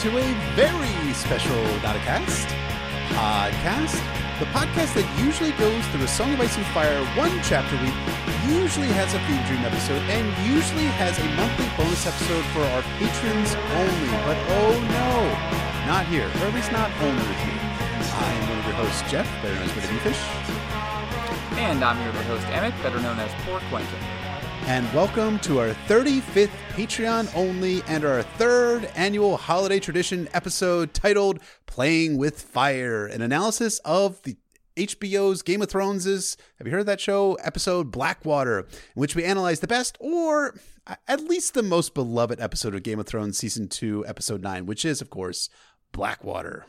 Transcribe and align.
To 0.00 0.08
a 0.16 0.32
very 0.56 1.12
special 1.12 1.60
Not 1.84 1.94
a 1.94 1.98
Cast 2.08 2.48
podcast. 3.12 4.00
The 4.40 4.48
podcast 4.48 4.96
that 4.96 5.04
usually 5.20 5.52
goes 5.60 5.84
through 5.92 6.04
a 6.04 6.08
Song 6.08 6.32
of 6.32 6.40
Ice 6.40 6.56
and 6.56 6.64
Fire 6.72 7.04
one 7.20 7.28
chapter 7.44 7.76
a 7.76 7.82
week, 7.84 7.92
usually 8.48 8.88
has 8.96 9.12
a 9.12 9.20
theme 9.28 9.44
dream 9.44 9.60
episode, 9.60 10.00
and 10.08 10.24
usually 10.48 10.88
has 10.96 11.20
a 11.20 11.28
monthly 11.36 11.68
bonus 11.76 12.08
episode 12.08 12.40
for 12.56 12.64
our 12.72 12.80
patrons 12.96 13.52
only. 13.76 14.12
But 14.24 14.40
oh 14.56 14.72
no, 14.88 15.12
not 15.84 16.08
here, 16.08 16.32
or 16.40 16.48
at 16.48 16.54
least 16.56 16.72
not 16.72 16.88
only 17.04 17.20
with 17.20 17.40
me. 17.44 17.60
I 17.60 18.32
am 18.40 18.44
one 18.48 18.56
of 18.56 18.64
your 18.72 18.80
hosts, 18.80 19.04
Jeff, 19.12 19.28
better 19.44 19.52
known 19.52 19.68
as 19.68 20.00
Fish. 20.00 20.22
And 21.60 21.84
I'm 21.84 22.00
your 22.00 22.08
other 22.08 22.24
host, 22.24 22.48
Emmett, 22.48 22.72
better 22.80 23.04
known 23.04 23.20
as 23.20 23.28
Poor 23.44 23.60
Quentin. 23.68 24.19
And 24.66 24.92
welcome 24.94 25.38
to 25.40 25.58
our 25.58 25.70
35th 25.88 26.50
Patreon 26.70 27.34
only 27.34 27.82
and 27.88 28.04
our 28.04 28.22
third 28.22 28.84
annual 28.94 29.36
holiday 29.36 29.80
tradition 29.80 30.28
episode 30.32 30.94
titled 30.94 31.40
Playing 31.66 32.18
with 32.18 32.40
Fire, 32.40 33.06
an 33.06 33.20
analysis 33.20 33.80
of 33.84 34.22
the 34.22 34.36
HBO's 34.76 35.42
Game 35.42 35.60
of 35.60 35.68
Thrones' 35.68 36.06
is, 36.06 36.36
have 36.58 36.66
you 36.66 36.72
heard 36.72 36.80
of 36.80 36.86
that 36.86 37.00
show 37.00 37.34
episode 37.42 37.90
Blackwater, 37.90 38.60
in 38.60 38.66
which 38.94 39.16
we 39.16 39.24
analyze 39.24 39.60
the 39.60 39.66
best 39.66 39.96
or 39.98 40.54
at 41.08 41.20
least 41.20 41.54
the 41.54 41.62
most 41.62 41.92
beloved 41.94 42.40
episode 42.40 42.74
of 42.74 42.82
Game 42.84 43.00
of 43.00 43.06
Thrones 43.06 43.38
season 43.38 43.68
2 43.68 44.06
episode 44.06 44.42
9, 44.42 44.66
which 44.66 44.84
is 44.84 45.00
of 45.00 45.10
course 45.10 45.48
Blackwater. 45.90 46.66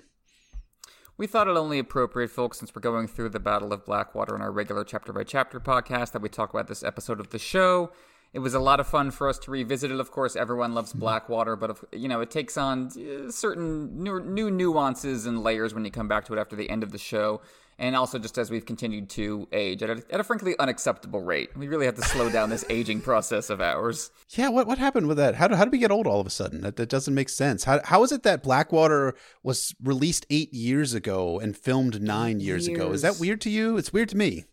We 1.17 1.27
thought 1.27 1.47
it 1.47 1.57
only 1.57 1.77
appropriate, 1.77 2.31
folks, 2.31 2.59
since 2.59 2.73
we're 2.73 2.81
going 2.81 3.07
through 3.07 3.29
the 3.29 3.39
Battle 3.39 3.73
of 3.73 3.85
Blackwater 3.85 4.35
in 4.35 4.41
our 4.41 4.51
regular 4.51 4.83
chapter 4.83 5.13
by 5.13 5.23
chapter 5.23 5.59
podcast, 5.59 6.13
that 6.13 6.21
we 6.21 6.29
talk 6.29 6.49
about 6.51 6.67
this 6.67 6.83
episode 6.83 7.19
of 7.19 7.29
the 7.29 7.39
show. 7.39 7.91
It 8.33 8.39
was 8.39 8.53
a 8.53 8.59
lot 8.59 8.79
of 8.79 8.87
fun 8.87 9.11
for 9.11 9.27
us 9.27 9.37
to 9.39 9.51
revisit 9.51 9.91
it. 9.91 9.99
Of 9.99 10.09
course, 10.09 10.35
everyone 10.37 10.73
loves 10.73 10.93
Blackwater, 10.93 11.55
but 11.57 11.77
you 11.91 12.07
know 12.07 12.21
it 12.21 12.31
takes 12.31 12.57
on 12.57 12.87
uh, 12.87 13.29
certain 13.29 14.01
new, 14.01 14.21
new 14.21 14.49
nuances 14.49 15.25
and 15.25 15.43
layers 15.43 15.73
when 15.73 15.83
you 15.83 15.91
come 15.91 16.07
back 16.07 16.25
to 16.25 16.33
it 16.33 16.39
after 16.39 16.55
the 16.55 16.69
end 16.69 16.81
of 16.81 16.91
the 16.91 16.97
show 16.97 17.41
and 17.81 17.95
also 17.95 18.19
just 18.19 18.37
as 18.37 18.51
we've 18.51 18.65
continued 18.65 19.09
to 19.09 19.47
age 19.51 19.81
at 19.81 19.89
a, 19.89 20.03
at 20.11 20.19
a 20.19 20.23
frankly 20.23 20.55
unacceptable 20.59 21.21
rate. 21.21 21.49
We 21.57 21.67
really 21.67 21.87
have 21.87 21.95
to 21.95 22.03
slow 22.03 22.29
down 22.29 22.51
this 22.51 22.63
aging 22.69 23.01
process 23.09 23.49
of 23.49 23.59
ours. 23.59 24.11
Yeah, 24.29 24.49
what 24.49 24.67
what 24.67 24.77
happened 24.77 25.07
with 25.07 25.17
that? 25.17 25.35
How 25.35 25.47
did, 25.47 25.57
how 25.57 25.65
did 25.65 25.71
we 25.71 25.79
get 25.79 25.91
old 25.91 26.05
all 26.05 26.21
of 26.21 26.27
a 26.27 26.29
sudden? 26.29 26.61
That, 26.61 26.75
that 26.75 26.89
doesn't 26.89 27.13
make 27.13 27.27
sense. 27.27 27.63
How 27.63 27.81
how 27.83 28.03
is 28.03 28.11
it 28.11 28.21
that 28.23 28.43
Blackwater 28.43 29.15
was 29.41 29.75
released 29.83 30.27
eight 30.29 30.53
years 30.53 30.93
ago 30.93 31.39
and 31.39 31.57
filmed 31.57 32.01
nine 32.01 32.39
years, 32.39 32.67
years. 32.67 32.79
ago? 32.79 32.91
Is 32.93 33.01
that 33.01 33.19
weird 33.19 33.41
to 33.41 33.49
you? 33.49 33.77
It's 33.77 33.91
weird 33.91 34.09
to 34.09 34.17
me. 34.17 34.45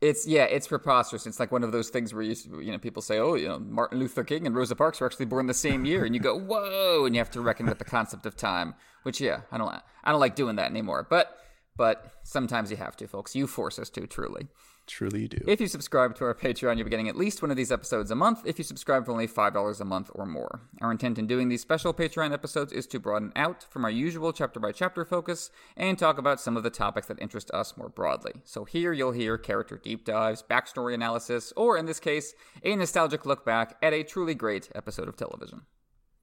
It's 0.00 0.26
yeah, 0.26 0.44
it's 0.44 0.66
preposterous. 0.66 1.24
It's 1.26 1.38
like 1.38 1.52
one 1.52 1.62
of 1.62 1.70
those 1.70 1.88
things 1.88 2.12
where 2.12 2.24
you 2.24 2.34
you 2.60 2.72
know 2.72 2.78
people 2.78 3.00
say, 3.00 3.18
oh, 3.18 3.34
you 3.36 3.46
know, 3.46 3.60
Martin 3.60 4.00
Luther 4.00 4.24
King 4.24 4.44
and 4.44 4.56
Rosa 4.56 4.74
Parks 4.74 5.00
were 5.00 5.06
actually 5.06 5.26
born 5.26 5.46
the 5.46 5.54
same 5.54 5.84
year, 5.84 6.04
and 6.04 6.14
you 6.16 6.20
go, 6.20 6.36
whoa, 6.50 7.06
and 7.06 7.14
you 7.14 7.20
have 7.20 7.30
to 7.30 7.40
reckon 7.40 7.66
with 7.66 7.78
the 7.78 7.84
concept 7.84 8.26
of 8.26 8.36
time. 8.36 8.74
Which 9.04 9.20
yeah, 9.20 9.42
I 9.52 9.58
don't 9.58 9.72
I 10.02 10.10
don't 10.10 10.20
like 10.20 10.34
doing 10.34 10.56
that 10.56 10.68
anymore, 10.68 11.06
but 11.08 11.38
but 11.76 12.12
sometimes 12.22 12.70
you 12.70 12.76
have 12.76 12.96
to, 12.96 13.06
folks. 13.06 13.34
You 13.34 13.46
force 13.46 13.78
us 13.78 13.90
to, 13.90 14.06
truly. 14.06 14.48
Truly, 14.86 15.22
you 15.22 15.28
do. 15.28 15.38
If 15.48 15.60
you 15.60 15.66
subscribe 15.66 16.14
to 16.16 16.24
our 16.24 16.34
Patreon, 16.34 16.76
you'll 16.76 16.84
be 16.84 16.90
getting 16.90 17.08
at 17.08 17.16
least 17.16 17.42
one 17.42 17.50
of 17.50 17.56
these 17.56 17.72
episodes 17.72 18.10
a 18.12 18.14
month 18.14 18.42
if 18.44 18.56
you 18.56 18.64
subscribe 18.64 19.04
for 19.04 19.10
only 19.10 19.26
$5 19.26 19.80
a 19.80 19.84
month 19.84 20.10
or 20.14 20.26
more. 20.26 20.60
Our 20.80 20.92
intent 20.92 21.18
in 21.18 21.26
doing 21.26 21.48
these 21.48 21.60
special 21.60 21.92
Patreon 21.92 22.32
episodes 22.32 22.72
is 22.72 22.86
to 22.88 23.00
broaden 23.00 23.32
out 23.34 23.64
from 23.64 23.84
our 23.84 23.90
usual 23.90 24.32
chapter 24.32 24.60
by 24.60 24.70
chapter 24.70 25.04
focus 25.04 25.50
and 25.76 25.98
talk 25.98 26.18
about 26.18 26.40
some 26.40 26.56
of 26.56 26.62
the 26.62 26.70
topics 26.70 27.08
that 27.08 27.20
interest 27.20 27.50
us 27.50 27.76
more 27.76 27.88
broadly. 27.88 28.34
So 28.44 28.64
here 28.64 28.92
you'll 28.92 29.12
hear 29.12 29.36
character 29.36 29.76
deep 29.76 30.04
dives, 30.04 30.44
backstory 30.48 30.94
analysis, 30.94 31.52
or 31.56 31.76
in 31.76 31.86
this 31.86 32.00
case, 32.00 32.34
a 32.62 32.76
nostalgic 32.76 33.26
look 33.26 33.44
back 33.44 33.76
at 33.82 33.92
a 33.92 34.04
truly 34.04 34.34
great 34.34 34.70
episode 34.74 35.08
of 35.08 35.16
television. 35.16 35.62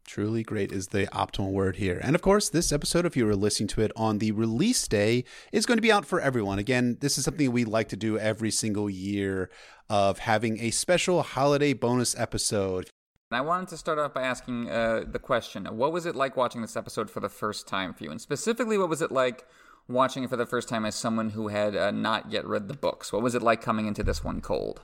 Truly 0.05 0.43
great 0.43 0.71
is 0.71 0.87
the 0.87 1.07
optimal 1.07 1.51
word 1.51 1.77
here. 1.77 1.99
And 2.03 2.15
of 2.15 2.21
course, 2.21 2.49
this 2.49 2.71
episode, 2.71 3.05
if 3.05 3.15
you 3.15 3.25
were 3.25 3.35
listening 3.35 3.67
to 3.69 3.81
it 3.81 3.91
on 3.95 4.19
the 4.19 4.31
release 4.31 4.87
day, 4.87 5.23
is 5.51 5.65
going 5.65 5.77
to 5.77 5.81
be 5.81 5.91
out 5.91 6.05
for 6.05 6.19
everyone. 6.19 6.59
Again, 6.59 6.97
this 6.99 7.17
is 7.17 7.25
something 7.25 7.51
we 7.51 7.63
like 7.65 7.89
to 7.89 7.95
do 7.95 8.19
every 8.19 8.51
single 8.51 8.89
year 8.89 9.49
of 9.89 10.19
having 10.19 10.59
a 10.59 10.71
special 10.71 11.23
holiday 11.23 11.73
bonus 11.73 12.17
episode. 12.19 12.89
I 13.31 13.41
wanted 13.41 13.69
to 13.69 13.77
start 13.77 13.97
off 13.97 14.13
by 14.13 14.23
asking 14.23 14.69
uh, 14.69 15.05
the 15.09 15.19
question 15.19 15.65
What 15.65 15.91
was 15.91 16.05
it 16.05 16.15
like 16.15 16.37
watching 16.37 16.61
this 16.61 16.75
episode 16.75 17.09
for 17.09 17.19
the 17.19 17.29
first 17.29 17.67
time 17.67 17.93
for 17.93 18.03
you? 18.03 18.11
And 18.11 18.21
specifically, 18.21 18.77
what 18.77 18.89
was 18.89 19.01
it 19.01 19.11
like 19.11 19.47
watching 19.87 20.23
it 20.23 20.29
for 20.29 20.37
the 20.37 20.45
first 20.45 20.69
time 20.69 20.85
as 20.85 20.95
someone 20.95 21.29
who 21.29 21.47
had 21.47 21.75
uh, 21.75 21.91
not 21.91 22.31
yet 22.31 22.45
read 22.45 22.67
the 22.67 22.75
books? 22.75 23.11
What 23.11 23.23
was 23.23 23.35
it 23.35 23.41
like 23.41 23.61
coming 23.61 23.87
into 23.87 24.03
this 24.03 24.23
one 24.23 24.41
cold? 24.41 24.81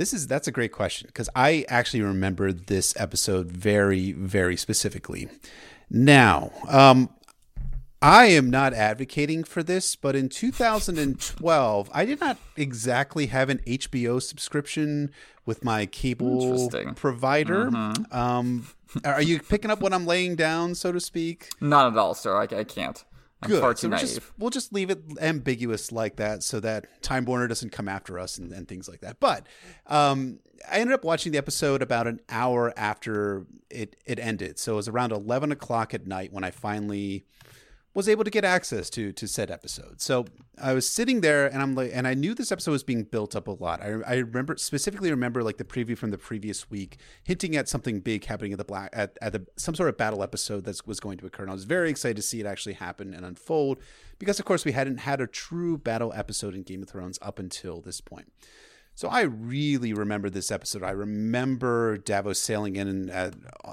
This 0.00 0.14
is 0.14 0.26
that's 0.26 0.48
a 0.48 0.50
great 0.50 0.72
question 0.72 1.08
because 1.08 1.28
I 1.36 1.66
actually 1.68 2.00
remember 2.00 2.54
this 2.54 2.94
episode 2.96 3.52
very 3.52 4.12
very 4.12 4.56
specifically. 4.56 5.28
Now, 5.90 6.52
um, 6.70 7.10
I 8.00 8.28
am 8.28 8.48
not 8.48 8.72
advocating 8.72 9.44
for 9.44 9.62
this, 9.62 9.96
but 9.96 10.16
in 10.16 10.30
2012, 10.30 11.90
I 11.92 12.06
did 12.06 12.18
not 12.18 12.38
exactly 12.56 13.26
have 13.26 13.50
an 13.50 13.58
HBO 13.66 14.22
subscription 14.22 15.10
with 15.44 15.66
my 15.66 15.84
cable 15.84 16.70
provider. 16.96 17.66
Mm-hmm. 17.66 18.16
Um, 18.16 18.68
are 19.04 19.20
you 19.20 19.38
picking 19.40 19.70
up 19.70 19.82
what 19.82 19.92
I'm 19.92 20.06
laying 20.06 20.34
down, 20.34 20.74
so 20.76 20.92
to 20.92 21.00
speak? 21.00 21.50
Not 21.60 21.92
at 21.92 21.98
all, 21.98 22.14
sir. 22.14 22.34
I, 22.38 22.44
I 22.44 22.64
can't. 22.64 23.04
I'm 23.42 23.48
Good. 23.48 23.78
so 23.78 23.88
we'll 23.88 23.98
naive. 23.98 24.00
Just, 24.00 24.20
we'll 24.38 24.50
just 24.50 24.72
leave 24.72 24.90
it 24.90 25.02
ambiguous 25.20 25.90
like 25.92 26.16
that, 26.16 26.42
so 26.42 26.60
that 26.60 27.02
Time 27.02 27.24
Warner 27.24 27.48
doesn't 27.48 27.70
come 27.70 27.88
after 27.88 28.18
us 28.18 28.36
and, 28.38 28.52
and 28.52 28.68
things 28.68 28.88
like 28.88 29.00
that. 29.00 29.18
But 29.18 29.46
um, 29.86 30.40
I 30.70 30.78
ended 30.78 30.92
up 30.94 31.04
watching 31.04 31.32
the 31.32 31.38
episode 31.38 31.80
about 31.80 32.06
an 32.06 32.20
hour 32.28 32.72
after 32.76 33.46
it 33.70 33.96
it 34.04 34.18
ended, 34.18 34.58
so 34.58 34.74
it 34.74 34.76
was 34.76 34.88
around 34.88 35.12
eleven 35.12 35.52
o'clock 35.52 35.94
at 35.94 36.06
night 36.06 36.32
when 36.32 36.44
I 36.44 36.50
finally 36.50 37.24
was 37.92 38.08
able 38.08 38.22
to 38.22 38.30
get 38.30 38.44
access 38.44 38.88
to 38.90 39.12
to 39.12 39.26
said 39.26 39.50
episode. 39.50 40.00
So 40.00 40.26
I 40.60 40.72
was 40.74 40.88
sitting 40.88 41.22
there 41.22 41.46
and 41.46 41.60
I'm 41.60 41.74
like, 41.74 41.90
and 41.92 42.06
I 42.06 42.14
knew 42.14 42.34
this 42.34 42.52
episode 42.52 42.72
was 42.72 42.84
being 42.84 43.02
built 43.02 43.34
up 43.34 43.48
a 43.48 43.52
lot. 43.52 43.82
I, 43.82 44.00
I 44.06 44.14
remember 44.16 44.56
specifically 44.56 45.10
remember 45.10 45.42
like 45.42 45.56
the 45.56 45.64
preview 45.64 45.98
from 45.98 46.10
the 46.10 46.18
previous 46.18 46.70
week 46.70 46.98
hinting 47.24 47.56
at 47.56 47.68
something 47.68 48.00
big 48.00 48.24
happening 48.26 48.52
at 48.52 48.58
the 48.58 48.64
black 48.64 48.90
at, 48.92 49.18
at 49.20 49.32
the 49.32 49.46
some 49.56 49.74
sort 49.74 49.88
of 49.88 49.96
battle 49.96 50.22
episode 50.22 50.64
that 50.64 50.86
was 50.86 51.00
going 51.00 51.18
to 51.18 51.26
occur. 51.26 51.42
And 51.42 51.50
I 51.50 51.54
was 51.54 51.64
very 51.64 51.90
excited 51.90 52.16
to 52.16 52.22
see 52.22 52.40
it 52.40 52.46
actually 52.46 52.74
happen 52.74 53.12
and 53.12 53.24
unfold 53.24 53.78
because 54.18 54.38
of 54.38 54.44
course 54.44 54.64
we 54.64 54.72
hadn't 54.72 54.98
had 54.98 55.20
a 55.20 55.26
true 55.26 55.76
battle 55.76 56.12
episode 56.14 56.54
in 56.54 56.62
Game 56.62 56.82
of 56.82 56.88
Thrones 56.88 57.18
up 57.20 57.38
until 57.38 57.80
this 57.80 58.00
point. 58.00 58.30
So 59.00 59.08
I 59.08 59.22
really 59.22 59.94
remember 59.94 60.28
this 60.28 60.50
episode. 60.50 60.82
I 60.82 60.90
remember 60.90 61.96
Davos 61.96 62.38
sailing 62.38 62.76
in 62.76 63.08
uh, 63.08 63.30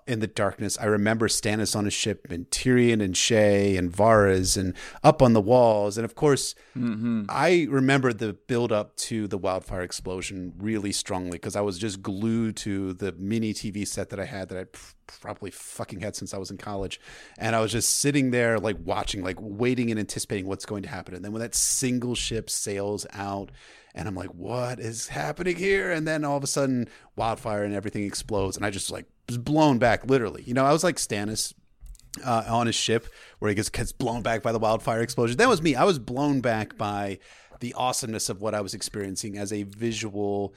in 0.08 0.22
the 0.22 0.28
darkness. 0.28 0.78
I 0.80 0.86
remember 0.86 1.28
Stannis 1.28 1.76
on 1.76 1.86
a 1.86 1.90
ship 1.90 2.28
and 2.30 2.50
Tyrion 2.50 3.04
and 3.04 3.14
Shae 3.14 3.78
and 3.78 3.92
Varys 3.92 4.56
and 4.56 4.74
up 5.04 5.22
on 5.22 5.34
the 5.34 5.42
walls. 5.42 5.98
And 5.98 6.06
of 6.06 6.16
course, 6.16 6.56
mm-hmm. 6.78 7.26
I 7.28 7.68
remember 7.70 8.14
the 8.14 8.32
build 8.32 8.72
up 8.72 8.96
to 9.08 9.28
the 9.28 9.38
wildfire 9.38 9.82
explosion 9.82 10.54
really 10.60 10.94
strongly 10.94 11.32
because 11.32 11.58
I 11.58 11.62
was 11.62 11.78
just 11.78 12.02
glued 12.02 12.56
to 12.58 12.94
the 12.94 13.12
mini 13.12 13.54
TV 13.54 13.86
set 13.86 14.08
that 14.12 14.22
I 14.22 14.26
had 14.26 14.48
that 14.48 14.58
I 14.58 14.78
probably 15.08 15.52
fucking 15.52 16.00
had 16.00 16.16
since 16.16 16.34
I 16.34 16.38
was 16.38 16.52
in 16.52 16.58
college. 16.58 17.02
And 17.38 17.54
I 17.54 17.60
was 17.60 17.74
just 17.74 18.00
sitting 18.00 18.32
there 18.32 18.60
like 18.60 18.78
watching, 18.82 19.26
like 19.26 19.38
waiting 19.42 19.92
and 19.92 20.00
anticipating 20.00 20.48
what's 20.48 20.66
going 20.66 20.84
to 20.84 20.90
happen. 20.90 21.16
And 21.16 21.26
then 21.26 21.34
when 21.34 21.42
that 21.42 21.54
single 21.54 22.16
ship 22.16 22.50
sails 22.50 23.06
out 23.12 23.52
and 23.96 24.08
I'm 24.08 24.16
like, 24.16 24.30
what 24.30 24.80
is 24.80 25.08
happening 25.08 25.56
here? 25.56 25.92
And 25.92 26.08
then 26.08 26.24
all 26.24 26.38
of 26.38 26.44
a 26.44 26.48
sudden, 26.48 26.88
wildfire 27.16 27.64
and 27.64 27.74
everything 27.74 28.04
explodes, 28.04 28.58
and 28.58 28.66
I 28.66 28.70
just 28.70 28.92
like 28.92 29.06
was 29.28 29.38
blown 29.38 29.78
back, 29.78 30.10
literally. 30.10 30.44
You 30.44 30.54
know, 30.54 30.66
I 30.66 30.72
was 30.72 30.84
like 30.84 30.96
Stannis 30.98 31.54
uh, 32.26 32.44
on 32.48 32.68
his 32.68 32.76
ship 32.76 33.08
where 33.40 33.50
he 33.50 33.56
gets, 33.56 33.70
gets 33.70 33.92
blown 33.92 34.22
back 34.22 34.42
by 34.42 34.52
the 34.52 34.60
wildfire 34.60 35.02
explosion. 35.02 35.38
That 35.38 35.50
was 35.50 35.62
me. 35.62 35.76
I 35.76 35.84
was 35.84 36.00
blown 36.00 36.42
back 36.42 36.78
by 36.78 37.20
the 37.60 37.74
awesomeness 37.74 38.30
of 38.30 38.42
what 38.42 38.54
I 38.54 38.62
was 38.62 38.74
experiencing 38.74 39.38
as 39.38 39.52
a 39.52 39.64
visual 39.64 40.54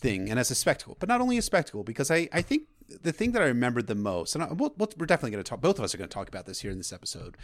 thing 0.00 0.28
and 0.30 0.38
as 0.38 0.50
a 0.50 0.54
spectacle, 0.54 0.96
but 0.98 1.08
not 1.08 1.20
only 1.20 1.38
a 1.38 1.42
spectacle, 1.42 1.84
because 1.84 2.10
I, 2.10 2.28
I 2.32 2.42
think 2.42 2.64
the 3.02 3.12
thing 3.12 3.32
that 3.32 3.42
I 3.42 3.46
remembered 3.46 3.86
the 3.86 3.94
most, 3.94 4.34
and 4.34 4.44
I, 4.44 4.52
we'll, 4.52 4.74
we're 4.78 5.06
definitely 5.06 5.32
going 5.32 5.44
to 5.44 5.48
talk, 5.48 5.60
both 5.60 5.78
of 5.78 5.84
us 5.84 5.94
are 5.94 5.98
going 5.98 6.08
to 6.08 6.14
talk 6.14 6.28
about 6.28 6.46
this 6.46 6.60
here 6.60 6.70
in 6.70 6.78
this 6.78 6.92
episode, 6.92 7.36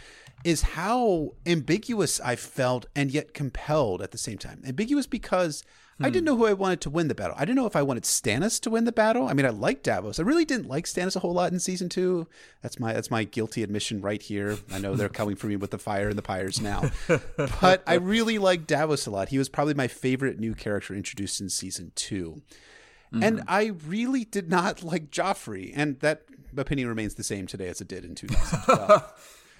is 0.43 0.61
how 0.61 1.33
ambiguous 1.45 2.19
I 2.19 2.35
felt 2.35 2.85
and 2.95 3.11
yet 3.11 3.33
compelled 3.33 4.01
at 4.01 4.11
the 4.11 4.17
same 4.17 4.37
time. 4.37 4.61
Ambiguous 4.65 5.05
because 5.05 5.63
hmm. 5.97 6.05
I 6.05 6.09
didn't 6.09 6.21
hmm. 6.21 6.33
know 6.33 6.37
who 6.37 6.45
I 6.45 6.53
wanted 6.53 6.81
to 6.81 6.89
win 6.89 7.09
the 7.09 7.15
battle. 7.15 7.35
I 7.37 7.45
didn't 7.45 7.57
know 7.57 7.65
if 7.65 7.75
I 7.75 7.81
wanted 7.81 8.03
Stannis 8.03 8.59
to 8.61 8.69
win 8.69 8.85
the 8.85 8.93
battle. 8.93 9.27
I 9.27 9.33
mean, 9.33 9.45
I 9.45 9.49
liked 9.49 9.83
Davos. 9.83 10.19
I 10.19 10.23
really 10.23 10.45
didn't 10.45 10.67
like 10.67 10.85
Stannis 10.85 11.15
a 11.15 11.19
whole 11.19 11.33
lot 11.33 11.51
in 11.51 11.59
season 11.59 11.89
two. 11.89 12.27
That's 12.61 12.79
my 12.79 12.93
that's 12.93 13.11
my 13.11 13.25
guilty 13.25 13.63
admission 13.63 14.01
right 14.01 14.21
here. 14.21 14.57
I 14.71 14.79
know 14.79 14.95
they're 14.95 15.09
coming 15.09 15.35
for 15.35 15.47
me 15.47 15.57
with 15.57 15.71
the 15.71 15.79
fire 15.79 16.07
and 16.07 16.17
the 16.17 16.23
pyres 16.23 16.61
now, 16.61 16.89
but 17.37 17.83
I 17.85 17.95
really 17.95 18.37
liked 18.37 18.67
Davos 18.67 19.07
a 19.07 19.11
lot. 19.11 19.29
He 19.29 19.37
was 19.37 19.49
probably 19.49 19.73
my 19.73 19.87
favorite 19.87 20.39
new 20.39 20.55
character 20.55 20.93
introduced 20.95 21.41
in 21.41 21.49
season 21.49 21.91
two. 21.95 22.41
Mm-hmm. 23.13 23.23
And 23.23 23.43
I 23.47 23.67
really 23.87 24.25
did 24.25 24.49
not 24.49 24.81
like 24.91 25.11
Joffrey, 25.11 25.71
and 25.75 25.99
that 25.99 26.23
opinion 26.57 26.87
remains 26.87 27.15
the 27.15 27.23
same 27.23 27.45
today 27.47 27.67
as 27.67 27.79
it 27.81 27.87
did 27.87 28.03
in 28.05 28.15
2012. 28.15 29.03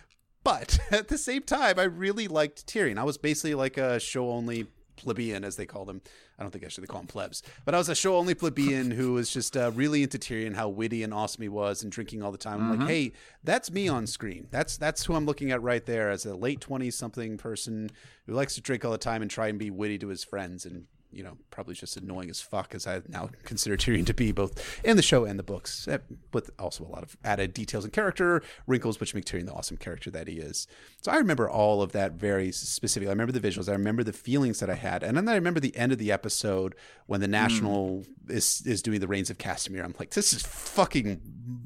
but 0.43 0.79
at 0.91 1.07
the 1.07 1.17
same 1.17 1.43
time, 1.43 1.77
I 1.79 1.83
really 1.83 2.27
liked 2.27 2.65
Tyrion. 2.67 2.97
I 2.97 3.03
was 3.03 3.17
basically 3.17 3.53
like 3.55 3.77
a 3.77 3.99
show 3.99 4.29
only 4.31 4.67
plebeian, 4.95 5.43
as 5.43 5.55
they 5.55 5.65
call 5.65 5.85
them. 5.85 6.01
I 6.37 6.41
don't 6.43 6.51
think 6.51 6.63
actually 6.63 6.83
they 6.83 6.91
call 6.91 7.01
them 7.01 7.07
plebs, 7.07 7.43
but 7.63 7.75
I 7.75 7.77
was 7.77 7.89
a 7.89 7.95
show 7.95 8.17
only 8.17 8.33
plebeian 8.33 8.89
who 8.91 9.13
was 9.13 9.29
just 9.29 9.55
uh, 9.55 9.71
really 9.75 10.01
into 10.03 10.17
Tyrion, 10.17 10.55
how 10.55 10.67
witty 10.69 11.03
and 11.03 11.13
awesome 11.13 11.43
he 11.43 11.49
was, 11.49 11.83
and 11.83 11.91
drinking 11.91 12.23
all 12.23 12.31
the 12.31 12.37
time. 12.39 12.59
I'm 12.61 12.71
Mm-hmm. 12.71 12.81
like, 12.81 12.89
hey, 12.89 13.11
that's 13.43 13.71
me 13.71 13.87
on 13.87 14.07
screen. 14.07 14.47
That's 14.49 14.77
that's 14.77 15.05
who 15.05 15.13
I'm 15.13 15.25
looking 15.25 15.51
at 15.51 15.61
right 15.61 15.85
there 15.85 16.09
as 16.09 16.25
a 16.25 16.35
late 16.35 16.59
twenty 16.61 16.89
something 16.89 17.37
person 17.37 17.91
who 18.25 18.33
likes 18.33 18.55
to 18.55 18.61
drink 18.61 18.83
all 18.83 18.91
the 18.91 18.97
time 18.97 19.21
and 19.21 19.29
try 19.29 19.47
and 19.47 19.59
be 19.59 19.69
witty 19.69 19.99
to 19.99 20.07
his 20.07 20.23
friends 20.23 20.65
and. 20.65 20.85
You 21.13 21.23
know, 21.23 21.37
probably 21.51 21.75
just 21.75 21.97
annoying 21.97 22.29
as 22.29 22.41
fuck, 22.41 22.73
as 22.73 22.87
I 22.87 23.01
now 23.07 23.29
consider 23.43 23.77
Tyrion 23.77 24.05
to 24.07 24.13
be, 24.13 24.31
both 24.31 24.81
in 24.83 24.97
the 24.97 25.03
show 25.03 25.25
and 25.25 25.37
the 25.37 25.43
books, 25.43 25.87
eh, 25.87 25.99
with 26.31 26.51
also 26.59 26.83
a 26.83 26.89
lot 26.89 27.03
of 27.03 27.17
added 27.23 27.53
details 27.53 27.83
and 27.83 27.93
character 27.93 28.41
wrinkles, 28.67 28.99
which 28.99 29.13
make 29.13 29.25
Tyrion 29.25 29.45
the 29.45 29.53
awesome 29.53 29.77
character 29.77 30.09
that 30.11 30.27
he 30.27 30.35
is. 30.35 30.67
So 31.01 31.11
I 31.11 31.17
remember 31.17 31.49
all 31.49 31.81
of 31.81 31.91
that 31.91 32.13
very 32.13 32.51
specifically. 32.51 33.09
I 33.09 33.11
remember 33.13 33.31
the 33.33 33.47
visuals. 33.47 33.69
I 33.69 33.73
remember 33.73 34.03
the 34.03 34.13
feelings 34.13 34.59
that 34.59 34.69
I 34.69 34.75
had, 34.75 35.03
and 35.03 35.15
then 35.15 35.29
I 35.29 35.35
remember 35.35 35.59
the 35.59 35.75
end 35.75 35.91
of 35.91 35.97
the 35.97 36.11
episode 36.11 36.75
when 37.05 37.21
the 37.21 37.27
National 37.27 38.05
is 38.27 38.63
is 38.65 38.81
doing 38.81 38.99
the 38.99 39.07
Rains 39.07 39.29
of 39.29 39.37
Castamere. 39.37 39.83
I'm 39.83 39.95
like, 39.99 40.11
this 40.11 40.33
is 40.33 40.41
fucking 40.43 41.62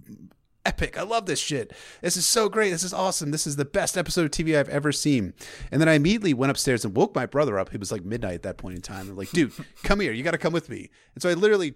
epic. 0.68 0.98
I 0.98 1.04
love 1.04 1.26
this 1.26 1.40
shit. 1.40 1.74
This 2.02 2.18
is 2.18 2.28
so 2.28 2.50
great. 2.50 2.72
This 2.72 2.84
is 2.84 2.94
awesome. 2.94 3.32
This 3.32 3.48
is 3.48 3.56
the 3.56 3.66
best 3.66 3.98
episode 3.98 4.26
of 4.26 4.32
TV 4.32 4.58
I've 4.58 4.70
ever 4.70 4.92
seen. 4.92 5.34
And 5.72 5.82
then 5.82 5.90
I 5.90 5.94
immediately 5.94 6.34
went 6.34 6.52
upstairs 6.52 6.84
and 6.84 6.96
woke 6.96 7.16
my 7.16 7.26
brother 7.26 7.58
up. 7.58 7.74
It 7.74 7.80
was 7.80 7.92
like 7.92 8.04
midnight 8.04 8.36
at 8.36 8.44
that 8.44 8.58
point 8.58 8.76
in 8.76 8.82
time. 8.82 9.10
I'm 9.10 9.16
like, 9.16 9.32
dude, 9.32 9.54
come 9.84 10.00
here. 10.00 10.12
You 10.12 10.24
got 10.24 10.32
to 10.32 10.38
come 10.38 10.54
with 10.54 10.70
me. 10.70 10.90
And 11.16 11.22
so 11.22 11.30
I 11.30 11.34
literally 11.34 11.74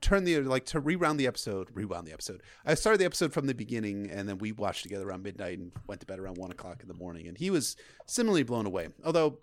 turned 0.00 0.26
the 0.26 0.40
like 0.40 0.66
to 0.66 0.80
rewound 0.80 1.18
the 1.18 1.26
episode. 1.26 1.68
Rewound 1.74 2.06
the 2.06 2.12
episode. 2.12 2.42
I 2.64 2.74
started 2.74 2.98
the 2.98 3.04
episode 3.04 3.32
from 3.32 3.46
the 3.46 3.54
beginning, 3.54 4.10
and 4.10 4.28
then 4.28 4.38
we 4.38 4.52
watched 4.52 4.84
together 4.84 5.08
around 5.08 5.24
midnight 5.24 5.58
and 5.58 5.72
went 5.88 6.00
to 6.00 6.06
bed 6.06 6.20
around 6.20 6.38
one 6.38 6.52
o'clock 6.52 6.82
in 6.82 6.88
the 6.88 6.94
morning. 6.94 7.26
And 7.26 7.36
he 7.36 7.50
was 7.50 7.76
similarly 8.06 8.44
blown 8.44 8.66
away, 8.66 8.88
although 9.04 9.38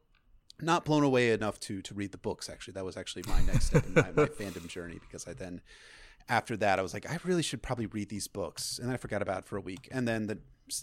not 0.62 0.86
blown 0.86 1.04
away 1.04 1.32
enough 1.32 1.60
to 1.62 1.82
to 1.82 1.94
read 1.94 2.12
the 2.12 2.18
books. 2.18 2.50
Actually, 2.50 2.74
that 2.74 2.86
was 2.86 2.96
actually 2.96 3.24
my 3.28 3.42
next 3.42 3.66
step 3.66 3.86
in 3.86 3.94
my, 3.94 4.12
my 4.16 4.28
fandom 4.28 4.68
journey 4.68 5.00
because 5.02 5.28
I 5.28 5.34
then 5.34 5.62
after 6.30 6.58
that, 6.58 6.80
I 6.80 6.82
was 6.82 6.94
like, 6.94 7.10
I 7.10 7.20
really 7.24 7.44
should 7.44 7.62
probably 7.62 7.86
read 7.86 8.10
these 8.10 8.28
books. 8.28 8.80
And 8.80 8.92
I 8.92 8.98
forgot 8.98 9.22
about 9.22 9.40
it 9.40 9.46
for 9.46 9.58
a 9.58 9.62
week. 9.62 9.88
And 9.92 10.08
then 10.08 10.28
the 10.28 10.40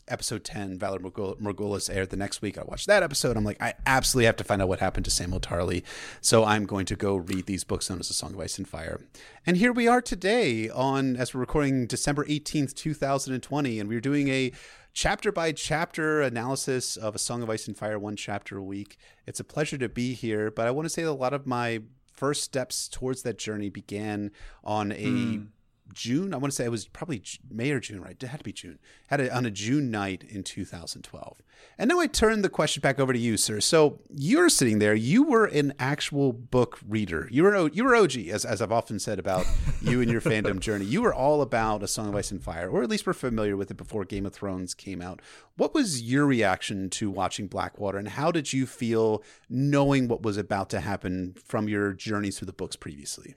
episode 0.08 0.44
10, 0.44 0.78
Valar 0.78 0.98
Morghul- 0.98 1.40
Morghulis, 1.40 1.94
aired 1.94 2.10
the 2.10 2.16
next 2.16 2.42
week. 2.42 2.58
I 2.58 2.62
watched 2.62 2.86
that 2.86 3.02
episode. 3.02 3.36
I'm 3.36 3.44
like, 3.44 3.60
I 3.62 3.74
absolutely 3.86 4.26
have 4.26 4.36
to 4.36 4.44
find 4.44 4.60
out 4.60 4.68
what 4.68 4.80
happened 4.80 5.04
to 5.06 5.10
Samwell 5.10 5.40
Tarly. 5.40 5.82
So 6.20 6.44
I'm 6.44 6.66
going 6.66 6.86
to 6.86 6.96
go 6.96 7.16
read 7.16 7.46
these 7.46 7.64
books 7.64 7.88
known 7.88 8.00
as 8.00 8.10
A 8.10 8.14
Song 8.14 8.34
of 8.34 8.40
Ice 8.40 8.58
and 8.58 8.68
Fire. 8.68 9.00
And 9.46 9.56
here 9.56 9.72
we 9.72 9.88
are 9.88 10.02
today 10.02 10.68
on, 10.68 11.16
as 11.16 11.34
we're 11.34 11.40
recording 11.40 11.86
December 11.86 12.24
18th, 12.26 12.74
2020. 12.74 13.80
And 13.80 13.88
we're 13.88 14.00
doing 14.00 14.28
a 14.28 14.52
chapter 14.92 15.32
by 15.32 15.52
chapter 15.52 16.20
analysis 16.20 16.96
of 16.96 17.14
A 17.14 17.18
Song 17.18 17.42
of 17.42 17.50
Ice 17.50 17.66
and 17.66 17.76
Fire, 17.76 17.98
one 17.98 18.16
chapter 18.16 18.58
a 18.58 18.62
week. 18.62 18.98
It's 19.26 19.40
a 19.40 19.44
pleasure 19.44 19.78
to 19.78 19.88
be 19.88 20.14
here. 20.14 20.50
But 20.50 20.66
I 20.66 20.70
want 20.72 20.86
to 20.86 20.90
say 20.90 21.02
that 21.02 21.10
a 21.10 21.12
lot 21.12 21.32
of 21.32 21.46
my 21.46 21.82
first 22.12 22.42
steps 22.42 22.88
towards 22.88 23.22
that 23.22 23.38
journey 23.38 23.70
began 23.70 24.30
on 24.64 24.92
a 24.92 25.10
hmm. 25.10 25.42
June. 25.92 26.32
I 26.34 26.36
want 26.36 26.52
to 26.52 26.56
say 26.56 26.64
it 26.64 26.70
was 26.70 26.86
probably 26.86 27.22
May 27.50 27.70
or 27.70 27.80
June, 27.80 28.00
right? 28.00 28.16
It 28.20 28.26
had 28.26 28.38
to 28.38 28.44
be 28.44 28.52
June. 28.52 28.78
Had 29.08 29.20
it 29.20 29.30
on 29.32 29.46
a 29.46 29.50
June 29.50 29.90
night 29.90 30.24
in 30.28 30.42
2012. 30.42 31.42
And 31.78 31.88
now 31.88 32.00
I 32.00 32.06
turn 32.06 32.42
the 32.42 32.48
question 32.48 32.80
back 32.80 32.98
over 32.98 33.12
to 33.12 33.18
you, 33.18 33.36
sir. 33.36 33.60
So 33.60 34.00
you're 34.10 34.48
sitting 34.48 34.78
there. 34.78 34.94
You 34.94 35.22
were 35.22 35.46
an 35.46 35.74
actual 35.78 36.32
book 36.32 36.78
reader. 36.86 37.28
You 37.30 37.42
were 37.42 37.68
you 37.68 37.84
were 37.84 37.94
OG, 37.94 38.16
as, 38.28 38.44
as 38.44 38.60
I've 38.60 38.72
often 38.72 38.98
said 38.98 39.18
about 39.18 39.46
you 39.82 40.00
and 40.00 40.10
your 40.10 40.20
fandom 40.20 40.60
journey. 40.60 40.84
You 40.84 41.02
were 41.02 41.14
all 41.14 41.42
about 41.42 41.82
A 41.82 41.88
Song 41.88 42.08
of 42.08 42.16
Ice 42.16 42.30
and 42.30 42.42
Fire, 42.42 42.68
or 42.68 42.82
at 42.82 42.90
least 42.90 43.06
were 43.06 43.14
familiar 43.14 43.56
with 43.56 43.70
it 43.70 43.76
before 43.76 44.04
Game 44.04 44.26
of 44.26 44.32
Thrones 44.32 44.74
came 44.74 45.00
out. 45.00 45.20
What 45.56 45.74
was 45.74 46.02
your 46.02 46.26
reaction 46.26 46.90
to 46.90 47.10
watching 47.10 47.46
Blackwater, 47.46 47.98
and 47.98 48.08
how 48.08 48.30
did 48.30 48.52
you 48.52 48.66
feel 48.66 49.22
knowing 49.48 50.08
what 50.08 50.22
was 50.22 50.36
about 50.36 50.70
to 50.70 50.80
happen 50.80 51.34
from 51.44 51.68
your 51.68 51.92
journeys 51.92 52.38
through 52.38 52.46
the 52.46 52.52
books 52.52 52.76
previously? 52.76 53.34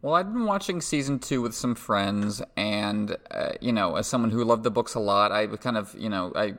Well, 0.00 0.14
I'd 0.14 0.32
been 0.32 0.44
watching 0.44 0.80
season 0.80 1.18
two 1.18 1.42
with 1.42 1.54
some 1.54 1.74
friends, 1.74 2.40
and 2.56 3.16
uh, 3.32 3.52
you 3.60 3.72
know, 3.72 3.96
as 3.96 4.06
someone 4.06 4.30
who 4.30 4.44
loved 4.44 4.62
the 4.62 4.70
books 4.70 4.94
a 4.94 5.00
lot, 5.00 5.32
I 5.32 5.48
kind 5.48 5.76
of, 5.76 5.92
you 5.98 6.08
know, 6.08 6.32
I 6.36 6.54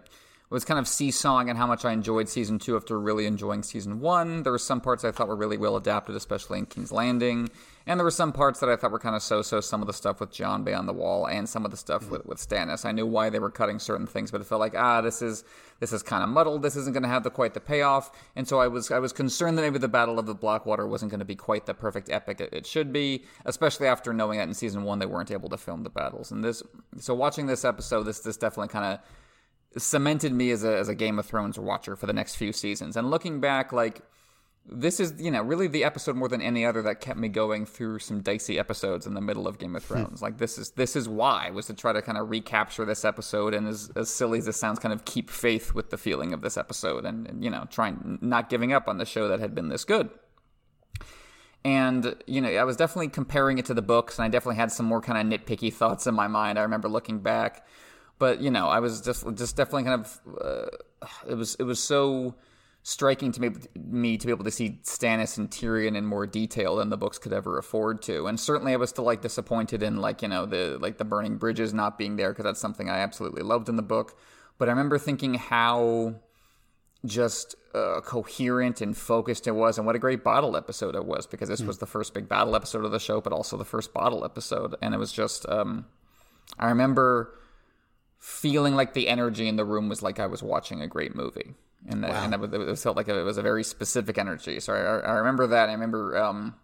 was 0.49 0.65
kind 0.65 0.79
of 0.79 0.87
seesawing 0.87 1.49
on 1.49 1.55
how 1.55 1.67
much 1.67 1.85
I 1.85 1.91
enjoyed 1.91 2.27
season 2.27 2.57
two 2.57 2.75
after 2.75 2.99
really 2.99 3.25
enjoying 3.25 3.61
season 3.61 3.99
one. 3.99 4.43
There 4.43 4.51
were 4.51 4.57
some 4.57 4.81
parts 4.81 5.05
I 5.05 5.11
thought 5.11 5.27
were 5.27 5.35
really 5.35 5.57
well 5.57 5.77
adapted, 5.77 6.15
especially 6.15 6.57
in 6.57 6.65
King's 6.65 6.91
Landing, 6.91 7.49
and 7.85 7.99
there 7.99 8.03
were 8.03 8.11
some 8.11 8.31
parts 8.31 8.59
that 8.59 8.69
I 8.69 8.75
thought 8.75 8.91
were 8.91 8.99
kind 8.99 9.15
of 9.15 9.21
so-so. 9.21 9.61
Some 9.61 9.81
of 9.81 9.87
the 9.87 9.93
stuff 9.93 10.19
with 10.19 10.31
Jon 10.31 10.63
beyond 10.63 10.87
the 10.87 10.93
wall, 10.93 11.27
and 11.27 11.47
some 11.47 11.65
of 11.65 11.71
the 11.71 11.77
stuff 11.77 12.09
with 12.09 12.25
with 12.25 12.39
Stannis. 12.39 12.85
I 12.85 12.91
knew 12.91 13.05
why 13.05 13.29
they 13.29 13.39
were 13.39 13.51
cutting 13.51 13.79
certain 13.79 14.07
things, 14.07 14.31
but 14.31 14.41
it 14.41 14.45
felt 14.45 14.59
like 14.59 14.75
ah, 14.75 15.01
this 15.01 15.21
is 15.21 15.43
this 15.79 15.93
is 15.93 16.01
kind 16.01 16.23
of 16.23 16.29
muddled. 16.29 16.63
This 16.63 16.75
isn't 16.75 16.93
going 16.93 17.03
to 17.03 17.09
have 17.09 17.23
the 17.23 17.29
quite 17.29 17.53
the 17.53 17.59
payoff, 17.59 18.11
and 18.35 18.47
so 18.47 18.59
I 18.59 18.67
was 18.67 18.91
I 18.91 18.99
was 18.99 19.13
concerned 19.13 19.57
that 19.57 19.61
maybe 19.61 19.77
the 19.77 19.87
Battle 19.87 20.17
of 20.17 20.25
the 20.25 20.33
Blackwater 20.33 20.87
wasn't 20.87 21.11
going 21.11 21.19
to 21.19 21.25
be 21.25 21.35
quite 21.35 21.67
the 21.67 21.75
perfect 21.75 22.09
epic 22.09 22.41
it, 22.41 22.53
it 22.53 22.65
should 22.65 22.91
be, 22.91 23.23
especially 23.45 23.87
after 23.87 24.13
knowing 24.13 24.39
that 24.39 24.47
in 24.47 24.53
season 24.55 24.83
one 24.83 24.97
they 24.97 25.05
weren't 25.05 25.31
able 25.31 25.49
to 25.49 25.57
film 25.57 25.83
the 25.83 25.89
battles. 25.89 26.31
And 26.31 26.43
this, 26.43 26.63
so 26.97 27.13
watching 27.13 27.45
this 27.45 27.63
episode, 27.63 28.03
this 28.03 28.19
this 28.19 28.37
definitely 28.37 28.69
kind 28.69 28.93
of 28.93 28.99
cemented 29.77 30.33
me 30.33 30.51
as 30.51 30.63
a 30.63 30.77
as 30.77 30.89
a 30.89 30.95
Game 30.95 31.19
of 31.19 31.25
Thrones 31.25 31.59
watcher 31.59 31.95
for 31.95 32.05
the 32.05 32.13
next 32.13 32.35
few 32.35 32.51
seasons. 32.51 32.97
And 32.97 33.09
looking 33.09 33.39
back, 33.39 33.71
like 33.71 34.01
this 34.65 34.99
is 34.99 35.13
you 35.17 35.31
know 35.31 35.41
really 35.41 35.67
the 35.67 35.83
episode 35.83 36.15
more 36.15 36.27
than 36.27 36.41
any 36.41 36.65
other 36.65 36.81
that 36.81 37.01
kept 37.01 37.19
me 37.19 37.27
going 37.27 37.65
through 37.65 37.99
some 37.99 38.21
dicey 38.21 38.59
episodes 38.59 39.07
in 39.07 39.13
the 39.13 39.21
middle 39.21 39.47
of 39.47 39.57
Game 39.57 39.75
of 39.75 39.83
hmm. 39.85 39.93
Thrones. 39.93 40.21
like 40.21 40.37
this 40.37 40.57
is 40.57 40.71
this 40.71 40.95
is 40.95 41.07
why 41.07 41.49
was 41.49 41.65
to 41.67 41.73
try 41.73 41.93
to 41.93 42.01
kind 42.01 42.17
of 42.17 42.29
recapture 42.29 42.85
this 42.85 43.05
episode 43.05 43.53
and 43.53 43.67
as 43.67 43.91
as 43.95 44.09
silly 44.09 44.39
as 44.39 44.45
this 44.45 44.57
sounds, 44.57 44.79
kind 44.79 44.93
of 44.93 45.05
keep 45.05 45.29
faith 45.29 45.73
with 45.73 45.89
the 45.89 45.97
feeling 45.97 46.33
of 46.33 46.41
this 46.41 46.57
episode 46.57 47.05
and, 47.05 47.27
and 47.27 47.43
you 47.43 47.49
know 47.49 47.65
trying 47.69 48.19
not 48.21 48.49
giving 48.49 48.73
up 48.73 48.87
on 48.87 48.97
the 48.97 49.05
show 49.05 49.27
that 49.27 49.39
had 49.39 49.55
been 49.55 49.69
this 49.69 49.83
good. 49.83 50.09
And, 51.65 52.15
you 52.25 52.39
know, 52.39 52.49
I 52.49 52.63
was 52.63 52.77
definitely 52.77 53.09
comparing 53.09 53.57
it 53.57 53.65
to 53.65 53.73
the 53.73 53.81
books, 53.81 54.17
and 54.17 54.25
I 54.25 54.29
definitely 54.29 54.55
had 54.55 54.71
some 54.71 54.85
more 54.85 55.01
kind 55.01 55.33
of 55.33 55.41
nitpicky 55.41 55.73
thoughts 55.79 56.07
in 56.07 56.15
my 56.15 56.27
mind. 56.27 56.57
I 56.57 56.61
remember 56.61 56.87
looking 56.87 57.19
back, 57.19 57.65
but 58.19 58.41
you 58.41 58.51
know, 58.51 58.67
I 58.67 58.79
was 58.79 59.01
just 59.01 59.25
just 59.35 59.55
definitely 59.55 59.83
kind 59.83 60.01
of 60.01 60.21
uh, 60.41 61.05
it 61.27 61.35
was 61.35 61.55
it 61.55 61.63
was 61.63 61.81
so 61.81 62.35
striking 62.83 63.31
to 63.31 63.41
me, 63.41 63.49
me 63.75 64.17
to 64.17 64.25
be 64.25 64.31
able 64.31 64.43
to 64.43 64.51
see 64.51 64.79
Stannis 64.83 65.37
and 65.37 65.49
Tyrion 65.49 65.95
in 65.95 66.05
more 66.05 66.25
detail 66.25 66.77
than 66.77 66.89
the 66.89 66.97
books 66.97 67.17
could 67.17 67.33
ever 67.33 67.57
afford 67.57 68.01
to. 68.03 68.27
And 68.27 68.39
certainly, 68.39 68.73
I 68.73 68.77
was 68.77 68.89
still 68.89 69.05
like 69.05 69.21
disappointed 69.21 69.81
in 69.81 69.97
like 69.97 70.21
you 70.21 70.27
know 70.27 70.45
the 70.45 70.77
like 70.79 70.97
the 70.97 71.05
burning 71.05 71.37
bridges 71.37 71.73
not 71.73 71.97
being 71.97 72.17
there 72.17 72.31
because 72.31 72.43
that's 72.43 72.59
something 72.59 72.89
I 72.89 72.99
absolutely 72.99 73.41
loved 73.41 73.69
in 73.69 73.77
the 73.77 73.81
book. 73.81 74.19
But 74.57 74.67
I 74.67 74.71
remember 74.71 74.97
thinking 74.97 75.35
how 75.35 76.15
just 77.05 77.55
uh, 77.73 78.01
coherent 78.01 78.81
and 78.81 78.97
focused 78.97 79.47
it 79.47 79.51
was, 79.51 79.77
and 79.77 79.87
what 79.87 79.95
a 79.95 79.99
great 79.99 80.21
bottle 80.21 80.57
episode 80.57 80.95
it 80.95 81.05
was 81.05 81.25
because 81.25 81.47
this 81.47 81.61
was 81.61 81.77
the 81.77 81.85
first 81.85 82.13
big 82.13 82.27
battle 82.27 82.53
episode 82.57 82.83
of 82.83 82.91
the 82.91 82.99
show, 82.99 83.21
but 83.21 83.31
also 83.31 83.55
the 83.55 83.63
first 83.63 83.93
bottle 83.93 84.25
episode, 84.25 84.75
and 84.81 84.93
it 84.93 84.97
was 84.97 85.13
just. 85.13 85.47
Um, 85.47 85.85
I 86.57 86.69
remember 86.69 87.39
feeling 88.19 88.75
like 88.75 88.93
the 88.93 89.07
energy 89.07 89.47
in 89.47 89.55
the 89.55 89.65
room 89.65 89.89
was 89.89 90.01
like 90.03 90.19
I 90.19 90.27
was 90.27 90.43
watching 90.43 90.81
a 90.81 90.87
great 90.87 91.15
movie, 91.15 91.55
and 91.87 92.03
that, 92.03 92.11
and 92.11 92.33
it, 92.33 92.53
it 92.53 92.79
felt 92.79 92.95
like 92.97 93.07
it 93.07 93.23
was 93.23 93.37
a 93.37 93.41
very 93.41 93.63
specific 93.63 94.17
energy. 94.17 94.59
So 94.59 94.73
I, 94.73 95.09
I 95.09 95.13
remember 95.15 95.47
that. 95.47 95.69
I 95.69 95.73
remember. 95.73 96.17
Um, 96.17 96.55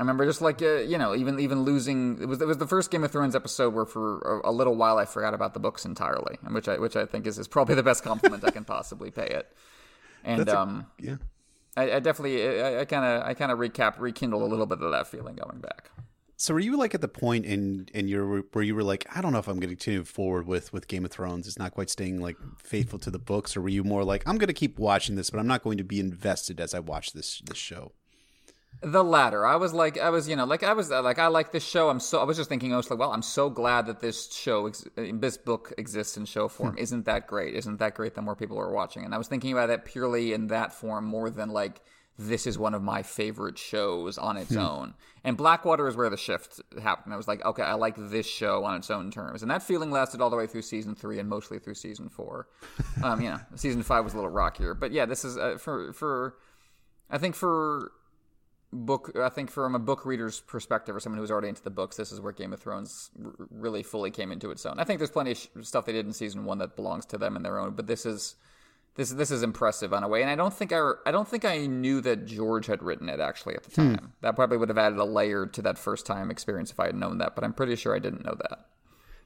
I 0.00 0.02
remember 0.04 0.24
just 0.24 0.40
like 0.40 0.62
uh, 0.62 0.76
you 0.78 0.96
know, 0.96 1.14
even 1.14 1.38
even 1.38 1.64
losing. 1.64 2.20
It 2.22 2.26
was 2.26 2.40
it 2.40 2.46
was 2.46 2.56
the 2.58 2.66
first 2.66 2.90
Game 2.90 3.04
of 3.04 3.10
Thrones 3.12 3.36
episode 3.36 3.74
where 3.74 3.84
for 3.84 4.40
a, 4.44 4.50
a 4.50 4.52
little 4.52 4.74
while 4.74 4.96
I 4.98 5.04
forgot 5.04 5.34
about 5.34 5.52
the 5.52 5.60
books 5.60 5.84
entirely, 5.84 6.38
and 6.44 6.54
which 6.54 6.66
I 6.68 6.78
which 6.78 6.96
I 6.96 7.04
think 7.04 7.26
is, 7.26 7.38
is 7.38 7.46
probably 7.46 7.74
the 7.74 7.82
best 7.82 8.02
compliment 8.02 8.42
I 8.44 8.50
can 8.50 8.64
possibly 8.64 9.10
pay 9.10 9.26
it. 9.26 9.52
And 10.24 10.48
a- 10.48 10.60
um, 10.60 10.86
Yeah. 10.98 11.16
I, 11.76 11.92
I 11.94 12.00
definitely 12.00 12.42
I 12.80 12.84
kind 12.84 13.04
of 13.04 13.22
I 13.28 13.34
kind 13.34 13.50
of 13.52 13.58
recap 13.58 13.98
rekindle 13.98 14.44
a 14.44 14.46
little 14.48 14.66
bit 14.66 14.80
of 14.80 14.90
that 14.92 15.08
feeling 15.08 15.36
going 15.36 15.60
back. 15.60 15.90
So 16.42 16.54
were 16.54 16.58
you 16.58 16.76
like 16.76 16.92
at 16.92 17.00
the 17.00 17.06
point 17.06 17.44
in 17.44 17.86
in 17.94 18.08
your 18.08 18.40
where 18.40 18.64
you 18.64 18.74
were 18.74 18.82
like, 18.82 19.06
I 19.14 19.20
don't 19.20 19.32
know 19.32 19.38
if 19.38 19.46
I'm 19.46 19.60
going 19.60 19.70
to 19.70 19.76
continue 19.76 20.02
forward 20.02 20.44
with 20.44 20.72
with 20.72 20.88
Game 20.88 21.04
of 21.04 21.12
Thrones. 21.12 21.46
It's 21.46 21.56
not 21.56 21.70
quite 21.70 21.88
staying 21.88 22.20
like 22.20 22.36
faithful 22.58 22.98
to 22.98 23.12
the 23.12 23.20
books, 23.20 23.56
or 23.56 23.60
were 23.60 23.68
you 23.68 23.84
more 23.84 24.02
like, 24.02 24.24
I'm 24.26 24.38
going 24.38 24.48
to 24.48 24.52
keep 24.52 24.76
watching 24.76 25.14
this, 25.14 25.30
but 25.30 25.38
I'm 25.38 25.46
not 25.46 25.62
going 25.62 25.78
to 25.78 25.84
be 25.84 26.00
invested 26.00 26.58
as 26.58 26.74
I 26.74 26.80
watch 26.80 27.12
this 27.12 27.42
this 27.44 27.58
show? 27.58 27.92
The 28.80 29.04
latter. 29.04 29.46
I 29.46 29.54
was 29.54 29.72
like, 29.72 30.00
I 30.00 30.10
was, 30.10 30.28
you 30.28 30.34
know, 30.34 30.44
like 30.44 30.64
I 30.64 30.72
was 30.72 30.90
uh, 30.90 31.00
like, 31.00 31.20
I 31.20 31.28
like 31.28 31.52
this 31.52 31.62
show. 31.62 31.88
I'm 31.88 32.00
so. 32.00 32.18
I 32.18 32.24
was 32.24 32.38
just 32.38 32.48
thinking, 32.48 32.74
I 32.74 32.76
was 32.76 32.90
like, 32.90 32.98
well, 32.98 33.12
I'm 33.12 33.22
so 33.22 33.48
glad 33.48 33.86
that 33.86 34.00
this 34.00 34.32
show, 34.32 34.66
ex- 34.66 34.84
uh, 34.98 35.04
this 35.14 35.36
book 35.36 35.72
exists 35.78 36.16
in 36.16 36.24
show 36.24 36.48
form. 36.48 36.72
Hmm. 36.72 36.78
Isn't 36.78 37.04
that 37.04 37.28
great? 37.28 37.54
Isn't 37.54 37.78
that 37.78 37.94
great 37.94 38.16
that 38.16 38.22
more 38.22 38.34
people 38.34 38.58
are 38.58 38.72
watching? 38.72 39.04
And 39.04 39.14
I 39.14 39.18
was 39.18 39.28
thinking 39.28 39.52
about 39.52 39.70
it 39.70 39.84
purely 39.84 40.32
in 40.32 40.48
that 40.48 40.72
form 40.72 41.04
more 41.04 41.30
than 41.30 41.50
like 41.50 41.82
this 42.18 42.46
is 42.46 42.58
one 42.58 42.74
of 42.74 42.82
my 42.82 43.02
favorite 43.02 43.58
shows 43.58 44.18
on 44.18 44.36
its 44.36 44.54
own. 44.54 44.94
And 45.24 45.36
Blackwater 45.36 45.88
is 45.88 45.96
where 45.96 46.10
the 46.10 46.16
shift 46.16 46.60
happened. 46.80 47.14
I 47.14 47.16
was 47.16 47.26
like, 47.26 47.44
okay, 47.44 47.62
I 47.62 47.74
like 47.74 47.94
this 47.96 48.26
show 48.26 48.64
on 48.64 48.76
its 48.76 48.90
own 48.90 49.10
terms, 49.10 49.42
and 49.42 49.50
that 49.50 49.62
feeling 49.62 49.90
lasted 49.90 50.20
all 50.20 50.30
the 50.30 50.36
way 50.36 50.46
through 50.46 50.62
season 50.62 50.94
three 50.94 51.18
and 51.18 51.28
mostly 51.28 51.58
through 51.58 51.74
season 51.74 52.08
four. 52.08 52.48
um, 53.02 53.20
you 53.20 53.30
know, 53.30 53.40
season 53.54 53.82
five 53.82 54.04
was 54.04 54.12
a 54.12 54.16
little 54.16 54.30
rockier, 54.30 54.74
but 54.74 54.92
yeah, 54.92 55.06
this 55.06 55.24
is 55.24 55.36
uh, 55.36 55.56
for 55.58 55.92
for. 55.92 56.36
I 57.10 57.18
think 57.18 57.34
for 57.34 57.92
book 58.72 59.12
i 59.20 59.28
think 59.28 59.50
from 59.50 59.74
a 59.74 59.78
book 59.78 60.06
reader's 60.06 60.40
perspective 60.40 60.96
or 60.96 61.00
someone 61.00 61.18
who's 61.18 61.30
already 61.30 61.48
into 61.48 61.62
the 61.62 61.70
books 61.70 61.96
this 61.96 62.10
is 62.10 62.20
where 62.20 62.32
game 62.32 62.54
of 62.54 62.60
thrones 62.60 63.10
r- 63.22 63.32
really 63.50 63.82
fully 63.82 64.10
came 64.10 64.32
into 64.32 64.50
its 64.50 64.64
own 64.64 64.78
i 64.78 64.84
think 64.84 64.98
there's 64.98 65.10
plenty 65.10 65.32
of 65.32 65.36
sh- 65.36 65.48
stuff 65.60 65.84
they 65.84 65.92
did 65.92 66.06
in 66.06 66.12
season 66.12 66.46
one 66.46 66.56
that 66.56 66.74
belongs 66.74 67.04
to 67.04 67.18
them 67.18 67.36
in 67.36 67.42
their 67.42 67.58
own 67.58 67.74
but 67.74 67.86
this 67.86 68.06
is 68.06 68.36
this 68.94 69.10
this 69.12 69.30
is 69.30 69.42
impressive 69.42 69.92
on 69.92 70.02
a 70.02 70.08
way, 70.08 70.20
and 70.22 70.30
I 70.30 70.34
don't 70.34 70.52
think 70.52 70.72
I 70.72 70.92
I 71.06 71.10
don't 71.10 71.26
think 71.28 71.44
I 71.44 71.66
knew 71.66 72.00
that 72.02 72.26
George 72.26 72.66
had 72.66 72.82
written 72.82 73.08
it 73.08 73.20
actually 73.20 73.54
at 73.54 73.64
the 73.64 73.70
Hmm. 73.82 73.94
time. 73.94 74.12
That 74.20 74.36
probably 74.36 74.56
would 74.58 74.68
have 74.68 74.78
added 74.78 74.98
a 74.98 75.04
layer 75.04 75.46
to 75.46 75.62
that 75.62 75.78
first 75.78 76.04
time 76.06 76.30
experience 76.30 76.70
if 76.70 76.78
I 76.80 76.86
had 76.86 76.96
known 76.96 77.18
that, 77.18 77.34
but 77.34 77.44
I'm 77.44 77.52
pretty 77.54 77.76
sure 77.76 77.94
I 77.94 77.98
didn't 77.98 78.24
know 78.24 78.34
that. 78.48 78.66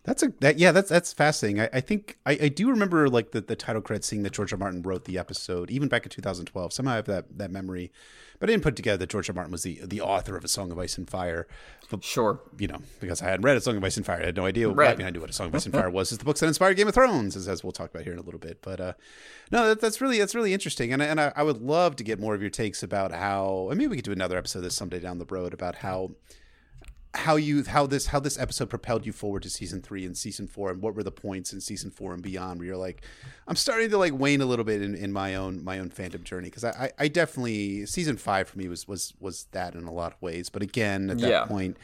That's 0.07 0.23
a 0.23 0.33
that 0.41 0.57
yeah 0.59 0.71
that's 0.71 0.89
that's 0.89 1.13
fascinating. 1.13 1.61
I, 1.63 1.69
I 1.73 1.81
think 1.81 2.17
I, 2.25 2.39
I 2.43 2.49
do 2.49 2.71
remember 2.71 3.09
like 3.09 3.33
the, 3.33 3.41
the 3.41 3.57
title 3.57 3.83
credits 3.83 4.07
seeing 4.07 4.23
that 4.23 4.33
George 4.33 4.53
R. 4.53 4.59
Martin 4.59 4.81
wrote 4.83 5.05
the 5.05 5.19
episode 5.19 5.69
even 5.71 5.89
back 5.89 6.05
in 6.05 6.11
2012. 6.11 6.73
Somehow 6.73 6.93
I 6.93 6.97
have 6.97 7.07
that 7.07 7.37
that 7.37 7.51
memory, 7.51 7.91
but 8.39 8.49
I 8.49 8.53
didn't 8.53 8.63
put 8.63 8.77
together 8.77 8.99
that 8.99 9.09
George 9.11 9.29
R. 9.29 9.35
Martin 9.35 9.51
was 9.51 9.65
the 9.65 9.81
the 9.85 10.01
author 10.01 10.37
of 10.37 10.45
A 10.45 10.49
Song 10.49 10.71
of 10.71 10.79
Ice 10.79 10.97
and 10.97 11.11
Fire. 11.11 11.49
But, 11.91 12.03
Sure. 12.05 12.41
you 12.59 12.69
know 12.69 12.81
because 13.01 13.21
I 13.21 13.27
hadn't 13.27 13.45
read 13.45 13.57
A 13.57 13.61
Song 13.61 13.77
of 13.77 13.83
Ice 13.85 13.97
and 13.97 14.07
Fire, 14.07 14.23
I 14.23 14.27
had 14.27 14.37
no 14.37 14.47
idea. 14.47 14.69
Right. 14.69 14.91
I 14.91 14.97
mean 14.97 15.09
I 15.09 15.11
knew 15.11 15.21
what 15.21 15.31
A 15.31 15.33
Song 15.33 15.49
of 15.49 15.55
Ice 15.57 15.67
and 15.67 15.75
Fire 15.75 15.91
was. 15.91 16.13
It's 16.13 16.19
the 16.19 16.25
books 16.25 16.39
that 16.39 16.47
inspired 16.47 16.77
Game 16.77 16.87
of 16.89 16.95
Thrones, 16.95 17.35
as, 17.35 17.49
as 17.49 17.65
we'll 17.65 17.73
talk 17.73 17.91
about 17.91 18.05
here 18.05 18.13
in 18.13 18.19
a 18.21 18.23
little 18.23 18.41
bit. 18.41 18.63
But 18.63 18.81
uh, 18.81 18.93
no, 19.51 19.67
that, 19.69 19.81
that's 19.81 20.01
really 20.01 20.19
that's 20.21 20.37
really 20.37 20.53
interesting, 20.53 20.93
and 20.93 21.03
and 21.03 21.21
I, 21.21 21.33
I 21.35 21.43
would 21.43 21.61
love 21.61 21.97
to 21.97 22.05
get 22.05 22.21
more 22.21 22.35
of 22.35 22.41
your 22.41 22.51
takes 22.51 22.83
about 22.85 23.11
how. 23.13 23.69
I 23.73 23.75
mean, 23.75 23.91
we 23.91 23.97
could 23.97 24.05
do 24.05 24.13
another 24.13 24.39
episode 24.39 24.61
this 24.61 24.77
someday 24.77 25.01
down 25.01 25.19
the 25.19 25.27
road 25.27 25.53
about 25.53 25.77
how 25.77 26.13
how 27.17 27.37
you 27.37 27.65
how 27.65 27.87
this 27.87 28.07
how 28.07 28.21
this 28.21 28.39
episode 28.39 28.69
propelled 28.71 29.05
you 29.07 29.13
forward 29.13 29.43
to 29.43 29.51
season 29.51 29.81
three 29.83 30.05
and 30.05 30.17
season 30.17 30.47
four 30.47 30.71
and 30.71 30.81
what 30.83 30.95
were 30.95 31.03
the 31.03 31.11
points 31.11 31.53
in 31.53 31.61
season 31.61 31.91
four 31.91 32.13
and 32.15 32.23
beyond 32.23 32.59
where 32.59 32.67
you're 32.69 32.77
like 32.77 33.03
i'm 33.49 33.57
starting 33.57 33.89
to 33.91 33.99
like 33.99 34.13
wane 34.13 34.41
a 34.41 34.47
little 34.47 34.65
bit 34.65 34.83
in, 34.83 34.95
in 34.95 35.13
my 35.13 35.35
own 35.35 35.63
my 35.65 35.79
own 35.79 35.91
fandom 35.91 36.23
journey 36.25 36.49
because 36.49 36.65
I, 36.65 36.71
I 36.99 37.05
i 37.05 37.09
definitely 37.09 37.87
season 37.87 38.17
five 38.17 38.49
for 38.49 38.59
me 38.59 38.69
was 38.69 38.87
was 38.87 39.15
was 39.21 39.45
that 39.53 39.75
in 39.75 39.85
a 39.85 39.93
lot 39.93 40.13
of 40.15 40.23
ways 40.23 40.49
but 40.51 40.63
again 40.63 41.11
at 41.11 41.19
that 41.19 41.29
Yeah. 41.29 41.45
point 41.47 41.77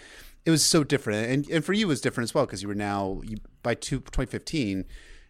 it 0.45 0.51
was 0.51 0.65
so 0.65 0.85
different 0.85 1.31
and 1.31 1.49
and 1.51 1.65
for 1.65 1.73
you 1.73 1.87
it 1.87 1.89
was 1.89 2.01
different 2.01 2.25
as 2.31 2.35
well 2.35 2.47
because 2.47 2.63
you 2.63 2.69
were 2.69 2.75
now 2.75 3.21
you, 3.25 3.37
by 3.63 3.75
two, 3.75 3.99
2015 4.01 4.85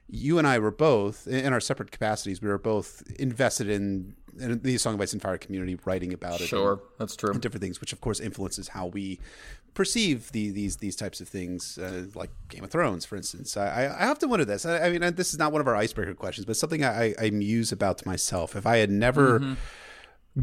you 0.09 0.38
and 0.38 0.47
i 0.47 0.59
were 0.59 0.71
both 0.71 1.26
in 1.26 1.52
our 1.52 1.61
separate 1.61 1.90
capacities 1.90 2.42
we 2.42 2.49
were 2.49 2.59
both 2.59 3.02
invested 3.18 3.68
in, 3.68 4.14
in 4.38 4.59
the 4.62 4.76
song 4.78 4.94
of 4.94 5.00
ice 5.00 5.12
and 5.12 5.23
fire 5.23 5.38
community 5.38 5.78
writing 5.85 6.12
about 6.12 6.40
it 6.40 6.49
Sure, 6.49 6.80
that's 6.99 7.16
true. 7.16 7.30
and 7.30 7.40
different 7.40 7.62
things, 7.62 7.80
which 7.80 7.92
of 7.92 8.00
course 8.00 8.18
influences 8.21 8.68
how 8.68 8.87
we 8.87 9.21
perceive 9.75 10.33
the, 10.33 10.50
these 10.50 10.76
these 10.79 10.97
types 10.97 11.21
of 11.21 11.29
things, 11.29 11.79
uh, 11.79 12.05
like 12.14 12.31
Game 12.49 12.64
of 12.64 12.71
Thrones, 12.71 13.05
for 13.05 13.17
instance. 13.17 13.57
I, 13.57 13.85
I 13.85 14.09
often 14.09 14.29
wonder 14.29 14.45
this. 14.45 14.67
I, 14.67 14.87
I 14.87 14.91
mean, 14.91 15.14
this 15.14 15.33
is 15.33 15.38
not 15.38 15.52
one 15.52 15.61
of 15.61 15.69
our 15.69 15.76
icebreaker 15.76 16.14
questions, 16.14 16.45
but 16.45 16.57
something 16.57 16.85
I, 16.85 17.14
I 17.21 17.31
muse 17.31 17.73
about 17.73 17.99
to 17.99 18.09
myself. 18.09 18.55
If 18.57 18.67
I 18.67 18.79
had 18.79 18.91
never 18.91 19.57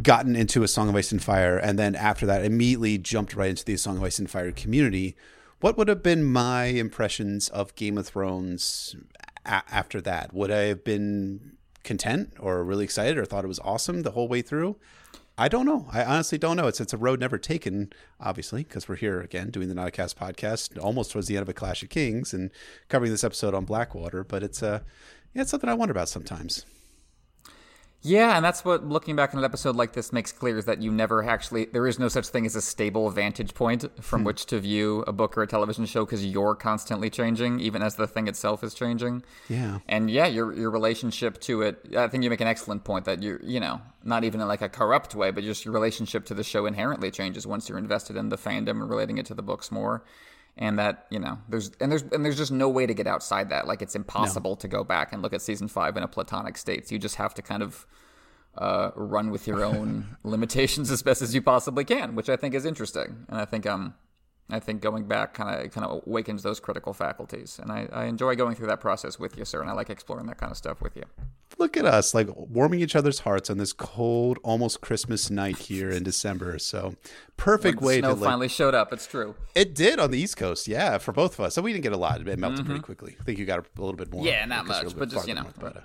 gotten 0.02 0.36
into 0.36 0.64
a 0.64 0.68
Song 0.68 0.90
of 0.90 0.96
Ice 0.96 1.12
and 1.12 1.22
Fire, 1.22 1.58
and 1.58 1.78
then 1.78 1.96
after 1.96 2.26
that 2.26 2.44
immediately 2.44 2.98
jumped 2.98 3.36
right 3.36 3.50
into 3.50 3.66
the 3.66 3.78
Song 3.78 3.98
of 3.98 4.04
Ice 4.04 4.20
and 4.20 4.30
Fire 4.30 4.52
community, 4.52 5.16
what 5.62 5.78
would 5.78 5.88
have 5.88 6.04
been 6.04 6.24
my 6.24 6.66
impressions 6.66 7.50
of 7.50 7.76
Game 7.76 7.98
of 7.98 8.08
Thrones 8.08 8.96
a- 9.46 9.64
after 9.72 10.00
that? 10.02 10.34
Would 10.34 10.52
I 10.52 10.62
have 10.62 10.84
been 10.84 11.58
content 11.84 12.34
or 12.40 12.64
really 12.64 12.84
excited 12.84 13.18
or 13.18 13.26
thought 13.26 13.44
it 13.44 13.48
was 13.48 13.60
awesome 13.60 14.04
the 14.04 14.12
whole 14.12 14.28
way 14.28 14.42
through? 14.42 14.78
I 15.40 15.48
don't 15.48 15.66
know. 15.66 15.88
I 15.90 16.04
honestly 16.04 16.38
don't 16.38 16.58
know. 16.58 16.68
It's 16.68 16.82
it's 16.82 16.92
a 16.92 16.98
road 16.98 17.22
never 17.22 17.38
taken, 17.38 17.94
obviously, 18.20 18.66
because 18.66 18.90
we're 18.90 18.98
here 18.98 19.22
again 19.22 19.52
doing 19.52 19.70
the 19.70 19.74
Not 19.74 19.88
a 19.88 19.92
Cast 19.92 20.20
podcast, 20.20 20.78
almost 20.78 21.12
towards 21.12 21.30
the 21.30 21.38
end 21.38 21.44
of 21.44 21.48
a 21.48 21.54
Clash 21.54 21.82
of 21.82 21.88
Kings 21.88 22.34
and 22.34 22.52
covering 22.90 23.10
this 23.10 23.24
episode 23.24 23.54
on 23.54 23.64
Blackwater. 23.64 24.26
But 24.26 24.44
it's 24.44 24.62
uh, 24.62 24.82
yeah, 25.34 25.44
it's 25.44 25.52
something 25.52 25.70
I 25.70 25.76
wonder 25.76 25.94
about 25.94 26.10
sometimes. 26.10 26.66
Yeah, 28.02 28.38
and 28.38 28.46
that's 28.46 28.64
what 28.64 28.88
looking 28.88 29.18
back 29.18 29.34
on 29.34 29.40
an 29.40 29.46
episode 29.46 29.76
like 29.76 29.92
this 29.92 30.14
makes 30.14 30.32
clear 30.32 30.58
is 30.58 30.66
that 30.66 30.82
you 30.82 30.90
never 30.90 31.22
actually 31.24 31.66
there 31.66 31.86
is 31.86 32.00
no 32.00 32.08
such 32.08 32.30
thing 32.30 32.46
as 32.46 32.56
a 32.56 32.62
stable 32.62 33.10
vantage 33.10 33.54
point 33.54 33.86
from 34.02 34.22
hmm. 34.22 34.28
which 34.28 34.46
to 34.48 34.60
view 34.60 35.04
a 35.06 35.12
book 35.12 35.38
or 35.38 35.42
a 35.42 35.48
television 35.48 35.86
show 35.86 36.06
because 36.06 36.26
you're 36.26 36.56
constantly 36.56 37.10
changing, 37.10 37.60
even 37.60 37.82
as 37.82 37.96
the 37.96 38.08
thing 38.08 38.28
itself 38.28 38.64
is 38.64 38.74
changing. 38.74 39.24
Yeah. 39.50 39.80
And 39.90 40.10
yeah, 40.10 40.28
your 40.28 40.54
your 40.54 40.72
relationship 40.72 41.42
to 41.42 41.62
it. 41.64 41.94
I 41.98 42.08
think 42.08 42.24
you 42.24 42.30
make 42.30 42.42
an 42.42 42.48
excellent 42.48 42.86
point 42.86 43.04
that 43.04 43.22
you 43.22 43.38
you 43.44 43.60
know 43.60 43.82
not 44.06 44.24
even 44.24 44.40
in 44.40 44.48
like 44.48 44.62
a 44.62 44.70
corrupt 44.70 45.14
way, 45.14 45.32
but 45.32 45.44
just 45.44 45.66
your 45.66 45.74
relationship 45.74 46.26
to 46.26 46.34
the 46.34 46.44
show 46.44 46.66
inherently 46.66 47.12
changes 47.12 47.46
once 47.46 47.68
you're 47.68 47.78
invested 47.78 48.16
in 48.16 48.30
the 48.30 48.38
fandom 48.38 48.82
and 48.82 48.90
relating 48.90 49.18
it 49.18 49.26
to 49.26 49.34
the 49.34 49.44
books 49.44 49.72
more. 49.72 50.04
And 50.58 50.78
that 50.78 51.06
you 51.10 51.20
know 51.20 51.38
there's 51.48 51.72
and 51.80 51.90
there's 51.92 52.02
and 52.02 52.26
there's 52.26 52.38
just 52.38 52.52
no 52.52 52.68
way 52.68 52.86
to 52.86 52.94
get 52.94 53.08
outside 53.08 53.50
that. 53.50 53.66
Like 53.68 53.82
it's 53.82 53.96
impossible 53.96 54.56
to 54.58 54.68
go 54.68 54.84
back 54.84 55.14
and 55.14 55.22
look 55.22 55.34
at 55.34 55.42
season 55.42 55.68
five 55.68 55.96
in 55.96 56.04
a 56.04 56.08
platonic 56.08 56.58
state. 56.58 56.88
So 56.88 56.96
you 56.96 57.00
just 57.00 57.16
have 57.16 57.34
to 57.36 57.42
kind 57.42 57.64
of 57.64 57.88
uh, 58.58 58.92
run 58.96 59.32
with 59.32 59.48
your 59.48 59.64
own 59.64 60.18
limitations 60.24 60.92
as 60.92 61.02
best 61.02 61.22
as 61.22 61.34
you 61.34 61.42
possibly 61.42 61.86
can, 61.86 62.16
which 62.16 62.30
I 62.30 62.36
think 62.36 62.54
is 62.54 62.66
interesting. 62.66 63.26
And 63.30 63.40
I 63.40 63.46
think 63.46 63.66
um, 63.66 63.94
I 64.52 64.60
think 64.60 64.82
going 64.82 65.04
back 65.06 65.34
kind 65.34 65.64
of 65.66 65.72
kind 65.72 65.86
of 65.86 66.02
awakens 66.08 66.42
those 66.44 66.60
critical 66.60 66.94
faculties, 66.94 67.60
and 67.62 67.72
I, 67.72 67.88
I 67.92 68.06
enjoy 68.06 68.36
going 68.36 68.56
through 68.56 68.68
that 68.68 68.80
process 68.82 69.20
with 69.20 69.38
you, 69.38 69.46
sir. 69.46 69.62
And 69.62 69.70
I 69.70 69.74
like 69.74 69.90
exploring 69.90 70.26
that 70.28 70.38
kind 70.38 70.52
of 70.52 70.58
stuff 70.58 70.82
with 70.82 70.96
you. 70.96 71.04
Look 71.58 71.76
at 71.78 71.86
us, 71.86 72.14
like 72.14 72.28
warming 72.36 72.80
each 72.80 72.96
other's 72.96 73.20
hearts 73.20 73.50
on 73.50 73.58
this 73.58 73.74
cold, 73.74 74.40
almost 74.44 74.82
Christmas 74.82 75.30
night 75.30 75.58
here 75.58 75.90
in 75.90 76.04
December. 76.04 76.58
So 76.58 76.96
perfect 77.38 77.82
way 77.82 78.00
snow 78.00 78.10
to 78.10 78.14
like. 78.22 78.30
finally 78.30 78.48
showed 78.48 78.74
up. 78.74 78.92
It's 78.94 79.06
true. 79.08 79.36
It 79.56 79.76
did 79.76 80.00
on 80.00 80.12
the 80.12 80.18
East 80.20 80.38
Coast, 80.38 80.68
yeah, 80.68 80.98
for 80.98 81.12
both 81.12 81.34
of 81.34 81.42
us. 81.46 81.56
So 81.56 81.62
we 81.62 81.72
didn't 81.74 81.84
get 81.84 81.94
a 81.94 81.98
lot. 81.98 82.26
It 82.28 82.40
melted 82.40 82.66
pretty 82.66 82.82
quickly. 82.82 83.18
I 83.20 83.24
think 83.24 83.40
you 83.40 83.46
got 83.46 83.60
a 83.60 83.64
little 83.82 83.96
bit 83.98 84.12
more. 84.12 84.22
Mm-hmm. 84.22 84.28
Yeah, 84.30 84.46
not 84.46 84.66
because 84.66 84.82
you're 84.82 84.92
a 84.92 84.96
much, 84.96 85.00
but 85.00 85.10
just, 85.10 85.28
you 85.28 85.36
know, 85.36 85.42
north, 85.44 85.60
but, 85.60 85.78
uh, 85.78 85.82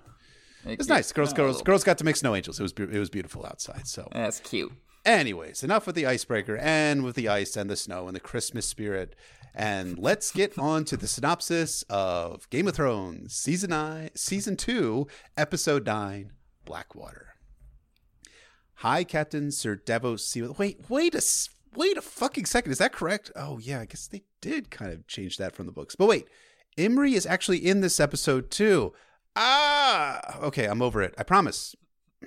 It's 0.67 0.89
nice. 0.89 1.13
Girls, 1.13 1.33
girls, 1.33 1.61
girls 1.63 1.85
got 1.85 1.99
to 1.99 2.05
make 2.05 2.17
snow 2.17 2.35
angels. 2.35 2.59
It 2.61 2.63
was 2.63 2.73
be- 2.73 2.85
it 2.85 2.99
was 2.99 3.11
beautiful 3.11 3.45
outside. 3.45 3.87
So, 3.87 4.09
That's 4.13 4.41
cute. 4.41 4.73
Anyways, 5.05 5.63
enough 5.63 5.87
with 5.87 5.97
the 5.97 6.07
icebreaker 6.07 6.57
and 6.57 7.05
with 7.05 7.15
the 7.15 7.29
ice 7.29 7.57
and 7.57 7.69
the 7.69 7.77
snow 7.77 8.07
and 8.07 8.17
the 8.17 8.21
Christmas 8.21 8.65
spirit, 8.65 9.15
and 9.55 9.99
let's 9.99 10.33
get 10.33 10.59
on 10.59 10.87
to 10.87 10.97
the 10.97 11.07
synopsis 11.07 11.85
of 11.91 12.49
Game 12.49 12.67
of 12.67 12.75
Thrones 12.75 13.35
season 13.35 13.69
nine, 13.71 14.09
season 14.15 14.57
two, 14.57 15.07
episode 15.37 15.85
nine, 15.85 16.33
Blackwater. 16.65 17.35
Hi, 18.77 19.05
Captain 19.05 19.51
Sir 19.51 19.77
Davos 19.77 20.27
Seaworth. 20.27 20.59
Wait, 20.59 20.89
wait 20.89 21.15
a 21.15 21.23
wait 21.77 21.99
a 21.99 22.03
fucking 22.03 22.47
second. 22.47 22.73
Is 22.73 22.79
that 22.79 22.93
correct? 22.93 23.31
Oh 23.37 23.59
yeah, 23.59 23.81
I 23.81 23.85
guess 23.85 24.07
they 24.07 24.23
did 24.41 24.71
kind 24.71 24.91
of 24.91 25.07
change 25.07 25.37
that 25.37 25.55
from 25.55 25.67
the 25.67 25.73
books. 25.73 25.97
But 25.97 26.09
wait, 26.09 26.29
Imry 26.79 27.13
is 27.13 27.27
actually 27.27 27.59
in 27.59 27.83
this 27.83 28.01
episode 28.01 28.51
too. 28.51 28.95
Ah, 29.37 30.39
okay, 30.39 30.65
I'm 30.65 30.81
over 30.81 31.03
it. 31.03 31.15
I 31.19 31.25
promise. 31.25 31.77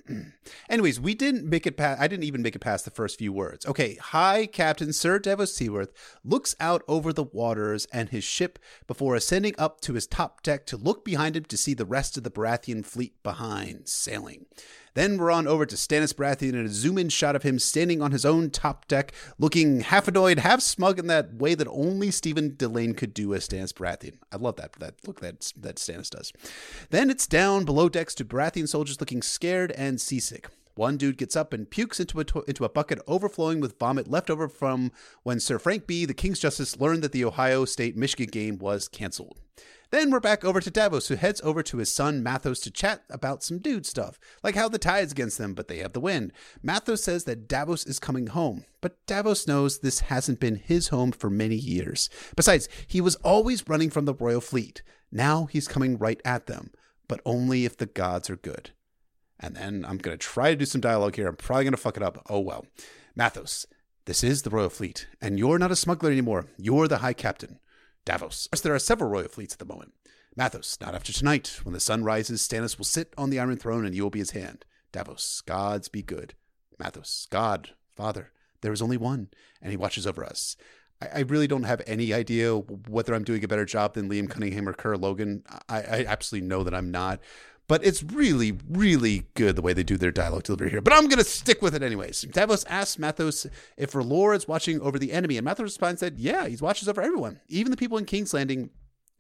Anyways, 0.70 1.00
we 1.00 1.14
didn't 1.14 1.50
make 1.50 1.68
it 1.68 1.78
past. 1.78 2.02
I 2.02 2.08
didn't 2.08 2.26
even 2.26 2.42
make 2.42 2.56
it 2.56 2.60
past 2.60 2.86
the 2.86 2.92
first 2.92 3.18
few 3.18 3.32
words. 3.32 3.66
Okay, 3.66 3.96
hi, 3.96 4.46
Captain 4.46 4.94
Sir 4.94 5.20
Davos 5.20 5.54
Seaworth 5.54 5.92
looks 6.24 6.56
out 6.60 6.84
over 6.88 7.14
the 7.14 7.24
waters 7.24 7.88
and 7.92 8.10
his 8.10 8.24
ship 8.24 8.60
before 8.88 9.16
ascending 9.16 9.56
up 9.58 9.82
to 9.82 9.94
his 9.94 10.08
top 10.08 10.44
deck 10.44 10.66
to 10.68 10.78
look 10.78 11.04
behind 11.06 11.36
him 11.36 11.46
to 11.46 11.58
see 11.58 11.74
the 11.74 11.86
rest 11.86 12.18
of 12.18 12.24
the 12.24 12.32
Baratheon 12.32 12.86
fleet 12.86 13.22
behind 13.24 13.88
sailing. 13.88 14.46
Then 14.98 15.20
we're 15.20 15.30
on 15.30 15.46
over 15.46 15.64
to 15.68 15.76
Stannis 15.76 16.12
Baratheon 16.12 16.56
and 16.56 16.66
a 16.66 16.70
zoom 16.70 16.98
in 16.98 17.10
shot 17.10 17.36
of 17.36 17.44
him 17.44 17.60
standing 17.60 18.02
on 18.02 18.12
his 18.12 18.26
own 18.26 18.50
top 18.50 18.88
deck, 18.88 19.14
looking 19.38 19.82
half 19.82 20.08
annoyed, 20.08 20.40
half 20.40 20.60
smug 20.60 20.98
in 20.98 21.06
that 21.06 21.36
way 21.36 21.54
that 21.54 21.68
only 21.68 22.10
Stephen 22.10 22.54
Dillane 22.54 22.98
could 22.98 23.14
do 23.14 23.36
as 23.36 23.48
Stannis 23.48 23.74
Baratheon. 23.74 24.18
I 24.32 24.38
love 24.38 24.56
that 24.56 24.74
that 24.80 24.96
look 25.06 25.20
that 25.20 25.54
that 25.56 25.76
Stannis 25.76 26.10
does. 26.10 26.34
Then 26.90 27.12
it's 27.12 27.28
down 27.28 27.64
below 27.64 27.90
decks 27.90 28.16
to 28.16 28.26
Baratheon 28.26 28.68
soldiers 28.68 29.00
looking 29.00 29.22
scared 29.22 29.72
and 29.74 30.02
seasick. 30.02 30.50
One 30.74 30.98
dude 30.98 31.20
gets 31.20 31.36
up 31.36 31.54
and 31.54 31.70
pukes 31.70 32.00
into 32.00 32.20
a 32.20 32.24
to- 32.24 32.46
into 32.48 32.66
a 32.66 32.70
bucket 32.70 33.00
overflowing 33.06 33.60
with 33.60 33.78
vomit 33.78 34.08
left 34.08 34.32
over 34.32 34.50
from 34.50 34.92
when 35.22 35.40
Sir 35.40 35.60
Frank 35.60 35.86
B, 35.86 36.06
the 36.06 36.16
King's 36.16 36.40
Justice, 36.40 36.80
learned 36.80 37.04
that 37.04 37.12
the 37.12 37.24
Ohio 37.24 37.66
State 37.66 37.96
Michigan 37.96 38.30
game 38.32 38.58
was 38.58 38.88
canceled. 38.88 39.42
Then 39.90 40.12
we're 40.12 40.20
back 40.20 40.44
over 40.44 40.60
to 40.60 40.70
Davos, 40.70 41.08
who 41.08 41.16
heads 41.16 41.40
over 41.44 41.64
to 41.64 41.78
his 41.78 41.94
son 41.94 42.22
Mathos 42.22 42.62
to 42.64 42.72
chat 42.72 43.04
about 43.10 43.42
some 43.42 43.60
dude 43.60 43.86
stuff, 43.86 44.20
like 44.44 44.56
how 44.56 44.68
the 44.68 44.78
tide's 44.78 45.14
against 45.14 45.38
them, 45.38 45.54
but 45.54 45.70
they 45.70 45.78
have 45.78 45.94
the 45.94 46.02
wind. 46.02 46.34
Mathos 46.62 47.00
says 47.00 47.24
that 47.24 47.48
Davos 47.48 47.86
is 47.86 47.98
coming 47.98 48.28
home, 48.28 48.66
but 48.82 49.06
Davos 49.06 49.48
knows 49.48 49.80
this 49.80 50.02
hasn't 50.02 50.42
been 50.42 50.58
his 50.58 50.90
home 50.90 51.14
for 51.14 51.30
many 51.30 51.56
years. 51.56 52.10
Besides, 52.36 52.68
he 52.86 53.00
was 53.00 53.16
always 53.18 53.68
running 53.70 53.90
from 53.90 54.04
the 54.06 54.14
royal 54.14 54.42
fleet. 54.42 54.82
Now 55.10 55.46
he's 55.46 55.70
coming 55.70 55.98
right 55.98 56.22
at 56.26 56.48
them, 56.48 56.72
but 57.08 57.22
only 57.26 57.64
if 57.64 57.78
the 57.78 57.86
gods 57.86 58.30
are 58.30 58.36
good. 58.36 58.72
And 59.40 59.56
then 59.56 59.86
I'm 59.88 60.00
going 60.00 60.18
to 60.18 60.26
try 60.26 60.50
to 60.50 60.56
do 60.58 60.66
some 60.66 60.82
dialogue 60.82 61.16
here. 61.16 61.28
I'm 61.28 61.36
probably 61.38 61.64
going 61.64 61.72
to 61.72 61.78
fuck 61.78 61.96
it 61.96 62.04
up. 62.04 62.26
Oh 62.30 62.40
well. 62.42 62.66
Mathos, 63.18 63.66
this 64.06 64.24
is 64.24 64.42
the 64.42 64.50
royal 64.50 64.70
fleet, 64.70 65.08
and 65.22 65.40
you're 65.40 65.60
not 65.60 65.72
a 65.72 65.76
smuggler 65.76 66.12
anymore. 66.12 66.48
You're 66.58 66.88
the 66.88 66.98
high 66.98 67.14
captain. 67.14 67.60
Davos. 68.08 68.48
Course, 68.48 68.62
There 68.62 68.74
are 68.74 68.80
several 68.80 69.10
royal 69.10 69.28
fleets 69.28 69.54
at 69.54 69.60
the 69.60 69.66
moment. 69.66 69.94
Mathos, 70.40 70.80
not 70.80 70.96
after 70.96 71.12
tonight. 71.12 71.60
When 71.64 71.74
the 71.74 71.80
sun 71.82 72.06
rises, 72.06 72.42
Stannis 72.42 72.78
will 72.78 72.86
sit 72.86 73.14
on 73.18 73.30
the 73.30 73.40
Iron 73.40 73.58
Throne 73.58 73.86
and 73.86 73.94
you 73.94 74.04
will 74.04 74.10
be 74.10 74.20
his 74.20 74.32
hand. 74.32 74.64
Davos, 74.94 75.42
gods 75.42 75.90
be 75.90 76.02
good. 76.02 76.34
Mathos, 76.80 77.30
God, 77.30 77.72
Father, 77.98 78.32
there 78.62 78.72
is 78.72 78.82
only 78.82 78.96
one, 78.96 79.28
and 79.62 79.72
he 79.72 79.78
watches 79.78 80.08
over 80.08 80.24
us. 80.24 80.56
I, 81.02 81.08
I 81.16 81.20
really 81.22 81.48
don't 81.48 81.64
have 81.64 81.82
any 81.86 82.14
idea 82.14 82.56
whether 82.56 83.14
I'm 83.14 83.26
doing 83.26 83.44
a 83.44 83.48
better 83.48 83.66
job 83.66 83.96
than 83.96 84.10
Liam 84.10 84.30
Cunningham 84.30 84.70
or 84.70 84.74
Kerr 84.74 84.96
Logan. 84.96 85.44
I, 85.68 85.80
I 85.80 86.06
absolutely 86.08 86.48
know 86.48 86.64
that 86.64 86.74
I'm 86.74 86.92
not. 86.92 87.20
But 87.68 87.86
it's 87.86 88.02
really, 88.02 88.58
really 88.70 89.28
good 89.34 89.58
the 89.58 89.62
way 89.62 89.74
they 89.74 89.84
do 89.84 89.98
their 89.98 90.12
dialogue 90.12 90.44
delivery 90.44 90.70
here. 90.70 90.82
But 90.82 90.94
I'm 90.94 91.08
going 91.08 91.18
to 91.18 91.24
stick 91.26 91.62
with 91.62 91.76
it 91.76 91.84
anyways. 91.84 92.22
Davos 92.22 92.64
asks 92.66 92.96
Mathos 92.96 93.46
if 93.76 93.92
R'hllor 93.92 94.36
is 94.36 94.48
watching 94.48 94.80
over 94.80 94.98
the 94.98 95.12
enemy, 95.12 95.38
and 95.38 95.46
Mathos 95.46 95.64
responds 95.64 96.00
that, 96.00 96.18
yeah, 96.18 96.48
he 96.48 96.56
watches 96.56 96.88
over 96.88 97.02
everyone, 97.02 97.42
even 97.50 97.72
the 97.72 97.78
people 97.78 97.98
in 97.98 98.06
King's 98.06 98.34
Landing 98.34 98.70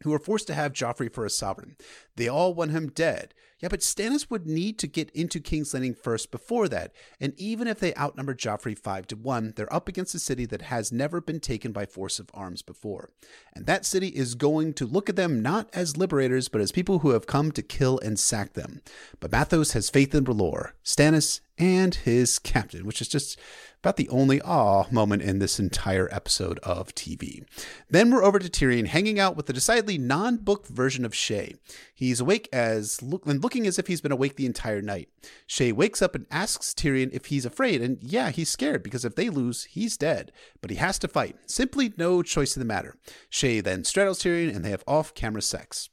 who 0.04 0.14
are 0.14 0.20
forced 0.20 0.48
to 0.48 0.54
have 0.54 0.74
Joffrey 0.74 1.12
for 1.12 1.26
a 1.26 1.30
sovereign. 1.30 1.76
They 2.16 2.28
all 2.28 2.54
want 2.54 2.72
him 2.72 2.90
dead. 2.90 3.34
Yeah, 3.60 3.70
but 3.70 3.80
Stannis 3.80 4.30
would 4.30 4.46
need 4.46 4.78
to 4.80 4.88
get 4.88 5.10
into 5.12 5.40
King's 5.40 5.74
Landing 5.74 5.96
first 5.96 6.30
before 6.30 6.68
that, 6.68 6.92
and 7.20 7.34
even 7.38 7.68
if 7.68 7.80
they 7.80 7.96
outnumber 7.96 8.36
Joffrey 8.36 8.78
5 8.78 9.08
to 9.08 9.16
1, 9.16 9.54
they're 9.56 9.74
up 9.74 9.88
against 9.88 10.14
a 10.14 10.20
city 10.20 10.46
that 10.46 10.64
has 10.64 10.92
never 10.92 11.20
been 11.20 11.40
taken 11.40 11.72
by 11.72 11.86
force 11.86 12.20
of 12.20 12.30
arms 12.36 12.62
before. 12.62 13.10
And 13.54 13.66
that 13.66 13.86
city 13.86 14.10
is 14.10 14.36
going 14.36 14.74
to 14.74 14.86
look 14.86 15.10
at 15.10 15.16
them 15.16 15.42
not 15.42 15.70
as 15.74 15.98
liberators, 15.98 16.50
but 16.50 16.62
as 16.62 16.72
people 16.72 17.00
who 17.00 17.10
have 17.12 17.26
come 17.26 17.52
to 17.54 17.64
kill 17.64 18.00
and 18.00 18.20
sack 18.20 18.54
them. 18.54 18.82
But 19.20 19.32
Mathos 19.32 19.74
has 19.74 19.90
faith 19.90 20.14
in 20.14 20.26
R'hllor, 20.26 20.74
Stannis, 20.84 21.42
and 21.58 21.96
his 21.96 22.38
captain, 22.40 22.86
which 22.86 23.02
is 23.02 23.08
just 23.08 23.40
about 23.80 23.98
the 23.98 24.10
only 24.10 24.42
awe 24.42 24.86
moment 24.92 25.22
in 25.22 25.40
this 25.40 25.60
entire 25.60 26.08
episode 26.12 26.60
of 26.60 26.94
TV. 26.94 27.44
Then 27.90 28.12
we're 28.12 28.24
over 28.24 28.40
to 28.40 28.50
Tyrion 28.50 28.88
hanging 28.88 29.20
out 29.20 29.36
with 29.36 29.46
the 29.46 29.54
decidedly 29.54 29.98
non 29.98 30.38
book 30.38 30.68
version 30.68 31.06
of 31.06 31.14
Shae. 31.14 31.58
He's 31.94 32.20
awake 32.20 32.48
as 32.52 33.02
look, 33.02 33.26
and 33.26 33.42
looking 33.48 33.66
as 33.66 33.80
if 33.80 33.88
he's 33.88 34.02
been 34.02 34.12
awake 34.12 34.36
the 34.36 34.46
entire 34.46 34.82
night. 34.82 35.08
Shae 35.48 35.72
wakes 35.72 36.02
up 36.02 36.16
and 36.16 36.26
asks 36.30 36.74
Tyrion 36.74 37.14
if 37.14 37.28
he's 37.28 37.46
afraid, 37.46 37.82
and 37.82 37.98
yeah, 38.02 38.30
he's 38.30 38.50
scared 38.50 38.84
because 38.84 39.06
if 39.06 39.16
they 39.16 39.30
lose, 39.30 39.64
he's 39.64 39.96
dead. 39.96 40.34
But 40.60 40.70
he 40.70 40.76
has 40.76 41.00
to 41.00 41.08
fight. 41.08 41.38
Simply 41.46 41.94
no 41.96 42.22
choice 42.22 42.58
in 42.58 42.60
the 42.60 42.66
matter. 42.66 42.98
Shae 43.32 43.64
then 43.64 43.86
straddles 43.86 44.22
Tyrion 44.22 44.54
and 44.54 44.66
they 44.66 44.70
have 44.72 44.84
off 44.86 45.14
camera 45.14 45.42
sex. 45.42 45.88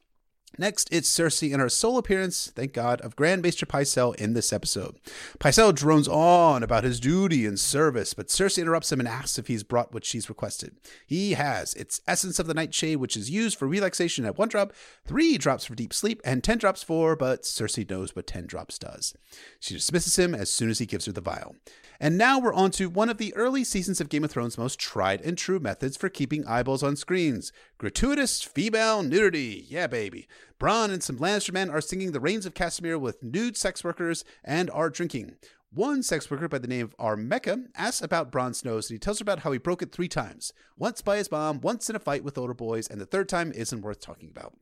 Next, 0.57 0.89
it's 0.93 1.11
Cersei 1.11 1.53
in 1.53 1.61
her 1.61 1.69
sole 1.69 1.99
appearance, 1.99 2.53
thank 2.55 2.73
God, 2.73 3.01
of 3.01 3.17
Grand 3.17 3.43
Maester 3.43 3.67
Pycelle 3.67 4.15
in 4.15 4.35
this 4.35 4.53
episode. 4.53 4.97
Pycelle 5.41 5.75
drones 5.75 6.07
on 6.07 6.63
about 6.63 6.85
his 6.85 7.01
duty 7.01 7.45
and 7.45 7.59
service, 7.59 8.15
but 8.15 8.29
Cersei 8.29 8.63
interrupts 8.63 8.93
him 8.93 9.01
and 9.01 9.09
asks 9.09 9.39
if 9.39 9.49
he's 9.49 9.65
brought 9.65 9.93
what 9.93 10.05
she's 10.05 10.29
requested. 10.29 10.77
He 11.07 11.33
has. 11.33 11.75
It's 11.75 12.01
Essence 12.07 12.39
of 12.39 12.47
the 12.47 12.55
Nightshade, 12.55 12.99
which 12.99 13.17
is 13.17 13.31
used 13.31 13.59
for 13.59 13.67
relaxation 13.67 14.25
at 14.25 14.39
one 14.39 14.49
drop, 14.49 14.73
three 15.05 15.39
drops 15.39 15.65
for 15.65 15.75
deep 15.75 15.93
sleep, 15.93 16.21
and 16.25 16.45
ten 16.45 16.59
drops 16.59 16.83
for, 16.83 17.17
but 17.17 17.43
Cersei 17.43 17.89
knows 17.89 18.15
what 18.15 18.27
ten 18.27 18.47
drops 18.47 18.79
does. 18.79 19.15
She 19.59 19.75
dismisses 19.75 20.19
him 20.19 20.35
as 20.35 20.51
soon 20.51 20.71
as 20.71 20.79
he 20.79 20.87
gives 20.87 21.07
her 21.07 21.13
the 21.13 21.21
vial. 21.21 21.57
And 22.01 22.19
now 22.19 22.39
we're 22.39 22.53
on 22.53 22.71
to 22.73 22.91
one 22.91 23.09
of 23.09 23.19
the 23.19 23.35
early 23.35 23.65
seasons 23.65 24.01
of 24.01 24.09
Game 24.09 24.25
of 24.25 24.31
Thrones' 24.31 24.59
most 24.59 24.79
tried 24.79 25.21
and 25.21 25.39
true 25.39 25.61
methods 25.61 25.97
for 25.97 26.09
keeping 26.09 26.47
eyeballs 26.47 26.83
on 26.83 26.97
screens 26.97 27.53
gratuitous 27.85 28.43
female 28.43 29.03
nudity. 29.03 29.67
Yeah, 29.69 29.87
baby. 29.87 30.27
Bronn 30.59 30.91
and 30.91 31.03
some 31.03 31.19
Lannister 31.19 31.53
men 31.53 31.69
are 31.69 31.83
singing 31.83 32.13
the 32.13 32.19
Rains 32.19 32.47
of 32.47 32.55
Castamere 32.55 32.99
with 32.99 33.23
nude 33.23 33.59
sex 33.59 33.85
workers 33.85 34.25
and 34.43 34.71
are 34.71 34.89
drinking. 34.89 35.35
One 35.71 36.03
sex 36.03 36.31
worker 36.31 36.49
by 36.49 36.61
the 36.61 36.67
name 36.67 36.87
of 36.87 36.97
Armeca 36.97 37.67
asks 37.77 38.01
about 38.01 38.33
Bronn's 38.33 38.65
nose 38.65 38.89
and 38.89 38.95
he 38.95 38.99
tells 38.99 39.19
her 39.19 39.23
about 39.23 39.41
how 39.41 39.53
he 39.53 39.59
broke 39.59 39.83
it 39.83 39.93
three 39.93 40.09
times 40.09 40.55
once 40.79 41.03
by 41.03 41.19
his 41.19 41.31
mom, 41.31 41.61
once 41.61 41.91
in 41.91 41.97
a 41.97 41.99
fight 41.99 42.25
with 42.25 42.39
older 42.39 42.55
boys, 42.55 42.89
and 42.89 43.03
the 43.03 43.05
third 43.05 43.29
time 43.29 43.53
isn't 43.53 43.83
worth 43.83 44.01
talking 44.01 44.31
about. 44.31 44.55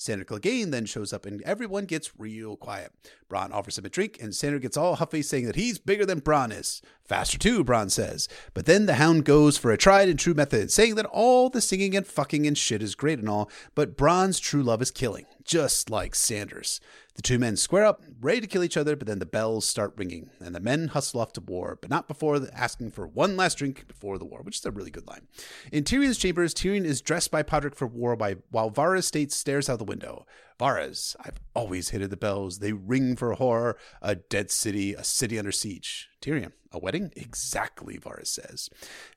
Sandor 0.00 0.24
Clegane 0.24 0.70
then 0.70 0.86
shows 0.86 1.12
up 1.12 1.26
and 1.26 1.42
everyone 1.42 1.84
gets 1.84 2.12
real 2.18 2.56
quiet. 2.56 2.92
Bronn 3.28 3.52
offers 3.52 3.76
him 3.76 3.84
a 3.84 3.88
drink 3.88 4.16
and 4.20 4.32
Sandor 4.32 4.60
gets 4.60 4.76
all 4.76 4.94
huffy 4.94 5.22
saying 5.22 5.46
that 5.46 5.56
he's 5.56 5.80
bigger 5.80 6.06
than 6.06 6.20
Bronn 6.20 6.56
is. 6.56 6.80
Faster 7.04 7.36
too, 7.36 7.64
Bronn 7.64 7.90
says. 7.90 8.28
But 8.54 8.66
then 8.66 8.86
the 8.86 8.94
hound 8.94 9.24
goes 9.24 9.58
for 9.58 9.72
a 9.72 9.76
tried 9.76 10.08
and 10.08 10.16
true 10.16 10.34
method, 10.34 10.70
saying 10.70 10.94
that 10.94 11.06
all 11.06 11.50
the 11.50 11.60
singing 11.60 11.96
and 11.96 12.06
fucking 12.06 12.46
and 12.46 12.56
shit 12.56 12.80
is 12.80 12.94
great 12.94 13.18
and 13.18 13.28
all, 13.28 13.50
but 13.74 13.96
Bronn's 13.96 14.38
true 14.38 14.62
love 14.62 14.80
is 14.80 14.92
killing, 14.92 15.26
just 15.42 15.90
like 15.90 16.14
Sandor's. 16.14 16.80
The 17.18 17.22
two 17.22 17.40
men 17.40 17.56
square 17.56 17.84
up, 17.84 18.04
ready 18.20 18.40
to 18.42 18.46
kill 18.46 18.62
each 18.62 18.76
other, 18.76 18.94
but 18.94 19.08
then 19.08 19.18
the 19.18 19.26
bells 19.26 19.66
start 19.66 19.92
ringing, 19.96 20.30
and 20.38 20.54
the 20.54 20.60
men 20.60 20.86
hustle 20.86 21.20
off 21.20 21.32
to 21.32 21.40
war, 21.40 21.76
but 21.80 21.90
not 21.90 22.06
before 22.06 22.40
asking 22.54 22.92
for 22.92 23.08
one 23.08 23.36
last 23.36 23.58
drink 23.58 23.88
before 23.88 24.18
the 24.18 24.24
war, 24.24 24.42
which 24.42 24.58
is 24.58 24.64
a 24.64 24.70
really 24.70 24.92
good 24.92 25.08
line. 25.08 25.26
In 25.72 25.82
Tyrion's 25.82 26.16
chambers, 26.16 26.54
Tyrion 26.54 26.84
is 26.84 27.00
dressed 27.00 27.32
by 27.32 27.42
Podrick 27.42 27.74
for 27.74 27.88
war 27.88 28.14
by, 28.14 28.36
while 28.52 28.70
Varys 28.70 29.02
State 29.02 29.32
stares 29.32 29.68
out 29.68 29.80
the 29.80 29.84
window. 29.84 30.26
Varys, 30.58 31.14
I've 31.20 31.38
always 31.54 31.90
hated 31.90 32.10
the 32.10 32.16
bells. 32.16 32.58
They 32.58 32.72
ring 32.72 33.14
for 33.16 33.32
horror. 33.32 33.76
A 34.02 34.16
dead 34.16 34.50
city, 34.50 34.94
a 34.94 35.04
city 35.04 35.38
under 35.38 35.52
siege. 35.52 36.10
Tyrion, 36.20 36.52
a 36.72 36.78
wedding? 36.78 37.12
Exactly, 37.14 37.96
Varys 37.96 38.26
says. 38.26 38.68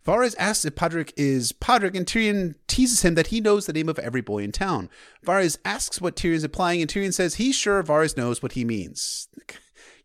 Varys 0.06 0.36
asks 0.38 0.66
if 0.66 0.76
Podrick 0.76 1.12
is 1.18 1.52
Podrick, 1.52 1.96
and 1.96 2.06
Tyrion 2.06 2.56
teases 2.68 3.02
him 3.02 3.16
that 3.16 3.28
he 3.28 3.42
knows 3.42 3.66
the 3.66 3.74
name 3.74 3.90
of 3.90 3.98
every 4.00 4.22
boy 4.22 4.44
in 4.44 4.52
town. 4.52 4.90
Varys 5.26 5.58
asks 5.66 6.00
what 6.00 6.16
Tyrion's 6.16 6.44
implying, 6.44 6.82
and 6.82 6.90
Tyrion 6.90 7.14
says 7.14 7.36
he's 7.36 7.56
sure 7.56 7.82
Varys 7.82 8.16
knows 8.16 8.44
what 8.44 8.52
he 8.52 8.64
means 8.64 9.28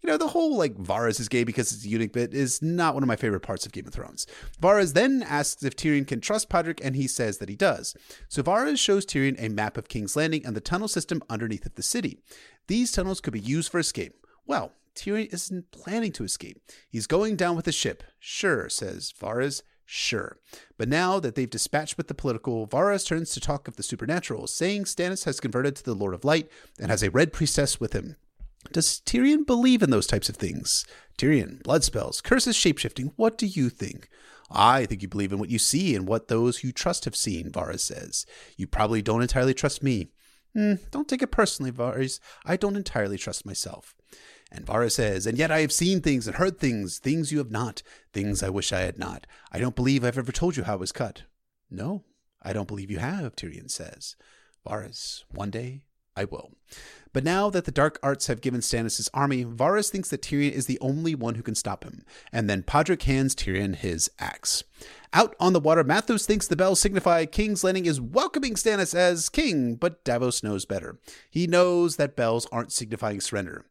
you 0.02 0.08
know, 0.08 0.16
the 0.16 0.28
whole 0.28 0.56
like 0.56 0.74
Varys 0.76 1.20
is 1.20 1.28
gay 1.28 1.44
because 1.44 1.72
it's 1.72 1.84
a 1.84 1.88
eunuch 1.88 2.12
bit 2.12 2.34
is 2.34 2.62
not 2.62 2.94
one 2.94 3.02
of 3.02 3.08
my 3.08 3.16
favorite 3.16 3.40
parts 3.40 3.66
of 3.66 3.72
Game 3.72 3.86
of 3.86 3.92
Thrones. 3.92 4.26
Varys 4.60 4.94
then 4.94 5.22
asks 5.22 5.62
if 5.62 5.76
Tyrion 5.76 6.06
can 6.06 6.20
trust 6.20 6.48
Podrick, 6.48 6.80
and 6.82 6.96
he 6.96 7.08
says 7.08 7.38
that 7.38 7.48
he 7.48 7.56
does. 7.56 7.96
So 8.28 8.42
Varys 8.42 8.78
shows 8.78 9.06
Tyrion 9.06 9.40
a 9.42 9.48
map 9.48 9.76
of 9.76 9.88
King's 9.88 10.16
Landing 10.16 10.44
and 10.44 10.54
the 10.54 10.60
tunnel 10.60 10.88
system 10.88 11.22
underneath 11.28 11.66
of 11.66 11.74
the 11.74 11.82
city. 11.82 12.18
These 12.66 12.92
tunnels 12.92 13.20
could 13.20 13.32
be 13.32 13.40
used 13.40 13.70
for 13.70 13.78
escape. 13.78 14.14
Well, 14.46 14.72
Tyrion 14.94 15.32
isn't 15.32 15.70
planning 15.70 16.12
to 16.12 16.24
escape. 16.24 16.60
He's 16.88 17.06
going 17.06 17.36
down 17.36 17.56
with 17.56 17.64
the 17.64 17.72
ship. 17.72 18.02
Sure, 18.18 18.68
says 18.68 19.12
Varys. 19.20 19.62
Sure. 19.84 20.38
But 20.76 20.88
now 20.88 21.20
that 21.20 21.36
they've 21.36 21.48
dispatched 21.48 21.96
with 21.96 22.08
the 22.08 22.14
political, 22.14 22.66
Varys 22.66 23.06
turns 23.06 23.30
to 23.32 23.40
talk 23.40 23.68
of 23.68 23.76
the 23.76 23.84
supernatural, 23.84 24.48
saying 24.48 24.84
Stannis 24.84 25.24
has 25.24 25.38
converted 25.38 25.76
to 25.76 25.84
the 25.84 25.94
Lord 25.94 26.12
of 26.12 26.24
Light 26.24 26.50
and 26.80 26.90
has 26.90 27.04
a 27.04 27.10
red 27.10 27.32
priestess 27.32 27.78
with 27.78 27.92
him. 27.92 28.16
Does 28.72 29.00
Tyrion 29.06 29.46
believe 29.46 29.82
in 29.82 29.90
those 29.90 30.06
types 30.06 30.28
of 30.28 30.36
things? 30.36 30.84
Tyrion, 31.18 31.62
blood 31.62 31.84
spells, 31.84 32.20
curses, 32.20 32.56
shapeshifting. 32.56 33.12
What 33.16 33.38
do 33.38 33.46
you 33.46 33.70
think? 33.70 34.08
I 34.50 34.86
think 34.86 35.02
you 35.02 35.08
believe 35.08 35.32
in 35.32 35.38
what 35.38 35.50
you 35.50 35.58
see 35.58 35.94
and 35.96 36.06
what 36.06 36.28
those 36.28 36.62
you 36.62 36.72
trust 36.72 37.04
have 37.04 37.16
seen, 37.16 37.50
Varys 37.50 37.80
says. 37.80 38.26
You 38.56 38.66
probably 38.66 39.02
don't 39.02 39.22
entirely 39.22 39.54
trust 39.54 39.82
me. 39.82 40.08
Mm, 40.56 40.90
don't 40.90 41.08
take 41.08 41.22
it 41.22 41.32
personally, 41.32 41.72
Varys. 41.72 42.20
I 42.44 42.56
don't 42.56 42.76
entirely 42.76 43.18
trust 43.18 43.44
myself. 43.44 43.94
And 44.50 44.64
Varys 44.64 44.92
says, 44.92 45.26
And 45.26 45.36
yet 45.36 45.50
I 45.50 45.60
have 45.60 45.72
seen 45.72 46.00
things 46.00 46.26
and 46.26 46.36
heard 46.36 46.58
things, 46.58 46.98
things 46.98 47.32
you 47.32 47.38
have 47.38 47.50
not, 47.50 47.82
things 48.12 48.42
I 48.42 48.48
wish 48.48 48.72
I 48.72 48.80
had 48.80 48.98
not. 48.98 49.26
I 49.52 49.58
don't 49.58 49.76
believe 49.76 50.04
I've 50.04 50.18
ever 50.18 50.32
told 50.32 50.56
you 50.56 50.62
how 50.62 50.74
it 50.74 50.80
was 50.80 50.92
cut. 50.92 51.24
No, 51.70 52.04
I 52.42 52.52
don't 52.52 52.68
believe 52.68 52.90
you 52.90 52.98
have, 52.98 53.34
Tyrion 53.34 53.70
says. 53.70 54.16
Varys, 54.66 55.24
one 55.32 55.50
day 55.50 55.82
I 56.16 56.24
will. 56.24 56.52
But 57.16 57.24
now 57.24 57.48
that 57.48 57.64
the 57.64 57.72
dark 57.72 57.98
arts 58.02 58.26
have 58.26 58.42
given 58.42 58.60
Stannis 58.60 58.98
his 58.98 59.08
army, 59.14 59.42
Varys 59.42 59.88
thinks 59.88 60.10
that 60.10 60.20
Tyrion 60.20 60.52
is 60.52 60.66
the 60.66 60.78
only 60.82 61.14
one 61.14 61.36
who 61.36 61.42
can 61.42 61.54
stop 61.54 61.82
him, 61.82 62.04
and 62.30 62.46
then 62.46 62.62
Podrick 62.62 63.04
hands 63.04 63.34
Tyrion 63.34 63.74
his 63.74 64.10
axe. 64.18 64.64
Out 65.14 65.34
on 65.40 65.54
the 65.54 65.58
water, 65.58 65.82
Mathos 65.82 66.26
thinks 66.26 66.46
the 66.46 66.56
bells 66.56 66.78
signify 66.78 67.24
King's 67.24 67.64
Landing 67.64 67.86
is 67.86 68.02
welcoming 68.02 68.52
Stannis 68.52 68.94
as 68.94 69.30
king, 69.30 69.76
but 69.76 70.04
Davos 70.04 70.42
knows 70.42 70.66
better. 70.66 70.98
He 71.30 71.46
knows 71.46 71.96
that 71.96 72.16
bells 72.16 72.46
aren't 72.52 72.70
signifying 72.70 73.22
surrender. 73.22 73.64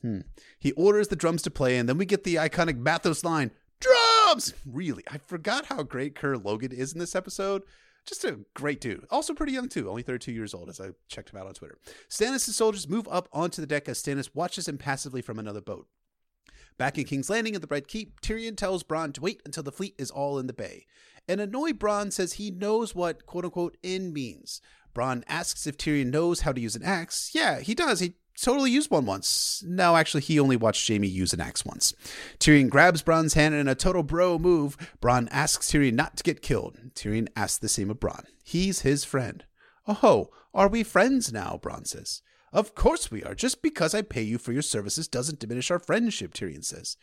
Hmm. 0.00 0.20
He 0.60 0.70
orders 0.70 1.08
the 1.08 1.16
drums 1.16 1.42
to 1.42 1.50
play, 1.50 1.78
and 1.78 1.88
then 1.88 1.98
we 1.98 2.06
get 2.06 2.22
the 2.22 2.36
iconic 2.36 2.80
Mathos 2.80 3.24
line, 3.24 3.50
Drums! 3.80 4.54
Really, 4.64 5.02
I 5.10 5.18
forgot 5.18 5.66
how 5.66 5.82
great 5.82 6.14
Kerr 6.14 6.36
Logan 6.36 6.70
is 6.70 6.92
in 6.92 7.00
this 7.00 7.16
episode 7.16 7.64
just 8.06 8.24
a 8.24 8.40
great 8.54 8.80
dude. 8.80 9.06
Also 9.10 9.34
pretty 9.34 9.52
young 9.52 9.68
too, 9.68 9.88
only 9.88 10.02
32 10.02 10.32
years 10.32 10.54
old 10.54 10.68
as 10.68 10.80
I 10.80 10.90
checked 11.08 11.30
him 11.30 11.38
out 11.38 11.46
on 11.46 11.54
Twitter. 11.54 11.78
Stannis' 12.08 12.52
soldiers 12.52 12.88
move 12.88 13.08
up 13.10 13.28
onto 13.32 13.60
the 13.60 13.66
deck 13.66 13.88
as 13.88 14.02
Stannis 14.02 14.30
watches 14.34 14.68
him 14.68 14.78
passively 14.78 15.22
from 15.22 15.38
another 15.38 15.60
boat. 15.60 15.86
Back 16.78 16.98
in 16.98 17.04
King's 17.04 17.30
Landing 17.30 17.54
at 17.54 17.60
the 17.60 17.68
Red 17.68 17.86
Keep, 17.86 18.20
Tyrion 18.20 18.56
tells 18.56 18.82
Bronn 18.82 19.12
to 19.14 19.20
wait 19.20 19.42
until 19.44 19.62
the 19.62 19.72
fleet 19.72 19.94
is 19.98 20.10
all 20.10 20.38
in 20.38 20.46
the 20.46 20.52
bay. 20.52 20.86
An 21.28 21.38
annoyed 21.38 21.78
Bronn 21.78 22.12
says 22.12 22.34
he 22.34 22.50
knows 22.50 22.94
what 22.94 23.26
quote 23.26 23.44
unquote 23.44 23.76
in 23.82 24.12
means. 24.12 24.60
Bronn 24.94 25.22
asks 25.28 25.66
if 25.66 25.76
Tyrion 25.76 26.10
knows 26.10 26.40
how 26.40 26.52
to 26.52 26.60
use 26.60 26.76
an 26.76 26.82
axe. 26.82 27.30
Yeah, 27.34 27.60
he 27.60 27.74
does. 27.74 28.00
He 28.00 28.14
totally 28.40 28.70
used 28.70 28.90
one 28.90 29.06
once. 29.06 29.62
No, 29.66 29.96
actually, 29.96 30.22
he 30.22 30.38
only 30.38 30.56
watched 30.56 30.88
Jaime 30.88 31.08
use 31.08 31.32
an 31.32 31.40
axe 31.40 31.64
once. 31.64 31.92
Tyrion 32.38 32.70
grabs 32.70 33.02
Bronn's 33.02 33.34
hand 33.34 33.54
in 33.54 33.68
a 33.68 33.74
total 33.74 34.02
bro 34.02 34.38
move. 34.38 34.76
Bronn 35.00 35.28
asks 35.30 35.70
Tyrion 35.70 35.94
not 35.94 36.16
to 36.16 36.22
get 36.22 36.42
killed. 36.42 36.78
Tyrion 36.94 37.28
asks 37.36 37.58
the 37.58 37.68
same 37.68 37.90
of 37.90 38.00
Bronn. 38.00 38.24
He's 38.44 38.80
his 38.80 39.04
friend. 39.04 39.44
Oh, 39.86 40.30
are 40.54 40.68
we 40.68 40.82
friends 40.82 41.32
now? 41.32 41.58
Bronn 41.62 41.86
says. 41.86 42.22
Of 42.52 42.74
course 42.74 43.10
we 43.10 43.24
are. 43.24 43.34
Just 43.34 43.62
because 43.62 43.94
I 43.94 44.02
pay 44.02 44.22
you 44.22 44.38
for 44.38 44.52
your 44.52 44.62
services 44.62 45.08
doesn't 45.08 45.38
diminish 45.38 45.70
our 45.70 45.78
friendship, 45.78 46.34
Tyrion 46.34 46.64
says. 46.64 46.96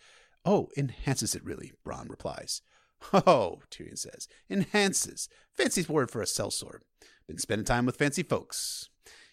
Oh, 0.46 0.70
enhances 0.78 1.36
it 1.36 1.44
really, 1.44 1.74
Bronn 1.86 2.10
replies. 2.10 2.62
Oh, 3.14 3.60
Tyrion 3.72 3.98
says. 3.98 4.28
Enhances. 4.50 5.30
Fancy 5.56 5.86
word 5.92 6.12
for 6.12 6.22
a 6.22 6.26
sellsword. 6.26 6.80
Been 7.28 7.38
spending 7.38 7.66
time 7.66 7.86
with 7.86 7.96
fancy 7.98 8.24
folks. 8.24 8.89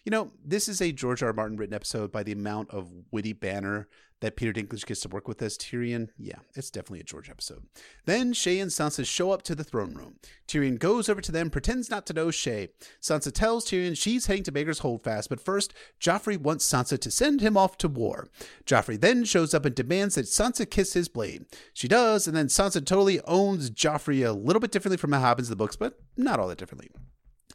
You 0.07 0.11
know, 0.11 0.31
this 0.41 0.69
is 0.69 0.79
a 0.79 0.93
George 0.93 1.21
R. 1.21 1.27
R. 1.27 1.33
Martin 1.33 1.57
written 1.57 1.75
episode 1.75 2.13
by 2.13 2.23
the 2.23 2.31
amount 2.31 2.71
of 2.71 2.89
witty 3.11 3.33
banner 3.33 3.89
that 4.21 4.37
Peter 4.37 4.53
Dinklage 4.53 4.85
gets 4.85 5.01
to 5.01 5.09
work 5.09 5.27
with 5.27 5.41
as 5.41 5.57
Tyrion. 5.57 6.07
Yeah, 6.17 6.37
it's 6.55 6.71
definitely 6.71 7.01
a 7.01 7.03
George 7.03 7.29
episode. 7.29 7.63
Then 8.05 8.31
Shae 8.31 8.61
and 8.61 8.71
Sansa 8.71 9.05
show 9.05 9.31
up 9.31 9.41
to 9.41 9.53
the 9.53 9.65
throne 9.65 9.95
room. 9.95 10.15
Tyrion 10.47 10.79
goes 10.79 11.09
over 11.09 11.19
to 11.19 11.31
them, 11.33 11.49
pretends 11.49 11.89
not 11.89 12.05
to 12.05 12.13
know 12.13 12.27
Shae. 12.27 12.69
Sansa 13.01 13.33
tells 13.33 13.65
Tyrion 13.65 13.97
she's 13.97 14.27
heading 14.27 14.43
to 14.43 14.51
Maegor's 14.53 14.79
Holdfast, 14.79 15.27
but 15.27 15.41
first, 15.41 15.73
Joffrey 15.99 16.37
wants 16.37 16.65
Sansa 16.65 16.97
to 16.97 17.11
send 17.11 17.41
him 17.41 17.57
off 17.57 17.77
to 17.79 17.89
war. 17.89 18.29
Joffrey 18.65 18.97
then 18.97 19.25
shows 19.25 19.53
up 19.53 19.65
and 19.65 19.75
demands 19.75 20.15
that 20.15 20.27
Sansa 20.27 20.71
kiss 20.71 20.93
his 20.93 21.09
blade. 21.09 21.47
She 21.73 21.89
does, 21.89 22.27
and 22.27 22.37
then 22.37 22.47
Sansa 22.47 22.75
totally 22.85 23.19
owns 23.25 23.69
Joffrey 23.69 24.25
a 24.25 24.31
little 24.31 24.61
bit 24.61 24.71
differently 24.71 24.95
from 24.95 25.11
how 25.11 25.19
it 25.19 25.23
happens 25.23 25.49
in 25.49 25.51
the 25.51 25.57
books, 25.57 25.75
but 25.75 25.99
not 26.15 26.39
all 26.39 26.47
that 26.47 26.59
differently. 26.59 26.91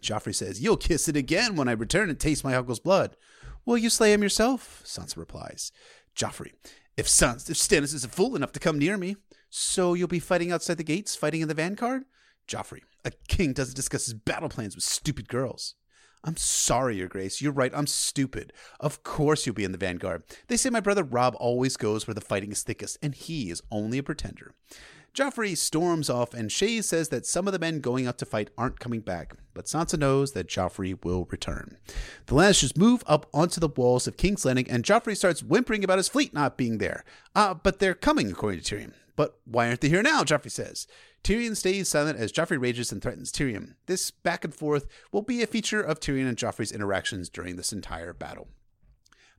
Joffrey 0.03 0.35
says, 0.35 0.61
You'll 0.61 0.77
kiss 0.77 1.09
it 1.09 1.17
again 1.17 1.57
when 1.57 1.69
I 1.69 1.73
return 1.73 2.11
and 2.11 2.19
taste 2.19 2.45
my 2.45 2.55
uncle's 2.55 2.81
blood. 2.81 3.17
Will 3.65 3.79
you 3.79 3.89
slay 3.89 4.13
him 4.13 4.23
yourself? 4.23 4.83
Sansa 4.85 5.17
replies. 5.17 5.73
Joffrey, 6.17 6.53
if, 6.97 7.09
Sans- 7.09 7.49
if 7.49 7.57
Stannis 7.57 7.95
isn't 7.95 8.13
fool 8.13 8.37
enough 8.37 8.53
to 8.53 8.61
come 8.61 8.79
near 8.79 8.97
me, 8.97 9.17
so 9.49 9.95
you'll 9.95 10.09
be 10.09 10.19
fighting 10.19 10.53
outside 10.53 10.77
the 10.77 10.85
gates, 10.85 11.15
fighting 11.15 11.41
in 11.41 11.49
the 11.49 11.55
vanguard? 11.55 12.03
Joffrey, 12.49 12.81
a 13.05 13.13
king 13.29 13.53
doesn't 13.53 13.77
discuss 13.77 14.07
his 14.07 14.15
battle 14.15 14.49
plans 14.49 14.75
with 14.75 14.85
stupid 14.85 15.29
girls. 15.29 15.77
I'm 16.25 16.37
sorry, 16.37 16.97
Your 16.97 17.09
Grace. 17.09 17.41
You're 17.41 17.53
right. 17.53 17.73
I'm 17.75 17.89
stupid. 17.89 18.53
Of 18.79 19.03
course 19.03 19.45
you'll 19.45 19.57
be 19.57 19.65
in 19.65 19.73
the 19.73 19.79
vanguard. 19.79 20.23
They 20.47 20.57
say 20.57 20.71
my 20.71 20.81
brother 20.81 21.03
Robb 21.03 21.35
always 21.39 21.77
goes 21.77 22.07
where 22.07 22.15
the 22.15 22.21
fighting 22.21 22.53
is 22.53 22.63
thickest, 22.63 22.97
and 23.03 23.15
he 23.15 23.51
is 23.51 23.63
only 23.73 23.99
a 23.99 24.05
pretender. 24.05 24.55
Joffrey 25.15 25.55
storms 25.59 26.09
off, 26.09 26.33
and 26.33 26.49
Shae 26.49 26.83
says 26.83 27.11
that 27.11 27.27
some 27.27 27.47
of 27.47 27.53
the 27.53 27.59
men 27.59 27.81
going 27.81 28.07
out 28.07 28.17
to 28.19 28.25
fight 28.25 28.49
aren't 28.57 28.81
coming 28.81 29.01
back, 29.01 29.35
but 29.53 29.67
Sansa 29.67 29.99
knows 29.99 30.33
that 30.33 30.49
Joffrey 30.49 31.05
will 31.05 31.27
return. 31.27 31.77
The 32.27 32.35
Lannisters 32.35 32.79
move 32.79 33.05
up 33.07 33.27
onto 33.35 33.61
the 33.61 33.69
walls 33.69 34.07
of 34.07 34.17
King's 34.17 34.47
Landing, 34.47 34.71
and 34.71 34.85
Joffrey 34.85 35.15
starts 35.15 35.43
whimpering 35.43 35.85
about 35.85 35.99
his 35.99 36.09
fleet 36.09 36.33
not 36.33 36.57
being 36.57 36.79
there. 36.79 37.05
Uh, 37.35 37.53
but 37.53 37.79
they're 37.79 37.93
coming, 37.93 38.31
according 38.31 38.61
to 38.63 38.75
Tyrion. 38.75 38.95
But 39.15 39.39
why 39.45 39.69
aren't 39.69 39.83
they 39.83 39.91
here 39.91 40.03
now? 40.03 40.23
Joffrey 40.23 40.51
says. 40.51 40.87
Tyrion 41.23 41.57
stays 41.57 41.89
silent 41.89 42.19
as 42.19 42.33
Joffrey 42.33 42.61
rages 42.61 42.91
and 42.91 43.03
threatens 43.03 43.31
Tyrion. 43.31 43.75
This 43.85 44.11
back 44.11 44.45
and 44.45 44.55
forth 44.55 44.87
will 45.13 45.21
be 45.21 45.43
a 45.43 45.47
feature 45.47 45.83
of 45.83 46.01
Tyrion 46.01 46.27
and 46.27 46.39
Joffrey's 46.39 46.73
interactions 46.73 47.29
during 47.29 47.57
this 47.57 47.73
entire 47.73 48.15
battle. 48.15 48.49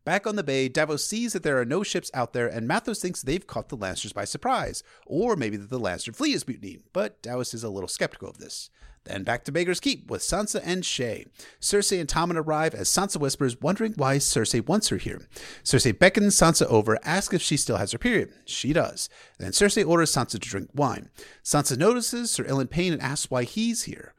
Back 0.06 0.28
on 0.28 0.36
the 0.36 0.44
bay, 0.44 0.68
Davos 0.68 1.06
sees 1.06 1.32
that 1.32 1.44
there 1.44 1.60
are 1.60 1.66
no 1.66 1.82
ships 1.82 2.12
out 2.14 2.34
there, 2.34 2.48
and 2.48 2.68
Mathos 2.68 3.02
thinks 3.02 3.22
they've 3.22 3.48
caught 3.48 3.70
the 3.70 3.78
Lannisters 3.78 4.14
by 4.14 4.26
surprise, 4.26 4.84
or 5.06 5.38
maybe 5.38 5.56
that 5.56 5.70
the 5.70 5.80
Lannister 5.80 6.14
fleet 6.14 6.36
is 6.36 6.46
mutinied, 6.48 6.82
but 6.92 7.22
Davos 7.22 7.54
is 7.54 7.64
a 7.64 7.70
little 7.70 7.88
skeptical 7.88 8.30
of 8.30 8.38
this. 8.38 8.70
Then 9.06 9.24
back 9.24 9.44
to 9.46 9.52
Baker's 9.52 9.82
Keep 9.82 10.10
with 10.10 10.22
Sansa 10.22 10.62
and 10.64 10.84
Shae. 10.84 11.28
Cersei 11.60 12.00
and 12.00 12.08
Tommen 12.08 12.38
arrive 12.38 12.74
as 12.74 12.88
Sansa 12.90 13.18
whispers, 13.18 13.60
wondering 13.60 13.94
why 13.98 14.18
Cersei 14.18 14.66
wants 14.66 14.90
her 14.90 14.98
here. 14.98 15.28
Cersei 15.64 15.98
beckons 15.98 16.36
Sansa 16.36 16.66
over, 16.68 16.98
asks 17.04 17.34
if 17.34 17.42
she 17.42 17.58
still 17.58 17.78
has 17.78 17.92
her 17.92 17.98
period. 17.98 18.34
She 18.46 18.72
does. 18.72 19.10
Then 19.40 19.52
Cersei 19.52 19.86
orders 19.86 20.14
Sansa 20.14 20.32
to 20.32 20.40
drink 20.40 20.70
wine. 20.74 21.10
Sansa 21.44 21.78
notices 21.78 22.32
Sir 22.32 22.46
Ilyn 22.46 22.70
Payne 22.70 22.94
and 22.94 23.02
asks 23.02 23.30
why 23.30 23.44
he's 23.44 23.84
here. 23.84 24.13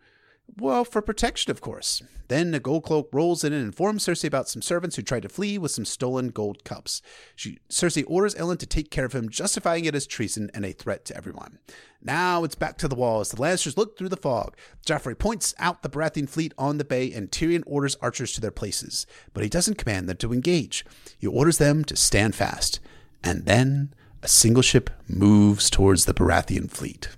Well, 0.57 0.85
for 0.85 1.03
protection, 1.03 1.51
of 1.51 1.61
course. 1.61 2.03
Then 2.29 2.55
a 2.55 2.61
gold 2.61 2.85
cloak 2.85 3.09
rolls 3.13 3.45
in 3.45 3.53
and 3.53 3.65
informs 3.65 4.05
Cersei 4.05 4.29
about 4.29 4.49
some 4.49 4.63
servants 4.63 4.97
who 4.97 5.03
tried 5.03 5.23
to 5.23 5.29
flee 5.29 5.59
with 5.59 5.73
some 5.73 5.85
stolen 5.85 6.29
gold 6.29 6.65
cups. 6.65 7.03
She, 7.35 7.59
Cersei 7.69 8.05
orders 8.07 8.35
Ilyn 8.35 8.59
to 8.59 8.67
take 8.67 8.91
care 8.91 9.05
of 9.05 9.15
him, 9.15 9.29
justifying 9.29 9.85
it 9.85 9.95
as 9.95 10.07
treason 10.07 10.51
and 10.55 10.65
a 10.65 10.73
threat 10.73 11.05
to 11.07 11.17
everyone. 11.17 11.59
Now 12.01 12.45
it's 12.45 12.55
back 12.55 12.79
to 12.79 12.89
the 12.89 12.95
wall 12.95 13.21
as 13.21 13.31
the 13.31 13.37
Lannisters 13.37 13.77
look 13.77 13.99
through 13.99 14.11
the 14.11 14.17
fog. 14.17 14.57
Joffrey 14.87 15.19
points 15.19 15.55
out 15.59 15.83
the 15.83 15.91
Baratheon 15.91 16.29
fleet 16.29 16.55
on 16.57 16.79
the 16.79 16.85
bay, 16.85 17.13
and 17.13 17.31
Tyrion 17.31 17.65
orders 17.67 17.97
archers 18.01 18.33
to 18.33 18.41
their 18.41 18.51
places, 18.51 19.07
but 19.33 19.43
he 19.43 19.49
doesn't 19.49 19.79
command 19.79 20.09
them 20.09 20.19
to 20.19 20.33
engage. 20.33 20.85
He 21.19 21.27
orders 21.27 21.59
them 21.59 21.85
to 21.87 21.97
stand 21.97 22.35
fast. 22.35 22.81
And 23.23 23.47
then 23.47 23.93
a 24.23 24.29
single 24.29 24.63
ship 24.63 24.91
moves 25.09 25.69
towards 25.69 26.05
the 26.05 26.15
Baratheon 26.15 26.71
fleet. 26.71 27.09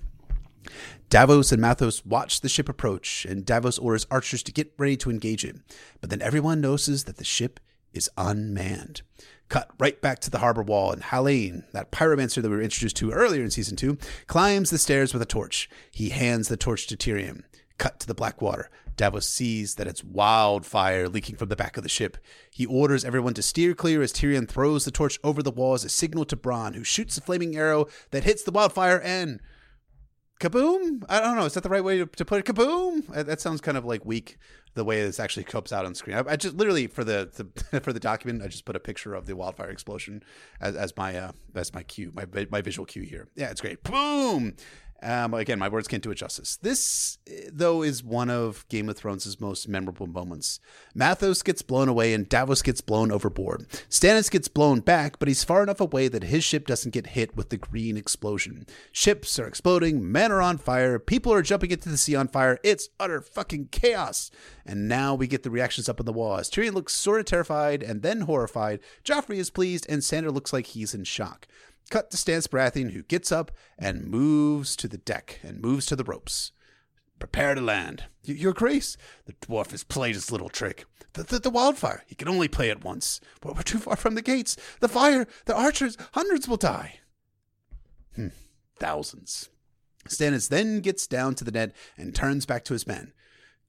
Davos 1.09 1.53
and 1.53 1.63
Mathos 1.63 2.05
watch 2.05 2.41
the 2.41 2.49
ship 2.49 2.69
approach, 2.69 3.25
and 3.25 3.47
Davos 3.47 3.79
orders 3.79 4.07
archers 4.11 4.43
to 4.43 4.53
get 4.53 4.73
ready 4.77 4.97
to 4.97 5.11
engage 5.11 5.45
it. 5.45 5.57
But 6.01 6.11
then 6.11 6.21
everyone 6.21 6.61
notices 6.61 7.05
that 7.05 7.17
the 7.17 7.25
ship 7.25 7.61
is 7.93 8.11
unmanned. 8.17 9.03
Cut 9.49 9.71
right 9.79 10.01
back 10.01 10.19
to 10.21 10.31
the 10.31 10.41
harbor 10.41 10.63
wall, 10.63 10.91
and 10.91 11.03
Hallyne, 11.03 11.71
that 11.73 11.93
pyromancer 11.93 12.43
that 12.43 12.51
we 12.51 12.57
were 12.57 12.63
introduced 12.63 12.97
to 12.97 13.13
earlier 13.13 13.45
in 13.45 13.53
season 13.53 13.77
two, 13.77 13.99
climbs 14.27 14.71
the 14.71 14.79
stairs 14.79 15.13
with 15.13 15.23
a 15.23 15.27
torch. 15.27 15.71
He 15.93 16.09
hands 16.09 16.49
the 16.49 16.57
torch 16.57 16.89
to 16.89 16.97
Tyrion. 16.97 17.45
Cut 17.79 18.01
to 18.01 18.07
the 18.09 18.15
Blackwater. 18.15 18.69
Davos 18.97 19.29
sees 19.29 19.77
that 19.77 19.87
it's 19.87 20.03
wildfire 20.03 21.09
leaking 21.09 21.37
from 21.37 21.51
the 21.51 21.57
back 21.57 21.77
of 21.77 21.85
the 21.85 21.89
ship. 21.89 22.17
He 22.51 22.67
orders 22.67 23.05
everyone 23.05 23.35
to 23.35 23.43
steer 23.43 23.75
clear 23.75 24.03
as 24.03 24.13
Tyrion 24.13 24.49
throws 24.49 24.85
the 24.85 24.91
torch 24.91 25.21
over 25.23 25.43
the 25.43 25.51
wall 25.53 25.75
as 25.75 25.85
a 25.85 25.89
signal 25.89 26.25
to 26.25 26.37
Bronn, 26.37 26.75
who 26.75 26.83
shoots 26.83 27.17
a 27.17 27.21
flaming 27.21 27.57
arrow 27.57 27.87
that 28.11 28.25
hits 28.25 28.43
the 28.43 28.51
wildfire 28.51 29.01
and 29.01 29.41
kaboom? 30.41 31.05
I 31.09 31.21
don't 31.21 31.37
know. 31.37 31.45
Is 31.45 31.55
that 31.55 31.63
the 31.63 31.69
right 31.69 31.85
way 31.85 31.99
to, 31.99 32.07
to 32.07 32.25
put 32.25 32.39
it? 32.41 32.45
Kaboom? 32.47 33.07
That 33.27 33.41
sounds 33.41 33.61
kind 33.61 33.77
of 33.77 33.85
like 33.85 34.05
weak 34.05 34.39
the 34.75 34.85
way 34.85 35.03
this 35.03 35.19
actually 35.19 35.45
comes 35.45 35.73
out 35.73 35.87
on 35.87 35.95
screen. 35.95 36.17
I, 36.17 36.33
I 36.33 36.37
just 36.37 36.57
literally 36.57 36.87
for 36.87 37.03
the, 37.03 37.31
the, 37.73 37.81
for 37.81 37.93
the 37.93 38.01
document 38.01 38.43
i 38.43 38.47
just 38.47 38.67
put 38.67 38.77
a 38.77 38.81
picture 38.81 39.15
of 39.15 39.27
the 39.27 39.35
wildfire 39.35 39.71
explosion 39.71 40.23
as, 40.61 40.77
as 40.77 40.95
my 40.97 41.17
uh 41.17 41.33
as 41.55 41.73
my 41.73 41.83
cue 41.83 42.13
my, 42.15 42.47
my 42.51 42.61
visual 42.61 42.87
cue 42.87 43.03
here. 43.03 43.29
Yeah 43.35 43.51
it's 43.51 43.61
great. 43.61 43.83
Boom 43.83 44.55
um, 45.03 45.35
again, 45.35 45.59
my 45.59 45.69
words 45.69 45.89
can't 45.89 46.03
do 46.03 46.11
it 46.11 46.17
justice. 46.17 46.57
This, 46.57 47.19
though, 47.53 47.83
is 47.83 48.03
one 48.03 48.31
of 48.31 48.67
Game 48.69 48.89
of 48.89 48.97
Thrones' 48.97 49.41
most 49.41 49.69
memorable 49.69 50.07
moments. 50.07 50.59
Mathos 50.97 51.45
gets 51.45 51.63
blown 51.63 51.89
away 51.89 52.15
and 52.15 52.29
Davos 52.29 52.63
gets 52.63 52.81
blown 52.81 53.13
overboard. 53.13 53.69
Stannis 53.91 54.31
gets 54.31 54.49
blown 54.49 54.81
back, 54.81 55.19
but 55.19 55.29
he's 55.29 55.45
far 55.45 55.63
enough 55.63 55.81
away 55.81 56.09
that 56.09 56.25
his 56.25 56.45
ship 56.45 56.67
doesn't 56.67 56.95
get 56.95 57.09
hit 57.09 57.37
with 57.37 57.51
the 57.51 57.57
green 57.57 57.97
explosion. 57.97 58.67
Ships 58.91 59.39
are 59.39 59.47
exploding, 59.47 60.11
men 60.11 60.33
are 60.33 60.41
on 60.43 60.59
fire, 60.59 60.99
people 60.99 61.33
are 61.33 61.43
jumping 61.43 61.71
into 61.71 61.89
the 61.89 61.99
sea 61.99 62.17
on 62.17 62.29
fire. 62.29 62.59
It's 62.63 62.89
utter 62.99 63.21
fucking 63.21 63.69
chaos. 63.71 64.31
And 64.65 64.89
now 64.89 65.15
we 65.15 65.27
get 65.27 65.43
the 65.43 65.51
reactions 65.51 65.89
up 65.89 66.01
on 66.01 66.07
the 66.07 66.13
wall 66.13 66.39
as 66.39 66.51
Tyrion 66.51 66.75
looks 66.75 66.95
sort 66.95 67.21
of 67.21 67.27
terrified 67.27 67.83
and 67.83 68.03
then 68.03 68.23
horrified. 68.23 68.81
Joffrey 69.05 69.37
is 69.37 69.51
pleased, 69.51 69.87
and 69.89 70.03
Sandor 70.03 70.31
looks 70.31 70.53
like 70.53 70.67
he's 70.67 70.95
in 70.95 71.05
shock. 71.05 71.47
Cut 71.91 72.11
to 72.11 72.17
Stannis 72.17 72.49
Baratheon, 72.49 72.93
who 72.93 73.03
gets 73.03 73.31
up 73.31 73.53
and 73.79 74.07
moves 74.07 74.75
to 74.77 74.89
the 74.89 74.99
deck 74.99 75.41
and 75.43 75.61
moves 75.61 75.87
to 75.87 75.97
the 75.97 76.05
ropes. 76.05 76.53
Prepare 77.19 77.55
to 77.55 77.61
land. 77.61 78.05
Your 78.23 78.53
Grace, 78.53 78.97
the 79.25 79.33
dwarf 79.35 79.71
has 79.71 79.85
played 79.85 80.15
his 80.15 80.31
little 80.31 80.49
trick. 80.49 80.85
The, 81.15 81.23
the, 81.23 81.39
the 81.39 81.51
wildfire, 81.51 82.03
he 82.07 82.15
can 82.15 82.29
only 82.29 82.49
play 82.49 82.69
it 82.69 82.85
once. 82.85 83.21
But 83.41 83.57
we're 83.57 83.63
too 83.63 83.79
far 83.79 83.97
from 83.97 84.17
the 84.17 84.23
gates. 84.23 84.57
The 84.81 84.89
fire, 84.89 85.27
the 85.47 85.57
archers, 85.57 85.97
hundreds 86.13 86.47
will 86.47 86.59
die. 86.59 87.01
Hmm, 88.15 88.29
thousands. 88.79 89.49
Stannis 90.09 90.49
then 90.49 90.81
gets 90.81 91.07
down 91.07 91.35
to 91.37 91.45
the 91.45 91.51
net 91.51 91.75
and 91.97 92.15
turns 92.15 92.47
back 92.47 92.65
to 92.65 92.75
his 92.75 92.87
men. 92.87 93.13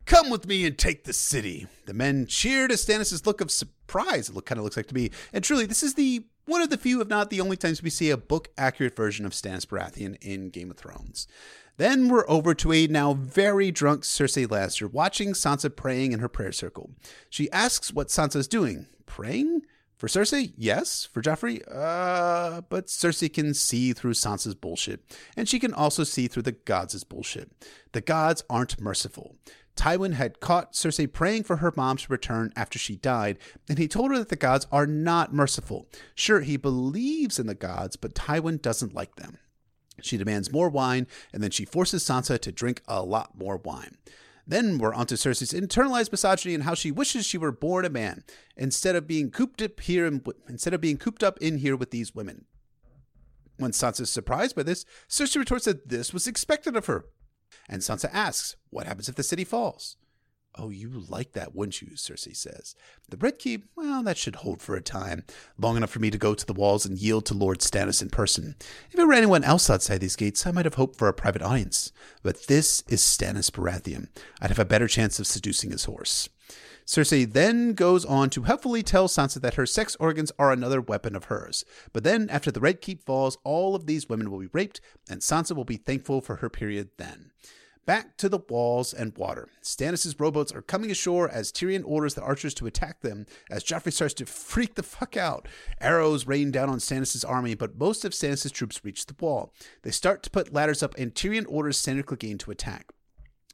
Come 0.05 0.29
with 0.29 0.47
me 0.47 0.65
and 0.65 0.77
take 0.77 1.03
the 1.03 1.13
city. 1.13 1.67
The 1.85 1.93
men 1.93 2.27
cheer 2.27 2.67
to 2.67 2.75
Stannis' 2.75 3.25
look 3.25 3.41
of 3.41 3.51
surprise, 3.51 4.29
it 4.29 4.35
look, 4.35 4.45
kind 4.45 4.57
of 4.57 4.63
looks 4.63 4.77
like 4.77 4.87
to 4.87 4.95
me. 4.95 5.11
And 5.33 5.43
truly, 5.43 5.65
this 5.65 5.83
is 5.83 5.95
the 5.95 6.25
one 6.47 6.61
of 6.61 6.69
the 6.69 6.77
few, 6.77 7.01
if 7.01 7.07
not 7.07 7.29
the 7.29 7.41
only 7.41 7.57
times 7.57 7.83
we 7.83 7.89
see 7.89 8.09
a 8.09 8.17
book 8.17 8.49
accurate 8.57 8.95
version 8.95 9.25
of 9.25 9.33
Stannis 9.33 9.65
Baratheon 9.65 10.17
in 10.21 10.49
Game 10.49 10.71
of 10.71 10.77
Thrones. 10.77 11.27
Then 11.77 12.09
we're 12.09 12.27
over 12.27 12.55
to 12.55 12.73
a 12.73 12.87
now 12.87 13.13
very 13.13 13.69
drunk 13.69 14.03
Cersei 14.03 14.47
Lannister 14.47 14.91
watching 14.91 15.33
Sansa 15.33 15.73
praying 15.73 16.11
in 16.11 16.19
her 16.19 16.29
prayer 16.29 16.51
circle. 16.51 16.89
She 17.29 17.51
asks 17.51 17.93
what 17.93 18.07
Sansa's 18.07 18.47
doing. 18.47 18.87
Praying? 19.05 19.61
For 19.97 20.07
Cersei, 20.07 20.53
yes. 20.55 21.05
For 21.11 21.21
Joffrey, 21.21 21.61
uh, 21.71 22.61
but 22.69 22.85
Cersei 22.85 23.33
can 23.33 23.53
see 23.53 23.93
through 23.93 24.13
Sansa's 24.13 24.53
bullshit, 24.55 25.01
and 25.35 25.49
she 25.49 25.59
can 25.59 25.73
also 25.73 26.03
see 26.03 26.27
through 26.27 26.43
the 26.43 26.51
gods' 26.51 27.03
bullshit. 27.03 27.51
The 27.93 28.01
gods 28.01 28.43
aren't 28.49 28.79
merciful. 28.79 29.35
Tywin 29.77 30.13
had 30.13 30.39
caught 30.39 30.73
Cersei 30.73 31.11
praying 31.11 31.43
for 31.43 31.57
her 31.57 31.71
mom 31.75 31.97
to 31.97 32.11
return 32.11 32.51
after 32.55 32.77
she 32.77 32.95
died, 32.95 33.37
and 33.69 33.77
he 33.77 33.87
told 33.87 34.11
her 34.11 34.17
that 34.17 34.29
the 34.29 34.35
gods 34.35 34.67
are 34.71 34.87
not 34.87 35.33
merciful. 35.33 35.87
Sure, 36.15 36.41
he 36.41 36.57
believes 36.57 37.39
in 37.39 37.47
the 37.47 37.55
gods, 37.55 37.95
but 37.95 38.15
Tywin 38.15 38.61
doesn't 38.61 38.95
like 38.95 39.15
them. 39.15 39.37
She 40.01 40.17
demands 40.17 40.51
more 40.51 40.69
wine, 40.69 41.07
and 41.31 41.41
then 41.41 41.51
she 41.51 41.65
forces 41.65 42.03
Sansa 42.03 42.39
to 42.39 42.51
drink 42.51 42.81
a 42.87 43.01
lot 43.01 43.37
more 43.37 43.57
wine. 43.57 43.97
Then 44.45 44.77
we're 44.77 44.93
onto 44.93 45.15
Cersei's 45.15 45.53
internalized 45.53 46.11
misogyny 46.11 46.53
and 46.53 46.63
how 46.63 46.73
she 46.73 46.91
wishes 46.91 47.25
she 47.25 47.37
were 47.37 47.51
born 47.51 47.83
a 47.83 47.89
man 47.89 48.23
instead 48.55 48.95
of 48.95 49.07
being 49.07 49.29
cooped 49.29 49.61
up 49.61 49.79
here 49.81 50.05
in, 50.05 50.23
instead 50.47 50.73
of 50.73 50.81
being 50.81 50.97
cooped 50.97 51.21
up 51.21 51.37
in 51.39 51.57
here 51.57 51.75
with 51.75 51.91
these 51.91 52.15
women. 52.15 52.45
When 53.57 53.71
Sansa 53.71 54.01
is 54.01 54.09
surprised 54.09 54.55
by 54.55 54.63
this, 54.63 54.85
Cersei 55.09 55.37
retorts 55.37 55.65
that 55.65 55.89
this 55.89 56.13
was 56.13 56.27
expected 56.27 56.75
of 56.75 56.85
her. 56.85 57.05
And 57.69 57.81
Sansa 57.81 58.09
asks, 58.13 58.55
What 58.69 58.87
happens 58.87 59.09
if 59.09 59.15
the 59.15 59.23
city 59.23 59.43
falls? 59.43 59.97
Oh, 60.59 60.69
you 60.69 60.89
like 61.07 61.33
that, 61.33 61.53
wouldn't 61.53 61.81
you? 61.81 61.89
Cersei 61.89 62.35
says. 62.35 62.75
The 63.09 63.17
Red 63.17 63.37
Keep, 63.37 63.65
well, 63.75 64.01
that 64.03 64.17
should 64.17 64.37
hold 64.37 64.59
for 64.59 64.75
a 64.75 64.81
time, 64.81 65.23
long 65.59 65.77
enough 65.77 65.91
for 65.91 65.99
me 65.99 66.09
to 66.09 66.17
go 66.17 66.33
to 66.33 66.45
the 66.45 66.53
walls 66.53 66.83
and 66.83 66.97
yield 66.97 67.27
to 67.27 67.35
Lord 67.35 67.59
Stannis 67.59 68.01
in 68.01 68.09
person. 68.09 68.55
If 68.89 68.97
it 68.97 69.05
were 69.05 69.13
anyone 69.13 69.43
else 69.43 69.69
outside 69.69 69.99
these 69.99 70.15
gates, 70.15 70.47
I 70.47 70.51
might 70.51 70.65
have 70.65 70.73
hoped 70.73 70.97
for 70.97 71.07
a 71.07 71.13
private 71.13 71.43
audience. 71.43 71.91
But 72.23 72.47
this 72.47 72.83
is 72.87 73.01
Stannis 73.01 73.51
Baratheon. 73.51 74.07
I'd 74.41 74.49
have 74.49 74.57
a 74.57 74.65
better 74.65 74.87
chance 74.87 75.19
of 75.19 75.27
seducing 75.27 75.69
his 75.69 75.85
horse. 75.85 76.27
Cersei 76.87 77.29
then 77.29 77.73
goes 77.73 78.05
on 78.05 78.29
to 78.29 78.43
helpfully 78.43 78.81
tell 78.81 79.09
Sansa 79.09 79.41
that 79.41 79.55
her 79.55 79.65
sex 79.65 79.97
organs 79.99 80.31
are 80.39 80.53
another 80.53 80.79
weapon 80.79 81.17
of 81.17 81.25
hers. 81.25 81.65
But 81.91 82.05
then, 82.05 82.29
after 82.29 82.49
the 82.49 82.61
Red 82.61 82.79
Keep 82.79 83.03
falls, 83.03 83.37
all 83.43 83.75
of 83.75 83.87
these 83.87 84.07
women 84.07 84.31
will 84.31 84.39
be 84.39 84.47
raped, 84.53 84.79
and 85.09 85.19
Sansa 85.19 85.53
will 85.53 85.65
be 85.65 85.75
thankful 85.75 86.21
for 86.21 86.37
her 86.37 86.49
period 86.49 86.91
then. 86.97 87.31
Back 87.85 88.15
to 88.17 88.29
the 88.29 88.39
walls 88.49 88.93
and 88.93 89.17
water. 89.17 89.49
Stannis' 89.61 90.19
rowboats 90.19 90.53
are 90.53 90.61
coming 90.61 90.89
ashore 90.89 91.29
as 91.29 91.51
Tyrion 91.51 91.83
orders 91.85 92.15
the 92.15 92.21
archers 92.21 92.53
to 92.55 92.67
attack 92.67 93.01
them 93.01 93.25
as 93.49 93.63
Joffrey 93.63 93.93
starts 93.93 94.13
to 94.15 94.25
freak 94.25 94.75
the 94.75 94.83
fuck 94.83 95.17
out. 95.17 95.47
Arrows 95.81 96.25
rain 96.25 96.51
down 96.51 96.69
on 96.69 96.79
Stannis' 96.79 97.27
army, 97.27 97.53
but 97.53 97.77
most 97.77 98.05
of 98.05 98.13
Stannis' 98.13 98.51
troops 98.51 98.83
reach 98.83 99.05
the 99.05 99.15
wall. 99.19 99.53
They 99.83 99.91
start 99.91 100.23
to 100.23 100.29
put 100.29 100.53
ladders 100.53 100.83
up 100.83 100.95
and 100.97 101.13
Tyrion 101.13 101.45
orders 101.47 101.77
Sandor 101.77 102.03
Clegane 102.03 102.39
to 102.39 102.51
attack. 102.51 102.91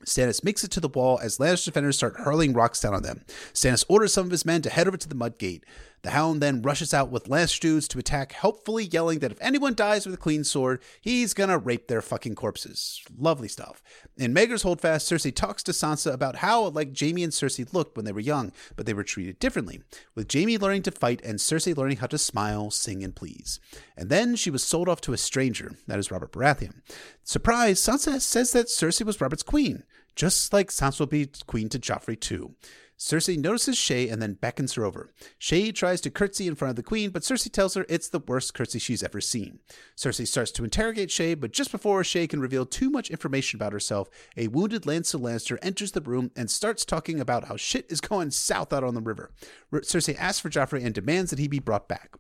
Stannis 0.06 0.44
makes 0.44 0.64
it 0.64 0.72
to 0.72 0.80
the 0.80 0.88
wall 0.88 1.20
as 1.22 1.38
Lannister 1.38 1.66
defenders 1.66 1.98
start 1.98 2.16
hurling 2.18 2.54
rocks 2.54 2.82
down 2.82 2.94
on 2.94 3.04
them. 3.04 3.22
Stannis 3.54 3.86
orders 3.88 4.14
some 4.14 4.26
of 4.26 4.32
his 4.32 4.46
men 4.46 4.62
to 4.62 4.70
head 4.70 4.88
over 4.88 4.98
to 4.98 5.10
the 5.10 5.16
mud 5.16 5.38
gate. 5.38 5.64
The 6.04 6.12
Hound 6.12 6.42
then 6.42 6.62
rushes 6.62 6.94
out 6.94 7.12
with 7.12 7.30
dudes 7.60 7.88
to 7.88 7.98
attack, 7.98 8.34
helpfully 8.34 8.84
yelling 8.84 9.20
that 9.20 9.32
if 9.32 9.38
anyone 9.40 9.74
dies 9.74 10.06
with 10.06 10.14
a 10.14 10.18
clean 10.18 10.44
sword, 10.44 10.82
he's 11.00 11.34
gonna 11.34 11.58
rape 11.58 11.88
their 11.88 12.02
fucking 12.02 12.36
corpses. 12.36 13.02
Lovely 13.18 13.48
stuff. 13.48 13.82
In 14.18 14.34
Maegor's 14.34 14.64
Holdfast, 14.64 15.10
Cersei 15.10 15.34
talks 15.34 15.64
to 15.64 15.72
Sansa 15.72 16.14
about 16.14 16.38
how 16.38 16.68
like 16.68 17.00
Jaime 17.00 17.24
and 17.24 17.32
Cersei 17.32 17.74
looked 17.74 17.96
when 17.96 18.04
they 18.04 18.12
were 18.12 18.20
young, 18.20 18.52
but 18.76 18.86
they 18.86 18.94
were 18.94 19.06
treated 19.06 19.40
differently, 19.40 19.82
with 20.14 20.32
Jaime 20.32 20.58
learning 20.58 20.84
to 20.84 20.92
fight 20.92 21.22
and 21.24 21.40
Cersei 21.40 21.76
learning 21.76 21.98
how 21.98 22.08
to 22.08 22.18
smile, 22.18 22.70
sing, 22.70 23.02
and 23.02 23.16
please. 23.16 23.62
And 23.96 24.10
then 24.10 24.36
she 24.36 24.52
was 24.52 24.62
sold 24.62 24.90
off 24.90 25.00
to 25.02 25.14
a 25.14 25.18
stranger, 25.18 25.72
that 25.88 26.00
is 26.00 26.12
Robert 26.12 26.34
Baratheon. 26.34 26.82
Surprise, 27.24 27.80
Sansa 27.80 28.20
says 28.20 28.52
that 28.52 28.68
Cersei 28.68 29.06
was 29.06 29.22
Robert's 29.22 29.42
queen, 29.42 29.84
just 30.18 30.52
like 30.52 30.70
Sansa 30.70 31.00
will 31.00 31.08
be 31.08 31.30
queen 31.48 31.70
to 31.70 31.80
Joffrey 31.80 32.20
too. 32.20 32.56
Cersei 33.04 33.38
notices 33.38 33.76
Shae 33.76 34.10
and 34.10 34.22
then 34.22 34.36
beckons 34.36 34.76
her 34.76 34.86
over. 34.86 35.12
Shae 35.38 35.76
tries 35.76 36.00
to 36.02 36.10
curtsy 36.10 36.48
in 36.48 36.56
front 36.56 36.70
of 36.70 36.78
the 36.78 36.84
queen, 36.84 37.10
but 37.10 37.24
Cersei 37.24 37.52
tells 37.52 37.74
her 37.74 37.86
it's 37.90 38.08
the 38.08 38.20
worst 38.20 38.54
curtsy 38.54 38.80
she's 38.80 39.04
ever 39.04 39.20
seen. 39.20 39.60
Cersei 39.98 40.26
starts 40.26 40.52
to 40.52 40.64
interrogate 40.64 41.10
Shae, 41.10 41.38
but 41.38 41.52
just 41.52 41.70
before 41.70 42.04
Shae 42.04 42.30
can 42.30 42.40
reveal 42.40 42.66
too 42.66 42.90
much 42.90 43.12
information 43.12 43.58
about 43.58 43.74
herself, 43.74 44.10
a 44.38 44.48
wounded 44.48 44.84
Lancel 44.84 45.20
Lannister 45.20 45.58
enters 45.62 45.92
the 45.92 46.00
room 46.00 46.32
and 46.38 46.50
starts 46.50 46.86
talking 46.86 47.20
about 47.20 47.50
how 47.50 47.58
shit 47.58 47.86
is 47.92 48.00
going 48.00 48.32
south 48.32 48.72
out 48.72 48.86
on 48.86 48.94
the 48.94 49.02
river. 49.02 49.34
Cersei 49.74 50.18
asks 50.18 50.40
for 50.40 50.50
Joffrey 50.50 50.86
and 50.86 50.96
demands 50.96 51.30
that 51.30 51.40
he 51.40 51.50
be 51.50 51.60
brought 51.60 51.90
back. 51.90 52.16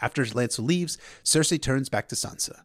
After 0.00 0.24
Lancel 0.24 0.66
leaves, 0.66 0.96
Cersei 1.22 1.60
turns 1.60 1.90
back 1.90 2.08
to 2.08 2.14
Sansa. 2.14 2.62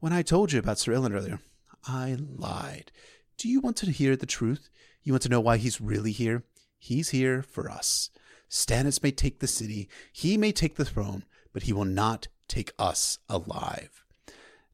When 0.00 0.12
I 0.12 0.20
told 0.20 0.52
you 0.52 0.58
about 0.58 0.78
Sir 0.78 0.92
Ilyn 0.92 1.14
earlier, 1.14 1.40
I 1.86 2.18
lied. 2.18 2.92
Do 3.38 3.48
you 3.48 3.60
want 3.60 3.78
to 3.78 3.90
hear 3.90 4.14
the 4.14 4.26
truth? 4.26 4.68
You 5.02 5.14
want 5.14 5.22
to 5.22 5.30
know 5.30 5.40
why 5.40 5.56
he's 5.56 5.80
really 5.80 6.12
here? 6.12 6.44
He's 6.84 7.10
here 7.10 7.42
for 7.42 7.70
us. 7.70 8.10
Stannis 8.50 9.04
may 9.04 9.12
take 9.12 9.38
the 9.38 9.46
city, 9.46 9.88
he 10.12 10.36
may 10.36 10.50
take 10.50 10.74
the 10.74 10.84
throne, 10.84 11.24
but 11.52 11.62
he 11.62 11.72
will 11.72 11.84
not 11.84 12.26
take 12.48 12.72
us 12.76 13.20
alive. 13.28 14.04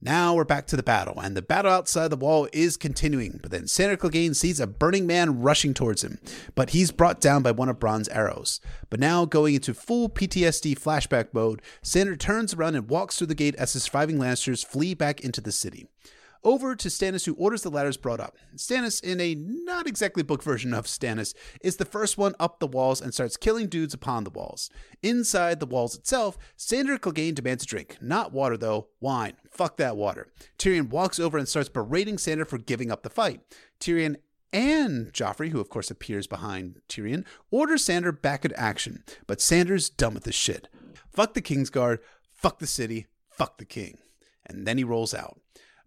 Now 0.00 0.32
we're 0.32 0.44
back 0.44 0.66
to 0.68 0.76
the 0.76 0.82
battle, 0.82 1.20
and 1.20 1.36
the 1.36 1.42
battle 1.42 1.70
outside 1.70 2.08
the 2.08 2.16
wall 2.16 2.48
is 2.50 2.78
continuing. 2.78 3.40
But 3.42 3.50
then 3.50 3.66
Sandor 3.66 3.98
Clegane 3.98 4.34
sees 4.34 4.58
a 4.58 4.66
burning 4.66 5.06
man 5.06 5.42
rushing 5.42 5.74
towards 5.74 6.02
him, 6.02 6.18
but 6.54 6.70
he's 6.70 6.92
brought 6.92 7.20
down 7.20 7.42
by 7.42 7.50
one 7.50 7.68
of 7.68 7.78
Bronn's 7.78 8.08
arrows. 8.08 8.62
But 8.88 9.00
now, 9.00 9.26
going 9.26 9.56
into 9.56 9.74
full 9.74 10.08
PTSD 10.08 10.78
flashback 10.78 11.34
mode, 11.34 11.60
Sandor 11.82 12.16
turns 12.16 12.54
around 12.54 12.74
and 12.74 12.88
walks 12.88 13.18
through 13.18 13.26
the 13.26 13.34
gate 13.34 13.56
as 13.56 13.74
the 13.74 13.80
surviving 13.80 14.16
Lannisters 14.16 14.64
flee 14.64 14.94
back 14.94 15.20
into 15.20 15.42
the 15.42 15.52
city 15.52 15.86
over 16.44 16.74
to 16.74 16.88
Stannis, 16.88 17.26
who 17.26 17.34
orders 17.34 17.62
the 17.62 17.70
ladders 17.70 17.96
brought 17.96 18.20
up. 18.20 18.36
Stannis, 18.56 19.02
in 19.02 19.20
a 19.20 19.34
not 19.34 19.86
exactly 19.86 20.22
book 20.22 20.42
version 20.42 20.72
of 20.74 20.86
Stannis, 20.86 21.34
is 21.60 21.76
the 21.76 21.84
first 21.84 22.18
one 22.18 22.34
up 22.38 22.60
the 22.60 22.66
walls 22.66 23.00
and 23.00 23.12
starts 23.12 23.36
killing 23.36 23.68
dudes 23.68 23.94
upon 23.94 24.24
the 24.24 24.30
walls. 24.30 24.70
Inside 25.02 25.60
the 25.60 25.66
walls 25.66 25.94
itself, 25.94 26.38
Sandor 26.56 26.98
Clegane 26.98 27.34
demands 27.34 27.64
a 27.64 27.66
drink. 27.66 27.98
Not 28.00 28.32
water, 28.32 28.56
though, 28.56 28.88
wine. 29.00 29.34
Fuck 29.50 29.76
that 29.78 29.96
water. 29.96 30.28
Tyrion 30.58 30.90
walks 30.90 31.18
over 31.18 31.38
and 31.38 31.48
starts 31.48 31.68
berating 31.68 32.18
Sandor 32.18 32.44
for 32.44 32.58
giving 32.58 32.90
up 32.90 33.02
the 33.02 33.10
fight. 33.10 33.40
Tyrion 33.80 34.16
and 34.52 35.12
Joffrey, 35.12 35.50
who 35.50 35.60
of 35.60 35.68
course 35.68 35.90
appears 35.90 36.26
behind 36.26 36.80
Tyrion, 36.88 37.24
orders 37.50 37.84
Sandor 37.84 38.12
back 38.12 38.44
into 38.44 38.58
action. 38.58 39.04
But 39.26 39.40
Sandor's 39.40 39.90
done 39.90 40.14
with 40.14 40.24
this 40.24 40.34
shit. 40.34 40.68
Fuck 41.12 41.34
the 41.34 41.42
Kingsguard, 41.42 41.98
fuck 42.32 42.58
the 42.58 42.66
city, 42.66 43.06
fuck 43.28 43.58
the 43.58 43.64
king. 43.64 43.98
And 44.46 44.66
then 44.66 44.78
he 44.78 44.84
rolls 44.84 45.12
out. 45.12 45.40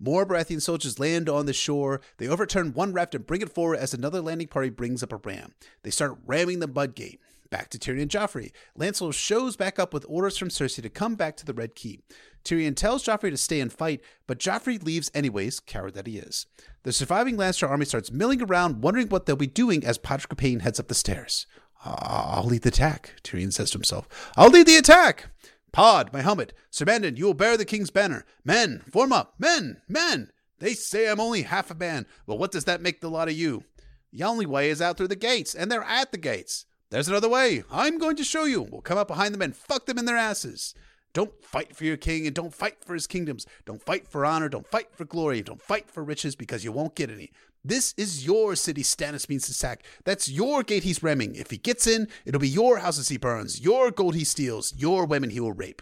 More 0.04 0.26
Baratheon 0.26 0.62
soldiers 0.62 1.00
land 1.00 1.30
on 1.30 1.46
the 1.46 1.54
shore. 1.54 2.02
They 2.18 2.28
overturn 2.28 2.74
one 2.74 2.92
raft 2.92 3.14
and 3.14 3.26
bring 3.26 3.42
it 3.42 3.54
forward 3.54 3.78
as 3.78 3.94
another 3.94 4.20
landing 4.20 4.48
party 4.48 4.70
brings 4.70 5.04
up 5.04 5.14
a 5.14 5.18
ram. 5.18 5.54
They 5.84 5.92
start 5.92 6.18
ramming 6.26 6.60
the 6.60 6.68
mud 6.68 6.96
gate. 6.96 7.22
Back 7.52 7.70
to 7.70 7.78
Tyrion 7.78 8.02
and 8.02 8.10
Joffrey. 8.10 8.52
Lancel 8.80 9.14
shows 9.14 9.56
back 9.56 9.78
up 9.78 9.94
with 9.94 10.06
orders 10.10 10.38
from 10.38 10.48
Cersei 10.50 10.82
to 10.82 10.90
come 10.90 11.14
back 11.16 11.38
to 11.38 11.46
the 11.46 11.54
Red 11.54 11.76
Keep. 11.76 12.02
Tyrion 12.44 12.76
tells 12.76 13.04
Joffrey 13.04 13.30
to 13.30 13.38
stay 13.38 13.60
and 13.60 13.72
fight, 13.72 14.02
but 14.26 14.40
Joffrey 14.40 14.82
leaves 14.82 15.12
anyways, 15.14 15.60
coward 15.60 15.94
that 15.94 16.08
he 16.08 16.18
is. 16.18 16.48
The 16.82 16.94
surviving 16.94 17.38
Lannister 17.38 17.70
army 17.70 17.86
starts 17.86 18.12
milling 18.12 18.42
around, 18.42 18.82
wondering 18.82 19.10
what 19.10 19.28
they'll 19.28 19.36
be 19.36 19.46
doing 19.46 19.86
as 19.86 20.00
Podrick 20.00 20.36
Payne 20.36 20.62
heads 20.62 20.80
up 20.80 20.88
the 20.88 20.96
stairs. 20.96 21.46
Ah, 21.86 22.38
I'll 22.38 22.46
lead 22.46 22.64
the 22.64 22.70
attack, 22.70 23.16
Tyrion 23.24 23.54
says 23.54 23.70
to 23.72 23.78
himself. 23.78 24.32
I'll 24.36 24.50
lead 24.50 24.66
the 24.66 24.78
attack! 24.78 25.28
Pod, 25.72 26.12
my 26.12 26.22
helmet. 26.22 26.54
Sir 26.70 26.86
Mandon, 26.86 27.16
you 27.16 27.26
will 27.26 27.34
bear 27.34 27.56
the 27.56 27.66
king's 27.66 27.92
banner. 27.92 28.26
Men, 28.44 28.80
form 28.92 29.14
up. 29.14 29.36
Men, 29.40 29.82
men. 29.88 30.32
They 30.60 30.74
say 30.74 31.10
I'm 31.10 31.20
only 31.20 31.44
half 31.44 31.72
a 31.72 31.76
man. 31.76 32.06
Well, 32.28 32.38
what 32.38 32.52
does 32.52 32.66
that 32.66 32.82
make 32.82 33.02
the 33.02 33.10
lot 33.10 33.30
of 33.30 33.34
you? 33.34 33.64
The 34.12 34.24
only 34.24 34.46
way 34.46 34.70
is 34.70 34.82
out 34.82 34.98
through 34.98 35.08
the 35.08 35.16
gates, 35.16 35.56
and 35.56 35.72
they're 35.72 35.84
at 35.84 36.12
the 36.12 36.18
gates. 36.18 36.66
There's 36.90 37.08
another 37.08 37.30
way. 37.30 37.64
I'm 37.72 37.98
going 37.98 38.18
to 38.18 38.24
show 38.24 38.44
you. 38.44 38.62
We'll 38.62 38.82
come 38.82 38.98
up 38.98 39.08
behind 39.08 39.34
them 39.34 39.42
and 39.42 39.56
fuck 39.56 39.86
them 39.86 39.98
in 39.98 40.06
their 40.06 40.18
asses. 40.18 40.76
Don't 41.14 41.44
fight 41.44 41.76
for 41.76 41.86
your 41.86 41.98
king 41.98 42.26
and 42.26 42.36
don't 42.36 42.54
fight 42.54 42.84
for 42.84 42.94
his 42.94 43.08
kingdoms. 43.08 43.46
Don't 43.66 43.82
fight 43.82 44.08
for 44.08 44.26
honor. 44.26 44.50
Don't 44.50 44.68
fight 44.68 44.94
for 44.94 45.06
glory. 45.06 45.42
Don't 45.42 45.62
fight 45.62 45.90
for 45.90 46.04
riches 46.04 46.36
because 46.36 46.64
you 46.66 46.72
won't 46.72 46.96
get 46.96 47.10
any. 47.10 47.32
This 47.63 47.93
is 47.95 48.26
your 48.26 48.56
city 48.56 48.82
Stannis 48.82 49.30
means 49.30 49.45
to 49.45 49.54
sack. 49.54 49.84
That's 50.04 50.28
your 50.28 50.63
gate 50.63 50.84
he's 50.84 51.04
remming. 51.04 51.36
If 51.36 51.52
he 51.52 51.58
gets 51.58 51.86
in, 51.86 52.08
it'll 52.26 52.41
be 52.41 52.50
your 52.50 52.80
houses 52.80 53.10
he 53.10 53.17
burns, 53.17 53.62
your 53.62 53.91
gold 53.91 54.15
he 54.15 54.24
steals, 54.24 54.74
your 54.76 55.06
women 55.06 55.30
he 55.30 55.39
will 55.39 55.54
rape. 55.54 55.82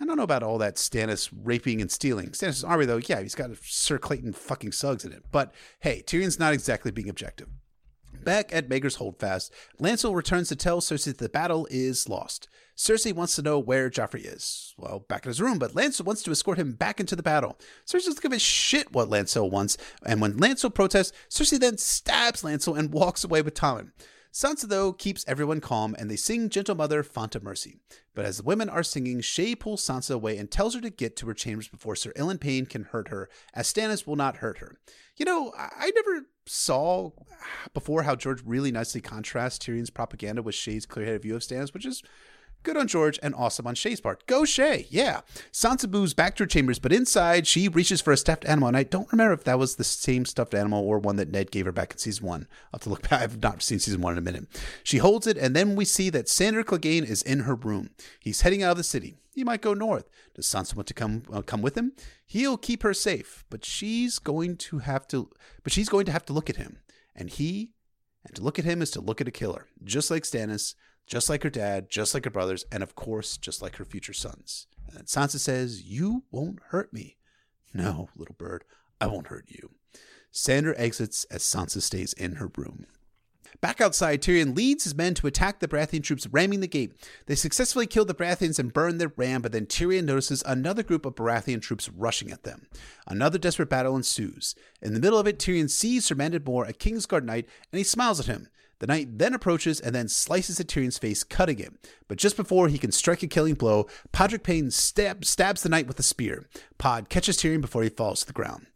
I 0.00 0.04
don't 0.04 0.16
know 0.16 0.22
about 0.22 0.42
all 0.42 0.58
that 0.58 0.76
Stannis 0.76 1.28
raping 1.42 1.80
and 1.80 1.90
stealing. 1.90 2.30
Stannis' 2.30 2.66
army, 2.66 2.86
though, 2.86 2.98
yeah, 2.98 3.20
he's 3.20 3.34
got 3.34 3.50
Sir 3.62 3.98
Clayton 3.98 4.32
fucking 4.32 4.72
Suggs 4.72 5.04
in 5.04 5.12
it. 5.12 5.24
But 5.30 5.52
hey, 5.80 6.02
Tyrion's 6.06 6.38
not 6.38 6.54
exactly 6.54 6.92
being 6.92 7.08
objective. 7.08 7.48
Back 8.24 8.54
at 8.54 8.68
Maegor's 8.68 8.96
Holdfast, 8.96 9.52
Lancel 9.80 10.14
returns 10.14 10.48
to 10.48 10.56
tell 10.56 10.80
Cersei 10.80 11.06
that 11.06 11.18
the 11.18 11.28
battle 11.28 11.66
is 11.70 12.08
lost. 12.08 12.48
Cersei 12.78 13.12
wants 13.12 13.34
to 13.34 13.42
know 13.42 13.58
where 13.58 13.90
Joffrey 13.90 14.24
is. 14.24 14.72
Well, 14.78 15.04
back 15.08 15.26
in 15.26 15.30
his 15.30 15.40
room, 15.40 15.58
but 15.58 15.74
Lancel 15.74 16.04
wants 16.04 16.22
to 16.22 16.30
escort 16.30 16.58
him 16.58 16.72
back 16.72 17.00
into 17.00 17.16
the 17.16 17.22
battle. 17.24 17.58
Cersei 17.84 18.04
doesn't 18.04 18.22
give 18.22 18.32
a 18.32 18.38
shit 18.38 18.92
what 18.92 19.10
Lancel 19.10 19.50
wants, 19.50 19.76
and 20.06 20.20
when 20.20 20.38
Lancel 20.38 20.72
protests, 20.72 21.12
Cersei 21.28 21.58
then 21.58 21.76
stabs 21.76 22.42
Lancel 22.42 22.78
and 22.78 22.92
walks 22.92 23.24
away 23.24 23.42
with 23.42 23.54
Tommen. 23.54 23.90
Sansa, 24.32 24.68
though, 24.68 24.92
keeps 24.92 25.24
everyone 25.26 25.60
calm 25.60 25.96
and 25.98 26.10
they 26.10 26.16
sing 26.16 26.48
Gentle 26.48 26.74
Mother, 26.74 27.02
Font 27.02 27.34
of 27.34 27.42
Mercy. 27.42 27.78
But 28.14 28.24
as 28.24 28.36
the 28.36 28.42
women 28.44 28.68
are 28.68 28.82
singing, 28.82 29.20
Shae 29.20 29.58
pulls 29.58 29.84
Sansa 29.84 30.14
away 30.14 30.36
and 30.36 30.50
tells 30.50 30.74
her 30.74 30.80
to 30.80 30.90
get 30.90 31.16
to 31.16 31.26
her 31.26 31.34
chambers 31.34 31.66
before 31.66 31.96
Sir 31.96 32.12
Ilyn 32.14 32.38
Payne 32.38 32.66
can 32.66 32.84
hurt 32.84 33.08
her, 33.08 33.28
as 33.54 33.72
Stannis 33.72 34.06
will 34.06 34.16
not 34.16 34.36
hurt 34.36 34.58
her. 34.58 34.76
You 35.16 35.24
know, 35.24 35.52
I 35.56 35.90
never 35.94 36.26
saw 36.46 37.10
before 37.74 38.02
how 38.02 38.14
George 38.14 38.42
really 38.44 38.70
nicely 38.70 39.00
contrasts 39.00 39.58
Tyrion's 39.58 39.90
propaganda 39.90 40.42
with 40.42 40.54
Shae's 40.54 40.86
clear 40.86 41.06
headed 41.06 41.22
view 41.22 41.34
of 41.34 41.42
Stannis, 41.42 41.74
which 41.74 41.86
is 41.86 42.02
Good 42.68 42.76
on 42.76 42.86
George 42.86 43.18
and 43.22 43.34
awesome 43.34 43.66
on 43.66 43.74
Shae's 43.74 43.98
part. 43.98 44.26
Go 44.26 44.42
Shae, 44.42 44.86
yeah. 44.90 45.22
Sansa 45.50 45.90
moves 45.90 46.12
back 46.12 46.36
to 46.36 46.42
her 46.42 46.46
chambers, 46.46 46.78
but 46.78 46.92
inside 46.92 47.46
she 47.46 47.66
reaches 47.66 48.02
for 48.02 48.12
a 48.12 48.16
stuffed 48.18 48.44
animal, 48.44 48.68
and 48.68 48.76
I 48.76 48.82
don't 48.82 49.10
remember 49.10 49.32
if 49.32 49.44
that 49.44 49.58
was 49.58 49.76
the 49.76 49.84
same 49.84 50.26
stuffed 50.26 50.52
animal 50.52 50.86
or 50.86 50.98
one 50.98 51.16
that 51.16 51.30
Ned 51.30 51.50
gave 51.50 51.64
her 51.64 51.72
back 51.72 51.92
in 51.92 51.98
season 51.98 52.26
one. 52.26 52.46
I'll 52.66 52.72
have 52.74 52.82
to 52.82 52.90
look 52.90 53.00
back. 53.08 53.22
I've 53.22 53.42
not 53.42 53.62
seen 53.62 53.78
season 53.78 54.02
one 54.02 54.12
in 54.12 54.18
a 54.18 54.20
minute. 54.20 54.48
She 54.82 54.98
holds 54.98 55.26
it, 55.26 55.38
and 55.38 55.56
then 55.56 55.76
we 55.76 55.86
see 55.86 56.10
that 56.10 56.28
Sandor 56.28 56.62
Clegane 56.62 57.08
is 57.08 57.22
in 57.22 57.40
her 57.44 57.54
room. 57.54 57.88
He's 58.20 58.42
heading 58.42 58.62
out 58.62 58.72
of 58.72 58.76
the 58.76 58.84
city. 58.84 59.16
He 59.34 59.44
might 59.44 59.62
go 59.62 59.72
north. 59.72 60.10
Does 60.34 60.44
Sansa 60.44 60.76
want 60.76 60.88
to 60.88 60.94
come 60.94 61.22
uh, 61.32 61.40
come 61.40 61.62
with 61.62 61.74
him? 61.74 61.92
He'll 62.26 62.58
keep 62.58 62.82
her 62.82 62.92
safe, 62.92 63.46
but 63.48 63.64
she's 63.64 64.18
going 64.18 64.58
to 64.58 64.80
have 64.80 65.08
to. 65.08 65.30
But 65.62 65.72
she's 65.72 65.88
going 65.88 66.04
to 66.04 66.12
have 66.12 66.26
to 66.26 66.34
look 66.34 66.50
at 66.50 66.56
him, 66.56 66.80
and 67.16 67.30
he, 67.30 67.72
and 68.26 68.36
to 68.36 68.42
look 68.42 68.58
at 68.58 68.66
him 68.66 68.82
is 68.82 68.90
to 68.90 69.00
look 69.00 69.22
at 69.22 69.28
a 69.28 69.30
killer, 69.30 69.68
just 69.82 70.10
like 70.10 70.24
Stannis 70.24 70.74
just 71.08 71.28
like 71.28 71.42
her 71.42 71.50
dad, 71.50 71.90
just 71.90 72.14
like 72.14 72.24
her 72.24 72.30
brothers, 72.30 72.64
and 72.70 72.82
of 72.82 72.94
course, 72.94 73.36
just 73.36 73.62
like 73.62 73.76
her 73.76 73.84
future 73.84 74.12
sons. 74.12 74.66
And 74.94 75.06
Sansa 75.06 75.38
says, 75.38 75.82
You 75.82 76.24
won't 76.30 76.60
hurt 76.68 76.92
me. 76.92 77.16
No, 77.74 78.10
little 78.16 78.36
bird, 78.38 78.64
I 79.00 79.06
won't 79.06 79.28
hurt 79.28 79.46
you. 79.48 79.70
Sandor 80.30 80.74
exits 80.76 81.24
as 81.24 81.42
Sansa 81.42 81.82
stays 81.82 82.12
in 82.12 82.36
her 82.36 82.50
room. 82.56 82.86
Back 83.60 83.80
outside, 83.80 84.22
Tyrion 84.22 84.54
leads 84.54 84.84
his 84.84 84.94
men 84.94 85.14
to 85.14 85.26
attack 85.26 85.58
the 85.58 85.66
Baratheon 85.66 86.02
troops 86.02 86.28
ramming 86.28 86.60
the 86.60 86.68
gate. 86.68 86.92
They 87.26 87.34
successfully 87.34 87.86
kill 87.86 88.04
the 88.04 88.14
Baratheons 88.14 88.58
and 88.58 88.72
burn 88.72 88.98
their 88.98 89.12
ram, 89.16 89.42
but 89.42 89.50
then 89.50 89.66
Tyrion 89.66 90.04
notices 90.04 90.44
another 90.46 90.84
group 90.84 91.04
of 91.04 91.16
Baratheon 91.16 91.60
troops 91.60 91.88
rushing 91.88 92.30
at 92.30 92.44
them. 92.44 92.68
Another 93.08 93.38
desperate 93.38 93.70
battle 93.70 93.96
ensues. 93.96 94.54
In 94.80 94.94
the 94.94 95.00
middle 95.00 95.18
of 95.18 95.26
it, 95.26 95.38
Tyrion 95.38 95.70
sees 95.70 96.04
Sir 96.04 96.14
Mandon 96.14 96.44
Moore, 96.44 96.66
a 96.66 96.72
Kingsguard 96.72 97.24
knight, 97.24 97.48
and 97.72 97.78
he 97.78 97.84
smiles 97.84 98.20
at 98.20 98.26
him. 98.26 98.48
The 98.80 98.86
knight 98.86 99.18
then 99.18 99.34
approaches 99.34 99.80
and 99.80 99.94
then 99.94 100.08
slices 100.08 100.60
at 100.60 100.68
Tyrion's 100.68 100.98
face, 100.98 101.24
cutting 101.24 101.58
him. 101.58 101.78
But 102.06 102.18
just 102.18 102.36
before 102.36 102.68
he 102.68 102.78
can 102.78 102.92
strike 102.92 103.22
a 103.22 103.26
killing 103.26 103.54
blow, 103.54 103.86
Podrick 104.12 104.42
Payne 104.44 104.70
stab, 104.70 105.24
stabs 105.24 105.62
the 105.62 105.68
knight 105.68 105.88
with 105.88 105.98
a 105.98 106.02
spear. 106.04 106.46
Pod 106.78 107.08
catches 107.08 107.36
Tyrion 107.36 107.60
before 107.60 107.82
he 107.82 107.88
falls 107.88 108.20
to 108.20 108.26
the 108.26 108.32
ground. 108.32 108.66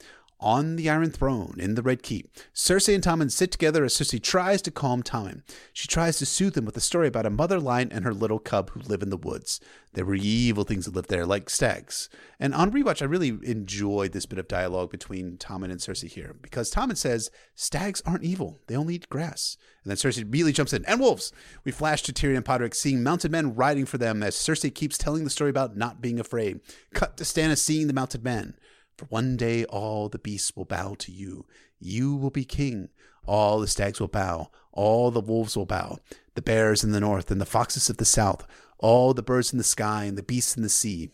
On 0.42 0.74
the 0.74 0.90
Iron 0.90 1.10
Throne 1.10 1.54
in 1.60 1.76
the 1.76 1.82
Red 1.82 2.02
Keep, 2.02 2.36
Cersei 2.52 2.96
and 2.96 3.04
Tommen 3.04 3.30
sit 3.30 3.52
together 3.52 3.84
as 3.84 3.94
Cersei 3.94 4.20
tries 4.20 4.60
to 4.62 4.72
calm 4.72 5.04
Tommen. 5.04 5.42
She 5.72 5.86
tries 5.86 6.18
to 6.18 6.26
soothe 6.26 6.56
him 6.56 6.64
with 6.64 6.76
a 6.76 6.80
story 6.80 7.06
about 7.06 7.26
a 7.26 7.30
mother 7.30 7.60
lion 7.60 7.92
and 7.92 8.04
her 8.04 8.12
little 8.12 8.40
cub 8.40 8.70
who 8.70 8.80
live 8.80 9.02
in 9.02 9.10
the 9.10 9.16
woods. 9.16 9.60
There 9.92 10.04
were 10.04 10.16
evil 10.16 10.64
things 10.64 10.86
that 10.86 10.96
lived 10.96 11.10
there, 11.10 11.24
like 11.24 11.48
stags. 11.48 12.08
And 12.40 12.54
on 12.54 12.72
rewatch, 12.72 13.02
I 13.02 13.04
really 13.04 13.38
enjoyed 13.44 14.10
this 14.10 14.26
bit 14.26 14.40
of 14.40 14.48
dialogue 14.48 14.90
between 14.90 15.36
Tommen 15.36 15.70
and 15.70 15.78
Cersei 15.78 16.08
here 16.08 16.34
because 16.42 16.72
Tommen 16.72 16.96
says 16.96 17.30
stags 17.54 18.02
aren't 18.04 18.24
evil; 18.24 18.58
they 18.66 18.74
only 18.74 18.96
eat 18.96 19.08
grass. 19.08 19.56
And 19.84 19.90
then 19.90 19.96
Cersei 19.96 20.22
immediately 20.22 20.52
jumps 20.52 20.72
in, 20.72 20.84
and 20.86 20.98
wolves. 20.98 21.32
We 21.62 21.70
flash 21.70 22.02
to 22.02 22.12
Tyrion 22.12 22.36
and 22.36 22.44
Podrick 22.44 22.74
seeing 22.74 23.04
mounted 23.04 23.30
men 23.30 23.54
riding 23.54 23.86
for 23.86 23.98
them 23.98 24.24
as 24.24 24.34
Cersei 24.34 24.74
keeps 24.74 24.98
telling 24.98 25.22
the 25.22 25.30
story 25.30 25.50
about 25.50 25.76
not 25.76 26.00
being 26.00 26.18
afraid. 26.18 26.58
Cut 26.94 27.16
to 27.18 27.24
Stannis 27.24 27.58
seeing 27.58 27.86
the 27.86 27.92
mounted 27.92 28.24
men. 28.24 28.54
For 29.02 29.06
one 29.06 29.36
day 29.36 29.64
all 29.64 30.08
the 30.08 30.20
beasts 30.20 30.54
will 30.54 30.64
bow 30.64 30.94
to 31.00 31.10
you. 31.10 31.44
You 31.80 32.14
will 32.14 32.30
be 32.30 32.44
king. 32.44 32.90
All 33.26 33.58
the 33.58 33.66
stags 33.66 33.98
will 33.98 34.06
bow. 34.06 34.52
All 34.70 35.10
the 35.10 35.20
wolves 35.20 35.56
will 35.56 35.66
bow. 35.66 35.98
The 36.36 36.42
bears 36.42 36.84
in 36.84 36.92
the 36.92 37.00
north 37.00 37.28
and 37.32 37.40
the 37.40 37.44
foxes 37.44 37.90
of 37.90 37.96
the 37.96 38.04
south. 38.04 38.46
All 38.78 39.12
the 39.12 39.20
birds 39.20 39.50
in 39.50 39.58
the 39.58 39.64
sky 39.64 40.04
and 40.04 40.16
the 40.16 40.22
beasts 40.22 40.56
in 40.56 40.62
the 40.62 40.68
sea. 40.68 41.10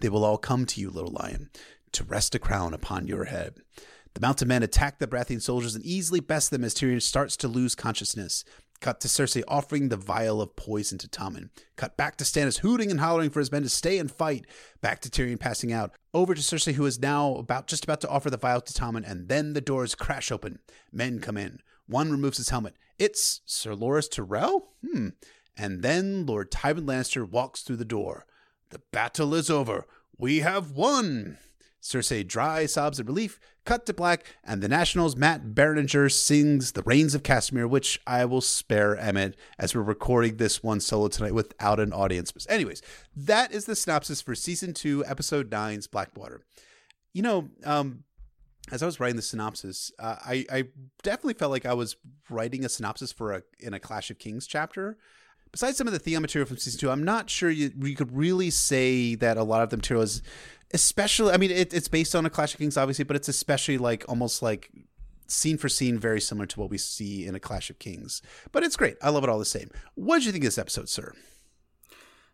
They 0.00 0.10
will 0.10 0.22
all 0.22 0.36
come 0.36 0.66
to 0.66 0.80
you, 0.82 0.90
little 0.90 1.12
lion, 1.12 1.48
to 1.92 2.04
rest 2.04 2.34
a 2.34 2.38
crown 2.38 2.74
upon 2.74 3.06
your 3.06 3.24
head. 3.24 3.54
The 4.12 4.20
mounted 4.20 4.46
men 4.46 4.62
attack 4.62 4.98
the 4.98 5.06
Baratheon 5.06 5.40
soldiers 5.40 5.74
and 5.74 5.84
easily 5.84 6.20
best 6.20 6.50
them 6.50 6.62
as 6.62 6.74
Tyrion 6.74 7.00
starts 7.00 7.38
to 7.38 7.48
lose 7.48 7.74
consciousness. 7.74 8.44
Cut 8.84 9.00
to 9.00 9.08
Cersei 9.08 9.42
offering 9.48 9.88
the 9.88 9.96
vial 9.96 10.42
of 10.42 10.56
poison 10.56 10.98
to 10.98 11.08
Tommen. 11.08 11.48
Cut 11.74 11.96
back 11.96 12.18
to 12.18 12.24
Stannis 12.24 12.58
hooting 12.58 12.90
and 12.90 13.00
hollering 13.00 13.30
for 13.30 13.38
his 13.38 13.50
men 13.50 13.62
to 13.62 13.70
stay 13.70 13.96
and 13.96 14.12
fight. 14.12 14.44
Back 14.82 15.00
to 15.00 15.08
Tyrion 15.08 15.40
passing 15.40 15.72
out. 15.72 15.92
Over 16.12 16.34
to 16.34 16.42
Cersei, 16.42 16.74
who 16.74 16.84
is 16.84 17.00
now 17.00 17.36
about 17.36 17.66
just 17.66 17.84
about 17.84 18.02
to 18.02 18.10
offer 18.10 18.28
the 18.28 18.36
vial 18.36 18.60
to 18.60 18.74
Tommen, 18.74 19.10
and 19.10 19.30
then 19.30 19.54
the 19.54 19.62
doors 19.62 19.94
crash 19.94 20.30
open. 20.30 20.58
Men 20.92 21.18
come 21.18 21.38
in. 21.38 21.60
One 21.86 22.10
removes 22.10 22.36
his 22.36 22.50
helmet. 22.50 22.76
It's 22.98 23.40
Sir 23.46 23.72
Loras 23.72 24.10
Tyrell? 24.10 24.74
Hmm. 24.86 25.08
And 25.56 25.80
then 25.80 26.26
Lord 26.26 26.50
Tywin 26.50 26.84
Lannister 26.84 27.26
walks 27.26 27.62
through 27.62 27.76
the 27.76 27.86
door. 27.86 28.26
The 28.68 28.82
battle 28.92 29.32
is 29.32 29.48
over. 29.48 29.86
We 30.18 30.40
have 30.40 30.72
won. 30.72 31.38
Cersei 31.80 32.26
dry 32.26 32.66
sobs 32.66 33.00
of 33.00 33.06
relief, 33.06 33.40
cut 33.64 33.86
to 33.86 33.92
black, 33.92 34.24
and 34.44 34.62
the 34.62 34.68
National's 34.68 35.16
Matt 35.16 35.54
Berninger 35.54 36.10
sings 36.10 36.72
The 36.72 36.82
Rains 36.82 37.14
of 37.14 37.22
Castamere, 37.22 37.68
which 37.68 38.00
I 38.06 38.24
will 38.24 38.40
spare 38.40 38.96
Emmett 38.96 39.36
as 39.58 39.74
we're 39.74 39.82
recording 39.82 40.36
this 40.36 40.62
one 40.62 40.80
solo 40.80 41.08
tonight 41.08 41.34
without 41.34 41.80
an 41.80 41.92
audience. 41.92 42.32
Anyways, 42.48 42.82
that 43.16 43.52
is 43.52 43.64
the 43.64 43.76
synopsis 43.76 44.20
for 44.20 44.34
season 44.34 44.74
two, 44.74 45.04
episode 45.06 45.50
nine's 45.50 45.86
Blackwater. 45.86 46.42
You 47.12 47.22
know, 47.22 47.48
um, 47.64 48.04
as 48.70 48.82
I 48.82 48.86
was 48.86 49.00
writing 49.00 49.16
the 49.16 49.22
synopsis, 49.22 49.92
uh, 49.98 50.16
I, 50.24 50.46
I 50.50 50.64
definitely 51.02 51.34
felt 51.34 51.52
like 51.52 51.66
I 51.66 51.74
was 51.74 51.96
writing 52.30 52.64
a 52.64 52.68
synopsis 52.68 53.12
for 53.12 53.32
a 53.32 53.42
in 53.60 53.74
a 53.74 53.80
Clash 53.80 54.10
of 54.10 54.18
Kings 54.18 54.46
chapter 54.46 54.96
besides 55.54 55.78
some 55.78 55.86
of 55.86 55.92
the 55.92 56.00
Theon 56.00 56.20
material 56.20 56.48
from 56.48 56.56
season 56.56 56.80
two, 56.80 56.90
I'm 56.90 57.04
not 57.04 57.30
sure 57.30 57.48
you, 57.48 57.70
you 57.80 57.94
could 57.94 58.14
really 58.14 58.50
say 58.50 59.14
that 59.14 59.36
a 59.36 59.44
lot 59.44 59.62
of 59.62 59.70
the 59.70 59.76
material 59.76 60.02
is 60.02 60.20
especially 60.74 61.32
i 61.32 61.38
mean 61.38 61.50
it, 61.50 61.72
it's 61.72 61.88
based 61.88 62.14
on 62.14 62.26
a 62.26 62.30
clash 62.30 62.52
of 62.52 62.58
kings 62.58 62.76
obviously 62.76 63.04
but 63.04 63.16
it's 63.16 63.28
especially 63.28 63.78
like 63.78 64.04
almost 64.08 64.42
like 64.42 64.70
scene 65.26 65.58
for 65.58 65.68
scene 65.68 65.98
very 65.98 66.20
similar 66.20 66.46
to 66.46 66.60
what 66.60 66.70
we 66.70 66.78
see 66.78 67.26
in 67.26 67.34
a 67.34 67.40
clash 67.40 67.70
of 67.70 67.78
kings. 67.78 68.22
But 68.52 68.62
it's 68.62 68.76
great. 68.76 68.96
I 69.02 69.10
love 69.10 69.24
it 69.24 69.30
all 69.30 69.38
the 69.38 69.44
same. 69.44 69.70
What 69.94 70.18
did 70.18 70.26
you 70.26 70.32
think 70.32 70.44
of 70.44 70.48
this 70.48 70.58
episode 70.58 70.88
sir? 70.88 71.12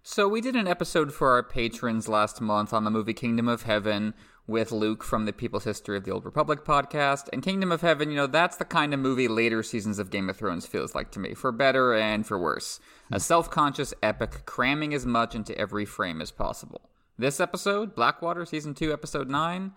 So 0.03 0.27
we 0.29 0.41
did 0.41 0.57
an 0.57 0.67
episode 0.67 1.13
for 1.13 1.31
our 1.33 1.43
patrons 1.43 2.09
last 2.09 2.41
month 2.41 2.73
on 2.73 2.85
the 2.85 2.91
movie 2.91 3.13
kingdom 3.13 3.49
of 3.49 3.63
heaven 3.63 4.15
with 4.47 4.73
luke 4.73 5.05
from 5.05 5.27
the 5.27 5.33
people's 5.33 5.63
history 5.65 5.97
of 5.97 6.05
the 6.05 6.11
old 6.11 6.25
republic 6.25 6.65
podcast. 6.65 7.29
And 7.33 7.43
kingdom 7.43 7.71
of 7.71 7.83
heaven 7.83 8.11
you 8.11 8.17
know 8.17 8.27
that's 8.27 8.57
the 8.57 8.65
kind 8.65 8.95
of 8.95 9.01
movie 9.01 9.29
later 9.29 9.63
seasons 9.63 9.99
of 9.99 10.11
game 10.11 10.31
of 10.31 10.37
thrones 10.37 10.67
feels 10.67 10.95
like 10.95 11.11
to 11.13 11.21
me 11.21 11.35
for 11.35 11.53
better 11.53 11.95
and 11.95 12.27
for 12.27 12.39
worse. 12.39 12.81
A 13.11 13.17
hmm. 13.17 13.19
self-conscious 13.19 13.93
epic 14.03 14.47
cramming 14.47 14.95
as 14.95 15.05
much 15.05 15.35
into 15.35 15.57
every 15.59 15.85
frame 15.85 16.23
as 16.23 16.31
possible 16.31 16.91
this 17.21 17.39
episode, 17.39 17.95
Blackwater 17.95 18.47
Season 18.47 18.73
2, 18.73 18.93
Episode 18.93 19.29
9, 19.29 19.73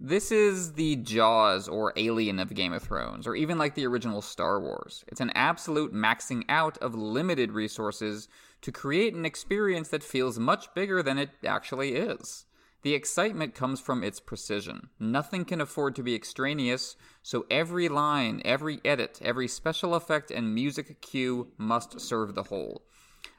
this 0.00 0.32
is 0.32 0.72
the 0.72 0.96
Jaws 0.96 1.68
or 1.68 1.92
Alien 1.94 2.38
of 2.38 2.54
Game 2.54 2.72
of 2.72 2.82
Thrones, 2.82 3.26
or 3.26 3.36
even 3.36 3.58
like 3.58 3.74
the 3.74 3.86
original 3.86 4.22
Star 4.22 4.58
Wars. 4.60 5.04
It's 5.08 5.20
an 5.20 5.30
absolute 5.34 5.92
maxing 5.92 6.44
out 6.48 6.78
of 6.78 6.94
limited 6.94 7.52
resources 7.52 8.28
to 8.62 8.72
create 8.72 9.14
an 9.14 9.26
experience 9.26 9.88
that 9.88 10.02
feels 10.02 10.38
much 10.38 10.72
bigger 10.74 11.02
than 11.02 11.18
it 11.18 11.30
actually 11.46 11.96
is. 11.96 12.46
The 12.80 12.94
excitement 12.94 13.54
comes 13.54 13.78
from 13.78 14.02
its 14.02 14.20
precision. 14.20 14.88
Nothing 14.98 15.44
can 15.44 15.60
afford 15.60 15.96
to 15.96 16.02
be 16.02 16.14
extraneous, 16.14 16.96
so 17.22 17.44
every 17.50 17.88
line, 17.88 18.40
every 18.44 18.80
edit, 18.84 19.18
every 19.20 19.48
special 19.48 19.94
effect, 19.94 20.30
and 20.30 20.54
music 20.54 21.02
cue 21.02 21.48
must 21.58 22.00
serve 22.00 22.34
the 22.34 22.44
whole. 22.44 22.86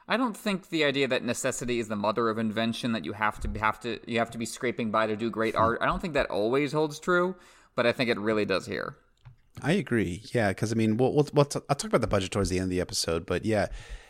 I 0.08 0.16
don't 0.16 0.36
think 0.36 0.70
the 0.70 0.84
idea 0.84 1.06
that 1.08 1.22
necessity 1.22 1.78
is 1.78 1.88
the 1.88 1.96
mother 1.96 2.30
of 2.30 2.38
invention 2.38 2.92
that 2.92 3.04
you 3.04 3.12
have 3.12 3.38
to 3.40 3.58
have 3.60 3.78
to 3.80 4.00
you 4.10 4.18
have 4.18 4.30
to 4.30 4.38
be 4.38 4.46
scraping 4.46 4.90
by 4.90 5.06
to 5.06 5.16
do 5.16 5.30
great 5.30 5.54
hmm. 5.54 5.60
art. 5.60 5.78
I 5.82 5.86
don't 5.86 6.00
think 6.00 6.14
that 6.14 6.30
always 6.30 6.72
holds 6.72 6.98
true, 6.98 7.36
but 7.74 7.86
I 7.86 7.92
think 7.92 8.08
it 8.10 8.18
really 8.18 8.44
does 8.44 8.66
here. 8.66 8.96
I 9.62 9.72
agree. 9.72 10.22
Yeah, 10.32 10.48
because 10.48 10.72
I 10.72 10.76
mean, 10.76 10.96
we'll, 10.96 11.12
we'll, 11.12 11.28
we'll 11.32 11.44
t- 11.44 11.60
I'll 11.68 11.76
talk 11.76 11.88
about 11.88 12.00
the 12.00 12.06
budget 12.06 12.30
towards 12.30 12.48
the 12.48 12.58
end 12.58 12.64
of 12.64 12.70
the 12.70 12.80
episode, 12.80 13.26
but 13.26 13.44
yeah, 13.44 13.66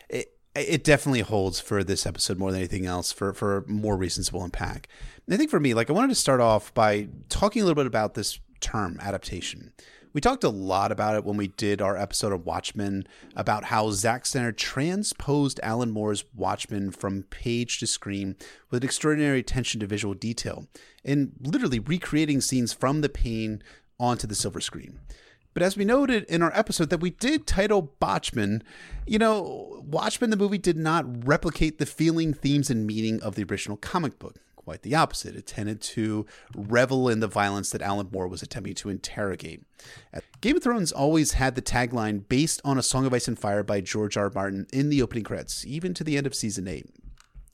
it 0.08 0.32
it 0.54 0.84
definitely 0.84 1.20
holds 1.20 1.60
for 1.60 1.82
this 1.82 2.06
episode 2.06 2.38
more 2.38 2.50
than 2.50 2.60
anything 2.60 2.86
else 2.86 3.12
for 3.12 3.32
for 3.32 3.64
more 3.66 3.96
reasons 3.96 4.32
we'll 4.32 4.44
unpack. 4.44 4.88
And 5.26 5.34
I 5.34 5.36
think 5.36 5.50
for 5.50 5.60
me, 5.60 5.74
like 5.74 5.90
I 5.90 5.92
wanted 5.92 6.08
to 6.08 6.14
start 6.14 6.40
off 6.40 6.72
by 6.74 7.08
talking 7.28 7.62
a 7.62 7.64
little 7.64 7.80
bit 7.80 7.86
about 7.86 8.14
this 8.14 8.38
term 8.60 8.98
adaptation 9.00 9.72
we 10.12 10.20
talked 10.20 10.44
a 10.44 10.48
lot 10.48 10.90
about 10.90 11.16
it 11.16 11.24
when 11.24 11.36
we 11.36 11.48
did 11.48 11.82
our 11.82 11.96
episode 11.96 12.32
of 12.32 12.46
Watchmen 12.46 13.06
about 13.36 13.64
how 13.64 13.90
Zack 13.90 14.26
Snyder 14.26 14.52
transposed 14.52 15.60
Alan 15.62 15.90
Moore's 15.90 16.24
Watchmen 16.34 16.90
from 16.90 17.24
page 17.24 17.78
to 17.80 17.86
screen 17.86 18.36
with 18.70 18.84
extraordinary 18.84 19.40
attention 19.40 19.80
to 19.80 19.86
visual 19.86 20.14
detail 20.14 20.66
and 21.04 21.32
literally 21.40 21.78
recreating 21.78 22.40
scenes 22.40 22.72
from 22.72 23.00
the 23.00 23.08
pane 23.08 23.62
onto 24.00 24.26
the 24.26 24.34
silver 24.34 24.60
screen. 24.60 24.98
But 25.54 25.62
as 25.62 25.76
we 25.76 25.84
noted 25.84 26.24
in 26.24 26.42
our 26.42 26.52
episode 26.56 26.90
that 26.90 27.00
we 27.00 27.10
did 27.10 27.46
title 27.46 27.94
Botchman, 28.00 28.62
you 29.06 29.18
know, 29.18 29.82
Watchmen 29.84 30.30
the 30.30 30.36
movie 30.36 30.58
did 30.58 30.76
not 30.76 31.26
replicate 31.26 31.78
the 31.78 31.86
feeling, 31.86 32.32
themes, 32.32 32.70
and 32.70 32.86
meaning 32.86 33.20
of 33.22 33.34
the 33.34 33.44
original 33.44 33.76
comic 33.76 34.18
book 34.18 34.36
quite 34.68 34.82
the 34.82 34.94
opposite. 34.94 35.34
It 35.34 35.46
tended 35.46 35.80
to 35.80 36.26
revel 36.54 37.08
in 37.08 37.20
the 37.20 37.26
violence 37.26 37.70
that 37.70 37.80
Alan 37.80 38.10
Moore 38.12 38.28
was 38.28 38.42
attempting 38.42 38.74
to 38.74 38.90
interrogate. 38.90 39.62
Game 40.42 40.58
of 40.58 40.62
Thrones 40.62 40.92
always 40.92 41.32
had 41.32 41.54
the 41.54 41.62
tagline 41.62 42.28
based 42.28 42.60
on 42.66 42.76
A 42.76 42.82
Song 42.82 43.06
of 43.06 43.14
Ice 43.14 43.28
and 43.28 43.38
Fire 43.38 43.62
by 43.62 43.80
George 43.80 44.18
R. 44.18 44.24
R. 44.24 44.32
Martin 44.34 44.66
in 44.70 44.90
the 44.90 45.00
opening 45.00 45.24
credits, 45.24 45.64
even 45.64 45.94
to 45.94 46.04
the 46.04 46.18
end 46.18 46.26
of 46.26 46.34
season 46.34 46.68
8. 46.68 46.84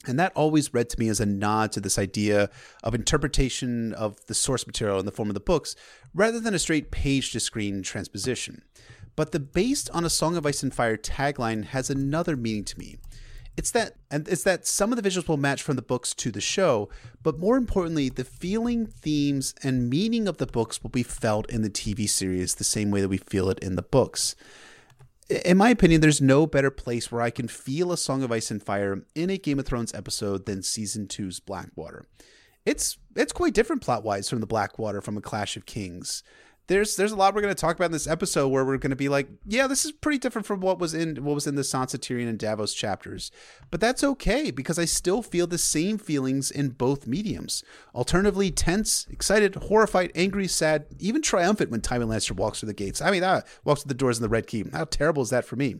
And 0.08 0.18
that 0.18 0.32
always 0.34 0.74
read 0.74 0.90
to 0.90 0.98
me 0.98 1.08
as 1.08 1.20
a 1.20 1.24
nod 1.24 1.70
to 1.72 1.80
this 1.80 2.00
idea 2.00 2.50
of 2.82 2.96
interpretation 2.96 3.92
of 3.92 4.18
the 4.26 4.34
source 4.34 4.66
material 4.66 4.98
in 4.98 5.06
the 5.06 5.12
form 5.12 5.30
of 5.30 5.34
the 5.34 5.40
books, 5.40 5.76
rather 6.14 6.40
than 6.40 6.52
a 6.52 6.58
straight 6.58 6.90
page 6.90 7.30
to 7.30 7.38
screen 7.38 7.84
transposition. 7.84 8.62
But 9.14 9.30
the 9.30 9.38
based 9.38 9.88
on 9.90 10.04
a 10.04 10.10
Song 10.10 10.36
of 10.36 10.44
Ice 10.46 10.64
and 10.64 10.74
Fire 10.74 10.96
tagline 10.96 11.66
has 11.66 11.90
another 11.90 12.36
meaning 12.36 12.64
to 12.64 12.76
me. 12.76 12.96
It's 13.56 13.70
that 13.70 13.94
and 14.10 14.26
it's 14.28 14.42
that 14.42 14.66
some 14.66 14.92
of 14.92 15.00
the 15.00 15.08
visuals 15.08 15.28
will 15.28 15.36
match 15.36 15.62
from 15.62 15.76
the 15.76 15.82
books 15.82 16.12
to 16.14 16.30
the 16.30 16.40
show, 16.40 16.88
but 17.22 17.38
more 17.38 17.56
importantly, 17.56 18.08
the 18.08 18.24
feeling, 18.24 18.86
themes, 18.86 19.54
and 19.62 19.88
meaning 19.88 20.26
of 20.26 20.38
the 20.38 20.46
books 20.46 20.82
will 20.82 20.90
be 20.90 21.04
felt 21.04 21.48
in 21.50 21.62
the 21.62 21.70
TV 21.70 22.08
series 22.08 22.56
the 22.56 22.64
same 22.64 22.90
way 22.90 23.00
that 23.00 23.08
we 23.08 23.18
feel 23.18 23.48
it 23.50 23.60
in 23.60 23.76
the 23.76 23.82
books. 23.82 24.34
In 25.28 25.56
my 25.56 25.70
opinion, 25.70 26.00
there's 26.00 26.20
no 26.20 26.46
better 26.46 26.70
place 26.70 27.10
where 27.10 27.22
I 27.22 27.30
can 27.30 27.48
feel 27.48 27.92
a 27.92 27.96
Song 27.96 28.22
of 28.22 28.32
Ice 28.32 28.50
and 28.50 28.62
Fire 28.62 29.04
in 29.14 29.30
a 29.30 29.38
Game 29.38 29.58
of 29.58 29.66
Thrones 29.66 29.94
episode 29.94 30.46
than 30.46 30.62
season 30.62 31.06
two's 31.06 31.40
Blackwater. 31.40 32.06
It's 32.66 32.98
it's 33.14 33.32
quite 33.32 33.54
different 33.54 33.82
plot 33.82 34.02
wise 34.02 34.28
from 34.28 34.40
the 34.40 34.46
Blackwater 34.46 35.00
from 35.00 35.16
a 35.16 35.22
Clash 35.22 35.56
of 35.56 35.64
Kings 35.64 36.22
there's 36.66 36.96
there's 36.96 37.12
a 37.12 37.16
lot 37.16 37.34
we're 37.34 37.42
going 37.42 37.54
to 37.54 37.60
talk 37.60 37.76
about 37.76 37.86
in 37.86 37.92
this 37.92 38.06
episode 38.06 38.48
where 38.48 38.64
we're 38.64 38.78
going 38.78 38.90
to 38.90 38.96
be 38.96 39.08
like, 39.08 39.28
yeah, 39.46 39.66
this 39.66 39.84
is 39.84 39.92
pretty 39.92 40.18
different 40.18 40.46
from 40.46 40.60
what 40.60 40.78
was 40.78 40.94
in 40.94 41.22
what 41.24 41.34
was 41.34 41.46
in 41.46 41.56
the 41.56 41.62
Sansa 41.62 41.98
Tyrion 41.98 42.28
and 42.28 42.38
Davos 42.38 42.72
chapters, 42.72 43.30
but 43.70 43.80
that's 43.80 44.02
okay 44.02 44.50
because 44.50 44.78
I 44.78 44.86
still 44.86 45.22
feel 45.22 45.46
the 45.46 45.58
same 45.58 45.98
feelings 45.98 46.50
in 46.50 46.70
both 46.70 47.06
mediums. 47.06 47.62
Alternatively, 47.94 48.50
tense, 48.50 49.06
excited, 49.10 49.54
horrified, 49.56 50.10
angry, 50.14 50.48
sad, 50.48 50.86
even 50.98 51.20
triumphant 51.20 51.70
when 51.70 51.82
Tywin 51.82 52.06
Lannister 52.06 52.32
walks 52.32 52.60
through 52.60 52.68
the 52.68 52.74
gates. 52.74 53.02
I 53.02 53.10
mean, 53.10 53.24
ah, 53.24 53.42
walks 53.64 53.82
through 53.82 53.90
the 53.90 53.94
doors 53.94 54.18
in 54.18 54.22
the 54.22 54.28
Red 54.28 54.46
Keep. 54.46 54.72
How 54.72 54.84
terrible 54.84 55.22
is 55.22 55.30
that 55.30 55.44
for 55.44 55.56
me? 55.56 55.76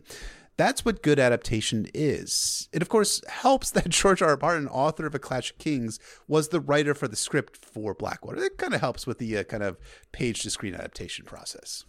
That's 0.57 0.85
what 0.85 1.03
good 1.03 1.19
adaptation 1.19 1.87
is. 1.93 2.69
It, 2.71 2.81
of 2.81 2.89
course, 2.89 3.21
helps 3.29 3.71
that 3.71 3.89
George 3.89 4.21
R. 4.21 4.29
R. 4.29 4.37
Martin, 4.41 4.67
author 4.67 5.05
of 5.05 5.15
A 5.15 5.19
Clash 5.19 5.51
of 5.51 5.57
Kings, 5.57 5.99
was 6.27 6.49
the 6.49 6.59
writer 6.59 6.93
for 6.93 7.07
the 7.07 7.15
script 7.15 7.65
for 7.65 7.93
Blackwater. 7.93 8.43
It 8.43 8.57
kind 8.57 8.73
of 8.73 8.81
helps 8.81 9.05
with 9.05 9.17
the 9.17 9.37
uh, 9.37 9.43
kind 9.43 9.63
of 9.63 9.77
page 10.11 10.41
to 10.43 10.49
screen 10.49 10.73
adaptation 10.73 11.25
process. 11.25 11.85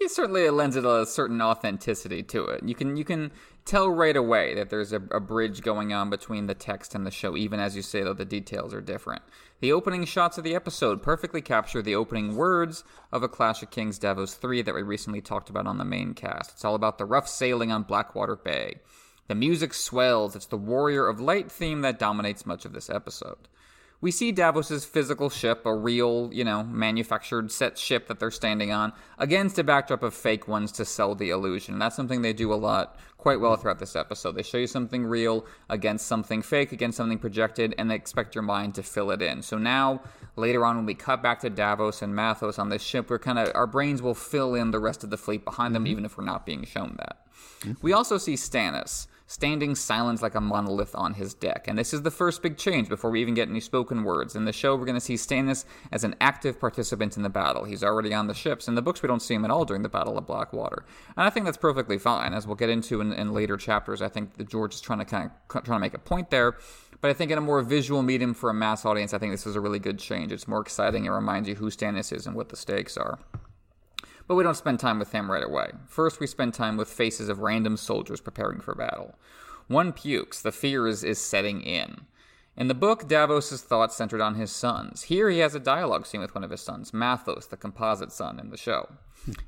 It 0.00 0.10
certainly 0.10 0.44
it 0.44 0.52
lends 0.52 0.74
it 0.74 0.84
a 0.84 1.06
certain 1.06 1.40
authenticity 1.40 2.24
to 2.24 2.44
it. 2.46 2.64
You 2.64 2.74
can 2.74 2.96
you 2.96 3.04
can 3.04 3.30
tell 3.64 3.88
right 3.88 4.16
away 4.16 4.54
that 4.54 4.68
there's 4.68 4.92
a, 4.92 5.00
a, 5.12 5.20
bridge 5.20 5.62
going 5.62 5.92
on 5.92 6.10
between 6.10 6.48
the 6.48 6.54
text 6.54 6.96
and 6.96 7.06
the 7.06 7.12
show, 7.12 7.36
even 7.36 7.60
as 7.60 7.76
you 7.76 7.82
say 7.82 8.02
that 8.02 8.16
the 8.16 8.24
details 8.24 8.74
are 8.74 8.80
different. 8.80 9.22
The 9.62 9.70
opening 9.70 10.04
shots 10.06 10.38
of 10.38 10.42
the 10.42 10.56
episode 10.56 11.04
perfectly 11.04 11.40
capture 11.40 11.82
the 11.82 11.94
opening 11.94 12.34
words 12.34 12.82
of 13.12 13.22
A 13.22 13.28
Clash 13.28 13.62
of 13.62 13.70
Kings 13.70 13.96
Davos 13.96 14.34
3 14.34 14.60
that 14.62 14.74
we 14.74 14.82
recently 14.82 15.20
talked 15.20 15.48
about 15.48 15.68
on 15.68 15.78
the 15.78 15.84
main 15.84 16.14
cast. 16.14 16.50
It's 16.50 16.64
all 16.64 16.74
about 16.74 16.98
the 16.98 17.04
rough 17.04 17.28
sailing 17.28 17.70
on 17.70 17.84
Blackwater 17.84 18.34
Bay. 18.34 18.80
The 19.28 19.36
music 19.36 19.72
swells. 19.72 20.34
It's 20.34 20.46
the 20.46 20.56
Warrior 20.56 21.06
of 21.06 21.20
Light 21.20 21.48
theme 21.48 21.82
that 21.82 22.00
dominates 22.00 22.44
much 22.44 22.64
of 22.64 22.72
this 22.72 22.90
episode 22.90 23.46
we 24.02 24.10
see 24.10 24.32
Davos's 24.32 24.84
physical 24.84 25.30
ship, 25.30 25.64
a 25.64 25.72
real, 25.72 26.28
you 26.32 26.42
know, 26.42 26.64
manufactured 26.64 27.52
set 27.52 27.78
ship 27.78 28.08
that 28.08 28.18
they're 28.18 28.32
standing 28.32 28.72
on, 28.72 28.92
against 29.16 29.60
a 29.60 29.64
backdrop 29.64 30.02
of 30.02 30.12
fake 30.12 30.48
ones 30.48 30.72
to 30.72 30.84
sell 30.84 31.14
the 31.14 31.30
illusion. 31.30 31.78
That's 31.78 31.94
something 31.94 32.20
they 32.20 32.32
do 32.32 32.52
a 32.52 32.56
lot, 32.56 32.98
quite 33.16 33.38
well 33.38 33.56
throughout 33.56 33.78
this 33.78 33.94
episode. 33.94 34.32
They 34.32 34.42
show 34.42 34.58
you 34.58 34.66
something 34.66 35.04
real 35.04 35.46
against 35.70 36.08
something 36.08 36.42
fake, 36.42 36.72
against 36.72 36.96
something 36.96 37.20
projected, 37.20 37.76
and 37.78 37.88
they 37.88 37.94
expect 37.94 38.34
your 38.34 38.42
mind 38.42 38.74
to 38.74 38.82
fill 38.82 39.12
it 39.12 39.22
in. 39.22 39.40
So 39.40 39.56
now, 39.56 40.02
later 40.34 40.64
on, 40.64 40.74
when 40.74 40.86
we 40.86 40.94
cut 40.94 41.22
back 41.22 41.38
to 41.40 41.48
Davos 41.48 42.02
and 42.02 42.12
Mathos 42.12 42.58
on 42.58 42.70
this 42.70 42.82
ship, 42.82 43.08
we're 43.08 43.20
kind 43.20 43.38
of 43.38 43.52
our 43.54 43.68
brains 43.68 44.02
will 44.02 44.16
fill 44.16 44.56
in 44.56 44.72
the 44.72 44.80
rest 44.80 45.04
of 45.04 45.10
the 45.10 45.16
fleet 45.16 45.44
behind 45.44 45.76
them, 45.76 45.84
mm-hmm. 45.84 45.92
even 45.92 46.04
if 46.04 46.18
we're 46.18 46.24
not 46.24 46.44
being 46.44 46.64
shown 46.64 46.96
that. 46.98 47.24
Mm-hmm. 47.60 47.74
We 47.82 47.92
also 47.92 48.18
see 48.18 48.34
Stannis 48.34 49.06
standing 49.32 49.74
silent 49.74 50.20
like 50.20 50.34
a 50.34 50.40
monolith 50.40 50.94
on 50.94 51.14
his 51.14 51.32
deck. 51.32 51.66
And 51.66 51.78
this 51.78 51.94
is 51.94 52.02
the 52.02 52.10
first 52.10 52.42
big 52.42 52.58
change 52.58 52.90
before 52.90 53.10
we 53.10 53.22
even 53.22 53.32
get 53.32 53.48
any 53.48 53.60
spoken 53.60 54.04
words. 54.04 54.36
In 54.36 54.44
the 54.44 54.52
show, 54.52 54.76
we're 54.76 54.84
going 54.84 54.94
to 54.94 55.00
see 55.00 55.14
Stannis 55.14 55.64
as 55.90 56.04
an 56.04 56.14
active 56.20 56.60
participant 56.60 57.16
in 57.16 57.22
the 57.22 57.30
battle. 57.30 57.64
He's 57.64 57.82
already 57.82 58.12
on 58.12 58.26
the 58.26 58.34
ships. 58.34 58.68
In 58.68 58.74
the 58.74 58.82
books, 58.82 59.02
we 59.02 59.06
don't 59.06 59.22
see 59.22 59.32
him 59.34 59.46
at 59.46 59.50
all 59.50 59.64
during 59.64 59.82
the 59.82 59.88
Battle 59.88 60.18
of 60.18 60.26
Blackwater. 60.26 60.84
And 61.16 61.26
I 61.26 61.30
think 61.30 61.46
that's 61.46 61.56
perfectly 61.56 61.96
fine. 61.96 62.34
As 62.34 62.46
we'll 62.46 62.56
get 62.56 62.68
into 62.68 63.00
in, 63.00 63.12
in 63.14 63.32
later 63.32 63.56
chapters, 63.56 64.02
I 64.02 64.08
think 64.08 64.34
that 64.34 64.50
George 64.50 64.74
is 64.74 64.82
trying 64.82 64.98
to 64.98 65.06
kind 65.06 65.30
of 65.30 65.64
trying 65.64 65.76
to 65.76 65.78
make 65.78 65.94
a 65.94 65.98
point 65.98 66.28
there. 66.30 66.56
But 67.00 67.10
I 67.10 67.14
think 67.14 67.30
in 67.30 67.38
a 67.38 67.40
more 67.40 67.62
visual 67.62 68.02
medium 68.02 68.34
for 68.34 68.50
a 68.50 68.54
mass 68.54 68.84
audience, 68.84 69.14
I 69.14 69.18
think 69.18 69.32
this 69.32 69.46
is 69.46 69.56
a 69.56 69.60
really 69.60 69.78
good 69.78 69.98
change. 69.98 70.30
It's 70.30 70.46
more 70.46 70.60
exciting. 70.60 71.06
It 71.06 71.10
reminds 71.10 71.48
you 71.48 71.54
who 71.54 71.70
Stannis 71.70 72.12
is 72.12 72.26
and 72.26 72.36
what 72.36 72.50
the 72.50 72.56
stakes 72.56 72.98
are. 72.98 73.18
But 74.26 74.36
we 74.36 74.44
don't 74.44 74.56
spend 74.56 74.80
time 74.80 74.98
with 74.98 75.12
him 75.12 75.30
right 75.30 75.42
away. 75.42 75.70
First, 75.86 76.20
we 76.20 76.26
spend 76.26 76.54
time 76.54 76.76
with 76.76 76.88
faces 76.88 77.28
of 77.28 77.40
random 77.40 77.76
soldiers 77.76 78.20
preparing 78.20 78.60
for 78.60 78.74
battle. 78.74 79.14
One 79.68 79.92
pukes, 79.92 80.40
the 80.40 80.52
fear 80.52 80.86
is, 80.86 81.04
is 81.04 81.18
setting 81.18 81.60
in. 81.60 82.06
In 82.56 82.68
the 82.68 82.74
book, 82.74 83.08
Davos' 83.08 83.62
thoughts 83.62 83.96
centered 83.96 84.20
on 84.20 84.34
his 84.34 84.50
sons. 84.50 85.04
Here 85.04 85.30
he 85.30 85.38
has 85.38 85.54
a 85.54 85.60
dialogue 85.60 86.06
scene 86.06 86.20
with 86.20 86.34
one 86.34 86.44
of 86.44 86.50
his 86.50 86.60
sons, 86.60 86.92
Mathos, 86.92 87.48
the 87.48 87.56
composite 87.56 88.12
son 88.12 88.38
in 88.38 88.50
the 88.50 88.58
show. 88.58 88.88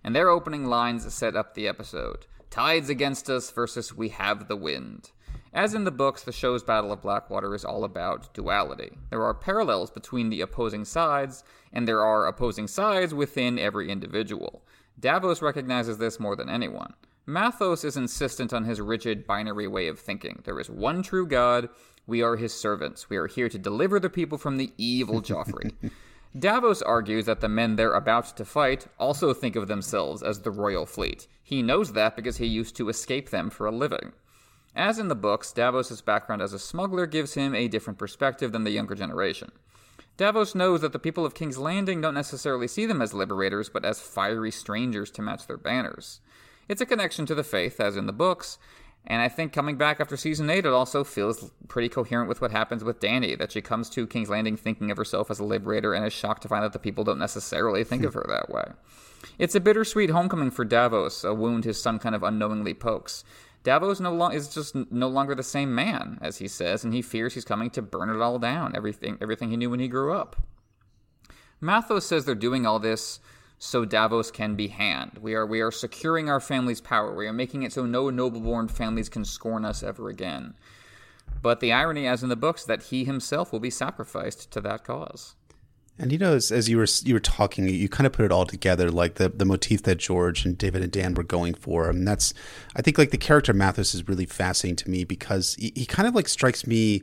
and 0.03 0.17
their 0.17 0.31
opening 0.31 0.67
lines 0.67 1.13
set 1.13 1.37
up 1.37 1.55
the 1.55 1.69
episode 1.69 2.27
Tides 2.51 2.89
against 2.89 3.29
us 3.29 3.51
versus 3.51 3.97
we 3.97 4.11
have 4.11 4.47
the 4.47 4.57
wind. 4.57 5.11
As 5.55 5.73
in 5.73 5.85
the 5.85 5.93
books, 5.93 6.25
the 6.25 6.33
show's 6.33 6.65
Battle 6.65 6.91
of 6.91 7.01
Blackwater 7.01 7.55
is 7.55 7.65
all 7.65 7.85
about 7.85 8.35
duality. 8.35 8.91
There 9.11 9.23
are 9.23 9.33
parallels 9.33 9.89
between 9.89 10.29
the 10.29 10.41
opposing 10.41 10.85
sides, 10.85 11.45
and 11.73 11.87
there 11.87 12.05
are 12.05 12.27
opposing 12.27 12.67
sides 12.67 13.15
within 13.15 13.57
every 13.57 13.89
individual. 13.89 14.65
Davos 14.99 15.43
recognizes 15.43 15.99
this 15.99 16.19
more 16.19 16.35
than 16.35 16.49
anyone. 16.49 16.95
Mathos 17.25 17.85
is 17.85 17.97
insistent 17.97 18.53
on 18.53 18.65
his 18.65 18.81
rigid 18.81 19.29
binary 19.29 19.69
way 19.69 19.87
of 19.87 20.01
thinking. 20.01 20.43
There 20.45 20.59
is 20.59 20.69
one 20.69 21.05
true 21.05 21.27
God. 21.27 21.69
We 22.05 22.21
are 22.21 22.35
his 22.35 22.53
servants. 22.53 23.09
We 23.09 23.17
are 23.17 23.29
here 23.29 23.49
to 23.49 23.59
deliver 23.59 24.01
the 24.01 24.11
people 24.11 24.39
from 24.39 24.57
the 24.57 24.73
evil 24.77 25.23
Joffrey. 25.23 25.73
Davos 26.37 26.83
argues 26.83 27.27
that 27.27 27.41
the 27.41 27.49
men 27.49 27.77
they're 27.77 27.93
about 27.93 28.37
to 28.37 28.45
fight 28.45 28.89
also 28.99 29.33
think 29.33 29.55
of 29.55 29.69
themselves 29.69 30.21
as 30.21 30.41
the 30.41 30.51
royal 30.51 30.85
fleet. 30.85 31.29
He 31.45 31.63
knows 31.63 31.93
that 31.93 32.17
because 32.17 32.39
he 32.39 32.47
used 32.47 32.75
to 32.77 32.89
escape 32.89 33.31
them 33.31 33.51
for 33.51 33.67
a 33.67 33.71
living. 33.71 34.13
As 34.77 34.99
in 34.99 35.09
the 35.09 35.15
books, 35.15 35.53
Davos' 35.53 36.01
background 36.01 36.43
as 36.43 36.53
a 36.53 36.59
smuggler 36.59 37.07
gives 37.07 37.35
him 37.35 37.55
a 37.55 37.69
different 37.69 37.99
perspective 37.99 38.53
than 38.53 38.65
the 38.65 38.71
younger 38.71 38.95
generation. 38.95 39.53
Davos 40.17 40.55
knows 40.55 40.81
that 40.81 40.93
the 40.93 40.99
people 40.99 41.25
of 41.25 41.35
King's 41.35 41.59
Landing 41.59 42.01
don't 42.01 42.15
necessarily 42.15 42.69
see 42.69 42.87
them 42.87 43.03
as 43.03 43.15
liberators, 43.15 43.69
but 43.69 43.85
as 43.85 44.01
fiery 44.01 44.51
strangers 44.51 45.11
to 45.13 45.23
match 45.23 45.47
their 45.47 45.57
banners. 45.57 46.21
It's 46.69 46.81
a 46.81 46.87
connection 46.87 47.27
to 47.27 47.35
the 47.35 47.45
faith, 47.45 47.81
as 47.81 47.97
in 47.97 48.07
the 48.07 48.13
books, 48.13 48.59
and 49.07 49.21
I 49.21 49.29
think 49.29 49.53
coming 49.53 49.77
back 49.77 50.01
after 50.01 50.17
season 50.17 50.49
8, 50.49 50.65
it 50.65 50.73
also 50.73 51.05
feels 51.05 51.51
pretty 51.69 51.91
coherent 51.91 52.29
with 52.29 52.41
what 52.41 52.53
happens 52.53 52.83
with 52.83 53.01
Dany, 53.01 53.39
that 53.39 53.53
she 53.53 53.61
comes 53.61 53.91
to 53.91 54.07
King's 54.07 54.31
Landing 54.31 54.57
thinking 54.57 54.91
of 54.91 54.97
herself 54.97 55.31
as 55.31 55.39
a 55.39 55.45
liberator 55.45 55.93
and 55.93 56.07
is 56.07 56.13
shocked 56.13 56.43
to 56.43 56.49
find 56.49 56.65
that 56.65 56.73
the 56.73 56.79
people 56.79 57.05
don't 57.05 57.19
necessarily 57.19 57.85
think 57.85 58.03
of 58.03 58.15
her 58.15 58.25
that 58.29 58.49
way. 58.49 58.73
It's 59.39 59.55
a 59.55 59.61
bittersweet 59.61 60.11
homecoming 60.11 60.51
for 60.51 60.65
Davos, 60.65 61.23
a 61.23 61.35
wound 61.35 61.65
his 61.65 61.81
son 61.81 61.99
kind 61.99 62.15
of 62.15 62.23
unknowingly 62.23 62.73
pokes. 62.73 63.25
Davos 63.65 63.99
no 63.99 64.29
is 64.29 64.49
just 64.49 64.75
no 64.93 65.09
longer 65.09 65.35
the 65.35 65.43
same 65.43 65.75
man, 65.75 66.19
as 66.21 66.37
he 66.37 66.47
says, 66.47 66.85
and 66.85 66.93
he 66.93 67.03
fears 67.03 67.35
he's 67.35 67.47
coming 67.47 67.71
to 67.71 67.83
burn 67.83 68.11
it 68.11 68.21
all 68.21 68.39
down, 68.39 68.77
everything, 68.77 69.19
everything 69.21 69.51
he 69.51 69.57
knew 69.57 69.71
when 69.71 69.81
he 69.81 69.89
grew 69.89 70.13
up. 70.13 70.37
Mathos 71.63 72.03
says 72.03 72.27
they're 72.27 72.35
doing 72.35 72.67
all 72.67 72.79
this 72.79 73.21
so 73.59 73.87
Davos 73.87 74.31
can 74.31 74.55
be 74.55 74.69
hand. 74.69 75.19
We 75.23 75.35
are 75.35 75.47
we 75.47 75.63
are 75.63 75.71
securing 75.71 76.29
our 76.29 76.41
family's 76.41 76.83
power. 76.83 77.15
We 77.15 77.27
are 77.27 77.33
making 77.33 77.63
it 77.63 77.73
so 77.73 77.87
no 77.87 78.11
noble-born 78.11 78.69
families 78.69 79.09
can 79.09 79.25
scorn 79.25 79.65
us 79.65 79.83
ever 79.83 80.11
again. 80.11 80.55
But 81.41 81.61
the 81.61 81.73
irony, 81.73 82.07
as 82.07 82.23
in 82.23 82.29
the 82.29 82.37
books, 82.37 82.65
that 82.65 82.85
he 82.85 83.05
himself 83.05 83.51
will 83.51 83.61
be 83.61 83.71
sacrificed 83.71 84.51
to 84.51 84.61
that 84.61 84.85
cause. 84.85 85.37
And 85.99 86.11
you 86.11 86.19
know, 86.19 86.35
as, 86.35 86.51
as, 86.51 86.69
you 86.69 86.77
were 86.77 86.87
you 87.05 87.15
were 87.15 87.21
talking, 87.21 87.69
you 87.69 87.89
kind 87.89 88.07
of 88.07 88.13
put 88.13 88.25
it 88.25 88.33
all 88.33 88.47
together, 88.47 88.91
like 88.91 89.15
the 89.15 89.29
the 89.29 89.45
motif 89.45 89.85
that 89.85 89.99
George 89.99 90.45
and 90.45 90.59
David 90.59 90.83
and 90.83 90.91
Dan 90.91 91.15
were 91.15 91.23
going 91.23 91.55
for, 91.55 91.89
and 91.89 92.07
that's, 92.07 92.35
I 92.75 92.83
think, 92.83 92.99
like 92.99 93.11
the 93.11 93.19
character 93.19 93.55
Mathos 93.55 93.95
is 93.95 94.09
really 94.09 94.27
fascinating 94.27 94.77
to 94.77 94.91
me 94.91 95.05
because 95.05 95.55
he, 95.55 95.73
he 95.77 95.87
kind 95.87 96.09
of 96.09 96.15
like 96.15 96.29
strikes 96.29 96.67
me 96.67 97.03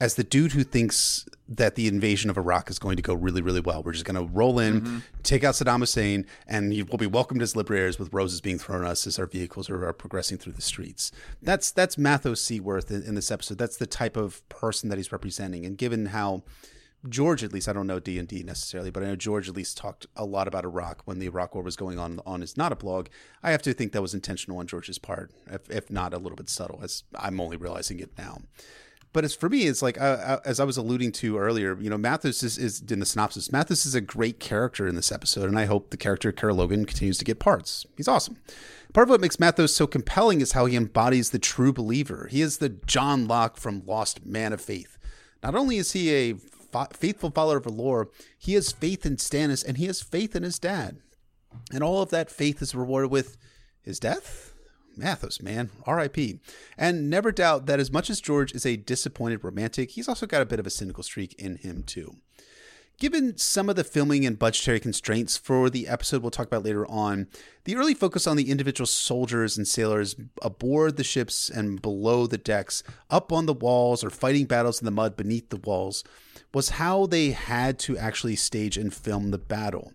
as 0.00 0.14
the 0.16 0.24
dude 0.24 0.52
who 0.52 0.62
thinks 0.62 1.26
that 1.48 1.74
the 1.74 1.86
invasion 1.86 2.28
of 2.28 2.36
Iraq 2.36 2.68
is 2.68 2.78
going 2.78 2.96
to 2.96 3.02
go 3.02 3.14
really, 3.14 3.40
really 3.40 3.60
well. 3.60 3.82
We're 3.82 3.92
just 3.92 4.04
going 4.04 4.16
to 4.16 4.30
roll 4.34 4.58
in, 4.58 4.80
mm-hmm. 4.82 4.98
take 5.22 5.44
out 5.44 5.54
Saddam 5.54 5.78
Hussein, 5.78 6.26
and 6.46 6.70
we'll 6.70 6.98
be 6.98 7.06
welcomed 7.06 7.40
as 7.40 7.56
liberators 7.56 7.98
with 7.98 8.12
roses 8.12 8.40
being 8.40 8.58
thrown 8.58 8.84
at 8.84 8.90
us 8.90 9.06
as 9.06 9.18
our 9.18 9.26
vehicles 9.26 9.70
are, 9.70 9.86
are 9.86 9.92
progressing 9.92 10.38
through 10.38 10.52
the 10.52 10.62
streets. 10.62 11.12
That's 11.40 11.70
that's 11.70 11.96
Mathos 11.96 12.38
Seaworth 12.38 12.90
in, 12.90 13.02
in, 13.04 13.14
this 13.14 13.30
episode. 13.30 13.58
That's 13.58 13.78
the 13.78 13.86
type 13.86 14.16
of 14.16 14.46
person 14.48 14.90
that 14.90 14.96
he's 14.96 15.12
representing. 15.12 15.64
And 15.64 15.78
given 15.78 16.06
how 16.06 16.42
George, 17.08 17.44
at 17.44 17.52
least, 17.52 17.68
I 17.68 17.72
don't 17.72 17.86
know 17.86 18.00
D 18.00 18.18
and 18.18 18.26
D 18.26 18.42
necessarily, 18.42 18.90
but 18.90 19.02
I 19.02 19.06
know 19.06 19.16
George 19.16 19.48
at 19.48 19.54
least 19.54 19.76
talked 19.76 20.06
a 20.16 20.24
lot 20.24 20.48
about 20.48 20.64
Iraq 20.64 21.02
when 21.04 21.18
the 21.18 21.26
Iraq 21.26 21.54
War 21.54 21.62
was 21.62 21.76
going 21.76 21.98
on 21.98 22.20
on 22.26 22.40
his 22.40 22.56
not 22.56 22.72
a 22.72 22.76
blog. 22.76 23.08
I 23.42 23.50
have 23.52 23.62
to 23.62 23.72
think 23.72 23.92
that 23.92 24.02
was 24.02 24.14
intentional 24.14 24.58
on 24.58 24.66
George's 24.66 24.98
part, 24.98 25.30
if, 25.50 25.70
if 25.70 25.90
not 25.90 26.12
a 26.12 26.18
little 26.18 26.36
bit 26.36 26.48
subtle, 26.48 26.80
as 26.82 27.04
I'm 27.14 27.40
only 27.40 27.56
realizing 27.56 28.00
it 28.00 28.10
now. 28.18 28.38
But 29.12 29.24
as 29.24 29.34
for 29.34 29.48
me, 29.48 29.62
it's 29.62 29.80
like 29.80 29.98
uh, 29.98 30.04
uh, 30.04 30.40
as 30.44 30.60
I 30.60 30.64
was 30.64 30.76
alluding 30.76 31.12
to 31.12 31.38
earlier, 31.38 31.78
you 31.80 31.88
know, 31.88 31.96
Mathos 31.96 32.42
is, 32.42 32.58
is, 32.58 32.82
in 32.82 32.98
the 32.98 33.06
synopsis. 33.06 33.48
Mathos 33.48 33.86
is 33.86 33.94
a 33.94 34.00
great 34.02 34.40
character 34.40 34.86
in 34.86 34.94
this 34.94 35.10
episode, 35.10 35.48
and 35.48 35.58
I 35.58 35.64
hope 35.64 35.88
the 35.88 35.96
character 35.96 36.32
Kerr 36.32 36.52
Logan 36.52 36.84
continues 36.84 37.16
to 37.18 37.24
get 37.24 37.38
parts. 37.38 37.86
He's 37.96 38.08
awesome. 38.08 38.36
Part 38.92 39.06
of 39.06 39.10
what 39.10 39.22
makes 39.22 39.36
Mathos 39.36 39.70
so 39.70 39.86
compelling 39.86 40.42
is 40.42 40.52
how 40.52 40.66
he 40.66 40.76
embodies 40.76 41.30
the 41.30 41.38
true 41.38 41.72
believer. 41.72 42.28
He 42.30 42.42
is 42.42 42.58
the 42.58 42.68
John 42.68 43.26
Locke 43.26 43.56
from 43.56 43.82
Lost 43.86 44.26
Man 44.26 44.52
of 44.52 44.60
Faith. 44.60 44.98
Not 45.42 45.54
only 45.54 45.78
is 45.78 45.92
he 45.92 46.14
a 46.14 46.34
fa- 46.84 46.94
faithful 46.94 47.30
follower 47.30 47.58
of 47.58 47.66
lore, 47.66 48.10
he 48.38 48.54
has 48.54 48.72
faith 48.72 49.06
in 49.06 49.16
Stannis, 49.16 49.64
and 49.66 49.76
he 49.76 49.86
has 49.86 50.02
faith 50.02 50.36
in 50.36 50.42
his 50.42 50.58
dad. 50.58 50.98
And 51.72 51.82
all 51.82 52.02
of 52.02 52.10
that 52.10 52.30
faith 52.30 52.60
is 52.60 52.74
rewarded 52.74 53.10
with 53.10 53.36
his 53.82 53.98
death 53.98 54.52
Mathos, 54.96 55.42
man, 55.42 55.70
R.I.P. 55.84 56.40
And 56.78 57.10
never 57.10 57.32
doubt 57.32 57.66
that 57.66 57.80
as 57.80 57.92
much 57.92 58.10
as 58.10 58.20
George 58.20 58.54
is 58.54 58.64
a 58.64 58.76
disappointed 58.76 59.44
romantic, 59.44 59.92
he's 59.92 60.08
also 60.08 60.26
got 60.26 60.42
a 60.42 60.46
bit 60.46 60.58
of 60.58 60.66
a 60.66 60.70
cynical 60.70 61.02
streak 61.02 61.34
in 61.34 61.56
him 61.56 61.82
too. 61.82 62.16
Given 62.98 63.36
some 63.36 63.68
of 63.68 63.76
the 63.76 63.84
filming 63.84 64.24
and 64.24 64.38
budgetary 64.38 64.80
constraints 64.80 65.36
for 65.36 65.68
the 65.68 65.86
episode 65.86 66.22
we'll 66.22 66.30
talk 66.30 66.46
about 66.46 66.64
later 66.64 66.86
on, 66.90 67.28
the 67.64 67.76
early 67.76 67.92
focus 67.92 68.26
on 68.26 68.38
the 68.38 68.50
individual 68.50 68.86
soldiers 68.86 69.58
and 69.58 69.68
sailors 69.68 70.16
aboard 70.40 70.96
the 70.96 71.04
ships 71.04 71.50
and 71.50 71.82
below 71.82 72.26
the 72.26 72.38
decks, 72.38 72.82
up 73.10 73.32
on 73.32 73.44
the 73.44 73.52
walls, 73.52 74.02
or 74.02 74.08
fighting 74.08 74.46
battles 74.46 74.80
in 74.80 74.86
the 74.86 74.90
mud 74.90 75.14
beneath 75.14 75.50
the 75.50 75.58
walls, 75.58 76.04
was 76.56 76.70
how 76.70 77.04
they 77.04 77.32
had 77.32 77.78
to 77.78 77.98
actually 77.98 78.34
stage 78.34 78.78
and 78.78 78.94
film 78.94 79.30
the 79.30 79.36
battle. 79.36 79.92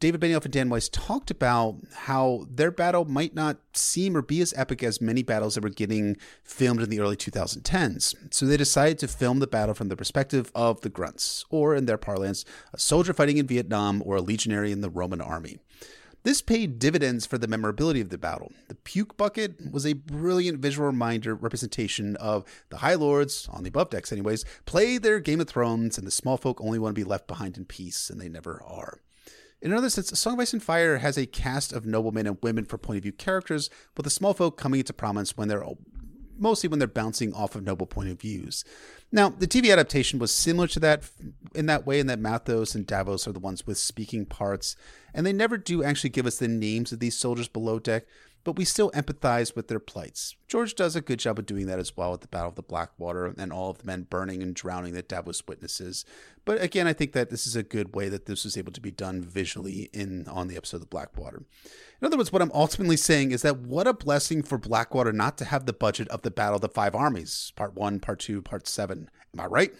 David 0.00 0.20
Benioff 0.20 0.44
and 0.44 0.52
Dan 0.52 0.68
Weiss 0.68 0.90
talked 0.90 1.30
about 1.30 1.76
how 1.94 2.44
their 2.50 2.70
battle 2.70 3.06
might 3.06 3.34
not 3.34 3.56
seem 3.72 4.14
or 4.14 4.20
be 4.20 4.42
as 4.42 4.52
epic 4.54 4.82
as 4.82 5.00
many 5.00 5.22
battles 5.22 5.54
that 5.54 5.64
were 5.64 5.70
getting 5.70 6.18
filmed 6.44 6.82
in 6.82 6.90
the 6.90 7.00
early 7.00 7.16
2010s. 7.16 8.14
So 8.30 8.44
they 8.44 8.58
decided 8.58 8.98
to 8.98 9.08
film 9.08 9.38
the 9.38 9.46
battle 9.46 9.74
from 9.74 9.88
the 9.88 9.96
perspective 9.96 10.52
of 10.54 10.82
the 10.82 10.90
grunts, 10.90 11.46
or 11.48 11.74
in 11.74 11.86
their 11.86 11.96
parlance, 11.96 12.44
a 12.74 12.78
soldier 12.78 13.14
fighting 13.14 13.38
in 13.38 13.46
Vietnam 13.46 14.02
or 14.04 14.16
a 14.16 14.20
legionary 14.20 14.72
in 14.72 14.82
the 14.82 14.90
Roman 14.90 15.22
army. 15.22 15.56
This 16.24 16.42
paid 16.42 16.78
dividends 16.78 17.26
for 17.26 17.38
the 17.38 17.46
memorability 17.46 18.00
of 18.00 18.10
the 18.10 18.18
battle. 18.18 18.52
The 18.68 18.74
puke 18.74 19.16
bucket 19.16 19.72
was 19.72 19.86
a 19.86 19.92
brilliant 19.92 20.58
visual 20.58 20.86
reminder 20.86 21.34
representation 21.34 22.16
of 22.16 22.44
the 22.70 22.78
High 22.78 22.94
Lords, 22.94 23.48
on 23.52 23.62
the 23.62 23.68
above 23.68 23.90
decks 23.90 24.12
anyways, 24.12 24.44
play 24.66 24.98
their 24.98 25.20
Game 25.20 25.40
of 25.40 25.48
Thrones, 25.48 25.96
and 25.96 26.06
the 26.06 26.10
small 26.10 26.36
folk 26.36 26.60
only 26.60 26.78
want 26.78 26.94
to 26.94 27.00
be 27.00 27.08
left 27.08 27.28
behind 27.28 27.56
in 27.56 27.64
peace, 27.64 28.10
and 28.10 28.20
they 28.20 28.28
never 28.28 28.62
are. 28.66 29.00
In 29.60 29.72
another 29.72 29.90
sense, 29.90 30.16
Song 30.18 30.34
of 30.34 30.40
Ice 30.40 30.52
and 30.52 30.62
Fire 30.62 30.98
has 30.98 31.16
a 31.16 31.26
cast 31.26 31.72
of 31.72 31.86
noblemen 31.86 32.26
and 32.26 32.38
women 32.42 32.64
for 32.64 32.78
point 32.78 32.98
of 32.98 33.02
view 33.02 33.12
characters, 33.12 33.70
with 33.96 34.04
the 34.04 34.10
small 34.10 34.34
folk 34.34 34.56
coming 34.58 34.80
into 34.80 34.92
prominence 34.92 35.36
when 35.36 35.48
they're 35.48 35.64
mostly 36.38 36.68
when 36.68 36.78
they're 36.78 36.88
bouncing 36.88 37.34
off 37.34 37.56
of 37.56 37.64
noble 37.64 37.86
point 37.86 38.08
of 38.08 38.20
views. 38.20 38.64
Now, 39.10 39.28
the 39.30 39.46
TV 39.46 39.72
adaptation 39.72 40.18
was 40.18 40.32
similar 40.32 40.68
to 40.68 40.80
that 40.80 41.10
in 41.54 41.66
that 41.66 41.86
way, 41.86 41.98
in 41.98 42.06
that 42.06 42.20
Mathos 42.20 42.74
and 42.74 42.86
Davos 42.86 43.26
are 43.26 43.32
the 43.32 43.40
ones 43.40 43.66
with 43.66 43.78
speaking 43.78 44.26
parts, 44.26 44.76
and 45.14 45.26
they 45.26 45.32
never 45.32 45.56
do 45.56 45.82
actually 45.82 46.10
give 46.10 46.26
us 46.26 46.38
the 46.38 46.48
names 46.48 46.92
of 46.92 47.00
these 47.00 47.16
soldiers 47.16 47.48
below 47.48 47.78
deck, 47.78 48.04
but 48.44 48.56
we 48.56 48.64
still 48.64 48.90
empathize 48.92 49.54
with 49.54 49.68
their 49.68 49.80
plights. 49.80 50.34
George 50.46 50.74
does 50.74 50.96
a 50.96 51.00
good 51.00 51.18
job 51.18 51.38
of 51.38 51.46
doing 51.46 51.66
that 51.66 51.78
as 51.78 51.96
well 51.96 52.14
at 52.14 52.20
the 52.20 52.28
Battle 52.28 52.48
of 52.48 52.54
the 52.54 52.62
Blackwater 52.62 53.26
and 53.26 53.52
all 53.52 53.70
of 53.70 53.78
the 53.78 53.84
men 53.84 54.06
burning 54.08 54.42
and 54.42 54.54
drowning 54.54 54.94
that 54.94 55.08
Davos 55.08 55.46
witnesses. 55.46 56.04
But 56.44 56.62
again, 56.62 56.86
I 56.86 56.92
think 56.92 57.12
that 57.12 57.30
this 57.30 57.46
is 57.46 57.56
a 57.56 57.62
good 57.62 57.94
way 57.94 58.08
that 58.08 58.26
this 58.26 58.44
was 58.44 58.56
able 58.56 58.72
to 58.72 58.80
be 58.80 58.90
done 58.90 59.20
visually 59.22 59.90
in 59.92 60.26
on 60.28 60.48
the 60.48 60.56
episode 60.56 60.78
of 60.78 60.82
the 60.82 60.86
Blackwater. 60.86 61.42
In 62.00 62.06
other 62.06 62.16
words, 62.16 62.32
what 62.32 62.40
I'm 62.40 62.52
ultimately 62.54 62.96
saying 62.96 63.32
is 63.32 63.42
that 63.42 63.58
what 63.58 63.86
a 63.86 63.92
blessing 63.92 64.42
for 64.42 64.56
Blackwater 64.56 65.12
not 65.12 65.36
to 65.38 65.44
have 65.44 65.66
the 65.66 65.72
budget 65.72 66.08
of 66.08 66.22
the 66.22 66.30
Battle 66.30 66.54
of 66.56 66.62
the 66.62 66.68
Five 66.68 66.94
Armies, 66.94 67.52
part 67.54 67.74
one, 67.74 68.00
part 68.00 68.20
two, 68.20 68.40
part 68.40 68.66
seven. 68.66 69.10
Am 69.34 69.40
I 69.40 69.46
right? 69.46 69.74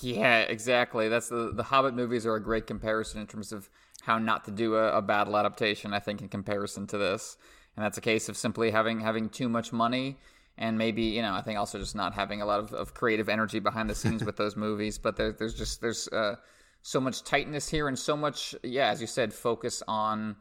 Yeah, 0.00 0.40
exactly. 0.40 1.08
That's 1.08 1.28
the 1.28 1.52
the 1.52 1.64
Hobbit 1.64 1.94
movies 1.94 2.24
are 2.24 2.36
a 2.36 2.42
great 2.42 2.66
comparison 2.66 3.20
in 3.20 3.26
terms 3.26 3.52
of 3.52 3.68
how 4.02 4.18
not 4.18 4.44
to 4.44 4.50
do 4.50 4.76
a, 4.76 4.98
a 4.98 5.02
battle 5.02 5.36
adaptation. 5.36 5.92
I 5.92 6.00
think 6.00 6.20
in 6.20 6.28
comparison 6.28 6.86
to 6.88 6.98
this, 6.98 7.36
and 7.76 7.84
that's 7.84 7.98
a 7.98 8.02
case 8.02 8.28
of 8.28 8.36
simply 8.36 8.70
having 8.70 9.00
having 9.00 9.28
too 9.28 9.48
much 9.48 9.72
money 9.72 10.18
and 10.58 10.76
maybe 10.76 11.02
you 11.02 11.22
know 11.22 11.32
I 11.32 11.42
think 11.42 11.58
also 11.58 11.78
just 11.78 11.94
not 11.94 12.14
having 12.14 12.42
a 12.42 12.46
lot 12.46 12.60
of, 12.60 12.72
of 12.72 12.94
creative 12.94 13.28
energy 13.28 13.58
behind 13.58 13.88
the 13.88 13.94
scenes 13.94 14.24
with 14.24 14.36
those 14.42 14.56
movies. 14.56 14.98
But 14.98 15.16
there, 15.16 15.32
there's 15.32 15.54
just 15.54 15.80
there's 15.80 16.08
uh, 16.08 16.36
so 16.82 17.00
much 17.00 17.24
tightness 17.24 17.68
here 17.68 17.88
and 17.88 17.98
so 17.98 18.16
much 18.16 18.54
yeah, 18.62 18.88
as 18.88 19.00
you 19.00 19.06
said, 19.06 19.32
focus 19.32 19.82
on 19.88 20.36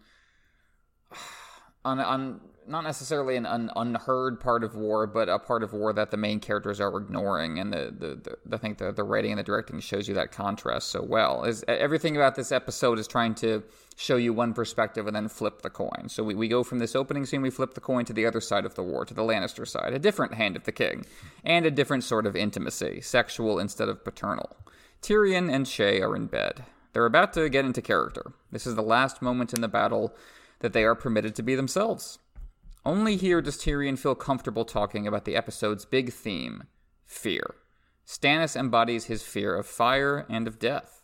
on 1.86 2.00
on 2.00 2.42
not 2.68 2.84
necessarily 2.84 3.36
an, 3.36 3.46
an 3.46 3.70
unheard 3.76 4.40
part 4.40 4.64
of 4.64 4.76
war, 4.76 5.08
but 5.08 5.30
a 5.30 5.40
part 5.40 5.64
of 5.64 5.74
war 5.74 5.94
that 5.94 6.12
the 6.12 6.18
main 6.18 6.40
characters 6.40 6.80
are 6.80 6.96
ignoring. 6.98 7.60
And 7.60 7.74
the, 7.74 7.94
the, 7.98 8.38
the 8.46 8.56
I 8.56 8.58
think 8.58 8.78
the, 8.78 8.92
the 8.92 9.04
writing 9.04 9.32
and 9.32 9.40
the 9.40 9.44
directing 9.44 9.80
shows 9.80 10.08
you 10.08 10.14
that 10.16 10.32
contrast 10.32 10.90
so 10.90 11.02
well. 11.02 11.44
Is 11.44 11.64
everything 11.68 12.16
about 12.16 12.36
this 12.36 12.52
episode 12.52 13.00
is 13.00 13.08
trying 13.08 13.36
to 13.36 13.64
show 13.96 14.16
you 14.16 14.34
one 14.34 14.54
perspective 14.54 15.08
and 15.08 15.16
then 15.16 15.28
flip 15.28 15.62
the 15.62 15.70
coin. 15.70 16.08
So 16.08 16.24
we, 16.24 16.36
we 16.36 16.48
go 16.48 16.64
from 16.64 16.80
this 16.80 16.96
opening 16.96 17.26
scene, 17.26 17.42
we 17.42 17.50
flip 17.50 17.74
the 17.74 17.82
coin 17.82 18.06
to 18.06 18.14
the 18.14 18.26
other 18.26 18.42
side 18.42 18.66
of 18.66 18.76
the 18.76 18.84
war, 18.84 19.06
to 19.06 19.14
the 19.14 19.22
Lannister 19.22 19.68
side, 19.68 19.94
a 19.94 20.00
different 20.00 20.34
hand 20.34 20.56
of 20.56 20.64
the 20.64 20.72
king, 20.72 21.06
and 21.44 21.66
a 21.66 21.72
different 21.72 22.04
sort 22.04 22.26
of 22.26 22.36
intimacy, 22.36 23.02
sexual 23.02 23.60
instead 23.60 23.90
of 23.90 24.04
paternal. 24.04 24.56
Tyrion 25.02 25.52
and 25.52 25.66
Shae 25.66 26.02
are 26.02 26.16
in 26.16 26.28
bed. 26.28 26.64
They're 26.94 27.06
about 27.06 27.34
to 27.34 27.50
get 27.50 27.66
into 27.66 27.82
character. 27.82 28.34
This 28.52 28.68
is 28.68 28.76
the 28.76 28.82
last 28.82 29.22
moment 29.22 29.54
in 29.54 29.62
the 29.62 29.68
battle 29.68 30.14
that 30.60 30.74
they 30.74 30.84
are 30.84 30.96
permitted 30.96 31.36
to 31.36 31.44
be 31.44 31.56
themselves. 31.56 32.20
Only 32.86 33.16
here 33.16 33.42
does 33.42 33.58
Tyrion 33.58 33.98
feel 33.98 34.16
comfortable 34.16 34.66
talking 34.66 35.06
about 35.06 35.26
the 35.26 35.36
episode's 35.36 35.86
big 35.86 36.12
theme 36.12 36.64
fear. 37.06 37.56
Stannis 38.08 38.56
embodies 38.56 39.06
his 39.06 39.22
fear 39.24 39.56
of 39.56 39.68
fire 39.68 40.26
and 40.30 40.48
of 40.48 40.58
death. 40.60 41.04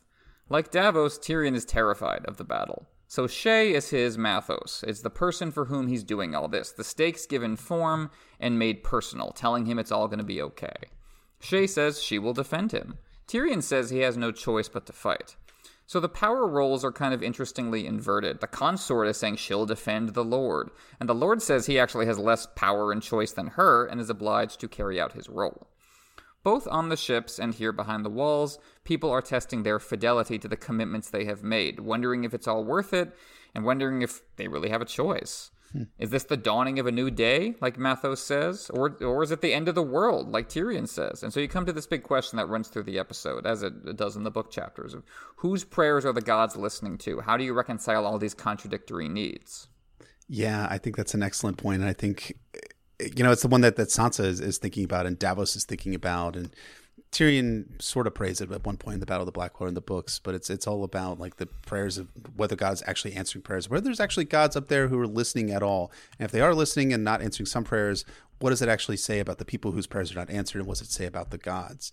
Like 0.49 0.71
Davos, 0.71 1.19
Tyrion 1.19 1.55
is 1.55 1.65
terrified 1.65 2.25
of 2.25 2.37
the 2.37 2.43
battle. 2.43 2.87
So 3.07 3.27
Shae 3.27 3.71
is 3.71 3.89
his 3.89 4.17
Mathos. 4.17 4.83
It's 4.83 5.01
the 5.01 5.09
person 5.09 5.51
for 5.51 5.65
whom 5.65 5.87
he's 5.87 6.03
doing 6.03 6.35
all 6.35 6.47
this. 6.47 6.71
The 6.71 6.83
stakes 6.83 7.25
given 7.25 7.55
form 7.55 8.09
and 8.39 8.59
made 8.59 8.83
personal, 8.83 9.31
telling 9.31 9.65
him 9.65 9.79
it's 9.79 9.91
all 9.91 10.07
going 10.07 10.19
to 10.19 10.25
be 10.25 10.41
okay. 10.41 10.75
Shae 11.41 11.69
says 11.69 12.01
she 12.01 12.19
will 12.19 12.33
defend 12.33 12.71
him. 12.71 12.97
Tyrion 13.27 13.61
says 13.61 13.89
he 13.89 13.99
has 13.99 14.17
no 14.17 14.31
choice 14.31 14.67
but 14.67 14.85
to 14.87 14.93
fight. 14.93 15.35
So 15.87 16.01
the 16.01 16.09
power 16.09 16.45
roles 16.45 16.83
are 16.83 16.91
kind 16.91 17.13
of 17.13 17.23
interestingly 17.23 17.87
inverted. 17.87 18.41
The 18.41 18.47
consort 18.47 19.07
is 19.07 19.15
saying 19.15 19.37
she'll 19.37 19.65
defend 19.65 20.09
the 20.09 20.23
Lord, 20.23 20.69
and 20.99 21.07
the 21.07 21.15
Lord 21.15 21.41
says 21.41 21.65
he 21.65 21.79
actually 21.79 22.07
has 22.07 22.19
less 22.19 22.45
power 22.55 22.91
and 22.91 23.01
choice 23.01 23.31
than 23.31 23.47
her 23.47 23.85
and 23.85 24.01
is 24.01 24.09
obliged 24.09 24.59
to 24.59 24.67
carry 24.67 24.99
out 24.99 25.13
his 25.13 25.29
role. 25.29 25.69
Both 26.43 26.67
on 26.67 26.89
the 26.89 26.97
ships 26.97 27.39
and 27.39 27.53
here 27.53 27.71
behind 27.71 28.03
the 28.03 28.09
walls, 28.09 28.59
people 28.83 29.09
are 29.11 29.21
testing 29.21 29.63
their 29.63 29.79
fidelity 29.79 30.37
to 30.39 30.49
the 30.49 30.57
commitments 30.57 31.09
they 31.09 31.23
have 31.23 31.41
made, 31.41 31.79
wondering 31.79 32.25
if 32.25 32.33
it's 32.33 32.49
all 32.49 32.65
worth 32.65 32.93
it, 32.93 33.15
and 33.55 33.63
wondering 33.63 34.01
if 34.01 34.21
they 34.35 34.49
really 34.49 34.69
have 34.69 34.81
a 34.81 34.85
choice. 34.85 35.51
Hmm. 35.71 35.83
Is 35.99 36.11
this 36.11 36.23
the 36.23 36.37
dawning 36.37 36.79
of 36.79 36.87
a 36.87 36.91
new 36.91 37.11
day, 37.11 37.55
like 37.59 37.77
Mathos 37.77 38.19
says, 38.19 38.71
or 38.73 38.97
or 39.01 39.23
is 39.23 39.31
it 39.31 39.41
the 39.41 39.53
end 39.53 39.67
of 39.67 39.75
the 39.75 39.83
world, 39.83 40.31
like 40.31 40.47
Tyrion 40.47 40.87
says? 40.87 41.23
And 41.23 41.33
so 41.33 41.39
you 41.39 41.47
come 41.47 41.65
to 41.65 41.73
this 41.73 41.87
big 41.87 42.03
question 42.03 42.37
that 42.37 42.47
runs 42.47 42.69
through 42.69 42.83
the 42.83 42.99
episode, 42.99 43.45
as 43.45 43.63
it 43.63 43.95
does 43.97 44.15
in 44.15 44.23
the 44.23 44.31
book 44.31 44.49
chapters, 44.49 44.93
of 44.93 45.03
whose 45.37 45.63
prayers 45.63 46.05
are 46.05 46.13
the 46.13 46.21
gods 46.21 46.55
listening 46.55 46.97
to? 46.99 47.19
How 47.19 47.37
do 47.37 47.43
you 47.43 47.53
reconcile 47.53 48.05
all 48.05 48.17
these 48.17 48.33
contradictory 48.33 49.09
needs? 49.09 49.67
Yeah, 50.29 50.67
I 50.69 50.77
think 50.77 50.95
that's 50.95 51.13
an 51.13 51.23
excellent 51.23 51.57
point, 51.57 51.81
and 51.81 51.89
I 51.89 51.93
think 51.93 52.37
you 52.99 53.23
know 53.23 53.31
it's 53.31 53.41
the 53.41 53.47
one 53.47 53.61
that 53.61 53.75
that 53.75 53.89
Sansa 53.89 54.25
is, 54.25 54.39
is 54.39 54.57
thinking 54.57 54.85
about, 54.85 55.05
and 55.05 55.19
Davos 55.19 55.55
is 55.55 55.65
thinking 55.65 55.95
about, 55.95 56.35
and 56.35 56.49
Tyrion 57.11 57.81
sort 57.81 58.05
of 58.05 58.13
prays 58.13 58.41
it 58.41 58.51
at 58.51 58.65
one 58.65 58.77
point 58.77 58.95
in 58.95 58.99
the 58.99 59.05
Battle 59.05 59.23
of 59.23 59.27
the 59.27 59.31
Blackwater 59.31 59.69
in 59.69 59.75
the 59.75 59.81
books, 59.81 60.19
but 60.19 60.35
it's 60.35 60.49
it's 60.49 60.67
all 60.67 60.83
about 60.83 61.19
like 61.19 61.37
the 61.37 61.45
prayers 61.45 61.97
of 61.97 62.09
whether 62.35 62.55
God's 62.55 62.83
actually 62.85 63.13
answering 63.13 63.41
prayers, 63.41 63.69
whether 63.69 63.83
there's 63.83 63.99
actually 63.99 64.25
gods 64.25 64.55
up 64.55 64.67
there 64.67 64.89
who 64.89 64.99
are 64.99 65.07
listening 65.07 65.51
at 65.51 65.63
all, 65.63 65.91
and 66.19 66.25
if 66.25 66.31
they 66.31 66.41
are 66.41 66.53
listening 66.53 66.93
and 66.93 67.03
not 67.03 67.21
answering 67.21 67.47
some 67.47 67.63
prayers, 67.63 68.03
what 68.39 68.51
does 68.51 68.61
it 68.61 68.69
actually 68.69 68.97
say 68.97 69.19
about 69.19 69.37
the 69.37 69.45
people 69.45 69.71
whose 69.71 69.87
prayers 69.87 70.11
are 70.11 70.19
not 70.19 70.29
answered, 70.29 70.59
and 70.59 70.67
what 70.67 70.77
does 70.77 70.87
it 70.87 70.91
say 70.91 71.05
about 71.05 71.31
the 71.31 71.37
gods? 71.37 71.91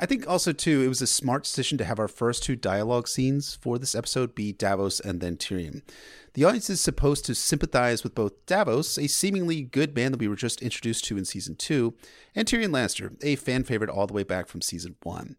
I 0.00 0.06
think 0.06 0.28
also 0.28 0.52
too 0.52 0.82
it 0.82 0.88
was 0.88 1.02
a 1.02 1.08
smart 1.08 1.42
decision 1.42 1.76
to 1.78 1.84
have 1.84 1.98
our 1.98 2.06
first 2.06 2.44
two 2.44 2.54
dialogue 2.54 3.08
scenes 3.08 3.56
for 3.56 3.78
this 3.78 3.96
episode 3.96 4.34
be 4.34 4.52
Davos 4.52 5.00
and 5.00 5.20
then 5.20 5.36
Tyrion. 5.36 5.82
The 6.34 6.44
audience 6.44 6.70
is 6.70 6.80
supposed 6.80 7.24
to 7.24 7.34
sympathize 7.34 8.04
with 8.04 8.14
both 8.14 8.46
Davos, 8.46 8.96
a 8.96 9.08
seemingly 9.08 9.62
good 9.62 9.96
man 9.96 10.12
that 10.12 10.20
we 10.20 10.28
were 10.28 10.36
just 10.36 10.62
introduced 10.62 11.04
to 11.06 11.18
in 11.18 11.24
season 11.24 11.56
2, 11.56 11.94
and 12.36 12.46
Tyrion 12.46 12.70
Lannister, 12.70 13.16
a 13.24 13.34
fan 13.34 13.64
favorite 13.64 13.90
all 13.90 14.06
the 14.06 14.14
way 14.14 14.22
back 14.22 14.46
from 14.46 14.62
season 14.62 14.94
1. 15.02 15.34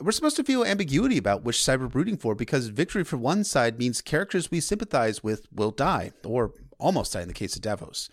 We're 0.00 0.10
supposed 0.10 0.36
to 0.36 0.44
feel 0.44 0.64
ambiguity 0.64 1.16
about 1.16 1.44
which 1.44 1.62
side 1.62 1.80
we're 1.80 1.86
rooting 1.86 2.16
for 2.16 2.34
because 2.34 2.66
victory 2.66 3.04
for 3.04 3.16
one 3.16 3.44
side 3.44 3.78
means 3.78 4.00
characters 4.00 4.50
we 4.50 4.58
sympathize 4.58 5.22
with 5.22 5.46
will 5.52 5.70
die, 5.70 6.10
or 6.24 6.52
almost 6.80 7.12
die 7.12 7.22
in 7.22 7.28
the 7.28 7.34
case 7.34 7.54
of 7.54 7.62
Davos. 7.62 8.10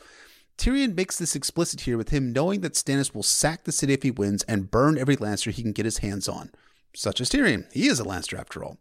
Tyrion 0.62 0.96
makes 0.96 1.18
this 1.18 1.36
explicit 1.36 1.82
here 1.82 1.98
with 1.98 2.10
him 2.10 2.32
knowing 2.32 2.62
that 2.62 2.74
Stannis 2.74 3.16
will 3.16 3.24
sack 3.24 3.64
the 3.64 3.72
city 3.72 3.94
if 3.94 4.04
he 4.04 4.12
wins 4.12 4.44
and 4.44 4.70
burn 4.70 4.96
every 4.96 5.18
Lannister 5.18 5.50
he 5.50 5.64
can 5.64 5.72
get 5.72 5.86
his 5.86 5.98
hands 5.98 6.30
on. 6.30 6.52
Such 6.94 7.22
as 7.22 7.30
Tyrion. 7.30 7.72
He 7.72 7.88
is 7.88 8.00
a 8.02 8.04
Lannister 8.04 8.38
after 8.38 8.64
all. 8.64 8.78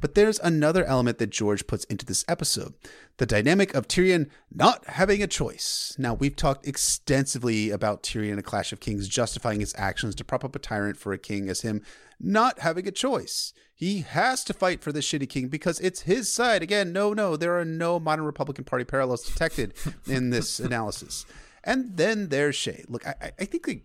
But 0.00 0.14
there's 0.14 0.40
another 0.40 0.84
element 0.84 1.18
that 1.18 1.30
George 1.30 1.66
puts 1.68 1.84
into 1.84 2.04
this 2.04 2.24
episode 2.26 2.74
the 3.18 3.26
dynamic 3.26 3.72
of 3.74 3.86
Tyrion 3.86 4.28
not 4.52 4.84
having 4.88 5.22
a 5.22 5.28
choice. 5.28 5.94
Now, 5.96 6.14
we've 6.14 6.34
talked 6.34 6.66
extensively 6.66 7.70
about 7.70 8.02
Tyrion 8.02 8.32
in 8.32 8.38
A 8.38 8.42
Clash 8.42 8.72
of 8.72 8.80
Kings 8.80 9.06
justifying 9.06 9.60
his 9.60 9.74
actions 9.78 10.16
to 10.16 10.24
prop 10.24 10.44
up 10.44 10.56
a 10.56 10.58
tyrant 10.58 10.96
for 10.96 11.12
a 11.12 11.18
king 11.18 11.48
as 11.48 11.60
him 11.60 11.82
not 12.18 12.60
having 12.60 12.88
a 12.88 12.92
choice. 12.92 13.52
He 13.74 14.00
has 14.00 14.44
to 14.44 14.54
fight 14.54 14.80
for 14.80 14.92
the 14.92 15.00
shitty 15.00 15.28
king 15.28 15.48
because 15.48 15.78
it's 15.80 16.02
his 16.02 16.32
side. 16.32 16.62
Again, 16.62 16.92
no, 16.92 17.12
no, 17.12 17.36
there 17.36 17.58
are 17.58 17.64
no 17.64 18.00
modern 18.00 18.24
Republican 18.24 18.64
Party 18.64 18.84
parallels 18.84 19.24
detected 19.24 19.74
in 20.06 20.30
this 20.30 20.58
analysis. 20.60 21.26
And 21.64 21.96
then 21.96 22.28
there's 22.28 22.56
Shae. 22.56 22.84
Look, 22.88 23.06
I, 23.06 23.32
I 23.38 23.44
think 23.44 23.66
like, 23.66 23.84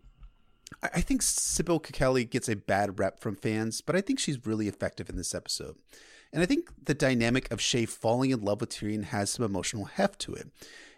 I 0.81 1.01
think 1.01 1.21
Sibel 1.21 1.81
Kekilli 1.81 2.29
gets 2.29 2.49
a 2.49 2.55
bad 2.55 2.99
rep 2.99 3.19
from 3.19 3.35
fans, 3.35 3.81
but 3.81 3.95
I 3.95 4.01
think 4.01 4.19
she's 4.19 4.45
really 4.45 4.67
effective 4.67 5.09
in 5.09 5.15
this 5.15 5.33
episode. 5.33 5.75
And 6.33 6.43
I 6.43 6.45
think 6.45 6.69
the 6.83 6.93
dynamic 6.93 7.49
of 7.51 7.59
Shae 7.59 7.87
falling 7.87 8.31
in 8.31 8.41
love 8.41 8.61
with 8.61 8.69
Tyrion 8.69 9.05
has 9.05 9.29
some 9.29 9.45
emotional 9.45 9.85
heft 9.85 10.19
to 10.21 10.33
it. 10.33 10.49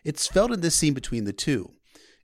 It's 0.04 0.28
felt 0.28 0.52
in 0.52 0.62
this 0.62 0.76
scene 0.76 0.94
between 0.94 1.26
the 1.26 1.34
two. 1.34 1.72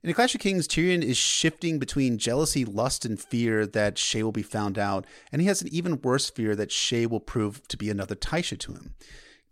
In 0.02 0.10
A 0.10 0.14
Clash 0.14 0.34
of 0.34 0.40
Kings, 0.40 0.68
Tyrion 0.68 1.02
is 1.02 1.16
shifting 1.16 1.78
between 1.78 2.18
jealousy, 2.18 2.64
lust, 2.64 3.04
and 3.04 3.20
fear 3.20 3.66
that 3.66 3.96
Shae 3.96 4.22
will 4.22 4.32
be 4.32 4.42
found 4.42 4.78
out, 4.78 5.06
and 5.32 5.40
he 5.40 5.48
has 5.48 5.62
an 5.62 5.68
even 5.68 6.00
worse 6.00 6.30
fear 6.30 6.54
that 6.56 6.70
Shae 6.70 7.08
will 7.08 7.20
prove 7.20 7.66
to 7.68 7.76
be 7.76 7.90
another 7.90 8.14
Tysha 8.14 8.58
to 8.58 8.72
him. 8.74 8.94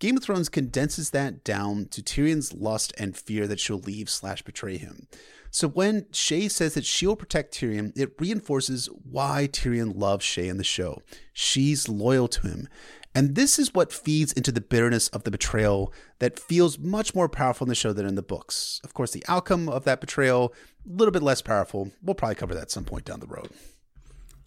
Game 0.04 0.18
of 0.18 0.22
Thrones 0.22 0.50
condenses 0.50 1.12
that 1.12 1.44
down 1.44 1.86
to 1.86 2.02
Tyrion's 2.02 2.52
lust 2.52 2.92
and 2.98 3.16
fear 3.16 3.46
that 3.46 3.58
she'll 3.58 3.78
leave 3.78 4.10
slash 4.10 4.42
betray 4.42 4.76
him. 4.76 5.08
So 5.50 5.66
when 5.66 6.02
Shae 6.12 6.50
says 6.50 6.74
that 6.74 6.84
she'll 6.84 7.16
protect 7.16 7.54
Tyrion, 7.54 7.90
it 7.96 8.12
reinforces 8.20 8.90
why 9.10 9.48
Tyrion 9.50 9.96
loves 9.96 10.26
Shae 10.26 10.50
in 10.50 10.58
the 10.58 10.62
show. 10.62 11.00
She's 11.32 11.88
loyal 11.88 12.28
to 12.28 12.46
him. 12.46 12.68
And 13.14 13.34
this 13.34 13.58
is 13.58 13.72
what 13.72 13.94
feeds 13.94 14.34
into 14.34 14.52
the 14.52 14.60
bitterness 14.60 15.08
of 15.08 15.24
the 15.24 15.30
betrayal 15.30 15.90
that 16.18 16.38
feels 16.38 16.78
much 16.78 17.14
more 17.14 17.30
powerful 17.30 17.64
in 17.64 17.70
the 17.70 17.74
show 17.74 17.94
than 17.94 18.04
in 18.04 18.14
the 18.14 18.22
books. 18.22 18.82
Of 18.84 18.92
course, 18.92 19.12
the 19.12 19.24
outcome 19.26 19.70
of 19.70 19.84
that 19.84 20.02
betrayal, 20.02 20.52
a 20.84 20.98
little 20.98 21.12
bit 21.12 21.22
less 21.22 21.40
powerful. 21.40 21.92
We'll 22.02 22.14
probably 22.14 22.34
cover 22.34 22.52
that 22.52 22.64
at 22.64 22.70
some 22.70 22.84
point 22.84 23.06
down 23.06 23.20
the 23.20 23.26
road. 23.26 23.48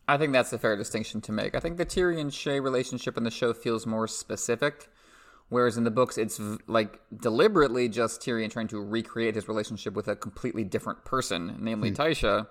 I 0.07 0.17
think 0.17 0.33
that's 0.33 0.53
a 0.53 0.59
fair 0.59 0.77
distinction 0.77 1.19
to 1.21 1.31
make. 1.31 1.55
I 1.55 1.59
think 1.59 1.77
the 1.77 1.85
Tyrion 1.85 2.27
Shae 2.27 2.63
relationship 2.63 3.17
in 3.17 3.23
the 3.23 3.31
show 3.31 3.53
feels 3.53 3.87
more 3.87 4.07
specific, 4.07 4.87
whereas 5.49 5.77
in 5.77 5.83
the 5.83 5.91
books, 5.91 6.17
it's 6.17 6.39
like 6.67 6.99
deliberately 7.15 7.89
just 7.89 8.21
Tyrion 8.21 8.51
trying 8.51 8.67
to 8.69 8.79
recreate 8.79 9.35
his 9.35 9.47
relationship 9.47 9.93
with 9.93 10.07
a 10.07 10.15
completely 10.15 10.63
different 10.63 11.05
person, 11.05 11.57
namely 11.59 11.91
mm. 11.91 11.95
Tysha. 11.95 12.47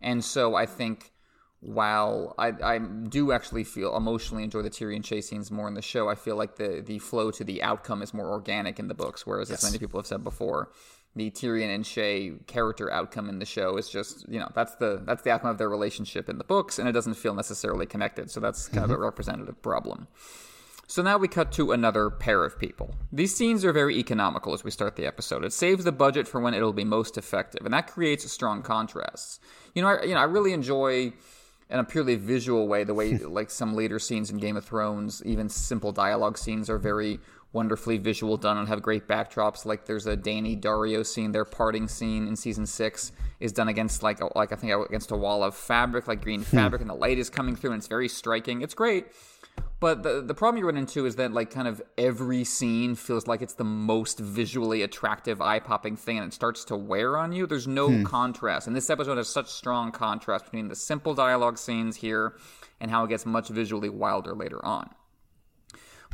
And 0.00 0.24
so 0.24 0.54
I 0.54 0.66
think 0.66 1.12
while 1.60 2.34
I, 2.38 2.52
I 2.62 2.78
do 2.78 3.32
actually 3.32 3.64
feel 3.64 3.96
emotionally 3.96 4.44
enjoy 4.44 4.62
the 4.62 4.70
Tyrion 4.70 5.02
Shae 5.02 5.22
scenes 5.22 5.50
more 5.50 5.66
in 5.66 5.74
the 5.74 5.82
show, 5.82 6.08
I 6.08 6.14
feel 6.14 6.36
like 6.36 6.56
the 6.56 6.82
the 6.84 6.98
flow 6.98 7.30
to 7.32 7.44
the 7.44 7.62
outcome 7.62 8.02
is 8.02 8.12
more 8.12 8.28
organic 8.28 8.78
in 8.78 8.88
the 8.88 8.94
books. 8.94 9.26
Whereas, 9.26 9.48
yes. 9.48 9.64
as 9.64 9.70
many 9.70 9.78
people 9.78 9.98
have 9.98 10.06
said 10.06 10.22
before, 10.22 10.70
the 11.16 11.30
Tyrion 11.30 11.74
and 11.74 11.84
Shae 11.84 12.46
character 12.46 12.90
outcome 12.90 13.30
in 13.30 13.38
the 13.38 13.46
show 13.46 13.78
is 13.78 13.88
just 13.88 14.28
you 14.28 14.38
know 14.38 14.50
that's 14.54 14.74
the 14.76 15.02
that's 15.06 15.22
the 15.22 15.30
outcome 15.30 15.50
of 15.50 15.58
their 15.58 15.70
relationship 15.70 16.28
in 16.28 16.36
the 16.36 16.44
books, 16.44 16.78
and 16.78 16.86
it 16.86 16.92
doesn't 16.92 17.14
feel 17.14 17.34
necessarily 17.34 17.86
connected. 17.86 18.30
So 18.30 18.40
that's 18.40 18.68
kind 18.68 18.84
mm-hmm. 18.84 18.92
of 18.92 18.98
a 18.98 19.00
representative 19.00 19.62
problem. 19.62 20.06
So 20.86 21.02
now 21.02 21.16
we 21.16 21.28
cut 21.28 21.50
to 21.52 21.72
another 21.72 22.10
pair 22.10 22.44
of 22.44 22.58
people. 22.58 22.94
These 23.12 23.34
scenes 23.34 23.64
are 23.64 23.72
very 23.72 23.96
economical 23.96 24.52
as 24.52 24.64
we 24.64 24.70
start 24.70 24.96
the 24.96 25.06
episode. 25.06 25.44
It 25.44 25.52
saves 25.52 25.84
the 25.84 25.92
budget 25.92 26.28
for 26.28 26.40
when 26.40 26.54
it'll 26.54 26.72
be 26.72 26.84
most 26.84 27.16
effective, 27.16 27.64
and 27.64 27.72
that 27.72 27.86
creates 27.86 28.30
strong 28.30 28.62
contrasts. 28.62 29.40
You 29.74 29.82
know, 29.82 29.88
I, 29.88 30.02
you 30.04 30.14
know, 30.14 30.20
I 30.20 30.24
really 30.24 30.52
enjoy 30.52 31.12
in 31.70 31.78
a 31.78 31.84
purely 31.84 32.16
visual 32.16 32.68
way, 32.68 32.84
the 32.84 32.94
way 32.94 33.16
like 33.18 33.50
some 33.50 33.74
later 33.74 33.98
scenes 33.98 34.30
in 34.30 34.38
Game 34.38 34.56
of 34.56 34.64
Thrones, 34.64 35.22
even 35.24 35.48
simple 35.48 35.92
dialogue 35.92 36.38
scenes 36.38 36.68
are 36.68 36.78
very 36.78 37.18
wonderfully 37.52 37.98
visual 37.98 38.36
done 38.36 38.58
and 38.58 38.68
have 38.68 38.82
great 38.82 39.06
backdrops. 39.06 39.64
Like 39.64 39.86
there's 39.86 40.06
a 40.06 40.16
Dany 40.16 40.60
Daario 40.60 41.06
scene, 41.06 41.32
their 41.32 41.44
parting 41.44 41.88
scene 41.88 42.26
in 42.26 42.36
season 42.36 42.66
six 42.66 43.12
is 43.40 43.52
done 43.52 43.68
against 43.68 44.02
like 44.02 44.20
a, 44.20 44.28
like 44.36 44.52
I 44.52 44.56
think 44.56 44.72
against 44.86 45.12
a 45.12 45.16
wall 45.16 45.42
of 45.42 45.54
fabric, 45.54 46.08
like 46.08 46.20
green 46.20 46.42
hmm. 46.42 46.56
fabric, 46.56 46.80
and 46.80 46.90
the 46.90 46.94
light 46.94 47.18
is 47.18 47.30
coming 47.30 47.56
through, 47.56 47.72
and 47.72 47.78
it's 47.78 47.86
very 47.86 48.08
striking. 48.08 48.60
It's 48.60 48.74
great. 48.74 49.06
But 49.80 50.02
the 50.02 50.22
the 50.22 50.34
problem 50.34 50.58
you 50.58 50.66
run 50.66 50.78
into 50.78 51.04
is 51.04 51.16
that 51.16 51.32
like 51.32 51.50
kind 51.50 51.68
of 51.68 51.82
every 51.98 52.42
scene 52.44 52.94
feels 52.94 53.26
like 53.26 53.42
it's 53.42 53.54
the 53.54 53.64
most 53.64 54.18
visually 54.18 54.80
attractive, 54.80 55.42
eye 55.42 55.58
popping 55.58 55.94
thing, 55.96 56.16
and 56.16 56.26
it 56.26 56.32
starts 56.32 56.64
to 56.66 56.76
wear 56.76 57.18
on 57.18 57.32
you. 57.32 57.46
There's 57.46 57.68
no 57.68 57.88
hmm. 57.88 58.02
contrast, 58.04 58.66
and 58.66 58.74
this 58.74 58.88
episode 58.88 59.18
has 59.18 59.28
such 59.28 59.48
strong 59.48 59.92
contrast 59.92 60.46
between 60.46 60.68
the 60.68 60.74
simple 60.74 61.12
dialogue 61.12 61.58
scenes 61.58 61.96
here 61.96 62.34
and 62.80 62.90
how 62.90 63.04
it 63.04 63.08
gets 63.08 63.26
much 63.26 63.48
visually 63.48 63.90
wilder 63.90 64.34
later 64.34 64.64
on. 64.64 64.88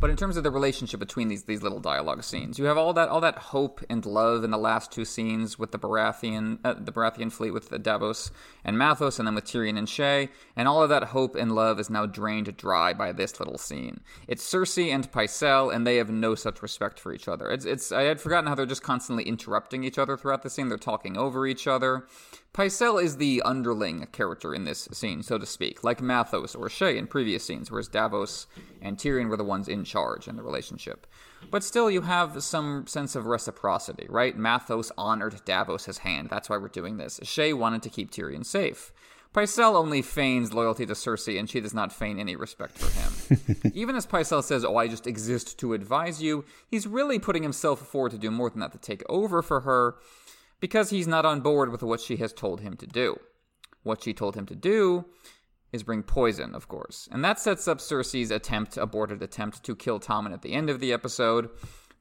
But 0.01 0.09
in 0.09 0.16
terms 0.16 0.38
of 0.38 0.44
the 0.44 0.51
relationship 0.51 0.98
between 0.98 1.28
these 1.28 1.44
these 1.44 1.62
little 1.62 1.78
dialogue 1.78 2.24
scenes, 2.24 2.59
you 2.59 2.64
have 2.64 2.78
all 2.78 2.94
that 2.94 3.11
all 3.11 3.20
that 3.20 3.36
hope 3.36 3.82
and 3.90 4.05
love 4.07 4.44
in 4.44 4.51
the 4.51 4.57
last 4.57 4.90
two 4.90 5.05
scenes 5.05 5.59
with 5.59 5.72
the 5.72 5.78
Baratheon 5.78 6.59
uh, 6.64 6.72
the 6.72 6.90
Baratheon 6.90 7.30
fleet 7.30 7.51
with 7.51 7.68
the 7.68 7.78
Davos 7.78 8.30
and 8.64 8.78
Mathos, 8.78 9.18
and 9.18 9.28
then 9.28 9.34
with 9.34 9.44
Tyrion 9.44 9.76
and 9.76 9.86
Shae, 9.86 10.30
and 10.57 10.66
all 10.66 10.82
of 10.82 10.88
that 10.88 11.05
hope 11.05 11.36
and 11.36 11.55
love 11.55 11.78
is 11.78 11.90
now 11.90 12.07
drained 12.07 12.57
dry 12.57 12.94
by 12.94 13.12
this 13.12 13.38
little 13.38 13.59
scene. 13.59 14.01
It's 14.26 14.42
Cersei 14.42 14.88
and 14.88 15.11
Pycelle, 15.12 15.72
and 15.74 15.86
they 15.86 15.96
have 15.96 16.11
no 16.11 16.34
such 16.34 16.62
respect 16.62 16.98
for 16.98 17.12
each 17.12 17.28
other. 17.28 17.51
It's 17.51 17.66
it's 17.66 17.92
I 17.92 18.05
had 18.05 18.22
forgotten 18.22 18.48
how 18.48 18.55
they're 18.55 18.64
just 18.64 18.82
constantly 18.82 19.24
interrupting 19.24 19.84
each 19.84 19.98
other 19.98 20.16
throughout 20.16 20.42
the 20.42 20.51
scene. 20.51 20.70
They're 20.70 20.78
talking 20.78 21.18
over 21.18 21.46
each 21.46 21.66
other. 21.66 22.07
Pycelle 22.53 23.03
is 23.03 23.16
the 23.16 23.40
underling 23.44 24.07
character 24.11 24.53
in 24.53 24.64
this 24.64 24.88
scene, 24.92 25.22
so 25.22 25.38
to 25.38 25.46
speak, 25.46 25.84
like 25.84 26.01
Mathos 26.01 26.59
or 26.59 26.68
Shae 26.68 26.96
in 26.96 27.07
previous 27.07 27.44
scenes, 27.44 27.70
whereas 27.70 27.86
Davos 27.86 28.48
and 28.82 28.98
Tyrion 28.98 29.28
were 29.28 29.36
the 29.36 29.44
ones 29.44 29.68
in 29.68 29.84
charge 29.84 30.26
in 30.26 30.34
the 30.34 30.42
relationship. 30.42 31.07
But 31.51 31.62
still, 31.62 31.90
you 31.90 32.03
have 32.03 32.42
some 32.42 32.88
sense 32.88 33.14
of 33.14 33.26
reciprocity, 33.26 34.07
right? 34.09 34.36
Mathos 34.36 34.90
honored 34.98 35.40
Davos' 35.44 35.98
hand. 35.98 36.28
That's 36.28 36.51
why 36.51 36.57
we're 36.57 36.68
doing 36.68 36.96
this. 36.96 37.20
Shae 37.22 37.57
wanted 37.57 37.82
to 37.82 37.88
keep 37.88 38.11
Tyrion 38.11 38.44
safe. 38.44 38.92
Pycelle 39.32 39.76
only 39.76 40.03
feigns 40.03 40.53
loyalty 40.53 40.84
to 40.86 40.94
Cersei, 40.94 41.38
and 41.38 41.48
she 41.48 41.61
does 41.61 41.72
not 41.72 41.92
feign 41.92 42.18
any 42.18 42.34
respect 42.34 42.76
for 42.76 42.90
him. 42.90 43.72
Even 43.74 43.94
as 43.94 44.05
Pycelle 44.05 44.42
says, 44.42 44.64
Oh, 44.64 44.76
I 44.76 44.88
just 44.88 45.07
exist 45.07 45.57
to 45.61 45.72
advise 45.72 46.20
you, 46.20 46.44
he's 46.66 46.88
really 46.88 47.20
putting 47.20 47.44
himself 47.44 47.78
forward 47.86 48.11
to 48.11 48.18
do 48.18 48.32
more 48.32 48.51
than 48.51 48.59
that, 48.59 48.72
to 48.72 48.78
take 48.78 49.05
over 49.09 49.40
for 49.40 49.61
her 49.61 49.94
because 50.61 50.90
he's 50.90 51.08
not 51.08 51.26
on 51.26 51.40
board 51.40 51.70
with 51.70 51.82
what 51.82 52.00
she 52.00 52.16
has 52.16 52.32
told 52.32 52.61
him 52.61 52.76
to 52.76 52.86
do. 52.86 53.18
What 53.82 54.02
she 54.02 54.12
told 54.12 54.36
him 54.36 54.46
to 54.46 54.54
do 54.54 55.06
is 55.72 55.82
bring 55.82 56.02
poison, 56.02 56.54
of 56.54 56.68
course. 56.68 57.08
And 57.11 57.24
that 57.24 57.38
sets 57.38 57.66
up 57.66 57.78
Cersei's 57.78 58.30
attempt, 58.30 58.76
aborted 58.76 59.22
attempt, 59.22 59.62
to 59.64 59.76
kill 59.76 60.00
Tommen 60.00 60.32
at 60.32 60.42
the 60.42 60.52
end 60.52 60.68
of 60.68 60.80
the 60.80 60.92
episode. 60.92 61.48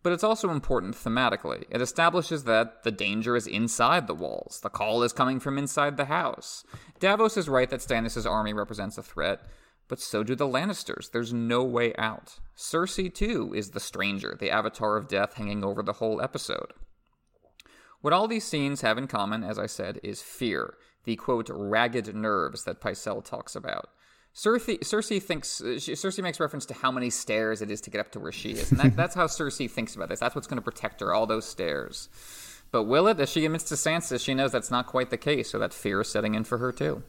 But 0.02 0.14
it's 0.14 0.24
also 0.24 0.50
important 0.50 0.96
thematically. 0.96 1.66
It 1.70 1.82
establishes 1.82 2.46
that 2.46 2.84
the 2.84 2.92
danger 2.92 3.36
is 3.36 3.48
inside 3.48 4.08
the 4.08 4.16
walls. 4.16 4.60
The 4.64 4.70
call 4.70 5.04
is 5.04 5.12
coming 5.12 5.40
from 5.40 5.58
inside 5.58 5.98
the 5.98 6.06
house. 6.06 6.64
Davos 7.00 7.36
is 7.36 7.50
right 7.50 7.70
that 7.70 7.82
Stannis' 7.82 8.30
army 8.30 8.54
represents 8.54 8.98
a 8.98 9.04
threat, 9.04 9.42
but 9.90 10.00
so 10.00 10.24
do 10.24 10.36
the 10.36 10.48
Lannisters. 10.48 11.12
There's 11.12 11.34
no 11.34 11.64
way 11.64 11.94
out. 11.98 12.40
Cersei, 12.58 13.14
too, 13.14 13.52
is 13.54 13.72
the 13.72 13.80
stranger, 13.82 14.38
the 14.40 14.52
avatar 14.52 14.96
of 14.96 15.10
death 15.10 15.34
hanging 15.34 15.66
over 15.66 15.84
the 15.84 15.94
whole 15.94 16.22
episode. 16.22 16.74
What 18.02 18.14
all 18.14 18.28
these 18.28 18.46
scenes 18.46 18.82
have 18.82 18.98
in 18.98 19.08
common, 19.08 19.44
as 19.44 19.60
I 19.60 19.66
said, 19.66 20.00
is 20.04 20.22
fear, 20.22 20.76
the 21.04 21.16
quote, 21.16 21.50
ragged 21.52 22.16
nerves 22.16 22.64
that 22.64 22.82
Pycelle 22.82 23.24
talks 23.24 23.56
about. 23.56 23.90
Cersei, 24.34 24.80
Cersei 24.80 25.22
thinks 25.22 25.60
uh, 25.60 25.78
Cersei 25.80 26.24
makes 26.24 26.40
reference 26.40 26.66
to 26.68 26.74
how 26.74 26.92
many 26.92 27.10
stairs 27.10 27.62
it 27.62 27.72
is 27.72 27.82
to 27.82 27.90
get 27.90 28.00
up 28.00 28.12
to 28.12 28.20
where 28.20 28.32
she 28.32 28.52
is, 28.52 28.72
and 28.72 28.80
that, 28.80 28.96
that's 28.96 29.16
how 29.16 29.26
Cersei 29.26 29.70
thinks 29.70 29.96
about 29.96 30.10
this. 30.10 30.20
That's 30.20 30.36
what's 30.36 30.48
going 30.48 30.60
to 30.60 30.64
protect 30.64 31.02
her, 31.02 31.14
all 31.14 31.26
those 31.26 31.46
stairs. 31.46 32.10
But 32.72 32.84
will 32.84 33.08
it? 33.08 33.20
As 33.20 33.30
she 33.30 33.46
admits 33.46 33.66
to 33.66 33.76
Sansa, 33.76 34.24
she 34.24 34.36
knows 34.36 34.52
that's 34.52 34.72
not 34.72 34.86
quite 34.86 35.10
the 35.10 35.18
case, 35.18 35.50
so 35.50 35.60
that 35.60 35.74
fear 35.74 36.02
is 36.02 36.10
setting 36.10 36.36
in 36.36 36.44
for 36.44 36.60
her 36.60 36.72
too. 36.72 37.04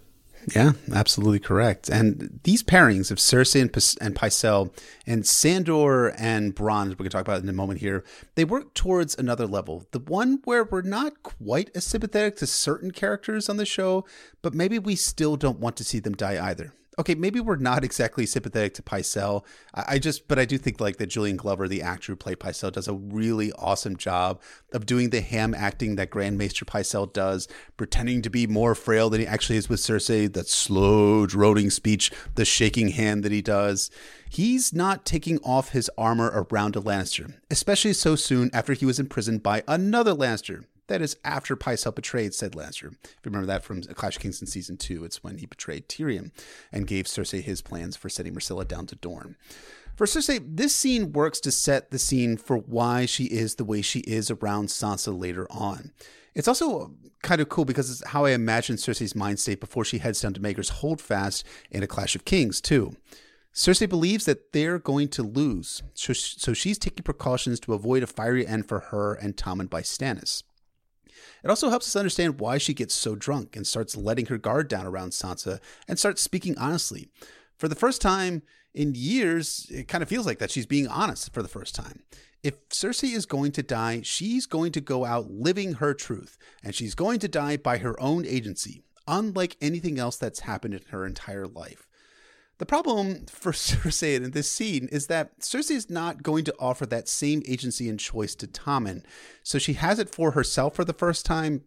Yeah, 0.55 0.73
absolutely 0.93 1.39
correct. 1.39 1.89
And 1.89 2.41
these 2.45 2.63
pairings 2.63 3.11
of 3.11 3.19
Cersei 3.19 3.61
and, 3.61 3.73
P- 3.73 3.99
and 4.01 4.15
Pycelle 4.15 4.73
and 5.07 5.27
Sandor 5.27 6.09
and 6.19 6.55
Bronn, 6.55 6.89
we 6.91 6.95
can 6.97 7.11
talk 7.11 7.21
about 7.23 7.43
in 7.43 7.49
a 7.49 7.53
moment 7.53 7.81
here, 7.81 8.05
they 8.35 8.45
work 8.45 8.75
towards 8.75 9.17
another 9.17 9.47
level. 9.47 9.87
The 9.93 9.99
one 9.99 10.41
where 10.45 10.65
we're 10.65 10.83
not 10.83 11.23
quite 11.23 11.71
as 11.75 11.85
sympathetic 11.85 12.37
to 12.37 12.47
certain 12.47 12.91
characters 12.91 13.49
on 13.49 13.57
the 13.57 13.67
show, 13.67 14.05
but 14.43 14.55
maybe 14.55 14.79
we 14.79 14.97
still 14.97 15.37
don't 15.37 15.61
want 15.61 15.77
to 15.77 15.85
see 15.85 15.99
them 15.99 16.15
die 16.15 16.43
either 16.49 16.73
okay, 17.01 17.15
maybe 17.15 17.41
we're 17.41 17.57
not 17.57 17.83
exactly 17.83 18.27
sympathetic 18.27 18.75
to 18.75 18.83
Pycelle. 18.83 19.45
I, 19.75 19.85
I 19.89 19.99
just, 19.99 20.29
but 20.29 20.39
I 20.39 20.45
do 20.45 20.59
think 20.59 20.81
like 20.81 20.99
that 20.99 21.07
Julian 21.07 21.37
Glover, 21.37 21.67
the 21.67 21.83
actor 21.83 22.13
who 22.13 22.17
played 22.17 22.39
Pycelle, 22.39 22.73
does 22.73 22.89
a 22.89 22.95
really 22.95 23.53
awesome 23.53 23.97
job 23.97 24.41
of 24.73 24.87
doing 24.87 25.11
the 25.11 25.21
ham 25.21 25.55
acting 25.55 25.97
that 25.97 26.11
Grand 26.11 26.39
Maester 26.39 26.65
Pycelle 26.65 27.13
does, 27.13 27.49
pretending 27.77 28.23
to 28.23 28.31
be 28.31 28.47
more 28.47 28.75
frail 28.75 29.11
than 29.11 29.21
he 29.21 29.27
actually 29.27 29.57
is 29.57 29.69
with 29.69 29.81
Cersei. 29.81 30.33
That 30.33 30.49
slow, 30.49 31.27
droning 31.27 31.71
speech, 31.71 32.13
the 32.35 32.45
shaking 32.45 32.89
hand 32.89 33.25
that 33.25 33.33
he 33.33 33.43
does. 33.43 33.91
He's 34.29 34.73
not 34.73 35.05
taking 35.05 35.39
off 35.39 35.71
his 35.71 35.91
armor 35.99 36.31
around 36.33 36.77
a 36.77 36.81
Lannister, 36.81 37.35
especially 37.51 37.95
so 37.95 38.15
soon 38.15 38.51
after 38.53 38.75
he 38.75 38.87
was 38.87 39.01
imprisoned 39.01 39.43
by 39.43 39.65
another 39.67 40.15
Lannister. 40.15 40.65
That 40.91 41.03
is 41.03 41.17
after 41.25 41.55
Pycelle 41.55 41.95
betrayed 41.95 42.35
said 42.35 42.57
Lannister. 42.57 42.93
If 42.93 43.21
you 43.25 43.31
remember 43.31 43.47
that 43.47 43.63
from 43.63 43.81
Clash 43.81 44.17
of 44.17 44.23
Kings 44.23 44.41
in 44.41 44.49
season 44.49 44.77
two, 44.77 45.05
it's 45.05 45.23
when 45.23 45.39
he 45.39 45.47
betrayed 45.47 45.89
Tyrion 45.89 46.33
and 46.73 46.85
gave 46.85 47.05
Cersei 47.05 47.41
his 47.41 47.63
plans 47.63 47.95
for 47.95 48.09
sending 48.09 48.35
Myrcella 48.35 48.67
down 48.67 48.87
to 48.87 48.97
Dorne. 48.97 49.37
For 49.95 50.05
Cersei, 50.05 50.41
this 50.45 50.75
scene 50.75 51.13
works 51.13 51.39
to 51.43 51.53
set 51.53 51.93
the 51.93 51.99
scene 52.01 52.37
for 52.37 52.57
why 52.57 53.07
she 53.07 53.27
is 53.27 53.55
the 53.55 53.65
way 53.65 53.83
she 53.83 54.01
is 54.01 54.33
around 54.33 54.67
Sansa 54.67 55.17
later 55.17 55.47
on. 55.49 55.93
It's 56.35 56.49
also 56.49 56.93
kind 57.23 57.41
of 57.41 57.49
cool 57.49 57.65
because 57.65 57.89
it's 57.89 58.09
how 58.09 58.25
I 58.25 58.33
imagine 58.33 58.75
Cersei's 58.75 59.15
mind 59.15 59.39
state 59.39 59.61
before 59.61 59.85
she 59.85 59.99
heads 59.99 60.21
down 60.21 60.35
to 60.35 60.41
Maegor's 60.41 60.71
Holdfast 60.71 61.47
in 61.71 61.85
A 61.85 61.87
Clash 61.87 62.17
of 62.17 62.25
Kings, 62.25 62.61
too. 62.61 62.97
Cersei 63.55 63.89
believes 63.89 64.25
that 64.25 64.53
they're 64.53 64.81
going 64.81 65.07
to 65.11 65.23
lose, 65.23 65.85
so 65.95 66.13
she's 66.53 66.79
taking 66.79 67.05
precautions 67.05 67.61
to 67.61 67.75
avoid 67.75 68.03
a 68.03 68.09
fiery 68.09 68.45
end 68.45 68.67
for 68.67 68.81
her 68.81 69.15
and 69.15 69.37
Tommen 69.37 69.71
by 69.71 69.83
Stannis. 69.83 70.43
It 71.43 71.51
also 71.51 71.71
helps 71.71 71.87
us 71.89 71.97
understand 71.97 72.41
why 72.41 72.59
she 72.59 72.75
gets 72.75 72.95
so 72.95 73.15
drunk 73.15 73.57
and 73.57 73.67
starts 73.67 73.97
letting 73.97 74.27
her 74.27 74.39
guard 74.39 74.69
down 74.69 74.87
around 74.87 75.11
Sansa 75.11 75.61
and 75.89 75.99
starts 75.99 76.23
speaking 76.23 76.57
honestly. 76.59 77.09
For 77.57 77.69
the 77.69 77.75
first 77.75 78.01
time 78.01 78.43
in 78.75 78.95
years, 78.95 79.67
it 79.71 79.89
kind 79.89 80.03
of 80.03 80.09
feels 80.09 80.27
like 80.27 80.39
that 80.39 80.51
she's 80.51 80.67
being 80.67 80.89
honest 80.89 81.33
for 81.33 81.43
the 81.43 81.49
first 81.49 81.75
time. 81.75 82.03
If 82.43 82.69
Cersei 82.71 83.15
is 83.15 83.27
going 83.27 83.53
to 83.53 83.63
die, 83.63 84.01
she's 84.03 84.47
going 84.47 84.73
to 84.73 84.81
go 84.81 85.05
out 85.05 85.31
living 85.31 85.75
her 85.75 85.93
truth, 85.93 86.39
and 86.63 86.75
she's 86.75 86.95
going 86.95 87.19
to 87.21 87.29
die 87.29 87.59
by 87.59 87.79
her 87.79 88.01
own 88.01 88.25
agency, 88.25 88.83
unlike 89.07 89.59
anything 89.61 89.99
else 89.99 90.17
that's 90.17 90.41
happened 90.41 90.73
in 90.73 90.81
her 90.91 91.05
entire 91.05 91.47
life. 91.47 91.87
The 92.61 92.67
problem 92.67 93.25
for 93.25 93.53
Cersei 93.53 94.17
in 94.17 94.33
this 94.33 94.53
scene 94.53 94.87
is 94.93 95.07
that 95.07 95.41
Cersei 95.41 95.77
is 95.77 95.89
not 95.89 96.23
going 96.23 96.45
to 96.45 96.55
offer 96.61 96.85
that 96.87 97.09
same 97.09 97.43
agency 97.49 97.89
and 97.89 97.99
choice 97.99 98.35
to 98.35 98.47
Tommen. 98.47 99.03
So 99.43 99.59
she 99.59 99.73
has 99.73 99.99
it 99.99 100.11
for 100.11 100.33
herself 100.33 100.75
for 100.75 100.85
the 100.85 100.93
first 100.93 101.25
time, 101.25 101.63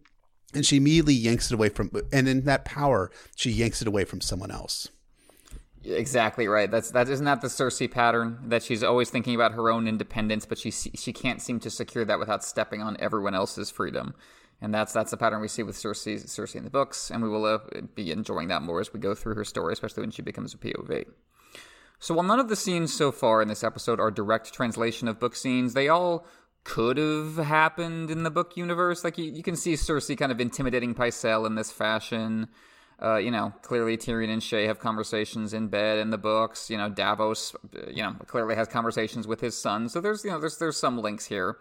and 0.54 0.64
she 0.64 0.76
immediately 0.76 1.14
yanks 1.14 1.50
it 1.50 1.54
away 1.54 1.68
from, 1.68 1.90
and 2.12 2.28
in 2.28 2.44
that 2.44 2.64
power, 2.64 3.10
she 3.34 3.50
yanks 3.50 3.82
it 3.82 3.88
away 3.88 4.04
from 4.04 4.20
someone 4.20 4.52
else. 4.52 4.88
Exactly 5.82 6.46
right. 6.46 6.70
That's 6.70 6.92
that 6.92 7.08
isn't 7.08 7.26
that 7.26 7.40
the 7.40 7.48
Cersei 7.48 7.90
pattern 7.90 8.38
that 8.44 8.62
she's 8.62 8.84
always 8.84 9.10
thinking 9.10 9.34
about 9.34 9.52
her 9.52 9.70
own 9.70 9.88
independence, 9.88 10.46
but 10.46 10.58
she 10.58 10.70
she 10.70 11.12
can't 11.12 11.42
seem 11.42 11.58
to 11.60 11.70
secure 11.70 12.04
that 12.04 12.20
without 12.20 12.44
stepping 12.44 12.80
on 12.80 12.96
everyone 13.00 13.34
else's 13.34 13.68
freedom 13.68 14.14
and 14.64 14.72
that's 14.72 14.94
that's 14.94 15.10
the 15.10 15.18
pattern 15.18 15.42
we 15.42 15.48
see 15.48 15.62
with 15.62 15.76
Cersei, 15.76 16.24
Cersei 16.24 16.56
in 16.56 16.64
the 16.64 16.70
books, 16.70 17.10
and 17.10 17.22
we 17.22 17.28
will 17.28 17.44
uh, 17.44 17.58
be 17.94 18.10
enjoying 18.10 18.48
that 18.48 18.62
more 18.62 18.80
as 18.80 18.92
we 18.94 18.98
go 18.98 19.14
through 19.14 19.34
her 19.34 19.44
story, 19.44 19.74
especially 19.74 20.00
when 20.00 20.10
she 20.10 20.22
becomes 20.22 20.54
a 20.54 20.56
POV. 20.56 21.04
So 21.98 22.14
while 22.14 22.24
none 22.24 22.40
of 22.40 22.48
the 22.48 22.56
scenes 22.56 22.92
so 22.92 23.12
far 23.12 23.42
in 23.42 23.48
this 23.48 23.62
episode 23.62 24.00
are 24.00 24.10
direct 24.10 24.54
translation 24.54 25.06
of 25.06 25.20
book 25.20 25.36
scenes, 25.36 25.74
they 25.74 25.88
all 25.88 26.26
could 26.64 26.96
have 26.96 27.36
happened 27.36 28.10
in 28.10 28.22
the 28.22 28.30
book 28.30 28.56
universe. 28.56 29.04
Like 29.04 29.18
you, 29.18 29.26
you 29.26 29.42
can 29.42 29.54
see 29.54 29.74
Cersei 29.74 30.16
kind 30.16 30.32
of 30.32 30.40
intimidating 30.40 30.94
Pycelle 30.94 31.46
in 31.46 31.56
this 31.56 31.70
fashion. 31.70 32.48
Uh, 33.02 33.16
you 33.16 33.30
know, 33.30 33.52
clearly 33.60 33.98
Tyrion 33.98 34.30
and 34.30 34.40
Shae 34.40 34.66
have 34.66 34.78
conversations 34.78 35.52
in 35.52 35.68
bed 35.68 35.98
in 35.98 36.08
the 36.08 36.16
books. 36.16 36.70
You 36.70 36.78
know, 36.78 36.88
Davos, 36.88 37.54
you 37.88 38.02
know, 38.02 38.14
clearly 38.26 38.54
has 38.54 38.66
conversations 38.68 39.26
with 39.26 39.40
his 39.42 39.60
son. 39.60 39.90
So 39.90 40.00
there's, 40.00 40.24
you 40.24 40.30
know, 40.30 40.40
there's 40.40 40.56
there's 40.56 40.78
some 40.78 40.98
links 40.98 41.26
here. 41.26 41.58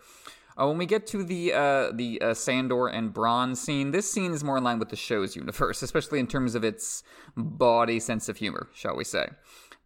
Uh, 0.60 0.68
when 0.68 0.78
we 0.78 0.86
get 0.86 1.08
to 1.08 1.24
the 1.24 1.54
uh, 1.54 1.92
the 1.94 2.22
uh, 2.22 2.34
Sandor 2.34 2.88
and 2.88 3.14
Bronn 3.14 3.56
scene, 3.56 3.92
this 3.92 4.12
scene 4.12 4.32
is 4.32 4.44
more 4.44 4.58
in 4.58 4.64
line 4.64 4.80
with 4.80 4.90
the 4.90 4.96
show's 4.96 5.36
universe, 5.36 5.82
especially 5.84 6.20
in 6.20 6.28
terms 6.28 6.56
of 6.56 6.64
its 6.64 7.04
body 7.36 8.00
sense 8.00 8.30
of 8.30 8.38
humor, 8.38 8.70
shall 8.74 8.96
we 8.96 9.04
say. 9.04 9.30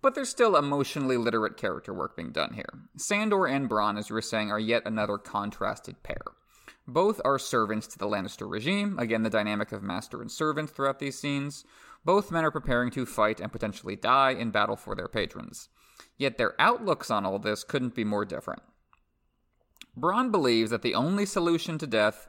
But 0.01 0.13
there's 0.13 0.29
still 0.29 0.55
emotionally 0.55 1.17
literate 1.17 1.57
character 1.57 1.93
work 1.93 2.15
being 2.15 2.31
done 2.31 2.53
here. 2.53 2.69
Sandor 2.97 3.47
and 3.47 3.69
Bronn, 3.69 3.97
as 3.97 4.09
you 4.09 4.13
were 4.13 4.21
saying, 4.21 4.51
are 4.51 4.59
yet 4.59 4.83
another 4.85 5.17
contrasted 5.17 6.03
pair. 6.03 6.21
Both 6.87 7.19
are 7.25 7.39
servants 7.39 7.87
to 7.87 7.97
the 7.97 8.07
Lannister 8.07 8.49
regime, 8.49 8.97
again, 8.99 9.23
the 9.23 9.29
dynamic 9.29 9.71
of 9.71 9.83
master 9.83 10.21
and 10.21 10.31
servant 10.31 10.69
throughout 10.69 10.99
these 10.99 11.19
scenes. 11.19 11.65
Both 12.05 12.31
men 12.31 12.45
are 12.45 12.51
preparing 12.51 12.91
to 12.91 13.05
fight 13.05 13.41
and 13.41 13.51
potentially 13.51 13.97
die 13.97 14.31
in 14.31 14.51
battle 14.51 14.77
for 14.77 14.95
their 14.95 15.09
patrons. 15.09 15.67
Yet 16.17 16.37
their 16.37 16.53
outlooks 16.59 17.11
on 17.11 17.25
all 17.25 17.39
this 17.39 17.63
couldn't 17.63 17.95
be 17.95 18.05
more 18.05 18.23
different. 18.23 18.61
Bronn 19.97 20.31
believes 20.31 20.69
that 20.69 20.83
the 20.83 20.95
only 20.95 21.25
solution 21.25 21.77
to 21.79 21.87
death 21.87 22.27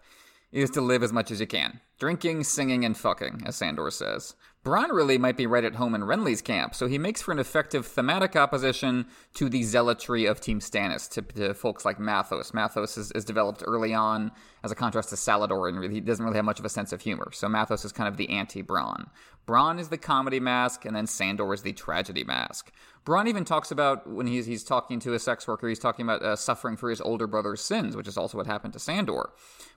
is 0.50 0.70
to 0.70 0.80
live 0.80 1.02
as 1.02 1.12
much 1.12 1.30
as 1.30 1.40
you 1.40 1.46
can. 1.46 1.80
Drinking, 1.98 2.44
singing, 2.44 2.84
and 2.84 2.96
fucking, 2.96 3.42
as 3.44 3.56
Sandor 3.56 3.90
says. 3.90 4.34
Bronn 4.64 4.90
really 4.90 5.18
might 5.18 5.36
be 5.36 5.46
right 5.46 5.64
at 5.64 5.76
home 5.76 5.94
in 5.94 6.02
Renly's 6.02 6.42
camp, 6.42 6.74
so 6.74 6.86
he 6.86 6.98
makes 6.98 7.22
for 7.22 7.32
an 7.32 7.38
effective 7.38 7.86
thematic 7.86 8.36
opposition 8.36 9.06
to 9.34 9.48
the 9.48 9.62
zealotry 9.62 10.26
of 10.26 10.40
Team 10.40 10.60
Stannis, 10.60 11.08
to, 11.10 11.22
to 11.22 11.54
folks 11.54 11.84
like 11.84 11.98
Mathos. 11.98 12.52
Mathos 12.52 12.98
is, 12.98 13.10
is, 13.12 13.24
developed 13.24 13.62
early 13.66 13.94
on 13.94 14.30
as 14.62 14.70
a 14.70 14.74
contrast 14.74 15.10
to 15.10 15.16
Salladhor, 15.16 15.68
and 15.68 15.92
he 15.92 16.00
doesn't 16.00 16.24
really 16.24 16.36
have 16.36 16.44
much 16.44 16.58
of 16.58 16.64
a 16.64 16.68
sense 16.68 16.92
of 16.92 17.00
humor. 17.00 17.30
So 17.32 17.48
Mathos 17.48 17.84
is 17.84 17.92
kind 17.92 18.08
of 18.08 18.16
the 18.16 18.30
anti-Bronn. 18.30 19.08
Bronn 19.46 19.78
is 19.78 19.88
the 19.88 19.96
comedy 19.96 20.40
mask, 20.40 20.84
and 20.84 20.94
then 20.94 21.06
Sandor 21.06 21.54
is 21.54 21.62
the 21.62 21.72
tragedy 21.72 22.24
mask. 22.24 22.70
Bronn 23.06 23.26
even 23.26 23.44
talks 23.44 23.70
about, 23.70 24.06
when 24.06 24.26
he's, 24.26 24.44
he's 24.44 24.64
talking 24.64 25.00
to 25.00 25.14
a 25.14 25.18
sex 25.18 25.48
worker, 25.48 25.68
he's 25.68 25.78
talking 25.78 26.04
about 26.04 26.22
uh, 26.22 26.36
suffering 26.36 26.76
for 26.76 26.90
his 26.90 27.00
older 27.00 27.26
brother's 27.26 27.62
sins, 27.62 27.96
which 27.96 28.06
is 28.08 28.18
also 28.18 28.36
what 28.36 28.46
happened 28.46 28.74
to 28.74 28.78
Sandor. 28.78 29.30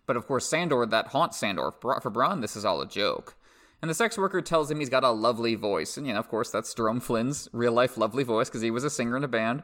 But 0.05 0.17
of 0.17 0.27
course, 0.27 0.45
Sandor, 0.47 0.85
that 0.85 1.07
haunts 1.07 1.37
Sandor. 1.37 1.71
For 1.79 2.11
Bronn, 2.11 2.41
this 2.41 2.55
is 2.55 2.65
all 2.65 2.81
a 2.81 2.87
joke. 2.87 3.35
And 3.81 3.89
the 3.89 3.95
sex 3.95 4.15
worker 4.15 4.41
tells 4.41 4.69
him 4.69 4.79
he's 4.79 4.89
got 4.89 5.03
a 5.03 5.09
lovely 5.09 5.55
voice. 5.55 5.97
And, 5.97 6.05
you 6.05 6.13
know, 6.13 6.19
of 6.19 6.29
course, 6.29 6.51
that's 6.51 6.73
Jerome 6.73 7.01
Flynn's 7.01 7.49
real 7.51 7.71
life 7.71 7.97
lovely 7.97 8.23
voice 8.23 8.47
because 8.47 8.61
he 8.61 8.69
was 8.69 8.83
a 8.83 8.91
singer 8.91 9.17
in 9.17 9.23
a 9.23 9.27
band. 9.27 9.63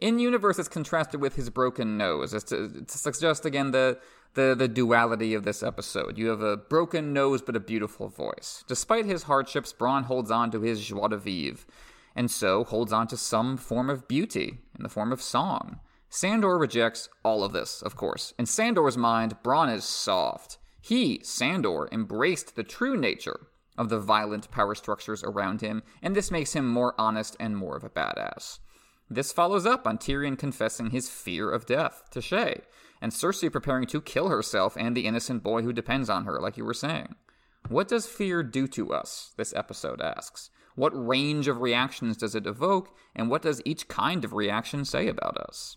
In 0.00 0.18
universe, 0.18 0.58
it's 0.58 0.68
contrasted 0.68 1.20
with 1.20 1.36
his 1.36 1.48
broken 1.48 1.96
nose. 1.96 2.34
It's 2.34 2.44
to, 2.44 2.84
to 2.86 2.98
suggest, 2.98 3.46
again, 3.46 3.70
the, 3.70 3.98
the, 4.34 4.54
the 4.56 4.68
duality 4.68 5.32
of 5.32 5.44
this 5.44 5.62
episode. 5.62 6.18
You 6.18 6.28
have 6.28 6.42
a 6.42 6.58
broken 6.58 7.14
nose 7.14 7.40
but 7.40 7.56
a 7.56 7.60
beautiful 7.60 8.08
voice. 8.08 8.64
Despite 8.66 9.06
his 9.06 9.22
hardships, 9.22 9.72
Bronn 9.72 10.04
holds 10.04 10.30
on 10.30 10.50
to 10.50 10.60
his 10.60 10.84
joie 10.84 11.08
de 11.08 11.16
vivre, 11.16 11.64
and 12.14 12.30
so 12.30 12.64
holds 12.64 12.92
on 12.92 13.06
to 13.08 13.16
some 13.16 13.56
form 13.56 13.88
of 13.88 14.06
beauty 14.06 14.58
in 14.76 14.82
the 14.82 14.90
form 14.90 15.10
of 15.10 15.22
song. 15.22 15.80
Sandor 16.16 16.56
rejects 16.56 17.08
all 17.24 17.42
of 17.42 17.52
this, 17.52 17.82
of 17.82 17.96
course. 17.96 18.34
In 18.38 18.46
Sandor's 18.46 18.96
mind, 18.96 19.34
Bronn 19.42 19.74
is 19.74 19.82
soft. 19.82 20.58
He, 20.80 21.20
Sandor, 21.24 21.88
embraced 21.90 22.54
the 22.54 22.62
true 22.62 22.96
nature 22.96 23.48
of 23.76 23.88
the 23.88 23.98
violent 23.98 24.48
power 24.52 24.76
structures 24.76 25.24
around 25.24 25.60
him, 25.60 25.82
and 26.00 26.14
this 26.14 26.30
makes 26.30 26.52
him 26.52 26.68
more 26.68 26.94
honest 26.98 27.36
and 27.40 27.56
more 27.56 27.76
of 27.76 27.82
a 27.82 27.90
badass. 27.90 28.60
This 29.10 29.32
follows 29.32 29.66
up 29.66 29.88
on 29.88 29.98
Tyrion 29.98 30.38
confessing 30.38 30.90
his 30.90 31.10
fear 31.10 31.50
of 31.50 31.66
death 31.66 32.04
to 32.12 32.20
Shae, 32.20 32.60
and 33.02 33.10
Cersei 33.10 33.50
preparing 33.50 33.86
to 33.88 34.00
kill 34.00 34.28
herself 34.28 34.76
and 34.76 34.96
the 34.96 35.06
innocent 35.06 35.42
boy 35.42 35.62
who 35.62 35.72
depends 35.72 36.08
on 36.08 36.26
her, 36.26 36.40
like 36.40 36.56
you 36.56 36.64
were 36.64 36.74
saying. 36.74 37.16
What 37.68 37.88
does 37.88 38.06
fear 38.06 38.44
do 38.44 38.68
to 38.68 38.94
us? 38.94 39.32
This 39.36 39.52
episode 39.56 40.00
asks. 40.00 40.50
What 40.76 40.92
range 40.94 41.48
of 41.48 41.60
reactions 41.60 42.16
does 42.16 42.36
it 42.36 42.46
evoke, 42.46 42.96
and 43.16 43.28
what 43.28 43.42
does 43.42 43.60
each 43.64 43.88
kind 43.88 44.24
of 44.24 44.32
reaction 44.32 44.84
say 44.84 45.08
about 45.08 45.38
us? 45.38 45.76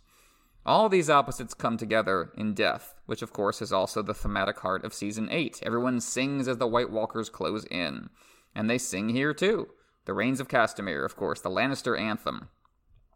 All 0.67 0.89
these 0.89 1.09
opposites 1.09 1.53
come 1.53 1.77
together 1.77 2.33
in 2.35 2.53
death, 2.53 2.93
which 3.05 3.21
of 3.21 3.31
course 3.31 3.61
is 3.61 3.71
also 3.71 4.01
the 4.01 4.13
thematic 4.13 4.59
heart 4.59 4.83
of 4.83 4.93
season 4.93 5.29
8. 5.31 5.61
Everyone 5.63 6.01
sings 6.01 6.45
as 6.49 6.57
the 6.57 6.67
White 6.67 6.91
Walkers 6.91 7.29
close 7.29 7.63
in. 7.71 8.09
And 8.53 8.69
they 8.69 8.77
sing 8.77 9.07
here 9.07 9.33
too. 9.33 9.69
The 10.03 10.13
Rains 10.13 10.41
of 10.41 10.49
Castamere, 10.49 11.05
of 11.05 11.15
course, 11.15 11.39
the 11.39 11.49
Lannister 11.49 11.97
anthem. 11.97 12.49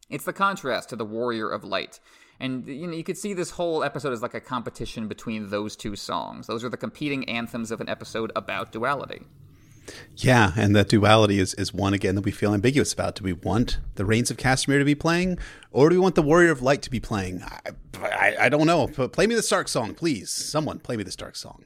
It's 0.09 0.23
the 0.23 0.31
contrast 0.31 0.87
to 0.89 0.95
the 0.95 1.03
Warrior 1.03 1.49
of 1.49 1.65
Light. 1.65 1.99
And 2.39 2.65
you 2.65 2.87
know, 2.87 2.93
you 2.93 3.03
could 3.03 3.17
see 3.17 3.33
this 3.33 3.51
whole 3.51 3.83
episode 3.83 4.13
as 4.13 4.21
like 4.21 4.33
a 4.33 4.39
competition 4.39 5.09
between 5.09 5.49
those 5.49 5.75
two 5.75 5.97
songs. 5.97 6.47
Those 6.47 6.63
are 6.63 6.69
the 6.69 6.77
competing 6.77 7.27
anthems 7.27 7.69
of 7.69 7.81
an 7.81 7.89
episode 7.89 8.31
about 8.33 8.71
duality. 8.71 9.23
Yeah, 10.17 10.51
and 10.55 10.75
that 10.75 10.89
duality 10.89 11.39
is, 11.39 11.53
is 11.55 11.73
one 11.73 11.93
again 11.93 12.15
that 12.15 12.21
we 12.21 12.31
feel 12.31 12.53
ambiguous 12.53 12.93
about. 12.93 13.15
Do 13.15 13.23
we 13.23 13.33
want 13.33 13.79
the 13.95 14.05
Rains 14.05 14.29
of 14.29 14.37
Castamere 14.37 14.79
to 14.79 14.85
be 14.85 14.95
playing, 14.95 15.39
or 15.71 15.89
do 15.89 15.95
we 15.95 15.99
want 15.99 16.15
the 16.15 16.21
Warrior 16.21 16.51
of 16.51 16.61
Light 16.61 16.81
to 16.83 16.91
be 16.91 16.99
playing? 16.99 17.41
I, 17.43 17.59
I, 18.01 18.35
I 18.41 18.49
don't 18.49 18.67
know. 18.67 18.87
But 18.87 19.13
play 19.13 19.27
me 19.27 19.35
the 19.35 19.41
Stark 19.41 19.67
song, 19.67 19.93
please. 19.93 20.29
Someone 20.29 20.79
play 20.79 20.97
me 20.97 21.03
the 21.03 21.11
Stark 21.11 21.35
song. 21.35 21.65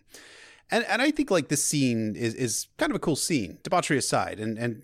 And 0.72 0.84
and 0.86 1.01
I 1.01 1.11
think 1.11 1.30
like 1.30 1.49
this 1.49 1.63
scene 1.63 2.16
is 2.16 2.34
is 2.34 2.68
kind 2.78 2.91
of 2.91 2.95
a 2.95 2.99
cool 2.99 3.16
scene, 3.16 3.59
debauchery 3.63 3.97
aside. 3.97 4.39
And 4.39 4.57
and 4.57 4.82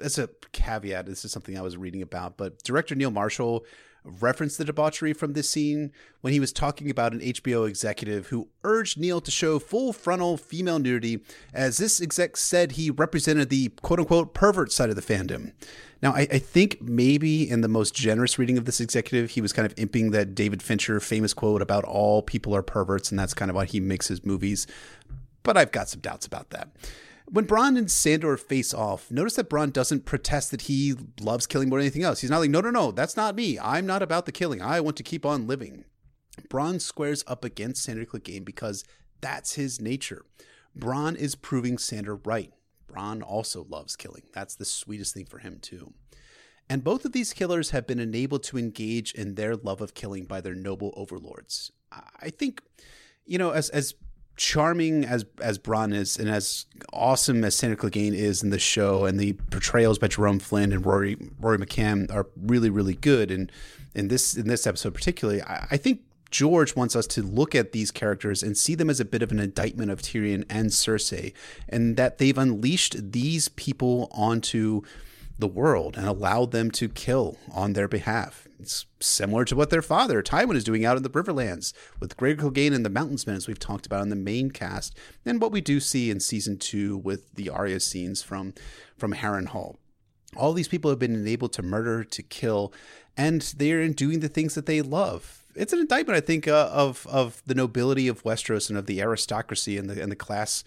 as 0.00 0.18
a 0.18 0.28
caveat, 0.52 1.06
this 1.06 1.24
is 1.24 1.32
something 1.32 1.58
I 1.58 1.62
was 1.62 1.76
reading 1.76 2.02
about, 2.02 2.36
but 2.36 2.62
director 2.62 2.94
Neil 2.94 3.10
Marshall 3.10 3.64
referenced 4.06 4.58
the 4.58 4.64
debauchery 4.64 5.12
from 5.12 5.32
this 5.32 5.50
scene 5.50 5.92
when 6.20 6.32
he 6.32 6.40
was 6.40 6.52
talking 6.52 6.90
about 6.90 7.12
an 7.12 7.20
HBO 7.20 7.68
executive 7.68 8.28
who 8.28 8.48
urged 8.64 8.98
Neil 8.98 9.20
to 9.20 9.30
show 9.30 9.58
full 9.58 9.92
frontal 9.92 10.36
female 10.36 10.78
nudity, 10.78 11.20
as 11.52 11.76
this 11.76 12.00
exec 12.00 12.36
said 12.36 12.72
he 12.72 12.90
represented 12.90 13.48
the 13.48 13.68
quote 13.82 14.00
unquote 14.00 14.34
pervert 14.34 14.72
side 14.72 14.90
of 14.90 14.96
the 14.96 15.02
fandom. 15.02 15.52
Now, 16.02 16.12
I, 16.12 16.28
I, 16.30 16.38
think 16.38 16.82
maybe 16.82 17.48
in 17.48 17.62
the 17.62 17.68
most 17.68 17.94
generous 17.94 18.38
reading 18.38 18.58
of 18.58 18.66
this 18.66 18.80
executive, 18.80 19.30
he 19.30 19.40
was 19.40 19.52
kind 19.52 19.64
of 19.64 19.74
imping 19.78 20.10
that 20.10 20.34
David 20.34 20.62
Fincher 20.62 21.00
famous 21.00 21.32
quote 21.32 21.62
about 21.62 21.84
all 21.84 22.20
people 22.20 22.54
are 22.54 22.62
perverts, 22.62 23.10
and 23.10 23.18
that's 23.18 23.32
kind 23.32 23.50
of 23.50 23.54
why 23.54 23.64
he 23.64 23.80
makes 23.80 24.08
his 24.08 24.24
movies. 24.24 24.66
But 25.42 25.56
I've 25.56 25.72
got 25.72 25.88
some 25.88 26.00
doubts 26.00 26.26
about 26.26 26.50
that. 26.50 26.68
When 27.28 27.46
Bronn 27.46 27.76
and 27.76 27.90
Sandor 27.90 28.36
face 28.36 28.72
off, 28.72 29.10
notice 29.10 29.34
that 29.34 29.50
Bronn 29.50 29.72
doesn't 29.72 30.04
protest 30.04 30.52
that 30.52 30.62
he 30.62 30.94
loves 31.20 31.46
killing 31.46 31.68
more 31.68 31.78
than 31.78 31.86
anything 31.86 32.04
else. 32.04 32.20
He's 32.20 32.30
not 32.30 32.38
like, 32.38 32.50
no, 32.50 32.60
no, 32.60 32.70
no, 32.70 32.92
that's 32.92 33.16
not 33.16 33.34
me. 33.34 33.58
I'm 33.58 33.84
not 33.84 34.02
about 34.02 34.26
the 34.26 34.32
killing. 34.32 34.62
I 34.62 34.80
want 34.80 34.96
to 34.98 35.02
keep 35.02 35.26
on 35.26 35.48
living. 35.48 35.84
Bronn 36.48 36.80
squares 36.80 37.24
up 37.26 37.44
against 37.44 37.82
Sandor 37.82 38.04
Clegane 38.04 38.44
because 38.44 38.84
that's 39.20 39.54
his 39.54 39.80
nature. 39.80 40.24
Bronn 40.78 41.16
is 41.16 41.34
proving 41.34 41.78
Sandor 41.78 42.16
right. 42.16 42.52
Bronn 42.88 43.22
also 43.22 43.66
loves 43.68 43.96
killing. 43.96 44.22
That's 44.32 44.54
the 44.54 44.64
sweetest 44.64 45.14
thing 45.14 45.26
for 45.26 45.38
him, 45.38 45.58
too. 45.60 45.94
And 46.68 46.84
both 46.84 47.04
of 47.04 47.12
these 47.12 47.32
killers 47.32 47.70
have 47.70 47.86
been 47.86 47.98
enabled 47.98 48.42
to 48.44 48.58
engage 48.58 49.12
in 49.12 49.34
their 49.34 49.56
love 49.56 49.80
of 49.80 49.94
killing 49.94 50.26
by 50.26 50.40
their 50.40 50.54
noble 50.54 50.92
overlords. 50.96 51.72
I 52.20 52.30
think, 52.30 52.62
you 53.24 53.38
know, 53.38 53.50
as, 53.50 53.68
as 53.70 53.94
charming 54.36 55.04
as 55.04 55.24
as 55.40 55.58
Bronn 55.58 55.94
is, 55.94 56.18
and 56.18 56.28
as 56.28 56.66
awesome 56.92 57.44
as 57.44 57.56
Sandor 57.56 57.76
Clegane 57.76 58.14
is 58.14 58.42
in 58.42 58.50
the 58.50 58.58
show, 58.58 59.04
and 59.04 59.18
the 59.18 59.34
portrayals 59.50 59.98
by 59.98 60.08
Jerome 60.08 60.38
Flynn 60.38 60.72
and 60.72 60.84
Rory 60.84 61.16
Rory 61.40 61.58
McCann 61.58 62.12
are 62.12 62.26
really 62.36 62.70
really 62.70 62.94
good. 62.94 63.30
And 63.30 63.50
in 63.94 64.08
this 64.08 64.36
in 64.36 64.48
this 64.48 64.66
episode 64.66 64.94
particularly, 64.94 65.42
I, 65.42 65.66
I 65.72 65.76
think 65.76 66.02
George 66.30 66.76
wants 66.76 66.96
us 66.96 67.06
to 67.08 67.22
look 67.22 67.54
at 67.54 67.72
these 67.72 67.90
characters 67.90 68.42
and 68.42 68.58
see 68.58 68.74
them 68.74 68.90
as 68.90 69.00
a 69.00 69.04
bit 69.04 69.22
of 69.22 69.32
an 69.32 69.38
indictment 69.38 69.90
of 69.90 70.02
Tyrion 70.02 70.44
and 70.50 70.70
Cersei, 70.70 71.32
and 71.68 71.96
that 71.96 72.18
they've 72.18 72.36
unleashed 72.36 73.12
these 73.12 73.48
people 73.48 74.08
onto 74.12 74.82
the 75.38 75.46
world 75.46 75.96
and 75.96 76.06
allowed 76.06 76.50
them 76.50 76.70
to 76.72 76.88
kill 76.88 77.38
on 77.52 77.74
their 77.74 77.88
behalf. 77.88 78.45
It's 78.58 78.86
similar 79.00 79.44
to 79.44 79.56
what 79.56 79.70
their 79.70 79.82
father, 79.82 80.22
Tywin, 80.22 80.56
is 80.56 80.64
doing 80.64 80.84
out 80.84 80.96
in 80.96 81.02
the 81.02 81.10
Riverlands 81.10 81.72
with 82.00 82.16
Gregor 82.16 82.44
Clegane 82.44 82.74
and 82.74 82.84
the 82.84 82.90
Mountainsmen, 82.90 83.36
as 83.36 83.46
we've 83.46 83.58
talked 83.58 83.86
about 83.86 84.02
in 84.02 84.08
the 84.08 84.16
main 84.16 84.50
cast, 84.50 84.96
and 85.24 85.40
what 85.40 85.52
we 85.52 85.60
do 85.60 85.78
see 85.78 86.10
in 86.10 86.20
season 86.20 86.58
two 86.58 86.96
with 86.96 87.34
the 87.34 87.50
Arya 87.50 87.80
scenes 87.80 88.22
from, 88.22 88.54
from 88.96 89.12
Harrenhal. 89.12 89.76
All 90.36 90.52
these 90.52 90.68
people 90.68 90.90
have 90.90 90.98
been 90.98 91.14
enabled 91.14 91.52
to 91.54 91.62
murder, 91.62 92.02
to 92.04 92.22
kill, 92.22 92.72
and 93.16 93.42
they're 93.56 93.88
doing 93.88 94.20
the 94.20 94.28
things 94.28 94.54
that 94.54 94.66
they 94.66 94.82
love. 94.82 95.44
It's 95.54 95.72
an 95.72 95.78
indictment, 95.78 96.16
I 96.16 96.20
think, 96.20 96.46
uh, 96.46 96.68
of 96.70 97.06
of 97.06 97.42
the 97.46 97.54
nobility 97.54 98.08
of 98.08 98.22
Westeros 98.24 98.68
and 98.68 98.78
of 98.78 98.84
the 98.84 99.00
aristocracy 99.00 99.78
and 99.78 99.88
the 99.88 100.02
and 100.02 100.12
the 100.12 100.16
class 100.16 100.64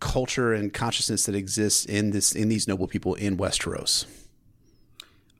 culture 0.00 0.52
and 0.52 0.72
consciousness 0.74 1.26
that 1.26 1.34
exists 1.36 1.84
in 1.84 2.10
this 2.10 2.32
in 2.32 2.48
these 2.48 2.66
noble 2.66 2.88
people 2.88 3.14
in 3.14 3.36
Westeros. 3.36 4.06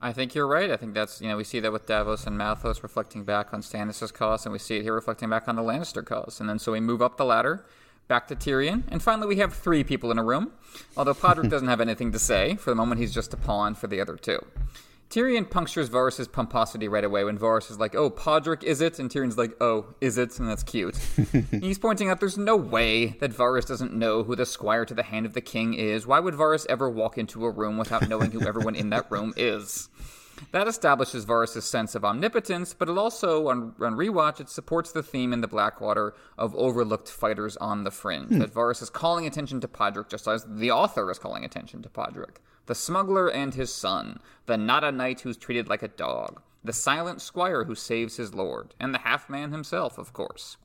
I 0.01 0.12
think 0.12 0.34
you're 0.34 0.47
right. 0.47 0.70
I 0.70 0.76
think 0.76 0.94
that's 0.94 1.20
you 1.20 1.28
know 1.28 1.36
we 1.36 1.44
see 1.44 1.61
that 1.61 1.72
with 1.72 1.86
Davos 1.86 2.26
and 2.26 2.38
Mathos 2.38 2.82
reflecting 2.82 3.24
back 3.24 3.55
on 3.55 3.62
Stannis' 3.62 4.12
cause, 4.12 4.44
and 4.44 4.53
we 4.53 4.59
see 4.59 4.76
it 4.76 4.82
here 4.82 4.94
reflecting 4.94 5.30
back 5.30 5.49
on 5.49 5.57
the 5.57 5.62
Lannister 5.62 6.05
cause. 6.05 6.38
And 6.40 6.49
then 6.49 6.59
so 6.59 6.72
we 6.72 6.80
move 6.80 7.01
up 7.01 7.16
the 7.16 7.24
ladder, 7.24 7.64
back 8.09 8.28
to 8.28 8.36
Tyrion, 8.36 8.84
and 8.88 9.03
finally 9.03 9.26
we 9.26 9.36
have 9.36 9.55
three 9.55 9.84
people 9.84 10.11
in 10.11 10.18
a 10.18 10.24
room. 10.24 10.53
Although 10.97 11.14
Podrick 11.14 11.49
doesn't 11.51 11.68
have 11.68 11.80
anything 11.80 12.12
to 12.12 12.18
say 12.18 12.57
for 12.57 12.70
the 12.70 12.76
moment, 12.76 13.01
he's 13.01 13.14
just 13.14 13.32
a 13.32 13.36
pawn 13.36 13.74
for 13.74 13.86
the 13.86 14.01
other 14.01 14.16
two. 14.16 14.38
Tyrion 15.09 15.49
punctures 15.49 15.89
Varys' 15.89 16.31
pomposity 16.31 16.89
right 16.89 17.05
away 17.05 17.23
when 17.25 17.39
Varys 17.39 17.71
is 17.71 17.79
like, 17.79 17.95
"Oh, 17.95 18.11
Podrick, 18.11 18.65
is 18.65 18.81
it?" 18.81 18.99
And 18.99 19.09
Tyrion's 19.09 19.39
like, 19.39 19.57
"Oh, 19.61 19.95
is 20.01 20.19
it?" 20.19 20.39
And 20.39 20.49
that's 20.49 20.65
cute. 20.65 20.97
He's 21.51 21.79
pointing 21.79 22.09
out 22.09 22.19
there's 22.19 22.37
no 22.37 22.57
way 22.57 23.07
that 23.21 23.33
Varys 23.33 23.67
doesn't 23.67 23.95
know 23.95 24.25
who 24.25 24.35
the 24.35 24.45
squire 24.45 24.85
to 24.85 24.95
the 24.95 25.05
hand 25.05 25.25
of 25.25 25.33
the 25.33 25.41
king 25.41 25.75
is. 25.75 26.07
Why 26.07 26.19
would 26.19 26.35
Varys 26.35 26.67
ever 26.69 26.91
walk 26.91 27.19
into 27.19 27.45
a 27.45 27.51
room 27.51 27.79
without 27.79 28.09
knowing 28.09 28.33
who 28.33 28.47
everyone 28.47 28.75
in 28.75 28.91
that 28.91 29.11
room 29.11 29.33
is? 29.37 29.89
That 30.53 30.69
establishes 30.69 31.25
Varys' 31.25 31.63
sense 31.63 31.95
of 31.95 32.05
omnipotence, 32.05 32.75
but 32.75 32.89
it 32.89 32.99
also, 32.99 33.49
on, 33.49 33.75
on 33.81 33.97
rewatch, 33.97 34.41
it 34.41 34.51
supports 34.51 34.93
the 34.93 35.03
theme 35.03 35.33
in 35.33 35.41
the 35.41 35.49
Blackwater 35.49 36.15
of 36.37 36.55
overlooked 36.57 37.09
fighters 37.09 37.57
on 37.57 37.85
the 37.85 37.91
fringe. 37.91 38.29
Hmm. 38.29 38.39
That 38.39 38.53
Varys 38.53 38.83
is 38.83 38.91
calling 38.91 39.27
attention 39.27 39.61
to 39.61 39.69
Podrick 39.69 40.09
just 40.09 40.29
as 40.29 40.45
the 40.49 40.71
author 40.71 41.11
is 41.11 41.19
calling 41.19 41.45
attention 41.45 41.83
to 41.83 41.89
Podrick. 41.89 42.37
The 42.67 42.75
smuggler 42.75 43.29
and 43.29 43.55
his 43.55 43.73
son, 43.73 44.21
the 44.47 44.57
not 44.57 44.85
a 44.85 44.93
knight 44.93 45.21
who's 45.21 45.37
treated 45.37 45.69
like 45.69 45.83
a 45.83 45.89
dog, 45.89 46.43
the 46.64 46.73
silent 46.73 47.23
squire 47.23 47.64
who 47.64 47.77
saves 47.77 48.17
his 48.17 48.35
lord, 48.35 48.75
and 48.81 48.93
the 48.93 48.99
half 48.99 49.31
man 49.31 49.53
himself, 49.53 49.99
of 49.99 50.12
course. 50.12 50.57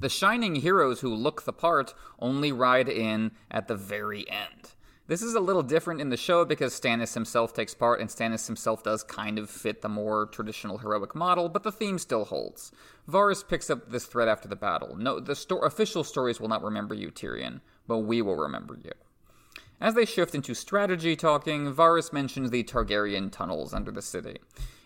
The 0.00 0.08
shining 0.08 0.56
heroes 0.56 1.00
who 1.00 1.14
look 1.14 1.42
the 1.42 1.52
part 1.52 1.92
only 2.18 2.52
ride 2.52 2.88
in 2.88 3.32
at 3.50 3.68
the 3.68 3.74
very 3.74 4.28
end. 4.30 4.74
This 5.08 5.22
is 5.22 5.34
a 5.34 5.40
little 5.40 5.62
different 5.62 6.00
in 6.00 6.10
the 6.10 6.16
show 6.16 6.44
because 6.44 6.78
Stannis 6.78 7.14
himself 7.14 7.52
takes 7.52 7.74
part, 7.74 8.00
and 8.00 8.08
Stannis 8.08 8.46
himself 8.46 8.82
does 8.82 9.02
kind 9.02 9.38
of 9.38 9.50
fit 9.50 9.82
the 9.82 9.88
more 9.88 10.26
traditional 10.26 10.78
heroic 10.78 11.14
model, 11.14 11.48
but 11.48 11.62
the 11.62 11.72
theme 11.72 11.98
still 11.98 12.26
holds. 12.26 12.72
Varys 13.10 13.46
picks 13.46 13.70
up 13.70 13.90
this 13.90 14.04
thread 14.04 14.28
after 14.28 14.48
the 14.48 14.56
battle. 14.56 14.96
No, 14.96 15.18
the 15.18 15.34
sto- 15.34 15.60
official 15.60 16.04
stories 16.04 16.40
will 16.40 16.48
not 16.48 16.62
remember 16.62 16.94
you, 16.94 17.10
Tyrion, 17.10 17.60
but 17.86 17.98
we 17.98 18.22
will 18.22 18.36
remember 18.36 18.78
you. 18.84 18.92
As 19.80 19.94
they 19.94 20.04
shift 20.04 20.34
into 20.34 20.54
strategy 20.54 21.14
talking, 21.14 21.72
Varys 21.72 22.12
mentions 22.12 22.50
the 22.50 22.64
Targaryen 22.64 23.30
tunnels 23.30 23.72
under 23.72 23.92
the 23.92 24.02
city. 24.02 24.38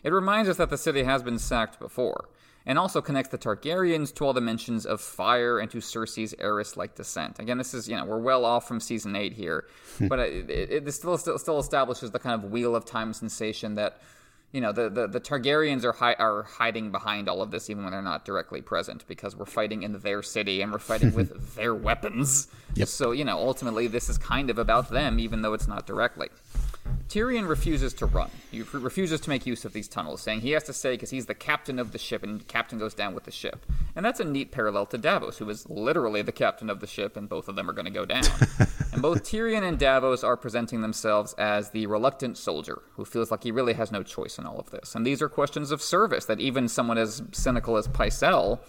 It 0.02 0.12
reminds 0.12 0.50
us 0.50 0.58
that 0.58 0.68
the 0.68 0.76
city 0.76 1.04
has 1.04 1.22
been 1.22 1.38
sacked 1.38 1.78
before, 1.78 2.28
and 2.66 2.78
also 2.78 3.00
connects 3.00 3.30
the 3.30 3.38
Targaryens 3.38 4.14
to 4.14 4.24
all 4.26 4.34
the 4.34 4.40
mentions 4.42 4.84
of 4.84 5.00
fire 5.00 5.58
and 5.58 5.70
to 5.70 5.78
Cersei's 5.78 6.34
Aerys-like 6.34 6.94
descent. 6.94 7.38
Again, 7.38 7.56
this 7.56 7.72
is 7.72 7.88
you 7.88 7.96
know 7.96 8.04
we're 8.04 8.18
well 8.18 8.44
off 8.44 8.68
from 8.68 8.80
season 8.80 9.16
eight 9.16 9.32
here, 9.32 9.64
but 10.08 10.18
it, 10.18 10.50
it, 10.50 10.86
it 10.86 10.92
still, 10.92 11.16
still 11.16 11.38
still 11.38 11.58
establishes 11.58 12.10
the 12.10 12.18
kind 12.18 12.42
of 12.42 12.50
wheel 12.50 12.76
of 12.76 12.84
time 12.84 13.14
sensation 13.14 13.76
that 13.76 13.98
you 14.52 14.60
know 14.60 14.72
the, 14.72 14.88
the, 14.88 15.06
the 15.06 15.20
Targaryens 15.20 15.84
are 15.84 15.92
hi- 15.92 16.16
are 16.18 16.42
hiding 16.44 16.90
behind 16.90 17.28
all 17.28 17.42
of 17.42 17.50
this 17.50 17.70
even 17.70 17.84
when 17.84 17.92
they're 17.92 18.02
not 18.02 18.24
directly 18.24 18.60
present 18.60 19.06
because 19.08 19.34
we're 19.34 19.46
fighting 19.46 19.82
in 19.82 19.98
their 20.00 20.22
city 20.22 20.60
and 20.60 20.70
we're 20.70 20.78
fighting 20.78 21.14
with 21.14 21.54
their 21.56 21.74
weapons. 21.74 22.48
Yep. 22.74 22.88
So 22.88 23.12
you 23.12 23.24
know 23.24 23.38
ultimately 23.38 23.86
this 23.86 24.08
is 24.08 24.18
kind 24.18 24.50
of 24.50 24.58
about 24.58 24.90
them 24.90 25.18
even 25.18 25.42
though 25.42 25.54
it's 25.54 25.68
not 25.68 25.86
directly. 25.86 26.28
Tyrion 27.08 27.46
refuses 27.46 27.92
to 27.94 28.06
run. 28.06 28.30
He 28.50 28.62
refuses 28.62 29.20
to 29.20 29.28
make 29.28 29.46
use 29.46 29.64
of 29.64 29.72
these 29.72 29.86
tunnels, 29.86 30.22
saying 30.22 30.40
he 30.40 30.52
has 30.52 30.64
to 30.64 30.72
stay 30.72 30.92
because 30.92 31.10
he's 31.10 31.26
the 31.26 31.34
captain 31.34 31.78
of 31.78 31.92
the 31.92 31.98
ship, 31.98 32.22
and 32.22 32.40
the 32.40 32.44
captain 32.44 32.78
goes 32.78 32.94
down 32.94 33.14
with 33.14 33.24
the 33.24 33.30
ship. 33.30 33.66
And 33.94 34.04
that's 34.04 34.18
a 34.18 34.24
neat 34.24 34.50
parallel 34.50 34.86
to 34.86 34.98
Davos, 34.98 35.38
who 35.38 35.48
is 35.50 35.68
literally 35.68 36.22
the 36.22 36.32
captain 36.32 36.70
of 36.70 36.80
the 36.80 36.86
ship, 36.86 37.16
and 37.16 37.28
both 37.28 37.48
of 37.48 37.56
them 37.56 37.68
are 37.68 37.74
going 37.74 37.84
to 37.84 37.90
go 37.90 38.04
down. 38.04 38.24
both 39.02 39.24
Tyrion 39.24 39.64
and 39.64 39.78
Davos 39.78 40.22
are 40.22 40.36
presenting 40.36 40.80
themselves 40.80 41.34
as 41.34 41.70
the 41.70 41.86
reluctant 41.86 42.38
soldier 42.38 42.82
who 42.94 43.04
feels 43.04 43.30
like 43.30 43.42
he 43.42 43.50
really 43.50 43.74
has 43.74 43.90
no 43.90 44.02
choice 44.02 44.38
in 44.38 44.46
all 44.46 44.58
of 44.58 44.70
this. 44.70 44.94
And 44.94 45.04
these 45.04 45.20
are 45.20 45.28
questions 45.28 45.72
of 45.72 45.82
service 45.82 46.24
that 46.26 46.40
even 46.40 46.68
someone 46.68 46.98
as 46.98 47.20
cynical 47.32 47.76
as 47.76 47.88
Pycelle 47.88 48.60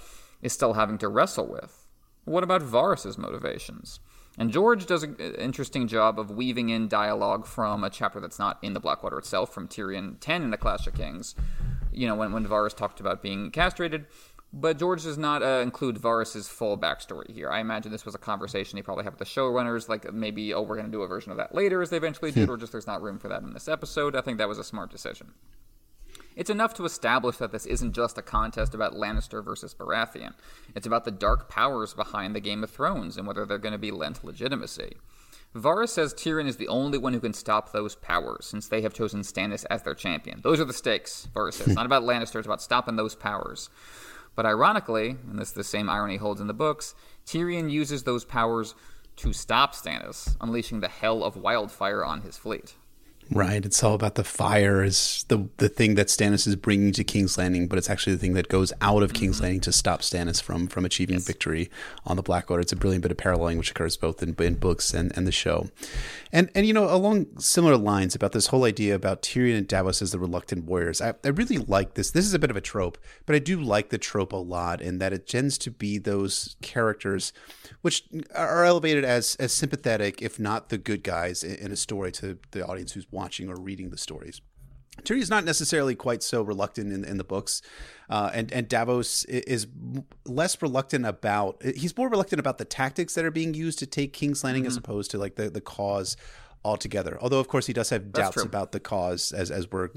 is 0.42 0.52
still 0.52 0.74
having 0.74 0.98
to 0.98 1.08
wrestle 1.08 1.48
with. 1.48 1.88
What 2.26 2.44
about 2.44 2.64
Varys' 2.64 3.18
motivations? 3.18 4.00
And 4.38 4.52
George 4.52 4.88
does 4.88 5.04
an 5.04 5.16
interesting 5.18 5.88
job 5.88 6.20
of 6.20 6.32
weaving 6.32 6.70
in 6.70 6.88
dialogue 6.88 7.46
from 7.46 7.84
a 7.84 7.90
chapter 7.90 8.20
that's 8.20 8.40
not 8.40 8.58
in 8.64 8.74
the 8.74 8.80
Blackwater 8.80 9.20
itself, 9.20 9.54
from 9.54 9.68
Tyrion 9.68 10.20
10 10.20 10.42
in 10.42 10.50
the 10.50 10.58
Clash 10.58 10.88
of 10.88 10.96
Kings. 10.96 11.36
You 11.92 12.08
know, 12.08 12.16
when, 12.16 12.32
when 12.32 12.48
Varys 12.48 12.76
talked 12.76 13.00
about 13.00 13.22
being 13.22 13.52
castrated. 13.52 14.08
But 14.56 14.78
George 14.78 15.02
does 15.02 15.18
not 15.18 15.42
uh, 15.42 15.62
include 15.64 15.98
Varys' 16.00 16.48
full 16.48 16.78
backstory 16.78 17.34
here. 17.34 17.50
I 17.50 17.60
imagine 17.60 17.92
this 17.92 18.06
was 18.06 18.14
a 18.14 18.20
conversation 18.20 18.78
he 18.78 18.84
probably 18.84 19.04
had 19.04 19.14
with 19.14 19.20
the 19.20 19.26
showrunners, 19.26 19.90
like 19.90 20.14
maybe, 20.14 20.54
oh, 20.54 20.62
we're 20.62 20.76
going 20.76 20.86
to 20.86 20.92
do 20.92 21.02
a 21.02 21.08
version 21.08 21.32
of 21.32 21.38
that 21.38 21.56
later, 21.56 21.82
as 21.82 21.90
they 21.90 21.98
eventually 21.98 22.32
did, 22.32 22.50
or 22.50 22.56
just 22.58 22.72
there's 22.72 22.86
not 22.86 23.02
room 23.02 23.18
for 23.18 23.30
that 23.30 23.42
in 23.42 23.54
this 23.54 23.68
episode. 23.68 24.16
I 24.16 24.22
think 24.22 24.38
that 24.38 24.48
was 24.48 24.60
a 24.60 24.64
smart 24.64 24.92
decision. 24.92 25.34
It's 26.36 26.52
enough 26.52 26.76
to 26.76 26.86
establish 26.86 27.38
that 27.38 27.52
this 27.52 27.66
isn't 27.66 27.94
just 27.94 28.18
a 28.18 28.22
contest 28.22 28.76
about 28.76 28.94
Lannister 28.94 29.44
versus 29.44 29.74
Baratheon. 29.74 30.34
It's 30.76 30.88
about 30.88 31.06
the 31.06 31.12
dark 31.12 31.50
powers 31.50 31.96
behind 31.96 32.36
the 32.36 32.40
Game 32.40 32.64
of 32.64 32.70
Thrones 32.70 33.18
and 33.18 33.26
whether 33.26 33.46
they're 33.46 33.58
going 33.58 33.74
to 33.74 33.80
be 33.80 33.92
lent 33.92 34.24
legitimacy. 34.24 34.98
Varys 35.56 35.90
says 35.90 36.14
Tyrion 36.14 36.48
is 36.48 36.58
the 36.58 36.68
only 36.68 36.98
one 36.98 37.14
who 37.14 37.20
can 37.20 37.34
stop 37.34 37.72
those 37.72 37.96
powers, 37.96 38.48
since 38.48 38.68
they 38.68 38.82
have 38.82 38.94
chosen 38.94 39.22
Stannis 39.22 39.66
as 39.70 39.84
their 39.84 39.94
champion. 39.94 40.42
Those 40.44 40.60
are 40.60 40.66
the 40.66 40.74
stakes, 40.74 41.28
Varys 41.36 41.54
says. 41.54 41.68
It's 41.68 41.76
not 41.76 41.86
about 41.86 42.04
Lannister, 42.04 42.38
it's 42.38 42.48
about 42.48 42.62
stopping 42.62 42.96
those 42.96 43.14
powers. 43.14 43.70
But 44.36 44.46
ironically, 44.46 45.10
and 45.30 45.38
this 45.38 45.52
the 45.52 45.64
same 45.64 45.90
irony 45.90 46.18
holds 46.18 46.42
in 46.42 46.48
the 46.48 46.54
books, 46.54 46.96
Tyrion 47.26 47.70
uses 47.70 48.04
those 48.04 48.26
powers 48.26 48.76
to 49.18 49.32
stop 49.32 49.76
Stannis, 49.76 50.36
unleashing 50.42 50.80
the 50.80 50.88
hell 50.88 51.24
of 51.24 51.38
wildfire 51.38 52.04
on 52.04 52.22
his 52.22 52.38
fleet. 52.38 52.76
Right. 53.32 53.66
It's 53.66 53.84
all 53.84 53.94
about 53.94 54.16
the 54.16 54.24
fire 54.24 54.84
is 54.84 55.26
the 55.28 55.48
the 55.58 55.70
thing 55.70 55.96
that 55.96 56.08
Stannis 56.08 56.48
is 56.48 56.56
bringing 56.56 56.92
to 56.94 57.04
King's 57.04 57.38
Landing, 57.38 57.68
but 57.68 57.78
it's 57.78 57.90
actually 57.90 58.14
the 58.14 58.20
thing 58.20 58.34
that 58.34 58.48
goes 58.48 58.74
out 58.82 59.04
of 59.04 59.14
King's 59.14 59.38
mm-hmm. 59.38 59.44
Landing 59.44 59.62
to 59.62 59.72
stop 59.72 60.02
Stannis 60.02 60.42
from 60.42 60.68
from 60.68 60.86
achieving 60.86 61.16
Yes. 61.16 61.26
victory 61.28 61.70
on 62.06 62.16
the 62.16 62.24
Blackwater. 62.24 62.62
It's 62.62 62.72
a 62.72 62.76
brilliant 62.76 63.04
bit 63.04 63.12
of 63.12 63.18
paralleling 63.18 63.58
which 63.58 63.72
occurs 63.72 63.98
both 63.98 64.22
in, 64.22 64.36
in 64.40 64.56
books 64.56 64.94
and, 64.94 65.16
and 65.16 65.26
the 65.26 65.32
show. 65.32 65.70
And 66.32 66.50
and 66.54 66.66
you 66.66 66.74
know, 66.74 66.94
along 66.94 67.28
similar 67.40 67.78
lines 67.78 68.16
about 68.16 68.32
this 68.32 68.48
whole 68.48 68.66
idea 68.66 68.96
about 68.96 69.22
Tyrion 69.22 69.58
and 69.58 69.68
Davos 69.68 70.02
as 70.02 70.12
the 70.12 70.20
reluctant 70.20 70.66
warriors, 70.66 71.02
I, 71.02 71.14
I 71.24 71.30
really 71.30 71.58
like 71.58 71.94
this. 71.94 72.12
This 72.12 72.26
is 72.26 72.34
a 72.34 72.40
bit 72.40 72.50
of 72.50 72.58
a 72.58 72.62
trope, 72.62 72.98
but 73.26 73.36
I 73.36 73.40
do 73.40 73.62
like 73.62 73.90
the 73.90 73.98
trope 73.98 74.34
a 74.34 74.38
lot 74.38 74.82
in 74.82 75.00
that 75.00 75.14
it 75.14 75.28
tends 75.28 75.58
to 75.60 75.72
be 75.72 75.98
those 75.98 76.56
characters 76.62 77.34
which 77.82 78.04
are 78.36 78.66
elevated 78.66 79.06
as 79.06 79.36
as 79.36 79.54
sympathetic, 79.54 80.22
if 80.22 80.40
not 80.40 80.70
the 80.70 80.78
good 80.78 81.04
guys 81.04 81.44
in, 81.44 81.56
in 81.56 81.72
a 81.72 81.76
story 81.76 82.12
to 82.14 82.38
the 82.52 82.66
audience 82.66 82.94
who's 82.94 83.06
watching 83.14 83.50
or 83.50 83.56
reading 83.56 83.90
the 83.90 83.98
stories. 83.98 84.42
Tyrion's 85.02 85.30
not 85.30 85.44
necessarily 85.44 85.96
quite 85.96 86.22
so 86.22 86.44
reluctant 86.44 86.94
in, 86.94 87.04
in 87.04 87.18
the 87.18 87.24
books, 87.24 87.64
uh, 88.10 88.30
and 88.32 88.52
and 88.54 88.68
Davos 88.68 89.26
is 89.26 89.66
less 90.26 90.62
reluctant 90.62 91.06
about. 91.06 91.64
He's 91.64 91.98
more 91.98 92.10
reluctant 92.10 92.40
about 92.40 92.60
the 92.60 92.66
tactics 92.66 93.16
that 93.16 93.26
are 93.26 93.32
being 93.32 93.56
used 93.56 93.80
to 93.80 93.88
take 93.88 94.14
King's 94.14 94.44
Landing 94.44 94.68
as 94.68 94.78
opposed 94.78 95.10
to 95.12 95.18
like 95.18 95.36
the 95.36 95.50
the 95.50 95.62
cause 95.62 96.16
altogether. 96.66 97.18
Although 97.20 97.40
of 97.40 97.48
course 97.48 97.66
he 97.66 97.74
does 97.74 97.90
have 97.90 98.12
doubts 98.12 98.36
true. 98.36 98.44
about 98.44 98.72
the 98.72 98.80
cause, 98.80 99.32
as 99.32 99.50
as 99.50 99.70
we're 99.72 99.90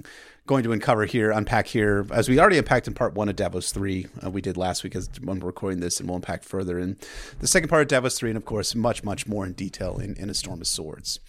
going 0.47 0.65
to 0.65 0.73
uncover 0.73 1.05
here, 1.05 1.31
unpack 1.31 1.67
here, 1.67 2.07
as 2.11 2.29
we 2.29 2.41
already 2.41 2.59
unpacked 2.59 2.89
in 2.89 2.95
part 2.95 3.15
one 3.15 3.29
of 3.29 3.37
Davos 3.37 3.73
three. 3.73 4.07
Uh, 4.25 4.31
we 4.31 4.41
did 4.41 4.57
last 4.57 4.83
week 4.83 4.97
as 4.97 5.11
when 5.23 5.41
we're 5.41 5.49
recording 5.49 5.81
this, 5.81 6.01
and 6.01 6.09
we'll 6.09 6.17
unpack 6.17 6.43
further 6.43 6.79
in 6.79 6.97
the 7.41 7.47
second 7.47 7.69
part 7.69 7.83
of 7.83 7.89
Davos 7.89 8.19
three, 8.19 8.31
and 8.31 8.37
of 8.39 8.47
course 8.47 8.75
much 8.75 9.05
much 9.05 9.27
more 9.27 9.45
in 9.45 9.53
detail 9.53 9.99
in, 9.99 10.17
in 10.17 10.31
a 10.31 10.35
Storm 10.35 10.63
of 10.63 10.67
Swords. 10.67 11.21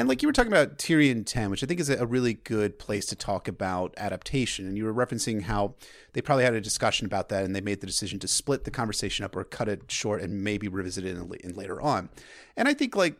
And 0.00 0.08
like 0.08 0.22
you 0.22 0.28
were 0.28 0.32
talking 0.32 0.50
about 0.50 0.78
Tyrion 0.78 1.26
10, 1.26 1.50
which 1.50 1.62
I 1.62 1.66
think 1.66 1.78
is 1.78 1.90
a 1.90 2.06
really 2.06 2.32
good 2.32 2.78
place 2.78 3.04
to 3.04 3.14
talk 3.14 3.46
about 3.48 3.92
adaptation. 3.98 4.66
And 4.66 4.74
you 4.74 4.84
were 4.86 4.94
referencing 4.94 5.42
how 5.42 5.74
they 6.14 6.22
probably 6.22 6.44
had 6.44 6.54
a 6.54 6.60
discussion 6.62 7.04
about 7.04 7.28
that 7.28 7.44
and 7.44 7.54
they 7.54 7.60
made 7.60 7.82
the 7.82 7.86
decision 7.86 8.18
to 8.20 8.26
split 8.26 8.64
the 8.64 8.70
conversation 8.70 9.26
up 9.26 9.36
or 9.36 9.44
cut 9.44 9.68
it 9.68 9.92
short 9.92 10.22
and 10.22 10.42
maybe 10.42 10.68
revisit 10.68 11.04
it 11.04 11.18
in, 11.18 11.30
in 11.44 11.54
later 11.54 11.82
on. 11.82 12.08
And 12.56 12.66
I 12.66 12.72
think 12.72 12.96
like 12.96 13.16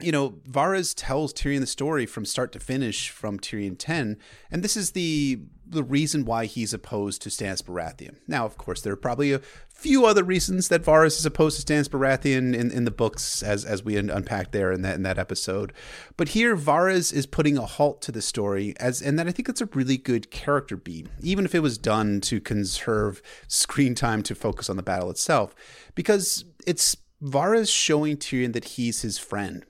you 0.00 0.12
know, 0.12 0.30
Varys 0.48 0.94
tells 0.96 1.32
Tyrion 1.32 1.60
the 1.60 1.66
story 1.66 2.06
from 2.06 2.24
start 2.24 2.52
to 2.52 2.60
finish 2.60 3.10
from 3.10 3.38
Tyrion 3.38 3.76
10, 3.78 4.18
and 4.50 4.62
this 4.62 4.76
is 4.76 4.92
the 4.92 5.40
the 5.70 5.82
reason 5.84 6.24
why 6.24 6.46
he's 6.46 6.74
opposed 6.74 7.22
to 7.22 7.28
Stannis 7.28 7.62
Baratheon. 7.62 8.16
Now, 8.26 8.44
of 8.44 8.58
course, 8.58 8.80
there 8.80 8.92
are 8.92 8.96
probably 8.96 9.32
a 9.32 9.38
few 9.68 10.04
other 10.04 10.24
reasons 10.24 10.68
that 10.68 10.82
Varys 10.82 11.18
is 11.18 11.24
opposed 11.24 11.64
to 11.64 11.72
Stannis 11.72 11.88
Baratheon 11.88 12.54
in, 12.56 12.72
in 12.72 12.84
the 12.84 12.90
books, 12.90 13.42
as 13.42 13.64
as 13.64 13.84
we 13.84 13.96
un- 13.96 14.10
unpacked 14.10 14.52
there 14.52 14.72
in 14.72 14.82
that 14.82 14.96
in 14.96 15.04
that 15.04 15.18
episode. 15.18 15.72
But 16.16 16.30
here, 16.30 16.56
Varys 16.56 17.12
is 17.12 17.26
putting 17.26 17.56
a 17.56 17.66
halt 17.66 18.02
to 18.02 18.12
the 18.12 18.22
story, 18.22 18.74
as 18.78 19.00
and 19.00 19.18
that 19.18 19.28
I 19.28 19.32
think 19.32 19.46
that's 19.46 19.60
a 19.60 19.66
really 19.66 19.96
good 19.96 20.30
character 20.30 20.76
beat, 20.76 21.08
even 21.20 21.44
if 21.44 21.54
it 21.54 21.60
was 21.60 21.78
done 21.78 22.20
to 22.22 22.40
conserve 22.40 23.22
screen 23.46 23.94
time 23.94 24.22
to 24.24 24.34
focus 24.34 24.68
on 24.68 24.76
the 24.76 24.82
battle 24.82 25.10
itself, 25.10 25.54
because 25.94 26.44
it's 26.66 26.96
Varys 27.22 27.72
showing 27.72 28.16
Tyrion 28.16 28.52
that 28.54 28.64
he's 28.64 29.02
his 29.02 29.18
friend. 29.18 29.64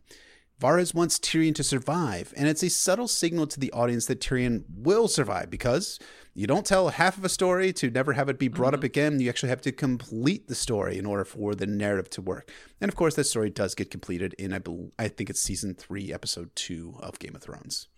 Varys 0.60 0.94
wants 0.94 1.18
Tyrion 1.18 1.54
to 1.54 1.64
survive, 1.64 2.34
and 2.36 2.46
it's 2.46 2.62
a 2.62 2.68
subtle 2.68 3.08
signal 3.08 3.46
to 3.46 3.58
the 3.58 3.72
audience 3.72 4.04
that 4.06 4.20
Tyrion 4.20 4.64
will 4.68 5.08
survive 5.08 5.48
because 5.48 5.98
you 6.34 6.46
don't 6.46 6.66
tell 6.66 6.90
half 6.90 7.16
of 7.16 7.24
a 7.24 7.30
story 7.30 7.72
to 7.72 7.90
never 7.90 8.12
have 8.12 8.28
it 8.28 8.38
be 8.38 8.48
brought 8.48 8.74
up 8.74 8.80
mm-hmm. 8.80 8.86
again. 8.86 9.20
You 9.20 9.30
actually 9.30 9.48
have 9.48 9.62
to 9.62 9.72
complete 9.72 10.48
the 10.48 10.54
story 10.54 10.98
in 10.98 11.06
order 11.06 11.24
for 11.24 11.54
the 11.54 11.66
narrative 11.66 12.10
to 12.10 12.20
work. 12.20 12.50
And 12.78 12.90
of 12.90 12.94
course, 12.94 13.14
that 13.14 13.24
story 13.24 13.48
does 13.48 13.74
get 13.74 13.90
completed 13.90 14.34
in 14.34 14.52
I, 14.52 14.58
bel 14.58 14.90
I 14.98 15.08
think 15.08 15.30
it's 15.30 15.40
season 15.40 15.74
three, 15.74 16.12
episode 16.12 16.54
two 16.54 16.94
of 17.00 17.18
Game 17.18 17.34
of 17.34 17.42
Thrones. 17.42 17.88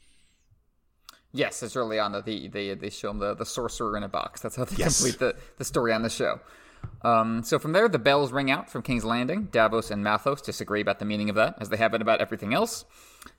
Yes, 1.32 1.62
it's 1.64 1.74
early 1.74 1.98
on 1.98 2.12
that 2.12 2.26
the, 2.26 2.46
they 2.46 2.74
they 2.74 2.90
show 2.90 3.10
him 3.10 3.18
the, 3.18 3.34
the 3.34 3.46
sorcerer 3.46 3.96
in 3.96 4.04
a 4.04 4.08
box. 4.08 4.40
That's 4.40 4.54
how 4.54 4.66
they 4.66 4.76
Yes. 4.76 5.02
complete 5.02 5.18
the, 5.18 5.34
the 5.58 5.64
story 5.64 5.92
on 5.92 6.02
the 6.02 6.10
show. 6.10 6.38
Um, 7.02 7.42
so 7.42 7.58
from 7.58 7.72
there, 7.72 7.88
the 7.88 7.98
bells 7.98 8.32
ring 8.32 8.50
out 8.50 8.70
from 8.70 8.82
King's 8.82 9.04
Landing. 9.04 9.48
Davos 9.50 9.90
and 9.90 10.04
Mathos 10.04 10.42
disagree 10.42 10.80
about 10.80 10.98
the 10.98 11.04
meaning 11.04 11.28
of 11.28 11.36
that, 11.36 11.56
as 11.60 11.68
they 11.68 11.76
have 11.76 11.92
been 11.92 12.02
about 12.02 12.20
everything 12.20 12.54
else. 12.54 12.84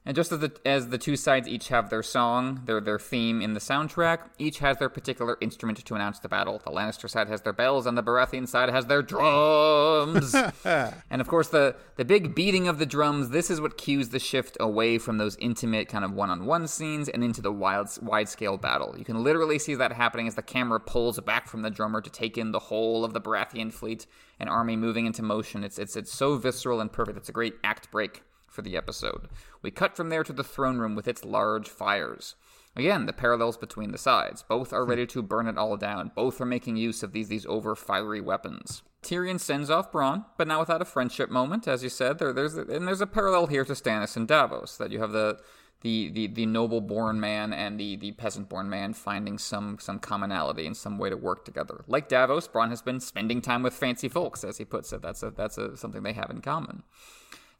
And 0.06 0.16
just 0.16 0.34
as 0.34 0.40
the, 0.40 0.52
as 0.66 0.90
the 0.90 0.98
two 0.98 1.16
sides 1.16 1.48
each 1.48 1.70
have 1.70 1.90
their 1.90 2.04
song, 2.04 2.64
their 2.66 2.82
their 2.82 3.00
theme 3.00 3.42
in 3.42 3.54
the 3.54 3.62
soundtrack, 3.62 4.20
each 4.38 4.60
has 4.60 4.78
their 4.78 4.90
particular 4.90 5.38
instrument 5.40 5.84
to 5.86 5.96
announce 5.96 6.20
the 6.20 6.28
battle. 6.28 6.62
The 6.64 6.72
Lannister 6.72 7.10
side 7.10 7.30
has 7.30 7.42
their 7.42 7.54
bells, 7.54 7.86
and 7.86 7.98
the 7.98 8.04
Baratheon 8.04 8.48
side 8.48 8.70
has 8.70 8.88
their 8.88 9.02
drums. 9.02 10.36
and 10.66 11.22
of 11.22 11.28
course, 11.28 11.50
the 11.50 11.76
the 11.96 12.04
big 12.04 12.36
beating 12.36 12.68
of 12.68 12.80
the 12.80 12.86
drums. 12.86 13.30
This 13.30 13.50
is 13.50 13.62
what 13.62 13.78
cues 13.78 14.10
the 14.10 14.20
shift 14.20 14.58
away 14.60 14.98
from 14.98 15.18
those 15.20 15.38
intimate 15.38 15.88
kind 15.88 16.04
of 16.04 16.12
one 16.12 16.30
on 16.30 16.46
one 16.46 16.68
scenes 16.68 17.08
and 17.08 17.24
into 17.24 17.42
the 17.42 17.52
wild 17.52 17.88
wide 18.02 18.28
scale 18.28 18.58
battle. 18.58 18.96
You 18.98 19.06
can 19.06 19.24
literally 19.24 19.58
see 19.58 19.76
that 19.76 19.94
happening 19.94 20.28
as 20.28 20.36
the 20.36 20.42
camera 20.42 20.82
pulls 20.82 21.18
back 21.22 21.48
from 21.48 21.62
the 21.62 21.70
drummer 21.70 22.02
to 22.02 22.10
take 22.10 22.38
in 22.38 22.52
the 22.52 22.60
whole 22.60 23.06
of 23.06 23.14
the 23.14 23.22
Baratheon 23.22 23.72
fleet 23.72 24.06
and 24.38 24.50
army 24.50 24.76
moving 24.76 25.06
into 25.06 25.24
motion. 25.24 25.64
It's 25.64 25.80
it's 25.80 25.96
it's 25.96 26.14
so 26.14 26.36
visceral 26.36 26.82
and 26.82 26.92
perfect. 26.92 27.18
It's 27.18 27.30
a 27.30 27.34
great 27.34 27.56
act 27.64 27.90
break 27.90 28.22
for 28.54 28.62
the 28.62 28.78
episode. 28.78 29.28
We 29.62 29.72
cut 29.72 29.96
from 29.96 30.10
there 30.10 30.24
to 30.24 30.34
the 30.34 30.44
throne 30.44 30.78
room 30.78 30.96
with 30.96 31.08
its 31.08 31.26
large 31.26 31.68
fires. 31.68 32.36
Again, 32.76 33.06
the 33.06 33.14
parallels 33.14 33.58
between 33.58 33.92
the 33.92 33.98
sides. 33.98 34.44
Both 34.44 34.74
are 34.74 34.84
hmm. 34.84 34.90
ready 34.90 35.06
to 35.08 35.22
burn 35.22 35.48
it 35.48 35.58
all 35.58 35.78
down. 35.78 36.12
Both 36.16 36.42
are 36.42 36.46
making 36.46 36.78
use 36.78 37.04
of 37.04 37.12
these 37.12 37.28
these 37.28 37.46
over 37.46 37.76
fiery 37.76 38.22
weapons. 38.22 38.82
Tyrion 39.04 39.40
sends 39.40 39.70
off 39.70 39.92
Bronn, 39.92 40.26
but 40.38 40.48
not 40.48 40.62
without 40.62 40.82
a 40.82 40.86
friendship 40.86 41.30
moment, 41.30 41.68
as 41.68 41.84
you 41.84 41.90
said. 41.90 42.20
There, 42.20 42.34
there's 42.34 42.56
and 42.56 42.88
there's 42.88 43.02
a 43.02 43.08
parallel 43.08 43.48
here 43.48 43.66
to 43.66 43.74
Stannis 43.74 44.16
and 44.16 44.28
Davos 44.28 44.78
that 44.78 44.92
you 44.92 45.00
have 45.00 45.12
the 45.12 45.40
the 45.82 46.10
the, 46.10 46.28
the 46.28 46.46
noble 46.46 46.82
born 46.82 47.20
man 47.20 47.54
and 47.54 47.80
the, 47.80 47.96
the 47.98 48.14
peasant 48.14 48.50
born 48.50 48.70
man 48.70 48.94
finding 48.94 49.38
some 49.38 49.78
some 49.80 50.00
commonality 50.00 50.66
and 50.66 50.76
some 50.76 50.98
way 50.98 51.10
to 51.10 51.18
work 51.18 51.46
together. 51.46 51.84
Like 51.88 52.08
Davos, 52.08 52.48
Bronn 52.48 52.70
has 52.70 52.82
been 52.82 53.00
spending 53.00 53.42
time 53.42 53.62
with 53.62 53.74
fancy 53.74 54.08
folks, 54.08 54.44
as 54.44 54.58
he 54.58 54.66
puts 54.66 54.92
it. 54.94 55.02
That's 55.02 55.22
a 55.22 55.30
that's 55.30 55.58
a 55.58 55.78
something 55.78 56.02
they 56.02 56.14
have 56.14 56.32
in 56.32 56.42
common. 56.42 56.84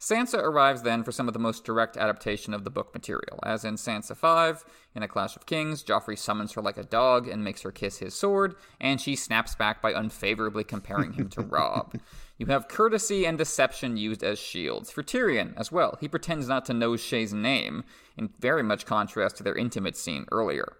Sansa 0.04 0.38
arrives 0.38 0.82
then 0.82 1.02
for 1.02 1.12
some 1.12 1.28
of 1.28 1.32
the 1.32 1.40
most 1.40 1.64
direct 1.64 1.96
adaptation 1.96 2.52
of 2.52 2.62
the 2.62 2.70
book 2.70 2.92
material, 2.92 3.38
as 3.42 3.64
in 3.64 3.76
Sansa 3.76 4.14
5, 4.14 4.62
in 4.94 5.02
A 5.02 5.08
Clash 5.08 5.34
of 5.34 5.46
Kings, 5.46 5.82
Joffrey 5.82 6.18
summons 6.18 6.52
her 6.52 6.60
like 6.60 6.76
a 6.76 6.82
dog 6.82 7.26
and 7.26 7.42
makes 7.42 7.62
her 7.62 7.72
kiss 7.72 7.96
his 8.00 8.12
sword, 8.12 8.54
and 8.78 9.00
she 9.00 9.16
snaps 9.16 9.54
back 9.54 9.80
by 9.80 9.92
unfavorably 9.92 10.62
comparing 10.62 11.14
him 11.14 11.30
to 11.30 11.40
Robb. 11.40 11.98
You 12.36 12.46
have 12.46 12.66
courtesy 12.66 13.24
and 13.26 13.38
deception 13.38 13.96
used 13.96 14.24
as 14.24 14.40
shields. 14.40 14.90
For 14.90 15.04
Tyrion 15.04 15.54
as 15.56 15.70
well, 15.70 15.96
he 16.00 16.08
pretends 16.08 16.48
not 16.48 16.64
to 16.64 16.74
know 16.74 16.96
Shae's 16.96 17.32
name, 17.32 17.84
in 18.16 18.28
very 18.40 18.64
much 18.64 18.86
contrast 18.86 19.36
to 19.36 19.44
their 19.44 19.54
intimate 19.54 19.96
scene 19.96 20.26
earlier. 20.32 20.76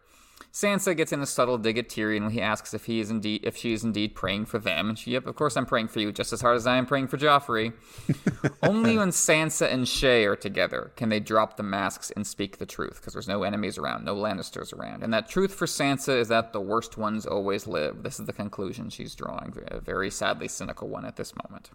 Sansa 0.55 0.97
gets 0.97 1.11
in 1.11 1.21
a 1.21 1.27
subtle 1.27 1.59
dig 1.59 1.79
at 1.79 1.89
Tyrion 1.89 2.23
when 2.23 2.31
he 2.31 2.41
asks 2.41 2.75
if 2.75 2.85
he 2.85 3.01
is 3.01 3.11
indeed 3.11 3.41
if 3.43 3.57
she 3.57 3.73
is 3.73 3.83
indeed 3.83 4.15
praying 4.15 4.47
for 4.47 4.61
them, 4.61 4.89
and 4.89 4.97
she, 4.97 5.11
yep, 5.11 5.27
of 5.27 5.35
course 5.35 5.57
I'm 5.57 5.67
praying 5.67 5.89
for 5.89 5.99
you 5.99 6.13
just 6.13 6.33
as 6.33 6.41
hard 6.41 6.57
as 6.57 6.65
I 6.65 6.77
am 6.77 6.87
praying 6.87 7.09
for 7.09 7.19
Joffrey. 7.19 7.73
Only 8.63 8.97
when 8.97 9.09
Sansa 9.09 9.69
and 9.69 9.85
Shae 9.85 10.25
are 10.25 10.37
together 10.37 10.93
can 10.95 11.09
they 11.09 11.19
drop 11.19 11.57
the 11.57 11.65
masks 11.65 12.13
and 12.13 12.25
speak 12.25 12.59
the 12.59 12.67
truth, 12.67 13.01
because 13.01 13.15
there's 13.15 13.27
no 13.27 13.43
enemies 13.43 13.79
around, 13.79 14.05
no 14.05 14.15
Lannisters 14.15 14.73
around, 14.73 15.03
and 15.03 15.13
that 15.13 15.29
truth 15.29 15.53
for 15.53 15.67
Sansa 15.67 16.17
is 16.17 16.29
that 16.29 16.53
the 16.53 16.61
worst 16.61 16.97
ones 16.97 17.27
always 17.27 17.67
live. 17.67 18.05
This 18.05 18.21
is 18.21 18.27
the 18.27 18.33
conclusion 18.33 18.91
she's 18.91 19.17
drawing, 19.17 19.57
a 19.73 19.81
very 19.81 20.09
sadly 20.09 20.47
cynical 20.47 20.89
one 20.89 21.05
at 21.05 21.17
this 21.17 21.35
moment. 21.35 21.71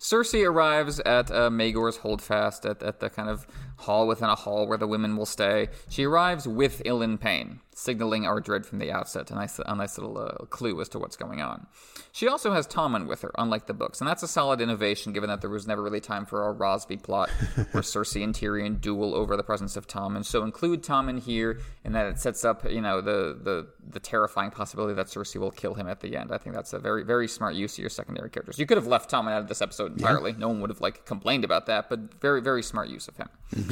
Cersei 0.00 0.46
arrives 0.46 1.00
at 1.00 1.30
uh, 1.30 1.48
Maegor's 1.50 1.98
holdfast 1.98 2.66
at, 2.66 2.82
at 2.82 3.00
the 3.00 3.08
kind 3.08 3.28
of 3.28 3.46
hall 3.76 4.06
within 4.06 4.28
a 4.28 4.34
hall 4.34 4.66
where 4.66 4.78
the 4.78 4.86
women 4.86 5.16
will 5.16 5.26
stay. 5.26 5.68
She 5.88 6.04
arrives 6.04 6.46
with 6.46 6.82
Ilyn 6.84 7.18
Payne, 7.18 7.60
signaling 7.74 8.26
our 8.26 8.40
dread 8.40 8.64
from 8.64 8.78
the 8.78 8.90
outset. 8.92 9.30
A 9.30 9.34
nice, 9.34 9.58
a 9.64 9.74
nice 9.74 9.98
little 9.98 10.18
uh, 10.18 10.44
clue 10.46 10.80
as 10.80 10.88
to 10.90 10.98
what's 10.98 11.16
going 11.16 11.40
on. 11.40 11.66
She 12.12 12.28
also 12.28 12.52
has 12.52 12.66
Tommen 12.66 13.08
with 13.08 13.22
her, 13.22 13.32
unlike 13.36 13.66
the 13.66 13.74
books, 13.74 14.00
and 14.00 14.08
that's 14.08 14.22
a 14.22 14.28
solid 14.28 14.60
innovation 14.60 15.12
given 15.12 15.28
that 15.28 15.40
there 15.40 15.50
was 15.50 15.66
never 15.66 15.82
really 15.82 16.00
time 16.00 16.26
for 16.26 16.48
a 16.48 16.52
Rosby 16.52 16.98
plot 16.98 17.28
where 17.72 17.82
Cersei 17.82 18.22
and 18.22 18.34
Tyrion 18.34 18.80
duel 18.80 19.14
over 19.14 19.36
the 19.36 19.42
presence 19.42 19.76
of 19.76 19.88
Tommen. 19.88 20.24
So 20.24 20.44
include 20.44 20.82
Tommen 20.82 21.20
here, 21.20 21.60
and 21.84 21.94
that 21.94 22.06
it 22.06 22.20
sets 22.20 22.44
up, 22.44 22.70
you 22.70 22.80
know, 22.80 23.00
the 23.00 23.38
the 23.42 23.66
the 23.86 24.00
terrifying 24.00 24.50
possibility 24.50 24.94
that 24.94 25.06
Cersei 25.06 25.36
will 25.36 25.50
kill 25.50 25.74
him 25.74 25.88
at 25.88 26.00
the 26.00 26.16
end. 26.16 26.30
I 26.32 26.38
think 26.38 26.54
that's 26.54 26.72
a 26.72 26.78
very 26.78 27.02
very 27.02 27.26
smart 27.26 27.54
use 27.54 27.74
of 27.74 27.80
your 27.80 27.90
secondary 27.90 28.30
characters. 28.30 28.58
You 28.58 28.66
could 28.66 28.76
have 28.76 28.86
left 28.86 29.10
Tommen 29.10 29.32
out 29.32 29.42
of 29.42 29.48
this 29.48 29.60
episode 29.60 29.92
entirely. 29.92 30.30
Yeah. 30.30 30.38
No 30.38 30.48
one 30.48 30.60
would 30.60 30.70
have 30.70 30.80
like 30.80 31.04
complained 31.04 31.44
about 31.44 31.66
that, 31.66 31.88
but 31.88 32.20
very 32.20 32.40
very 32.40 32.62
smart 32.62 32.88
use 32.88 33.08
of 33.08 33.16
him. 33.16 33.28
Mm-hmm. 33.54 33.63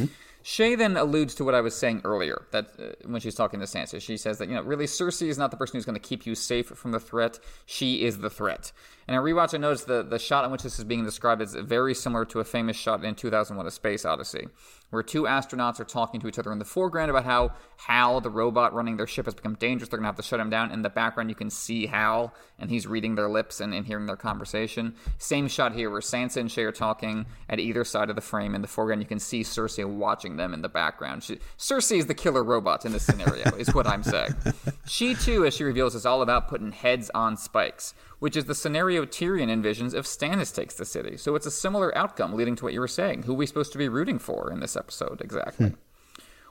Shae 0.44 0.76
then 0.76 0.96
alludes 0.96 1.34
to 1.36 1.44
what 1.44 1.54
I 1.54 1.60
was 1.60 1.74
saying 1.74 2.00
earlier 2.04 2.46
that 2.50 2.70
uh, 2.78 2.82
when 3.08 3.20
she's 3.20 3.34
talking 3.34 3.60
to 3.60 3.66
Sansa, 3.66 4.00
she 4.00 4.16
says 4.16 4.38
that 4.38 4.48
you 4.48 4.54
know 4.54 4.62
really 4.62 4.86
Cersei 4.86 5.28
is 5.28 5.38
not 5.38 5.50
the 5.50 5.56
person 5.56 5.76
who's 5.76 5.84
going 5.84 5.94
to 5.94 6.00
keep 6.00 6.26
you 6.26 6.34
safe 6.34 6.66
from 6.66 6.90
the 6.90 7.00
threat. 7.00 7.38
She 7.64 8.04
is 8.04 8.18
the 8.18 8.30
threat. 8.30 8.72
And 9.12 9.20
I 9.20 9.22
rewatch, 9.22 9.52
I 9.52 9.58
noticed 9.58 9.88
the 9.88 10.02
the 10.02 10.18
shot 10.18 10.46
in 10.46 10.50
which 10.50 10.62
this 10.62 10.78
is 10.78 10.86
being 10.86 11.04
described 11.04 11.42
is 11.42 11.54
very 11.54 11.94
similar 11.94 12.24
to 12.24 12.40
a 12.40 12.44
famous 12.44 12.78
shot 12.78 13.04
in 13.04 13.14
2001: 13.14 13.66
A 13.66 13.70
Space 13.70 14.06
Odyssey, 14.06 14.48
where 14.88 15.02
two 15.02 15.24
astronauts 15.24 15.78
are 15.80 15.84
talking 15.84 16.18
to 16.22 16.28
each 16.28 16.38
other 16.38 16.50
in 16.50 16.58
the 16.58 16.64
foreground 16.64 17.10
about 17.10 17.26
how 17.26 17.52
Hal, 17.76 18.22
the 18.22 18.30
robot 18.30 18.72
running 18.72 18.96
their 18.96 19.06
ship, 19.06 19.26
has 19.26 19.34
become 19.34 19.54
dangerous. 19.56 19.90
They're 19.90 19.98
going 19.98 20.04
to 20.04 20.08
have 20.08 20.16
to 20.16 20.22
shut 20.22 20.40
him 20.40 20.48
down. 20.48 20.72
In 20.72 20.80
the 20.80 20.88
background, 20.88 21.28
you 21.28 21.34
can 21.34 21.50
see 21.50 21.84
Hal, 21.88 22.32
and 22.58 22.70
he's 22.70 22.86
reading 22.86 23.14
their 23.14 23.28
lips 23.28 23.60
and, 23.60 23.74
and 23.74 23.84
hearing 23.84 24.06
their 24.06 24.16
conversation. 24.16 24.94
Same 25.18 25.46
shot 25.46 25.74
here, 25.74 25.90
where 25.90 26.00
Sansa 26.00 26.38
and 26.38 26.48
Shae 26.48 26.64
are 26.64 26.72
talking 26.72 27.26
at 27.50 27.60
either 27.60 27.84
side 27.84 28.08
of 28.08 28.16
the 28.16 28.22
frame. 28.22 28.54
In 28.54 28.62
the 28.62 28.66
foreground, 28.66 29.02
you 29.02 29.08
can 29.08 29.18
see 29.18 29.42
Cersei 29.42 29.86
watching 29.86 30.38
them 30.38 30.54
in 30.54 30.62
the 30.62 30.70
background. 30.70 31.22
She, 31.22 31.38
Cersei 31.58 31.98
is 31.98 32.06
the 32.06 32.14
killer 32.14 32.42
robot 32.42 32.86
in 32.86 32.92
this 32.92 33.04
scenario, 33.04 33.54
is 33.56 33.74
what 33.74 33.86
I'm 33.86 34.02
saying. 34.02 34.34
She, 34.84 35.14
too, 35.14 35.46
as 35.46 35.54
she 35.54 35.62
reveals, 35.62 35.94
is 35.94 36.04
all 36.04 36.22
about 36.22 36.48
putting 36.48 36.72
heads 36.72 37.08
on 37.14 37.36
spikes 37.36 37.94
which 38.22 38.36
is 38.36 38.44
the 38.44 38.54
scenario 38.54 39.04
Tyrion 39.04 39.48
envisions 39.48 39.94
if 39.94 40.04
Stannis 40.04 40.54
takes 40.54 40.74
the 40.74 40.84
city. 40.84 41.16
So 41.16 41.34
it's 41.34 41.44
a 41.44 41.50
similar 41.50 41.92
outcome, 41.98 42.34
leading 42.34 42.54
to 42.54 42.64
what 42.64 42.72
you 42.72 42.78
were 42.78 42.86
saying. 42.86 43.24
Who 43.24 43.32
are 43.32 43.36
we 43.36 43.46
supposed 43.46 43.72
to 43.72 43.78
be 43.78 43.88
rooting 43.88 44.20
for 44.20 44.52
in 44.52 44.60
this 44.60 44.76
episode 44.76 45.20
exactly? 45.20 45.70
Hmm. 45.70 45.74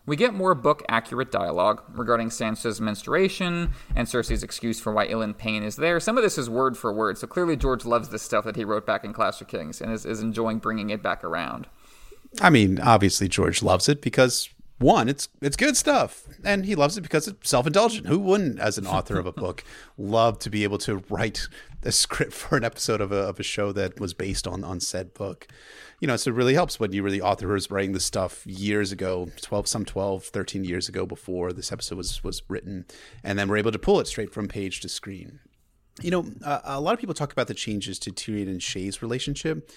We 0.05 0.17
get 0.17 0.33
more 0.33 0.53
book 0.53 0.83
accurate 0.89 1.31
dialogue 1.31 1.81
regarding 1.93 2.27
Sansa's 2.27 2.81
menstruation 2.81 3.71
and 3.95 4.05
Cersei's 4.05 4.43
excuse 4.43 4.81
for 4.81 4.91
why 4.91 5.07
Ilyn 5.07 5.37
Payne 5.37 5.63
is 5.63 5.77
there. 5.77 6.01
Some 6.01 6.17
of 6.17 6.23
this 6.25 6.37
is 6.37 6.49
word 6.49 6.75
for 6.75 6.91
word, 6.91 7.17
so 7.17 7.25
clearly 7.25 7.55
George 7.55 7.85
loves 7.85 8.09
this 8.09 8.21
stuff 8.21 8.43
that 8.43 8.57
he 8.57 8.65
wrote 8.65 8.85
back 8.85 9.05
in 9.05 9.13
Clash 9.13 9.39
of 9.39 9.47
Kings 9.47 9.79
and 9.79 9.93
is, 9.93 10.05
is 10.05 10.19
enjoying 10.19 10.59
bringing 10.59 10.89
it 10.89 11.01
back 11.01 11.23
around. 11.23 11.67
I 12.41 12.49
mean, 12.49 12.81
obviously 12.81 13.29
George 13.29 13.63
loves 13.63 13.87
it 13.87 14.01
because 14.01 14.49
one, 14.81 15.07
it's 15.07 15.29
it's 15.41 15.55
good 15.55 15.77
stuff, 15.77 16.27
and 16.43 16.65
he 16.65 16.75
loves 16.75 16.97
it 16.97 17.01
because 17.01 17.27
it's 17.27 17.49
self 17.49 17.67
indulgent. 17.67 18.07
Who 18.07 18.19
wouldn't, 18.19 18.59
as 18.59 18.77
an 18.77 18.87
author 18.87 19.19
of 19.19 19.25
a 19.25 19.31
book, 19.31 19.63
love 19.97 20.39
to 20.39 20.49
be 20.49 20.63
able 20.63 20.79
to 20.79 21.03
write 21.09 21.47
a 21.83 21.91
script 21.91 22.33
for 22.33 22.57
an 22.57 22.63
episode 22.63 23.01
of 23.01 23.11
a 23.11 23.17
of 23.17 23.39
a 23.39 23.43
show 23.43 23.71
that 23.71 23.99
was 23.99 24.13
based 24.13 24.47
on 24.47 24.63
on 24.63 24.79
said 24.79 25.13
book? 25.13 25.47
You 25.99 26.07
know, 26.07 26.17
so 26.17 26.31
it 26.31 26.35
really 26.35 26.55
helps 26.55 26.79
when 26.79 26.93
you 26.93 27.03
really 27.03 27.21
author 27.21 27.47
who 27.47 27.53
was 27.53 27.69
writing 27.69 27.91
this 27.91 28.05
stuff 28.05 28.45
years 28.47 28.91
ago, 28.91 29.29
12, 29.41 29.67
some 29.67 29.85
12, 29.85 30.23
13 30.23 30.63
years 30.63 30.89
ago 30.89 31.05
before 31.05 31.53
this 31.53 31.71
episode 31.71 31.97
was 31.97 32.23
was 32.23 32.41
written, 32.49 32.85
and 33.23 33.37
then 33.37 33.47
we're 33.49 33.57
able 33.57 33.71
to 33.71 33.79
pull 33.79 33.99
it 33.99 34.07
straight 34.07 34.33
from 34.33 34.47
page 34.47 34.81
to 34.81 34.89
screen. 34.89 35.39
You 36.01 36.09
know, 36.09 36.25
uh, 36.43 36.59
a 36.63 36.81
lot 36.81 36.93
of 36.93 36.99
people 36.99 37.13
talk 37.13 37.31
about 37.31 37.47
the 37.47 37.53
changes 37.53 37.99
to 37.99 38.11
Tyrion 38.11 38.47
and 38.47 38.61
Shae's 38.61 39.01
relationship 39.01 39.69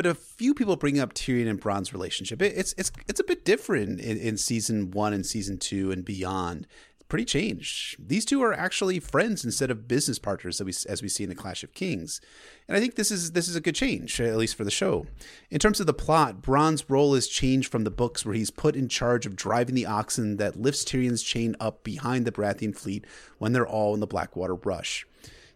but 0.00 0.06
a 0.06 0.14
few 0.14 0.54
people 0.54 0.76
bring 0.76 0.98
up 0.98 1.12
Tyrion 1.12 1.46
and 1.46 1.60
Bronn's 1.60 1.92
relationship. 1.92 2.40
It, 2.40 2.54
it's 2.56 2.74
it's 2.78 2.90
it's 3.06 3.20
a 3.20 3.24
bit 3.24 3.44
different 3.44 4.00
in, 4.00 4.16
in 4.16 4.38
season 4.38 4.92
one 4.92 5.12
and 5.12 5.26
season 5.26 5.58
two 5.58 5.92
and 5.92 6.06
beyond. 6.06 6.66
Pretty 7.08 7.26
changed. 7.26 7.96
These 8.08 8.24
two 8.24 8.42
are 8.42 8.54
actually 8.54 8.98
friends 8.98 9.44
instead 9.44 9.70
of 9.70 9.86
business 9.86 10.18
partners, 10.18 10.56
that 10.56 10.64
we, 10.64 10.72
as 10.88 11.02
we 11.02 11.08
see 11.08 11.24
in 11.24 11.28
the 11.28 11.34
Clash 11.34 11.62
of 11.62 11.74
Kings, 11.74 12.18
and 12.66 12.78
I 12.78 12.80
think 12.80 12.94
this 12.94 13.10
is 13.10 13.32
this 13.32 13.46
is 13.46 13.56
a 13.56 13.60
good 13.60 13.74
change, 13.74 14.18
at 14.22 14.38
least 14.38 14.54
for 14.54 14.64
the 14.64 14.70
show. 14.70 15.04
In 15.50 15.58
terms 15.58 15.80
of 15.80 15.86
the 15.86 15.92
plot, 15.92 16.40
Bronn's 16.40 16.88
role 16.88 17.14
is 17.14 17.28
changed 17.28 17.70
from 17.70 17.84
the 17.84 17.90
books, 17.90 18.24
where 18.24 18.34
he's 18.34 18.50
put 18.50 18.76
in 18.76 18.88
charge 18.88 19.26
of 19.26 19.36
driving 19.36 19.74
the 19.74 19.84
oxen 19.84 20.38
that 20.38 20.58
lifts 20.58 20.82
Tyrion's 20.82 21.22
chain 21.22 21.56
up 21.60 21.84
behind 21.84 22.24
the 22.24 22.32
Baratheon 22.32 22.74
fleet 22.74 23.04
when 23.36 23.52
they're 23.52 23.68
all 23.68 23.92
in 23.92 24.00
the 24.00 24.06
Blackwater 24.06 24.54
Rush. 24.54 25.04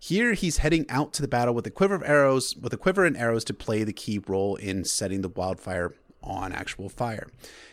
Here, 0.05 0.35
he's 0.35 0.59
heading 0.59 0.85
out 0.91 1.15
to 1.15 1.23
the 1.23 1.29
battle 1.29 1.55
with 1.55 1.67
a 1.67 1.71
quiver 1.71 1.95
of 1.95 2.03
arrows, 2.03 2.55
with 2.55 2.75
a 2.75 2.77
quiver 2.77 3.07
and 3.07 3.17
arrows 3.17 3.43
to 3.45 3.55
play 3.55 3.85
the 3.85 3.93
key 3.95 4.19
role 4.19 4.55
in 4.57 4.85
setting 4.85 5.23
the 5.23 5.31
wildfire 5.31 5.95
on 6.23 6.53
actual 6.53 6.91
fire. 6.91 7.27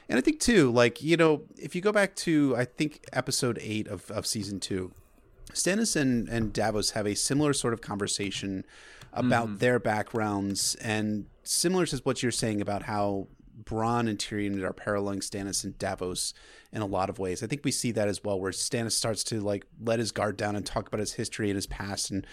And 0.07 0.17
I 0.17 0.21
think 0.21 0.39
too, 0.39 0.71
like 0.71 1.03
you 1.03 1.17
know, 1.17 1.41
if 1.57 1.75
you 1.75 1.81
go 1.81 1.91
back 1.91 2.15
to 2.27 2.55
I 2.55 2.63
think 2.63 3.03
episode 3.11 3.59
eight 3.61 3.89
of, 3.89 4.09
of 4.09 4.25
season 4.25 4.61
two, 4.61 4.93
Stannis 5.51 5.97
and, 5.97 6.29
and 6.29 6.53
Davos 6.53 6.91
have 6.91 7.05
a 7.05 7.15
similar 7.15 7.51
sort 7.51 7.73
of 7.73 7.81
conversation 7.81 8.63
about 9.11 9.49
mm. 9.49 9.59
their 9.59 9.77
backgrounds 9.77 10.75
and 10.75 11.25
similar 11.43 11.85
to 11.87 11.97
what 11.97 12.23
you're 12.23 12.31
saying 12.31 12.61
about 12.61 12.83
how 12.83 13.27
Bronn 13.63 14.09
and 14.09 14.17
Tyrion 14.17 14.61
are 14.63 14.73
paralleling 14.73 15.19
Stannis 15.19 15.63
and 15.63 15.77
Davos 15.77 16.33
in 16.71 16.81
a 16.81 16.85
lot 16.85 17.09
of 17.09 17.19
ways. 17.19 17.43
I 17.43 17.47
think 17.47 17.65
we 17.65 17.71
see 17.71 17.91
that 17.91 18.07
as 18.07 18.23
well, 18.23 18.39
where 18.39 18.51
Stannis 18.51 18.93
starts 18.93 19.23
to 19.25 19.41
like 19.41 19.65
let 19.83 19.99
his 19.99 20.11
guard 20.11 20.37
down 20.37 20.55
and 20.55 20.65
talk 20.65 20.87
about 20.87 20.99
his 20.99 21.13
history 21.13 21.49
and 21.49 21.55
his 21.55 21.67
past, 21.67 22.09
and 22.11 22.25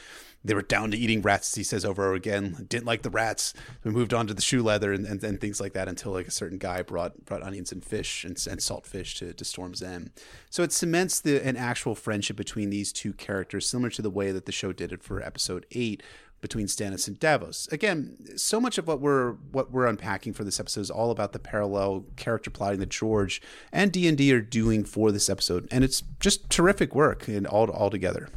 they 0.45 0.55
were 0.55 0.63
down 0.63 0.93
to 0.93 0.97
eating 0.97 1.23
rats. 1.23 1.55
He 1.55 1.65
says 1.65 1.85
over 1.85 2.15
again, 2.15 2.67
didn't 2.69 2.87
like 2.87 3.03
the 3.03 3.11
rats. 3.11 3.53
We 3.83 3.91
moved 3.91 4.15
on 4.15 4.27
to 4.29 4.35
the 4.35 4.43
shoe 4.43 4.63
leather 4.63 4.93
and, 4.93 5.05
and, 5.05 5.23
and 5.25 5.41
things 5.41 5.61
like 5.61 5.73
that 5.73 5.89
until 5.89 6.13
like 6.13 6.29
a 6.29 6.33
certain 6.33 6.59
guy 6.59 6.83
brought 6.83 7.25
brought 7.25 7.43
onions 7.43 7.73
and 7.73 7.85
fish 7.85 8.25
and, 8.25 8.39
and 8.49 8.63
salt 8.63 8.87
fish 8.87 9.19
to, 9.19 9.33
to 9.33 9.45
Storm's 9.45 9.83
End. 9.83 10.11
So 10.51 10.63
it 10.63 10.73
cements 10.73 11.21
the 11.21 11.45
an 11.45 11.57
actual 11.57 11.95
friendship 11.95 12.37
between 12.37 12.71
these 12.71 12.93
two 12.93 13.13
characters, 13.13 13.69
similar 13.69 13.91
to 13.91 14.03
the 14.03 14.11
way 14.11 14.31
that 14.31 14.47
the 14.47 14.53
show 14.53 14.73
did 14.73 14.93
it 14.93 15.03
for 15.03 15.21
episode 15.23 15.67
eight 15.73 16.03
between 16.41 16.67
Stannis 16.67 17.09
and 17.09 17.19
Davos. 17.19 17.69
Again, 17.73 18.17
so 18.37 18.61
much 18.61 18.79
of 18.79 18.87
what 18.87 19.01
we're 19.01 19.33
what 19.53 19.71
we're 19.71 19.87
unpacking 19.87 20.33
for 20.33 20.45
this 20.45 20.61
episode 20.61 20.83
is 20.83 20.91
all 20.91 21.11
about 21.11 21.33
the 21.33 21.39
parallel 21.39 22.05
character 22.17 22.51
plotting 22.51 22.81
that 22.81 22.91
George 22.91 23.43
and 23.73 23.93
D 23.93 24.07
and 24.07 24.17
D 24.17 24.33
are 24.33 24.41
doing 24.41 24.85
for 24.85 25.11
this 25.13 25.29
episode, 25.29 25.67
and 25.71 25.85
it's 25.85 26.03
just 26.21 26.49
terrific 26.51 26.95
work 26.95 27.29
and 27.29 27.47
all 27.47 27.69
all 27.71 27.91
together. 27.91 28.29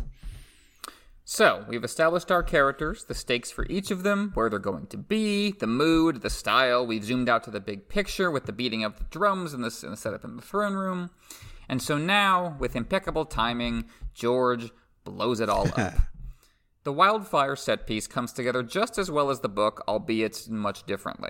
So, 1.23 1.63
we've 1.69 1.83
established 1.83 2.29
our 2.29 2.43
characters, 2.43 3.05
the 3.05 3.13
stakes 3.13 3.51
for 3.51 3.65
each 3.69 3.89
of 3.89 4.03
them, 4.03 4.31
where 4.33 4.49
they're 4.49 4.59
going 4.59 4.87
to 4.87 4.97
be, 4.97 5.51
the 5.51 5.67
mood, 5.67 6.23
the 6.23 6.29
style. 6.29 6.85
We've 6.85 7.05
zoomed 7.05 7.29
out 7.29 7.45
to 7.45 7.51
the 7.51 7.61
big 7.61 7.87
picture 7.87 8.29
with 8.29 8.47
the 8.47 8.51
beating 8.51 8.83
of 8.83 8.97
the 8.97 9.05
drums 9.05 9.53
and 9.53 9.63
the, 9.63 9.79
and 9.83 9.93
the 9.93 9.97
setup 9.97 10.25
in 10.25 10.35
the 10.35 10.41
throne 10.41 10.73
room. 10.73 11.11
And 11.69 11.81
so 11.81 11.97
now, 11.97 12.57
with 12.59 12.75
impeccable 12.75 13.23
timing, 13.23 13.85
George 14.13 14.71
blows 15.05 15.39
it 15.39 15.47
all 15.47 15.69
up. 15.77 15.93
the 16.83 16.93
wildfire 16.93 17.55
set 17.55 17.85
piece 17.85 18.07
comes 18.07 18.33
together 18.33 18.63
just 18.63 18.97
as 18.97 19.11
well 19.11 19.29
as 19.29 19.41
the 19.41 19.49
book, 19.49 19.83
albeit 19.87 20.49
much 20.49 20.83
differently. 20.85 21.29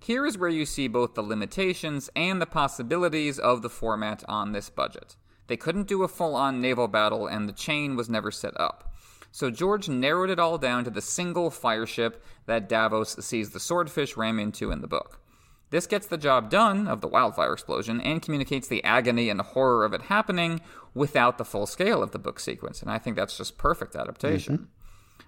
Here 0.00 0.26
is 0.26 0.38
where 0.38 0.48
you 0.48 0.66
see 0.66 0.88
both 0.88 1.14
the 1.14 1.22
limitations 1.22 2.10
and 2.16 2.40
the 2.40 2.46
possibilities 2.46 3.38
of 3.38 3.62
the 3.62 3.70
format 3.70 4.24
on 4.28 4.52
this 4.52 4.70
budget. 4.70 5.16
They 5.46 5.56
couldn't 5.56 5.88
do 5.88 6.02
a 6.02 6.08
full 6.08 6.34
on 6.34 6.60
naval 6.60 6.88
battle, 6.88 7.26
and 7.26 7.48
the 7.48 7.52
chain 7.52 7.96
was 7.96 8.08
never 8.08 8.30
set 8.30 8.58
up. 8.60 8.92
So 9.30 9.50
George 9.50 9.88
narrowed 9.88 10.30
it 10.30 10.38
all 10.38 10.58
down 10.58 10.84
to 10.84 10.90
the 10.90 11.02
single 11.02 11.50
fire 11.50 11.86
ship 11.86 12.24
that 12.46 12.68
Davos 12.68 13.16
sees 13.24 13.50
the 13.50 13.60
swordfish 13.60 14.16
ram 14.16 14.38
into 14.38 14.70
in 14.70 14.80
the 14.80 14.86
book. 14.86 15.20
This 15.70 15.86
gets 15.86 16.06
the 16.06 16.16
job 16.16 16.48
done 16.48 16.88
of 16.88 17.02
the 17.02 17.08
wildfire 17.08 17.52
explosion 17.52 18.00
and 18.00 18.22
communicates 18.22 18.68
the 18.68 18.82
agony 18.84 19.28
and 19.28 19.40
horror 19.40 19.84
of 19.84 19.92
it 19.92 20.02
happening 20.02 20.60
without 20.94 21.36
the 21.36 21.44
full 21.44 21.66
scale 21.66 22.02
of 22.02 22.12
the 22.12 22.18
book 22.18 22.40
sequence, 22.40 22.80
and 22.80 22.90
I 22.90 22.98
think 22.98 23.16
that's 23.16 23.36
just 23.36 23.58
perfect 23.58 23.94
adaptation. 23.94 24.54
Mm-hmm. 24.54 24.64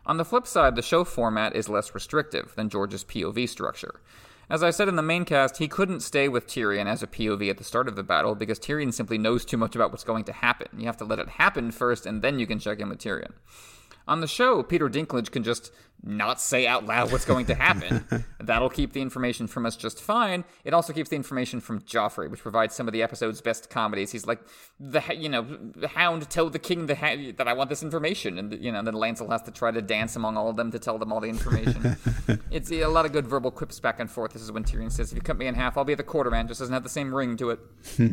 On 0.07 0.17
the 0.17 0.25
flip 0.25 0.47
side, 0.47 0.77
the 0.77 0.83
show 0.83 1.05
format 1.05 1.55
is 1.55 1.69
less 1.69 1.95
restrictive 1.95 2.55
than 2.57 2.69
George's 2.69 3.05
POV 3.05 3.49
structure. 3.49 4.01
As 4.49 4.65
I 4.65 4.71
said 4.71 4.89
in 4.89 4.97
the 4.97 5.03
main 5.03 5.25
cast, 5.25 5.59
he 5.59 5.69
couldn't 5.69 6.01
stay 6.01 6.29
with 6.29 6.49
Tyrion 6.49 6.87
as 6.87 7.03
a 7.03 7.07
POV 7.07 7.51
at 7.51 7.59
the 7.59 7.65
start 7.65 7.87
of 7.87 7.95
the 7.95 8.03
battle 8.03 8.35
because 8.35 8.59
Tyrion 8.59 8.93
simply 8.93 9.17
knows 9.17 9.45
too 9.45 9.57
much 9.57 9.77
about 9.77 9.93
what's 9.93 10.03
going 10.03 10.25
to 10.25 10.33
happen. 10.33 10.69
You 10.77 10.87
have 10.87 10.97
to 10.97 11.05
let 11.05 11.21
it 11.21 11.29
happen 11.29 11.71
first, 11.71 12.05
and 12.05 12.21
then 12.21 12.41
you 12.41 12.47
can 12.49 12.59
check 12.59 12.81
in 12.81 12.89
with 12.89 12.99
Tyrion. 12.99 13.33
On 14.11 14.21
the 14.21 14.27
show, 14.27 14.65
Peter 14.65 14.89
Dinklage 14.89 15.31
can 15.31 15.45
just 15.45 15.71
not 16.03 16.41
say 16.41 16.67
out 16.67 16.85
loud 16.85 17.13
what's 17.13 17.25
going 17.25 17.47
to 17.47 17.55
happen. 17.55 18.25
That'll 18.41 18.69
keep 18.69 18.93
the 18.93 19.01
information 19.01 19.47
from 19.47 19.65
us 19.67 19.77
just 19.77 20.03
fine. 20.03 20.43
It 20.65 20.75
also 20.75 20.93
keeps 20.93 21.11
the 21.11 21.15
information 21.15 21.61
from 21.61 21.81
Joffrey, 21.83 22.29
which 22.29 22.41
provides 22.41 22.75
some 22.75 22.89
of 22.89 22.93
the 22.93 23.05
episode's 23.05 23.41
best 23.41 23.71
comedies. 23.71 24.11
He's 24.11 24.27
like, 24.27 24.41
the 24.81 25.01
you 25.17 25.29
know, 25.29 25.43
the 25.77 25.87
Hound 25.87 26.29
tell 26.29 26.51
the 26.51 26.59
King 26.59 26.87
the 26.87 26.97
ha- 26.97 27.33
that 27.37 27.47
I 27.47 27.53
want 27.53 27.71
this 27.71 27.85
information, 27.85 28.37
and 28.37 28.53
you 28.61 28.73
know, 28.73 28.83
then 28.83 28.95
Lancel 28.95 29.31
has 29.31 29.43
to 29.43 29.53
try 29.53 29.71
to 29.71 29.81
dance 29.81 30.17
among 30.17 30.37
all 30.37 30.51
of 30.51 30.57
them 30.57 30.73
to 30.73 30.81
tell 30.81 30.99
them 30.99 31.13
all 31.13 31.21
the 31.21 31.29
information. 31.29 31.97
it's 32.51 32.73
a 32.73 32.87
lot 32.87 33.07
of 33.07 33.13
good 33.13 33.29
verbal 33.29 33.53
quips 33.53 33.79
back 33.79 34.01
and 34.01 34.11
forth. 34.11 34.33
This 34.33 34.43
is 34.43 34.51
when 34.51 34.65
Tyrion 34.65 34.91
says, 34.91 35.13
"If 35.13 35.19
you 35.19 35.23
cut 35.23 35.39
me 35.39 35.47
in 35.47 35.55
half, 35.55 35.79
I'll 35.79 35.85
be 35.85 35.95
the 35.95 36.03
quarterman." 36.03 36.49
Just 36.49 36.59
doesn't 36.59 36.75
have 36.75 36.83
the 36.83 36.89
same 36.89 37.15
ring 37.15 37.37
to 37.37 37.51
it. 37.51 37.61
Hmm. 37.97 38.09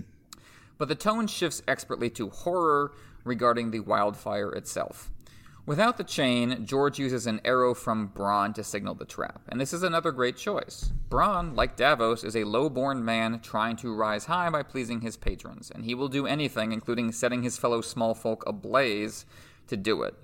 but 0.77 0.89
the 0.89 0.95
tone 0.95 1.25
shifts 1.25 1.63
expertly 1.67 2.11
to 2.11 2.29
horror 2.29 2.91
regarding 3.23 3.71
the 3.71 3.79
wildfire 3.79 4.51
itself. 4.51 5.09
Without 5.67 5.97
the 5.97 6.03
chain, 6.05 6.65
George 6.65 6.97
uses 6.97 7.27
an 7.27 7.41
arrow 7.43 7.73
from 7.73 8.09
Bronn 8.15 8.55
to 8.55 8.63
signal 8.63 8.95
the 8.95 9.03
trap, 9.03 9.41
and 9.49 9.59
this 9.59 9.73
is 9.73 9.83
another 9.83 10.13
great 10.13 10.37
choice. 10.37 10.93
Bronn, 11.09 11.57
like 11.57 11.75
Davos, 11.75 12.23
is 12.23 12.37
a 12.37 12.45
low-born 12.45 13.03
man 13.03 13.41
trying 13.41 13.75
to 13.75 13.93
rise 13.93 14.23
high 14.23 14.49
by 14.49 14.63
pleasing 14.63 15.01
his 15.01 15.17
patrons, 15.17 15.69
and 15.69 15.83
he 15.83 15.93
will 15.93 16.07
do 16.07 16.25
anything, 16.25 16.71
including 16.71 17.11
setting 17.11 17.43
his 17.43 17.57
fellow 17.57 17.81
small 17.81 18.13
folk 18.13 18.45
ablaze, 18.47 19.25
to 19.67 19.75
do 19.75 20.03
it. 20.03 20.15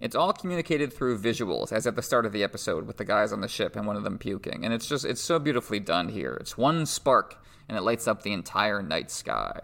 It's 0.00 0.16
all 0.16 0.32
communicated 0.32 0.90
through 0.90 1.18
visuals, 1.18 1.70
as 1.70 1.86
at 1.86 1.94
the 1.94 2.00
start 2.00 2.24
of 2.24 2.32
the 2.32 2.42
episode 2.42 2.86
with 2.86 2.96
the 2.96 3.04
guys 3.04 3.30
on 3.30 3.42
the 3.42 3.46
ship 3.46 3.76
and 3.76 3.86
one 3.86 3.96
of 3.96 4.04
them 4.04 4.16
puking, 4.16 4.64
and 4.64 4.72
it's 4.72 4.88
just 4.88 5.04
it's 5.04 5.20
so 5.20 5.38
beautifully 5.38 5.80
done 5.80 6.08
here. 6.08 6.38
It's 6.40 6.56
one 6.56 6.86
spark, 6.86 7.36
and 7.68 7.76
it 7.76 7.82
lights 7.82 8.08
up 8.08 8.22
the 8.22 8.32
entire 8.32 8.80
night 8.80 9.10
sky. 9.10 9.60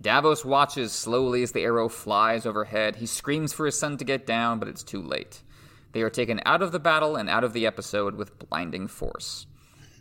Davos 0.00 0.44
watches 0.44 0.92
slowly 0.92 1.42
as 1.42 1.52
the 1.52 1.62
arrow 1.62 1.88
flies 1.88 2.46
overhead. 2.46 2.96
He 2.96 3.06
screams 3.06 3.52
for 3.52 3.66
his 3.66 3.78
son 3.78 3.96
to 3.96 4.04
get 4.04 4.26
down, 4.26 4.58
but 4.58 4.68
it's 4.68 4.82
too 4.82 5.02
late. 5.02 5.42
They 5.92 6.02
are 6.02 6.10
taken 6.10 6.40
out 6.44 6.62
of 6.62 6.72
the 6.72 6.78
battle 6.78 7.16
and 7.16 7.28
out 7.28 7.44
of 7.44 7.54
the 7.54 7.66
episode 7.66 8.16
with 8.16 8.38
blinding 8.38 8.88
force. 8.88 9.46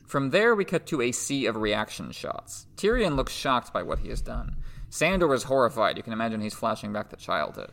From 0.06 0.30
there, 0.30 0.54
we 0.54 0.66
cut 0.66 0.86
to 0.88 1.02
a 1.02 1.12
sea 1.12 1.46
of 1.46 1.56
reaction 1.56 2.12
shots. 2.12 2.68
Tyrion 2.76 3.16
looks 3.16 3.34
shocked 3.34 3.74
by 3.74 3.82
what 3.84 4.00
he 4.00 4.10
has 4.10 4.22
done. 4.22 4.58
Sandor 4.90 5.34
is 5.34 5.44
horrified. 5.44 5.98
You 5.98 6.04
can 6.04 6.14
imagine 6.14 6.42
he's 6.42 6.54
flashing 6.54 6.94
back 6.94 7.10
to 7.10 7.16
childhood. 7.16 7.72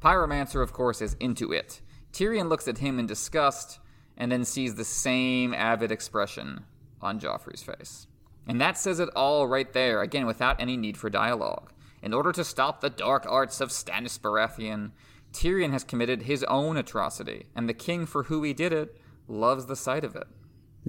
Pyromancer, 0.00 0.62
of 0.62 0.72
course, 0.72 1.02
is 1.02 1.16
into 1.20 1.52
it. 1.52 1.80
Tyrion 2.12 2.48
looks 2.48 2.68
at 2.68 2.78
him 2.78 2.98
in 2.98 3.06
disgust 3.06 3.78
and 4.16 4.32
then 4.32 4.44
sees 4.44 4.74
the 4.74 4.84
same 4.84 5.52
avid 5.52 5.92
expression 5.92 6.64
on 7.02 7.20
Joffrey's 7.20 7.62
face. 7.62 8.06
And 8.46 8.60
that 8.60 8.78
says 8.78 9.00
it 9.00 9.08
all 9.16 9.46
right 9.46 9.72
there, 9.72 10.02
again, 10.02 10.26
without 10.26 10.60
any 10.60 10.76
need 10.76 10.96
for 10.96 11.10
dialogue. 11.10 11.72
In 12.02 12.14
order 12.14 12.30
to 12.32 12.44
stop 12.44 12.80
the 12.80 12.90
dark 12.90 13.26
arts 13.28 13.60
of 13.60 13.70
Stannis 13.70 14.18
Baratheon, 14.18 14.92
Tyrion 15.32 15.72
has 15.72 15.84
committed 15.84 16.22
his 16.22 16.44
own 16.44 16.76
atrocity, 16.76 17.46
and 17.54 17.68
the 17.68 17.74
king, 17.74 18.06
for 18.06 18.24
who 18.24 18.42
he 18.42 18.52
did 18.52 18.72
it, 18.72 18.96
loves 19.28 19.66
the 19.66 19.76
sight 19.76 20.04
of 20.04 20.14
it. 20.14 20.26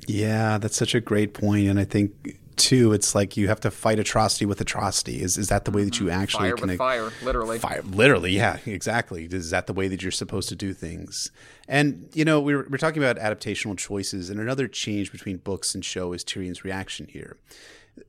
Yeah, 0.06 0.58
that's 0.60 0.78
such 0.78 0.94
a 0.94 1.02
great 1.02 1.34
point, 1.34 1.68
and 1.68 1.80
I 1.80 1.86
think 1.86 2.40
too, 2.58 2.94
it's 2.94 3.16
like 3.16 3.38
you 3.38 3.48
have 3.48 3.60
to 3.62 3.72
fight 3.72 4.00
atrocity 4.00 4.46
with 4.46 4.60
atrocity. 4.60 5.22
Is 5.22 5.38
is 5.38 5.50
that 5.50 5.66
the 5.66 5.72
way 5.72 5.84
that 5.84 6.00
you 6.00 6.08
mm-hmm. 6.08 6.22
actually 6.22 6.50
fire 6.50 6.56
with 6.56 6.78
fire, 6.78 7.12
literally? 7.24 7.60
Fire, 7.60 7.82
literally, 7.84 8.32
yeah, 8.32 8.58
exactly. 8.66 9.28
Is 9.30 9.52
that 9.52 9.68
the 9.68 9.74
way 9.74 9.88
that 9.88 10.02
you're 10.02 10.12
supposed 10.12 10.50
to 10.50 10.56
do 10.56 10.74
things? 10.74 11.32
And 11.68 12.10
you 12.14 12.26
know, 12.26 12.40
we 12.40 12.56
we're, 12.56 12.68
we're 12.70 12.78
talking 12.78 13.02
about 13.02 13.18
adaptational 13.18 13.78
choices, 13.78 14.30
and 14.30 14.40
another 14.40 14.68
change 14.68 15.12
between 15.12 15.38
books 15.38 15.76
and 15.76 15.84
show 15.84 16.14
is 16.14 16.24
Tyrion's 16.24 16.64
reaction 16.64 17.08
here. 17.10 17.38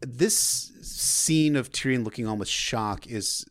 This 0.01 0.72
scene 0.82 1.57
of 1.57 1.70
Tyrion 1.70 2.05
looking 2.05 2.26
almost 2.26 2.53
shock 2.53 3.07
is 3.07 3.46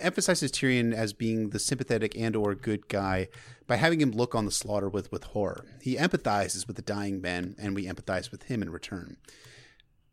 emphasizes 0.00 0.50
Tyrion 0.50 0.94
as 0.94 1.12
being 1.12 1.50
the 1.50 1.58
sympathetic 1.58 2.16
and 2.16 2.34
or 2.36 2.54
good 2.54 2.88
guy 2.88 3.28
by 3.66 3.76
having 3.76 4.00
him 4.00 4.10
look 4.10 4.34
on 4.34 4.44
the 4.44 4.50
slaughter 4.50 4.88
with 4.88 5.10
with 5.10 5.24
horror. 5.24 5.64
He 5.80 5.96
empathizes 5.96 6.66
with 6.66 6.76
the 6.76 6.82
dying 6.82 7.20
men, 7.20 7.54
and 7.58 7.74
we 7.74 7.86
empathize 7.86 8.30
with 8.30 8.44
him 8.44 8.62
in 8.62 8.70
return. 8.70 9.16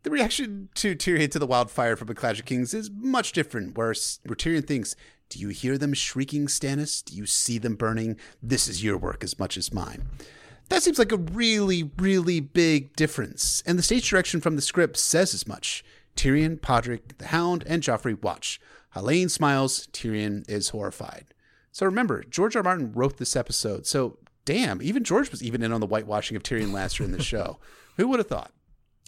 The 0.02 0.10
reaction 0.10 0.68
to 0.74 0.96
Tyrion 0.96 1.30
to 1.30 1.38
the 1.38 1.46
wildfire 1.46 1.94
from 1.94 2.08
a 2.08 2.14
Clash 2.14 2.40
of 2.40 2.44
Kings 2.44 2.74
is 2.74 2.90
much 2.90 3.32
different, 3.32 3.78
where, 3.78 3.94
where 4.24 4.36
Tyrion 4.36 4.66
thinks, 4.66 4.96
Do 5.28 5.38
you 5.38 5.48
hear 5.50 5.78
them 5.78 5.94
shrieking, 5.94 6.46
Stannis? 6.48 7.04
Do 7.04 7.14
you 7.14 7.24
see 7.24 7.58
them 7.58 7.76
burning? 7.76 8.16
This 8.42 8.66
is 8.66 8.82
your 8.82 8.98
work 8.98 9.22
as 9.22 9.38
much 9.38 9.56
as 9.56 9.72
mine. 9.72 10.08
That 10.70 10.82
seems 10.82 10.98
like 10.98 11.12
a 11.12 11.18
really, 11.18 11.90
really 11.98 12.40
big 12.40 12.96
difference, 12.96 13.62
and 13.64 13.78
the 13.78 13.82
stage 13.82 14.08
direction 14.08 14.40
from 14.40 14.56
the 14.56 14.62
script 14.62 14.96
says 14.96 15.34
as 15.34 15.46
much. 15.46 15.84
Tyrion, 16.16 16.58
Podrick, 16.58 17.18
the 17.18 17.28
Hound, 17.28 17.62
and 17.66 17.82
Joffrey 17.82 18.20
watch. 18.20 18.60
Hallyne 18.96 19.30
smiles, 19.30 19.86
Tyrion 19.92 20.48
is 20.48 20.70
horrified. 20.70 21.26
So 21.70 21.86
remember, 21.86 22.24
George 22.24 22.56
R. 22.56 22.62
Martin 22.62 22.92
wrote 22.92 23.18
this 23.18 23.36
episode, 23.36 23.86
so 23.86 24.18
damn, 24.44 24.82
even 24.82 25.04
George 25.04 25.30
was 25.30 25.42
even 25.42 25.62
in 25.62 25.72
on 25.72 25.80
the 25.80 25.86
whitewashing 25.86 26.36
of 26.36 26.42
Tyrion 26.42 26.72
Lannister 26.72 27.04
in 27.04 27.12
the 27.12 27.22
show. 27.22 27.58
Who 27.96 28.08
would 28.08 28.18
have 28.18 28.28
thought? 28.28 28.52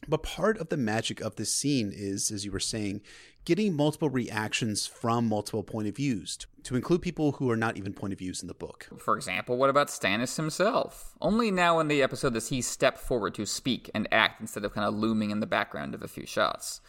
But 0.07 0.23
part 0.23 0.59
of 0.59 0.69
the 0.69 0.77
magic 0.77 1.21
of 1.21 1.37
this 1.37 1.53
scene 1.53 1.93
is, 1.95 2.31
as 2.31 2.45
you 2.45 2.53
were 2.53 2.61
saying, 2.61 3.01
getting 3.45 3.75
multiple 3.75 4.11
reactions 4.11 4.87
from 4.87 5.29
multiple 5.29 5.63
point 5.63 5.89
of 5.89 5.97
views 5.97 6.39
to 6.65 6.77
include 6.77 7.03
people 7.03 7.33
who 7.33 7.51
are 7.51 7.57
not 7.57 7.77
even 7.77 7.93
point 7.93 8.13
of 8.13 8.19
views 8.19 8.43
in 8.43 8.49
the 8.49 8.55
book. 8.55 8.89
For 8.99 9.17
example, 9.17 9.57
what 9.57 9.71
about 9.71 9.89
Stannis 9.89 10.37
himself? 10.37 11.15
Only 11.21 11.51
now 11.51 11.79
in 11.79 11.89
the 11.89 12.03
episode 12.03 12.35
does 12.35 12.49
he 12.49 12.63
step 12.63 12.99
forward 12.99 13.35
to 13.35 13.47
speak 13.47 13.91
and 13.95 14.09
act 14.11 14.41
instead 14.41 14.65
of 14.65 14.73
kind 14.73 14.87
of 14.87 14.95
looming 14.95 15.31
in 15.31 15.41
the 15.41 15.47
background 15.47 15.95
of 15.95 16.03
a 16.03 16.09
few 16.09 16.27
shots. 16.27 16.81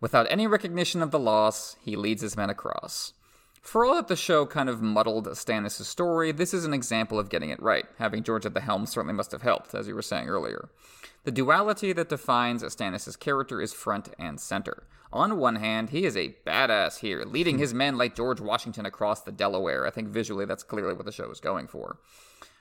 Without 0.00 0.26
any 0.30 0.46
recognition 0.46 1.02
of 1.02 1.10
the 1.10 1.18
loss, 1.18 1.76
he 1.80 1.94
leads 1.94 2.22
his 2.22 2.36
men 2.36 2.50
across. 2.50 3.12
For 3.60 3.84
all 3.84 3.94
that 3.96 4.08
the 4.08 4.16
show 4.16 4.46
kind 4.46 4.68
of 4.68 4.80
muddled 4.80 5.26
Stannis' 5.28 5.84
story, 5.84 6.32
this 6.32 6.54
is 6.54 6.64
an 6.64 6.72
example 6.72 7.18
of 7.18 7.28
getting 7.28 7.50
it 7.50 7.62
right. 7.62 7.84
Having 7.98 8.24
George 8.24 8.46
at 8.46 8.54
the 8.54 8.60
helm 8.60 8.86
certainly 8.86 9.14
must 9.14 9.32
have 9.32 9.42
helped, 9.42 9.74
as 9.74 9.86
you 9.86 9.94
were 9.94 10.02
saying 10.02 10.28
earlier. 10.28 10.70
The 11.24 11.30
duality 11.30 11.92
that 11.92 12.08
defines 12.08 12.62
Stannis' 12.64 13.18
character 13.18 13.60
is 13.60 13.74
front 13.74 14.08
and 14.18 14.40
center. 14.40 14.84
On 15.12 15.38
one 15.38 15.56
hand, 15.56 15.90
he 15.90 16.04
is 16.04 16.16
a 16.16 16.36
badass 16.46 17.00
here, 17.00 17.24
leading 17.24 17.58
his 17.58 17.74
men 17.74 17.98
like 17.98 18.16
George 18.16 18.40
Washington 18.40 18.86
across 18.86 19.20
the 19.20 19.32
Delaware. 19.32 19.86
I 19.86 19.90
think 19.90 20.08
visually 20.08 20.46
that's 20.46 20.62
clearly 20.62 20.94
what 20.94 21.04
the 21.04 21.12
show 21.12 21.30
is 21.30 21.40
going 21.40 21.66
for. 21.66 21.98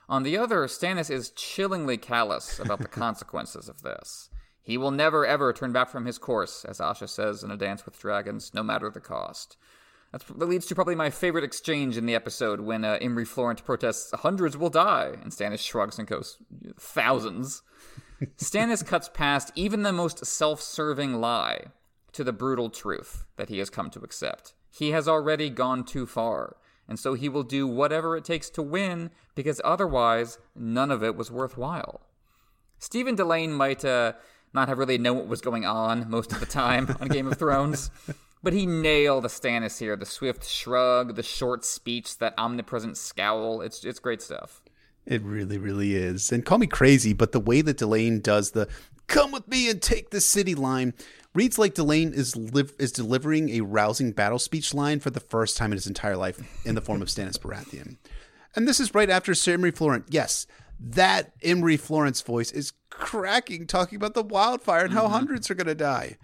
On 0.10 0.24
the 0.24 0.38
other, 0.38 0.66
Stannis 0.66 1.12
is 1.12 1.30
chillingly 1.30 1.98
callous 1.98 2.60
about 2.60 2.80
the 2.80 2.88
consequences 2.90 3.70
of 3.70 3.84
this. 3.84 4.30
He 4.62 4.78
will 4.78 4.92
never 4.92 5.26
ever 5.26 5.54
turn 5.54 5.72
back 5.72 5.90
from 5.90 6.06
his 6.06 6.18
course, 6.18 6.66
as 6.66 6.80
Asha 6.80 7.08
says 7.08 7.44
in 7.44 7.52
A 7.52 7.58
Dance 7.58 7.86
with 7.86 8.00
Dragons, 8.00 8.54
no 8.54 8.64
matter 8.64 8.90
the 8.90 9.00
cost. 9.00 9.56
That's, 10.12 10.26
that 10.26 10.50
leads 10.50 10.66
to 10.68 10.76
probably 10.76 10.96
my 10.96 11.10
favorite 11.10 11.44
exchange 11.44 11.96
in 11.96 12.06
the 12.06 12.16
episode 12.16 12.62
when 12.62 12.84
uh, 12.84 12.98
Imry 13.00 13.28
Florent 13.28 13.64
protests, 13.64 14.12
hundreds 14.12 14.58
will 14.58 14.70
die, 14.70 15.14
and 15.22 15.32
Stannis 15.32 15.60
shrugs 15.60 16.00
and 16.00 16.08
goes, 16.08 16.38
thousands. 16.80 17.62
Stannis 18.38 18.86
cuts 18.86 19.10
past 19.14 19.52
even 19.56 19.84
the 19.84 19.94
most 19.94 20.26
self 20.26 20.62
serving 20.62 21.16
lie 21.22 21.66
to 22.12 22.24
the 22.24 22.34
brutal 22.34 22.70
truth 22.70 23.26
that 23.38 23.50
he 23.50 23.60
has 23.60 23.70
come 23.70 23.90
to 23.92 24.00
accept. 24.00 24.54
He 24.72 24.92
has 24.92 25.08
already 25.08 25.50
gone 25.50 25.84
too 25.84 26.08
far, 26.08 26.56
and 26.88 26.98
so 26.98 27.14
he 27.14 27.30
will 27.30 27.44
do 27.44 27.68
whatever 27.68 28.18
it 28.18 28.26
takes 28.26 28.50
to 28.52 28.64
win, 28.64 29.12
because 29.36 29.62
otherwise, 29.64 30.40
none 30.56 30.90
of 30.90 31.04
it 31.04 31.16
was 31.16 31.32
worthwhile. 31.32 32.02
Stephen 32.80 33.16
Dillane 33.16 33.52
might 33.52 33.86
uh, 33.86 34.14
not 34.54 34.70
have 34.70 34.80
really 34.80 34.98
known 34.98 35.18
what 35.18 35.28
was 35.28 35.42
going 35.42 35.66
on 35.66 36.10
most 36.10 36.32
of 36.32 36.40
the 36.40 36.46
time 36.46 36.96
on 37.00 37.10
Game 37.10 37.28
of 37.28 37.38
Thrones. 37.40 37.92
But 38.42 38.54
he 38.54 38.66
nailed 38.66 39.26
the 39.26 39.28
Stannis 39.28 39.80
here. 39.80 39.96
The 39.96 40.06
swift 40.06 40.48
shrug, 40.48 41.16
the 41.16 41.24
short 41.24 41.66
speech, 41.66 42.18
that 42.20 42.34
omnipresent 42.38 42.98
scowl. 42.98 43.62
It's 43.62 43.84
it's 43.84 44.00
great 44.00 44.22
stuff. 44.22 44.62
It 45.06 45.22
really, 45.24 45.58
really 45.58 45.96
is. 45.96 46.32
And 46.32 46.46
call 46.46 46.60
me 46.60 46.68
crazy, 46.68 47.14
but 47.14 47.32
the 47.32 47.40
way 47.40 47.62
that 47.62 47.78
Dillane 47.78 48.22
does 48.22 48.52
the 48.52 48.68
"come 49.08 49.32
with 49.32 49.48
me 49.48 49.70
and 49.70 49.82
take 49.82 50.12
the 50.12 50.22
city" 50.22 50.56
line 50.56 50.94
reads 51.34 51.60
like 51.60 51.76
Dillane 51.76 52.14
is 52.14 52.36
liv- 52.36 52.74
is 52.80 52.92
delivering 52.92 53.50
a 53.50 53.62
rousing 53.62 54.12
battle 54.12 54.40
speech 54.40 54.74
line 54.74 55.00
for 55.00 55.10
the 55.10 55.20
first 55.20 55.58
time 55.58 55.72
in 55.72 55.78
his 55.78 55.88
entire 55.88 56.18
life 56.18 56.40
in 56.66 56.76
the 56.76 56.82
form 56.82 57.02
of 57.02 57.08
Stannis 57.08 57.38
Baratheon. 57.38 57.98
And 58.56 58.68
this 58.68 58.80
is 58.80 58.96
right 58.96 59.10
after 59.10 59.36
Sir 59.36 59.58
Imry 59.58 59.76
Florent. 59.76 60.06
Yes, 60.10 60.48
that 60.80 61.40
Imry 61.42 61.80
Florent's 61.80 62.22
voice 62.22 62.52
is 62.52 62.74
cracking, 62.90 63.68
talking 63.68 63.98
about 63.98 64.14
the 64.14 64.24
wildfire 64.24 64.86
and 64.86 64.94
how 64.94 65.04
mm-hmm. 65.04 65.14
hundreds 65.14 65.52
are 65.52 65.56
going 65.56 65.68
to 65.68 65.76
die. 65.76 66.18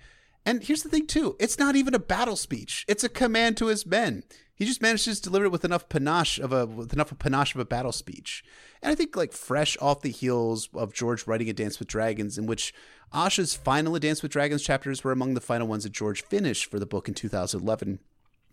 And 0.46 0.64
here's 0.64 0.84
the 0.84 0.90
thing, 0.90 1.08
too 1.08 1.36
it's 1.40 1.58
not 1.58 1.76
even 1.76 1.94
a 1.94 2.00
battle 2.00 2.36
speech, 2.36 2.86
it's 2.88 3.04
a 3.04 3.10
command 3.10 3.58
to 3.58 3.68
his 3.68 3.86
men. 3.86 4.24
He 4.54 4.64
just 4.64 4.82
manages 4.82 5.20
to 5.20 5.30
deliver 5.30 5.46
it 5.46 5.52
with 5.52 5.66
enough 5.66 5.90
panache 5.90 6.40
of 6.40 6.54
a 6.54 6.66
with 6.66 6.94
enough 6.94 7.18
panache 7.20 7.54
of 7.54 7.60
a 7.60 7.66
battle 7.66 7.92
speech. 7.92 8.44
And 8.82 8.92
I 8.92 8.96
think 8.96 9.16
like 9.16 9.34
fresh 9.34 9.78
off 9.82 10.02
the 10.02 10.12
heels 10.12 10.70
of 10.74 10.94
George 10.94 11.28
writing 11.28 11.50
A 11.50 11.54
Dance 11.54 11.80
with 11.80 11.90
Dragons, 11.90 12.38
in 12.38 12.46
which 12.46 12.74
Asha's 13.14 13.56
final 13.56 13.98
Dance 14.00 14.22
with 14.22 14.32
Dragons 14.32 14.64
chapters 14.64 15.04
were 15.04 15.12
among 15.12 15.34
the 15.34 15.42
final 15.42 15.68
ones 15.68 15.84
that 15.84 15.92
George 15.92 16.24
finished 16.24 16.72
for 16.72 16.80
the 16.80 16.86
book 16.86 17.08
in 17.08 17.14
2011. 17.14 18.00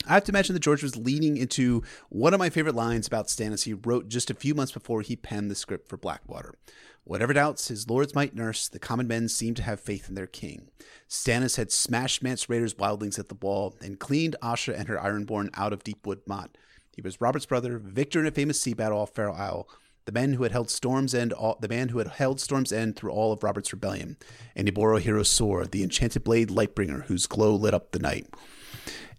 I 0.06 0.14
have 0.14 0.24
to 0.24 0.32
mention 0.32 0.54
that 0.54 0.60
George 0.60 0.82
was 0.82 0.96
leaning 0.96 1.36
into 1.36 1.82
one 2.08 2.34
of 2.34 2.40
my 2.40 2.50
favorite 2.50 2.74
lines 2.74 3.06
about 3.06 3.28
Stannis 3.28 3.64
he 3.64 3.74
wrote 3.74 4.08
just 4.08 4.30
a 4.30 4.34
few 4.34 4.54
months 4.54 4.72
before 4.72 5.02
he 5.02 5.14
penned 5.14 5.50
the 5.50 5.54
script 5.54 5.88
for 5.88 5.96
Blackwater. 5.96 6.54
Whatever 7.04 7.32
doubts 7.32 7.68
his 7.68 7.90
lords 7.90 8.14
might 8.14 8.34
nurse, 8.34 8.68
the 8.68 8.78
common 8.78 9.08
men 9.08 9.28
seemed 9.28 9.56
to 9.56 9.62
have 9.62 9.80
faith 9.80 10.08
in 10.08 10.14
their 10.14 10.26
king. 10.26 10.68
Stannis 11.08 11.56
had 11.56 11.72
smashed 11.72 12.22
Mance 12.22 12.48
Rayder's 12.48 12.74
wildlings 12.74 13.18
at 13.18 13.28
the 13.28 13.34
wall 13.34 13.74
and 13.80 13.98
cleaned 13.98 14.36
Asha 14.40 14.78
and 14.78 14.88
her 14.88 14.96
Ironborn 14.96 15.50
out 15.54 15.72
of 15.72 15.82
Deepwood 15.82 16.20
Motte. 16.26 16.56
He 16.94 17.02
was 17.02 17.20
Robert's 17.20 17.46
brother, 17.46 17.78
victor 17.78 18.20
in 18.20 18.26
a 18.26 18.30
famous 18.30 18.60
sea 18.60 18.74
battle 18.74 18.98
off 18.98 19.14
Fair 19.14 19.30
Isle, 19.30 19.68
the 20.04 20.12
man 20.12 20.34
who 20.34 20.42
had 20.42 20.52
held 20.52 20.70
Storm's 20.70 21.14
End, 21.14 21.32
all, 21.32 21.58
the 21.60 21.68
man 21.68 21.88
who 21.88 21.98
had 21.98 22.08
held 22.08 22.40
Storm's 22.40 22.72
End 22.72 22.96
through 22.96 23.12
all 23.12 23.32
of 23.32 23.42
Robert's 23.42 23.72
rebellion, 23.72 24.16
and 24.56 24.66
he 24.66 24.72
bore 24.72 24.94
a 24.94 25.00
hero's 25.00 25.28
sword, 25.30 25.70
the 25.70 25.82
enchanted 25.82 26.24
blade 26.24 26.50
Lightbringer, 26.50 27.04
whose 27.04 27.26
glow 27.26 27.54
lit 27.54 27.74
up 27.74 27.92
the 27.92 27.98
night. 27.98 28.26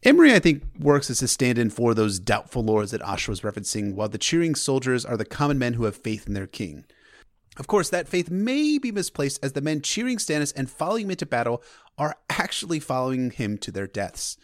Imry, 0.05 0.33
I 0.33 0.39
think, 0.39 0.63
works 0.77 1.09
as 1.09 1.21
a 1.21 1.27
stand 1.27 1.57
in 1.57 1.69
for 1.69 1.93
those 1.93 2.19
doubtful 2.19 2.63
lords 2.63 2.91
that 2.91 3.01
Asha 3.01 3.29
was 3.29 3.41
referencing, 3.41 3.93
while 3.93 4.09
the 4.09 4.17
cheering 4.17 4.55
soldiers 4.55 5.05
are 5.05 5.15
the 5.15 5.25
common 5.25 5.57
men 5.57 5.73
who 5.73 5.85
have 5.85 5.95
faith 5.95 6.27
in 6.27 6.33
their 6.33 6.47
king. 6.47 6.83
Of 7.57 7.67
course, 7.67 7.89
that 7.89 8.07
faith 8.07 8.29
may 8.29 8.77
be 8.77 8.91
misplaced 8.91 9.43
as 9.43 9.53
the 9.53 9.61
men 9.61 9.81
cheering 9.81 10.17
Stannis 10.17 10.53
and 10.55 10.69
following 10.69 11.05
him 11.05 11.11
into 11.11 11.25
battle 11.25 11.61
are 11.97 12.15
actually 12.29 12.79
following 12.79 13.31
him 13.31 13.57
to 13.59 13.71
their 13.71 13.87
deaths. 13.87 14.37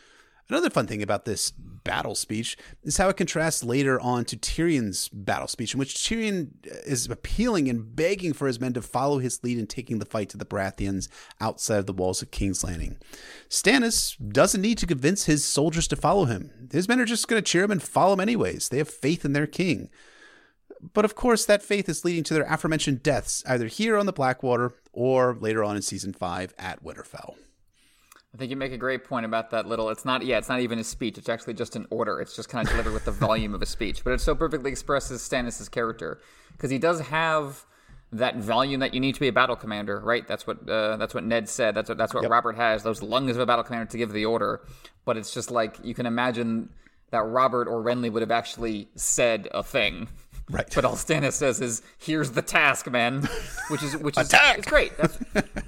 Another 0.49 0.71
fun 0.71 0.87
thing 0.87 1.03
about 1.03 1.25
this 1.25 1.51
battle 1.51 2.15
speech 2.15 2.57
is 2.81 2.97
how 2.97 3.07
it 3.09 3.17
contrasts 3.17 3.63
later 3.63 3.99
on 3.99 4.25
to 4.25 4.35
Tyrion's 4.35 5.07
battle 5.09 5.47
speech, 5.47 5.73
in 5.73 5.79
which 5.79 5.93
Tyrion 5.93 6.49
uh, 6.65 6.75
is 6.87 7.07
appealing 7.07 7.69
and 7.69 7.95
begging 7.95 8.33
for 8.33 8.47
his 8.47 8.59
men 8.59 8.73
to 8.73 8.81
follow 8.81 9.19
his 9.19 9.43
lead 9.43 9.59
in 9.59 9.67
taking 9.67 9.99
the 9.99 10.05
fight 10.05 10.27
to 10.29 10.37
the 10.37 10.45
Baratheons 10.45 11.07
outside 11.39 11.77
of 11.77 11.85
the 11.85 11.93
walls 11.93 12.23
of 12.23 12.31
King's 12.31 12.63
Landing. 12.63 12.97
Stannis 13.47 14.17
doesn't 14.31 14.61
need 14.61 14.79
to 14.79 14.87
convince 14.87 15.25
his 15.25 15.45
soldiers 15.45 15.87
to 15.89 15.95
follow 15.95 16.25
him. 16.25 16.51
His 16.71 16.87
men 16.87 16.99
are 16.99 17.05
just 17.05 17.27
going 17.27 17.41
to 17.41 17.47
cheer 17.47 17.63
him 17.63 17.71
and 17.71 17.81
follow 17.81 18.13
him 18.13 18.19
anyways. 18.19 18.69
They 18.69 18.79
have 18.79 18.89
faith 18.89 19.23
in 19.23 19.33
their 19.33 19.47
king. 19.47 19.89
But 20.93 21.05
of 21.05 21.15
course, 21.15 21.45
that 21.45 21.61
faith 21.61 21.89
is 21.89 22.05
leading 22.05 22.23
to 22.25 22.33
their 22.33 22.43
aforementioned 22.43 23.03
deaths, 23.03 23.43
either 23.47 23.67
here 23.67 23.97
on 23.97 24.05
the 24.05 24.13
Blackwater 24.13 24.73
or 24.93 25.35
later 25.39 25.63
on 25.63 25.75
in 25.75 25.81
season 25.81 26.13
five 26.13 26.53
at 26.57 26.83
Winterfell. 26.83 27.35
I 28.33 28.37
think 28.37 28.51
you 28.51 28.55
make 28.57 28.71
a 28.71 28.77
great 28.77 29.03
point 29.03 29.25
about 29.25 29.49
that 29.51 29.65
little. 29.65 29.89
It's 29.89 30.05
not, 30.05 30.23
yeah, 30.23 30.37
it's 30.37 30.49
not 30.49 30.59
even 30.59 30.77
a 30.77 30.83
speech. 30.83 31.17
It's 31.17 31.29
actually 31.29 31.55
just 31.55 31.75
an 31.75 31.87
order. 31.89 32.21
It's 32.21 32.35
just 32.35 32.47
kind 32.47 32.65
of 32.65 32.71
delivered 32.71 32.93
with 32.93 33.05
the 33.05 33.11
volume 33.11 33.55
of 33.55 33.61
a 33.61 33.65
speech, 33.65 34.03
but 34.03 34.13
it 34.13 34.21
so 34.21 34.35
perfectly 34.35 34.69
expresses 34.69 35.21
Stannis's 35.21 35.67
character 35.67 36.19
because 36.51 36.69
he 36.69 36.77
does 36.77 36.99
have 36.99 37.65
that 38.11 38.37
volume 38.37 38.79
that 38.79 38.93
you 38.93 38.99
need 38.99 39.13
to 39.15 39.19
be 39.19 39.27
a 39.27 39.33
battle 39.33 39.55
commander, 39.55 39.99
right? 39.99 40.27
That's 40.27 40.45
what 40.45 40.67
uh, 40.67 40.97
that's 40.97 41.13
what 41.13 41.23
Ned 41.23 41.47
said. 41.47 41.75
That's 41.75 41.89
what 41.89 41.97
that's 41.97 42.13
what 42.13 42.23
yep. 42.23 42.31
Robert 42.31 42.55
has. 42.55 42.83
Those 42.83 43.01
lungs 43.01 43.31
of 43.31 43.39
a 43.39 43.45
battle 43.45 43.63
commander 43.63 43.89
to 43.91 43.97
give 43.97 44.11
the 44.11 44.25
order. 44.25 44.61
But 45.05 45.17
it's 45.17 45.33
just 45.33 45.51
like 45.51 45.77
you 45.83 45.93
can 45.93 46.05
imagine 46.05 46.69
that 47.11 47.23
Robert 47.23 47.67
or 47.67 47.83
Renly 47.83 48.11
would 48.11 48.21
have 48.21 48.31
actually 48.31 48.89
said 48.95 49.47
a 49.53 49.63
thing 49.63 50.07
Right. 50.49 50.67
But 50.73 50.83
all 50.83 50.95
Stannis 50.95 51.33
says 51.33 51.61
is, 51.61 51.83
"Here's 51.97 52.31
the 52.31 52.41
task, 52.41 52.89
man," 52.89 53.27
which 53.69 53.83
is 53.83 53.95
which 53.97 54.17
is 54.17 54.33
it's 54.33 54.67
great. 54.67 54.97
That's 54.97 55.17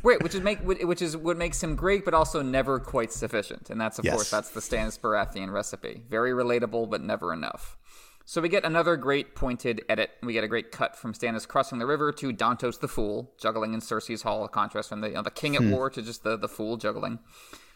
great. 0.02 0.24
Which 0.24 0.34
is 0.34 0.42
make 0.42 0.60
which 0.62 1.02
is 1.02 1.16
what 1.16 1.38
makes 1.38 1.62
him 1.62 1.76
great, 1.76 2.04
but 2.04 2.14
also 2.14 2.42
never 2.42 2.80
quite 2.80 3.12
sufficient. 3.12 3.70
And 3.70 3.80
that's 3.80 4.00
of 4.00 4.06
yes. 4.06 4.16
course 4.16 4.32
that's 4.32 4.50
the 4.50 4.60
Stannis 4.60 5.00
Baratheon 5.00 5.52
recipe. 5.52 6.04
Very 6.10 6.32
relatable, 6.32 6.90
but 6.90 7.02
never 7.02 7.32
enough. 7.32 7.78
So 8.26 8.42
we 8.42 8.50
get 8.50 8.64
another 8.64 8.98
great 8.98 9.36
pointed 9.36 9.84
edit. 9.90 10.12
We 10.24 10.34
get 10.34 10.44
a 10.44 10.48
great 10.48 10.72
cut 10.72 10.96
from 10.96 11.14
Stannis 11.14 11.48
crossing 11.48 11.80
the 11.80 11.86
river 11.86 12.12
to 12.14 12.32
Dontos 12.32 12.80
the 12.80 12.88
Fool 12.88 13.32
juggling 13.38 13.74
in 13.74 13.82
Cersei's 13.82 14.24
hall. 14.24 14.44
A 14.44 14.50
contrast 14.50 14.90
from 14.90 15.02
the 15.02 15.10
you 15.10 15.16
know, 15.16 15.22
the 15.22 15.32
king 15.32 15.56
at 15.56 15.62
hmm. 15.62 15.72
war 15.72 15.90
to 15.92 16.02
just 16.02 16.24
the 16.24 16.38
the 16.38 16.50
fool 16.50 16.78
juggling. 16.78 17.20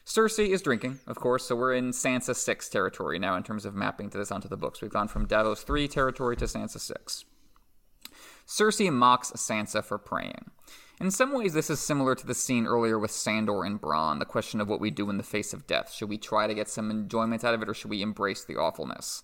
Cersei 0.05 0.49
is 0.49 0.61
drinking, 0.61 0.99
of 1.07 1.15
course, 1.15 1.45
so 1.45 1.55
we're 1.55 1.73
in 1.73 1.89
Sansa 1.89 2.35
6 2.35 2.69
territory 2.69 3.17
now 3.17 3.35
in 3.35 3.41
terms 3.41 3.65
of 3.65 3.73
mapping 3.73 4.09
this 4.09 4.31
onto 4.31 4.47
the 4.47 4.55
books. 4.55 4.81
We've 4.81 4.91
gone 4.91 5.07
from 5.07 5.25
Davos 5.25 5.63
3 5.63 5.87
territory 5.87 6.35
to 6.37 6.45
Sansa 6.45 6.79
6. 6.79 7.25
Cersei 8.47 8.93
mocks 8.93 9.31
Sansa 9.31 9.83
for 9.83 9.97
praying. 9.97 10.51
In 11.01 11.09
some 11.09 11.33
ways, 11.33 11.53
this 11.53 11.71
is 11.71 11.79
similar 11.79 12.13
to 12.13 12.27
the 12.27 12.35
scene 12.35 12.67
earlier 12.67 12.99
with 12.99 13.09
Sandor 13.09 13.63
and 13.65 13.81
Bronn, 13.81 14.19
the 14.19 14.25
question 14.25 14.61
of 14.61 14.69
what 14.69 14.79
we 14.79 14.91
do 14.91 15.09
in 15.09 15.17
the 15.17 15.23
face 15.23 15.53
of 15.53 15.65
death. 15.65 15.91
Should 15.91 16.09
we 16.09 16.19
try 16.19 16.45
to 16.45 16.53
get 16.53 16.69
some 16.69 16.91
enjoyment 16.91 17.43
out 17.43 17.55
of 17.55 17.63
it, 17.63 17.67
or 17.67 17.73
should 17.73 17.89
we 17.89 18.03
embrace 18.03 18.45
the 18.45 18.57
awfulness? 18.57 19.23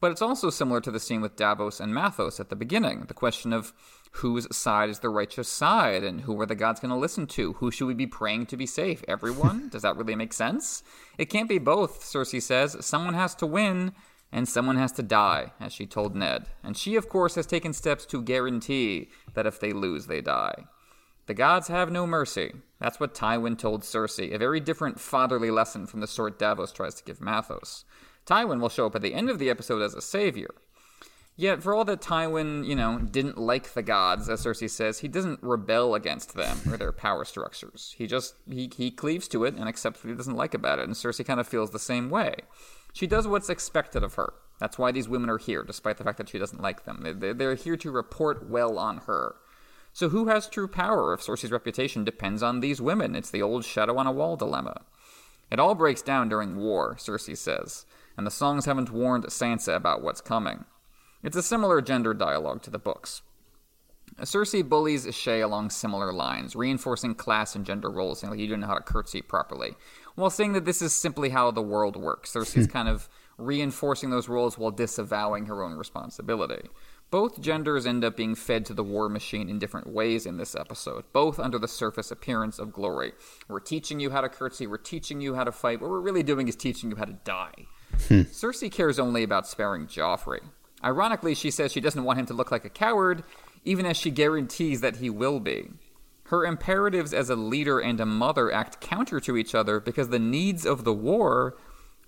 But 0.00 0.12
it's 0.12 0.22
also 0.22 0.48
similar 0.48 0.80
to 0.80 0.90
the 0.90 0.98
scene 0.98 1.20
with 1.20 1.36
Davos 1.36 1.78
and 1.78 1.92
Matthos 1.92 2.40
at 2.40 2.48
the 2.48 2.56
beginning, 2.56 3.04
the 3.06 3.14
question 3.14 3.52
of 3.52 3.74
whose 4.12 4.46
side 4.54 4.88
is 4.88 5.00
the 5.00 5.10
righteous 5.10 5.48
side 5.48 6.02
and 6.02 6.22
who 6.22 6.40
are 6.40 6.46
the 6.46 6.54
gods 6.54 6.80
going 6.80 6.90
to 6.90 6.96
listen 6.96 7.26
to? 7.28 7.52
Who 7.54 7.70
should 7.70 7.86
we 7.86 7.94
be 7.94 8.06
praying 8.06 8.46
to 8.46 8.56
be 8.56 8.66
safe? 8.66 9.04
Everyone? 9.06 9.68
Does 9.72 9.82
that 9.82 9.96
really 9.96 10.16
make 10.16 10.32
sense? 10.32 10.82
It 11.18 11.26
can't 11.26 11.48
be 11.48 11.58
both, 11.58 12.02
Cersei 12.02 12.40
says. 12.40 12.76
Someone 12.80 13.14
has 13.14 13.34
to 13.36 13.46
win 13.46 13.92
and 14.32 14.48
someone 14.48 14.76
has 14.76 14.92
to 14.92 15.02
die, 15.02 15.52
as 15.60 15.72
she 15.72 15.86
told 15.86 16.14
Ned. 16.14 16.46
And 16.62 16.76
she, 16.76 16.96
of 16.96 17.08
course, 17.08 17.34
has 17.34 17.46
taken 17.46 17.72
steps 17.72 18.06
to 18.06 18.22
guarantee 18.22 19.10
that 19.34 19.46
if 19.46 19.58
they 19.58 19.72
lose, 19.72 20.06
they 20.06 20.20
die. 20.20 20.64
The 21.26 21.34
gods 21.34 21.68
have 21.68 21.90
no 21.90 22.06
mercy. 22.06 22.52
That's 22.80 22.98
what 22.98 23.14
Tywin 23.14 23.58
told 23.58 23.82
Cersei, 23.82 24.32
a 24.32 24.38
very 24.38 24.60
different 24.60 24.98
fatherly 24.98 25.50
lesson 25.50 25.86
from 25.86 26.00
the 26.00 26.06
sort 26.06 26.38
Davos 26.38 26.72
tries 26.72 26.94
to 26.94 27.04
give 27.04 27.18
Matthos. 27.18 27.84
Tywin 28.26 28.60
will 28.60 28.68
show 28.68 28.86
up 28.86 28.94
at 28.94 29.02
the 29.02 29.14
end 29.14 29.30
of 29.30 29.38
the 29.38 29.50
episode 29.50 29.82
as 29.82 29.94
a 29.94 30.00
savior. 30.00 30.50
Yet, 31.36 31.62
for 31.62 31.74
all 31.74 31.86
that 31.86 32.02
Tywin, 32.02 32.66
you 32.66 32.76
know, 32.76 32.98
didn't 32.98 33.38
like 33.38 33.72
the 33.72 33.82
gods, 33.82 34.28
as 34.28 34.44
Cersei 34.44 34.68
says, 34.68 34.98
he 34.98 35.08
doesn't 35.08 35.42
rebel 35.42 35.94
against 35.94 36.34
them 36.34 36.58
or 36.70 36.76
their 36.76 36.92
power 36.92 37.24
structures. 37.24 37.94
He 37.96 38.06
just 38.06 38.34
he 38.46 38.70
he 38.76 38.90
cleaves 38.90 39.26
to 39.28 39.44
it 39.44 39.54
and 39.54 39.66
accepts 39.66 40.04
what 40.04 40.10
he 40.10 40.16
doesn't 40.16 40.36
like 40.36 40.52
about 40.52 40.78
it. 40.78 40.84
And 40.84 40.94
Cersei 40.94 41.24
kind 41.24 41.40
of 41.40 41.48
feels 41.48 41.70
the 41.70 41.78
same 41.78 42.10
way. 42.10 42.34
She 42.92 43.06
does 43.06 43.26
what's 43.26 43.48
expected 43.48 44.02
of 44.02 44.14
her. 44.14 44.34
That's 44.58 44.78
why 44.78 44.92
these 44.92 45.08
women 45.08 45.30
are 45.30 45.38
here, 45.38 45.62
despite 45.62 45.96
the 45.96 46.04
fact 46.04 46.18
that 46.18 46.28
she 46.28 46.38
doesn't 46.38 46.60
like 46.60 46.84
them. 46.84 47.02
They're 47.18 47.54
here 47.54 47.78
to 47.78 47.90
report 47.90 48.50
well 48.50 48.78
on 48.78 48.98
her. 49.06 49.36
So, 49.94 50.10
who 50.10 50.28
has 50.28 50.46
true 50.46 50.68
power 50.68 51.14
if 51.14 51.22
Cersei's 51.22 51.50
reputation 51.50 52.04
depends 52.04 52.42
on 52.42 52.60
these 52.60 52.82
women? 52.82 53.14
It's 53.14 53.30
the 53.30 53.40
old 53.40 53.64
shadow 53.64 53.96
on 53.96 54.06
a 54.06 54.12
wall 54.12 54.36
dilemma. 54.36 54.82
It 55.50 55.58
all 55.58 55.74
breaks 55.74 56.02
down 56.02 56.28
during 56.28 56.56
war, 56.56 56.96
Cersei 56.96 57.36
says 57.36 57.86
and 58.20 58.26
the 58.26 58.30
songs 58.30 58.66
haven't 58.66 58.90
warned 58.90 59.24
Sansa 59.28 59.74
about 59.74 60.02
what's 60.02 60.20
coming. 60.20 60.66
It's 61.22 61.38
a 61.38 61.42
similar 61.42 61.80
gender 61.80 62.12
dialogue 62.12 62.60
to 62.64 62.70
the 62.70 62.78
books. 62.78 63.22
Cersei 64.20 64.62
bullies 64.62 65.06
Shae 65.06 65.42
along 65.42 65.70
similar 65.70 66.12
lines, 66.12 66.54
reinforcing 66.54 67.14
class 67.14 67.54
and 67.54 67.64
gender 67.64 67.88
roles, 67.88 68.20
saying 68.20 68.30
like 68.30 68.38
you 68.38 68.46
don't 68.46 68.60
know 68.60 68.66
how 68.66 68.74
to 68.74 68.82
curtsy 68.82 69.22
properly, 69.22 69.74
while 70.16 70.28
saying 70.28 70.52
that 70.52 70.66
this 70.66 70.82
is 70.82 70.92
simply 70.92 71.30
how 71.30 71.50
the 71.50 71.62
world 71.62 71.96
works. 71.96 72.34
Cersei's 72.34 72.66
kind 72.70 72.88
of 72.88 73.08
reinforcing 73.38 74.10
those 74.10 74.28
roles 74.28 74.58
while 74.58 74.70
disavowing 74.70 75.46
her 75.46 75.62
own 75.62 75.78
responsibility. 75.78 76.68
Both 77.10 77.40
genders 77.40 77.86
end 77.86 78.04
up 78.04 78.18
being 78.18 78.34
fed 78.34 78.66
to 78.66 78.74
the 78.74 78.84
war 78.84 79.08
machine 79.08 79.48
in 79.48 79.58
different 79.58 79.86
ways 79.86 80.26
in 80.26 80.36
this 80.36 80.54
episode, 80.54 81.04
both 81.14 81.40
under 81.40 81.58
the 81.58 81.68
surface 81.68 82.10
appearance 82.10 82.58
of 82.58 82.74
glory. 82.74 83.12
We're 83.48 83.60
teaching 83.60 83.98
you 83.98 84.10
how 84.10 84.20
to 84.20 84.28
curtsy, 84.28 84.66
we're 84.66 84.76
teaching 84.76 85.22
you 85.22 85.36
how 85.36 85.44
to 85.44 85.52
fight. 85.52 85.80
What 85.80 85.88
we're 85.88 86.00
really 86.00 86.22
doing 86.22 86.48
is 86.48 86.54
teaching 86.54 86.90
you 86.90 86.96
how 86.96 87.06
to 87.06 87.18
die. 87.24 87.66
Hmm. 88.08 88.22
Cersei 88.22 88.70
cares 88.70 88.98
only 88.98 89.22
about 89.22 89.46
sparing 89.46 89.86
Joffrey. 89.86 90.40
Ironically, 90.82 91.34
she 91.34 91.50
says 91.50 91.72
she 91.72 91.80
doesn't 91.80 92.04
want 92.04 92.18
him 92.18 92.26
to 92.26 92.34
look 92.34 92.50
like 92.50 92.64
a 92.64 92.70
coward, 92.70 93.22
even 93.64 93.86
as 93.86 93.96
she 93.96 94.10
guarantees 94.10 94.80
that 94.80 94.96
he 94.96 95.10
will 95.10 95.40
be. 95.40 95.68
Her 96.24 96.44
imperatives 96.44 97.12
as 97.12 97.28
a 97.28 97.36
leader 97.36 97.80
and 97.80 98.00
a 98.00 98.06
mother 98.06 98.52
act 98.52 98.80
counter 98.80 99.20
to 99.20 99.36
each 99.36 99.54
other 99.54 99.80
because 99.80 100.08
the 100.08 100.18
needs 100.18 100.64
of 100.64 100.84
the 100.84 100.92
war 100.94 101.56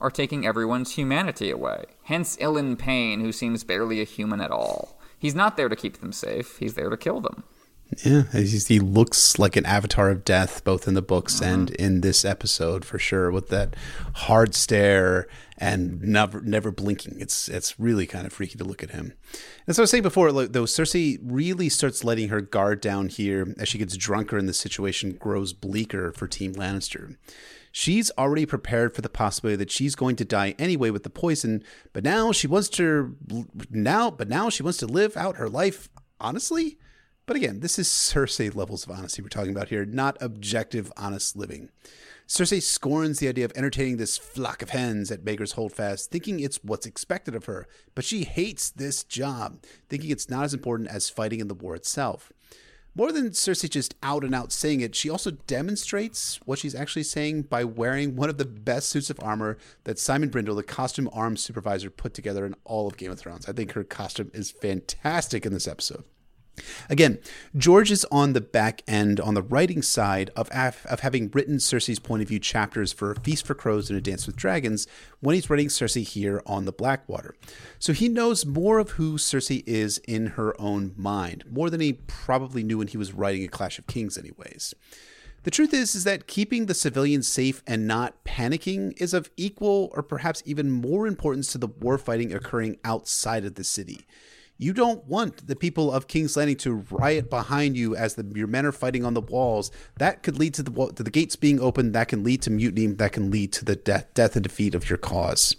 are 0.01 0.11
taking 0.11 0.47
everyone's 0.47 0.95
humanity 0.95 1.51
away. 1.51 1.85
Hence 2.05 2.37
Ilyn 2.37 2.77
Payne, 2.77 3.21
who 3.21 3.33
seems 3.33 3.65
barely 3.65 4.01
a 4.01 4.05
human 4.05 4.41
at 4.41 4.51
all. 4.51 4.99
He's 5.19 5.35
not 5.35 5.57
there 5.57 5.69
to 5.69 5.77
keep 5.77 6.01
them 6.01 6.13
safe, 6.13 6.59
he's 6.59 6.75
there 6.75 6.91
to 6.91 6.97
kill 6.97 7.21
them. 7.21 7.45
Yeah, 7.99 8.23
he 8.33 8.81
looks 8.81 9.39
like 9.39 9.55
an 9.57 9.67
avatar 9.67 10.11
of 10.11 10.25
death, 10.25 10.65
both 10.65 10.89
in 10.89 10.95
the 10.95 11.03
books 11.03 11.37
mm-hmm. 11.37 11.45
and 11.45 11.71
in 11.73 12.01
this 12.01 12.25
episode, 12.25 12.85
for 12.85 12.99
sure. 12.99 13.31
With 13.31 13.49
that 13.49 13.77
hard 14.15 14.55
stare 14.55 15.29
and 15.59 16.01
never 16.01 16.41
never 16.41 16.71
blinking, 16.71 17.21
it's 17.21 17.49
it's 17.49 17.79
really 17.79 18.07
kind 18.07 18.27
of 18.27 18.33
freaky 18.33 18.57
to 18.59 18.65
look 18.65 18.83
at 18.83 18.91
him. 18.91 19.13
As 19.67 19.79
I 19.79 19.83
was 19.83 19.91
saying 19.91 20.05
before, 20.05 20.33
though, 20.33 20.65
Cersei 20.65 21.19
really 21.23 21.69
starts 21.69 22.03
letting 22.03 22.29
her 22.29 22.41
guard 22.41 22.81
down 22.81 23.09
here 23.09 23.55
as 23.59 23.69
she 23.69 23.79
gets 23.79 23.97
drunker 23.97 24.39
and 24.39 24.49
the 24.49 24.55
situation 24.55 25.13
grows 25.13 25.53
bleaker 25.53 26.13
for 26.13 26.27
Team 26.27 26.55
Lannister. 26.55 27.17
She's 27.73 28.11
already 28.19 28.47
prepared 28.47 28.95
for 28.95 29.01
the 29.01 29.09
possibility 29.09 29.57
that 29.57 29.71
she's 29.71 29.95
going 29.95 30.17
to 30.17 30.25
die 30.25 30.55
anyway 30.59 30.91
with 30.91 31.05
the 31.05 31.11
poison, 31.11 31.63
but 31.93 32.05
now 32.05 32.33
she 32.33 32.47
wants 32.47 32.69
to 32.71 33.17
now, 33.71 34.11
but 34.11 34.29
now 34.29 34.49
she 34.49 34.63
wants 34.63 34.79
to 34.79 34.87
live 34.87 35.17
out 35.17 35.37
her 35.37 35.49
life 35.49 35.91
honestly 36.21 36.79
but 37.27 37.37
again, 37.37 37.61
this 37.61 37.79
is 37.79 37.89
Cersei 37.89 38.55
levels 38.55 38.85
of 38.85 38.91
honesty 38.91 39.23
we're 39.23 39.29
talking 39.29 39.53
about 39.53 39.69
here, 39.69 39.85
not 39.85 40.17
objective, 40.21 40.93
honest 40.97 41.37
living. 41.37 41.71
Cersei 42.27 42.63
scorns 42.63 43.19
the 43.19 43.29
idea 43.29 43.45
of 43.45 43.53
entertaining 43.55 43.97
this 43.97 44.17
flock 44.17 44.63
of 44.63 44.71
hens 44.71 45.11
at 45.11 45.25
Maegor's 45.25 45.53
Holdfast, 45.53 46.11
thinking 46.11 46.41
it's 46.41 46.63
what's 46.65 46.87
expected 46.87 47.35
of 47.35 47.45
her, 47.45 47.67
but 47.95 48.05
she 48.05 48.25
hates 48.25 48.71
this 48.71 49.05
job, 49.05 49.59
thinking 49.89 50.11
it's 50.11 50.31
not 50.31 50.45
as 50.45 50.55
important 50.55 50.89
as 50.89 51.11
fighting 51.11 51.41
in 51.41 51.49
the 51.49 51.55
war 51.55 51.75
itself. 51.75 52.33
More 52.95 53.11
than 53.11 53.31
Cersei 53.31 53.71
just 53.71 53.95
out 54.03 54.23
and 54.23 54.35
out 54.35 54.53
saying 54.53 54.83
it, 54.83 54.95
she 54.95 55.09
also 55.09 55.31
demonstrates 55.31 56.39
what 56.45 56.59
she's 56.59 56.75
actually 56.75 57.05
saying 57.05 57.43
by 57.43 57.65
wearing 57.65 58.17
one 58.17 58.29
of 58.29 58.37
the 58.37 58.45
best 58.45 58.91
suits 58.91 59.09
of 59.09 59.19
armor 59.23 59.57
that 59.85 59.99
Simon 59.99 60.29
Brindley, 60.29 60.57
the 60.57 60.63
costume 60.63 61.09
arms 61.11 61.43
supervisor, 61.43 61.89
put 61.89 62.13
together 62.13 62.45
in 62.45 62.55
all 62.65 62.87
of 62.87 62.99
Game 62.99 63.11
of 63.11 63.19
Thrones. 63.19 63.49
I 63.49 63.53
think 63.53 63.73
her 63.73 63.85
costume 63.85 64.31
is 64.35 64.51
fantastic 64.51 65.47
in 65.47 65.55
this 65.55 65.67
episode. 65.67 66.05
Again, 66.89 67.19
George 67.57 67.91
is 67.91 68.07
on 68.11 68.33
the 68.33 68.41
back 68.41 68.83
end, 68.87 69.21
on 69.21 69.35
the 69.35 69.43
writing 69.43 69.83
side 69.83 70.31
of, 70.37 70.51
of 70.51 71.01
having 71.01 71.31
written 71.31 71.57
Cersei's 71.57 71.99
point 71.99 72.23
of 72.23 72.29
view 72.29 72.39
chapters 72.39 72.93
for 72.93 73.15
Feast 73.17 73.47
for 73.47 73.55
Crows 73.55 73.91
and 73.91 73.99
A 73.99 74.03
Dance 74.03 74.27
with 74.27 74.37
Dragons 74.37 74.87
when 75.21 75.35
he's 75.35 75.49
writing 75.49 75.69
Cersei 75.69 76.07
here 76.07 76.43
on 76.47 76.65
the 76.65 76.73
Blackwater. 76.73 77.35
So 77.79 77.93
he 77.93 78.09
knows 78.09 78.47
more 78.47 78.79
of 78.79 78.93
who 78.93 79.19
Cersei 79.19 79.63
is 79.67 79.99
in 80.07 80.29
her 80.29 80.61
own 80.61 80.95
mind, 80.97 81.45
more 81.51 81.71
than 81.71 81.81
he 81.81 81.95
probably 82.07 82.63
knew 82.63 82.79
when 82.79 82.89
he 82.89 82.99
was 82.99 83.13
writing 83.13 83.45
A 83.45 83.49
Clash 83.49 83.79
of 83.79 83.87
Kings, 83.87 84.19
anyways. 84.19 84.75
The 85.45 85.51
truth 85.51 85.75
is, 85.75 85.97
is 85.97 86.05
that 86.05 86.29
keeping 86.29 86.67
the 86.67 86.75
civilians 86.75 87.27
safe 87.27 87.63
and 87.67 87.87
not 87.87 88.25
panicking 88.25 88.93
is 89.01 89.13
of 89.13 89.29
equal 89.37 89.91
or 89.93 90.03
perhaps 90.03 90.43
even 90.47 90.71
more 90.71 91.07
importance 91.07 91.51
to 91.53 91.59
the 91.59 91.67
war 91.67 91.99
fighting 91.99 92.33
occurring 92.33 92.79
outside 92.85 93.45
of 93.45 93.57
the 93.57 93.65
city. 93.65 94.07
You 94.63 94.73
don't 94.73 95.05
want 95.09 95.49
the 95.49 95.57
people 95.57 95.91
of 95.91 96.07
King's 96.07 96.37
Landing 96.37 96.55
to 96.59 96.85
riot 96.89 97.29
behind 97.29 97.77
you 97.77 97.97
as 97.97 98.15
the, 98.15 98.25
your 98.33 98.47
men 98.47 98.65
are 98.65 98.71
fighting 98.71 99.05
on 99.05 99.13
the 99.13 99.21
walls. 99.21 99.73
That 99.99 100.23
could 100.23 100.39
lead 100.39 100.55
to 100.55 100.63
the 100.63 100.71
to 100.95 101.03
the 101.03 101.11
gates 101.11 101.35
being 101.35 101.59
opened. 101.59 101.97
That 101.97 102.07
can 102.07 102.23
lead 102.23 102.43
to 102.43 102.51
mutiny. 102.51 102.87
That 102.87 103.11
can 103.11 103.33
lead 103.33 103.53
to 103.55 103.65
the 103.65 103.75
death, 103.75 104.07
death 104.15 104.37
and 104.37 104.45
defeat 104.45 104.77
of 104.77 104.89
your 104.89 104.99
cause. 104.99 105.57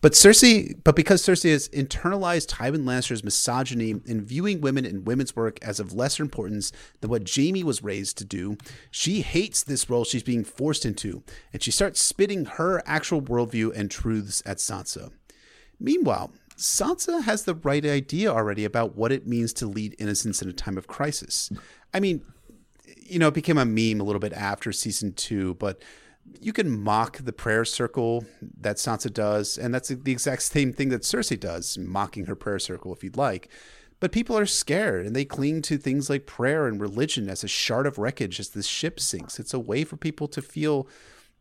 But 0.00 0.14
Cersei, 0.14 0.76
but 0.82 0.96
because 0.96 1.22
Cersei 1.22 1.52
has 1.52 1.68
internalized 1.68 2.48
Tywin 2.48 2.82
Lannister's 2.82 3.22
misogyny 3.22 3.94
in 4.06 4.24
viewing 4.24 4.60
women 4.60 4.84
and 4.84 5.06
women's 5.06 5.36
work 5.36 5.60
as 5.62 5.78
of 5.78 5.92
lesser 5.92 6.24
importance 6.24 6.72
than 7.00 7.10
what 7.10 7.30
Jaime 7.32 7.62
was 7.62 7.84
raised 7.84 8.18
to 8.18 8.24
do, 8.24 8.56
she 8.90 9.20
hates 9.20 9.62
this 9.62 9.88
role 9.88 10.04
she's 10.04 10.24
being 10.24 10.42
forced 10.42 10.84
into, 10.84 11.22
and 11.52 11.62
she 11.62 11.70
starts 11.70 12.02
spitting 12.02 12.46
her 12.46 12.82
actual 12.86 13.22
worldview 13.22 13.72
and 13.72 13.88
truths 13.88 14.42
at 14.44 14.56
Sansa. 14.56 15.12
Meanwhile, 15.78 16.32
Sansa 16.62 17.24
has 17.24 17.42
the 17.42 17.56
right 17.56 17.84
idea 17.84 18.32
already 18.32 18.64
about 18.64 18.94
what 18.94 19.10
it 19.10 19.26
means 19.26 19.52
to 19.54 19.66
lead 19.66 19.96
innocence 19.98 20.40
in 20.40 20.48
a 20.48 20.52
time 20.52 20.78
of 20.78 20.86
crisis. 20.86 21.50
I 21.92 21.98
mean, 21.98 22.22
you 22.96 23.18
know, 23.18 23.28
it 23.28 23.34
became 23.34 23.58
a 23.58 23.64
meme 23.64 24.00
a 24.00 24.04
little 24.04 24.20
bit 24.20 24.32
after 24.32 24.70
season 24.70 25.12
two, 25.12 25.54
but 25.54 25.82
you 26.40 26.52
can 26.52 26.80
mock 26.80 27.18
the 27.18 27.32
prayer 27.32 27.64
circle 27.64 28.24
that 28.60 28.76
Sansa 28.76 29.12
does, 29.12 29.58
and 29.58 29.74
that's 29.74 29.88
the 29.88 30.12
exact 30.12 30.42
same 30.42 30.72
thing 30.72 30.90
that 30.90 31.02
Cersei 31.02 31.38
does, 31.38 31.76
mocking 31.76 32.26
her 32.26 32.36
prayer 32.36 32.60
circle 32.60 32.92
if 32.92 33.02
you'd 33.02 33.16
like. 33.16 33.48
But 33.98 34.12
people 34.12 34.38
are 34.38 34.46
scared 34.46 35.04
and 35.04 35.16
they 35.16 35.24
cling 35.24 35.62
to 35.62 35.76
things 35.76 36.08
like 36.08 36.26
prayer 36.26 36.68
and 36.68 36.80
religion 36.80 37.28
as 37.28 37.42
a 37.42 37.48
shard 37.48 37.88
of 37.88 37.98
wreckage 37.98 38.38
as 38.38 38.50
the 38.50 38.62
ship 38.62 39.00
sinks. 39.00 39.40
It's 39.40 39.54
a 39.54 39.58
way 39.58 39.82
for 39.82 39.96
people 39.96 40.28
to 40.28 40.40
feel 40.40 40.88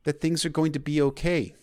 that 0.03 0.19
things 0.19 0.45
are 0.45 0.49
going 0.49 0.71
to 0.71 0.79
be 0.79 0.99
okay 0.99 1.53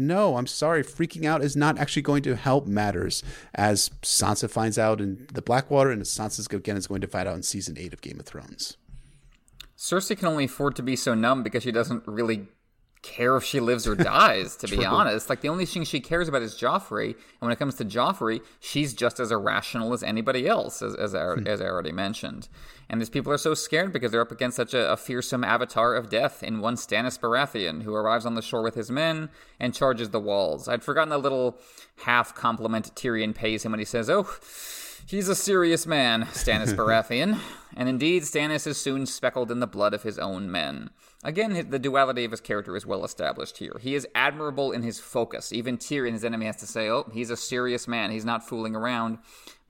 no, 0.00 0.36
I'm 0.36 0.46
sorry, 0.46 0.82
freaking 0.82 1.26
out 1.26 1.44
is 1.44 1.54
not 1.54 1.78
actually 1.78 2.02
going 2.02 2.22
to 2.22 2.34
help 2.34 2.66
matters, 2.66 3.22
as 3.54 3.90
Sansa 4.02 4.50
finds 4.50 4.78
out 4.78 5.00
in 5.00 5.28
the 5.32 5.42
Blackwater, 5.42 5.90
and 5.90 6.00
as 6.00 6.08
Sansa 6.08 6.52
again 6.52 6.76
is 6.76 6.86
going 6.86 7.02
to 7.02 7.06
find 7.06 7.28
out 7.28 7.36
in 7.36 7.42
season 7.42 7.76
eight 7.78 7.92
of 7.92 8.00
Game 8.00 8.18
of 8.18 8.26
Thrones. 8.26 8.76
Cersei 9.76 10.16
can 10.16 10.28
only 10.28 10.44
afford 10.44 10.76
to 10.76 10.82
be 10.82 10.96
so 10.96 11.14
numb 11.14 11.42
because 11.42 11.62
she 11.62 11.72
doesn't 11.72 12.02
really 12.06 12.48
care 13.02 13.36
if 13.36 13.44
she 13.44 13.60
lives 13.60 13.86
or 13.86 13.94
dies, 13.96 14.56
to 14.56 14.68
be 14.68 14.84
honest. 14.84 15.28
Like, 15.28 15.40
the 15.42 15.48
only 15.48 15.66
thing 15.66 15.84
she 15.84 16.00
cares 16.00 16.28
about 16.28 16.42
is 16.42 16.54
Joffrey. 16.54 17.08
And 17.08 17.40
when 17.40 17.52
it 17.52 17.58
comes 17.58 17.76
to 17.76 17.84
Joffrey, 17.84 18.40
she's 18.58 18.94
just 18.94 19.20
as 19.20 19.30
irrational 19.30 19.92
as 19.92 20.02
anybody 20.02 20.46
else, 20.46 20.82
as, 20.82 20.94
as, 20.94 21.14
I, 21.14 21.34
hmm. 21.34 21.46
as 21.46 21.60
I 21.60 21.66
already 21.66 21.92
mentioned. 21.92 22.48
And 22.90 23.00
these 23.00 23.08
people 23.08 23.32
are 23.32 23.38
so 23.38 23.54
scared 23.54 23.92
because 23.92 24.10
they're 24.10 24.20
up 24.20 24.32
against 24.32 24.56
such 24.56 24.74
a, 24.74 24.92
a, 24.92 24.96
fearsome 24.96 25.44
avatar 25.44 25.94
of 25.94 26.10
death 26.10 26.42
in 26.42 26.60
one 26.60 26.74
Stannis 26.74 27.18
Baratheon, 27.18 27.84
who 27.84 27.94
arrives 27.94 28.26
on 28.26 28.34
the 28.34 28.42
shore 28.42 28.62
with 28.62 28.74
his 28.74 28.90
men 28.90 29.30
and 29.60 29.72
charges 29.72 30.10
the 30.10 30.18
walls. 30.18 30.66
I'd 30.66 30.82
forgotten 30.82 31.10
the 31.10 31.18
little 31.18 31.56
half 32.04 32.34
compliment 32.34 32.92
Tyrion 32.96 33.32
pays 33.32 33.64
him 33.64 33.70
when 33.70 33.78
he 33.78 33.84
says, 33.84 34.10
Oh, 34.10 34.28
He's 35.06 35.28
a 35.28 35.34
serious 35.34 35.88
man, 35.88 36.22
Stannis 36.26 36.72
Baratheon, 36.76 37.40
and 37.76 37.88
indeed 37.88 38.22
Stannis 38.22 38.66
is 38.66 38.80
soon 38.80 39.06
speckled 39.06 39.50
in 39.50 39.58
the 39.58 39.66
blood 39.66 39.92
of 39.92 40.04
his 40.04 40.20
own 40.20 40.50
men. 40.50 40.90
Again, 41.24 41.68
the 41.68 41.80
duality 41.80 42.24
of 42.24 42.30
his 42.30 42.40
character 42.40 42.76
is 42.76 42.86
well 42.86 43.04
established 43.04 43.58
here. 43.58 43.76
He 43.80 43.96
is 43.96 44.06
admirable 44.14 44.70
in 44.70 44.82
his 44.82 45.00
focus. 45.00 45.52
Even 45.52 45.78
Tyrion, 45.78 46.12
his 46.12 46.24
enemy, 46.24 46.46
has 46.46 46.56
to 46.56 46.66
say, 46.66 46.88
oh, 46.88 47.10
he's 47.12 47.30
a 47.30 47.36
serious 47.36 47.88
man. 47.88 48.10
He's 48.10 48.24
not 48.24 48.48
fooling 48.48 48.76
around. 48.76 49.18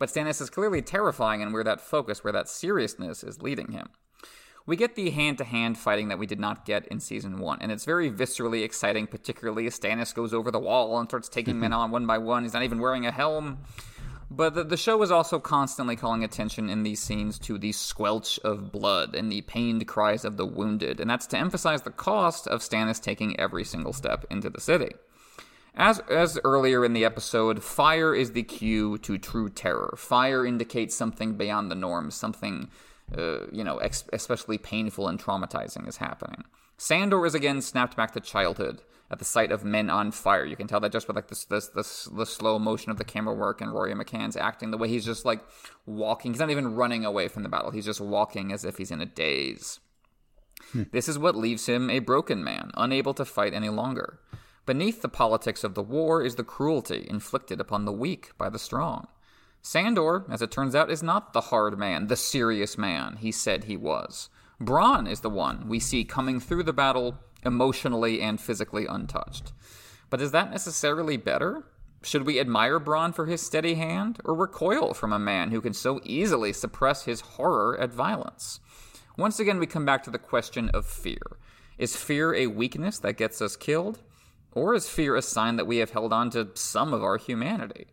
But 0.01 0.09
Stannis 0.09 0.40
is 0.40 0.48
clearly 0.48 0.81
terrifying 0.81 1.43
and 1.43 1.52
where 1.52 1.62
that 1.62 1.78
focus, 1.78 2.24
where 2.24 2.32
that 2.32 2.48
seriousness 2.48 3.22
is 3.22 3.43
leading 3.43 3.70
him. 3.70 3.90
We 4.64 4.74
get 4.74 4.94
the 4.94 5.10
hand 5.10 5.36
to 5.39 5.44
hand 5.44 5.77
fighting 5.77 6.09
that 6.09 6.18
we 6.18 6.27
did 6.27 6.40
not 6.40 6.64
get 6.64 6.89
in 6.89 7.01
season 7.01 7.39
one, 7.39 7.59
and 7.60 7.70
it's 7.70 7.85
very 7.85 8.10
viscerally 8.10 8.64
exciting, 8.64 9.06
particularly 9.06 9.66
as 9.66 9.78
Stannis 9.78 10.14
goes 10.14 10.32
over 10.32 10.51
the 10.51 10.59
wall 10.59 10.98
and 10.98 11.06
starts 11.06 11.28
taking 11.28 11.60
men 11.60 11.74
on 11.74 11.90
one 11.90 12.06
by 12.06 12.16
one. 12.16 12.44
He's 12.44 12.55
not 12.55 12.62
even 12.62 12.81
wearing 12.81 13.05
a 13.05 13.12
helm. 13.12 13.59
But 14.31 14.55
the, 14.55 14.64
the 14.64 14.77
show 14.78 15.02
is 15.02 15.10
also 15.10 15.39
constantly 15.39 15.97
calling 15.97 16.24
attention 16.24 16.70
in 16.70 16.82
these 16.82 17.01
scenes 17.01 17.39
to 17.40 17.59
the 17.59 17.72
squelch 17.72 18.39
of 18.39 18.72
blood 18.72 19.14
and 19.14 19.31
the 19.31 19.43
pained 19.43 19.86
cries 19.86 20.24
of 20.24 20.39
the 20.39 20.47
wounded, 20.47 21.01
and 21.01 21.10
that's 21.10 21.27
to 21.27 21.39
emphasize 21.39 21.82
the 21.82 21.90
cost 21.90 22.48
of 22.48 22.62
Stannis 22.62 23.02
taking 23.02 23.39
every 23.39 23.64
single 23.64 23.93
step 23.93 24.24
into 24.31 24.48
the 24.48 24.62
city. 24.62 24.93
As, 25.74 26.01
as 26.10 26.38
earlier 26.44 26.84
in 26.84 26.92
the 26.92 27.05
episode, 27.05 27.62
fire 27.62 28.14
is 28.14 28.32
the 28.32 28.42
cue 28.42 28.98
to 28.98 29.18
true 29.18 29.48
terror. 29.48 29.94
Fire 29.97 30.44
indicates 30.44 30.97
something 30.97 31.34
beyond 31.34 31.70
the 31.70 31.76
norm, 31.76 32.10
something, 32.10 32.68
uh, 33.16 33.47
you 33.52 33.62
know, 33.62 33.78
ex- 33.78 34.05
especially 34.12 34.59
painful 34.59 35.06
and 35.09 35.22
traumatizing 35.22 35.88
is 35.88 35.98
happening. 35.98 36.44
Sandor 36.76 37.24
is 37.24 37.34
again 37.34 37.60
snapped 37.60 37.97
back 37.97 38.12
to 38.12 38.20
childhood 38.20 38.80
at 39.10 39.18
the 39.18 39.24
sight 39.24 39.51
of 39.52 39.64
men 39.64 39.90
on 39.90 40.12
fire. 40.12 40.44
You 40.44 40.56
can 40.56 40.66
tell 40.66 40.80
that 40.80 40.92
just 40.92 41.09
with 41.09 41.16
like 41.16 41.28
this, 41.28 41.44
this, 41.44 41.68
this, 41.68 42.05
the 42.05 42.26
slow 42.26 42.59
motion 42.59 42.90
of 42.90 42.97
the 42.97 43.05
camera 43.05 43.34
work 43.34 43.60
and 43.60 43.72
Rory 43.72 43.92
McCann's 43.92 44.36
acting, 44.36 44.70
the 44.70 44.78
way 44.78 44.88
he's 44.88 45.05
just 45.05 45.24
like 45.24 45.44
walking. 45.84 46.32
He's 46.32 46.40
not 46.40 46.51
even 46.51 46.74
running 46.74 47.05
away 47.05 47.28
from 47.28 47.42
the 47.42 47.48
battle. 47.48 47.70
He's 47.70 47.84
just 47.84 48.01
walking 48.01 48.52
as 48.52 48.64
if 48.64 48.78
he's 48.78 48.90
in 48.90 49.01
a 49.01 49.06
daze. 49.06 49.80
Hmm. 50.72 50.84
This 50.92 51.09
is 51.09 51.18
what 51.18 51.34
leaves 51.34 51.66
him 51.66 51.90
a 51.90 51.98
broken 51.98 52.44
man, 52.44 52.70
unable 52.74 53.14
to 53.14 53.24
fight 53.24 53.52
any 53.52 53.68
longer. 53.68 54.20
Beneath 54.66 55.03
the 55.03 55.09
politics 55.09 55.65
of 55.65 55.74
the 55.74 55.82
war 55.82 56.23
is 56.23 56.37
the 56.37 56.45
cruelty 56.45 57.07
inflicted 57.09 57.61
upon 57.61 57.85
the 57.85 57.93
weak 57.93 58.31
by 58.39 58.49
the 58.49 58.59
strong. 58.59 59.09
Sandor, 59.62 60.24
as 60.31 60.43
it 60.43 60.51
turns 60.51 60.74
out, 60.74 60.91
is 60.91 61.03
not 61.03 61.32
the 61.32 61.41
hard 61.43 61.78
man, 61.78 62.07
the 62.07 62.16
serious 62.16 62.78
man 62.78 63.16
he 63.16 63.32
said 63.32 63.65
he 63.65 63.77
was. 63.77 64.28
Bronn 64.61 65.09
is 65.09 65.20
the 65.20 65.31
one 65.31 65.69
we 65.69 65.81
see 65.81 66.05
coming 66.05 66.41
through 66.41 66.62
the 66.62 66.73
battle 66.73 67.16
emotionally 67.45 68.20
and 68.20 68.41
physically 68.41 68.87
untouched. 68.87 69.53
But 70.09 70.20
is 70.20 70.32
that 70.32 70.51
necessarily 70.51 71.16
better? 71.16 71.65
Should 72.03 72.24
we 72.24 72.41
admire 72.41 72.81
Bronn 72.81 73.15
for 73.15 73.27
his 73.27 73.43
steady 73.43 73.74
hand, 73.74 74.19
or 74.24 74.35
recoil 74.35 74.95
from 74.95 75.12
a 75.12 75.19
man 75.19 75.51
who 75.51 75.61
can 75.61 75.74
so 75.74 76.01
easily 76.05 76.53
suppress 76.53 77.05
his 77.05 77.20
horror 77.20 77.78
at 77.78 77.93
violence? 77.93 78.61
Once 79.16 79.39
again, 79.39 79.59
we 79.59 79.66
come 79.66 79.85
back 79.85 80.03
to 80.05 80.11
the 80.11 80.19
question 80.19 80.70
of 80.70 80.87
fear. 80.87 81.39
Is 81.77 81.97
fear 81.97 82.35
a 82.35 82.47
weakness 82.47 82.99
that 82.99 83.19
gets 83.19 83.43
us 83.43 83.57
killed? 83.57 84.01
Or 84.52 84.74
is 84.74 84.89
fear 84.89 85.16
a 85.16 85.22
sign 85.22 85.56
that 85.56 85.66
we 85.66 85.78
have 85.78 85.90
held 85.90 86.12
on 86.12 86.31
to 86.31 86.51
some 86.55 86.93
of 86.93 87.02
our 87.02 87.16
humanity? 87.16 87.86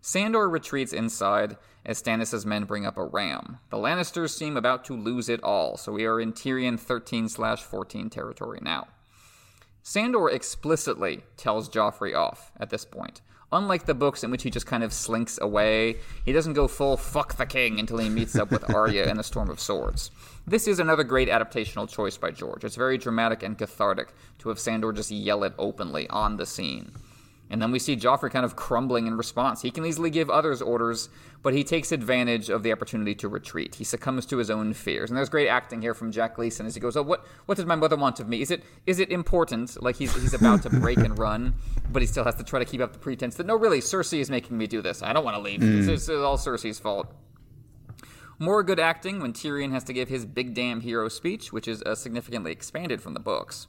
Sandor 0.00 0.48
retreats 0.48 0.92
inside 0.92 1.56
as 1.84 2.02
Stannis' 2.02 2.44
men 2.44 2.64
bring 2.64 2.86
up 2.86 2.96
a 2.96 3.04
ram. 3.04 3.58
The 3.70 3.76
Lannisters 3.76 4.30
seem 4.30 4.56
about 4.56 4.84
to 4.86 4.96
lose 4.96 5.28
it 5.28 5.42
all, 5.42 5.76
so 5.76 5.92
we 5.92 6.06
are 6.06 6.20
in 6.20 6.32
Tyrion 6.32 6.78
13 6.78 7.28
14 7.28 8.10
territory 8.10 8.58
now. 8.62 8.88
Sandor 9.82 10.28
explicitly 10.28 11.24
tells 11.36 11.68
Joffrey 11.68 12.16
off 12.16 12.52
at 12.58 12.70
this 12.70 12.84
point. 12.84 13.20
Unlike 13.52 13.84
the 13.84 13.94
books 13.94 14.24
in 14.24 14.30
which 14.30 14.42
he 14.42 14.50
just 14.50 14.66
kind 14.66 14.82
of 14.82 14.94
slinks 14.94 15.38
away, 15.40 15.96
he 16.24 16.32
doesn't 16.32 16.54
go 16.54 16.66
full 16.66 16.96
fuck 16.96 17.36
the 17.36 17.44
king 17.44 17.78
until 17.78 17.98
he 17.98 18.08
meets 18.08 18.34
up 18.34 18.50
with 18.50 18.74
Arya 18.74 19.10
in 19.10 19.18
the 19.18 19.22
Storm 19.22 19.50
of 19.50 19.60
Swords. 19.60 20.10
This 20.46 20.66
is 20.66 20.78
another 20.78 21.04
great 21.04 21.28
adaptational 21.28 21.88
choice 21.88 22.16
by 22.16 22.30
George. 22.30 22.64
It's 22.64 22.76
very 22.76 22.96
dramatic 22.96 23.42
and 23.42 23.58
cathartic 23.58 24.14
to 24.38 24.48
have 24.48 24.58
Sandor 24.58 24.92
just 24.92 25.10
yell 25.10 25.44
it 25.44 25.52
openly 25.58 26.08
on 26.08 26.38
the 26.38 26.46
scene. 26.46 26.92
And 27.52 27.60
then 27.60 27.70
we 27.70 27.78
see 27.78 27.96
Joffrey 27.96 28.30
kind 28.30 28.46
of 28.46 28.56
crumbling 28.56 29.06
in 29.06 29.14
response. 29.14 29.60
He 29.60 29.70
can 29.70 29.84
easily 29.84 30.08
give 30.08 30.30
others 30.30 30.62
orders, 30.62 31.10
but 31.42 31.52
he 31.52 31.62
takes 31.62 31.92
advantage 31.92 32.48
of 32.48 32.62
the 32.62 32.72
opportunity 32.72 33.14
to 33.16 33.28
retreat. 33.28 33.74
He 33.74 33.84
succumbs 33.84 34.24
to 34.26 34.38
his 34.38 34.50
own 34.50 34.72
fears. 34.72 35.10
And 35.10 35.18
there's 35.18 35.28
great 35.28 35.48
acting 35.48 35.82
here 35.82 35.92
from 35.92 36.10
Jack 36.10 36.36
Gleeson 36.36 36.64
as 36.64 36.74
he 36.74 36.80
goes, 36.80 36.96
"Oh, 36.96 37.02
what 37.02 37.26
what 37.44 37.58
did 37.58 37.66
my 37.66 37.74
mother 37.76 37.96
want 37.96 38.20
of 38.20 38.26
me? 38.26 38.40
Is 38.40 38.50
it 38.50 38.64
is 38.86 39.00
it 39.00 39.10
important? 39.10 39.80
Like 39.82 39.96
he's 39.96 40.14
he's 40.14 40.32
about 40.32 40.62
to 40.62 40.70
break 40.70 40.96
and 40.96 41.18
run, 41.18 41.54
but 41.92 42.00
he 42.00 42.08
still 42.08 42.24
has 42.24 42.36
to 42.36 42.42
try 42.42 42.58
to 42.58 42.64
keep 42.64 42.80
up 42.80 42.94
the 42.94 42.98
pretense 42.98 43.34
that 43.34 43.46
no, 43.46 43.54
really, 43.54 43.80
Cersei 43.80 44.20
is 44.20 44.30
making 44.30 44.56
me 44.56 44.66
do 44.66 44.80
this. 44.80 45.02
I 45.02 45.12
don't 45.12 45.24
want 45.24 45.36
to 45.36 45.42
leave. 45.42 45.60
Mm. 45.60 45.86
It's, 45.86 45.88
it's 45.88 46.08
all 46.08 46.38
Cersei's 46.38 46.78
fault." 46.78 47.14
More 48.38 48.62
good 48.62 48.80
acting 48.80 49.20
when 49.20 49.34
Tyrion 49.34 49.72
has 49.72 49.84
to 49.84 49.92
give 49.92 50.08
his 50.08 50.24
big 50.24 50.54
damn 50.54 50.80
hero 50.80 51.08
speech, 51.08 51.52
which 51.52 51.68
is 51.68 51.82
uh, 51.82 51.94
significantly 51.94 52.50
expanded 52.50 53.02
from 53.02 53.12
the 53.12 53.20
books. 53.20 53.68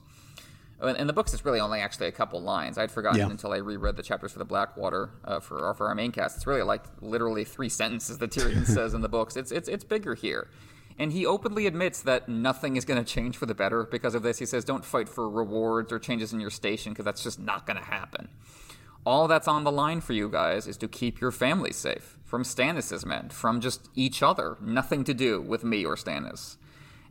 In 0.84 1.08
the 1.08 1.14
books, 1.14 1.34
it's 1.34 1.46
really 1.46 1.60
only 1.60 1.80
actually 1.80 2.08
a 2.08 2.12
couple 2.12 2.42
lines. 2.42 2.78
I'd 2.78 2.92
forgotten 2.92 3.20
yeah. 3.20 3.30
until 3.30 3.54
I 3.54 3.58
reread 3.58 3.96
the 3.96 4.04
chapters 4.04 4.34
for 4.34 4.40
the 4.40 4.46
Blackwater 4.46 5.12
uh, 5.24 5.40
for 5.40 5.74
for 5.76 5.88
our 5.88 5.96
main 5.96 6.12
cast. 6.12 6.36
It's 6.36 6.46
really 6.46 6.62
like 6.62 6.84
literally 7.02 7.46
three 7.46 7.70
sentences 7.70 8.18
that 8.18 8.32
Tyrion 8.32 8.66
says 8.66 8.94
in 8.94 9.02
the 9.02 9.10
books. 9.10 9.36
It's 9.38 9.52
it's 9.52 9.70
it's 9.70 9.84
bigger 9.84 10.14
here, 10.14 10.50
and 11.00 11.14
he 11.14 11.26
openly 11.26 11.68
admits 11.68 12.02
that 12.02 12.28
nothing 12.28 12.76
is 12.76 12.84
going 12.86 13.04
to 13.04 13.10
change 13.10 13.38
for 13.38 13.46
the 13.46 13.56
better 13.56 13.86
because 13.86 14.14
of 14.14 14.24
this. 14.24 14.40
He 14.40 14.46
says, 14.46 14.66
"Don't 14.66 14.84
fight 14.84 15.08
for 15.08 15.30
rewards 15.30 15.92
or 15.92 16.00
changes 16.00 16.34
in 16.34 16.40
your 16.40 16.50
station 16.50 16.92
because 16.92 17.06
that's 17.06 17.24
just 17.24 17.40
not 17.40 17.66
going 17.66 17.78
to 17.78 17.86
happen." 17.86 18.28
All 19.06 19.28
that's 19.28 19.48
on 19.48 19.66
the 19.66 19.72
line 19.72 20.02
for 20.02 20.14
you 20.14 20.30
guys 20.30 20.66
is 20.66 20.78
to 20.78 20.88
keep 20.88 21.20
your 21.20 21.32
family 21.32 21.74
safe 21.74 22.18
from 22.24 22.44
Stannis' 22.44 23.06
men, 23.06 23.30
from 23.30 23.60
just 23.60 23.90
each 23.96 24.24
other. 24.24 24.58
Nothing 24.62 25.04
to 25.04 25.14
do 25.14 25.42
with 25.42 25.64
me 25.64 25.86
or 25.86 25.96
Stannis. 25.96 26.56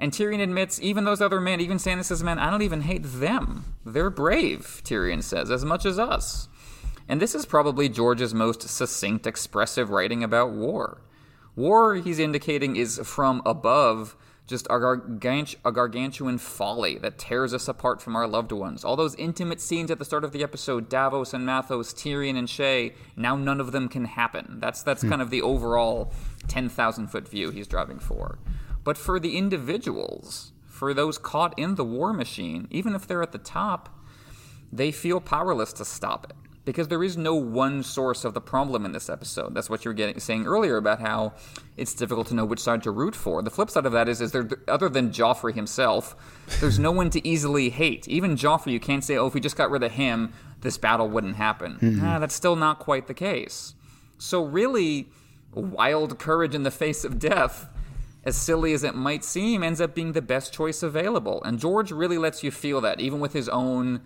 And 0.02 0.10
Tyrion 0.10 0.42
admits, 0.42 0.82
even 0.82 1.04
those 1.04 1.20
other 1.20 1.40
men, 1.40 1.60
even 1.60 1.76
Stannis' 1.76 2.24
men, 2.24 2.40
I 2.40 2.50
don't 2.50 2.62
even 2.62 2.80
hate 2.80 3.04
them. 3.04 3.76
They're 3.86 4.10
brave, 4.10 4.82
Tyrion 4.84 5.22
says, 5.22 5.48
as 5.48 5.64
much 5.64 5.86
as 5.86 5.96
us. 5.96 6.48
And 7.08 7.22
this 7.22 7.36
is 7.36 7.46
probably 7.46 7.88
George's 7.88 8.34
most 8.34 8.62
succinct, 8.62 9.28
expressive 9.28 9.90
writing 9.90 10.24
about 10.24 10.50
war. 10.50 11.02
War, 11.54 11.94
he's 11.94 12.18
indicating, 12.18 12.74
is 12.74 13.00
from 13.04 13.42
above 13.46 14.16
just 14.48 14.66
a, 14.66 14.70
gargant- 14.70 15.54
a 15.64 15.70
gargantuan 15.70 16.38
folly 16.38 16.98
that 16.98 17.16
tears 17.16 17.54
us 17.54 17.68
apart 17.68 18.02
from 18.02 18.16
our 18.16 18.26
loved 18.26 18.50
ones. 18.50 18.84
All 18.84 18.96
those 18.96 19.14
intimate 19.14 19.60
scenes 19.60 19.88
at 19.88 20.00
the 20.00 20.04
start 20.04 20.24
of 20.24 20.32
the 20.32 20.42
episode, 20.42 20.88
Davos 20.88 21.32
and 21.32 21.46
Matthos, 21.46 21.94
Tyrion 21.94 22.36
and 22.36 22.48
Shae, 22.48 22.92
now 23.14 23.36
none 23.36 23.60
of 23.60 23.70
them 23.70 23.88
can 23.88 24.06
happen. 24.06 24.58
That's 24.58 24.82
that's 24.82 25.02
hmm. 25.02 25.10
kind 25.10 25.22
of 25.22 25.30
the 25.30 25.42
overall 25.42 26.12
10,000 26.48 27.06
foot 27.06 27.28
view 27.28 27.50
he's 27.50 27.68
driving 27.68 28.00
for. 28.00 28.40
But 28.84 28.98
for 28.98 29.20
the 29.20 29.36
individuals, 29.36 30.52
for 30.66 30.92
those 30.92 31.18
caught 31.18 31.58
in 31.58 31.76
the 31.76 31.84
war 31.84 32.12
machine, 32.12 32.66
even 32.70 32.94
if 32.94 33.06
they're 33.06 33.22
at 33.22 33.32
the 33.32 33.38
top, 33.38 33.88
they 34.72 34.90
feel 34.90 35.20
powerless 35.20 35.72
to 35.74 35.84
stop 35.84 36.26
it 36.28 36.36
because 36.64 36.88
there 36.88 37.02
is 37.02 37.16
no 37.16 37.34
one 37.34 37.82
source 37.82 38.24
of 38.24 38.34
the 38.34 38.40
problem 38.40 38.84
in 38.84 38.92
this 38.92 39.10
episode. 39.10 39.54
That's 39.54 39.68
what 39.68 39.84
you 39.84 39.88
were 39.88 39.94
getting, 39.94 40.20
saying 40.20 40.46
earlier 40.46 40.76
about 40.76 41.00
how 41.00 41.34
it's 41.76 41.94
difficult 41.94 42.28
to 42.28 42.34
know 42.34 42.44
which 42.44 42.60
side 42.60 42.82
to 42.84 42.90
root 42.90 43.16
for. 43.16 43.42
The 43.42 43.50
flip 43.50 43.70
side 43.70 43.86
of 43.86 43.92
that 43.92 44.08
is, 44.08 44.20
is 44.20 44.32
there 44.32 44.48
other 44.68 44.88
than 44.88 45.10
Joffrey 45.10 45.54
himself, 45.54 46.14
there's 46.60 46.78
no 46.78 46.92
one 46.92 47.10
to 47.10 47.26
easily 47.26 47.70
hate. 47.70 48.06
Even 48.08 48.36
Joffrey, 48.36 48.72
you 48.72 48.80
can't 48.80 49.02
say, 49.02 49.16
oh, 49.16 49.26
if 49.26 49.34
we 49.34 49.40
just 49.40 49.56
got 49.56 49.70
rid 49.70 49.82
of 49.82 49.92
him, 49.92 50.32
this 50.60 50.78
battle 50.78 51.08
wouldn't 51.08 51.36
happen. 51.36 51.78
Mm-hmm. 51.80 52.04
Ah, 52.04 52.18
that's 52.20 52.34
still 52.34 52.56
not 52.56 52.78
quite 52.78 53.08
the 53.08 53.14
case. 53.14 53.74
So 54.18 54.44
really, 54.44 55.08
wild 55.52 56.18
courage 56.20 56.54
in 56.54 56.62
the 56.62 56.70
face 56.70 57.04
of 57.04 57.18
death 57.18 57.68
as 58.24 58.36
silly 58.36 58.72
as 58.72 58.84
it 58.84 58.94
might 58.94 59.24
seem, 59.24 59.62
ends 59.62 59.80
up 59.80 59.94
being 59.94 60.12
the 60.12 60.22
best 60.22 60.52
choice 60.52 60.82
available. 60.82 61.42
And 61.44 61.58
George 61.58 61.90
really 61.90 62.18
lets 62.18 62.44
you 62.44 62.50
feel 62.50 62.80
that, 62.82 63.00
even 63.00 63.20
with 63.20 63.32
his 63.32 63.48
own, 63.48 64.00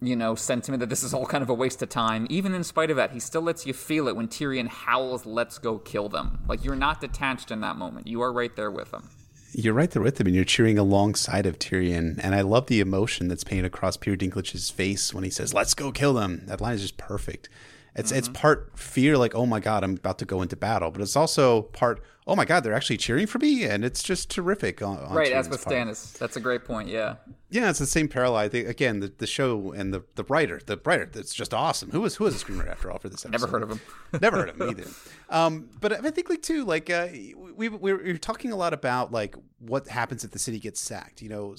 you 0.00 0.16
know, 0.16 0.34
sentiment 0.34 0.80
that 0.80 0.88
this 0.88 1.02
is 1.02 1.14
all 1.14 1.26
kind 1.26 1.42
of 1.42 1.48
a 1.48 1.54
waste 1.54 1.82
of 1.82 1.88
time. 1.88 2.26
Even 2.28 2.54
in 2.54 2.64
spite 2.64 2.90
of 2.90 2.96
that, 2.96 3.12
he 3.12 3.20
still 3.20 3.42
lets 3.42 3.66
you 3.66 3.72
feel 3.72 4.08
it 4.08 4.16
when 4.16 4.28
Tyrion 4.28 4.68
howls, 4.68 5.26
"Let's 5.26 5.58
go 5.58 5.78
kill 5.78 6.08
them!" 6.08 6.40
Like 6.48 6.64
you're 6.64 6.74
not 6.74 7.00
detached 7.00 7.50
in 7.50 7.60
that 7.60 7.76
moment; 7.76 8.06
you 8.06 8.20
are 8.20 8.32
right 8.32 8.54
there 8.56 8.70
with 8.70 8.92
him. 8.92 9.08
You're 9.52 9.74
right 9.74 9.90
there 9.90 10.02
with 10.02 10.20
him, 10.20 10.26
and 10.26 10.36
you're 10.36 10.44
cheering 10.44 10.76
alongside 10.76 11.46
of 11.46 11.58
Tyrion. 11.58 12.20
And 12.22 12.34
I 12.34 12.42
love 12.42 12.66
the 12.66 12.80
emotion 12.80 13.28
that's 13.28 13.44
painted 13.44 13.64
across 13.64 13.96
Peter 13.96 14.16
Dinklage's 14.16 14.70
face 14.70 15.14
when 15.14 15.24
he 15.24 15.30
says, 15.30 15.54
"Let's 15.54 15.72
go 15.72 15.92
kill 15.92 16.14
them." 16.14 16.42
That 16.46 16.60
line 16.60 16.74
is 16.74 16.82
just 16.82 16.98
perfect. 16.98 17.48
It's 17.94 18.10
mm-hmm. 18.10 18.18
it's 18.18 18.28
part 18.28 18.72
fear, 18.78 19.16
like 19.16 19.34
oh 19.34 19.46
my 19.46 19.60
god, 19.60 19.84
I'm 19.84 19.94
about 19.94 20.18
to 20.18 20.24
go 20.24 20.42
into 20.42 20.56
battle, 20.56 20.90
but 20.90 21.00
it's 21.00 21.16
also 21.16 21.62
part 21.62 22.02
oh 22.26 22.34
my 22.34 22.44
god, 22.44 22.64
they're 22.64 22.74
actually 22.74 22.96
cheering 22.96 23.26
for 23.26 23.38
me, 23.38 23.64
and 23.64 23.84
it's 23.84 24.02
just 24.02 24.30
terrific. 24.30 24.82
On, 24.82 24.98
on 24.98 25.14
right, 25.14 25.32
as 25.32 25.48
with 25.48 25.64
part. 25.64 25.76
Stannis, 25.76 26.16
that's 26.18 26.36
a 26.36 26.40
great 26.40 26.64
point. 26.64 26.88
Yeah, 26.88 27.16
yeah, 27.50 27.70
it's 27.70 27.78
the 27.78 27.86
same 27.86 28.08
parallel. 28.08 28.36
I 28.36 28.48
think 28.48 28.68
again, 28.68 29.00
the, 29.00 29.12
the 29.16 29.26
show 29.26 29.72
and 29.72 29.94
the, 29.94 30.02
the 30.16 30.24
writer, 30.24 30.60
the 30.64 30.80
writer, 30.84 31.06
that's 31.06 31.34
just 31.34 31.54
awesome. 31.54 31.90
Who 31.90 32.00
was 32.00 32.16
who 32.16 32.24
was 32.24 32.40
a 32.40 32.44
screenwriter 32.44 32.70
after 32.70 32.90
all 32.90 32.98
for 32.98 33.08
this 33.08 33.24
episode? 33.24 33.32
Never 33.40 33.52
heard 33.52 33.62
of 33.62 33.70
him. 33.70 33.80
Never 34.20 34.36
heard 34.38 34.48
of 34.50 34.60
him 34.60 34.70
either. 34.70 34.90
Um, 35.30 35.68
but 35.80 36.04
I 36.04 36.10
think 36.10 36.28
like 36.28 36.42
too, 36.42 36.64
like 36.64 36.90
uh, 36.90 37.08
we, 37.12 37.68
we 37.68 37.92
we're 37.92 38.18
talking 38.18 38.52
a 38.52 38.56
lot 38.56 38.74
about 38.74 39.12
like 39.12 39.36
what 39.58 39.88
happens 39.88 40.24
if 40.24 40.32
the 40.32 40.38
city 40.38 40.58
gets 40.58 40.80
sacked. 40.80 41.22
You 41.22 41.28
know. 41.28 41.54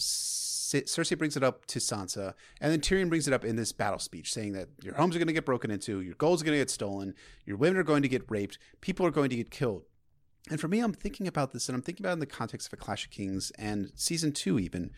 Cersei 0.67 1.17
brings 1.17 1.37
it 1.37 1.43
up 1.43 1.65
to 1.67 1.79
Sansa, 1.79 2.33
and 2.59 2.69
then 2.69 2.81
Tyrion 2.81 3.07
brings 3.07 3.25
it 3.25 3.33
up 3.33 3.45
in 3.45 3.55
this 3.55 3.71
battle 3.71 3.99
speech, 3.99 4.33
saying 4.33 4.51
that 4.51 4.67
your 4.83 4.95
homes 4.95 5.15
are 5.15 5.19
going 5.19 5.27
to 5.27 5.33
get 5.33 5.45
broken 5.45 5.71
into, 5.71 6.01
your 6.01 6.15
gold 6.15 6.39
is 6.39 6.43
going 6.43 6.55
to 6.55 6.59
get 6.59 6.69
stolen, 6.69 7.15
your 7.45 7.55
women 7.55 7.77
are 7.77 7.83
going 7.83 8.01
to 8.01 8.09
get 8.09 8.29
raped, 8.29 8.57
people 8.81 9.05
are 9.05 9.11
going 9.11 9.29
to 9.29 9.37
get 9.37 9.49
killed. 9.49 9.83
And 10.49 10.59
for 10.59 10.67
me, 10.67 10.79
I'm 10.79 10.93
thinking 10.93 11.27
about 11.27 11.51
this, 11.51 11.67
and 11.67 11.75
I'm 11.75 11.81
thinking 11.81 12.05
about 12.05 12.11
it 12.11 12.13
in 12.13 12.19
the 12.19 12.25
context 12.25 12.67
of 12.67 12.73
A 12.73 12.77
Clash 12.77 13.05
of 13.05 13.11
Kings 13.11 13.51
and 13.57 13.91
season 13.95 14.31
two, 14.31 14.59
even. 14.59 14.83
And 14.83 14.91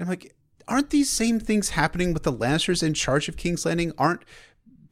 I'm 0.00 0.08
like, 0.08 0.34
aren't 0.66 0.90
these 0.90 1.10
same 1.10 1.38
things 1.38 1.70
happening 1.70 2.12
with 2.12 2.22
the 2.22 2.32
Lannisters 2.32 2.82
in 2.82 2.94
charge 2.94 3.28
of 3.28 3.36
King's 3.36 3.66
Landing? 3.66 3.92
Aren't 3.98 4.24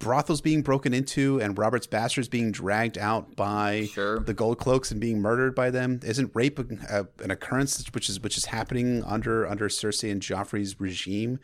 brothels 0.02 0.40
being 0.40 0.62
broken 0.62 0.92
into 0.92 1.40
and 1.40 1.56
Robert's 1.56 1.86
bastards 1.86 2.28
being 2.28 2.50
dragged 2.50 2.98
out 2.98 3.36
by 3.36 3.88
sure. 3.92 4.18
the 4.18 4.34
gold 4.34 4.58
cloaks 4.58 4.90
and 4.90 5.00
being 5.00 5.20
murdered 5.20 5.54
by 5.54 5.70
them? 5.70 6.00
Isn't 6.02 6.32
rape 6.34 6.58
a, 6.58 6.66
a, 6.90 7.22
an 7.22 7.30
occurrence 7.30 7.84
which 7.94 8.10
is 8.10 8.20
which 8.20 8.36
is 8.36 8.46
happening 8.46 9.02
under 9.04 9.46
under 9.46 9.68
Cersei 9.68 10.10
and 10.10 10.20
Joffrey's 10.20 10.80
regime? 10.80 11.38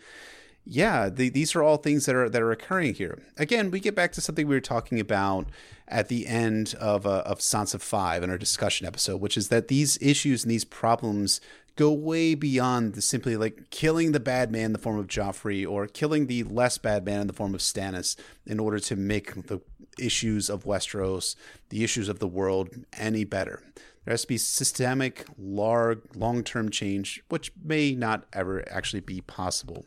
Yeah, 0.71 1.09
the, 1.09 1.31
these 1.31 1.55
are 1.55 1.63
all 1.63 1.79
things 1.79 2.05
that 2.07 2.15
are 2.15 2.29
that 2.29 2.43
are 2.43 2.51
occurring 2.51 2.95
here. 2.95 3.23
Again, 3.39 3.71
we 3.71 3.81
get 3.81 3.95
back 3.95 4.13
to 4.13 4.21
something 4.21 4.47
we 4.47 4.57
were 4.57 4.61
talking 4.61 5.01
about 5.01 5.49
at 5.89 6.09
the 6.09 6.27
end 6.27 6.75
of 6.81 7.07
uh, 7.07 7.23
of 7.27 7.41
Sansa 7.41 7.81
Five 7.81 8.23
in 8.23 8.31
our 8.31 8.39
discussion 8.39 8.87
episode, 8.87 9.21
which 9.21 9.37
is 9.37 9.49
that 9.49 9.69
these 9.69 9.99
issues 10.01 10.45
and 10.45 10.51
these 10.51 10.65
problems 10.65 11.41
go 11.77 11.93
way 11.93 12.35
beyond 12.35 12.95
the 12.95 13.03
simply 13.03 13.37
like 13.37 13.71
killing 13.71 14.13
the 14.13 14.21
bad 14.21 14.51
man 14.51 14.67
in 14.67 14.73
the 14.73 14.79
form 14.79 14.99
of 14.99 15.07
Joffrey 15.07 15.69
or 15.69 15.87
killing 15.87 16.27
the 16.27 16.43
less 16.43 16.77
bad 16.77 17.05
man 17.05 17.21
in 17.21 17.27
the 17.29 17.33
form 17.33 17.55
of 17.55 17.61
Stannis 17.61 18.17
in 18.47 18.59
order 18.59 18.81
to 18.81 18.97
make 18.97 19.47
the 19.47 19.61
issues 19.99 20.51
of 20.51 20.65
Westeros, 20.65 21.37
the 21.69 21.85
issues 21.85 22.09
of 22.09 22.19
the 22.19 22.27
world 22.27 22.71
any 22.97 23.25
better. 23.25 23.63
There 24.05 24.13
has 24.13 24.23
to 24.23 24.29
be 24.29 24.39
systemic, 24.39 25.27
large, 25.39 26.01
long-term 26.15 26.71
change, 26.71 27.23
which 27.29 27.53
may 27.63 27.95
not 27.95 28.25
ever 28.33 28.65
actually 28.71 29.01
be 29.01 29.21
possible. 29.21 29.85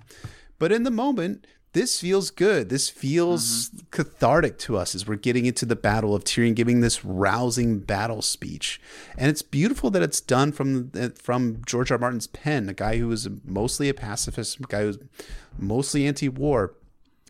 But 0.59 0.71
in 0.71 0.83
the 0.83 0.91
moment, 0.91 1.47
this 1.73 2.01
feels 2.01 2.31
good. 2.31 2.69
This 2.69 2.89
feels 2.89 3.69
mm-hmm. 3.69 3.79
cathartic 3.91 4.57
to 4.59 4.77
us 4.77 4.93
as 4.93 5.07
we're 5.07 5.15
getting 5.15 5.45
into 5.45 5.65
the 5.65 5.75
battle 5.75 6.13
of 6.13 6.23
Tyrion 6.23 6.53
giving 6.53 6.81
this 6.81 7.05
rousing 7.05 7.79
battle 7.79 8.21
speech. 8.21 8.81
And 9.17 9.29
it's 9.29 9.41
beautiful 9.41 9.89
that 9.91 10.01
it's 10.01 10.21
done 10.21 10.51
from 10.51 10.91
from 11.15 11.61
George 11.65 11.91
R. 11.91 11.97
Martin's 11.97 12.27
pen, 12.27 12.67
a 12.67 12.73
guy 12.73 12.97
who 12.97 13.07
was 13.07 13.29
mostly 13.45 13.87
a 13.87 13.93
pacifist, 13.93 14.59
a 14.59 14.63
guy 14.63 14.83
who's 14.83 14.99
mostly 15.57 16.05
anti-war. 16.05 16.73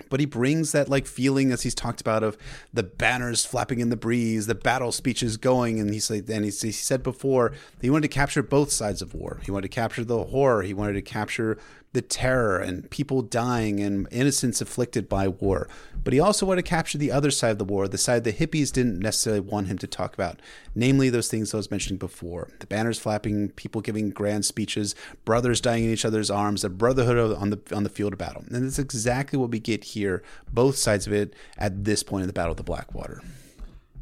But 0.10 0.20
he 0.20 0.26
brings 0.26 0.72
that 0.72 0.90
like 0.90 1.06
feeling 1.06 1.52
as 1.52 1.62
he's 1.62 1.76
talked 1.76 2.02
about 2.02 2.24
of 2.24 2.36
the 2.74 2.82
banners 2.82 3.46
flapping 3.46 3.80
in 3.80 3.90
the 3.90 3.98
breeze, 3.98 4.48
the 4.48 4.56
battle 4.56 4.92
speeches 4.92 5.38
going, 5.38 5.80
and 5.80 5.94
he's 5.94 6.10
like, 6.10 6.28
and 6.28 6.46
he 6.46 6.52
said 6.52 7.04
before 7.04 7.54
he 7.82 7.90
wanted 7.92 8.04
to 8.04 8.16
capture 8.16 8.42
both 8.42 8.72
sides 8.72 9.04
of 9.04 9.14
war. 9.14 9.40
He 9.44 9.52
wanted 9.52 9.70
to 9.70 9.76
capture 9.76 10.04
the 10.04 10.24
horror. 10.24 10.64
He 10.64 10.74
wanted 10.74 10.94
to 10.94 11.04
capture 11.04 11.60
the 11.94 12.02
terror 12.02 12.58
and 12.58 12.90
people 12.90 13.22
dying 13.22 13.82
and 13.82 14.08
innocence 14.12 14.62
afflicted 14.62 15.10
by 15.10 15.28
war. 15.28 15.68
But 16.04 16.14
he 16.14 16.20
also 16.20 16.46
wanted 16.46 16.64
to 16.64 16.70
capture 16.70 16.98
the 16.98 17.12
other 17.12 17.32
side 17.32 17.52
of 17.52 17.58
the 17.58 17.66
war, 17.66 17.88
the 17.88 17.98
side 17.98 18.24
the 18.24 18.32
hippies 18.32 18.72
didn't 18.72 19.00
necessarily 19.00 19.42
want 19.42 19.68
him 19.68 19.78
to 19.80 19.88
talk 19.88 20.14
about, 20.14 20.40
namely 20.74 21.10
those 21.10 21.28
things 21.28 21.54
I 21.54 21.58
was 21.58 21.70
mentioning 21.70 21.98
before 21.98 22.50
the 22.60 22.68
banners 22.68 23.00
flapping, 23.00 23.50
people 23.50 23.82
giving 23.82 24.10
grand 24.10 24.46
speeches, 24.46 24.96
brothers 25.26 25.60
dying 25.60 25.84
in 25.84 25.92
each 25.92 26.06
other's 26.06 26.32
arms, 26.32 26.62
the 26.62 26.70
brotherhood 26.70 27.38
on 27.38 27.50
the, 27.50 27.60
on 27.76 27.84
the 27.84 27.90
field 27.90 28.14
of 28.14 28.20
battle. 28.20 28.44
And 28.50 28.66
that's 28.66 28.80
exactly 28.80 29.38
what 29.38 29.52
we 29.52 29.60
get 29.60 29.84
here, 29.84 30.24
both 30.52 30.78
sides 30.78 31.08
of 31.08 31.14
it, 31.14 31.34
at 31.58 31.84
this 31.84 32.04
point 32.04 32.24
in 32.24 32.28
the 32.28 32.34
Battle 32.34 32.52
of 32.52 32.58
the 32.58 32.64
Blackwater. 32.64 33.22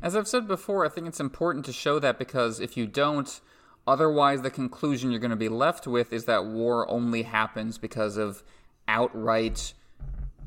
As 0.02 0.16
I've 0.16 0.28
said 0.28 0.48
before, 0.48 0.86
I 0.86 0.90
think 0.90 1.08
it's 1.08 1.20
important 1.20 1.66
to 1.66 1.74
show 1.74 2.00
that 2.00 2.18
because 2.18 2.60
if 2.60 2.78
you 2.78 2.88
don't, 2.88 3.42
Otherwise, 3.90 4.44
the 4.44 4.52
conclusion 4.52 5.10
you're 5.10 5.20
going 5.20 5.32
to 5.32 5.36
be 5.36 5.50
left 5.50 5.88
with 5.88 6.14
is 6.14 6.26
that 6.26 6.46
war 6.46 6.88
only 6.92 7.24
happens 7.24 7.80
because 7.80 8.18
of 8.18 8.44
outright, 8.88 9.74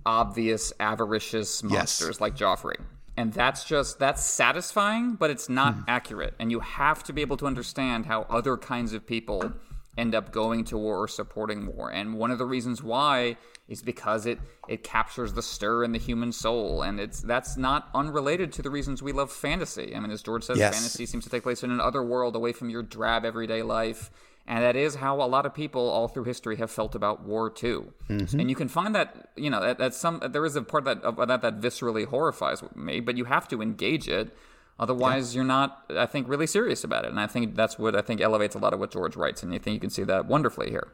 obvious, 0.06 0.72
avaricious 0.78 1.60
monsters 1.64 2.08
yes. 2.08 2.20
like 2.20 2.36
Joffrey. 2.36 2.80
And 3.16 3.32
that's 3.32 3.64
just, 3.64 3.98
that's 3.98 4.24
satisfying, 4.24 5.14
but 5.14 5.28
it's 5.28 5.48
not 5.48 5.74
mm. 5.74 5.84
accurate. 5.88 6.34
And 6.38 6.52
you 6.52 6.60
have 6.60 7.02
to 7.02 7.12
be 7.12 7.20
able 7.20 7.36
to 7.38 7.48
understand 7.48 8.06
how 8.06 8.26
other 8.30 8.56
kinds 8.56 8.92
of 8.92 9.04
people 9.04 9.52
end 9.98 10.14
up 10.14 10.30
going 10.30 10.62
to 10.66 10.78
war 10.78 11.02
or 11.02 11.08
supporting 11.08 11.66
war. 11.66 11.90
And 11.90 12.14
one 12.14 12.30
of 12.30 12.38
the 12.38 12.46
reasons 12.46 12.80
why 12.80 13.38
is 13.72 13.82
because 13.82 14.26
it 14.26 14.38
it 14.68 14.84
captures 14.84 15.32
the 15.32 15.42
stir 15.42 15.84
in 15.84 15.92
the 15.92 15.98
human 15.98 16.32
soul, 16.32 16.82
and 16.82 17.00
it's 17.00 17.20
that's 17.20 17.56
not 17.56 17.88
unrelated 17.94 18.52
to 18.54 18.62
the 18.62 18.70
reasons 18.70 19.02
we 19.02 19.12
love 19.12 19.32
fantasy. 19.32 19.94
I 19.94 20.00
mean, 20.00 20.10
as 20.10 20.22
George 20.22 20.44
says, 20.44 20.58
yes. 20.58 20.74
fantasy 20.74 21.06
seems 21.06 21.24
to 21.24 21.30
take 21.30 21.42
place 21.42 21.62
in 21.62 21.70
another 21.70 22.02
world 22.02 22.36
away 22.36 22.52
from 22.52 22.70
your 22.70 22.82
drab 22.82 23.24
everyday 23.24 23.62
life. 23.62 24.10
And 24.44 24.64
that 24.64 24.74
is 24.74 24.96
how 24.96 25.22
a 25.22 25.28
lot 25.28 25.46
of 25.46 25.54
people 25.54 25.88
all 25.88 26.08
through 26.08 26.24
history 26.24 26.56
have 26.56 26.68
felt 26.68 26.96
about 26.96 27.22
war 27.22 27.48
too. 27.48 27.92
Mm-hmm. 28.10 28.40
And 28.40 28.50
you 28.50 28.56
can 28.56 28.66
find 28.66 28.92
that 28.92 29.30
you 29.36 29.48
know 29.48 29.60
that, 29.60 29.78
that 29.78 29.94
some 29.94 30.20
there 30.30 30.44
is 30.44 30.56
a 30.56 30.62
part 30.62 30.84
that 30.84 31.00
of 31.02 31.16
that 31.28 31.42
that 31.42 31.60
viscerally 31.60 32.06
horrifies 32.06 32.62
me, 32.74 32.98
but 32.98 33.16
you 33.16 33.24
have 33.24 33.46
to 33.48 33.62
engage 33.62 34.08
it 34.08 34.36
Otherwise, 34.78 35.32
yeah. 35.32 35.38
you're 35.38 35.46
not, 35.46 35.84
I 35.96 36.06
think, 36.06 36.28
really 36.28 36.46
serious 36.46 36.82
about 36.82 37.04
it. 37.04 37.10
And 37.10 37.20
I 37.20 37.26
think 37.26 37.54
that's 37.54 37.78
what 37.78 37.94
I 37.94 38.00
think 38.00 38.20
elevates 38.20 38.54
a 38.54 38.58
lot 38.58 38.72
of 38.72 38.80
what 38.80 38.90
George 38.90 39.16
writes. 39.16 39.42
And 39.42 39.54
I 39.54 39.58
think 39.58 39.74
you 39.74 39.80
can 39.80 39.90
see 39.90 40.02
that 40.04 40.26
wonderfully 40.26 40.70
here. 40.70 40.88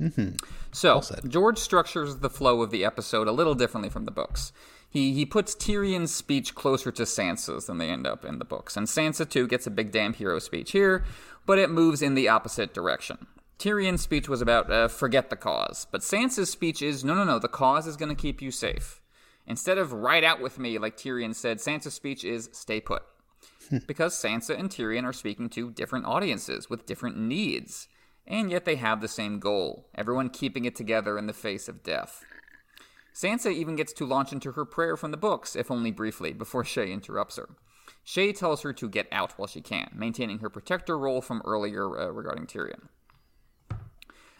Mm-hmm. 0.00 0.36
So, 0.72 0.94
well 0.94 1.20
George 1.28 1.58
structures 1.58 2.16
the 2.16 2.30
flow 2.30 2.62
of 2.62 2.70
the 2.70 2.84
episode 2.84 3.28
a 3.28 3.32
little 3.32 3.54
differently 3.54 3.90
from 3.90 4.04
the 4.04 4.10
books. 4.10 4.52
He, 4.88 5.12
he 5.12 5.26
puts 5.26 5.54
Tyrion's 5.54 6.14
speech 6.14 6.54
closer 6.54 6.92
to 6.92 7.02
Sansa's 7.02 7.66
than 7.66 7.78
they 7.78 7.90
end 7.90 8.06
up 8.06 8.24
in 8.24 8.38
the 8.38 8.44
books. 8.44 8.76
And 8.76 8.86
Sansa, 8.86 9.28
too, 9.28 9.48
gets 9.48 9.66
a 9.66 9.70
big 9.70 9.90
damn 9.90 10.12
hero 10.12 10.38
speech 10.38 10.70
here, 10.70 11.04
but 11.46 11.58
it 11.58 11.68
moves 11.68 12.00
in 12.00 12.14
the 12.14 12.28
opposite 12.28 12.72
direction. 12.72 13.26
Tyrion's 13.58 14.02
speech 14.02 14.28
was 14.28 14.40
about 14.40 14.70
uh, 14.70 14.88
forget 14.88 15.30
the 15.30 15.36
cause, 15.36 15.86
but 15.90 16.02
Sansa's 16.02 16.50
speech 16.50 16.82
is 16.82 17.04
no, 17.04 17.14
no, 17.14 17.24
no, 17.24 17.38
the 17.38 17.48
cause 17.48 17.86
is 17.86 17.96
going 17.96 18.14
to 18.14 18.20
keep 18.20 18.42
you 18.42 18.50
safe. 18.50 19.00
Instead 19.46 19.78
of 19.78 19.92
ride 19.92 20.24
out 20.24 20.40
with 20.40 20.58
me, 20.58 20.78
like 20.78 20.96
Tyrion 20.96 21.34
said, 21.34 21.58
Sansa's 21.58 21.94
speech 21.94 22.24
is 22.24 22.48
stay 22.52 22.80
put. 22.80 23.02
because 23.86 24.14
Sansa 24.14 24.58
and 24.58 24.70
Tyrion 24.70 25.04
are 25.04 25.12
speaking 25.12 25.48
to 25.50 25.70
different 25.70 26.06
audiences 26.06 26.70
with 26.70 26.86
different 26.86 27.18
needs, 27.18 27.88
and 28.26 28.50
yet 28.50 28.64
they 28.64 28.76
have 28.76 29.00
the 29.00 29.08
same 29.08 29.38
goal 29.38 29.86
everyone 29.94 30.30
keeping 30.30 30.64
it 30.64 30.74
together 30.74 31.18
in 31.18 31.26
the 31.26 31.32
face 31.32 31.68
of 31.68 31.82
death. 31.82 32.24
Sansa 33.14 33.52
even 33.52 33.76
gets 33.76 33.92
to 33.92 34.06
launch 34.06 34.32
into 34.32 34.52
her 34.52 34.64
prayer 34.64 34.96
from 34.96 35.12
the 35.12 35.16
books, 35.16 35.54
if 35.54 35.70
only 35.70 35.92
briefly, 35.92 36.32
before 36.32 36.64
Shae 36.64 36.90
interrupts 36.90 37.36
her. 37.36 37.48
Shae 38.04 38.36
tells 38.36 38.62
her 38.62 38.72
to 38.72 38.88
get 38.88 39.06
out 39.12 39.38
while 39.38 39.46
she 39.46 39.60
can, 39.60 39.90
maintaining 39.94 40.40
her 40.40 40.50
protector 40.50 40.98
role 40.98 41.20
from 41.20 41.40
earlier 41.44 41.98
uh, 41.98 42.08
regarding 42.08 42.46
Tyrion. 42.46 42.88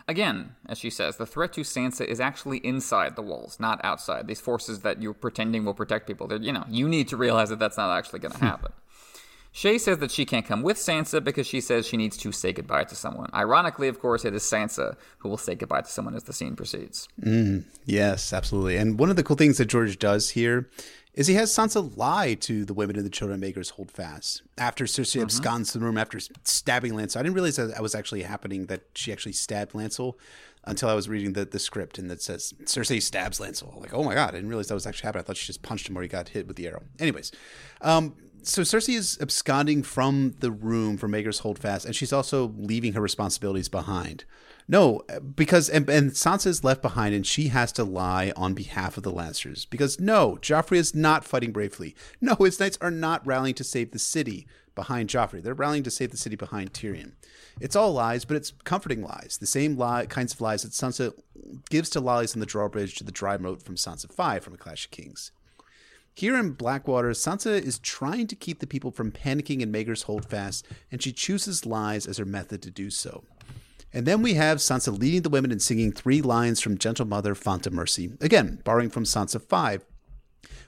Again, 0.06 0.56
as 0.66 0.77
she 0.78 0.90
says, 0.90 1.16
the 1.16 1.24
threat 1.24 1.55
to 1.55 1.62
Sansa 1.62 2.05
is 2.05 2.20
actually 2.20 2.59
inside 2.59 3.16
the 3.16 3.23
walls, 3.23 3.59
not 3.59 3.82
outside. 3.82 4.27
These 4.27 4.40
forces 4.40 4.81
that 4.81 5.01
you're 5.01 5.15
pretending 5.15 5.65
will 5.65 5.73
protect 5.73 6.06
people, 6.06 6.31
you 6.43 6.52
know, 6.52 6.65
you 6.69 6.89
need 6.89 7.09
to 7.09 7.16
realize 7.16 7.48
that 7.48 7.59
that's 7.59 7.78
not 7.78 7.97
actually 7.97 8.19
going 8.19 8.32
to 8.39 8.39
happen. 8.39 8.73
Shae 9.55 9.78
says 9.78 9.98
that 9.98 10.10
she 10.10 10.26
can't 10.26 10.44
come 10.44 10.62
with 10.62 10.76
Sansa 10.76 11.22
because 11.22 11.47
she 11.47 11.60
says 11.60 11.86
she 11.86 11.97
needs 11.97 12.16
to 12.18 12.32
say 12.32 12.52
goodbye 12.52 12.85
to 12.85 12.97
someone. 12.97 13.31
Ironically, 13.32 13.86
of 13.86 14.01
course, 14.01 14.24
it 14.24 14.35
is 14.35 14.43
Sansa 14.43 14.97
who 15.18 15.28
will 15.28 15.39
say 15.39 15.55
goodbye 15.55 15.82
to 15.82 15.89
someone 15.89 16.16
as 16.16 16.24
the 16.24 16.32
scene 16.32 16.56
proceeds. 16.56 17.09
Mm, 17.22 17.62
yes, 17.85 18.32
absolutely. 18.32 18.76
And 18.76 18.98
one 18.98 19.10
of 19.10 19.16
the 19.16 19.22
cool 19.22 19.36
things 19.36 19.59
that 19.59 19.66
George 19.66 19.98
does 20.01 20.31
here 20.31 20.68
is 21.14 21.28
he 21.28 21.35
has 21.35 21.55
Sansa 21.55 21.97
lie 21.97 22.35
to 22.35 22.64
the 22.64 22.74
women 22.74 22.97
in 22.97 23.05
the 23.05 23.10
children 23.10 23.40
Maegor's 23.40 23.70
Holdfast. 23.70 24.43
After 24.59 24.86
Cersei 24.86 25.18
mm-hmm. 25.18 25.22
absconds 25.22 25.72
the 25.72 25.78
room 25.78 25.97
after 25.97 26.18
stabbing 26.43 26.94
Lancel. 26.94 27.18
I 27.18 27.22
didn't 27.22 27.35
realize 27.35 27.55
that 27.55 27.81
was 27.81 27.94
actually 27.94 28.22
happening, 28.22 28.66
that 28.66 28.82
she 28.97 29.12
actually 29.12 29.32
stabbed 29.32 29.72
Lancel 29.72 30.14
until 30.64 30.89
I 30.89 30.94
was 30.94 31.09
reading 31.09 31.35
the, 31.35 31.44
the 31.44 31.60
script 31.60 31.98
and 31.98 32.10
that 32.10 32.22
says 32.22 32.55
Cersei 32.64 33.01
stabs 33.01 33.39
Lancel. 33.39 33.81
Like, 33.81 33.94
oh 33.94 34.02
my 34.02 34.14
God, 34.14 34.31
I 34.31 34.32
didn't 34.32 34.48
realize 34.48 34.66
that 34.66 34.74
was 34.74 34.86
actually 34.86 35.06
happening. 35.06 35.24
I 35.24 35.26
thought 35.26 35.36
she 35.36 35.47
just 35.47 35.62
punched 35.62 35.89
him 35.89 35.97
or 35.97 36.02
he 36.02 36.09
got 36.09 36.31
hit 36.31 36.48
with 36.48 36.56
the 36.56 36.66
arrow. 36.66 36.82
Anyways, 36.98 37.31
um, 37.82 38.16
so 38.46 38.62
Cersei 38.62 38.94
is 38.96 39.18
absconding 39.20 39.82
from 39.82 40.34
the 40.40 40.50
room 40.50 40.96
for 40.96 41.08
Maegor's 41.08 41.40
Holdfast, 41.40 41.84
and 41.84 41.94
she's 41.94 42.12
also 42.12 42.54
leaving 42.56 42.92
her 42.92 43.00
responsibilities 43.00 43.68
behind. 43.68 44.24
No, 44.66 45.02
because 45.34 45.68
and, 45.68 45.88
and 45.90 46.12
Sansa 46.12 46.46
is 46.46 46.64
left 46.64 46.80
behind, 46.80 47.14
and 47.14 47.26
she 47.26 47.48
has 47.48 47.70
to 47.72 47.84
lie 47.84 48.32
on 48.36 48.54
behalf 48.54 48.96
of 48.96 49.02
the 49.02 49.12
Lannisters. 49.12 49.68
Because 49.68 50.00
no, 50.00 50.38
Joffrey 50.40 50.78
is 50.78 50.94
not 50.94 51.24
fighting 51.24 51.52
bravely. 51.52 51.94
No, 52.20 52.34
his 52.36 52.58
knights 52.58 52.78
are 52.80 52.90
not 52.90 53.26
rallying 53.26 53.54
to 53.56 53.64
save 53.64 53.90
the 53.90 53.98
city 53.98 54.46
behind 54.74 55.08
Joffrey. 55.08 55.42
They're 55.42 55.54
rallying 55.54 55.82
to 55.84 55.90
save 55.90 56.10
the 56.10 56.16
city 56.16 56.36
behind 56.36 56.72
Tyrion. 56.72 57.12
It's 57.60 57.76
all 57.76 57.92
lies, 57.92 58.24
but 58.24 58.36
it's 58.36 58.52
comforting 58.64 59.02
lies. 59.02 59.38
The 59.40 59.46
same 59.46 59.76
kinds 60.08 60.32
of 60.32 60.40
lies 60.40 60.62
that 60.62 60.72
Sansa 60.72 61.12
gives 61.70 61.90
to 61.90 62.00
Lollys 62.00 62.34
on 62.34 62.40
the 62.40 62.46
drawbridge 62.46 62.96
to 62.96 63.04
the 63.04 63.12
dry 63.12 63.36
moat 63.36 63.62
from 63.62 63.76
Sansa 63.76 64.12
5 64.12 64.42
from 64.42 64.54
A 64.54 64.56
Clash 64.56 64.86
of 64.86 64.90
Kings. 64.90 65.30
Here 66.16 66.36
in 66.36 66.53
Blackwater, 66.53 67.11
Sansa 67.11 67.61
is 67.61 67.81
trying 67.81 68.28
to 68.28 68.36
keep 68.36 68.61
the 68.61 68.69
people 68.69 68.93
from 68.93 69.11
panicking 69.11 69.61
in 69.61 69.73
Maegor's 69.73 70.03
Holdfast, 70.03 70.65
and 70.93 71.03
she 71.03 71.12
chooses 71.12 71.66
lies 71.66 72.07
as 72.07 72.19
her 72.19 72.24
method 72.24 72.62
to 72.62 72.70
do 72.70 72.89
so. 72.89 73.24
And 73.93 74.07
then 74.07 74.23
we 74.23 74.35
have 74.35 74.59
Sansa 74.59 74.97
leading 74.97 75.23
the 75.23 75.28
women 75.28 75.51
and 75.51 75.61
singing 75.61 75.91
three 75.91 76.23
lines 76.23 76.61
from 76.61 76.78
Gentle 76.78 77.05
Mother 77.05 77.35
Font 77.35 77.66
of 77.66 77.73
Mercy, 77.73 78.12
again, 78.20 78.61
borrowing 78.62 78.91
from 78.91 79.03
Sansa 79.03 79.43
5, 79.43 79.85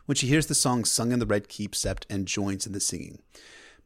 when 0.07 0.17
she 0.17 0.27
hears 0.27 0.47
the 0.47 0.55
song 0.55 0.85
sung 0.85 1.13
in 1.13 1.21
the 1.21 1.27
Red 1.27 1.49
Keep 1.49 1.73
Sept 1.73 2.07
and 2.11 2.27
joins 2.27 2.67
in 2.67 2.73
the 2.73 2.81
singing. 2.81 3.21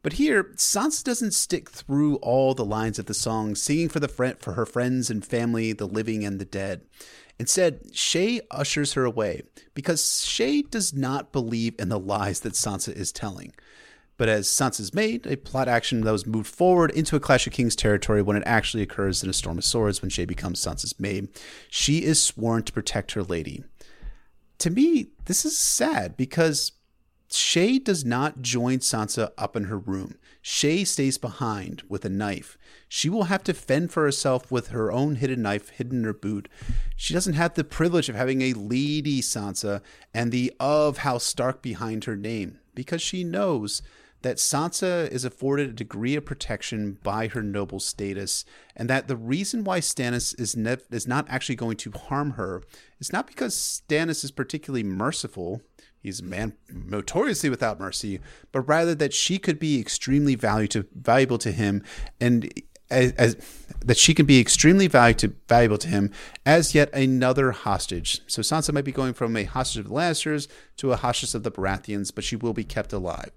But 0.03 0.13
here, 0.13 0.45
Sansa 0.55 1.03
doesn't 1.03 1.35
stick 1.35 1.69
through 1.69 2.15
all 2.17 2.55
the 2.55 2.65
lines 2.65 2.97
of 2.97 3.05
the 3.05 3.13
song, 3.13 3.53
singing 3.53 3.87
for 3.87 3.99
the 3.99 4.07
fr- 4.07 4.37
for 4.39 4.53
her 4.53 4.65
friends 4.65 5.11
and 5.11 5.23
family, 5.23 5.73
the 5.73 5.87
living 5.87 6.25
and 6.25 6.39
the 6.39 6.45
dead. 6.45 6.81
Instead, 7.41 7.91
Shae 7.91 8.39
ushers 8.51 8.93
her 8.93 9.03
away 9.03 9.41
because 9.73 10.03
Shae 10.03 10.69
does 10.69 10.93
not 10.93 11.31
believe 11.31 11.73
in 11.79 11.89
the 11.89 11.97
lies 11.97 12.41
that 12.41 12.53
Sansa 12.53 12.95
is 12.95 13.11
telling. 13.11 13.55
But 14.15 14.29
as 14.29 14.47
Sansa's 14.47 14.93
maid, 14.93 15.25
a 15.25 15.37
plot 15.37 15.67
action 15.67 16.01
that 16.01 16.11
was 16.11 16.27
moved 16.27 16.45
forward 16.53 16.91
into 16.91 17.15
a 17.15 17.19
Clash 17.19 17.47
of 17.47 17.53
Kings 17.53 17.75
territory 17.75 18.21
when 18.21 18.37
it 18.37 18.43
actually 18.45 18.83
occurs 18.83 19.23
in 19.23 19.29
a 19.31 19.33
Storm 19.33 19.57
of 19.57 19.63
Swords 19.63 20.03
when 20.03 20.11
Shae 20.11 20.27
becomes 20.27 20.63
Sansa's 20.63 20.99
maid, 20.99 21.29
she 21.67 22.03
is 22.03 22.21
sworn 22.21 22.61
to 22.61 22.71
protect 22.71 23.13
her 23.13 23.23
lady. 23.23 23.63
To 24.59 24.69
me, 24.69 25.07
this 25.25 25.43
is 25.43 25.57
sad 25.57 26.15
because 26.15 26.73
Shae 27.31 27.83
does 27.83 28.05
not 28.05 28.43
join 28.43 28.77
Sansa 28.81 29.31
up 29.35 29.55
in 29.55 29.63
her 29.63 29.79
room. 29.79 30.13
Shae 30.43 30.85
stays 30.87 31.17
behind 31.17 31.83
with 31.87 32.03
a 32.03 32.09
knife. 32.09 32.57
She 32.89 33.09
will 33.09 33.25
have 33.25 33.43
to 33.43 33.53
fend 33.53 33.91
for 33.91 34.03
herself 34.03 34.51
with 34.51 34.69
her 34.69 34.91
own 34.91 35.15
hidden 35.15 35.41
knife 35.41 35.69
hidden 35.69 35.99
in 35.99 36.03
her 36.05 36.13
boot. 36.13 36.49
She 36.95 37.13
doesn't 37.13 37.33
have 37.33 37.53
the 37.53 37.63
privilege 37.63 38.09
of 38.09 38.15
having 38.15 38.41
a 38.41 38.53
lady 38.53 39.21
Sansa 39.21 39.81
and 40.13 40.31
the 40.31 40.51
of 40.59 40.99
House 40.99 41.23
Stark 41.23 41.61
behind 41.61 42.05
her 42.05 42.15
name 42.15 42.59
because 42.73 43.01
she 43.01 43.23
knows 43.23 43.81
that 44.21 44.37
Sansa 44.37 45.09
is 45.09 45.25
afforded 45.25 45.69
a 45.69 45.73
degree 45.73 46.15
of 46.15 46.25
protection 46.25 46.97
by 47.03 47.27
her 47.27 47.41
noble 47.41 47.79
status, 47.79 48.45
and 48.75 48.89
that 48.89 49.07
the 49.07 49.15
reason 49.15 49.63
why 49.63 49.79
Stannis 49.79 50.39
is, 50.39 50.55
ne- 50.55 50.77
is 50.91 51.07
not 51.07 51.25
actually 51.29 51.55
going 51.55 51.77
to 51.77 51.91
harm 51.91 52.31
her 52.31 52.61
is 52.99 53.11
not 53.11 53.25
because 53.25 53.55
Stannis 53.55 54.23
is 54.23 54.31
particularly 54.31 54.83
merciful, 54.83 55.61
he's 56.01 56.19
a 56.19 56.23
man 56.23 56.53
notoriously 56.69 57.49
without 57.49 57.79
mercy, 57.79 58.19
but 58.51 58.61
rather 58.61 58.95
that 58.95 59.13
she 59.13 59.37
could 59.37 59.59
be 59.59 59.79
extremely 59.79 60.35
to, 60.35 60.85
valuable 60.93 61.37
to 61.37 61.51
him 61.51 61.83
and 62.19 62.51
as, 62.91 63.13
as, 63.13 63.37
that 63.83 63.97
she 63.97 64.13
can 64.13 64.25
be 64.25 64.39
extremely 64.39 64.87
value 64.87 65.15
to, 65.15 65.33
valuable 65.47 65.77
to 65.77 65.87
him 65.87 66.11
as 66.45 66.75
yet 66.75 66.93
another 66.93 67.51
hostage. 67.51 68.21
So 68.27 68.41
Sansa 68.41 68.73
might 68.73 68.83
be 68.83 68.91
going 68.91 69.13
from 69.13 69.35
a 69.37 69.45
hostage 69.45 69.79
of 69.79 69.87
the 69.87 69.95
Lannisters 69.95 70.47
to 70.77 70.91
a 70.91 70.97
hostage 70.97 71.33
of 71.33 71.43
the 71.43 71.51
Baratheons, 71.51 72.13
but 72.13 72.23
she 72.23 72.35
will 72.35 72.53
be 72.53 72.65
kept 72.65 72.91
alive. 72.93 73.31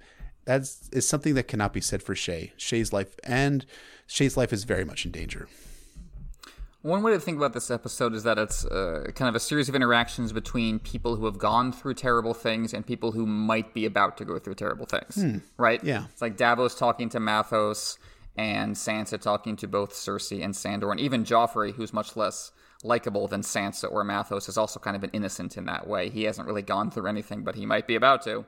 That 0.45 0.63
is 0.93 1.09
something 1.09 1.35
that 1.35 1.49
cannot 1.49 1.73
be 1.73 1.81
said 1.81 2.03
for 2.03 2.15
Shae. 2.15 2.51
Shae's 2.59 2.93
life 2.93 3.15
and 3.25 3.65
Shae's 4.07 4.37
life 4.37 4.53
is 4.53 4.65
very 4.65 4.85
much 4.85 5.07
in 5.07 5.13
danger. 5.13 5.49
One 6.85 7.03
way 7.03 7.13
to 7.13 7.19
think 7.19 7.39
about 7.39 7.55
this 7.55 7.71
episode 7.71 8.13
is 8.13 8.25
that 8.25 8.37
it's 8.37 8.67
uh, 8.67 9.07
kind 9.15 9.31
of 9.31 9.35
a 9.35 9.41
series 9.41 9.71
of 9.71 9.75
interactions 9.75 10.35
between 10.35 10.79
people 10.79 11.17
who 11.17 11.25
have 11.25 11.39
gone 11.39 11.73
through 11.73 11.95
terrible 11.95 12.35
things 12.35 12.75
and 12.75 12.87
people 12.87 13.11
who 13.11 13.25
might 13.25 13.73
be 13.73 13.87
about 13.87 14.19
to 14.19 14.27
go 14.27 14.39
through 14.39 14.57
terrible 14.57 14.85
things. 14.85 15.15
Hmm. 15.15 15.39
Right? 15.57 15.83
Yeah. 15.83 16.05
It's 16.13 16.21
like 16.21 16.37
Davos 16.37 16.75
talking 16.75 17.09
to 17.09 17.21
Matthos 17.21 17.97
and 18.37 18.75
Sansa 18.75 19.19
talking 19.19 19.57
to 19.57 19.67
both 19.67 19.95
Cersei 19.95 20.45
and 20.45 20.55
Sandor, 20.55 20.91
and 20.91 21.01
even 21.01 21.25
Joffrey, 21.25 21.73
who's 21.73 21.95
much 21.95 22.17
less 22.17 22.53
likable 22.83 23.29
than 23.29 23.41
Sansa 23.41 23.91
or 23.91 24.05
Matthos, 24.05 24.47
is 24.51 24.59
also 24.59 24.79
kind 24.79 24.95
of 24.95 25.03
an 25.03 25.11
innocent 25.15 25.57
in 25.57 25.65
that 25.65 25.87
way. 25.87 26.11
He 26.11 26.25
hasn't 26.25 26.47
really 26.47 26.61
gone 26.61 26.91
through 26.91 27.07
anything, 27.07 27.45
but 27.45 27.55
he 27.55 27.65
might 27.65 27.87
be 27.87 27.95
about 27.95 28.23
to. 28.25 28.45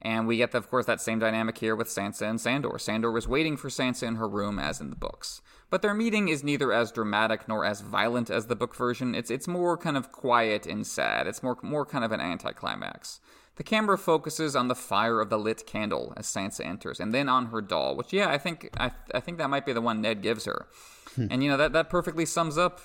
And 0.00 0.26
we 0.26 0.38
get, 0.38 0.52
of 0.56 0.68
course, 0.68 0.86
that 0.86 1.00
same 1.00 1.20
dynamic 1.20 1.58
here 1.58 1.76
with 1.76 1.86
Sansa 1.86 2.28
and 2.28 2.40
Sandor. 2.40 2.76
Sandor 2.80 3.12
was 3.12 3.28
waiting 3.28 3.56
for 3.56 3.68
Sansa 3.68 4.02
in 4.08 4.16
her 4.16 4.28
room, 4.28 4.58
as 4.58 4.80
in 4.80 4.90
the 4.90 4.96
books. 4.96 5.40
But 5.72 5.80
their 5.80 5.94
meeting 5.94 6.28
is 6.28 6.44
neither 6.44 6.70
as 6.70 6.92
dramatic 6.92 7.48
nor 7.48 7.64
as 7.64 7.80
violent 7.80 8.28
as 8.28 8.44
the 8.44 8.54
book 8.54 8.76
version. 8.76 9.14
It's 9.14 9.30
it's 9.30 9.48
more 9.48 9.78
kind 9.78 9.96
of 9.96 10.12
quiet 10.12 10.66
and 10.66 10.86
sad. 10.86 11.26
It's 11.26 11.42
more 11.42 11.56
more 11.62 11.86
kind 11.86 12.04
of 12.04 12.12
an 12.12 12.20
anticlimax. 12.20 13.20
The 13.56 13.62
camera 13.62 13.96
focuses 13.96 14.54
on 14.54 14.68
the 14.68 14.74
fire 14.74 15.18
of 15.18 15.30
the 15.30 15.38
lit 15.38 15.64
candle 15.66 16.12
as 16.14 16.26
Sansa 16.26 16.62
enters, 16.66 17.00
and 17.00 17.14
then 17.14 17.26
on 17.26 17.46
her 17.46 17.62
doll, 17.62 17.96
which 17.96 18.12
yeah, 18.12 18.28
I 18.28 18.36
think 18.36 18.68
I, 18.78 18.90
I 19.14 19.20
think 19.20 19.38
that 19.38 19.48
might 19.48 19.64
be 19.64 19.72
the 19.72 19.80
one 19.80 20.02
Ned 20.02 20.20
gives 20.20 20.44
her. 20.44 20.66
Hmm. 21.14 21.28
And 21.30 21.42
you 21.42 21.48
know 21.48 21.56
that 21.56 21.72
that 21.72 21.88
perfectly 21.88 22.26
sums 22.26 22.58
up 22.58 22.82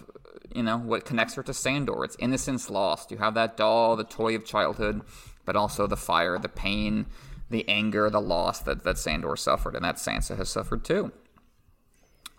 you 0.55 0.63
know 0.63 0.77
what 0.77 1.03
connects 1.03 1.33
her 1.33 1.43
to 1.43 1.53
Sandor. 1.53 2.05
It's 2.05 2.15
innocence 2.19 2.69
lost. 2.69 3.11
You 3.11 3.17
have 3.17 3.33
that 3.33 3.57
doll, 3.57 3.97
the 3.97 4.05
toy 4.05 4.33
of 4.33 4.45
childhood, 4.45 5.01
but 5.43 5.57
also 5.57 5.87
the 5.87 5.97
fire, 5.97 6.39
the 6.39 6.47
pain, 6.47 7.07
the 7.49 7.67
anger, 7.67 8.09
the 8.09 8.21
loss 8.21 8.61
that, 8.61 8.85
that 8.85 8.97
Sandor 8.97 9.35
suffered, 9.35 9.75
and 9.75 9.83
that 9.83 9.97
Sansa 9.97 10.37
has 10.37 10.47
suffered 10.47 10.85
too. 10.85 11.11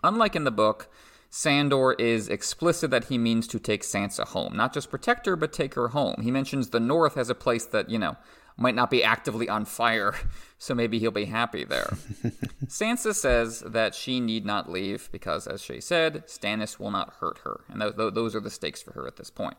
Unlike 0.03 0.35
in 0.35 0.43
the 0.43 0.51
book, 0.51 0.89
Sandor 1.29 1.93
is 1.93 2.27
explicit 2.27 2.89
that 2.91 3.05
he 3.05 3.17
means 3.17 3.47
to 3.47 3.59
take 3.59 3.83
Sansa 3.83 4.25
home, 4.25 4.55
not 4.55 4.73
just 4.73 4.89
protect 4.89 5.25
her, 5.25 5.35
but 5.35 5.53
take 5.53 5.75
her 5.75 5.89
home. 5.89 6.21
He 6.21 6.31
mentions 6.31 6.69
the 6.69 6.79
North 6.79 7.17
as 7.17 7.29
a 7.29 7.35
place 7.35 7.65
that, 7.65 7.89
you 7.89 7.99
know, 7.99 8.17
might 8.57 8.75
not 8.75 8.89
be 8.89 9.03
actively 9.03 9.47
on 9.47 9.65
fire, 9.65 10.15
so 10.57 10.73
maybe 10.75 10.99
he'll 10.99 11.11
be 11.11 11.25
happy 11.25 11.63
there. 11.63 11.97
Sansa 12.65 13.13
says 13.13 13.61
that 13.61 13.95
she 13.95 14.19
need 14.19 14.45
not 14.45 14.71
leave 14.71 15.09
because, 15.11 15.47
as 15.47 15.61
she 15.61 15.79
said, 15.79 16.25
Stannis 16.27 16.79
will 16.79 16.91
not 16.91 17.13
hurt 17.19 17.39
her, 17.39 17.61
and 17.69 17.81
th- 17.81 17.95
th- 17.95 18.13
those 18.13 18.35
are 18.35 18.41
the 18.41 18.49
stakes 18.49 18.81
for 18.81 18.93
her 18.93 19.07
at 19.07 19.17
this 19.17 19.29
point. 19.29 19.57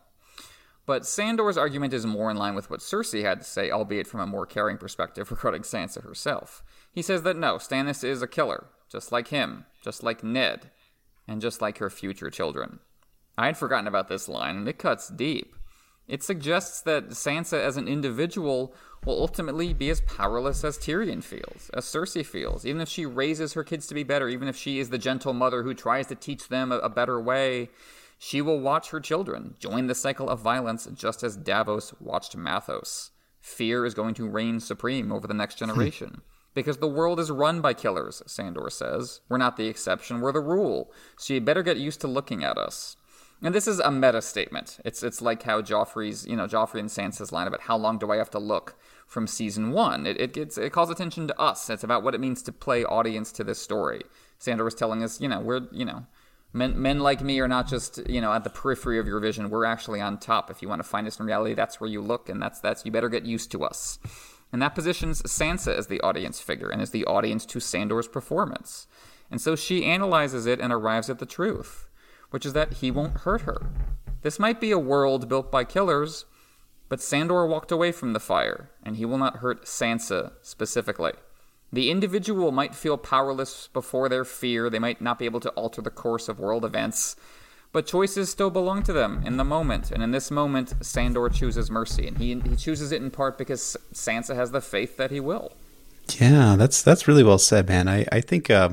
But 0.87 1.07
Sandor's 1.07 1.57
argument 1.57 1.95
is 1.95 2.05
more 2.05 2.31
in 2.31 2.37
line 2.37 2.55
with 2.55 2.69
what 2.69 2.81
Cersei 2.81 3.23
had 3.23 3.39
to 3.39 3.45
say, 3.45 3.71
albeit 3.71 4.09
from 4.09 4.21
a 4.21 4.27
more 4.27 4.45
caring 4.45 4.77
perspective 4.77 5.31
regarding 5.31 5.63
Sansa 5.63 6.03
herself. 6.03 6.63
He 6.93 7.03
says 7.03 7.23
that 7.23 7.37
no, 7.37 7.57
Stannis 7.57 8.03
is 8.03 8.23
a 8.23 8.27
killer, 8.27 8.67
just 8.91 9.13
like 9.13 9.29
him, 9.29 9.67
just 9.81 10.03
like 10.03 10.25
Ned, 10.25 10.71
and 11.27 11.41
just 11.41 11.61
like 11.61 11.79
her 11.79 11.91
future 11.91 12.31
children. 12.31 12.81
I 13.39 13.47
had 13.47 13.57
forgotten 13.57 13.87
about 13.87 14.09
this 14.09 14.29
line, 14.29 14.57
and 14.57 14.69
it 14.69 14.79
cuts 14.79 15.09
deep. 15.09 15.55
It 16.09 16.23
suggests 16.23 16.83
that 16.83 17.11
Sansa 17.11 17.61
as 17.61 17.77
an 17.77 17.87
individual 17.87 18.75
will 19.05 19.21
ultimately 19.21 19.73
be 19.73 19.91
as 19.91 20.01
powerless 20.03 20.65
as 20.65 20.77
Tyrion 20.77 21.23
feels, 21.23 21.71
as 21.73 21.85
Cersei 21.85 22.27
feels, 22.27 22.67
even 22.67 22.81
if 22.81 22.89
she 22.89 23.07
raises 23.07 23.53
her 23.53 23.65
kids 23.65 23.87
to 23.87 23.95
be 23.95 24.03
better, 24.03 24.29
even 24.29 24.49
if 24.49 24.57
she 24.57 24.79
is 24.79 24.91
the 24.91 24.99
gentle 24.99 25.33
mother 25.33 25.63
who 25.63 25.73
tries 25.73 26.09
to 26.09 26.15
teach 26.15 26.49
them 26.49 26.73
a, 26.73 26.79
a 26.79 26.89
better 26.89 27.21
way 27.21 27.71
she 28.23 28.43
will 28.43 28.61
watch 28.61 28.91
her 28.91 29.01
children 29.01 29.55
join 29.59 29.87
the 29.87 29.95
cycle 29.95 30.29
of 30.29 30.41
violence 30.41 30.87
just 30.93 31.23
as 31.23 31.39
Davos 31.39 31.95
watched 32.01 32.37
Matthos. 32.37 33.09
Fear 33.41 33.87
is 33.87 33.95
going 33.95 34.13
to 34.15 34.29
reign 34.29 34.61
supreme 34.61 35.11
over 35.11 35.27
the 35.27 35.33
next 35.33 35.59
hmm. 35.59 35.65
generation. 35.65 36.21
Because 36.55 36.79
the 36.79 36.89
world 36.89 37.21
is 37.21 37.31
run 37.31 37.61
by 37.61 37.75
killers, 37.75 38.23
Sandor 38.27 38.71
says. 38.71 39.21
We're 39.29 39.39
not 39.39 39.57
the 39.57 39.67
exception, 39.67 40.21
we're 40.21 40.33
the 40.33 40.41
rule. 40.41 40.93
So 41.17 41.35
you 41.35 41.41
better 41.41 41.63
get 41.63 41.77
used 41.77 42.01
to 42.03 42.09
looking 42.09 42.45
at 42.45 42.59
us. 42.59 42.97
And 43.43 43.55
this 43.55 43.67
is 43.67 43.79
a 43.79 43.91
meta 43.91 44.21
statement. 44.21 44.79
It's 44.85 45.03
it's 45.03 45.23
like 45.23 45.45
how 45.45 45.63
Joffrey's, 45.63 46.27
you 46.27 46.37
know, 46.37 46.47
Joffrey 46.47 46.81
and 46.81 46.91
Sansa's 46.91 47.33
line 47.33 47.47
about 47.47 47.63
how 47.63 47.77
long 47.77 47.99
do 47.99 48.11
I 48.11 48.17
have 48.17 48.31
to 48.31 48.39
look 48.39 48.79
from 49.07 49.27
season 49.27 49.71
one. 49.71 50.07
It 50.07 50.21
it 50.21 50.35
gets 50.35 50.59
it 50.59 50.73
calls 50.73 50.91
attention 50.91 51.27
to 51.29 51.41
us. 51.41 51.71
It's 51.71 51.85
about 51.85 52.03
what 52.03 52.15
it 52.15 52.21
means 52.21 52.43
to 52.43 52.53
play 52.53 52.85
audience 52.85 53.33
to 53.33 53.45
this 53.45 53.61
story. 53.61 54.03
Sandor 54.39 54.65
was 54.65 54.75
telling 54.75 55.03
us, 55.03 55.23
you 55.23 55.29
know, 55.29 55.41
we're 55.41 55.69
you 55.73 55.87
know, 55.87 56.05
Men, 56.53 56.81
men 56.83 56.99
like 56.99 57.21
me 57.23 57.39
are 57.39 57.49
not 57.49 57.69
just 57.69 58.09
you 58.09 58.21
know 58.21 58.33
at 58.33 58.43
the 58.43 58.51
periphery 58.51 58.99
of 58.99 59.07
your 59.07 59.21
vision. 59.21 59.51
We're 59.51 59.65
actually 59.65 60.01
on 60.01 60.19
top. 60.19 60.51
If 60.51 60.63
you 60.63 60.69
want 60.69 60.81
to 60.81 60.89
find 60.89 61.07
us 61.07 61.21
in 61.21 61.27
reality, 61.27 61.55
that's 61.55 61.81
where 61.81 61.89
you 61.89 62.01
look, 62.01 62.29
and 62.29 62.43
that's 62.43 62.59
that's 62.59 62.85
you 62.85 62.91
better 62.91 63.09
get 63.09 63.25
used 63.25 63.53
to 63.53 63.65
us. 63.65 63.99
And 64.53 64.61
that 64.61 64.75
positions 64.75 65.23
Sansa 65.23 65.75
as 65.77 65.87
the 65.87 66.01
audience 66.01 66.41
figure 66.41 66.71
and 66.71 66.83
as 66.83 66.91
the 66.91 67.05
audience 67.05 67.47
to 67.47 67.61
Sandor's 67.61 68.09
performance. 68.09 68.87
And 69.31 69.41
so 69.41 69.55
she 69.55 69.85
analyzes 69.85 70.47
it 70.47 70.61
and 70.61 70.73
arrives 70.73 71.09
at 71.09 71.21
the 71.21 71.27
truth, 71.27 71.89
which 72.31 72.45
is 72.45 72.53
that 72.53 72.75
he 72.75 72.91
won't 72.91 73.19
hurt 73.19 73.43
her. 73.43 73.71
This 74.23 74.39
might 74.39 74.61
be 74.61 74.71
a 74.71 74.79
world 74.79 75.29
built 75.29 75.51
by 75.51 75.65
killers, 75.65 76.25
but 76.89 77.01
Sandor 77.01 77.47
walked 77.47 77.71
away 77.71 77.93
from 77.93 78.13
the 78.13 78.21
fire, 78.21 78.71
and 78.83 78.97
he 78.97 79.05
will 79.05 79.19
not 79.19 79.37
hurt 79.37 79.65
Sansa 79.65 80.33
specifically. 80.43 81.13
The 81.73 81.91
individual 81.91 82.51
might 82.51 82.75
feel 82.75 82.99
powerless 82.99 83.69
before 83.73 84.09
their 84.09 84.25
fear, 84.25 84.69
they 84.69 84.81
might 84.81 85.01
not 85.01 85.19
be 85.19 85.25
able 85.25 85.41
to 85.41 85.51
alter 85.51 85.81
the 85.81 85.91
course 85.91 86.29
of 86.29 86.41
world 86.41 86.65
events, 86.65 87.15
but 87.73 87.87
choices 87.87 88.31
still 88.31 88.51
belong 88.51 88.83
to 88.85 88.93
them 88.93 89.23
in 89.25 89.37
the 89.37 89.45
moment. 89.45 89.91
And 89.91 90.03
in 90.03 90.11
this 90.11 90.31
moment, 90.31 90.75
Sandor 90.81 91.29
chooses 91.29 91.71
mercy, 91.71 92.07
and 92.07 92.19
he, 92.19 92.39
he 92.41 92.57
chooses 92.57 92.93
it 92.93 93.03
in 93.03 93.11
part 93.11 93.39
because 93.39 93.77
Sansa 93.93 94.35
has 94.35 94.51
the 94.51 94.61
faith 94.61 94.97
that 94.97 95.11
he 95.11 95.21
will. 95.21 95.53
Yeah, 96.19 96.57
that's 96.57 96.83
that's 96.83 97.07
really 97.07 97.23
well 97.23 97.39
said, 97.39 97.69
man. 97.69 97.89
I 97.89 98.05
I 98.11 98.21
think, 98.21 98.51
uh, 98.51 98.71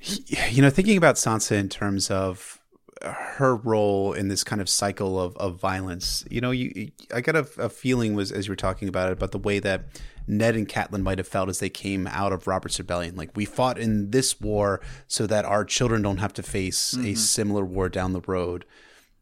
you 0.00 0.62
know, 0.62 0.70
thinking 0.70 0.96
about 0.96 1.14
Sansa 1.14 1.52
in 1.52 1.68
terms 1.68 2.10
of 2.10 2.60
her 3.02 3.56
role 3.56 4.12
in 4.12 4.28
this 4.28 4.44
kind 4.44 4.60
of 4.60 4.68
cycle 4.68 5.20
of, 5.20 5.36
of 5.38 5.58
violence. 5.58 6.24
You 6.30 6.40
know, 6.40 6.50
you 6.50 6.90
I 7.14 7.20
got 7.20 7.36
a, 7.36 7.46
a, 7.58 7.68
feeling 7.68 8.14
was 8.14 8.30
as 8.30 8.46
you 8.46 8.52
were 8.52 8.56
talking 8.56 8.88
about 8.88 9.08
it 9.08 9.12
about 9.12 9.32
the 9.32 9.38
way 9.38 9.58
that 9.60 9.84
Ned 10.26 10.56
and 10.56 10.68
Catelyn 10.68 11.02
might 11.02 11.18
have 11.18 11.28
felt 11.28 11.48
as 11.48 11.58
they 11.58 11.68
came 11.68 12.06
out 12.06 12.32
of 12.32 12.46
Robert's 12.46 12.78
rebellion. 12.78 13.16
Like 13.16 13.30
we 13.34 13.44
fought 13.44 13.78
in 13.78 14.10
this 14.10 14.40
war 14.40 14.80
so 15.06 15.26
that 15.26 15.44
our 15.44 15.64
children 15.64 16.02
don't 16.02 16.18
have 16.18 16.32
to 16.34 16.42
face 16.42 16.94
mm-hmm. 16.94 17.08
a 17.08 17.14
similar 17.14 17.64
war 17.64 17.88
down 17.88 18.12
the 18.12 18.22
road. 18.26 18.64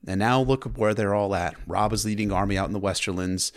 And 0.06 0.20
now 0.20 0.40
look 0.40 0.64
where 0.76 0.94
they're 0.94 1.14
all 1.14 1.34
at. 1.34 1.56
Robb 1.66 1.92
is 1.92 2.04
leading 2.04 2.30
army 2.30 2.56
out 2.56 2.68
in 2.68 2.72
the 2.72 2.80
Westerlands. 2.80 3.52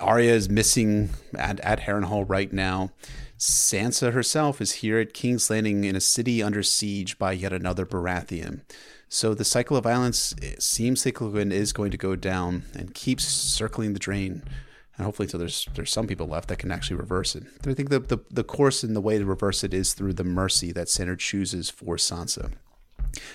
Arya 0.00 0.32
is 0.32 0.48
missing 0.48 1.10
at, 1.36 1.60
at 1.60 1.80
Harrenhal 1.80 2.24
right 2.28 2.52
now. 2.52 2.90
Sansa 3.38 4.12
herself 4.12 4.60
is 4.60 4.72
here 4.72 4.98
at 4.98 5.14
King's 5.14 5.48
Landing 5.48 5.84
in 5.84 5.94
a 5.94 6.00
city 6.00 6.42
under 6.42 6.62
siege 6.62 7.18
by 7.18 7.32
yet 7.32 7.52
another 7.52 7.86
Baratheon. 7.86 8.62
So 9.08 9.32
the 9.32 9.44
cycle 9.44 9.76
of 9.76 9.84
violence 9.84 10.34
seems 10.58 11.00
cyclical 11.00 11.38
and 11.38 11.52
is 11.52 11.72
going 11.72 11.92
to 11.92 11.96
go 11.96 12.16
down 12.16 12.64
and 12.74 12.94
keeps 12.94 13.24
circling 13.24 13.92
the 13.92 13.98
drain. 13.98 14.42
And 14.98 15.04
hopefully, 15.04 15.26
until 15.26 15.40
there's 15.40 15.66
there's 15.74 15.92
some 15.92 16.08
people 16.08 16.26
left 16.26 16.48
that 16.48 16.58
can 16.58 16.72
actually 16.72 16.96
reverse 16.96 17.36
it. 17.36 17.44
I 17.64 17.72
think 17.72 17.88
the, 17.88 18.00
the, 18.00 18.18
the 18.30 18.44
course 18.44 18.82
and 18.82 18.96
the 18.96 19.00
way 19.00 19.16
to 19.16 19.24
reverse 19.24 19.62
it 19.62 19.72
is 19.72 19.94
through 19.94 20.14
the 20.14 20.24
mercy 20.24 20.72
that 20.72 20.88
Sandor 20.88 21.16
chooses 21.16 21.70
for 21.70 21.96
Sansa. 21.96 22.52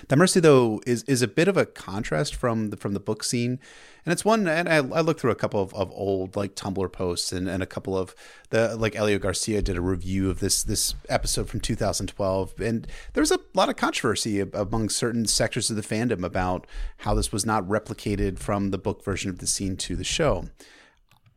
That 0.08 0.16
mercy, 0.16 0.40
though, 0.40 0.80
is 0.86 1.02
is 1.04 1.22
a 1.22 1.28
bit 1.28 1.48
of 1.48 1.56
a 1.56 1.66
contrast 1.66 2.34
from 2.34 2.70
the 2.70 2.76
from 2.76 2.94
the 2.94 3.00
book 3.00 3.24
scene, 3.24 3.58
and 4.04 4.12
it's 4.12 4.24
one. 4.24 4.46
And 4.46 4.68
I, 4.68 4.76
I 4.76 5.00
looked 5.00 5.20
through 5.20 5.30
a 5.30 5.36
couple 5.36 5.60
of, 5.60 5.74
of 5.74 5.90
old 5.92 6.36
like 6.36 6.54
Tumblr 6.54 6.92
posts 6.92 7.32
and, 7.32 7.48
and 7.48 7.62
a 7.62 7.66
couple 7.66 7.96
of 7.96 8.14
the 8.50 8.76
like 8.76 8.94
Elio 8.94 9.18
Garcia 9.18 9.62
did 9.62 9.76
a 9.76 9.80
review 9.80 10.30
of 10.30 10.40
this 10.40 10.62
this 10.62 10.94
episode 11.08 11.48
from 11.48 11.60
2012, 11.60 12.60
and 12.60 12.86
there 13.14 13.22
was 13.22 13.32
a 13.32 13.40
lot 13.54 13.68
of 13.68 13.76
controversy 13.76 14.40
among 14.40 14.90
certain 14.90 15.26
sectors 15.26 15.70
of 15.70 15.76
the 15.76 15.82
fandom 15.82 16.24
about 16.24 16.66
how 16.98 17.14
this 17.14 17.32
was 17.32 17.44
not 17.44 17.66
replicated 17.66 18.38
from 18.38 18.70
the 18.70 18.78
book 18.78 19.04
version 19.04 19.30
of 19.30 19.38
the 19.38 19.46
scene 19.46 19.76
to 19.78 19.96
the 19.96 20.04
show. 20.04 20.46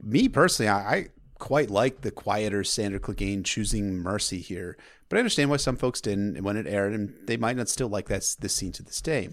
Me 0.01 0.29
personally, 0.29 0.69
I, 0.69 0.95
I 0.95 1.07
quite 1.39 1.69
like 1.69 2.01
the 2.01 2.11
quieter 2.11 2.63
Sandor 2.63 2.99
Clegane 2.99 3.43
choosing 3.43 3.97
mercy 3.97 4.39
here. 4.39 4.77
But 5.09 5.17
I 5.17 5.19
understand 5.19 5.49
why 5.49 5.57
some 5.57 5.77
folks 5.77 6.01
didn't 6.01 6.43
when 6.43 6.57
it 6.57 6.67
aired, 6.67 6.93
and 6.93 7.13
they 7.25 7.37
might 7.37 7.57
not 7.57 7.69
still 7.69 7.87
like 7.87 8.07
that 8.07 8.35
this 8.39 8.53
scene 8.53 8.71
to 8.73 8.83
this 8.83 9.01
day. 9.01 9.29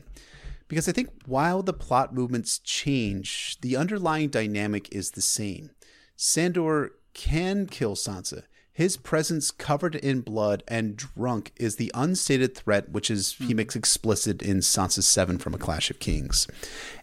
Because 0.68 0.88
I 0.88 0.92
think 0.92 1.10
while 1.26 1.62
the 1.62 1.72
plot 1.72 2.14
movements 2.14 2.58
change, 2.58 3.58
the 3.60 3.76
underlying 3.76 4.28
dynamic 4.28 4.92
is 4.94 5.10
the 5.10 5.22
same. 5.22 5.70
Sandor 6.16 6.92
can 7.12 7.66
kill 7.66 7.94
Sansa. 7.94 8.44
His 8.72 8.96
presence 8.96 9.52
covered 9.52 9.94
in 9.94 10.22
blood 10.22 10.64
and 10.66 10.96
drunk 10.96 11.52
is 11.56 11.76
the 11.76 11.92
unstated 11.94 12.56
threat, 12.56 12.88
which 12.88 13.08
is 13.08 13.34
he 13.34 13.46
hmm. 13.46 13.56
makes 13.56 13.76
explicit 13.76 14.42
in 14.42 14.58
Sansa 14.58 15.02
7 15.02 15.38
from 15.38 15.54
A 15.54 15.58
Clash 15.58 15.90
of 15.90 16.00
Kings. 16.00 16.48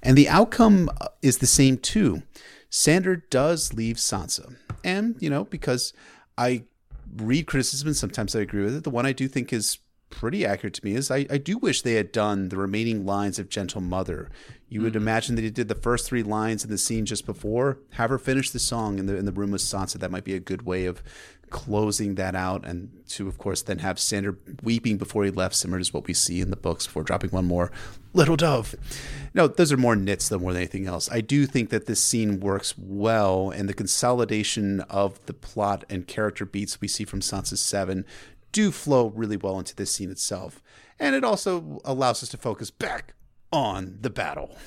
And 0.04 0.18
the 0.18 0.28
outcome 0.28 0.90
uh, 1.00 1.08
is 1.22 1.38
the 1.38 1.48
same 1.48 1.78
too. 1.78 2.24
Sandor 2.72 3.18
does 3.18 3.74
leave 3.74 3.98
Sansa. 3.98 4.56
And, 4.84 5.16
you 5.20 5.30
know, 5.30 5.44
because 5.44 5.94
I 6.38 6.64
read 7.18 7.46
criticism 7.46 7.90
and 7.90 7.98
sometimes 7.98 8.36
I 8.36 8.40
agree 8.40 8.64
with 8.64 8.76
it. 8.76 8.84
The 8.84 8.90
one 8.90 9.06
I 9.06 9.12
do 9.12 9.28
think 9.28 9.54
is 9.54 9.78
pretty 10.10 10.46
accurate 10.46 10.74
to 10.76 10.86
me 10.86 10.94
is 10.96 11.12
I, 11.12 11.26
I 11.30 11.38
do 11.38 11.58
wish 11.58 11.82
they 11.82 11.94
had 11.96 12.12
done 12.12 12.50
the 12.50 12.58
remaining 12.58 13.06
lines 13.06 13.40
of 13.40 13.50
Gentle 13.50 13.82
Mother. 13.82 14.30
You 14.70 14.80
mm-hmm. 14.80 14.86
would 14.86 14.96
imagine 14.96 15.36
that 15.36 15.44
he 15.44 15.50
did 15.50 15.68
the 15.68 15.76
first 15.76 16.08
three 16.08 16.24
lines 16.24 16.64
in 16.64 16.70
the 16.70 16.78
scene 16.78 17.06
just 17.06 17.26
before, 17.26 17.80
have 17.92 18.10
her 18.10 18.18
finish 18.18 18.50
the 18.50 18.60
song 18.60 19.00
in 19.00 19.06
the 19.06 19.18
in 19.18 19.26
the 19.26 19.32
room 19.32 19.52
with 19.52 19.62
Sansa. 19.62 20.00
That 20.00 20.12
might 20.12 20.24
be 20.24 20.34
a 20.34 20.40
good 20.40 20.64
way 20.64 20.86
of 20.86 21.02
closing 21.52 22.16
that 22.16 22.34
out, 22.36 22.66
and 22.66 22.90
to 23.10 23.28
of 23.28 23.38
course 23.38 23.62
then 23.62 23.80
have 23.80 24.00
Sandor 24.00 24.38
weeping 24.64 24.98
before 24.98 25.24
he 25.24 25.30
left, 25.30 25.54
similar 25.56 25.84
to 25.84 25.92
what 25.92 26.08
we 26.08 26.14
see 26.14 26.42
in 26.42 26.50
the 26.50 26.56
books 26.56 26.88
before 26.88 27.04
dropping 27.04 27.30
one 27.30 27.46
more 27.46 27.72
little 28.14 28.36
dove. 28.36 28.74
No, 29.34 29.48
those 29.48 29.72
are 29.72 29.78
more 29.78 29.96
nits 29.96 30.30
though 30.30 30.40
more 30.40 30.54
than 30.54 30.62
anything 30.62 30.88
else. 30.88 31.10
I 31.12 31.22
do 31.22 31.46
think 31.46 31.70
that 31.70 31.86
this 31.86 32.04
scene 32.04 32.40
works 32.40 32.74
well, 32.78 33.52
and 33.52 33.70
the 33.70 33.74
consolidation 33.76 34.82
of 34.82 35.24
the 35.28 35.34
plot 35.34 35.84
and 35.90 36.08
character 36.08 36.46
beats 36.46 36.82
we 36.82 36.88
see 36.88 37.04
from 37.06 37.20
Sansa 37.20 37.58
Seven 37.58 38.06
do 38.52 38.72
flow 38.72 39.08
really 39.08 39.38
well 39.38 39.60
into 39.60 39.76
this 39.76 39.92
scene 39.92 40.12
itself. 40.12 40.62
And 41.00 41.16
it 41.16 41.24
also 41.24 41.80
allows 41.86 42.22
us 42.22 42.30
to 42.30 42.38
focus 42.38 42.70
back 42.70 43.14
on 43.52 43.98
the 44.02 44.10
battle. 44.10 44.58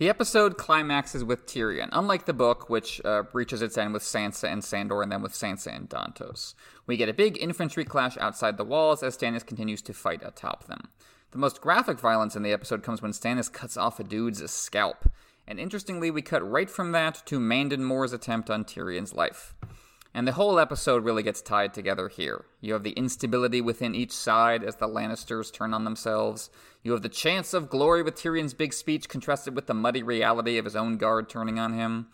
The 0.00 0.08
episode 0.08 0.56
climaxes 0.56 1.24
with 1.24 1.44
Tyrion, 1.44 1.90
unlike 1.92 2.24
the 2.24 2.32
book, 2.32 2.70
which 2.70 3.02
uh, 3.04 3.24
reaches 3.34 3.60
its 3.60 3.76
end 3.76 3.92
with 3.92 4.02
Sansa 4.02 4.50
and 4.50 4.64
Sandor 4.64 5.02
and 5.02 5.12
then 5.12 5.20
with 5.20 5.34
Sansa 5.34 5.76
and 5.76 5.90
Dontos. 5.90 6.54
We 6.86 6.96
get 6.96 7.10
a 7.10 7.12
big 7.12 7.36
infantry 7.38 7.84
clash 7.84 8.16
outside 8.16 8.56
the 8.56 8.64
walls 8.64 9.02
as 9.02 9.18
Stannis 9.18 9.44
continues 9.44 9.82
to 9.82 9.92
fight 9.92 10.22
atop 10.24 10.64
them. 10.64 10.88
The 11.32 11.38
most 11.38 11.60
graphic 11.60 11.98
violence 12.00 12.34
in 12.34 12.42
the 12.42 12.50
episode 12.50 12.82
comes 12.82 13.02
when 13.02 13.12
Stannis 13.12 13.52
cuts 13.52 13.76
off 13.76 14.00
a 14.00 14.02
dude's 14.02 14.50
scalp. 14.50 15.06
And 15.46 15.60
interestingly, 15.60 16.10
we 16.10 16.22
cut 16.22 16.50
right 16.50 16.70
from 16.70 16.92
that 16.92 17.20
to 17.26 17.38
Mandon 17.38 17.84
Moore's 17.84 18.14
attempt 18.14 18.48
on 18.48 18.64
Tyrion's 18.64 19.12
life. 19.12 19.54
And 20.12 20.26
the 20.26 20.32
whole 20.32 20.58
episode 20.58 21.04
really 21.04 21.22
gets 21.22 21.40
tied 21.40 21.72
together 21.72 22.08
here. 22.08 22.44
You 22.60 22.72
have 22.72 22.82
the 22.82 22.92
instability 22.92 23.60
within 23.60 23.94
each 23.94 24.10
side 24.10 24.64
as 24.64 24.76
the 24.76 24.88
Lannisters 24.88 25.52
turn 25.52 25.72
on 25.72 25.84
themselves. 25.84 26.50
You 26.82 26.92
have 26.92 27.02
the 27.02 27.08
chance 27.08 27.54
of 27.54 27.70
glory 27.70 28.02
with 28.02 28.16
Tyrion's 28.16 28.54
big 28.54 28.72
speech 28.72 29.08
contrasted 29.08 29.54
with 29.54 29.66
the 29.66 29.74
muddy 29.74 30.02
reality 30.02 30.58
of 30.58 30.64
his 30.64 30.74
own 30.74 30.96
guard 30.96 31.28
turning 31.28 31.60
on 31.60 31.74
him. 31.74 32.08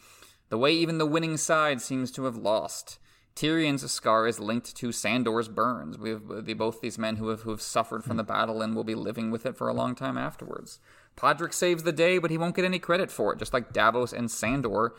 The 0.51 0.59
way 0.59 0.73
even 0.73 0.99
the 0.99 1.07
winning 1.07 1.39
side 1.39 1.81
seems 1.81 2.11
to 2.13 2.25
have 2.25 2.37
lost. 2.37 2.99
Tyrion's 3.35 3.91
scar 3.91 4.27
is 4.27 4.41
linked 4.41 4.75
to 4.77 4.93
Sandor's 4.93 5.49
burns. 5.49 5.99
We 5.99 6.11
have 6.11 6.47
the, 6.47 6.55
both 6.55 6.81
these 6.81 6.99
men 6.99 7.17
who 7.17 7.29
have, 7.29 7.43
who 7.43 7.51
have 7.51 7.63
suffered 7.63 8.05
from 8.05 8.17
the 8.17 8.23
hmm. 8.23 8.29
battle 8.29 8.63
and 8.63 8.75
will 8.75 8.85
be 8.85 8.95
living 8.95 9.31
with 9.31 9.47
it 9.47 9.57
for 9.57 9.69
a 9.69 9.75
long 9.75 9.95
time 9.95 10.19
afterwards. 10.19 10.81
Podrick 11.17 11.55
saves 11.55 11.83
the 11.83 11.93
day, 11.93 12.19
but 12.19 12.31
he 12.31 12.39
won't 12.39 12.57
get 12.57 12.65
any 12.65 12.79
credit 12.79 13.11
for 13.11 13.33
it, 13.33 13.39
just 13.39 13.55
like 13.55 13.73
Davos 13.73 14.13
and 14.13 14.31
Sandor 14.31 14.95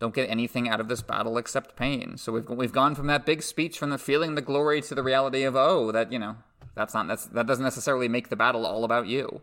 don't 0.00 0.14
get 0.14 0.30
anything 0.30 0.68
out 0.68 0.80
of 0.80 0.88
this 0.88 1.02
battle 1.02 1.38
except 1.38 1.76
pain. 1.76 2.16
So 2.16 2.32
we've 2.32 2.48
we've 2.48 2.72
gone 2.72 2.94
from 2.94 3.06
that 3.08 3.26
big 3.26 3.42
speech, 3.42 3.78
from 3.78 3.90
the 3.90 3.98
feeling 3.98 4.34
the 4.34 4.42
glory, 4.42 4.80
to 4.82 4.94
the 4.94 5.02
reality 5.02 5.42
of 5.42 5.56
oh, 5.56 5.92
that 5.92 6.12
you 6.12 6.18
know 6.18 6.36
that's 6.74 6.94
not 6.94 7.08
that's 7.08 7.26
that 7.26 7.46
doesn't 7.46 7.64
necessarily 7.64 8.08
make 8.08 8.28
the 8.28 8.36
battle 8.36 8.66
all 8.66 8.84
about 8.84 9.06
you. 9.06 9.42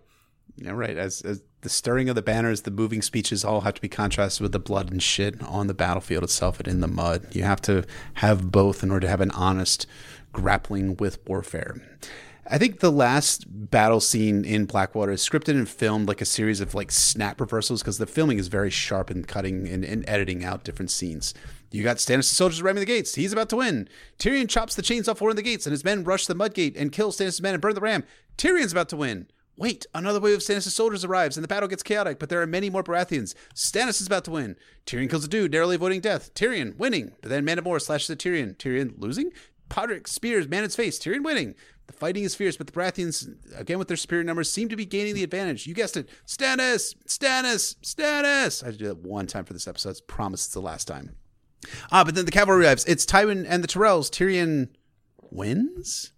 Yeah, 0.57 0.71
right. 0.71 0.95
As, 0.95 1.21
as 1.21 1.41
the 1.61 1.69
stirring 1.69 2.07
of 2.07 2.15
the 2.15 2.21
banners, 2.21 2.61
the 2.61 2.71
moving 2.71 3.01
speeches 3.01 3.43
all 3.43 3.61
have 3.61 3.73
to 3.73 3.81
be 3.81 3.89
contrasted 3.89 4.41
with 4.41 4.53
the 4.53 4.59
blood 4.59 4.89
and 4.89 5.03
shit 5.03 5.41
on 5.43 5.67
the 5.67 5.73
battlefield 5.73 6.23
itself 6.23 6.59
and 6.59 6.67
in 6.67 6.79
the 6.79 6.87
mud. 6.87 7.35
You 7.35 7.43
have 7.43 7.61
to 7.63 7.83
have 8.15 8.51
both 8.51 8.81
in 8.81 8.91
order 8.91 9.05
to 9.05 9.09
have 9.09 9.21
an 9.21 9.31
honest 9.31 9.85
grappling 10.31 10.95
with 10.97 11.19
warfare. 11.27 11.81
I 12.47 12.59
think 12.59 12.79
the 12.79 12.91
last 12.91 13.45
battle 13.47 13.99
scene 13.99 14.45
in 14.45 14.65
Blackwater 14.65 15.11
is 15.11 15.27
scripted 15.27 15.55
and 15.55 15.67
filmed 15.67 16.07
like 16.07 16.21
a 16.21 16.25
series 16.25 16.61
of 16.61 16.75
like 16.75 16.91
snap 16.91 17.41
reversals 17.41 17.81
because 17.81 17.97
the 17.97 18.05
filming 18.05 18.37
is 18.37 18.49
very 18.49 18.69
sharp 18.69 19.09
in 19.09 19.25
cutting 19.25 19.67
and, 19.67 19.83
and 19.83 20.07
editing 20.07 20.45
out 20.45 20.63
different 20.63 20.91
scenes. 20.91 21.33
You 21.71 21.83
got 21.83 21.97
Stannis' 21.97 22.25
soldiers 22.25 22.61
ramming 22.61 22.81
the 22.81 22.85
gates. 22.85 23.15
He's 23.15 23.33
about 23.33 23.49
to 23.49 23.57
win. 23.57 23.89
Tyrion 24.19 24.47
chops 24.47 24.75
the 24.75 24.83
chains 24.83 25.09
off 25.09 25.21
one 25.21 25.31
of 25.31 25.35
the 25.35 25.41
gates, 25.41 25.65
and 25.65 25.71
his 25.71 25.83
men 25.83 26.03
rush 26.03 26.27
the 26.27 26.35
mud 26.35 26.53
gate 26.53 26.77
and 26.77 26.91
kill 26.91 27.11
Stannis' 27.11 27.41
men 27.41 27.55
and 27.55 27.61
burn 27.61 27.73
the 27.73 27.81
ram. 27.81 28.03
Tyrion's 28.37 28.71
about 28.71 28.89
to 28.89 28.97
win. 28.97 29.27
Wait, 29.57 29.85
another 29.93 30.19
wave 30.19 30.35
of 30.35 30.41
Stannis' 30.41 30.69
soldiers 30.71 31.03
arrives, 31.03 31.37
and 31.37 31.43
the 31.43 31.47
battle 31.47 31.67
gets 31.67 31.81
chaotic, 31.81 32.19
but 32.19 32.29
there 32.29 32.41
are 32.41 32.47
many 32.47 32.69
more 32.69 32.83
Baratheons. 32.83 33.33
Stannis 33.55 34.01
is 34.01 34.07
about 34.07 34.23
to 34.25 34.31
win. 34.31 34.55
Tyrion 34.85 35.09
kills 35.09 35.25
a 35.25 35.29
dude, 35.29 35.51
narrowly 35.51 35.75
avoiding 35.75 36.01
death. 36.01 36.33
Tyrion 36.33 36.77
winning, 36.77 37.13
but 37.21 37.29
then 37.29 37.45
Moore 37.63 37.79
slashes 37.79 38.09
at 38.09 38.19
Tyrion. 38.19 38.55
Tyrion 38.55 38.93
losing? 38.97 39.31
Podrick 39.69 40.07
spears 40.07 40.47
Mandon's 40.47 40.75
face. 40.75 40.99
Tyrion 40.99 41.23
winning. 41.23 41.55
The 41.87 41.93
fighting 41.93 42.23
is 42.23 42.35
fierce, 42.35 42.57
but 42.57 42.67
the 42.67 42.73
Baratheons, 42.73 43.35
again 43.55 43.77
with 43.77 43.87
their 43.87 43.97
superior 43.97 44.23
numbers, 44.23 44.51
seem 44.51 44.69
to 44.69 44.75
be 44.75 44.85
gaining 44.85 45.13
the 45.13 45.23
advantage. 45.23 45.67
You 45.67 45.73
guessed 45.73 45.97
it. 45.97 46.09
Stannis! 46.25 46.95
Stannis! 47.07 47.75
Stannis! 47.83 48.65
I 48.65 48.71
do 48.71 48.87
that 48.87 48.97
one 48.97 49.27
time 49.27 49.45
for 49.45 49.53
this 49.53 49.67
episode. 49.67 49.97
I 49.97 49.99
promise 50.07 50.45
it's 50.45 50.53
the 50.53 50.61
last 50.61 50.87
time. 50.87 51.15
Ah, 51.91 52.03
but 52.03 52.15
then 52.15 52.25
the 52.25 52.31
cavalry 52.31 52.65
arrives. 52.65 52.85
It's 52.85 53.05
Tywin 53.05 53.45
and 53.47 53.63
the 53.63 53.67
Tyrells. 53.67 54.09
Tyrion 54.09 54.69
wins? 55.31 56.11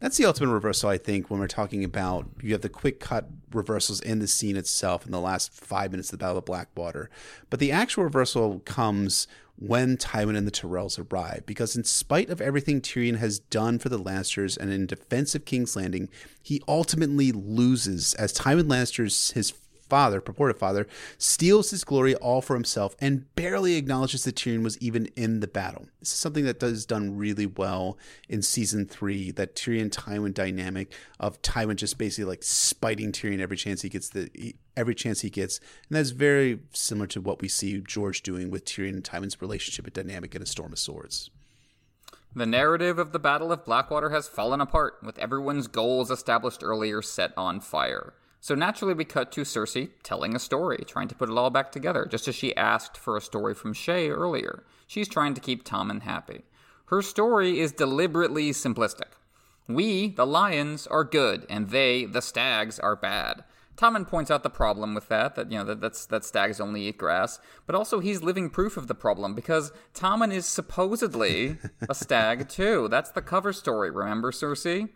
That's 0.00 0.16
the 0.16 0.26
ultimate 0.26 0.52
reversal, 0.52 0.90
I 0.90 0.98
think, 0.98 1.28
when 1.28 1.40
we're 1.40 1.48
talking 1.48 1.82
about 1.82 2.28
you 2.40 2.52
have 2.52 2.60
the 2.60 2.68
quick 2.68 3.00
cut 3.00 3.28
reversals 3.52 4.00
in 4.00 4.20
the 4.20 4.28
scene 4.28 4.56
itself 4.56 5.04
in 5.04 5.10
the 5.10 5.20
last 5.20 5.52
five 5.52 5.90
minutes 5.90 6.12
of 6.12 6.18
the 6.18 6.22
Battle 6.22 6.38
of 6.38 6.44
Blackwater. 6.44 7.10
But 7.50 7.58
the 7.58 7.72
actual 7.72 8.04
reversal 8.04 8.60
comes 8.60 9.26
when 9.58 9.96
Tywin 9.96 10.36
and 10.36 10.46
the 10.46 10.52
Tyrells 10.52 10.98
arrive, 10.98 11.44
because 11.44 11.76
in 11.76 11.84
spite 11.84 12.30
of 12.30 12.40
everything 12.40 12.80
Tyrion 12.80 13.18
has 13.18 13.38
done 13.38 13.78
for 13.78 13.88
the 13.88 13.98
Lannisters 13.98 14.56
and 14.56 14.72
in 14.72 14.86
defense 14.86 15.34
of 15.34 15.44
King's 15.44 15.74
Landing, 15.74 16.08
he 16.42 16.62
ultimately 16.68 17.32
loses 17.32 18.14
as 18.14 18.32
Tywin 18.32 18.68
Lannister's 18.68 19.32
his 19.32 19.52
father, 19.88 20.20
purported 20.20 20.58
father, 20.58 20.86
steals 21.16 21.70
his 21.70 21.84
glory 21.84 22.14
all 22.16 22.40
for 22.40 22.54
himself 22.54 22.96
and 23.00 23.34
barely 23.34 23.76
acknowledges 23.76 24.24
that 24.24 24.36
Tyrion 24.36 24.62
was 24.62 24.78
even 24.78 25.06
in 25.16 25.40
the 25.40 25.46
battle. 25.46 25.86
This 26.00 26.12
is 26.12 26.18
something 26.18 26.44
that 26.44 26.60
does 26.60 26.86
done 26.86 27.16
really 27.16 27.46
well 27.46 27.98
in 28.28 28.42
season 28.42 28.86
three, 28.86 29.30
that 29.32 29.54
Tyrion 29.54 29.90
Tywin 29.90 30.34
dynamic 30.34 30.92
of 31.18 31.40
Tywin 31.42 31.76
just 31.76 31.98
basically 31.98 32.28
like 32.28 32.42
spiting 32.42 33.12
Tyrion 33.12 33.40
every 33.40 33.56
chance 33.56 33.82
he 33.82 33.88
gets 33.88 34.08
the 34.10 34.54
every 34.76 34.94
chance 34.94 35.20
he 35.20 35.30
gets. 35.30 35.58
And 35.88 35.96
that's 35.96 36.10
very 36.10 36.60
similar 36.72 37.08
to 37.08 37.20
what 37.20 37.42
we 37.42 37.48
see 37.48 37.80
George 37.80 38.22
doing 38.22 38.50
with 38.50 38.64
Tyrion 38.64 38.90
and 38.90 39.04
Tywin's 39.04 39.42
relationship 39.42 39.86
and 39.86 39.94
dynamic 39.94 40.34
in 40.34 40.42
A 40.42 40.46
Storm 40.46 40.72
of 40.72 40.78
Swords. 40.78 41.30
The 42.34 42.46
narrative 42.46 42.98
of 42.98 43.12
the 43.12 43.18
Battle 43.18 43.50
of 43.50 43.64
Blackwater 43.64 44.10
has 44.10 44.28
fallen 44.28 44.60
apart, 44.60 44.98
with 45.02 45.18
everyone's 45.18 45.66
goals 45.66 46.10
established 46.10 46.62
earlier 46.62 47.00
set 47.00 47.32
on 47.36 47.58
fire. 47.58 48.12
So 48.40 48.54
naturally, 48.54 48.94
we 48.94 49.04
cut 49.04 49.32
to 49.32 49.42
Cersei 49.42 49.90
telling 50.02 50.34
a 50.34 50.38
story, 50.38 50.84
trying 50.86 51.08
to 51.08 51.14
put 51.14 51.28
it 51.28 51.36
all 51.36 51.50
back 51.50 51.72
together, 51.72 52.06
just 52.06 52.28
as 52.28 52.34
she 52.34 52.56
asked 52.56 52.96
for 52.96 53.16
a 53.16 53.20
story 53.20 53.54
from 53.54 53.74
Shae 53.74 54.10
earlier. 54.10 54.64
She's 54.86 55.08
trying 55.08 55.34
to 55.34 55.40
keep 55.40 55.64
Tommen 55.64 56.02
happy. 56.02 56.42
Her 56.86 57.02
story 57.02 57.60
is 57.60 57.72
deliberately 57.72 58.50
simplistic. 58.52 59.12
We, 59.66 60.08
the 60.08 60.26
lions, 60.26 60.86
are 60.86 61.04
good, 61.04 61.46
and 61.50 61.68
they, 61.68 62.06
the 62.06 62.22
stags, 62.22 62.78
are 62.78 62.96
bad. 62.96 63.44
Tommen 63.76 64.08
points 64.08 64.30
out 64.30 64.42
the 64.42 64.50
problem 64.50 64.94
with 64.94 65.08
that, 65.08 65.36
that 65.36 65.52
you 65.52 65.58
know 65.58 65.64
that 65.64 65.80
that's, 65.80 66.06
that 66.06 66.24
stags 66.24 66.60
only 66.60 66.88
eat 66.88 66.98
grass, 66.98 67.38
but 67.64 67.76
also 67.76 68.00
he's 68.00 68.22
living 68.22 68.50
proof 68.50 68.76
of 68.76 68.88
the 68.88 68.94
problem 68.94 69.34
because 69.34 69.70
Tommen 69.94 70.32
is 70.32 70.46
supposedly 70.46 71.58
a 71.88 71.94
stag 71.94 72.48
too. 72.48 72.88
That's 72.88 73.10
the 73.10 73.22
cover 73.22 73.52
story, 73.52 73.90
remember, 73.90 74.32
Cersei? 74.32 74.88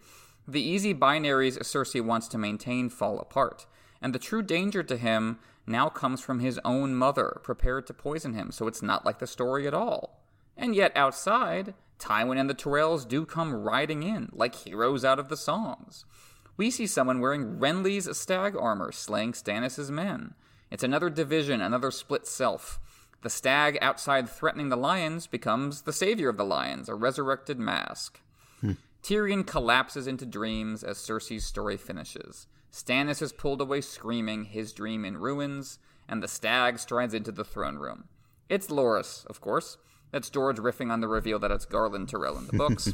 The 0.46 0.60
easy 0.60 0.92
binaries 0.92 1.58
Cersei 1.58 2.00
wants 2.00 2.28
to 2.28 2.38
maintain 2.38 2.88
fall 2.88 3.18
apart, 3.20 3.66
and 4.00 4.14
the 4.14 4.18
true 4.18 4.42
danger 4.42 4.82
to 4.82 4.96
him 4.96 5.38
now 5.66 5.88
comes 5.88 6.20
from 6.20 6.40
his 6.40 6.58
own 6.64 6.94
mother, 6.94 7.40
prepared 7.42 7.86
to 7.86 7.94
poison 7.94 8.34
him, 8.34 8.50
so 8.50 8.66
it's 8.66 8.82
not 8.82 9.06
like 9.06 9.20
the 9.20 9.26
story 9.26 9.66
at 9.66 9.74
all. 9.74 10.20
And 10.56 10.74
yet, 10.74 10.92
outside, 10.96 11.74
Tywin 11.98 12.38
and 12.38 12.50
the 12.50 12.54
Tyrells 12.54 13.06
do 13.06 13.24
come 13.24 13.54
riding 13.54 14.02
in, 14.02 14.28
like 14.32 14.54
heroes 14.56 15.04
out 15.04 15.20
of 15.20 15.28
the 15.28 15.36
songs. 15.36 16.04
We 16.56 16.70
see 16.70 16.86
someone 16.86 17.20
wearing 17.20 17.58
Renly's 17.58 18.14
stag 18.18 18.56
armor 18.56 18.90
slaying 18.90 19.32
Stannis' 19.32 19.90
men. 19.90 20.34
It's 20.70 20.82
another 20.82 21.10
division, 21.10 21.60
another 21.60 21.90
split 21.90 22.26
self. 22.26 22.80
The 23.22 23.30
stag 23.30 23.78
outside 23.80 24.28
threatening 24.28 24.68
the 24.68 24.76
lions 24.76 25.28
becomes 25.28 25.82
the 25.82 25.92
savior 25.92 26.28
of 26.28 26.36
the 26.36 26.44
lions, 26.44 26.88
a 26.88 26.94
resurrected 26.94 27.58
mask. 27.58 28.20
Tyrion 29.02 29.46
collapses 29.46 30.06
into 30.06 30.24
dreams 30.24 30.84
as 30.84 30.98
Cersei's 30.98 31.44
story 31.44 31.76
finishes. 31.76 32.46
Stannis 32.72 33.20
is 33.20 33.32
pulled 33.32 33.60
away 33.60 33.80
screaming, 33.80 34.44
his 34.44 34.72
dream 34.72 35.04
in 35.04 35.16
ruins, 35.16 35.78
and 36.08 36.22
the 36.22 36.28
stag 36.28 36.78
strides 36.78 37.12
into 37.12 37.32
the 37.32 37.44
throne 37.44 37.76
room. 37.76 38.04
It's 38.48 38.68
Loras, 38.68 39.26
of 39.26 39.40
course. 39.40 39.76
That's 40.12 40.30
George 40.30 40.58
riffing 40.58 40.90
on 40.90 41.00
the 41.00 41.08
reveal 41.08 41.38
that 41.40 41.50
it's 41.50 41.64
Garland 41.64 42.08
Tyrell 42.08 42.38
in 42.38 42.46
the 42.46 42.56
books. 42.56 42.92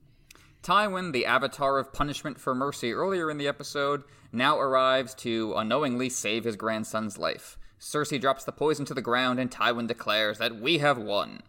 Tywin, 0.62 1.12
the 1.12 1.26
avatar 1.26 1.78
of 1.78 1.92
punishment 1.92 2.40
for 2.40 2.54
mercy 2.54 2.92
earlier 2.92 3.30
in 3.30 3.36
the 3.36 3.46
episode, 3.46 4.02
now 4.32 4.58
arrives 4.58 5.14
to 5.16 5.54
unknowingly 5.56 6.08
save 6.08 6.44
his 6.44 6.56
grandson's 6.56 7.18
life. 7.18 7.58
Cersei 7.78 8.18
drops 8.18 8.44
the 8.44 8.52
poison 8.52 8.86
to 8.86 8.94
the 8.94 9.02
ground, 9.02 9.38
and 9.38 9.50
Tywin 9.50 9.86
declares 9.86 10.38
that 10.38 10.58
we 10.58 10.78
have 10.78 10.96
won. 10.96 11.42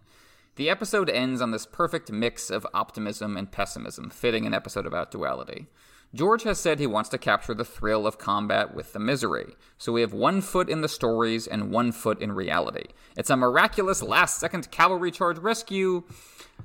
The 0.56 0.70
episode 0.70 1.10
ends 1.10 1.42
on 1.42 1.52
this 1.52 1.66
perfect 1.66 2.10
mix 2.12 2.50
of 2.50 2.66
optimism 2.74 3.36
and 3.36 3.52
pessimism, 3.52 4.10
fitting 4.10 4.46
an 4.46 4.54
episode 4.54 4.86
about 4.86 5.12
duality. 5.12 5.68
George 6.14 6.44
has 6.44 6.58
said 6.60 6.80
he 6.80 6.88
wants 6.88 7.10
to 7.10 7.18
capture 7.18 7.54
the 7.54 7.66
thrill 7.66 8.08
of 8.08 8.18
combat 8.18 8.74
with 8.74 8.94
the 8.94 9.00
misery, 9.00 9.58
so 9.78 9.92
we 9.92 10.00
have 10.00 10.14
one 10.14 10.40
foot 10.40 10.70
in 10.70 10.80
the 10.80 10.88
stories 10.88 11.46
and 11.46 11.72
one 11.72 11.92
foot 11.92 12.22
in 12.22 12.32
reality. 12.32 12.86
It's 13.18 13.30
a 13.30 13.36
miraculous 13.36 14.02
last 14.02 14.40
second 14.40 14.72
cavalry 14.72 15.12
charge 15.12 15.40
rescue, 15.40 16.04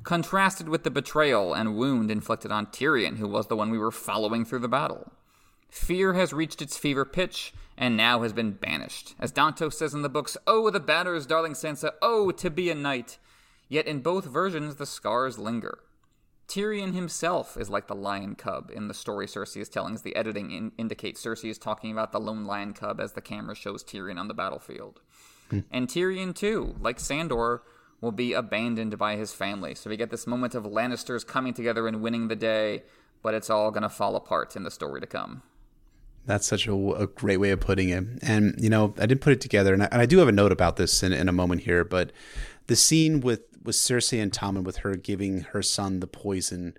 contrasted 0.05 0.69
with 0.69 0.85
the 0.85 0.91
betrayal 0.93 1.53
and 1.53 1.75
wound 1.75 2.13
inflicted 2.13 2.53
on 2.53 2.67
Tyrion, 2.67 3.17
who 3.17 3.27
was 3.27 3.49
the 3.49 3.57
one 3.57 3.71
we 3.71 3.79
were 3.79 3.91
following 3.91 4.45
through 4.45 4.61
the 4.61 4.69
battle. 4.69 5.11
Fear 5.69 6.13
has 6.13 6.33
reached 6.33 6.63
its 6.63 6.77
fever 6.77 7.05
pitch 7.05 7.53
and 7.77 7.97
now 7.97 8.23
has 8.23 8.33
been 8.33 8.53
banished. 8.53 9.17
As 9.19 9.33
Dontos 9.33 9.73
says 9.75 9.95
in 9.95 10.03
the 10.03 10.09
books, 10.09 10.37
Oh, 10.47 10.71
the 10.71 10.79
banners, 10.79 11.27
darling 11.27 11.55
Sansa, 11.55 11.93
oh, 12.01 12.31
to 12.31 12.51
be 12.51 12.71
a 12.71 12.75
knight. 12.77 13.19
Yet 13.71 13.87
in 13.87 14.01
both 14.01 14.27
versions, 14.27 14.75
the 14.75 14.85
scars 14.85 15.39
linger. 15.39 15.79
Tyrion 16.49 16.93
himself 16.93 17.57
is 17.57 17.71
like 17.71 17.87
the 17.87 17.95
lion 17.95 18.35
cub 18.35 18.73
in 18.75 18.89
the 18.89 18.95
story 18.95 19.27
Cersei 19.27 19.63
is 19.63 19.69
telling, 19.69 19.95
as 19.95 20.03
the 20.03 20.17
editing 20.17 20.51
in- 20.51 20.73
indicates 20.77 21.25
Cersei 21.25 21.49
is 21.49 21.59
talking 21.59 21.93
about 21.93 22.11
the 22.11 22.19
lone 22.19 22.45
lion 22.45 22.73
cub 22.73 23.01
as 23.01 23.13
the 23.13 23.21
camera 23.21 23.55
shows 23.55 23.85
Tyrion 23.85 24.19
on 24.19 24.27
the 24.27 24.35
battlefield. 24.35 25.01
Hmm. 25.51 25.61
And 25.71 25.89
Tyrion, 25.89 26.35
too, 26.35 26.75
like 26.81 26.99
Sandor, 26.99 27.63
will 28.01 28.11
be 28.11 28.33
abandoned 28.33 28.99
by 28.99 29.15
his 29.15 29.33
family. 29.33 29.77
So 29.77 29.89
we 29.89 29.97
get 29.97 30.11
this 30.11 30.27
moment 30.27 30.57
of 30.57 30.65
Lannisters 30.65 31.25
coming 31.25 31.55
together 31.55 31.87
and 31.87 32.03
winning 32.03 32.27
the 32.27 32.37
day, 32.37 32.83
but 33.23 33.35
it's 33.35 33.49
all 33.49 33.71
going 33.71 33.85
to 33.85 33.89
fall 33.89 34.17
apart 34.17 34.57
in 34.57 34.65
the 34.65 34.71
story 34.73 35.01
to 35.01 35.07
come. 35.07 35.43
That's 36.27 36.47
such 36.47 36.67
a, 36.67 36.75
a, 36.75 37.07
great 37.07 37.39
way 37.39 37.51
of 37.51 37.61
putting 37.61 37.89
it. 37.91 38.05
And, 38.23 38.55
you 38.59 38.69
know, 38.69 38.95
I 38.99 39.07
didn't 39.07 39.21
put 39.21 39.33
it 39.33 39.41
together, 39.41 39.73
and 39.73 39.83
I, 39.83 39.89
and 39.91 40.03
I 40.03 40.07
do 40.07 40.19
have 40.19 40.29
a 40.29 40.33
note 40.33 40.53
about 40.53 40.77
this 40.77 41.03
in, 41.03 41.13
in 41.13 41.29
a 41.29 41.33
moment 41.33 41.63
here, 41.63 41.85
but 41.85 42.13
the 42.67 42.77
scene 42.77 43.21
with, 43.21 43.43
with 43.63 43.77
Cersei 43.77 44.23
and 44.23 44.33
Tommen, 44.33 44.65
with 44.65 44.79
her 44.79 44.97
giving 44.97 45.41
her 45.41 45.63
son 45.63 46.01
the 46.01 46.07
poison, 46.07 46.75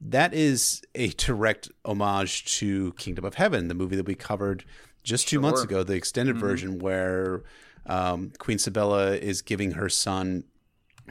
that 0.00 0.34
is 0.34 0.82
a 0.94 1.08
direct 1.08 1.70
homage 1.84 2.44
to 2.58 2.92
Kingdom 2.94 3.24
of 3.24 3.34
Heaven, 3.34 3.68
the 3.68 3.74
movie 3.74 3.96
that 3.96 4.06
we 4.06 4.14
covered 4.14 4.64
just 5.02 5.28
two 5.28 5.36
sure. 5.36 5.42
months 5.42 5.62
ago, 5.62 5.82
the 5.82 5.94
extended 5.94 6.36
mm-hmm. 6.36 6.46
version 6.46 6.78
where 6.78 7.42
um, 7.86 8.32
Queen 8.38 8.58
Sibylla 8.58 9.16
is 9.16 9.42
giving 9.42 9.72
her 9.72 9.88
son 9.88 10.44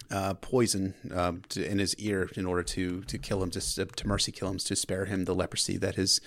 uh, 0.09 0.33
poison 0.35 0.95
uh, 1.13 1.33
to, 1.49 1.69
in 1.69 1.77
his 1.77 1.95
ear 1.97 2.29
in 2.35 2.47
order 2.47 2.63
to 2.63 3.01
to 3.03 3.17
kill 3.17 3.43
him, 3.43 3.51
to 3.51 3.85
to 3.85 4.07
mercy 4.07 4.31
kill 4.31 4.49
him, 4.49 4.57
to 4.57 4.75
spare 4.75 5.05
him 5.05 5.25
the 5.25 5.35
leprosy 5.35 5.77
that 5.77 5.95
his 5.95 6.19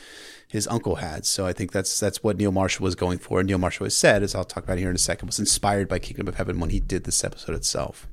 his 0.49 0.69
uncle 0.69 0.97
had. 0.97 1.27
So 1.27 1.47
I 1.47 1.53
think 1.53 1.73
that's 1.73 1.99
that's 1.99 2.23
what 2.23 2.37
Neil 2.37 2.53
Marshall 2.53 2.85
was 2.85 2.95
going 2.95 3.19
for. 3.19 3.41
And 3.41 3.49
Neil 3.49 3.59
Marshall 3.59 3.87
has 3.87 3.97
said, 3.97 4.23
as 4.23 4.35
I'll 4.35 4.45
talk 4.45 4.65
about 4.65 4.79
here 4.79 4.89
in 4.89 4.95
a 4.95 4.99
second, 4.99 5.27
was 5.27 5.41
inspired 5.41 5.89
by 5.89 5.99
Kingdom 5.99 6.29
of 6.29 6.37
Heaven 6.37 6.61
when 6.61 6.71
he 6.71 6.79
did 6.79 7.05
this 7.05 7.25
episode 7.25 7.57
itself. 7.57 8.07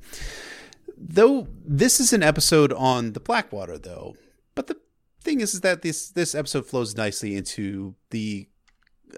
Though 0.96 1.48
this 1.64 2.00
is 2.00 2.12
an 2.12 2.22
episode 2.22 2.72
on 2.72 3.12
the 3.12 3.20
Blackwater, 3.20 3.78
though, 3.78 4.14
but 4.54 4.66
the 4.66 4.76
thing 5.20 5.40
is, 5.40 5.54
is 5.54 5.60
that 5.62 5.82
this 5.82 6.08
this 6.10 6.34
episode 6.34 6.66
flows 6.66 6.96
nicely 6.96 7.36
into 7.36 7.94
the 8.10 8.48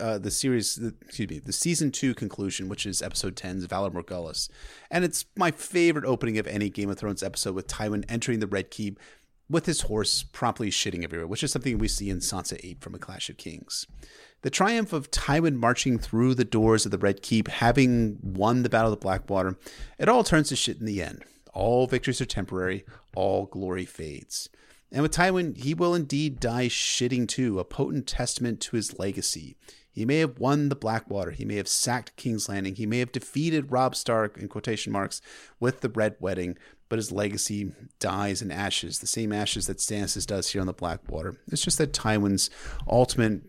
uh, 0.01 0.19
the 0.19 0.31
series, 0.31 0.77
the, 0.77 0.95
excuse 1.03 1.29
me, 1.29 1.39
the 1.39 1.53
season 1.53 1.91
two 1.91 2.15
conclusion, 2.15 2.69
which 2.69 2.87
is 2.87 3.03
episode 3.03 3.35
10's 3.35 3.67
Valar 3.67 3.93
Morghulis. 3.93 4.49
And 4.91 5.05
it's 5.05 5.25
my 5.37 5.51
favorite 5.51 6.05
opening 6.05 6.39
of 6.39 6.47
any 6.47 6.69
Game 6.69 6.91
of 6.91 6.99
Thrones 6.99 7.23
episode 7.23 7.55
with 7.55 7.67
Tywin 7.67 8.05
entering 8.09 8.41
the 8.41 8.47
Red 8.47 8.71
Keep 8.71 9.01
with 9.49 9.67
his 9.67 9.83
horse 9.83 10.23
promptly 10.25 10.71
shitting 10.71 11.05
everywhere, 11.05 11.27
which 11.27 11.43
is 11.45 11.53
something 11.53 11.79
we 11.79 11.89
see 11.89 12.11
in 12.11 12.19
Sansa 12.19 12.59
8 12.63 12.81
from 12.81 12.95
A 12.95 12.99
Clash 12.99 13.31
of 13.31 13.37
Kings. 13.37 13.87
The 14.43 14.51
triumph 14.51 14.93
of 14.93 15.11
Tywin 15.11 15.55
marching 15.57 15.99
through 15.99 16.35
the 16.35 16.45
doors 16.45 16.85
of 16.85 16.91
the 16.91 16.99
Red 16.99 17.23
Keep, 17.23 17.49
having 17.49 18.19
won 18.23 18.63
the 18.63 18.69
Battle 18.69 18.93
of 18.93 18.99
the 18.99 19.03
Blackwater, 19.03 19.57
it 19.99 20.09
all 20.09 20.25
turns 20.25 20.49
to 20.49 20.57
shit 20.57 20.79
in 20.79 20.87
the 20.87 21.03
end. 21.03 21.25
All 21.57 21.87
victories 21.87 22.21
are 22.21 22.27
temporary, 22.27 22.85
all 23.15 23.47
glory 23.47 23.87
fades. 23.87 24.51
And 24.93 25.01
with 25.01 25.15
Tywin, 25.15 25.57
he 25.57 25.73
will 25.73 25.95
indeed 25.95 26.39
die 26.39 26.67
shitting 26.67 27.27
too, 27.27 27.59
a 27.59 27.65
potent 27.65 28.07
testament 28.07 28.61
to 28.61 28.77
his 28.77 28.99
legacy. 28.99 29.57
He 29.91 30.05
may 30.05 30.19
have 30.19 30.39
won 30.39 30.69
the 30.69 30.77
Blackwater. 30.77 31.31
He 31.31 31.47
may 31.47 31.57
have 31.57 31.67
sacked 31.67 32.15
King's 32.17 32.51
Landing. 32.51 32.77
He 32.77 32.85
may 32.85 32.99
have 32.99 33.11
defeated 33.11 33.73
Robb 33.73 33.97
Stark, 33.97 34.37
in 34.37 34.49
quotation 34.49 34.93
marks, 34.93 35.23
with 35.59 35.81
the 35.81 35.89
Red 35.89 36.17
Wedding, 36.21 36.59
but 36.91 36.99
his 36.99 37.11
legacy 37.11 37.73
dies 38.01 38.43
in 38.43 38.51
ashes, 38.51 38.99
the 38.99 39.07
same 39.07 39.33
ashes 39.33 39.67
that 39.67 39.79
Stannis 39.79 40.27
does 40.27 40.51
here 40.51 40.61
on 40.61 40.67
the 40.67 40.75
Blackwater. 40.75 41.37
It's 41.51 41.65
just 41.65 41.79
that 41.79 41.95
Tywin's 41.95 42.51
ultimate 42.87 43.41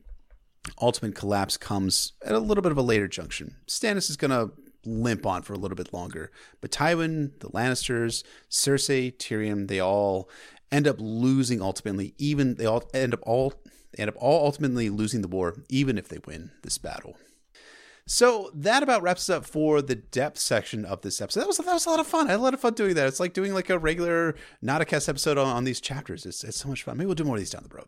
ultimate 0.81 1.15
collapse 1.15 1.57
comes 1.57 2.13
at 2.25 2.35
a 2.35 2.39
little 2.39 2.61
bit 2.61 2.71
of 2.71 2.77
a 2.77 2.81
later 2.81 3.07
junction. 3.07 3.55
Stannis 3.67 4.09
is 4.09 4.17
going 4.17 4.31
to 4.31 4.51
limp 4.87 5.25
on 5.25 5.41
for 5.41 5.53
a 5.53 5.57
little 5.57 5.75
bit 5.75 5.93
longer, 5.93 6.31
but 6.61 6.71
Tywin, 6.71 7.37
the 7.39 7.49
Lannisters, 7.49 8.23
Cersei, 8.49 9.15
Tyrion, 9.15 9.67
they 9.67 9.79
all 9.79 10.29
end 10.71 10.87
up 10.87 10.95
losing 10.99 11.61
ultimately. 11.61 12.13
Even 12.17 12.55
they 12.55 12.65
all 12.65 12.89
end 12.93 13.13
up 13.13 13.19
all 13.23 13.53
end 13.97 14.09
up 14.09 14.15
all 14.17 14.45
ultimately 14.45 14.89
losing 14.89 15.21
the 15.21 15.27
war, 15.27 15.55
even 15.69 15.97
if 15.97 16.07
they 16.07 16.19
win 16.25 16.51
this 16.63 16.77
battle. 16.77 17.17
So 18.09 18.49
that 18.53 18.83
about 18.83 19.01
wraps 19.01 19.29
up 19.29 19.45
for 19.45 19.81
the 19.81 19.95
depth 19.95 20.39
section 20.39 20.85
of 20.85 21.01
this 21.01 21.19
episode. 21.19 21.41
That 21.41 21.47
was 21.47 21.57
that 21.57 21.73
was 21.73 21.85
a 21.85 21.89
lot 21.89 21.99
of 21.99 22.07
fun. 22.07 22.27
I 22.27 22.31
had 22.31 22.39
a 22.39 22.43
lot 22.43 22.53
of 22.53 22.61
fun 22.61 22.73
doing 22.73 22.95
that. 22.95 23.07
It's 23.07 23.19
like 23.19 23.33
doing 23.33 23.53
like 23.53 23.69
a 23.69 23.77
regular 23.77 24.35
Not 24.61 24.81
a 24.81 24.85
Cast 24.85 25.09
episode 25.09 25.37
on, 25.37 25.47
on 25.47 25.65
these 25.65 25.81
chapters. 25.81 26.25
It's, 26.25 26.43
it's 26.43 26.57
so 26.57 26.69
much 26.69 26.83
fun. 26.83 26.97
Maybe 26.97 27.07
we'll 27.07 27.15
do 27.15 27.25
more 27.25 27.35
of 27.35 27.41
these 27.41 27.49
down 27.49 27.65
the 27.69 27.75
road. 27.75 27.87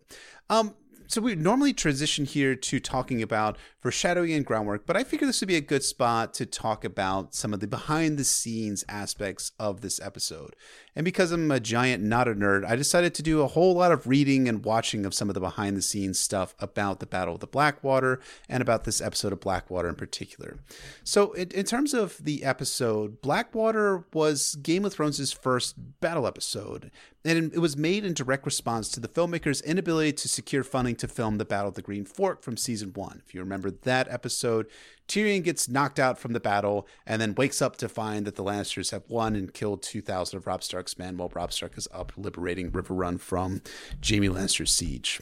Um, 0.50 0.76
so 1.10 1.22
we 1.22 1.34
normally 1.34 1.74
transition 1.74 2.24
here 2.24 2.56
to 2.56 2.80
talking 2.80 3.24
about 3.24 3.58
foreshadowing 3.80 4.32
and 4.32 4.46
groundwork, 4.46 4.86
but 4.86 4.96
I 4.96 5.04
figure 5.04 5.26
this 5.26 5.42
would 5.42 5.48
be 5.48 5.56
a 5.56 5.62
good 5.62 5.84
spot 5.84 6.36
to 6.36 6.46
talk 6.46 6.86
about 6.86 7.34
some 7.34 7.52
of 7.52 7.62
the 7.62 7.68
behind 7.68 8.20
the 8.20 8.24
scenes 8.24 8.86
aspects 8.88 9.52
of 9.60 9.82
this 9.82 10.00
episode. 10.00 10.56
And 10.96 11.06
because 11.06 11.32
I'm 11.32 11.52
a 11.52 11.60
giant, 11.60 12.04
not 12.04 12.28
a 12.28 12.34
nerd, 12.34 12.66
I 12.66 12.76
decided 12.76 13.14
to 13.16 13.24
do 13.24 13.42
a 13.42 13.48
whole 13.48 13.74
lot 13.76 13.92
of 13.92 14.08
reading 14.08 14.50
and 14.50 14.66
watching 14.66 15.06
of 15.06 15.14
some 15.14 15.30
of 15.30 15.34
the 15.34 15.40
behind 15.40 15.78
the 15.78 15.82
scenes 15.82 16.20
stuff 16.20 16.56
about 16.60 17.00
the 17.00 17.06
Battle 17.06 17.36
of 17.36 17.40
the 17.40 17.48
Blackwater 17.48 18.20
and 18.48 18.62
about 18.62 18.84
this 18.84 19.00
episode 19.00 19.32
of 19.32 19.40
Blackwater 19.40 19.88
in 19.88 19.96
particular. 19.96 20.58
So, 21.04 21.32
in, 21.34 21.52
in 21.52 21.66
terms 21.66 21.94
of 21.94 22.18
the 22.24 22.44
episode, 22.44 23.22
Blackwater 23.22 24.06
was 24.14 24.56
Game 24.56 24.86
of 24.86 24.94
Thrones' 24.94 25.32
first 25.32 25.76
battle 26.00 26.26
episode, 26.26 26.92
and 27.24 27.54
it 27.54 27.60
was 27.60 27.78
made 27.78 28.06
in 28.06 28.14
direct 28.14 28.46
response 28.46 28.90
to 28.90 29.00
the 29.00 29.08
filmmakers' 29.08 29.64
inability 29.64 30.14
to 30.14 30.28
secure 30.28 30.64
funding 30.64 30.96
to 30.98 31.08
film 31.08 31.38
the 31.38 31.46
Battle 31.46 31.70
of 31.70 31.76
the 31.76 31.82
Green 31.82 32.06
Fork 32.06 32.42
from 32.42 32.58
season 32.58 32.94
one. 32.94 33.22
If 33.26 33.34
you 33.34 33.42
remember 33.42 33.72
that 33.72 34.08
episode, 34.10 34.68
Tyrion 35.10 35.44
gets 35.44 35.68
knocked 35.68 36.00
out 36.00 36.20
from 36.20 36.34
the 36.34 36.40
battle 36.40 36.88
and 37.06 37.22
then 37.22 37.36
wakes 37.36 37.62
up 37.62 37.76
to 37.78 37.90
find 37.90 38.26
that 38.26 38.36
the 38.36 38.44
Lannisters 38.44 38.92
have 38.92 39.10
won 39.10 39.36
and 39.36 39.54
killed 39.54 39.82
2,000 39.82 40.38
of 40.38 40.48
Robb 40.48 40.64
Stark's 40.64 40.98
men 40.98 41.18
while 41.18 41.32
Robb 41.34 41.52
Stark 41.52 41.78
is 41.78 41.88
up 41.92 42.14
liberating 42.16 42.72
Riverrun 42.72 43.20
from 43.20 43.62
Jaime 44.08 44.30
Lannister's 44.30 44.74
siege. 44.74 45.20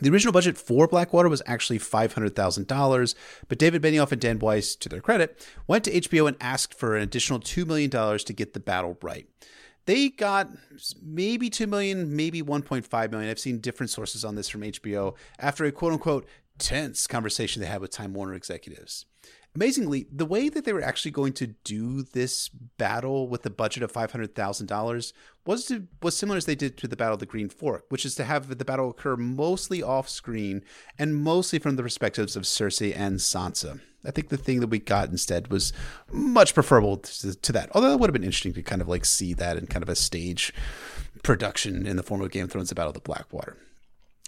The 0.00 0.10
original 0.10 0.32
budget 0.32 0.58
for 0.58 0.88
Blackwater 0.88 1.28
was 1.28 1.42
actually 1.46 1.78
$500,000, 1.78 3.14
but 3.46 3.58
David 3.58 3.82
Benioff 3.82 4.10
and 4.10 4.20
Dan 4.20 4.38
Weiss, 4.38 4.74
to 4.76 4.88
their 4.88 5.00
credit, 5.00 5.46
went 5.66 5.84
to 5.84 5.92
HBO 5.92 6.26
and 6.26 6.36
asked 6.40 6.74
for 6.74 6.96
an 6.96 7.02
additional 7.02 7.38
$2 7.38 7.66
million 7.66 7.90
to 7.90 8.32
get 8.32 8.54
the 8.54 8.60
battle 8.60 8.98
right. 9.02 9.28
They 9.84 10.08
got 10.08 10.48
maybe 11.02 11.50
2 11.50 11.66
million, 11.66 12.16
maybe 12.16 12.42
1.5 12.42 13.10
million. 13.10 13.30
I've 13.30 13.38
seen 13.38 13.58
different 13.58 13.90
sources 13.90 14.24
on 14.24 14.34
this 14.34 14.48
from 14.48 14.62
HBO 14.62 15.14
after 15.38 15.64
a 15.64 15.72
quote 15.72 15.92
unquote 15.92 16.26
tense 16.58 17.06
conversation 17.06 17.60
they 17.60 17.68
had 17.68 17.80
with 17.80 17.90
Time 17.90 18.14
Warner 18.14 18.34
executives. 18.34 19.06
Amazingly, 19.54 20.06
the 20.10 20.24
way 20.24 20.48
that 20.48 20.64
they 20.64 20.72
were 20.72 20.82
actually 20.82 21.10
going 21.10 21.34
to 21.34 21.48
do 21.48 22.02
this 22.02 22.48
battle 22.48 23.28
with 23.28 23.44
a 23.44 23.50
budget 23.50 23.82
of 23.82 23.92
five 23.92 24.10
hundred 24.10 24.34
thousand 24.34 24.66
dollars 24.66 25.12
was 25.44 25.66
to, 25.66 25.86
was 26.02 26.16
similar 26.16 26.38
as 26.38 26.46
they 26.46 26.54
did 26.54 26.78
to 26.78 26.88
the 26.88 26.96
Battle 26.96 27.14
of 27.14 27.20
the 27.20 27.26
Green 27.26 27.50
Fork, 27.50 27.84
which 27.90 28.06
is 28.06 28.14
to 28.14 28.24
have 28.24 28.56
the 28.56 28.64
battle 28.64 28.88
occur 28.88 29.16
mostly 29.16 29.82
off 29.82 30.08
screen 30.08 30.64
and 30.98 31.16
mostly 31.16 31.58
from 31.58 31.76
the 31.76 31.82
perspectives 31.82 32.34
of 32.34 32.44
Cersei 32.44 32.96
and 32.96 33.18
Sansa. 33.18 33.80
I 34.04 34.10
think 34.10 34.30
the 34.30 34.36
thing 34.38 34.60
that 34.60 34.68
we 34.68 34.78
got 34.78 35.10
instead 35.10 35.48
was 35.48 35.72
much 36.10 36.54
preferable 36.54 36.96
to, 36.96 37.34
to 37.34 37.52
that. 37.52 37.70
Although 37.74 37.92
it 37.92 38.00
would 38.00 38.08
have 38.08 38.14
been 38.14 38.24
interesting 38.24 38.54
to 38.54 38.62
kind 38.62 38.80
of 38.80 38.88
like 38.88 39.04
see 39.04 39.34
that 39.34 39.58
in 39.58 39.66
kind 39.66 39.82
of 39.82 39.88
a 39.88 39.94
stage 39.94 40.54
production 41.22 41.86
in 41.86 41.96
the 41.96 42.02
form 42.02 42.22
of 42.22 42.30
Game 42.30 42.44
of 42.44 42.52
Thrones: 42.52 42.70
The 42.70 42.74
Battle 42.74 42.90
of 42.90 42.94
the 42.94 43.00
Blackwater. 43.00 43.58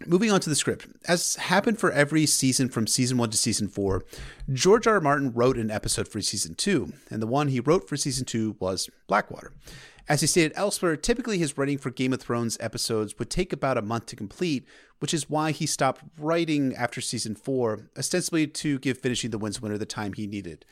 Moving 0.06 0.32
on 0.32 0.40
to 0.40 0.50
the 0.50 0.56
script. 0.56 0.88
As 1.06 1.36
happened 1.36 1.78
for 1.78 1.92
every 1.92 2.26
season 2.26 2.68
from 2.68 2.88
season 2.88 3.16
one 3.16 3.30
to 3.30 3.36
season 3.36 3.68
four, 3.68 4.02
George 4.52 4.88
R. 4.88 4.94
R. 4.94 5.00
Martin 5.00 5.32
wrote 5.32 5.56
an 5.56 5.70
episode 5.70 6.08
for 6.08 6.20
season 6.20 6.56
two, 6.56 6.92
and 7.10 7.22
the 7.22 7.28
one 7.28 7.46
he 7.46 7.60
wrote 7.60 7.88
for 7.88 7.96
season 7.96 8.24
two 8.24 8.56
was 8.58 8.90
Blackwater. 9.06 9.52
As 10.08 10.20
he 10.20 10.26
stated 10.26 10.52
elsewhere, 10.56 10.96
typically 10.96 11.38
his 11.38 11.56
writing 11.56 11.78
for 11.78 11.90
Game 11.90 12.12
of 12.12 12.20
Thrones 12.20 12.58
episodes 12.60 13.18
would 13.18 13.30
take 13.30 13.52
about 13.52 13.78
a 13.78 13.82
month 13.82 14.06
to 14.06 14.16
complete, 14.16 14.66
which 14.98 15.14
is 15.14 15.30
why 15.30 15.52
he 15.52 15.64
stopped 15.64 16.02
writing 16.18 16.74
after 16.74 17.00
season 17.00 17.36
four, 17.36 17.88
ostensibly 17.96 18.48
to 18.48 18.80
give 18.80 18.98
finishing 18.98 19.30
The 19.30 19.38
Winds 19.38 19.62
Winter 19.62 19.78
the 19.78 19.86
time 19.86 20.12
he 20.12 20.26
needed. 20.26 20.64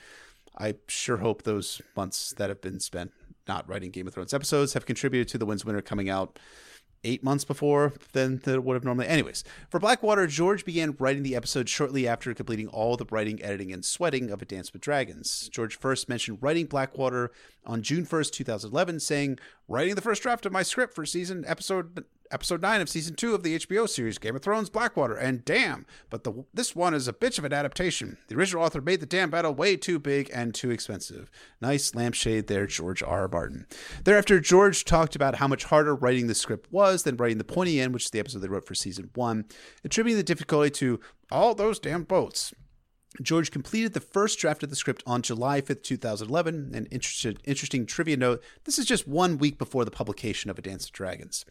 I 0.59 0.75
sure 0.89 1.19
hope 1.19 1.45
those 1.45 1.81
months 1.97 2.35
that 2.37 2.51
have 2.51 2.61
been 2.61 2.81
spent 2.81 3.13
not 3.49 3.69
writing 3.69 3.91
Game 3.91 4.07
of 4.07 4.15
Thrones 4.15 4.35
episodes 4.35 4.75
have 4.75 4.85
contributed 4.85 5.29
to 5.29 5.39
The 5.39 5.47
Winds 5.47 5.65
Winter 5.65 5.81
coming 5.81 6.11
out 6.11 6.39
eight 7.05 7.23
months 7.25 7.45
before 7.45 7.93
than 8.13 8.39
that 8.39 8.63
would 8.63 8.75
have 8.75 8.85
normally. 8.85 9.07
Anyways, 9.07 9.45
for 9.69 9.81
Blackwater, 9.81 10.27
George 10.27 10.65
began 10.65 10.97
writing 10.99 11.23
the 11.23 11.37
episode 11.37 11.69
shortly 11.69 12.07
after 12.07 12.33
completing 12.35 12.69
all 12.69 12.97
the 12.97 13.07
writing, 13.11 13.43
editing, 13.43 13.73
and 13.73 13.85
sweating 13.85 14.31
of 14.31 14.43
A 14.43 14.45
Dance 14.45 14.73
with 14.73 14.83
Dragons. 14.83 15.49
George 15.49 15.79
first 15.79 16.09
mentioned 16.09 16.39
writing 16.41 16.67
Blackwater 16.67 17.31
on 17.67 17.83
June 17.83 18.07
1st, 18.07 18.33
2011, 18.33 19.01
saying, 19.01 19.39
Writing 19.69 19.95
the 19.95 20.01
first 20.01 20.23
draft 20.23 20.47
of 20.47 20.53
my 20.53 20.63
script 20.63 20.95
for 20.95 21.07
season 21.07 21.45
episode 21.47 22.05
episode 22.33 22.63
9 22.63 22.81
of 22.81 22.89
season 22.89 23.15
2 23.15 23.35
of 23.35 23.43
the 23.43 23.59
HBO 23.59 23.89
series 23.89 24.19
Game 24.19 24.35
of 24.35 24.43
Thrones 24.43 24.71
Blackwater, 24.71 25.15
and 25.15 25.45
damn, 25.45 25.87
but 26.11 26.25
the 26.25 26.45
this 26.53 26.75
one 26.75 26.95
is 26.95 27.07
a 27.07 27.13
bitch 27.13 27.39
of 27.39 27.45
an 27.45 27.53
adaptation. 27.53 28.17
The 28.29 28.37
original 28.37 28.65
author 28.65 28.81
made 28.81 29.01
the 29.01 29.07
damn 29.07 29.31
battle 29.31 29.55
way 29.55 29.77
too 29.77 29.99
big 29.99 30.31
and 30.33 30.55
too 30.55 30.71
expensive. 30.71 31.31
Nice 31.61 31.95
lampshade 31.95 32.47
there, 32.47 32.67
George 32.67 33.03
R. 33.03 33.23
R. 33.23 33.29
Martin. 33.29 33.67
Thereafter, 34.05 34.41
George 34.41 34.85
talked 34.85 35.15
about 35.15 35.37
how 35.37 35.47
much 35.47 35.65
harder 35.65 35.95
writing 35.95 36.27
the 36.27 36.35
script 36.35 36.73
was 36.73 37.03
than 37.03 37.17
writing 37.17 37.39
the 37.39 37.45
pointy 37.45 37.81
end, 37.81 37.93
which 37.93 38.07
is 38.07 38.11
the 38.11 38.19
episode 38.19 38.41
they 38.41 38.49
wrote 38.49 38.67
for 38.67 38.75
season 38.75 39.11
1, 39.15 39.45
attributing 39.85 40.17
the 40.17 40.23
difficulty 40.23 40.71
to 40.71 40.99
all 41.31 41.55
those 41.55 41.79
damn 41.79 42.05
boats. 42.05 42.53
George 43.21 43.51
completed 43.51 43.93
the 43.93 44.01
first 44.01 44.39
draft 44.39 44.63
of 44.63 44.71
the 44.71 44.77
script 44.77 45.03
on 45.07 45.21
July 45.21 45.61
5th, 45.61 45.83
2011. 45.83 46.71
An 46.75 46.87
interesting 46.87 47.85
trivia 47.85 48.17
note 48.17 48.43
this 48.65 48.79
is 48.79 48.87
just 48.87 49.07
one 49.07 49.37
week 49.37 49.59
before 49.59 49.85
the 49.85 49.91
publication 49.91 50.51
of 50.51 50.59
A 50.59 50.63
Dance 50.63 50.87
of 50.87 50.93
Dragons. 50.93 51.45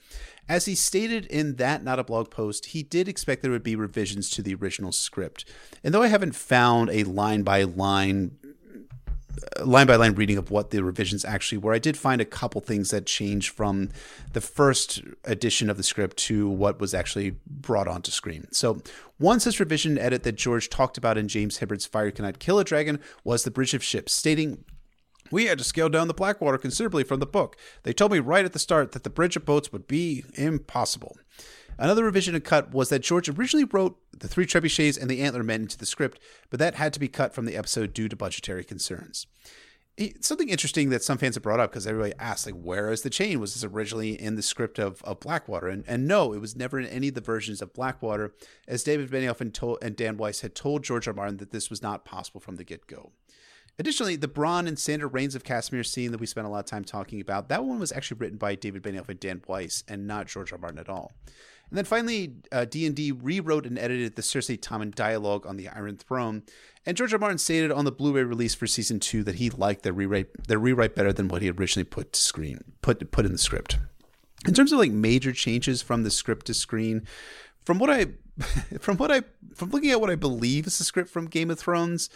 As 0.50 0.66
he 0.66 0.74
stated 0.74 1.28
in 1.28 1.58
that 1.58 1.84
Not 1.84 2.00
a 2.00 2.04
Blog 2.04 2.32
post, 2.32 2.68
he 2.68 2.82
did 2.82 3.08
expect 3.08 3.44
there 3.44 3.52
would 3.52 3.62
be 3.62 3.76
revisions 3.76 4.30
to 4.32 4.42
the 4.42 4.56
original 4.56 4.92
script. 4.92 5.46
And 5.84 5.94
though 5.94 6.02
I 6.02 6.08
haven't 6.08 6.36
found 6.36 6.90
a 6.90 7.04
line 7.04 7.44
by 7.44 7.62
line 7.64 8.38
line 9.64 9.88
by 9.88 9.96
line 9.96 10.14
reading 10.14 10.38
of 10.38 10.52
what 10.52 10.72
the 10.72 10.84
revisions 10.84 11.26
actually 11.26 11.58
were, 11.58 11.74
I 11.74 11.80
did 11.80 11.98
find 11.98 12.22
a 12.22 12.26
couple 12.26 12.62
things 12.62 12.92
that 12.92 13.06
changed 13.06 13.50
from 13.50 13.90
the 14.34 14.42
first 14.42 15.02
edition 15.26 15.70
of 15.70 15.78
the 15.78 15.84
script 15.84 16.18
to 16.18 16.50
what 16.50 16.80
was 16.80 16.94
actually 16.94 17.36
brought 17.46 17.88
onto 17.88 18.12
screen. 18.12 18.48
So, 18.52 18.82
one 19.18 19.40
such 19.40 19.60
revision 19.60 19.98
edit 19.98 20.24
that 20.24 20.36
George 20.36 20.70
talked 20.70 20.98
about 20.98 21.18
in 21.18 21.28
James 21.28 21.58
Hibbard's 21.58 21.86
Fire 21.86 22.12
Cannot 22.12 22.40
Kill 22.40 22.60
a 22.60 22.64
Dragon 22.64 23.00
was 23.24 23.44
the 23.44 23.52
Bridge 23.52 23.74
of 23.74 23.84
Ships, 23.84 24.14
stating, 24.14 24.64
we 25.32 25.46
had 25.46 25.58
to 25.60 25.64
scale 25.64 25.90
down 25.90 26.08
the 26.08 26.14
Blackwater 26.14 26.58
considerably 26.58 27.04
from 27.04 27.20
the 27.20 27.26
book. 27.26 27.56
They 27.84 27.94
told 27.94 28.12
me 28.12 28.20
right 28.20 28.46
at 28.46 28.54
the 28.54 28.60
start 28.60 28.92
that 28.92 29.04
the 29.04 29.10
bridge 29.10 29.36
of 29.36 29.46
boats 29.46 29.72
would 29.72 29.88
be 29.88 30.26
impossible. 30.34 31.18
Another 31.82 32.04
revision 32.04 32.36
and 32.36 32.44
cut 32.44 32.76
was 32.76 32.90
that 32.90 33.02
George 33.02 33.28
originally 33.28 33.64
wrote 33.66 33.98
the 34.16 34.28
three 34.28 34.46
trebuchets 34.46 35.02
and 35.02 35.10
the 35.10 35.24
antler 35.24 35.42
men 35.42 35.62
into 35.62 35.80
the 35.80 35.88
script, 35.88 36.20
but 36.52 36.60
that 36.60 36.76
had 36.76 36.94
to 36.94 37.00
be 37.00 37.08
cut 37.08 37.34
from 37.34 37.46
the 37.46 37.58
episode 37.58 37.92
due 37.92 38.08
to 38.08 38.16
budgetary 38.16 38.64
concerns. 38.64 39.26
It's 39.98 40.28
something 40.28 40.50
interesting 40.50 40.92
that 40.92 41.02
some 41.04 41.18
fans 41.18 41.34
have 41.36 41.42
brought 41.42 41.60
up 41.60 41.72
because 41.72 41.88
everybody 41.88 42.14
asked, 42.20 42.46
like, 42.46 42.54
where 42.54 42.92
is 42.92 43.02
the 43.02 43.10
chain? 43.10 43.40
Was 43.40 43.56
this 43.56 43.64
originally 43.64 44.12
in 44.12 44.36
the 44.36 44.44
script 44.44 44.78
of, 44.78 45.02
of 45.02 45.20
Blackwater? 45.22 45.70
And, 45.70 45.84
and 45.88 46.08
no, 46.08 46.34
it 46.34 46.40
was 46.40 46.56
never 46.56 46.80
in 46.80 46.86
any 46.86 47.08
of 47.08 47.16
the 47.16 47.20
versions 47.20 47.64
of 47.64 47.74
Blackwater, 47.74 48.36
as 48.68 48.84
David 48.84 49.10
Benioff 49.10 49.42
and, 49.42 49.58
and 49.82 49.96
Dan 49.96 50.18
Weiss 50.18 50.42
had 50.42 50.54
told 50.54 50.84
George 50.84 51.08
R. 51.08 51.16
Martin 51.16 51.38
that 51.38 51.50
this 51.50 51.72
was 51.72 51.82
not 51.82 52.06
possible 52.06 52.40
from 52.40 52.58
the 52.58 52.64
get 52.64 52.86
go. 52.86 53.12
Additionally, 53.80 54.16
the 54.16 54.28
Bronn 54.28 54.68
and 54.68 54.78
Sandor 54.78 55.08
Rains 55.08 55.34
of 55.34 55.44
Castamere 55.44 55.84
scene 55.84 56.12
that 56.12 56.20
we 56.20 56.28
spent 56.28 56.46
a 56.46 56.50
lot 56.52 56.60
of 56.60 56.66
time 56.66 56.84
talking 56.84 57.20
about, 57.20 57.50
that 57.50 57.66
one 57.66 57.80
was 57.80 57.92
actually 57.92 58.20
written 58.20 58.38
by 58.38 58.54
David 58.54 58.84
Benioff 58.84 59.10
and 59.10 59.20
Dan 59.20 59.42
Weiss 59.48 59.84
and 59.88 60.06
not 60.06 60.28
George 60.28 60.52
R. 60.52 60.60
Martin 60.60 60.78
at 60.78 60.88
all. 60.88 61.14
And 61.72 61.78
then 61.78 61.86
finally, 61.86 62.28
D&D 62.70 63.12
uh, 63.12 63.16
rewrote 63.16 63.66
and 63.66 63.80
edited 63.80 64.18
the 64.18 64.22
Cersei 64.22 64.60
Tommen 64.60 64.94
dialogue 64.94 65.48
on 65.48 65.56
the 65.56 65.70
Iron 65.70 65.96
Throne, 65.96 66.44
and 66.86 66.98
George 66.98 67.14
R. 67.14 67.20
Martin 67.20 67.38
stated 67.38 67.72
on 67.72 67.86
the 67.86 67.94
Blu-ray 67.94 68.24
release 68.24 68.54
for 68.54 68.68
season 68.68 69.00
two 69.00 69.24
that 69.24 69.36
he 69.36 69.50
liked 69.50 69.84
their 69.84 69.94
rewrite 69.94 70.48
their 70.48 70.60
rewrite 70.60 70.96
better 70.96 71.14
than 71.14 71.30
what 71.30 71.42
he 71.42 71.50
originally 71.50 71.86
put 71.86 72.16
screen 72.16 72.60
put 72.82 73.10
put 73.12 73.26
in 73.26 73.32
the 73.32 73.38
script. 73.38 73.78
In 74.46 74.54
terms 74.54 74.74
of 74.74 74.80
like 74.80 74.92
major 74.92 75.32
changes 75.32 75.82
from 75.82 76.04
the 76.04 76.12
script 76.12 76.48
to 76.48 76.54
screen, 76.54 77.08
from 77.64 77.80
what 77.80 77.90
I 77.90 78.08
from 78.80 78.98
what 78.98 79.12
I 79.12 79.22
from 79.56 79.70
looking 79.70 79.92
at 79.92 80.02
what 80.02 80.10
I 80.10 80.16
believe 80.16 80.68
is 80.68 80.78
the 80.78 80.84
script 80.84 81.10
from 81.10 81.28
Game 81.28 81.50
of 81.50 81.58
Thrones, 81.58 82.10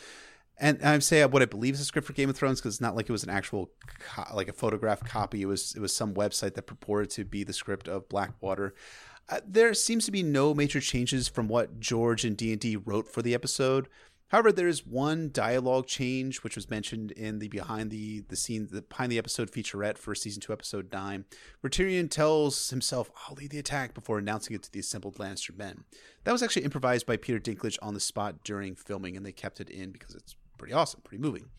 and 0.57 0.79
I'm 0.83 1.01
saying 1.01 1.31
what 1.31 1.41
I 1.41 1.45
believe 1.45 1.75
is 1.75 1.81
a 1.81 1.85
script 1.85 2.07
for 2.07 2.13
Game 2.13 2.29
of 2.29 2.35
Thrones 2.35 2.59
because 2.59 2.75
it's 2.75 2.81
not 2.81 2.95
like 2.95 3.07
it 3.07 3.11
was 3.11 3.23
an 3.23 3.29
actual 3.29 3.69
co- 3.99 4.35
like 4.35 4.49
a 4.49 4.53
photograph 4.53 5.03
copy. 5.05 5.43
It 5.43 5.45
was 5.45 5.75
it 5.75 5.79
was 5.79 5.95
some 5.95 6.13
website 6.13 6.55
that 6.55 6.63
purported 6.63 7.09
to 7.11 7.23
be 7.23 7.43
the 7.43 7.53
script 7.53 7.87
of 7.87 8.09
Blackwater. 8.09 8.73
Uh, 9.27 9.39
there 9.45 9.73
seems 9.73 10.05
to 10.05 10.11
be 10.11 10.23
no 10.23 10.53
major 10.53 10.79
changes 10.79 11.27
from 11.27 11.47
what 11.47 11.79
George 11.79 12.25
and 12.25 12.37
D&D 12.37 12.75
wrote 12.75 13.07
for 13.07 13.21
the 13.21 13.33
episode. 13.33 13.87
However, 14.29 14.51
there 14.51 14.67
is 14.67 14.85
one 14.85 15.29
dialogue 15.31 15.87
change 15.87 16.43
which 16.43 16.55
was 16.55 16.69
mentioned 16.69 17.11
in 17.11 17.39
the 17.39 17.47
behind 17.47 17.91
the 17.91 18.21
the 18.21 18.35
scene 18.35 18.67
the 18.71 18.81
behind 18.81 19.11
the 19.11 19.19
episode 19.19 19.51
featurette 19.51 19.97
for 19.97 20.15
season 20.15 20.41
two, 20.41 20.51
episode 20.51 20.91
nine, 20.91 21.25
where 21.61 21.69
Tyrion 21.69 22.09
tells 22.09 22.69
himself, 22.71 23.11
"I'll 23.27 23.35
lead 23.35 23.51
the 23.51 23.59
attack" 23.59 23.93
before 23.93 24.17
announcing 24.17 24.55
it 24.55 24.63
to 24.63 24.71
the 24.71 24.79
assembled 24.79 25.17
Lannister 25.17 25.55
men. 25.55 25.83
That 26.23 26.31
was 26.31 26.41
actually 26.41 26.65
improvised 26.65 27.05
by 27.05 27.17
Peter 27.17 27.39
Dinklage 27.39 27.77
on 27.83 27.93
the 27.93 27.99
spot 27.99 28.43
during 28.43 28.75
filming, 28.75 29.15
and 29.15 29.25
they 29.25 29.31
kept 29.31 29.61
it 29.61 29.69
in 29.69 29.91
because 29.91 30.15
it's 30.15 30.35
pretty 30.57 30.73
awesome, 30.73 31.01
pretty 31.01 31.21
moving. 31.21 31.49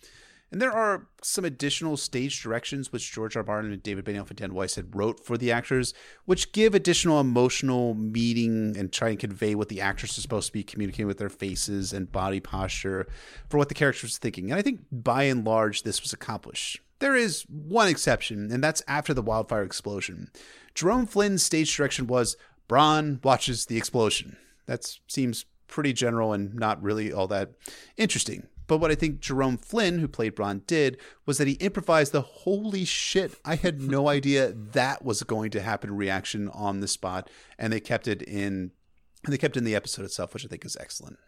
And 0.53 0.63
there 0.63 0.73
are 0.73 1.09
some 1.23 1.45
additional 1.45 1.97
stage 1.97 2.41
directions 2.41 2.93
which 2.93 3.13
George 3.13 3.37
R. 3.37 3.43
Martin 3.43 3.73
and 3.73 3.83
David 3.83 4.05
Benioff 4.05 4.29
and 4.29 4.37
Dan 4.37 4.55
Weiss 4.55 4.77
had 4.77 4.95
wrote 4.95 5.25
for 5.25 5.37
the 5.37 5.51
actors, 5.51 5.93
which 6.25 6.53
give 6.53 6.75
additional 6.75 7.19
emotional 7.21 7.95
meaning 7.95 8.77
and 8.79 8.93
try 8.93 9.09
and 9.09 9.19
convey 9.19 9.57
what 9.57 9.69
the 9.69 9.81
actors 9.81 10.17
are 10.17 10.21
supposed 10.21 10.47
to 10.47 10.53
be 10.53 10.63
communicating 10.63 11.09
with 11.09 11.19
their 11.19 11.29
faces 11.29 11.93
and 11.93 12.13
body 12.13 12.39
posture 12.39 13.09
for 13.49 13.59
what 13.59 13.69
the 13.69 13.75
characters 13.75 14.17
are 14.17 14.21
thinking. 14.21 14.51
And 14.51 14.59
I 14.59 14.63
think 14.63 14.81
by 14.93 15.25
and 15.25 15.45
large, 15.45 15.83
this 15.83 16.01
was 16.01 16.13
accomplished. 16.13 16.81
There 17.01 17.17
is 17.17 17.43
one 17.49 17.89
exception, 17.89 18.51
and 18.53 18.63
that's 18.63 18.83
after 18.87 19.13
the 19.13 19.23
wildfire 19.23 19.65
explosion. 19.65 20.31
Jerome 20.75 21.07
Flynn's 21.07 21.43
stage 21.43 21.77
direction 21.77 22.07
was 22.07 22.37
Bronn 22.69 23.23
watches 23.25 23.67
the 23.67 23.77
explosion. 23.77 24.37
That 24.67 24.97
seems 25.09 25.45
pretty 25.67 25.93
general 25.93 26.33
and 26.33 26.55
not 26.55 26.83
really 26.83 27.13
all 27.13 27.27
that 27.29 27.51
interesting. 27.97 28.47
But 28.67 28.79
what 28.79 28.91
I 28.91 28.95
think 28.95 29.21
Jerome 29.21 29.59
Flynn, 29.59 29.99
who 29.99 30.09
played 30.09 30.35
Bronn, 30.35 30.67
did 30.67 30.99
was 31.25 31.39
that 31.39 31.47
he 31.47 31.55
improvised 31.55 32.13
the 32.13 32.21
holy 32.21 32.85
shit. 32.85 33.35
I 33.45 33.57
had 33.57 33.81
no 33.81 34.09
idea 34.19 34.53
that 34.53 35.05
was 35.05 35.23
going 35.23 35.51
to 35.53 35.61
happen 35.61 35.97
reaction 35.97 36.49
on 36.49 36.81
the 36.81 36.89
spot, 36.89 37.31
and 37.59 37.73
they 37.73 37.81
kept 37.81 38.09
it 38.09 38.23
in. 38.23 38.73
And 39.25 39.33
they 39.33 39.39
kept 39.39 39.57
in 39.57 39.65
the 39.65 39.75
episode 39.75 40.05
itself, 40.05 40.35
which 40.35 40.45
I 40.45 40.49
think 40.49 40.65
is 40.65 40.77
excellent. 40.79 41.19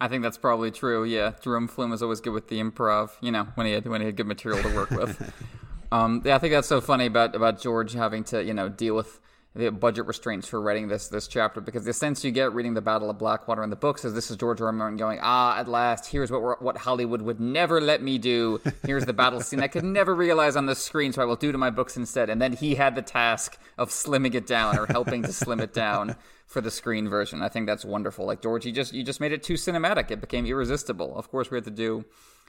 I 0.00 0.06
think 0.06 0.22
that's 0.22 0.38
probably 0.38 0.70
true. 0.70 1.04
Yeah, 1.04 1.32
Jerome 1.42 1.66
Flynn 1.66 1.90
was 1.90 2.02
always 2.02 2.20
good 2.20 2.32
with 2.32 2.48
the 2.48 2.60
improv. 2.60 3.10
You 3.20 3.32
know, 3.32 3.48
when 3.54 3.66
he 3.66 3.72
had 3.72 3.86
when 3.86 4.00
he 4.00 4.06
had 4.06 4.16
good 4.16 4.26
material 4.26 4.62
to 4.62 4.74
work 4.74 4.90
with. 4.90 5.32
um, 5.92 6.22
yeah, 6.24 6.36
I 6.36 6.38
think 6.38 6.52
that's 6.52 6.68
so 6.68 6.80
funny 6.80 7.06
about 7.06 7.34
about 7.34 7.60
George 7.60 7.94
having 7.94 8.24
to 8.24 8.42
you 8.42 8.54
know 8.54 8.68
deal 8.68 8.94
with 8.94 9.20
the 9.54 9.70
budget 9.70 10.06
restraints 10.06 10.46
for 10.46 10.60
writing 10.60 10.86
this 10.86 11.08
this 11.08 11.26
chapter 11.26 11.60
because 11.60 11.84
the 11.84 11.92
sense 11.92 12.24
you 12.24 12.30
get 12.30 12.54
reading 12.54 12.74
the 12.74 12.80
Battle 12.80 13.10
of 13.10 13.18
Blackwater 13.18 13.64
in 13.64 13.70
the 13.70 13.76
books 13.76 14.04
is 14.04 14.14
this 14.14 14.30
is 14.30 14.36
George 14.36 14.60
R. 14.60 14.68
R. 14.68 14.72
Martin 14.72 14.96
going 14.96 15.18
ah 15.20 15.58
at 15.58 15.66
last 15.66 16.06
here's 16.06 16.30
what 16.30 16.62
what 16.62 16.76
Hollywood 16.76 17.20
would 17.22 17.40
never 17.40 17.80
let 17.80 18.00
me 18.00 18.16
do. 18.16 18.60
Here's 18.86 19.06
the 19.06 19.12
battle 19.12 19.40
scene 19.40 19.60
I 19.60 19.66
could 19.66 19.84
never 19.84 20.14
realize 20.14 20.54
on 20.54 20.66
the 20.66 20.76
screen 20.76 21.12
so 21.12 21.20
I 21.20 21.24
will 21.24 21.34
do 21.34 21.50
to 21.50 21.58
my 21.58 21.70
books 21.70 21.96
instead. 21.96 22.30
And 22.30 22.40
then 22.40 22.52
he 22.52 22.76
had 22.76 22.94
the 22.94 23.02
task 23.02 23.58
of 23.76 23.90
slimming 23.90 24.34
it 24.34 24.46
down 24.46 24.78
or 24.78 24.86
helping 24.86 25.22
to 25.22 25.32
slim 25.32 25.58
it 25.58 25.74
down 25.74 26.14
for 26.46 26.60
the 26.60 26.70
screen 26.70 27.08
version. 27.08 27.42
I 27.42 27.48
think 27.48 27.66
that's 27.66 27.84
wonderful. 27.84 28.26
Like 28.26 28.42
George 28.42 28.64
you 28.64 28.72
just 28.72 28.94
you 28.94 29.02
just 29.02 29.20
made 29.20 29.32
it 29.32 29.42
too 29.42 29.54
cinematic. 29.54 30.12
It 30.12 30.20
became 30.20 30.46
irresistible. 30.46 31.16
Of 31.18 31.28
course 31.28 31.50
we 31.50 31.56
had 31.56 31.64
to 31.64 31.72
do 31.72 32.04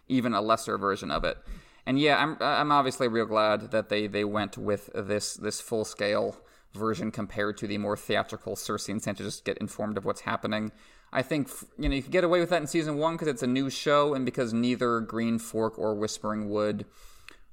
even 0.07 0.35
a 0.35 0.41
lesser 0.41 0.77
version 0.77 1.09
of 1.09 1.23
it. 1.23 1.39
And 1.87 1.99
yeah 1.99 2.21
I'm 2.21 2.37
I'm 2.39 2.71
obviously 2.71 3.07
real 3.07 3.25
glad 3.25 3.71
that 3.71 3.89
they 3.89 4.05
they 4.05 4.23
went 4.23 4.55
with 4.55 4.91
this 4.93 5.33
this 5.33 5.59
full 5.59 5.83
scale 5.83 6.37
version 6.73 7.11
compared 7.11 7.57
to 7.57 7.68
the 7.68 7.77
more 7.77 7.98
theatrical 7.98 8.56
Cersei 8.56 8.89
and 8.89 9.02
Sansa 9.02 9.18
just 9.18 9.45
get 9.45 9.57
informed 9.57 9.98
of 9.98 10.06
what's 10.06 10.22
happening. 10.22 10.72
I 11.14 11.22
think 11.22 11.49
you 11.77 11.89
know 11.89 11.95
you 11.95 12.02
could 12.02 12.11
get 12.11 12.23
away 12.23 12.39
with 12.39 12.49
that 12.52 12.61
in 12.61 12.68
season 12.68 12.98
one 12.98 13.15
because 13.15 13.27
it's 13.27 13.43
a 13.43 13.48
new 13.48 13.69
show 13.69 14.14
and 14.14 14.26
because 14.26 14.53
neither 14.53 14.99
Green 15.02 15.39
Fork 15.39 15.77
or 15.77 15.93
Whispering 15.93 16.49
Wood 16.49 16.85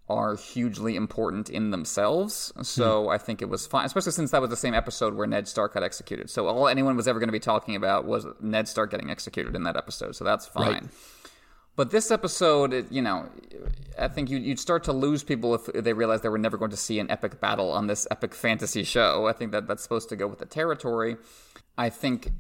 are 0.09 0.37
hugely 0.37 0.97
important 0.97 1.51
in 1.51 1.71
themselves. 1.71 2.53
So 2.63 3.05
hmm. 3.05 3.09
I 3.11 3.19
think 3.19 3.43
it 3.43 3.49
was 3.49 3.67
fine, 3.67 3.85
especially 3.85 4.13
since 4.13 4.31
that 4.31 4.41
was 4.41 4.49
the 4.51 4.57
same 4.57 4.75
episode 4.75 5.15
where 5.15 5.27
Ned 5.27 5.47
Stark 5.47 5.75
got 5.75 5.83
executed. 5.83 6.31
So 6.31 6.49
all 6.49 6.69
anyone 6.69 6.97
was 6.97 7.07
ever 7.07 7.19
going 7.19 7.29
to 7.29 7.33
be 7.33 7.41
talking 7.41 7.77
about 7.77 8.07
was 8.07 8.27
Ned 8.41 8.69
Stark 8.69 8.91
getting 8.91 9.11
executed 9.11 9.55
in 9.55 9.65
that 9.65 9.77
episode. 9.77 10.17
So 10.17 10.25
that's 10.25 10.47
fine. 10.47 10.73
Right. 10.73 10.85
But 11.79 11.93
this 11.93 12.11
episode, 12.11 12.89
you 12.91 13.01
know, 13.01 13.31
I 13.97 14.09
think 14.09 14.31
you'd 14.31 14.59
start 14.59 14.83
to 14.85 14.93
lose 14.93 15.23
people 15.23 15.55
if 15.55 15.67
they 15.67 15.93
realized 15.93 16.25
they 16.25 16.29
were 16.29 16.37
never 16.37 16.57
going 16.57 16.73
to 16.73 16.77
see 16.77 16.99
an 16.99 17.09
epic 17.09 17.39
battle 17.39 17.71
on 17.71 17.87
this 17.87 18.05
epic 18.11 18.35
fantasy 18.35 18.83
show. 18.83 19.29
I 19.29 19.33
think 19.33 19.53
that 19.53 19.69
that's 19.69 19.85
supposed 19.85 20.09
to 20.09 20.17
go 20.17 20.27
with 20.27 20.41
the 20.41 20.45
territory. 20.45 21.19
I 21.79 21.91
think 21.91 22.33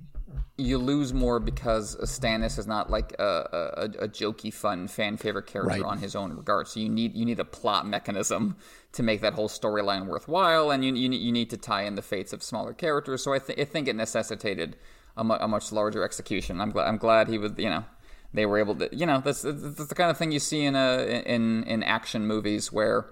you 0.56 0.77
lose 0.77 1.15
more 1.15 1.39
because 1.39 1.94
Stannis 1.98 2.59
is 2.59 2.66
not 2.66 2.90
like 2.90 3.15
a, 3.20 3.23
a, 3.23 4.05
a 4.06 4.09
jokey, 4.09 4.52
fun 4.52 4.89
fan 4.89 5.16
favorite 5.16 5.47
character 5.47 5.82
right. 5.82 5.82
on 5.85 5.98
his 5.98 6.16
own 6.16 6.32
regard. 6.32 6.66
So 6.66 6.81
you 6.81 6.89
need 6.89 7.15
you 7.15 7.24
need 7.24 7.39
a 7.39 7.44
plot 7.44 7.86
mechanism 7.86 8.56
to 8.94 9.05
make 9.05 9.20
that 9.20 9.35
whole 9.35 9.48
storyline 9.48 10.06
worthwhile, 10.06 10.73
and 10.73 10.85
you, 10.85 10.93
you 10.97 11.12
you 11.12 11.31
need 11.31 11.51
to 11.51 11.56
tie 11.56 11.82
in 11.82 11.94
the 11.94 12.02
fates 12.02 12.32
of 12.32 12.43
smaller 12.43 12.74
characters. 12.74 13.23
So 13.23 13.35
I, 13.35 13.39
th- 13.39 13.56
I 13.56 13.65
think 13.65 13.86
it 13.86 13.94
necessitated 13.94 14.74
a, 15.16 15.23
mu- 15.23 15.35
a 15.35 15.47
much 15.47 15.70
larger 15.70 16.02
execution. 16.02 16.60
I'm 16.60 16.73
glad 16.73 16.89
I'm 16.89 16.98
glad 16.98 17.28
he 17.28 17.39
was 17.39 17.52
you 17.56 17.70
know 17.70 17.85
they 18.35 18.47
were 18.47 18.59
able 18.59 18.75
to 18.75 18.89
you 18.95 19.07
know 19.07 19.21
that's, 19.25 19.43
that's 19.43 19.87
the 19.87 19.95
kind 19.95 20.11
of 20.11 20.19
thing 20.19 20.33
you 20.33 20.39
see 20.39 20.65
in 20.65 20.77
a 20.77 21.23
in 21.27 21.65
in 21.65 21.83
action 21.83 22.27
movies 22.27 22.73
where 22.73 23.07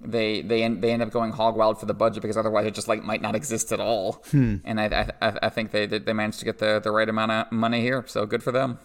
they 0.00 0.42
they 0.42 0.62
end, 0.62 0.82
they 0.82 0.92
end 0.92 1.02
up 1.02 1.10
going 1.10 1.32
hog 1.32 1.56
wild 1.56 1.80
for 1.80 1.86
the 1.86 1.94
budget 1.94 2.22
because 2.22 2.36
otherwise 2.36 2.66
it 2.66 2.74
just 2.74 2.88
like 2.88 3.02
might 3.02 3.22
not 3.22 3.34
exist 3.34 3.72
at 3.72 3.80
all. 3.80 4.24
Hmm. 4.30 4.56
And 4.64 4.80
I, 4.80 5.10
I 5.22 5.38
I 5.44 5.48
think 5.48 5.70
they 5.70 5.86
they 5.86 6.12
managed 6.12 6.38
to 6.40 6.44
get 6.44 6.58
the 6.58 6.80
the 6.80 6.90
right 6.90 7.08
amount 7.08 7.32
of 7.32 7.52
money 7.52 7.80
here, 7.80 8.04
so 8.06 8.26
good 8.26 8.42
for 8.42 8.52
them. 8.52 8.78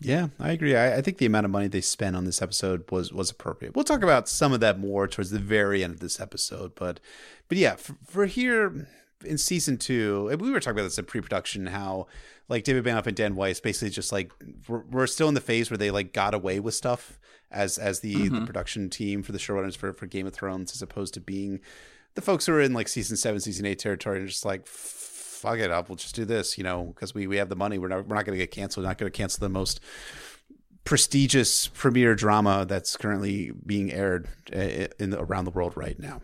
Yeah, 0.00 0.28
I 0.40 0.50
agree. 0.50 0.74
I, 0.74 0.96
I, 0.96 1.00
think 1.00 1.18
the 1.18 1.26
amount 1.26 1.44
of 1.44 1.52
money 1.52 1.68
they 1.68 1.80
spent 1.80 2.16
on 2.16 2.24
this 2.24 2.42
episode 2.42 2.90
was 2.90 3.12
was 3.12 3.30
appropriate. 3.30 3.76
We'll 3.76 3.84
talk 3.84 4.02
about 4.02 4.28
some 4.28 4.52
of 4.52 4.58
that 4.58 4.80
more 4.80 5.06
towards 5.06 5.30
the 5.30 5.38
very 5.38 5.84
end 5.84 5.94
of 5.94 6.00
this 6.00 6.18
episode, 6.18 6.74
but 6.74 6.98
but 7.48 7.56
yeah, 7.56 7.76
for, 7.76 7.94
for 8.04 8.26
here 8.26 8.88
in 9.24 9.38
season 9.38 9.78
two, 9.78 10.34
we 10.40 10.50
were 10.50 10.60
talking 10.60 10.78
about 10.78 10.84
this 10.84 10.98
in 10.98 11.04
pre-production 11.04 11.66
how 11.66 12.06
like 12.48 12.64
David 12.64 12.84
Benioff 12.84 13.06
and 13.06 13.16
Dan 13.16 13.34
Weiss 13.34 13.60
basically 13.60 13.90
just 13.90 14.12
like 14.12 14.32
we're, 14.68 14.82
we're 14.90 15.06
still 15.06 15.28
in 15.28 15.34
the 15.34 15.40
phase 15.40 15.70
where 15.70 15.78
they 15.78 15.90
like 15.90 16.12
got 16.12 16.34
away 16.34 16.60
with 16.60 16.74
stuff 16.74 17.18
as 17.50 17.78
as 17.78 18.00
the, 18.00 18.14
mm-hmm. 18.14 18.40
the 18.40 18.46
production 18.46 18.90
team 18.90 19.22
for 19.22 19.32
the 19.32 19.38
showrunners 19.38 19.76
for 19.76 19.92
for 19.92 20.06
Game 20.06 20.26
of 20.26 20.34
Thrones 20.34 20.72
as 20.72 20.82
opposed 20.82 21.14
to 21.14 21.20
being 21.20 21.60
the 22.14 22.22
folks 22.22 22.46
who 22.46 22.52
are 22.52 22.60
in 22.60 22.72
like 22.72 22.88
season 22.88 23.16
seven, 23.16 23.40
season 23.40 23.64
eight 23.66 23.78
territory 23.78 24.20
and 24.20 24.28
just 24.28 24.44
like 24.44 24.66
fuck 25.42 25.58
it 25.58 25.72
up, 25.72 25.88
we'll 25.88 25.96
just 25.96 26.14
do 26.14 26.24
this, 26.24 26.56
you 26.56 26.64
know, 26.64 26.84
because 26.84 27.14
we 27.14 27.26
we 27.26 27.36
have 27.36 27.48
the 27.48 27.56
money. 27.56 27.78
We're 27.78 27.88
not 27.88 28.06
we're 28.06 28.14
not 28.14 28.24
going 28.24 28.38
to 28.38 28.42
get 28.42 28.52
canceled. 28.52 28.84
We're 28.84 28.90
not 28.90 28.98
going 28.98 29.10
to 29.10 29.16
cancel 29.16 29.40
the 29.40 29.48
most 29.48 29.80
prestigious 30.84 31.68
premiere 31.68 32.14
drama 32.14 32.64
that's 32.68 32.96
currently 32.96 33.52
being 33.66 33.92
aired 33.92 34.28
uh, 34.54 34.86
in 34.98 35.14
around 35.14 35.44
the 35.44 35.50
world 35.50 35.76
right 35.76 35.98
now. 35.98 36.20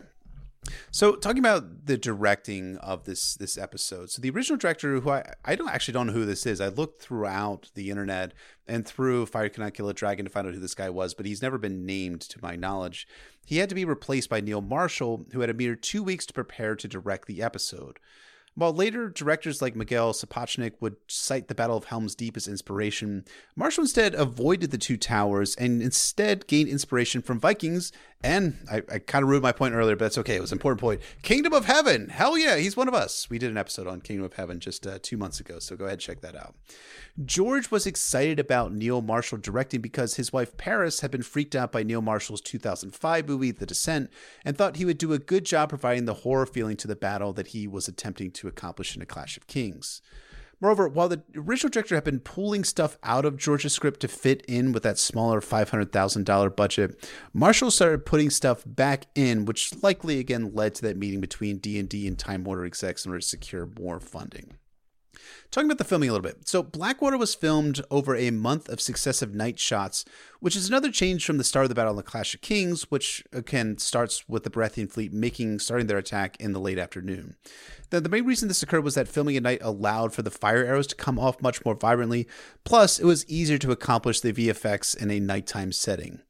So, 0.91 1.15
talking 1.15 1.39
about 1.39 1.85
the 1.85 1.97
directing 1.97 2.77
of 2.77 3.05
this 3.05 3.35
this 3.35 3.57
episode, 3.57 4.09
so 4.09 4.21
the 4.21 4.29
original 4.29 4.57
director, 4.57 4.99
who 4.99 5.09
I, 5.09 5.33
I 5.45 5.55
don't 5.55 5.69
actually 5.69 5.93
don't 5.93 6.07
know 6.07 6.13
who 6.13 6.25
this 6.25 6.45
is. 6.45 6.59
I 6.59 6.67
looked 6.67 7.01
throughout 7.01 7.71
the 7.75 7.89
internet 7.89 8.33
and 8.67 8.85
through 8.85 9.27
Fire 9.27 9.49
Cannot 9.49 9.73
Kill 9.73 9.89
a 9.89 9.93
Dragon 9.93 10.25
to 10.25 10.31
find 10.31 10.47
out 10.47 10.53
who 10.53 10.59
this 10.59 10.75
guy 10.75 10.89
was, 10.89 11.13
but 11.13 11.25
he's 11.25 11.41
never 11.41 11.57
been 11.57 11.85
named 11.85 12.21
to 12.21 12.39
my 12.41 12.55
knowledge. 12.55 13.07
He 13.45 13.57
had 13.57 13.69
to 13.69 13.75
be 13.75 13.85
replaced 13.85 14.29
by 14.29 14.41
Neil 14.41 14.61
Marshall, 14.61 15.25
who 15.31 15.41
had 15.41 15.49
a 15.49 15.55
mere 15.55 15.75
two 15.75 16.03
weeks 16.03 16.25
to 16.27 16.33
prepare 16.33 16.75
to 16.75 16.87
direct 16.87 17.27
the 17.27 17.41
episode. 17.41 17.99
While 18.55 18.73
later 18.73 19.07
directors 19.09 19.61
like 19.61 19.75
Miguel 19.75 20.11
Sapochnik 20.11 20.73
would 20.81 20.97
cite 21.07 21.47
the 21.47 21.55
Battle 21.55 21.77
of 21.77 21.85
Helm's 21.85 22.13
Deep 22.13 22.35
as 22.35 22.47
inspiration, 22.47 23.23
Marshall 23.55 23.83
instead 23.83 24.13
avoided 24.15 24.71
the 24.71 24.77
Two 24.77 24.97
Towers 24.97 25.55
and 25.55 25.81
instead 25.81 26.45
gained 26.45 26.67
inspiration 26.67 27.21
from 27.21 27.39
Vikings 27.39 27.93
and 28.21 28.57
I, 28.69 28.81
I 28.91 28.99
kind 28.99 29.23
of 29.23 29.29
ruined 29.29 29.43
my 29.43 29.53
point 29.53 29.73
earlier, 29.73 29.95
but 29.95 30.05
that's 30.05 30.17
okay. 30.17 30.35
It 30.35 30.41
was 30.41 30.51
an 30.51 30.57
important 30.57 30.81
point. 30.81 31.01
Kingdom 31.21 31.53
of 31.53 31.65
Heaven. 31.65 32.09
Hell 32.09 32.37
yeah, 32.37 32.57
he's 32.57 32.75
one 32.75 32.89
of 32.89 32.93
us. 32.93 33.29
We 33.29 33.39
did 33.39 33.49
an 33.49 33.57
episode 33.57 33.87
on 33.87 34.01
Kingdom 34.01 34.25
of 34.25 34.33
Heaven 34.33 34.59
just 34.59 34.85
uh, 34.85 34.99
two 35.01 35.15
months 35.15 35.39
ago, 35.39 35.59
so 35.59 35.77
go 35.77 35.85
ahead 35.85 35.93
and 35.93 36.01
check 36.01 36.19
that 36.19 36.35
out. 36.35 36.55
George 37.23 37.71
was 37.71 37.85
excited 37.87 38.37
about 38.37 38.73
Neil 38.73 39.01
Marshall 39.01 39.37
directing 39.37 39.79
because 39.79 40.15
his 40.15 40.33
wife 40.33 40.57
Parris 40.57 40.99
had 40.99 41.11
been 41.11 41.23
freaked 41.23 41.55
out 41.55 41.71
by 41.71 41.81
Neil 41.81 42.01
Marshall's 42.01 42.41
2005 42.41 43.27
movie, 43.27 43.51
The 43.51 43.65
Descent, 43.65 44.09
and 44.43 44.57
thought 44.57 44.75
he 44.75 44.85
would 44.85 44.97
do 44.97 45.13
a 45.13 45.19
good 45.19 45.45
job 45.45 45.69
providing 45.69 46.03
the 46.03 46.13
horror 46.15 46.45
feeling 46.45 46.75
to 46.77 46.87
the 46.87 46.97
battle 46.97 47.31
that 47.33 47.47
he 47.47 47.67
was 47.67 47.87
attempting 47.87 48.31
to 48.31 48.49
accomplish 48.49 48.97
in 48.97 49.01
A 49.01 49.05
Clash 49.05 49.37
of 49.37 49.47
Kings. 49.47 50.01
Moreover, 50.61 50.89
while 50.89 51.07
the 51.07 51.23
original 51.35 51.69
director 51.69 51.95
had 51.95 52.03
been 52.03 52.19
pulling 52.19 52.63
stuff 52.63 52.97
out 53.01 53.23
of 53.23 53.37
George's 53.37 53.73
script 53.73 54.01
to 54.01 54.07
fit 54.09 54.43
in 54.47 54.73
with 54.73 54.83
that 54.83 54.99
smaller 54.99 55.39
$500,000 55.39 56.55
budget, 56.55 57.09
Marshall 57.33 57.71
started 57.71 58.05
putting 58.05 58.29
stuff 58.29 58.63
back 58.65 59.05
in, 59.15 59.45
which 59.45 59.81
likely 59.81 60.19
again 60.19 60.51
led 60.53 60.75
to 60.75 60.81
that 60.81 60.97
meeting 60.97 61.21
between 61.21 61.57
D&D 61.57 62.07
and 62.07 62.19
Time 62.19 62.43
Warner 62.43 62.65
execs 62.65 63.05
in 63.05 63.11
order 63.11 63.21
to 63.21 63.25
secure 63.25 63.69
more 63.79 63.99
funding. 64.01 64.55
Talking 65.51 65.67
about 65.67 65.77
the 65.77 65.83
filming 65.83 66.09
a 66.09 66.13
little 66.13 66.23
bit. 66.23 66.47
So, 66.47 66.61
Blackwater 66.61 67.17
was 67.17 67.35
filmed 67.35 67.81
over 67.89 68.15
a 68.15 68.31
month 68.31 68.69
of 68.69 68.79
successive 68.79 69.33
night 69.33 69.59
shots, 69.59 70.05
which 70.39 70.55
is 70.55 70.67
another 70.67 70.91
change 70.91 71.25
from 71.25 71.37
the 71.37 71.43
start 71.43 71.65
of 71.65 71.69
the 71.69 71.75
battle 71.75 71.91
in 71.91 71.97
the 71.97 72.03
Clash 72.03 72.33
of 72.33 72.41
Kings, 72.41 72.83
which 72.91 73.23
again 73.33 73.77
starts 73.77 74.27
with 74.29 74.43
the 74.43 74.49
Baratheon 74.49 74.91
fleet 74.91 75.11
making 75.11 75.59
starting 75.59 75.87
their 75.87 75.97
attack 75.97 76.37
in 76.39 76.53
the 76.53 76.59
late 76.59 76.79
afternoon. 76.79 77.35
The, 77.89 77.99
the 77.99 78.09
main 78.09 78.25
reason 78.25 78.47
this 78.47 78.61
occurred 78.61 78.83
was 78.83 78.95
that 78.95 79.07
filming 79.07 79.37
at 79.37 79.43
night 79.43 79.59
allowed 79.61 80.13
for 80.13 80.21
the 80.21 80.31
fire 80.31 80.63
arrows 80.63 80.87
to 80.87 80.95
come 80.95 81.17
off 81.17 81.41
much 81.41 81.65
more 81.65 81.75
vibrantly. 81.75 82.27
Plus, 82.63 82.99
it 82.99 83.05
was 83.05 83.27
easier 83.27 83.57
to 83.57 83.71
accomplish 83.71 84.19
the 84.19 84.33
VFX 84.33 84.95
in 84.95 85.09
a 85.09 85.19
nighttime 85.19 85.71
setting 85.71 86.21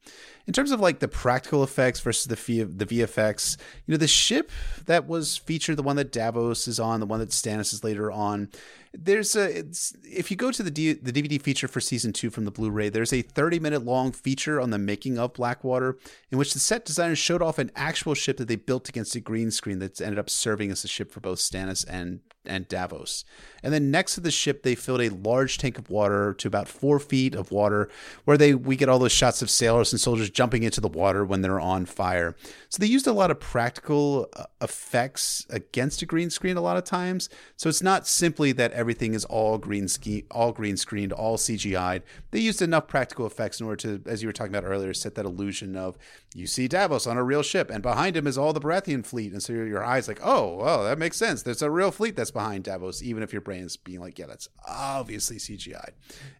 in 0.50 0.52
terms 0.52 0.72
of 0.72 0.80
like 0.80 0.98
the 0.98 1.06
practical 1.06 1.62
effects 1.62 2.00
versus 2.00 2.24
the 2.24 2.64
the 2.64 2.84
VFX, 2.84 3.56
you 3.86 3.92
know, 3.92 3.98
the 3.98 4.08
ship 4.08 4.50
that 4.86 5.06
was 5.06 5.36
featured, 5.36 5.76
the 5.76 5.82
one 5.84 5.94
that 5.94 6.10
Davos 6.10 6.66
is 6.66 6.80
on, 6.80 6.98
the 6.98 7.06
one 7.06 7.20
that 7.20 7.28
Stannis 7.28 7.72
is 7.72 7.84
later 7.84 8.10
on, 8.10 8.48
there's 8.92 9.36
a 9.36 9.64
if 10.04 10.30
you 10.30 10.36
go 10.36 10.50
to 10.50 10.62
the 10.62 10.70
D, 10.70 10.94
the 10.94 11.12
DVD 11.12 11.40
feature 11.40 11.68
for 11.68 11.80
season 11.80 12.12
two 12.12 12.30
from 12.30 12.44
the 12.44 12.50
Blu-ray, 12.50 12.88
there's 12.88 13.12
a 13.12 13.22
30 13.22 13.60
minute 13.60 13.84
long 13.84 14.10
feature 14.12 14.60
on 14.60 14.70
the 14.70 14.78
making 14.78 15.18
of 15.18 15.34
Blackwater, 15.34 15.96
in 16.30 16.38
which 16.38 16.52
the 16.52 16.58
set 16.58 16.84
designers 16.84 17.18
showed 17.18 17.42
off 17.42 17.58
an 17.58 17.70
actual 17.76 18.14
ship 18.14 18.36
that 18.38 18.48
they 18.48 18.56
built 18.56 18.88
against 18.88 19.14
a 19.14 19.20
green 19.20 19.50
screen 19.50 19.78
that's 19.78 20.00
ended 20.00 20.18
up 20.18 20.28
serving 20.28 20.70
as 20.70 20.84
a 20.84 20.88
ship 20.88 21.12
for 21.12 21.20
both 21.20 21.38
Stannis 21.38 21.84
and 21.88 22.20
and 22.46 22.66
Davos. 22.68 23.24
And 23.62 23.72
then 23.72 23.90
next 23.90 24.14
to 24.14 24.20
the 24.20 24.30
ship, 24.30 24.62
they 24.62 24.74
filled 24.74 25.02
a 25.02 25.10
large 25.10 25.58
tank 25.58 25.78
of 25.78 25.90
water 25.90 26.32
to 26.34 26.48
about 26.48 26.68
four 26.68 26.98
feet 26.98 27.34
of 27.34 27.50
water, 27.50 27.90
where 28.24 28.38
they 28.38 28.54
we 28.54 28.76
get 28.76 28.88
all 28.88 28.98
those 28.98 29.12
shots 29.12 29.42
of 29.42 29.50
sailors 29.50 29.92
and 29.92 30.00
soldiers 30.00 30.30
jumping 30.30 30.62
into 30.62 30.80
the 30.80 30.88
water 30.88 31.24
when 31.24 31.42
they're 31.42 31.60
on 31.60 31.84
fire. 31.86 32.34
So 32.68 32.78
they 32.80 32.86
used 32.86 33.06
a 33.06 33.12
lot 33.12 33.30
of 33.30 33.40
practical 33.40 34.28
uh, 34.34 34.44
effects 34.60 35.46
against 35.50 36.02
a 36.02 36.06
green 36.06 36.30
screen 36.30 36.56
a 36.56 36.62
lot 36.62 36.76
of 36.76 36.84
times. 36.84 37.28
So 37.56 37.68
it's 37.68 37.82
not 37.82 38.06
simply 38.06 38.52
that 38.52 38.72
everything 38.80 39.12
is 39.12 39.26
all 39.26 39.58
green 39.58 39.86
ski, 39.88 40.24
all 40.30 40.52
green 40.52 40.74
screened, 40.74 41.12
all 41.12 41.36
CGI'd. 41.36 42.02
They 42.30 42.40
used 42.40 42.62
enough 42.62 42.88
practical 42.88 43.26
effects 43.26 43.60
in 43.60 43.66
order 43.66 43.76
to, 43.76 44.10
as 44.10 44.22
you 44.22 44.28
were 44.28 44.32
talking 44.32 44.54
about 44.54 44.66
earlier, 44.66 44.94
set 44.94 45.14
that 45.16 45.26
illusion 45.26 45.76
of 45.76 45.98
you 46.34 46.46
see 46.46 46.66
Davos 46.66 47.06
on 47.06 47.18
a 47.18 47.22
real 47.22 47.42
ship, 47.42 47.70
and 47.70 47.82
behind 47.82 48.16
him 48.16 48.26
is 48.26 48.38
all 48.38 48.54
the 48.54 48.60
Baratheon 48.60 49.04
fleet, 49.04 49.32
and 49.32 49.42
so 49.42 49.52
your, 49.52 49.66
your 49.66 49.84
eyes 49.84 50.08
like, 50.08 50.20
oh, 50.22 50.60
oh, 50.62 50.84
that 50.84 50.98
makes 50.98 51.18
sense. 51.18 51.42
There's 51.42 51.60
a 51.60 51.70
real 51.70 51.90
fleet 51.90 52.16
that's 52.16 52.30
behind 52.30 52.64
Davos, 52.64 53.02
even 53.02 53.22
if 53.22 53.32
your 53.32 53.42
brain 53.42 53.64
is 53.64 53.76
being 53.76 54.00
like, 54.00 54.18
yeah, 54.18 54.26
that's 54.26 54.48
obviously 54.66 55.36
CGI. 55.36 55.90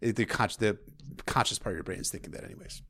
The, 0.00 0.24
con- 0.24 0.48
the 0.58 0.78
conscious 1.26 1.58
part 1.58 1.74
of 1.74 1.76
your 1.76 1.84
brain 1.84 2.00
is 2.00 2.10
thinking 2.10 2.30
that, 2.32 2.44
anyways. 2.44 2.80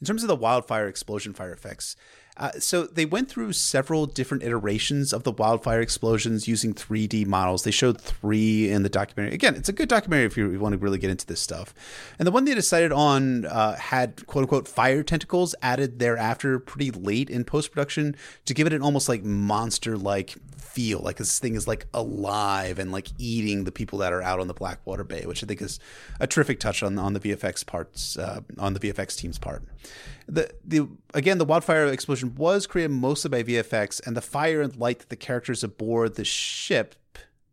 In 0.00 0.06
terms 0.06 0.22
of 0.22 0.28
the 0.28 0.36
wildfire 0.36 0.86
explosion 0.86 1.32
fire 1.32 1.52
effects, 1.52 1.96
uh, 2.38 2.52
so 2.52 2.84
they 2.84 3.04
went 3.04 3.28
through 3.28 3.52
several 3.52 4.06
different 4.06 4.44
iterations 4.44 5.12
of 5.12 5.24
the 5.24 5.32
wildfire 5.32 5.80
explosions 5.80 6.46
using 6.46 6.72
3D 6.72 7.26
models. 7.26 7.64
They 7.64 7.72
showed 7.72 8.00
three 8.00 8.70
in 8.70 8.84
the 8.84 8.88
documentary. 8.88 9.34
Again, 9.34 9.56
it's 9.56 9.68
a 9.68 9.72
good 9.72 9.88
documentary 9.88 10.26
if 10.26 10.36
you 10.36 10.58
want 10.60 10.72
to 10.74 10.78
really 10.78 10.98
get 10.98 11.10
into 11.10 11.26
this 11.26 11.40
stuff. 11.40 11.74
And 12.18 12.26
the 12.26 12.30
one 12.30 12.44
they 12.44 12.54
decided 12.54 12.92
on 12.92 13.44
uh, 13.46 13.74
had 13.74 14.24
quote 14.26 14.42
unquote 14.42 14.68
fire 14.68 15.02
tentacles 15.02 15.54
added 15.62 15.98
thereafter 15.98 16.60
pretty 16.60 16.92
late 16.92 17.28
in 17.28 17.44
post 17.44 17.72
production 17.72 18.14
to 18.44 18.54
give 18.54 18.66
it 18.66 18.72
an 18.72 18.82
almost 18.82 19.08
like 19.08 19.24
monster 19.24 19.96
like 19.96 20.36
feel. 20.56 21.00
Like 21.00 21.16
this 21.16 21.40
thing 21.40 21.56
is 21.56 21.66
like 21.66 21.86
alive 21.92 22.78
and 22.78 22.92
like 22.92 23.08
eating 23.18 23.64
the 23.64 23.72
people 23.72 23.98
that 23.98 24.12
are 24.12 24.22
out 24.22 24.38
on 24.38 24.46
the 24.46 24.54
Blackwater 24.54 25.02
Bay, 25.02 25.24
which 25.26 25.42
I 25.42 25.46
think 25.48 25.60
is 25.60 25.80
a 26.20 26.26
terrific 26.28 26.60
touch 26.60 26.84
on 26.84 26.98
on 26.98 27.14
the 27.14 27.20
VFX 27.20 27.66
parts 27.66 28.16
uh, 28.16 28.42
on 28.58 28.74
the 28.74 28.80
VFX 28.80 29.16
team's 29.16 29.38
part 29.38 29.64
the 30.28 30.50
the 30.64 30.86
again 31.14 31.38
the 31.38 31.44
wildfire 31.44 31.86
explosion 31.86 32.34
was 32.34 32.66
created 32.66 32.90
mostly 32.90 33.30
by 33.30 33.42
VFX, 33.42 34.06
and 34.06 34.16
the 34.16 34.20
fire 34.20 34.60
and 34.60 34.76
light 34.76 35.00
that 35.00 35.08
the 35.08 35.16
characters 35.16 35.64
aboard 35.64 36.14
the 36.14 36.24
ship 36.24 36.94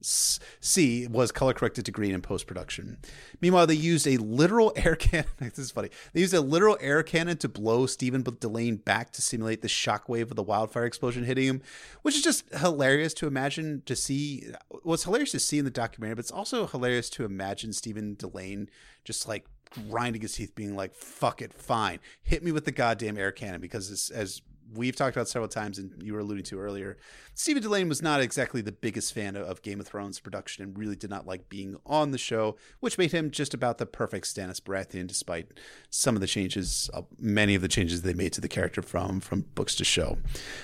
see 0.08 1.08
was 1.08 1.32
color 1.32 1.54
corrected 1.54 1.84
to 1.86 1.92
green 1.92 2.14
in 2.14 2.22
post 2.22 2.46
production. 2.46 2.98
Meanwhile, 3.42 3.66
they 3.66 3.74
used 3.74 4.06
a 4.06 4.18
literal 4.18 4.72
air 4.76 4.96
cannon. 4.96 5.26
this 5.40 5.58
is 5.58 5.72
funny. 5.72 5.90
They 6.14 6.20
used 6.22 6.34
a 6.34 6.42
literal 6.42 6.78
air 6.80 7.02
cannon 7.02 7.38
to 7.38 7.50
blow 7.50 7.88
Stephen 7.88 8.24
Dillane 8.24 8.84
back 8.84 9.12
to 9.14 9.22
simulate 9.22 9.62
the 9.62 9.68
shockwave 9.68 10.30
of 10.30 10.36
the 10.36 10.44
wildfire 10.44 10.86
explosion 10.86 11.24
hitting 11.24 11.48
him, 11.48 11.62
which 12.04 12.16
is 12.16 12.22
just 12.22 12.44
hilarious 12.54 13.14
to 13.16 13.28
imagine 13.28 13.82
to 13.86 13.96
see. 13.96 14.52
What's 14.84 15.06
hilarious 15.06 15.32
to 15.32 15.40
see 15.40 15.58
in 15.58 15.66
the 15.66 15.72
documentary, 15.72 16.16
but 16.16 16.26
it's 16.26 16.32
also 16.32 16.68
hilarious 16.68 17.10
to 17.12 17.26
imagine 17.26 17.74
Stephen 17.74 18.16
Dillane 18.16 18.68
just 19.04 19.28
like 19.28 19.46
grinding 19.90 20.22
his 20.22 20.34
teeth, 20.34 20.56
being 20.56 20.76
like, 20.76 20.94
"Fuck 20.96 21.42
it, 21.42 21.54
fine, 21.54 22.00
hit 22.24 22.44
me 22.44 22.52
with 22.52 22.66
the 22.66 22.72
goddamn 22.72 23.18
air 23.18 23.32
cannon." 23.32 23.62
Because 23.62 24.12
as, 24.12 24.42
we've 24.74 24.96
talked 24.96 25.16
about 25.16 25.28
several 25.28 25.48
times, 25.48 25.78
and 25.78 26.02
you 26.02 26.14
were 26.14 26.20
alluding 26.20 26.44
to 26.44 26.60
earlier, 26.60 26.98
Stephen 27.34 27.62
Dillane 27.62 27.88
was 27.88 28.02
not 28.02 28.20
exactly 28.20 28.62
the 28.62 28.72
biggest 28.72 29.14
fan 29.14 29.36
of 29.36 29.62
Game 29.62 29.80
of 29.80 29.88
Thrones 29.88 30.20
production, 30.20 30.64
and 30.64 30.78
really 30.78 30.96
did 30.96 31.10
not 31.10 31.28
like 31.28 31.50
being 31.50 31.78
on 31.86 32.12
the 32.12 32.18
show, 32.18 32.58
which 32.80 32.98
made 32.98 33.12
him 33.12 33.30
just 33.30 33.54
about 33.54 33.78
the 33.78 33.86
perfect 33.86 34.26
Stannis 34.26 34.60
Baratheon, 34.60 35.08
despite 35.08 35.48
some 35.90 36.16
of 36.16 36.22
the 36.22 36.28
changes, 36.28 36.90
uh, 36.94 37.04
many 37.20 37.56
of 37.56 37.62
the 37.62 37.68
changes 37.68 38.02
they 38.02 38.14
made 38.14 38.34
to 38.34 38.42
the 38.42 38.48
character 38.48 38.82
from 38.82 39.20
from 39.20 39.42
books 39.54 39.76
to 39.76 39.84
show. 39.84 40.18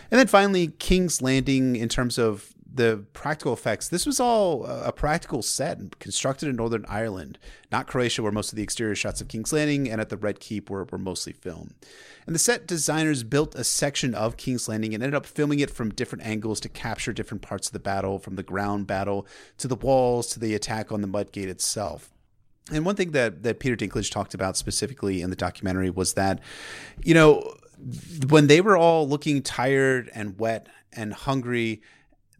And 0.09 0.19
then 0.19 0.27
finally, 0.27 0.67
King's 0.79 1.21
Landing, 1.21 1.75
in 1.75 1.89
terms 1.89 2.17
of 2.17 2.53
the 2.73 3.05
practical 3.13 3.53
effects, 3.53 3.89
this 3.89 4.05
was 4.05 4.19
all 4.19 4.65
a 4.65 4.91
practical 4.91 5.41
set 5.41 5.99
constructed 5.99 6.47
in 6.47 6.55
Northern 6.55 6.85
Ireland, 6.87 7.37
not 7.71 7.87
Croatia, 7.87 8.23
where 8.23 8.31
most 8.31 8.51
of 8.51 8.55
the 8.55 8.63
exterior 8.63 8.95
shots 8.95 9.19
of 9.19 9.27
King's 9.27 9.51
Landing 9.51 9.89
and 9.89 9.99
at 9.99 10.09
the 10.09 10.17
Red 10.17 10.39
Keep 10.39 10.69
were, 10.69 10.85
were 10.85 10.97
mostly 10.97 11.33
filmed. 11.33 11.73
And 12.25 12.35
the 12.35 12.39
set 12.39 12.67
designers 12.67 13.23
built 13.23 13.55
a 13.55 13.63
section 13.63 14.15
of 14.15 14.37
King's 14.37 14.69
Landing 14.69 14.93
and 14.93 15.03
ended 15.03 15.15
up 15.15 15.25
filming 15.25 15.59
it 15.59 15.69
from 15.69 15.89
different 15.89 16.25
angles 16.25 16.59
to 16.61 16.69
capture 16.69 17.11
different 17.11 17.41
parts 17.41 17.67
of 17.67 17.73
the 17.73 17.79
battle, 17.79 18.19
from 18.19 18.35
the 18.35 18.43
ground 18.43 18.87
battle 18.87 19.27
to 19.57 19.67
the 19.67 19.75
walls 19.75 20.27
to 20.27 20.39
the 20.39 20.53
attack 20.53 20.91
on 20.91 21.01
the 21.01 21.07
Mudgate 21.07 21.47
itself. 21.47 22.13
And 22.71 22.85
one 22.85 22.95
thing 22.95 23.11
that, 23.11 23.43
that 23.43 23.59
Peter 23.59 23.75
Dinklage 23.75 24.11
talked 24.11 24.33
about 24.33 24.55
specifically 24.55 25.21
in 25.21 25.29
the 25.29 25.35
documentary 25.35 25.89
was 25.89 26.13
that, 26.13 26.39
you 27.03 27.13
know, 27.13 27.55
when 28.29 28.47
they 28.47 28.61
were 28.61 28.77
all 28.77 29.09
looking 29.09 29.41
tired 29.41 30.09
and 30.13 30.39
wet 30.39 30.67
and 30.93 31.11
hungry 31.11 31.81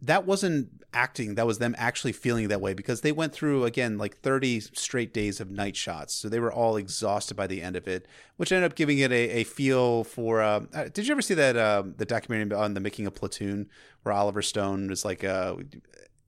that 0.02 0.26
wasn't 0.26 0.68
acting 0.94 1.36
that 1.36 1.46
was 1.46 1.58
them 1.58 1.74
actually 1.78 2.12
feeling 2.12 2.48
that 2.48 2.60
way 2.60 2.74
because 2.74 3.00
they 3.00 3.12
went 3.12 3.32
through 3.32 3.64
again 3.64 3.96
like 3.96 4.18
30 4.18 4.60
straight 4.60 5.14
days 5.14 5.40
of 5.40 5.50
night 5.50 5.74
shots. 5.74 6.12
So 6.12 6.28
they 6.28 6.38
were 6.38 6.52
all 6.52 6.76
exhausted 6.76 7.34
by 7.34 7.46
the 7.46 7.62
end 7.62 7.76
of 7.76 7.88
it 7.88 8.06
which 8.36 8.52
ended 8.52 8.70
up 8.70 8.76
giving 8.76 8.98
it 8.98 9.10
a, 9.10 9.30
a 9.30 9.44
feel 9.44 10.04
for 10.04 10.42
uh, 10.42 10.60
uh 10.74 10.84
did 10.92 11.06
you 11.06 11.12
ever 11.12 11.22
see 11.22 11.34
that 11.34 11.56
uh, 11.56 11.84
the 11.96 12.04
documentary 12.04 12.56
on 12.56 12.74
the 12.74 12.80
making 12.80 13.06
of 13.06 13.14
platoon 13.14 13.68
where 14.02 14.12
oliver 14.14 14.42
stone 14.42 14.88
was 14.88 15.04
like 15.04 15.24
uh, 15.24 15.56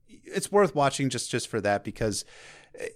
it's 0.07 0.51
worth 0.51 0.73
watching 0.73 1.09
just 1.09 1.29
just 1.29 1.47
for 1.47 1.61
that 1.61 1.83
because 1.83 2.25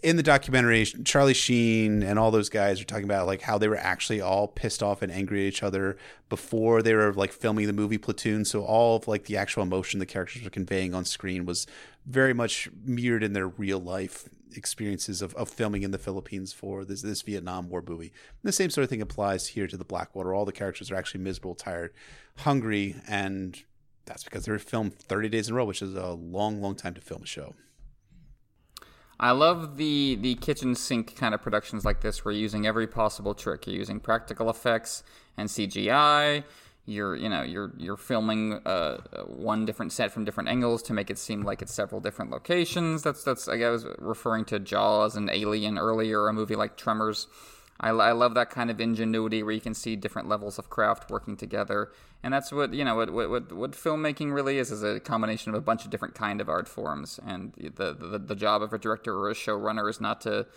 in 0.03 0.15
the 0.15 0.23
documentary, 0.23 0.85
Charlie 0.85 1.33
Sheen 1.33 2.03
and 2.03 2.17
all 2.17 2.31
those 2.31 2.49
guys 2.49 2.81
are 2.81 2.85
talking 2.85 3.05
about 3.05 3.27
like 3.27 3.41
how 3.41 3.57
they 3.57 3.67
were 3.67 3.77
actually 3.77 4.21
all 4.21 4.47
pissed 4.47 4.83
off 4.83 5.01
and 5.01 5.11
angry 5.11 5.45
at 5.45 5.47
each 5.47 5.63
other 5.63 5.97
before 6.29 6.81
they 6.81 6.93
were 6.93 7.13
like 7.13 7.31
filming 7.31 7.67
the 7.67 7.73
movie 7.73 7.97
Platoon. 7.97 8.45
So 8.45 8.63
all 8.63 8.95
of 8.97 9.07
like 9.07 9.25
the 9.25 9.37
actual 9.37 9.63
emotion 9.63 9.99
the 9.99 10.05
characters 10.05 10.43
were 10.43 10.49
conveying 10.49 10.93
on 10.93 11.05
screen 11.05 11.45
was 11.45 11.67
very 12.05 12.33
much 12.33 12.69
mirrored 12.83 13.23
in 13.23 13.33
their 13.33 13.47
real 13.47 13.79
life 13.79 14.29
experiences 14.55 15.21
of, 15.21 15.35
of 15.35 15.47
filming 15.49 15.83
in 15.83 15.91
the 15.91 15.97
Philippines 15.97 16.51
for 16.53 16.83
this 16.83 17.01
this 17.01 17.21
Vietnam 17.21 17.69
War 17.69 17.83
movie. 17.87 18.11
And 18.41 18.47
the 18.47 18.51
same 18.51 18.69
sort 18.69 18.83
of 18.83 18.89
thing 18.89 19.01
applies 19.01 19.47
here 19.47 19.67
to 19.67 19.77
the 19.77 19.85
Blackwater. 19.85 20.33
All 20.33 20.45
the 20.45 20.51
characters 20.51 20.91
are 20.91 20.95
actually 20.95 21.21
miserable, 21.21 21.55
tired, 21.55 21.93
hungry, 22.37 22.95
and 23.07 23.61
that's 24.05 24.23
because 24.23 24.45
they 24.45 24.51
were 24.51 24.59
filmed 24.59 24.95
30 24.97 25.29
days 25.29 25.47
in 25.47 25.53
a 25.53 25.57
row, 25.57 25.65
which 25.65 25.81
is 25.81 25.95
a 25.95 26.09
long, 26.09 26.61
long 26.61 26.75
time 26.75 26.95
to 26.95 27.01
film 27.01 27.23
a 27.23 27.27
show. 27.27 27.53
I 29.19 29.31
love 29.31 29.75
the 29.77 30.17
the 30.21 30.35
kitchen 30.35 30.75
sink 30.75 31.15
kind 31.15 31.33
of 31.33 31.41
productions 31.41 31.83
like 31.83 32.01
this 32.01 32.23
where 32.23 32.33
you're 32.33 32.41
using 32.41 32.65
every 32.65 32.87
possible 32.87 33.33
trick. 33.33 33.67
You're 33.67 33.75
using 33.75 33.99
practical 33.99 34.49
effects 34.49 35.03
and 35.37 35.49
CGI. 35.49 36.43
You're 36.85 37.15
you 37.17 37.27
know 37.27 37.41
you're 37.41 37.73
you're 37.77 37.97
filming 37.97 38.53
uh, 38.65 38.97
one 39.27 39.65
different 39.65 39.91
set 39.91 40.11
from 40.11 40.23
different 40.23 40.49
angles 40.49 40.81
to 40.83 40.93
make 40.93 41.09
it 41.09 41.17
seem 41.17 41.43
like 41.43 41.61
it's 41.61 41.73
several 41.73 41.99
different 41.99 42.31
locations. 42.31 43.03
That's 43.03 43.23
that's 43.23 43.49
I 43.49 43.57
was 43.69 43.85
referring 43.99 44.45
to 44.45 44.59
Jaws 44.59 45.17
and 45.17 45.29
Alien 45.29 45.77
earlier, 45.77 46.27
a 46.27 46.33
movie 46.33 46.55
like 46.55 46.77
Tremors. 46.77 47.27
I, 47.79 47.89
I 47.89 48.11
love 48.11 48.33
that 48.33 48.49
kind 48.49 48.69
of 48.69 48.81
ingenuity 48.81 49.41
where 49.41 49.53
you 49.53 49.61
can 49.61 49.73
see 49.73 49.95
different 49.95 50.27
levels 50.27 50.59
of 50.59 50.69
craft 50.69 51.09
working 51.09 51.37
together, 51.37 51.91
and 52.23 52.33
that's 52.33 52.51
what 52.51 52.73
you 52.73 52.83
know 52.83 52.95
what 52.95 53.11
what 53.11 53.51
what, 53.51 53.71
filmmaking 53.71 54.33
really 54.33 54.57
is 54.57 54.71
is 54.71 54.83
a 54.83 54.99
combination 54.99 55.49
of 55.49 55.55
a 55.55 55.61
bunch 55.61 55.85
of 55.85 55.91
different 55.91 56.13
kind 56.13 56.41
of 56.41 56.49
art 56.49 56.67
forms. 56.67 57.19
And 57.25 57.53
the 57.55 57.93
the, 57.93 58.19
the 58.19 58.35
job 58.35 58.61
of 58.61 58.73
a 58.73 58.77
director 58.77 59.17
or 59.17 59.29
a 59.29 59.33
showrunner 59.33 59.89
is 59.89 60.01
not 60.01 60.19
to 60.21 60.47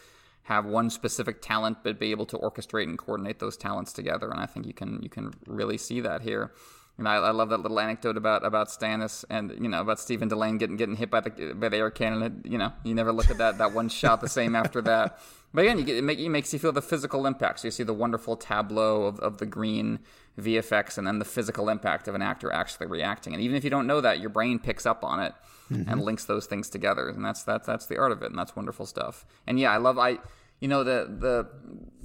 have 0.44 0.64
one 0.64 0.90
specific 0.90 1.40
talent, 1.40 1.78
but 1.84 2.00
be 2.00 2.10
able 2.10 2.26
to 2.26 2.38
orchestrate 2.38 2.84
and 2.84 2.98
coordinate 2.98 3.38
those 3.38 3.56
talents 3.56 3.92
together. 3.92 4.28
And 4.28 4.40
I 4.40 4.46
think 4.46 4.66
you 4.66 4.74
can 4.74 5.00
you 5.02 5.08
can 5.08 5.32
really 5.46 5.78
see 5.78 6.00
that 6.00 6.22
here. 6.22 6.52
And 6.98 7.08
I, 7.08 7.14
I 7.14 7.30
love 7.30 7.48
that 7.50 7.58
little 7.58 7.80
anecdote 7.80 8.16
about 8.16 8.44
about 8.44 8.68
Stannis 8.68 9.24
and 9.30 9.52
you 9.60 9.68
know 9.68 9.80
about 9.80 10.00
Stephen 10.00 10.28
Dillane 10.28 10.58
getting 10.58 10.76
getting 10.76 10.96
hit 10.96 11.10
by 11.10 11.20
the 11.20 11.54
by 11.54 11.68
the 11.68 11.76
air 11.76 11.90
cannon. 11.90 12.42
You 12.44 12.58
know, 12.58 12.72
you 12.82 12.94
never 12.94 13.12
look 13.12 13.30
at 13.30 13.38
that 13.38 13.58
that 13.58 13.72
one 13.72 13.88
shot 13.88 14.20
the 14.20 14.28
same 14.28 14.56
after 14.56 14.82
that. 14.82 15.20
But 15.54 15.64
again, 15.64 15.78
you 15.78 15.84
get, 15.84 15.96
it, 15.96 16.02
make, 16.02 16.18
it 16.18 16.28
makes 16.28 16.52
you 16.52 16.58
feel 16.58 16.72
the 16.72 16.82
physical 16.82 17.26
impact. 17.26 17.60
So 17.60 17.68
you 17.68 17.72
see 17.72 17.82
the 17.82 17.92
wonderful 17.92 18.36
tableau 18.36 19.04
of, 19.04 19.20
of 19.20 19.38
the 19.38 19.46
green 19.46 19.98
VFX 20.40 20.96
and 20.96 21.06
then 21.06 21.18
the 21.18 21.24
physical 21.24 21.68
impact 21.68 22.08
of 22.08 22.14
an 22.14 22.22
actor 22.22 22.50
actually 22.50 22.86
reacting. 22.86 23.34
And 23.34 23.42
even 23.42 23.56
if 23.56 23.64
you 23.64 23.70
don't 23.70 23.86
know 23.86 24.00
that, 24.00 24.18
your 24.20 24.30
brain 24.30 24.58
picks 24.58 24.86
up 24.86 25.04
on 25.04 25.20
it 25.20 25.34
mm-hmm. 25.70 25.90
and 25.90 26.02
links 26.02 26.24
those 26.24 26.46
things 26.46 26.70
together. 26.70 27.08
And 27.08 27.24
that's 27.24 27.42
that's 27.42 27.66
that's 27.66 27.86
the 27.86 27.98
art 27.98 28.12
of 28.12 28.22
it, 28.22 28.30
and 28.30 28.38
that's 28.38 28.56
wonderful 28.56 28.86
stuff. 28.86 29.26
And 29.46 29.58
yeah, 29.58 29.72
I 29.72 29.76
love 29.76 29.98
I 29.98 30.18
you 30.62 30.68
know 30.68 30.84
the 30.84 31.08
the 31.18 31.48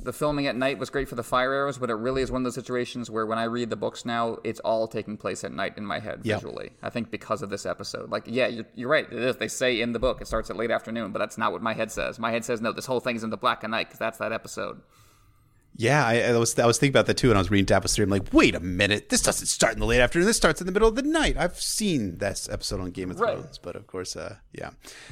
the 0.04 0.12
filming 0.12 0.48
at 0.48 0.56
night 0.56 0.80
was 0.80 0.90
great 0.90 1.08
for 1.08 1.16
the 1.16 1.24
fire 1.24 1.54
arrows, 1.54 1.78
but 1.78 1.90
it 1.90 1.94
really 1.96 2.22
is 2.22 2.32
one 2.32 2.42
of 2.42 2.44
those 2.44 2.56
situations 2.56 3.12
where 3.12 3.26
when 3.26 3.38
I 3.38 3.44
read 3.44 3.70
the 3.70 3.76
books 3.76 4.06
now, 4.06 4.38
it's 4.44 4.60
all 4.62 4.88
taking 4.88 5.18
place 5.18 5.44
at 5.44 5.52
night 5.52 5.78
in 5.78 5.86
my 5.86 6.00
head 6.00 6.24
visually. 6.24 6.72
I 6.82 6.90
think 6.90 7.12
because 7.12 7.42
of 7.42 7.50
this 7.50 7.66
episode. 7.66 8.10
Like, 8.10 8.24
yeah, 8.26 8.48
you're, 8.48 8.66
you're, 8.74 8.90
right. 8.90 9.06
It 9.12 9.22
is. 9.22 9.36
They 9.36 9.50
say 9.50 9.82
in 9.82 9.92
the 9.92 10.00
book 10.00 10.22
it 10.22 10.28
starts 10.28 10.50
at 10.50 10.56
late 10.56 10.72
afternoon, 10.72 11.12
but 11.12 11.20
that's 11.20 11.38
not 11.38 11.52
what 11.52 11.62
my 11.62 11.74
head 11.74 11.92
says. 11.92 12.20
My 12.20 12.32
head 12.32 12.46
says 12.46 12.62
no. 12.62 12.72
This 12.72 12.86
whole 12.86 13.00
thing's 13.00 13.24
in 13.24 13.30
the 13.30 13.38
black 13.38 13.64
and 13.64 13.72
night 13.72 13.88
because 13.88 14.00
that's 14.00 14.18
that 14.20 14.32
episode. 14.32 14.82
Yeah, 15.78 16.06
I, 16.06 16.22
I, 16.22 16.38
was 16.38 16.58
I 16.58 16.66
was 16.66 16.80
thinking 16.80 16.94
about 16.94 17.06
that 17.06 17.18
too 17.18 17.28
when 17.28 17.38
I 17.38 17.40
was 17.40 17.52
reading 17.52 17.68
3. 17.68 18.04
I'm 18.04 18.10
like, 18.10 18.34
wait 18.34 18.56
a 18.56 18.60
minute, 18.60 19.10
this 19.10 19.22
doesn't 19.22 19.46
start 19.46 19.74
in 19.74 19.80
the 19.80 19.86
late 19.86 20.02
afternoon. 20.02 20.26
This 20.26 20.36
starts 20.36 20.60
in 20.60 20.66
the 20.66 20.74
middle 20.74 20.88
of 20.90 20.96
the 20.96 21.04
night. 21.04 21.38
I've 21.38 21.62
seen 21.62 22.18
this 22.18 22.50
episode 22.52 22.82
on 22.82 22.90
Game 22.90 23.12
of 23.12 23.18
Thrones, 23.18 23.46
right. 23.46 23.60
but 23.62 23.76
of 23.76 23.86
course, 23.86 24.16
uh, 24.16 24.38
yeah. 24.52 24.72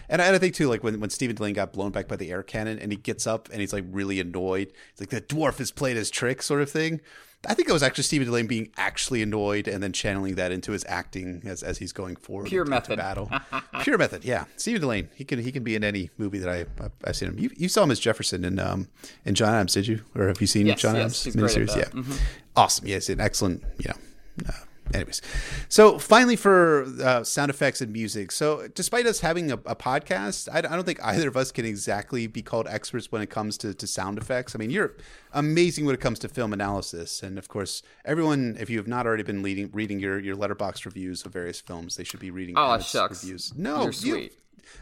And, 0.10 0.22
and 0.22 0.36
I 0.36 0.40
think 0.40 0.56
too, 0.56 0.68
like 0.68 0.84
when 0.84 1.00
when 1.00 1.12
Stephen 1.12 1.36
Dillane 1.36 1.54
got 1.54 1.72
blown 1.72 1.92
back 1.92 2.08
by 2.08 2.16
the 2.16 2.32
air 2.32 2.42
cannon, 2.42 2.80
and 2.80 2.92
he 2.92 2.98
gets 2.98 3.28
up 3.28 3.48
and 3.52 3.62
he's 3.62 3.74
like 3.74 3.86
really 3.92 4.20
annoyed. 4.20 4.74
He's 4.92 5.02
like 5.02 5.10
the 5.10 5.22
dwarf 5.22 5.60
has 5.60 5.72
played 5.72 5.98
his 5.98 6.10
trick, 6.10 6.42
sort 6.42 6.62
of 6.62 6.70
thing. 6.72 7.00
I 7.48 7.54
think 7.54 7.70
it 7.70 7.74
was 7.74 7.84
actually 7.84 8.04
Stephen 8.04 8.28
Dillane 8.28 8.48
being 8.48 8.72
actually 8.78 9.22
annoyed 9.22 9.68
and 9.68 9.82
then 9.82 9.92
channeling 9.92 10.36
that 10.36 10.52
into 10.52 10.72
his 10.72 10.86
acting 10.88 11.42
as, 11.46 11.64
as 11.64 11.78
he's 11.78 11.92
going 11.92 12.16
forward. 12.16 12.48
Pure 12.48 12.66
method 12.66 12.98
battle. 12.98 13.30
Pure 13.82 13.98
method. 13.98 14.24
Yeah, 14.24 14.46
Stephen 14.58 14.82
Dillane. 14.82 15.08
He 15.16 15.24
can 15.24 15.40
he 15.40 15.52
can 15.52 15.64
be 15.64 15.76
in 15.76 15.84
any 15.84 16.10
movie 16.18 16.40
that 16.40 16.50
I 16.50 16.66
I've 17.04 17.16
seen 17.16 17.30
him. 17.30 17.40
You, 17.40 17.50
you 17.56 17.70
saw 17.70 17.84
him 17.84 17.92
as 17.92 18.00
Jefferson 18.00 18.44
in 18.44 18.60
um 18.60 18.88
in 19.26 19.36
John 19.36 19.54
Adams, 19.54 19.74
did 19.74 19.88
you? 19.88 20.02
Or 20.16 20.28
have 20.28 20.42
you 20.42 20.48
seen 20.48 20.68
yes, 20.68 20.82
John 20.82 20.96
yes, 20.96 21.26
Adams 21.28 21.36
miniseries? 21.36 21.76
Yeah, 21.76 21.86
mm-hmm. 21.86 22.14
awesome. 22.56 22.88
Yes, 22.88 23.10
an 23.10 23.20
excellent. 23.20 23.64
You 23.80 23.90
know. 23.90 24.50
Uh, 24.50 24.52
anyways 24.94 25.22
so 25.70 25.98
finally 25.98 26.36
for 26.36 26.86
uh, 27.04 27.24
sound 27.24 27.50
effects 27.50 27.82
and 27.82 27.92
music. 27.92 28.32
So 28.32 28.68
despite 28.74 29.06
us 29.06 29.20
having 29.20 29.52
a, 29.52 29.56
a 29.56 29.76
podcast 29.76 30.50
I, 30.52 30.60
I, 30.60 30.62
don't 30.62 30.84
think 30.84 31.04
either 31.04 31.28
of 31.28 31.38
us 31.38 31.52
can 31.52 31.66
exactly 31.66 32.28
be 32.28 32.42
called 32.42 32.68
experts 32.68 33.12
when 33.12 33.22
it 33.22 33.30
comes 33.30 33.58
to, 33.60 33.74
to 33.74 33.88
sound 33.88 34.18
effects. 34.18 34.56
I 34.56 34.60
mean 34.60 34.70
you're 34.70 34.96
amazing 35.34 35.86
when 35.86 35.96
it 35.96 36.02
comes 36.02 36.20
to 36.20 36.30
film 36.30 36.54
analysis. 36.54 37.24
And 37.24 37.38
of 37.38 37.48
course 37.48 37.82
everyone 38.04 38.58
if 38.60 38.70
you 38.70 38.78
have 38.78 38.88
not 38.88 39.06
already 39.06 39.24
been 39.24 39.42
leading, 39.42 39.70
reading 39.72 40.00
your, 40.00 40.20
your 40.20 40.36
Letterboxd 40.36 40.86
reviews 40.86 41.26
of 41.26 41.34
various 41.34 41.60
films 41.60 41.96
they 41.96 42.04
should 42.04 42.20
be 42.20 42.32
reading 42.32 42.56
oh 42.58 42.80
shucks. 42.80 43.24
reviews. 43.24 43.54
No 43.56 43.84
you're 43.84 43.94
sweet. 43.94 44.32
You, 44.32 44.38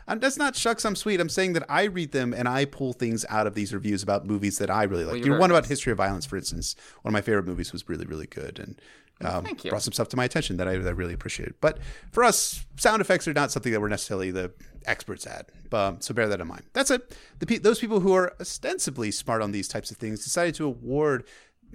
I'm, 0.07 0.19
that's 0.19 0.37
not 0.37 0.55
shucks. 0.55 0.85
I'm 0.85 0.95
sweet. 0.95 1.19
I'm 1.19 1.29
saying 1.29 1.53
that 1.53 1.65
I 1.69 1.83
read 1.83 2.11
them 2.11 2.33
and 2.33 2.47
I 2.47 2.65
pull 2.65 2.93
things 2.93 3.25
out 3.29 3.47
of 3.47 3.55
these 3.55 3.73
reviews 3.73 4.03
about 4.03 4.25
movies 4.25 4.57
that 4.59 4.69
I 4.69 4.83
really 4.83 5.05
like. 5.05 5.15
Well, 5.15 5.25
Your 5.25 5.39
one 5.39 5.51
about 5.51 5.65
History 5.65 5.91
of 5.91 5.97
Violence, 5.97 6.25
for 6.25 6.37
instance, 6.37 6.75
one 7.01 7.11
of 7.11 7.13
my 7.13 7.21
favorite 7.21 7.45
movies 7.45 7.71
was 7.71 7.87
really, 7.89 8.05
really 8.05 8.27
good, 8.27 8.59
and 8.59 8.79
um, 9.25 9.43
Thank 9.43 9.63
you. 9.63 9.69
brought 9.69 9.83
some 9.83 9.93
stuff 9.93 10.09
to 10.09 10.17
my 10.17 10.25
attention 10.25 10.57
that 10.57 10.67
I, 10.67 10.77
that 10.77 10.87
I 10.87 10.91
really 10.91 11.13
appreciated. 11.13 11.55
But 11.61 11.79
for 12.11 12.23
us, 12.23 12.65
sound 12.77 13.01
effects 13.01 13.27
are 13.27 13.33
not 13.33 13.51
something 13.51 13.71
that 13.71 13.81
we're 13.81 13.89
necessarily 13.89 14.31
the 14.31 14.51
experts 14.85 15.25
at. 15.25 15.49
Um, 15.71 16.01
so 16.01 16.13
bear 16.13 16.27
that 16.27 16.39
in 16.39 16.47
mind. 16.47 16.63
That's 16.73 16.91
it. 16.91 17.15
The, 17.39 17.57
those 17.57 17.79
people 17.79 17.99
who 17.99 18.13
are 18.13 18.35
ostensibly 18.39 19.11
smart 19.11 19.41
on 19.41 19.51
these 19.51 19.67
types 19.67 19.91
of 19.91 19.97
things 19.97 20.23
decided 20.23 20.55
to 20.55 20.65
award 20.65 21.25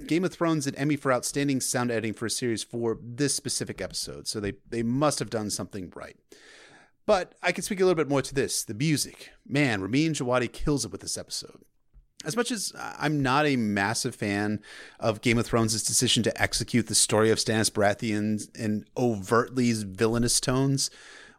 Game 0.06 0.24
of 0.24 0.32
Thrones 0.32 0.66
an 0.66 0.74
Emmy 0.76 0.96
for 0.96 1.12
outstanding 1.12 1.60
sound 1.60 1.90
editing 1.90 2.14
for 2.14 2.26
a 2.26 2.30
series 2.30 2.62
for 2.62 2.98
this 3.02 3.34
specific 3.34 3.80
episode. 3.80 4.28
So 4.28 4.38
they 4.40 4.52
they 4.68 4.82
must 4.82 5.18
have 5.18 5.30
done 5.30 5.50
something 5.50 5.92
right. 5.94 6.16
But 7.04 7.34
I 7.42 7.52
can 7.52 7.64
speak 7.64 7.80
a 7.80 7.84
little 7.84 7.96
bit 7.96 8.08
more 8.08 8.22
to 8.22 8.34
this. 8.34 8.62
The 8.62 8.74
music. 8.74 9.30
Man, 9.46 9.80
Ramin 9.80 10.12
Djawadi 10.12 10.52
kills 10.52 10.84
it 10.84 10.92
with 10.92 11.00
this 11.00 11.18
episode 11.18 11.62
as 12.24 12.36
much 12.36 12.50
as 12.50 12.72
I'm 12.76 13.22
not 13.22 13.46
a 13.46 13.56
massive 13.56 14.14
fan 14.14 14.60
of 14.98 15.20
Game 15.20 15.38
of 15.38 15.46
Thrones' 15.46 15.82
decision 15.82 16.22
to 16.24 16.42
execute 16.42 16.86
the 16.86 16.94
story 16.94 17.30
of 17.30 17.38
Stannis 17.38 17.70
Baratheon 17.70 18.54
in 18.56 18.84
overtly 18.96 19.72
villainous 19.72 20.40
tones, 20.40 20.90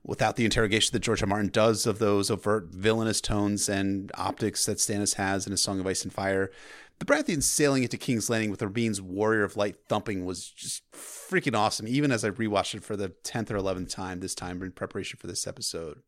without 0.03 0.35
the 0.35 0.45
interrogation 0.45 0.91
that 0.93 0.99
George 0.99 1.21
R. 1.21 1.27
Martin 1.27 1.49
does 1.49 1.85
of 1.85 1.99
those 1.99 2.31
overt 2.31 2.67
villainous 2.71 3.21
tones 3.21 3.67
and 3.67 4.11
optics 4.15 4.65
that 4.65 4.77
Stannis 4.77 5.15
has 5.15 5.45
in 5.45 5.53
A 5.53 5.57
Song 5.57 5.79
of 5.79 5.87
Ice 5.87 6.03
and 6.03 6.13
Fire, 6.13 6.51
the 6.99 7.05
Baratheons 7.05 7.43
sailing 7.43 7.83
into 7.83 7.97
King's 7.97 8.29
Landing 8.29 8.51
with 8.51 8.61
Ramin's 8.61 9.01
Warrior 9.01 9.43
of 9.43 9.55
Light 9.55 9.77
thumping 9.87 10.25
was 10.25 10.49
just 10.49 10.83
freaking 10.91 11.57
awesome, 11.57 11.87
even 11.87 12.11
as 12.11 12.25
I 12.25 12.29
rewatched 12.29 12.75
it 12.75 12.83
for 12.83 12.97
the 12.97 13.09
10th 13.23 13.51
or 13.51 13.57
11th 13.57 13.89
time 13.89 14.19
this 14.19 14.35
time 14.35 14.61
in 14.61 14.71
preparation 14.71 15.17
for 15.19 15.27
this 15.27 15.47
episode. 15.47 16.01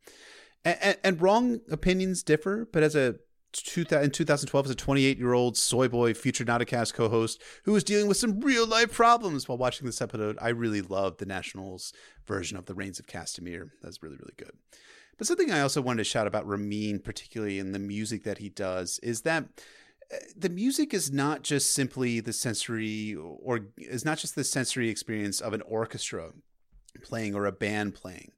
And, 0.66 0.78
and, 0.82 0.98
and 1.04 1.22
wrong 1.22 1.62
opinions 1.70 2.24
differ, 2.24 2.68
but 2.72 2.84
as 2.84 2.96
a 2.96 3.16
in 3.54 4.12
2012 4.12 4.66
as 4.66 4.72
a 4.72 4.76
28 4.76 5.18
year 5.18 5.34
old 5.34 5.58
soy 5.58 5.88
boy 5.88 6.14
future 6.14 6.46
Not 6.46 6.62
a 6.62 6.66
Cast 6.66 6.94
co 6.94 7.10
host 7.10 7.42
who 7.64 7.74
was 7.74 7.84
dealing 7.84 8.08
with 8.08 8.18
some 8.18 8.40
real 8.40 8.66
life 8.66 8.94
problems 8.94 9.48
while 9.48 9.58
watching 9.58 9.86
this 9.86 10.02
episode. 10.02 10.38
I 10.42 10.50
really 10.50 10.82
loved 10.82 11.20
the 11.20 11.26
Nationals 11.26 11.94
version 12.26 12.58
of 12.58 12.66
The 12.66 12.74
Rains 12.74 13.00
of 13.00 13.08
Castamere. 13.08 13.70
That's 13.82 14.02
really, 14.02 14.18
really 14.18 14.34
good. 14.38 14.52
But 15.18 15.28
something 15.28 15.52
I 15.52 15.62
also 15.62 15.82
wanted 15.82 16.00
to 16.00 16.10
shout 16.10 16.28
about 16.28 16.48
Ramin, 16.48 17.00
particularly 17.00 17.60
in 17.60 17.74
the 17.74 17.80
music 17.80 18.24
that 18.24 18.40
he 18.40 18.50
does, 18.50 19.00
is 19.04 19.22
that 19.22 19.46
uh, 20.12 20.18
the 20.36 20.50
music 20.50 20.94
is 20.94 21.12
not 21.12 21.44
just 21.44 21.74
simply 21.74 22.20
the 22.20 22.34
sensory 22.34 23.16
or 23.16 23.68
is 23.78 24.06
not 24.06 24.18
just 24.18 24.36
the 24.36 24.44
sensory 24.44 24.90
experience 24.90 25.40
of 25.40 25.54
an 25.54 25.62
orchestra 25.62 26.32
playing 27.04 27.36
or 27.36 27.46
a 27.46 27.52
band 27.52 27.96
playing 27.96 28.32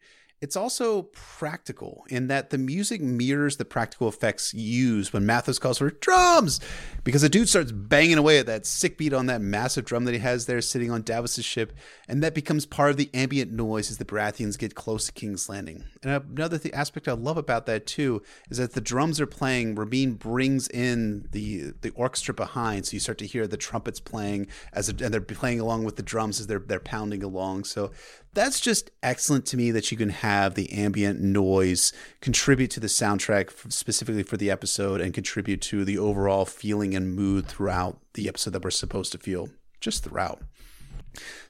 it's 0.43 0.57
also 0.57 1.03
practical 1.13 2.03
in 2.09 2.27
that 2.27 2.49
the 2.49 2.57
music 2.57 2.99
mirrors 2.99 3.55
the 3.55 3.63
practical 3.63 4.09
effects 4.09 4.53
used 4.53 5.13
when 5.13 5.23
Matthos 5.23 5.57
calls 5.57 5.77
for 5.77 5.89
drums, 5.89 6.59
because 7.05 7.21
the 7.21 7.29
dude 7.29 7.47
starts 7.47 7.71
banging 7.71 8.17
away 8.17 8.39
at 8.39 8.45
that 8.47 8.65
sick 8.65 8.97
beat 8.97 9.13
on 9.13 9.27
that 9.27 9.39
massive 9.39 9.85
drum 9.85 10.03
that 10.03 10.11
he 10.11 10.19
has 10.19 10.45
there 10.45 10.59
sitting 10.59 10.91
on 10.91 11.01
Davos's 11.01 11.45
ship, 11.45 11.71
and 12.09 12.21
that 12.21 12.35
becomes 12.35 12.65
part 12.65 12.91
of 12.91 12.97
the 12.97 13.09
ambient 13.13 13.53
noise 13.53 13.89
as 13.89 13.99
the 13.99 14.03
Baratheons 14.03 14.59
get 14.59 14.75
close 14.75 15.05
to 15.05 15.13
King's 15.13 15.47
Landing. 15.47 15.85
And 16.03 16.11
another 16.37 16.57
th- 16.57 16.75
aspect 16.75 17.07
I 17.07 17.13
love 17.13 17.37
about 17.37 17.65
that 17.67 17.87
too 17.87 18.21
is 18.49 18.57
that 18.57 18.73
the 18.73 18.81
drums 18.81 19.21
are 19.21 19.25
playing. 19.25 19.75
Ramin 19.75 20.15
brings 20.15 20.67
in 20.67 21.29
the 21.31 21.71
the 21.79 21.91
orchestra 21.91 22.33
behind, 22.33 22.85
so 22.85 22.95
you 22.95 22.99
start 22.99 23.17
to 23.19 23.27
hear 23.27 23.47
the 23.47 23.55
trumpets 23.55 24.01
playing 24.01 24.47
as 24.73 24.89
and 24.89 24.99
they're 24.99 25.21
playing 25.21 25.61
along 25.61 25.85
with 25.85 25.95
the 25.95 26.03
drums 26.03 26.41
as 26.41 26.47
they're 26.47 26.59
they're 26.59 26.81
pounding 26.81 27.23
along. 27.23 27.63
So 27.63 27.91
that's 28.33 28.59
just 28.59 28.91
excellent 29.01 29.45
to 29.47 29.57
me 29.57 29.71
that 29.71 29.91
you 29.91 29.97
can 29.97 30.09
have 30.09 30.55
the 30.55 30.71
ambient 30.73 31.21
noise 31.21 31.93
contribute 32.21 32.71
to 32.71 32.79
the 32.79 32.87
soundtrack 32.87 33.71
specifically 33.71 34.23
for 34.23 34.37
the 34.37 34.49
episode 34.49 35.01
and 35.01 35.13
contribute 35.13 35.61
to 35.61 35.85
the 35.85 35.97
overall 35.97 36.45
feeling 36.45 36.95
and 36.95 37.15
mood 37.15 37.47
throughout 37.47 37.99
the 38.13 38.27
episode 38.27 38.51
that 38.51 38.63
we're 38.63 38.71
supposed 38.71 39.11
to 39.11 39.17
feel 39.17 39.49
just 39.79 40.03
throughout. 40.03 40.41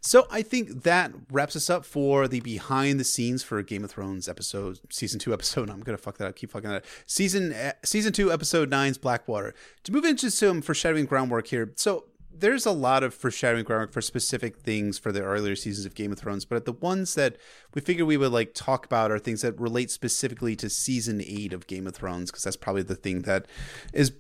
So 0.01 0.27
I 0.30 0.41
think 0.41 0.84
that 0.84 1.14
wraps 1.31 1.55
us 1.55 1.69
up 1.69 1.85
for 1.85 2.27
the 2.27 2.41
behind 2.41 2.99
the 2.99 3.03
scenes 3.03 3.43
for 3.43 3.61
Game 3.61 3.84
of 3.84 3.91
Thrones 3.91 4.27
episode 4.27 4.80
season 4.89 5.19
two 5.19 5.34
episode. 5.34 5.69
I'm 5.72 5.81
gonna 5.81 5.97
fuck 5.97 6.18
that 6.18 6.27
up. 6.27 6.35
Keep 6.35 6.51
fucking 6.51 6.69
that 6.69 6.77
up. 6.77 6.85
Season 7.05 7.53
uh, 7.53 7.73
season 7.84 8.11
two 8.11 8.31
episode 8.31 8.69
nine's 8.69 8.97
Blackwater. 8.97 9.53
To 9.84 9.91
move 9.91 10.05
into 10.05 10.30
some 10.30 10.61
foreshadowing 10.61 11.05
groundwork 11.05 11.47
here. 11.47 11.72
So 11.76 12.05
there's 12.35 12.65
a 12.65 12.72
lot 12.72 13.03
of 13.03 13.14
foreshadowing 13.14 13.64
groundwork 13.64 13.91
for 13.91 14.01
specific 14.01 14.57
things 14.57 14.97
for 14.97 15.11
the 15.11 15.22
earlier 15.22 15.55
seasons 15.55 15.85
of 15.85 15.95
Game 15.95 16.11
of 16.11 16.19
Thrones, 16.19 16.45
but 16.45 16.65
the 16.65 16.73
ones 16.73 17.15
that 17.15 17.38
we 17.73 17.81
figured 17.81 18.07
we 18.07 18.18
would 18.18 18.31
like 18.31 18.53
talk 18.53 18.85
about 18.85 19.11
are 19.11 19.19
things 19.19 19.41
that 19.41 19.60
relate 19.60 19.91
specifically 19.91 20.55
to 20.57 20.69
season 20.69 21.22
eight 21.22 21.53
of 21.53 21.68
Game 21.68 21.88
of 21.88 21.95
Thrones, 21.95 22.31
because 22.31 22.43
that's 22.43 22.55
probably 22.55 22.84
the 22.84 22.95
thing 22.95 23.22
that 23.22 23.45
is 23.93 24.14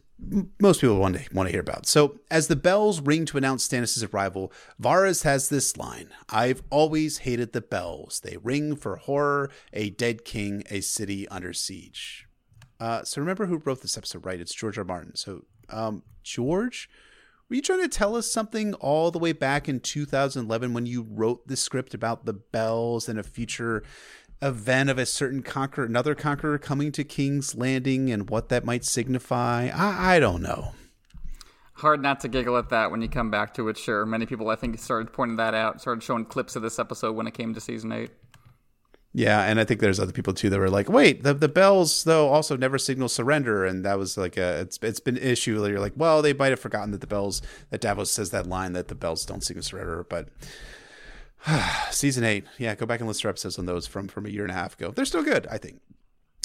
most 0.59 0.81
people 0.81 0.97
want 0.97 1.17
to 1.17 1.33
want 1.33 1.47
to 1.47 1.51
hear 1.51 1.61
about. 1.61 1.85
So, 1.85 2.19
as 2.29 2.47
the 2.47 2.55
bells 2.55 3.01
ring 3.01 3.25
to 3.25 3.37
announce 3.37 3.67
Stannis' 3.67 4.13
arrival, 4.13 4.51
Varys 4.81 5.23
has 5.23 5.49
this 5.49 5.75
line: 5.75 6.09
"I've 6.29 6.63
always 6.69 7.19
hated 7.19 7.53
the 7.53 7.61
bells. 7.61 8.21
They 8.23 8.37
ring 8.37 8.75
for 8.75 8.95
horror, 8.97 9.49
a 9.73 9.89
dead 9.89 10.23
king, 10.23 10.63
a 10.69 10.81
city 10.81 11.27
under 11.29 11.53
siege." 11.53 12.27
Uh, 12.79 13.03
so, 13.03 13.21
remember 13.21 13.47
who 13.47 13.61
wrote 13.65 13.81
this 13.81 13.97
episode, 13.97 14.25
right? 14.25 14.39
It's 14.39 14.53
George 14.53 14.77
R. 14.77 14.83
Martin. 14.83 15.15
So, 15.15 15.45
um, 15.69 16.03
George, 16.23 16.89
were 17.53 17.57
you 17.57 17.61
trying 17.61 17.81
to 17.81 17.87
tell 17.87 18.15
us 18.15 18.31
something 18.31 18.73
all 18.73 19.11
the 19.11 19.19
way 19.19 19.31
back 19.31 19.69
in 19.69 19.79
2011 19.79 20.73
when 20.73 20.87
you 20.87 21.05
wrote 21.07 21.47
the 21.47 21.55
script 21.55 21.93
about 21.93 22.25
the 22.25 22.33
bells 22.33 23.07
and 23.07 23.19
a 23.19 23.23
future 23.23 23.83
event 24.41 24.89
of 24.89 24.97
a 24.97 25.05
certain 25.05 25.43
conqueror, 25.43 25.85
another 25.85 26.15
conqueror 26.15 26.57
coming 26.57 26.91
to 26.91 27.03
King's 27.03 27.53
Landing 27.53 28.09
and 28.09 28.27
what 28.27 28.49
that 28.49 28.65
might 28.65 28.83
signify? 28.83 29.69
I, 29.71 30.15
I 30.15 30.19
don't 30.19 30.41
know. 30.41 30.71
Hard 31.73 32.01
not 32.01 32.21
to 32.21 32.27
giggle 32.27 32.57
at 32.57 32.69
that 32.69 32.89
when 32.89 33.03
you 33.03 33.07
come 33.07 33.29
back 33.29 33.53
to 33.53 33.69
it, 33.69 33.77
sure. 33.77 34.03
Many 34.03 34.25
people, 34.25 34.49
I 34.49 34.55
think, 34.55 34.79
started 34.79 35.13
pointing 35.13 35.37
that 35.37 35.53
out, 35.53 35.79
started 35.79 36.01
showing 36.01 36.25
clips 36.25 36.55
of 36.55 36.63
this 36.63 36.79
episode 36.79 37.15
when 37.15 37.27
it 37.27 37.35
came 37.35 37.53
to 37.53 37.61
season 37.61 37.91
eight. 37.91 38.09
Yeah, 39.15 39.43
and 39.43 39.59
I 39.59 39.63
think 39.63 39.79
there's 39.79 39.99
other 39.99 40.11
people 40.11 40.33
too 40.33 40.49
that 40.49 40.59
were 40.59 40.71
like, 40.71 40.89
"Wait, 40.89 41.21
the 41.21 41.35
the 41.35 41.47
bells 41.47 42.03
though 42.03 42.29
also 42.29 42.57
never 42.57 42.79
signal 42.79 43.07
surrender," 43.07 43.63
and 43.63 43.85
that 43.85 43.99
was 43.99 44.17
like 44.17 44.37
a 44.37 44.61
it's 44.61 44.79
it's 44.81 44.99
been 44.99 45.17
an 45.17 45.23
issue. 45.23 45.63
You're 45.67 45.79
like, 45.79 45.93
well, 45.95 46.23
they 46.23 46.33
might 46.33 46.49
have 46.49 46.59
forgotten 46.59 46.91
that 46.91 47.01
the 47.01 47.07
bells 47.07 47.43
that 47.69 47.79
Davos 47.79 48.09
says 48.09 48.31
that 48.31 48.47
line 48.47 48.73
that 48.73 48.87
the 48.87 48.95
bells 48.95 49.23
don't 49.23 49.43
signal 49.43 49.63
surrender, 49.63 50.03
but 50.09 50.29
season 51.91 52.23
eight, 52.23 52.45
yeah, 52.57 52.73
go 52.73 52.87
back 52.87 53.01
and 53.01 53.07
listen 53.07 53.21
to 53.23 53.29
episodes 53.29 53.59
on 53.59 53.67
those 53.67 53.85
from 53.85 54.07
from 54.07 54.25
a 54.25 54.29
year 54.29 54.43
and 54.43 54.51
a 54.51 54.55
half 54.55 54.73
ago. 54.73 54.89
They're 54.89 55.05
still 55.05 55.23
good, 55.23 55.45
I 55.45 55.59
think. 55.59 55.81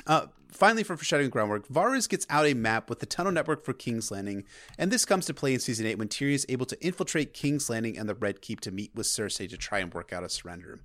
Uh, 0.07 0.27
finally, 0.51 0.82
for 0.82 0.97
foreshadowing 0.97 1.31
groundwork, 1.31 1.69
Varys 1.69 2.09
gets 2.09 2.27
out 2.28 2.47
a 2.47 2.55
map 2.55 2.90
with 2.90 3.01
the 3.01 3.07
tunnel 3.07 3.32
network 3.32 3.65
for 3.65 3.73
King's 3.73 4.11
Landing, 4.11 4.45
and 4.77 4.90
this 4.90 5.05
comes 5.05 5.27
to 5.27 5.35
play 5.35 5.55
in 5.55 5.61
season 5.61 5.86
8 5.86 5.99
when 5.99 6.09
Tyrion 6.09 6.35
is 6.35 6.47
able 6.49 6.66
to 6.66 6.82
infiltrate 6.85 7.35
King's 7.35 7.69
Landing 7.69 7.99
and 7.99 8.09
the 8.09 8.15
Red 8.15 8.40
Keep 8.40 8.61
to 8.61 8.70
meet 8.70 8.90
with 8.95 9.07
Cersei 9.07 9.49
to 9.49 9.57
try 9.57 9.81
and 9.81 9.93
work 9.93 10.12
out 10.12 10.24
a 10.24 10.28
surrender. 10.28 10.81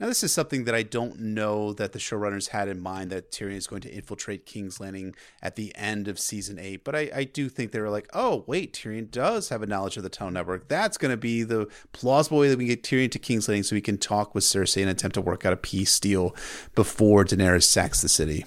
Now, 0.00 0.06
this 0.06 0.24
is 0.24 0.32
something 0.32 0.64
that 0.64 0.74
I 0.74 0.82
don't 0.82 1.20
know 1.20 1.74
that 1.74 1.92
the 1.92 1.98
showrunners 1.98 2.48
had 2.48 2.68
in 2.68 2.80
mind 2.80 3.10
that 3.10 3.30
Tyrion 3.30 3.56
is 3.56 3.66
going 3.66 3.82
to 3.82 3.94
infiltrate 3.94 4.46
King's 4.46 4.80
Landing 4.80 5.14
at 5.42 5.56
the 5.56 5.76
end 5.76 6.08
of 6.08 6.18
season 6.18 6.58
eight. 6.58 6.84
But 6.84 6.96
I, 6.96 7.10
I 7.14 7.24
do 7.24 7.50
think 7.50 7.70
they 7.70 7.80
were 7.80 7.90
like, 7.90 8.08
oh, 8.14 8.44
wait, 8.46 8.72
Tyrion 8.72 9.10
does 9.10 9.50
have 9.50 9.62
a 9.62 9.66
knowledge 9.66 9.98
of 9.98 10.02
the 10.02 10.08
Tunnel 10.08 10.32
Network. 10.32 10.68
That's 10.68 10.96
going 10.96 11.10
to 11.10 11.18
be 11.18 11.42
the 11.42 11.68
plausible 11.92 12.38
way 12.38 12.48
that 12.48 12.56
we 12.56 12.64
get 12.64 12.82
Tyrion 12.82 13.10
to 13.10 13.18
King's 13.18 13.46
Landing 13.46 13.62
so 13.62 13.74
he 13.74 13.82
can 13.82 13.98
talk 13.98 14.34
with 14.34 14.42
Cersei 14.42 14.80
and 14.80 14.90
attempt 14.90 15.14
to 15.14 15.20
work 15.20 15.44
out 15.44 15.52
a 15.52 15.58
peace 15.58 16.00
deal 16.00 16.34
before 16.74 17.26
Daenerys 17.26 17.64
sacks 17.64 18.00
the 18.00 18.08
city. 18.08 18.46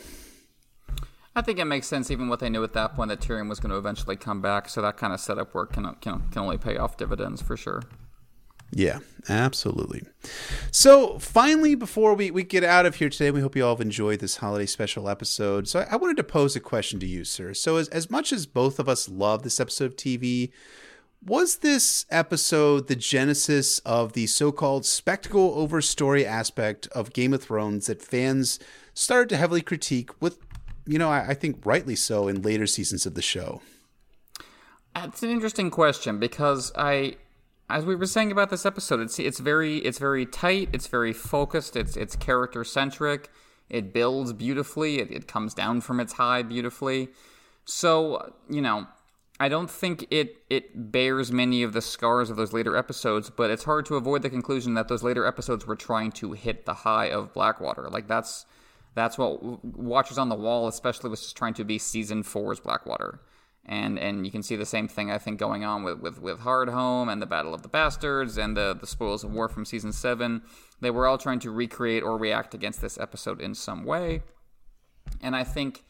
I 1.35 1.43
think 1.43 1.59
it 1.59 1.65
makes 1.65 1.85
sense, 1.85 2.09
even 2.09 2.29
what 2.29 2.39
they 2.39 2.49
knew 2.49 2.63
at 2.63 2.73
that 2.73 2.95
point, 2.95 3.09
that 3.09 3.19
Tyrion 3.19 3.47
was 3.47 3.59
going 3.59 3.69
to 3.71 3.77
eventually 3.77 4.15
come 4.15 4.41
back. 4.41 4.69
So 4.69 4.81
that 4.81 4.97
kind 4.97 5.13
of 5.13 5.19
setup 5.19 5.53
work 5.53 5.73
can, 5.73 5.83
can, 6.01 6.23
can 6.31 6.41
only 6.41 6.57
pay 6.57 6.77
off 6.77 6.97
dividends 6.97 7.43
for 7.43 7.55
sure. 7.55 7.83
Yeah, 8.75 8.99
absolutely. 9.29 10.01
So, 10.71 11.19
finally, 11.19 11.75
before 11.75 12.15
we, 12.15 12.31
we 12.31 12.43
get 12.43 12.63
out 12.63 12.87
of 12.87 12.95
here 12.95 13.09
today, 13.09 13.29
we 13.29 13.41
hope 13.41 13.55
you 13.55 13.63
all 13.63 13.75
have 13.75 13.81
enjoyed 13.81 14.19
this 14.19 14.37
holiday 14.37 14.65
special 14.65 15.07
episode. 15.07 15.67
So, 15.67 15.81
I, 15.81 15.93
I 15.93 15.95
wanted 15.95 16.17
to 16.17 16.23
pose 16.23 16.55
a 16.55 16.59
question 16.59 16.99
to 16.99 17.05
you, 17.05 17.23
sir. 17.23 17.53
So, 17.53 17.77
as, 17.77 17.87
as 17.89 18.09
much 18.09 18.33
as 18.33 18.47
both 18.47 18.79
of 18.79 18.89
us 18.89 19.07
love 19.07 19.43
this 19.43 19.59
episode 19.59 19.85
of 19.85 19.95
TV, 19.95 20.51
was 21.23 21.57
this 21.57 22.05
episode 22.09 22.87
the 22.87 22.95
genesis 22.95 23.79
of 23.79 24.13
the 24.13 24.25
so 24.27 24.51
called 24.51 24.85
spectacle 24.85 25.53
over 25.55 25.79
story 25.79 26.25
aspect 26.25 26.87
of 26.87 27.13
Game 27.13 27.33
of 27.33 27.43
Thrones 27.43 27.85
that 27.85 28.01
fans 28.01 28.59
started 28.95 29.29
to 29.29 29.37
heavily 29.37 29.61
critique 29.61 30.09
with, 30.19 30.39
you 30.87 30.97
know, 30.97 31.09
I, 31.09 31.29
I 31.29 31.33
think 31.35 31.63
rightly 31.63 31.95
so 31.95 32.27
in 32.27 32.41
later 32.41 32.65
seasons 32.65 33.05
of 33.05 33.13
the 33.13 33.21
show? 33.21 33.61
That's 34.95 35.23
an 35.23 35.29
interesting 35.29 35.71
question 35.71 36.19
because 36.19 36.71
I 36.75 37.17
as 37.73 37.85
we 37.85 37.95
were 37.95 38.05
saying 38.05 38.31
about 38.31 38.51
this 38.51 38.67
episode, 38.67 38.99
it's 38.99 39.17
it's 39.17 39.39
very 39.39 39.79
it's 39.79 39.97
very 39.97 40.27
tight, 40.27 40.69
it's 40.73 40.85
very 40.85 41.11
focused, 41.11 41.75
it's 41.75 41.97
it's 41.97 42.15
character 42.15 42.63
centric, 42.63 43.31
it 43.67 43.91
builds 43.91 44.31
beautifully, 44.31 44.99
it, 44.99 45.09
it 45.09 45.27
comes 45.27 45.55
down 45.55 45.81
from 45.81 45.99
its 45.99 46.13
high 46.13 46.43
beautifully. 46.43 47.09
So, 47.65 48.33
you 48.47 48.61
know, 48.61 48.85
I 49.39 49.49
don't 49.49 49.71
think 49.71 50.05
it 50.11 50.37
it 50.51 50.91
bears 50.91 51.31
many 51.31 51.63
of 51.63 51.73
the 51.73 51.81
scars 51.81 52.29
of 52.29 52.37
those 52.37 52.53
later 52.53 52.77
episodes, 52.77 53.31
but 53.31 53.49
it's 53.49 53.63
hard 53.63 53.87
to 53.87 53.95
avoid 53.95 54.21
the 54.21 54.29
conclusion 54.29 54.75
that 54.75 54.87
those 54.87 55.01
later 55.01 55.25
episodes 55.25 55.65
were 55.65 55.75
trying 55.75 56.11
to 56.11 56.33
hit 56.33 56.67
the 56.67 56.75
high 56.75 57.07
of 57.09 57.33
Blackwater. 57.33 57.89
Like 57.89 58.07
that's 58.07 58.45
that's 58.93 59.17
what 59.17 59.65
Watchers 59.65 60.19
on 60.19 60.29
the 60.29 60.35
Wall 60.35 60.67
especially 60.67 61.09
was 61.09 61.21
just 61.21 61.35
trying 61.35 61.55
to 61.55 61.63
be 61.63 61.79
season 61.79 62.21
four's 62.21 62.59
Blackwater 62.59 63.19
and 63.65 63.97
and 63.97 64.25
you 64.25 64.31
can 64.31 64.43
see 64.43 64.55
the 64.55 64.65
same 64.65 64.87
thing 64.87 65.09
I 65.09 65.17
think 65.17 65.39
going 65.39 65.63
on 65.63 65.83
with 65.83 65.99
with 65.99 66.21
with 66.21 66.39
Hardhome 66.39 67.11
and 67.11 67.21
the 67.21 67.25
Battle 67.25 67.53
of 67.53 67.61
the 67.61 67.69
Bastards 67.69 68.37
and 68.37 68.57
the 68.57 68.75
the 68.79 68.87
Spoils 68.87 69.23
of 69.23 69.33
War 69.33 69.47
from 69.47 69.65
season 69.65 69.91
seven. 69.91 70.41
They 70.81 70.91
were 70.91 71.07
all 71.07 71.17
trying 71.17 71.39
to 71.39 71.51
recreate 71.51 72.03
or 72.03 72.17
react 72.17 72.53
against 72.53 72.81
this 72.81 72.97
episode 72.97 73.39
in 73.39 73.55
some 73.55 73.85
way, 73.85 74.23
and 75.21 75.35
I 75.35 75.43
think 75.43 75.83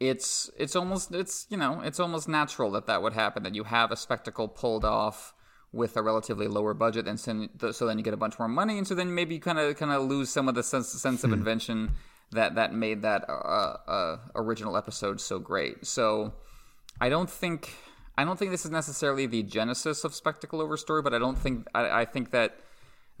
it's 0.00 0.50
it's 0.56 0.76
almost 0.76 1.12
it's 1.12 1.46
you 1.50 1.56
know 1.56 1.80
it's 1.80 1.98
almost 1.98 2.28
natural 2.28 2.70
that 2.70 2.86
that 2.86 3.02
would 3.02 3.14
happen 3.14 3.42
that 3.42 3.54
you 3.54 3.64
have 3.64 3.90
a 3.90 3.96
spectacle 3.96 4.46
pulled 4.46 4.84
off 4.84 5.34
with 5.72 5.96
a 5.96 6.02
relatively 6.02 6.46
lower 6.46 6.72
budget 6.72 7.06
and 7.06 7.18
so, 7.20 7.48
so 7.72 7.86
then 7.86 7.98
you 7.98 8.04
get 8.04 8.14
a 8.14 8.18
bunch 8.18 8.38
more 8.38 8.48
money 8.48 8.78
and 8.78 8.86
so 8.86 8.94
then 8.94 9.14
maybe 9.14 9.34
you 9.34 9.40
kind 9.40 9.58
of 9.58 9.76
kind 9.76 9.92
of 9.92 10.02
lose 10.02 10.30
some 10.30 10.48
of 10.48 10.54
the 10.54 10.62
sense 10.62 10.88
sense 10.88 11.24
of 11.24 11.30
hmm. 11.30 11.34
invention 11.34 11.90
that 12.30 12.54
that 12.54 12.72
made 12.72 13.02
that 13.02 13.28
uh, 13.28 13.76
uh, 13.86 14.16
original 14.36 14.76
episode 14.76 15.20
so 15.20 15.38
great 15.38 15.84
so 15.84 16.32
I 17.00 17.08
don't 17.08 17.30
think 17.30 17.72
I 18.16 18.24
don't 18.24 18.38
think 18.38 18.50
this 18.50 18.64
is 18.64 18.70
necessarily 18.70 19.26
the 19.26 19.42
genesis 19.42 20.04
of 20.04 20.14
spectacle 20.14 20.60
over 20.60 20.76
story, 20.76 21.02
but 21.02 21.14
I 21.14 21.18
don't 21.18 21.38
think 21.38 21.66
I, 21.74 22.00
I 22.00 22.04
think 22.04 22.30
that 22.32 22.58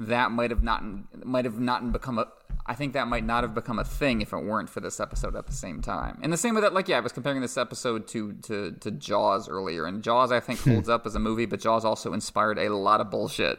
that 0.00 0.30
might 0.30 0.50
have 0.50 0.62
not 0.62 0.82
might 1.24 1.44
have 1.44 1.60
not 1.60 1.92
become 1.92 2.18
a 2.18 2.26
I 2.66 2.74
think 2.74 2.92
that 2.92 3.08
might 3.08 3.24
not 3.24 3.44
have 3.44 3.54
become 3.54 3.78
a 3.78 3.84
thing 3.84 4.20
if 4.20 4.32
it 4.32 4.44
weren't 4.44 4.68
for 4.68 4.80
this 4.80 5.00
episode 5.00 5.34
at 5.34 5.46
the 5.46 5.54
same 5.54 5.80
time. 5.80 6.18
In 6.22 6.30
the 6.30 6.36
same 6.36 6.54
way 6.54 6.60
that 6.60 6.74
like 6.74 6.88
yeah, 6.88 6.98
I 6.98 7.00
was 7.00 7.12
comparing 7.12 7.40
this 7.40 7.56
episode 7.56 8.06
to 8.08 8.32
to 8.42 8.72
to 8.72 8.90
Jaws 8.90 9.48
earlier, 9.48 9.86
and 9.86 10.02
Jaws 10.02 10.32
I 10.32 10.40
think 10.40 10.60
hmm. 10.60 10.72
holds 10.72 10.88
up 10.88 11.06
as 11.06 11.14
a 11.14 11.20
movie, 11.20 11.46
but 11.46 11.60
Jaws 11.60 11.84
also 11.84 12.12
inspired 12.12 12.58
a 12.58 12.68
lot 12.74 13.00
of 13.00 13.10
bullshit, 13.10 13.58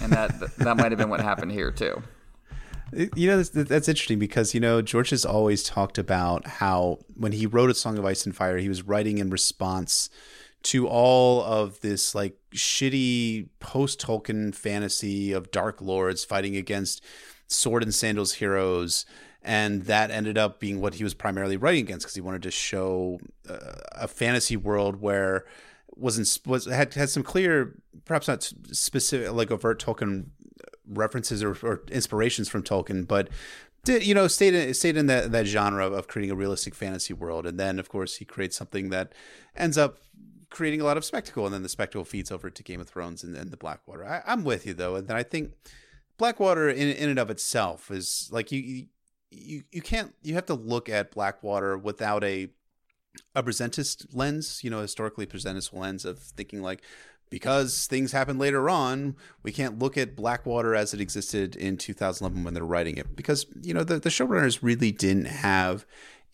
and 0.00 0.12
that 0.12 0.56
that 0.58 0.76
might 0.76 0.92
have 0.92 0.98
been 0.98 1.10
what 1.10 1.20
happened 1.20 1.52
here 1.52 1.70
too. 1.70 2.02
You 2.92 3.28
know, 3.28 3.36
that's, 3.38 3.68
that's, 3.68 3.88
interesting 3.88 4.18
because, 4.18 4.54
you 4.54 4.60
know, 4.60 4.80
George 4.80 5.10
has 5.10 5.24
always 5.24 5.64
talked 5.64 5.98
about 5.98 6.46
how 6.46 7.00
when 7.16 7.32
he 7.32 7.44
wrote 7.44 7.70
A 7.70 7.74
Song 7.74 7.98
of 7.98 8.04
Ice 8.04 8.24
and 8.24 8.34
Fire, 8.34 8.58
he 8.58 8.68
was 8.68 8.82
writing 8.82 9.18
in 9.18 9.28
response 9.28 10.08
to 10.64 10.88
all 10.88 11.42
of 11.42 11.80
this 11.80 12.14
like 12.14 12.36
shitty 12.54 13.48
post 13.60 14.00
Tolkien 14.00 14.54
fantasy 14.54 15.32
of 15.32 15.50
dark 15.50 15.80
lords 15.80 16.24
fighting 16.24 16.56
against 16.56 17.04
sword 17.48 17.82
and 17.82 17.94
sandals 17.94 18.34
heroes. 18.34 19.04
And 19.42 19.82
that 19.84 20.10
ended 20.10 20.38
up 20.38 20.58
being 20.58 20.80
what 20.80 20.94
he 20.94 21.04
was 21.04 21.14
primarily 21.14 21.56
writing 21.56 21.84
against 21.84 22.04
because 22.04 22.14
he 22.14 22.20
wanted 22.20 22.42
to 22.42 22.50
show 22.50 23.20
uh, 23.48 23.74
a 23.92 24.08
fantasy 24.08 24.56
world 24.56 25.00
where 25.00 25.44
wasn't 25.94 26.38
was 26.46 26.66
had 26.66 26.94
had 26.94 27.10
some 27.10 27.22
clear, 27.22 27.76
perhaps 28.04 28.28
not 28.28 28.52
specific 28.72 29.32
like 29.32 29.50
overt 29.50 29.80
Tolkien 29.80 30.26
references 30.88 31.42
or, 31.42 31.56
or 31.62 31.82
inspirations 31.90 32.48
from 32.48 32.62
Tolkien, 32.62 33.06
but 33.06 33.28
did 33.84 34.04
you 34.04 34.14
know 34.14 34.26
stayed 34.26 34.54
in, 34.54 34.74
stayed 34.74 34.96
in 34.96 35.06
that 35.06 35.32
that 35.32 35.46
genre 35.46 35.88
of 35.88 36.08
creating 36.08 36.30
a 36.30 36.34
realistic 36.34 36.74
fantasy 36.74 37.14
world, 37.14 37.46
and 37.46 37.58
then 37.58 37.78
of 37.78 37.88
course 37.88 38.16
he 38.16 38.24
creates 38.24 38.56
something 38.56 38.90
that 38.90 39.12
ends 39.56 39.78
up 39.78 39.98
creating 40.50 40.80
a 40.80 40.84
lot 40.84 40.96
of 40.96 41.04
spectacle, 41.04 41.44
and 41.44 41.54
then 41.54 41.62
the 41.62 41.68
spectacle 41.68 42.04
feeds 42.04 42.30
over 42.30 42.50
to 42.50 42.62
Game 42.62 42.80
of 42.80 42.88
Thrones 42.88 43.22
and, 43.22 43.36
and 43.36 43.50
the 43.50 43.56
Blackwater. 43.56 44.04
I, 44.04 44.22
I'm 44.26 44.44
with 44.44 44.66
you 44.66 44.74
though, 44.74 44.96
and 44.96 45.06
then 45.08 45.16
I 45.16 45.22
think 45.22 45.52
Blackwater 46.18 46.68
in 46.68 46.88
in 46.88 47.08
and 47.08 47.18
of 47.18 47.30
itself 47.30 47.90
is 47.90 48.28
like 48.32 48.50
you 48.50 48.86
you 49.30 49.62
you 49.70 49.82
can't 49.82 50.14
you 50.22 50.34
have 50.34 50.46
to 50.46 50.54
look 50.54 50.88
at 50.88 51.12
Blackwater 51.12 51.78
without 51.78 52.24
a 52.24 52.50
a 53.34 53.42
presentist 53.42 54.06
lens, 54.12 54.62
you 54.62 54.70
know, 54.70 54.80
historically 54.80 55.26
presentist 55.26 55.72
lens 55.72 56.04
of 56.04 56.18
thinking 56.18 56.62
like, 56.62 56.82
because 57.30 57.86
things 57.86 58.12
happen 58.12 58.38
later 58.38 58.70
on, 58.70 59.16
we 59.42 59.52
can't 59.52 59.78
look 59.78 59.98
at 59.98 60.16
Blackwater 60.16 60.74
as 60.74 60.94
it 60.94 61.00
existed 61.00 61.56
in 61.56 61.76
2011 61.76 62.44
when 62.44 62.54
they're 62.54 62.64
writing 62.64 62.96
it. 62.96 63.16
Because 63.16 63.46
you 63.62 63.74
know 63.74 63.84
the, 63.84 63.98
the 63.98 64.08
showrunners 64.08 64.60
really 64.62 64.92
didn't 64.92 65.26
have 65.26 65.86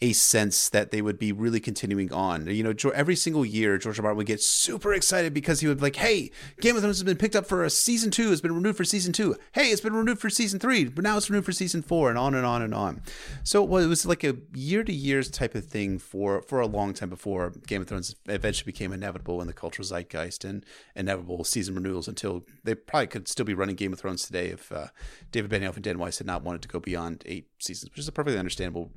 a 0.02 0.12
sense 0.12 0.68
that 0.70 0.90
they 0.90 1.00
would 1.00 1.16
be 1.16 1.30
really 1.30 1.60
continuing 1.60 2.12
on. 2.12 2.48
You 2.48 2.64
know, 2.64 2.74
every 2.90 3.14
single 3.14 3.46
year, 3.46 3.78
George 3.78 4.00
R. 4.00 4.02
Martin 4.02 4.16
would 4.16 4.26
get 4.26 4.42
super 4.42 4.92
excited 4.92 5.32
because 5.32 5.60
he 5.60 5.68
would 5.68 5.76
be 5.78 5.82
like, 5.84 5.96
"Hey, 5.96 6.32
Game 6.60 6.74
of 6.74 6.82
Thrones 6.82 6.98
has 6.98 7.04
been 7.04 7.16
picked 7.16 7.36
up 7.36 7.46
for 7.46 7.62
a 7.62 7.70
season 7.70 8.10
two. 8.10 8.32
It's 8.32 8.40
been 8.40 8.52
renewed 8.54 8.76
for 8.76 8.84
season 8.84 9.12
two. 9.12 9.36
Hey, 9.52 9.70
it's 9.70 9.80
been 9.80 9.92
renewed 9.92 10.18
for 10.18 10.28
season 10.28 10.58
three, 10.58 10.84
but 10.86 11.04
now 11.04 11.16
it's 11.16 11.30
renewed 11.30 11.44
for 11.44 11.52
season 11.52 11.82
four, 11.82 12.10
and 12.10 12.18
on 12.18 12.34
and 12.34 12.44
on 12.44 12.62
and 12.62 12.74
on." 12.74 13.00
So 13.44 13.62
well, 13.62 13.80
it 13.80 13.86
was 13.86 14.04
like 14.04 14.24
a 14.24 14.36
year 14.52 14.82
to 14.82 14.92
years 14.92 15.30
type 15.30 15.54
of 15.54 15.66
thing 15.66 16.00
for 16.00 16.42
for 16.42 16.58
a 16.58 16.66
long 16.66 16.94
time 16.94 17.08
before 17.08 17.52
Game 17.68 17.82
of 17.82 17.86
Thrones 17.86 18.16
eventually 18.26 18.72
became 18.72 18.92
inevitable 18.92 19.40
in 19.40 19.46
the 19.46 19.52
cultural 19.52 19.86
zeitgeist 19.86 20.44
and 20.44 20.66
inevitable 20.96 21.44
season 21.44 21.76
renewals. 21.76 22.08
Until 22.08 22.44
they 22.64 22.74
probably 22.74 23.06
could 23.06 23.28
still 23.28 23.46
be 23.46 23.54
running 23.54 23.76
Game 23.76 23.92
of 23.92 24.00
Thrones 24.00 24.26
today 24.26 24.48
if 24.48 24.72
uh, 24.72 24.88
David 25.30 25.52
Benioff 25.52 25.76
and 25.76 25.84
Dan 25.84 26.00
Weiss 26.00 26.18
had 26.18 26.26
not 26.26 26.42
wanted 26.42 26.62
to 26.62 26.68
go 26.68 26.80
beyond 26.80 27.22
eight 27.24 27.46
seasons, 27.60 27.92
which 27.92 28.00
is 28.00 28.08
a 28.08 28.12
perfectly 28.12 28.38
understandable 28.38 28.90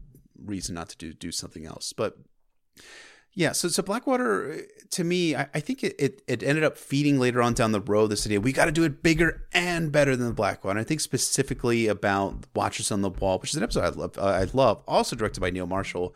reason 0.43 0.75
not 0.75 0.89
to 0.89 0.97
do 0.97 1.13
do 1.13 1.31
something 1.31 1.65
else. 1.65 1.93
But 1.93 2.17
Yeah, 3.33 3.51
so 3.51 3.67
so 3.67 3.83
Blackwater 3.83 4.61
to 4.91 5.03
me, 5.03 5.35
I, 5.35 5.47
I 5.53 5.59
think 5.59 5.83
it, 5.83 5.95
it, 5.99 6.21
it 6.27 6.41
ended 6.41 6.63
up 6.63 6.77
feeding 6.77 7.19
later 7.19 7.41
on 7.41 7.53
down 7.53 7.73
the 7.73 7.81
road 7.81 8.07
this 8.07 8.25
idea 8.25 8.39
we 8.39 8.53
got 8.53 8.65
to 8.65 8.71
do 8.71 8.83
it 8.83 9.03
bigger 9.03 9.45
and 9.53 9.91
better 9.91 10.15
than 10.15 10.27
the 10.27 10.33
Blackwater. 10.33 10.79
I 10.79 10.83
think 10.83 11.01
specifically 11.01 11.87
about 11.87 12.45
Watchers 12.55 12.91
on 12.91 13.01
the 13.01 13.09
Wall, 13.09 13.39
which 13.39 13.51
is 13.51 13.57
an 13.57 13.63
episode 13.63 13.83
I 13.83 13.89
love. 13.89 14.17
Uh, 14.17 14.21
I 14.21 14.47
love, 14.53 14.81
also 14.87 15.15
directed 15.15 15.41
by 15.41 15.49
Neil 15.49 15.67
Marshall, 15.67 16.15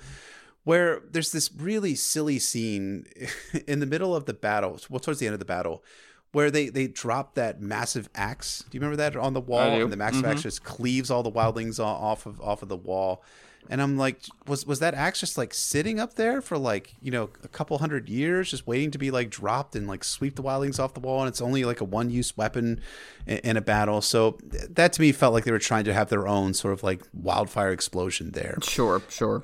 where 0.64 1.02
there's 1.12 1.32
this 1.32 1.52
really 1.54 1.96
silly 1.96 2.40
scene 2.40 3.06
in 3.68 3.80
the 3.80 3.86
middle 3.86 4.16
of 4.16 4.26
the 4.26 4.34
battle, 4.34 4.80
well 4.90 5.00
towards 5.00 5.20
the 5.20 5.28
end 5.28 5.34
of 5.34 5.40
the 5.40 5.46
battle, 5.46 5.84
where 6.32 6.52
they 6.52 6.70
they 6.70 6.88
drop 6.88 7.36
that 7.36 7.62
massive 7.62 8.10
axe. 8.16 8.64
Do 8.70 8.78
you 8.78 8.82
remember 8.82 8.98
that 8.98 9.16
on 9.16 9.34
the 9.34 9.42
wall? 9.42 9.82
And 9.82 9.92
the 9.92 9.98
massive 9.98 10.22
mm-hmm. 10.22 10.32
axe 10.32 10.44
just 10.44 10.64
cleaves 10.64 11.12
all 11.12 11.24
the 11.24 11.32
wildlings 11.32 11.84
off 11.84 12.26
of 12.26 12.40
off 12.40 12.62
of 12.62 12.70
the 12.70 12.78
wall 12.78 13.24
and 13.70 13.82
I'm 13.82 13.98
like, 13.98 14.22
was 14.48 14.66
was 14.66 14.80
that 14.80 14.96
axe 14.96 15.20
just 15.20 15.38
like 15.38 15.54
sitting 15.54 16.00
up 16.00 16.16
there 16.16 16.42
for 16.42 16.58
like 16.58 16.96
you 17.02 17.12
know 17.12 17.30
a 17.44 17.48
couple 17.48 17.78
hundred 17.78 18.10
years, 18.10 18.50
just 18.50 18.66
waiting 18.66 18.90
to 18.92 18.98
be 18.98 19.12
like 19.12 19.30
dropped 19.30 19.76
and 19.76 19.88
like 19.88 20.04
sweep 20.04 20.36
the 20.36 20.44
wildlings 20.44 20.80
off 20.80 20.94
the 20.94 21.00
wall? 21.00 21.22
And 21.22 21.30
it's 21.30 21.42
only 21.42 21.66
like 21.66 21.80
a 21.80 21.86
one 21.86 22.10
use 22.10 22.36
weapon 22.36 22.82
in, 23.28 23.38
in, 23.40 23.58
a 23.58 23.62
battle. 23.62 24.02
So 24.02 24.38
that 24.42 24.94
to 24.94 25.02
me 25.02 25.12
felt 25.12 25.34
like 25.34 25.44
they 25.44 25.52
were 25.52 25.60
trying 25.60 25.86
to 25.86 25.94
have 25.94 26.10
their 26.10 26.28
own 26.28 26.54
sort 26.56 26.74
of 26.74 26.82
like 26.82 27.04
wildfire 27.14 27.72
explosion 27.72 28.32
there. 28.32 28.58
Sure, 28.64 29.04
sure. 29.08 29.44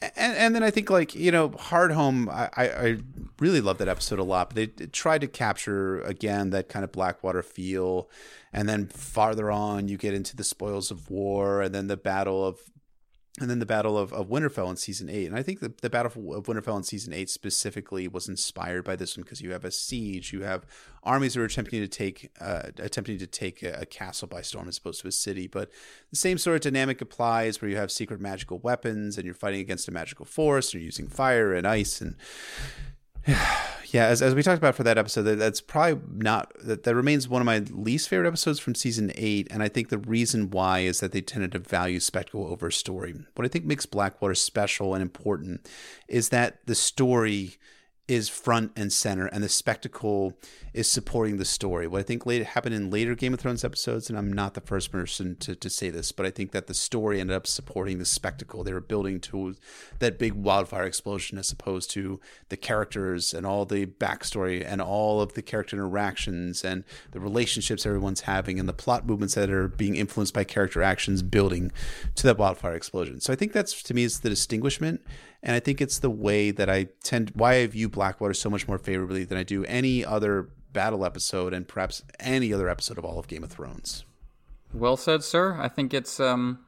And, 0.00 0.36
and 0.36 0.54
then 0.54 0.62
I 0.62 0.70
think 0.70 0.88
like 0.88 1.14
you 1.16 1.32
know 1.32 1.48
Hardhome, 1.50 2.28
I, 2.28 2.50
I 2.56 2.98
really 3.40 3.60
love 3.60 3.78
that 3.78 3.88
episode 3.88 4.20
a 4.20 4.24
lot. 4.24 4.50
But 4.50 4.56
they, 4.56 4.66
they 4.66 4.86
tried 4.86 5.22
to 5.22 5.26
capture 5.26 6.00
again 6.02 6.50
that 6.50 6.68
kind 6.68 6.84
of 6.84 6.92
Blackwater 6.92 7.42
feel, 7.42 8.08
and 8.52 8.68
then 8.68 8.86
farther 8.86 9.50
on 9.50 9.88
you 9.88 9.96
get 9.96 10.14
into 10.14 10.36
the 10.36 10.44
spoils 10.44 10.92
of 10.92 11.10
war, 11.10 11.62
and 11.62 11.74
then 11.74 11.88
the 11.88 11.96
battle 11.96 12.46
of 12.46 12.60
and 13.38 13.50
then 13.50 13.58
the 13.58 13.66
Battle 13.66 13.98
of, 13.98 14.12
of 14.14 14.28
Winterfell 14.28 14.70
in 14.70 14.76
season 14.76 15.10
eight. 15.10 15.26
And 15.26 15.36
I 15.36 15.42
think 15.42 15.60
the, 15.60 15.72
the 15.82 15.90
Battle 15.90 16.34
of 16.34 16.46
Winterfell 16.46 16.78
in 16.78 16.82
season 16.82 17.12
eight 17.12 17.28
specifically 17.28 18.08
was 18.08 18.28
inspired 18.28 18.84
by 18.84 18.96
this 18.96 19.16
one 19.16 19.24
because 19.24 19.42
you 19.42 19.52
have 19.52 19.64
a 19.64 19.70
siege, 19.70 20.32
you 20.32 20.42
have 20.42 20.64
armies 21.02 21.34
that 21.34 21.40
are 21.40 21.44
attempting 21.44 21.80
to 21.80 21.88
take 21.88 22.30
uh, 22.40 22.70
attempting 22.78 23.18
to 23.18 23.26
take 23.26 23.62
a, 23.62 23.80
a, 23.80 23.86
castle 23.86 24.26
by 24.26 24.40
storm 24.40 24.68
as 24.68 24.78
opposed 24.78 25.02
to 25.02 25.08
a 25.08 25.12
city. 25.12 25.46
But 25.46 25.70
the 26.10 26.16
same 26.16 26.38
sort 26.38 26.56
of 26.56 26.62
dynamic 26.62 27.02
applies 27.02 27.60
where 27.60 27.70
you 27.70 27.76
have 27.76 27.92
secret 27.92 28.20
magical 28.20 28.58
weapons 28.58 29.18
and 29.18 29.26
you're 29.26 29.34
fighting 29.34 29.60
against 29.60 29.86
a 29.86 29.92
magical 29.92 30.24
force, 30.24 30.72
you're 30.72 30.82
using 30.82 31.06
fire 31.06 31.52
and 31.52 31.66
ice 31.66 32.00
and 32.00 32.16
yeah, 33.92 34.06
as, 34.06 34.22
as 34.22 34.34
we 34.34 34.42
talked 34.42 34.58
about 34.58 34.74
for 34.74 34.82
that 34.84 34.98
episode, 34.98 35.22
that, 35.22 35.38
that's 35.38 35.60
probably 35.60 36.00
not 36.16 36.52
that, 36.62 36.84
that 36.84 36.94
remains 36.94 37.28
one 37.28 37.42
of 37.42 37.46
my 37.46 37.58
least 37.70 38.08
favorite 38.08 38.28
episodes 38.28 38.58
from 38.58 38.74
season 38.74 39.12
eight. 39.14 39.48
And 39.50 39.62
I 39.62 39.68
think 39.68 39.88
the 39.88 39.98
reason 39.98 40.50
why 40.50 40.80
is 40.80 41.00
that 41.00 41.12
they 41.12 41.20
tended 41.20 41.52
to 41.52 41.58
value 41.58 42.00
spectacle 42.00 42.46
over 42.46 42.70
story. 42.70 43.14
What 43.34 43.44
I 43.44 43.48
think 43.48 43.64
makes 43.64 43.86
Blackwater 43.86 44.34
special 44.34 44.94
and 44.94 45.02
important 45.02 45.68
is 46.08 46.28
that 46.30 46.64
the 46.66 46.74
story 46.74 47.56
is 48.08 48.28
front 48.28 48.70
and 48.76 48.92
center, 48.92 49.26
and 49.26 49.42
the 49.42 49.48
spectacle 49.48 50.32
is 50.76 50.90
supporting 50.90 51.38
the 51.38 51.44
story. 51.44 51.86
What 51.86 52.00
I 52.00 52.02
think 52.02 52.26
later 52.26 52.44
happened 52.44 52.74
in 52.74 52.90
later 52.90 53.14
Game 53.14 53.32
of 53.32 53.40
Thrones 53.40 53.64
episodes, 53.64 54.10
and 54.10 54.18
I'm 54.18 54.30
not 54.30 54.52
the 54.52 54.60
first 54.60 54.92
person 54.92 55.34
to, 55.36 55.56
to 55.56 55.70
say 55.70 55.88
this, 55.88 56.12
but 56.12 56.26
I 56.26 56.30
think 56.30 56.52
that 56.52 56.66
the 56.66 56.74
story 56.74 57.18
ended 57.18 57.34
up 57.34 57.46
supporting 57.46 57.98
the 57.98 58.04
spectacle. 58.04 58.62
They 58.62 58.74
were 58.74 58.82
building 58.82 59.18
to 59.20 59.56
that 60.00 60.18
big 60.18 60.34
wildfire 60.34 60.84
explosion 60.84 61.38
as 61.38 61.50
opposed 61.50 61.90
to 61.92 62.20
the 62.50 62.58
characters 62.58 63.32
and 63.32 63.46
all 63.46 63.64
the 63.64 63.86
backstory 63.86 64.62
and 64.66 64.82
all 64.82 65.22
of 65.22 65.32
the 65.32 65.40
character 65.40 65.76
interactions 65.76 66.62
and 66.62 66.84
the 67.12 67.20
relationships 67.20 67.86
everyone's 67.86 68.22
having 68.22 68.60
and 68.60 68.68
the 68.68 68.74
plot 68.74 69.06
movements 69.06 69.34
that 69.34 69.48
are 69.48 69.68
being 69.68 69.96
influenced 69.96 70.34
by 70.34 70.44
character 70.44 70.82
actions 70.82 71.22
building 71.22 71.72
to 72.16 72.24
that 72.24 72.36
wildfire 72.36 72.74
explosion. 72.74 73.18
So 73.18 73.32
I 73.32 73.36
think 73.36 73.52
that's 73.54 73.82
to 73.82 73.94
me 73.94 74.02
is 74.02 74.20
the 74.20 74.28
distinguishment 74.28 75.00
and 75.42 75.54
I 75.54 75.60
think 75.60 75.80
it's 75.80 76.00
the 76.00 76.10
way 76.10 76.50
that 76.50 76.68
I 76.68 76.88
tend 77.02 77.30
why 77.34 77.54
I 77.54 77.66
view 77.66 77.88
Blackwater 77.88 78.34
so 78.34 78.50
much 78.50 78.66
more 78.66 78.78
favorably 78.78 79.24
than 79.24 79.38
I 79.38 79.42
do 79.42 79.64
any 79.64 80.04
other 80.04 80.50
battle 80.76 81.06
episode 81.06 81.54
and 81.54 81.66
perhaps 81.66 82.02
any 82.20 82.52
other 82.52 82.68
episode 82.68 82.98
of 82.98 83.04
all 83.04 83.18
of 83.18 83.26
Game 83.28 83.42
of 83.42 83.50
Thrones. 83.50 84.04
Well 84.74 84.98
said, 84.98 85.24
sir. 85.24 85.56
I 85.58 85.68
think 85.68 85.94
it's 85.94 86.20
um 86.20 86.58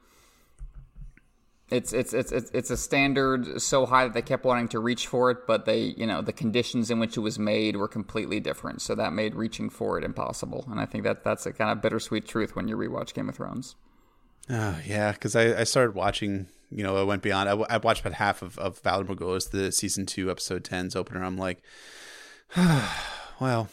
it's 1.69 1.93
it's 1.93 2.11
it's 2.11 2.31
it's 2.31 2.71
a 2.71 2.75
standard 2.75 3.61
so 3.61 3.85
high 3.85 4.05
that 4.05 4.15
they 4.15 4.23
kept 4.23 4.43
wanting 4.43 4.67
to 4.69 4.79
reach 4.79 5.05
for 5.05 5.29
it, 5.29 5.45
but 5.45 5.65
they 5.65 5.93
you 5.95 6.07
know 6.07 6.23
the 6.23 6.33
conditions 6.33 6.89
in 6.89 6.97
which 6.97 7.17
it 7.17 7.19
was 7.19 7.37
made 7.37 7.75
were 7.75 7.87
completely 7.87 8.39
different, 8.39 8.81
so 8.81 8.95
that 8.95 9.13
made 9.13 9.35
reaching 9.35 9.69
for 9.69 9.99
it 9.99 10.03
impossible. 10.03 10.65
And 10.71 10.79
I 10.79 10.85
think 10.85 11.03
that 11.03 11.23
that's 11.23 11.45
a 11.45 11.53
kind 11.53 11.69
of 11.69 11.83
bittersweet 11.83 12.27
truth 12.27 12.55
when 12.55 12.67
you 12.67 12.75
rewatch 12.75 13.13
Game 13.13 13.29
of 13.29 13.35
Thrones. 13.35 13.75
Uh, 14.49 14.79
yeah, 14.83 15.11
because 15.11 15.35
I, 15.35 15.59
I 15.59 15.63
started 15.65 15.93
watching 15.93 16.47
you 16.71 16.83
know, 16.83 16.97
I 16.97 17.03
went 17.03 17.21
beyond. 17.21 17.47
I, 17.47 17.53
I 17.53 17.77
watched 17.77 18.01
about 18.01 18.13
half 18.13 18.41
of, 18.41 18.57
of 18.57 18.81
Valar 18.81 19.05
Morghulis, 19.05 19.51
the 19.51 19.71
season 19.71 20.05
two, 20.05 20.29
episode 20.29 20.63
10's 20.63 20.95
opener. 20.95 21.23
I'm 21.23 21.37
like, 21.37 21.61
well, 23.39 23.69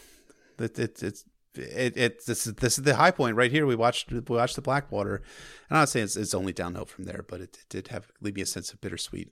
it, 0.59 0.79
it, 0.79 1.03
it's 1.03 1.25
it, 1.55 1.97
it 1.97 2.25
this 2.25 2.47
is 2.47 2.53
this 2.55 2.77
is 2.77 2.83
the 2.83 2.95
high 2.95 3.11
point 3.11 3.35
right 3.35 3.51
here. 3.51 3.65
We 3.65 3.75
watched 3.75 4.11
we 4.11 4.19
watched 4.19 4.55
the 4.55 4.61
Blackwater. 4.61 5.15
And 5.15 5.77
I'm 5.77 5.81
not 5.81 5.89
saying 5.89 6.05
it's, 6.05 6.15
it's 6.15 6.33
only 6.33 6.53
downhill 6.53 6.85
from 6.85 7.05
there, 7.05 7.25
but 7.27 7.41
it, 7.41 7.57
it 7.61 7.65
did 7.69 7.87
have 7.89 8.11
leave 8.21 8.35
me 8.35 8.41
a 8.41 8.45
sense 8.45 8.71
of 8.71 8.81
bittersweet 8.81 9.31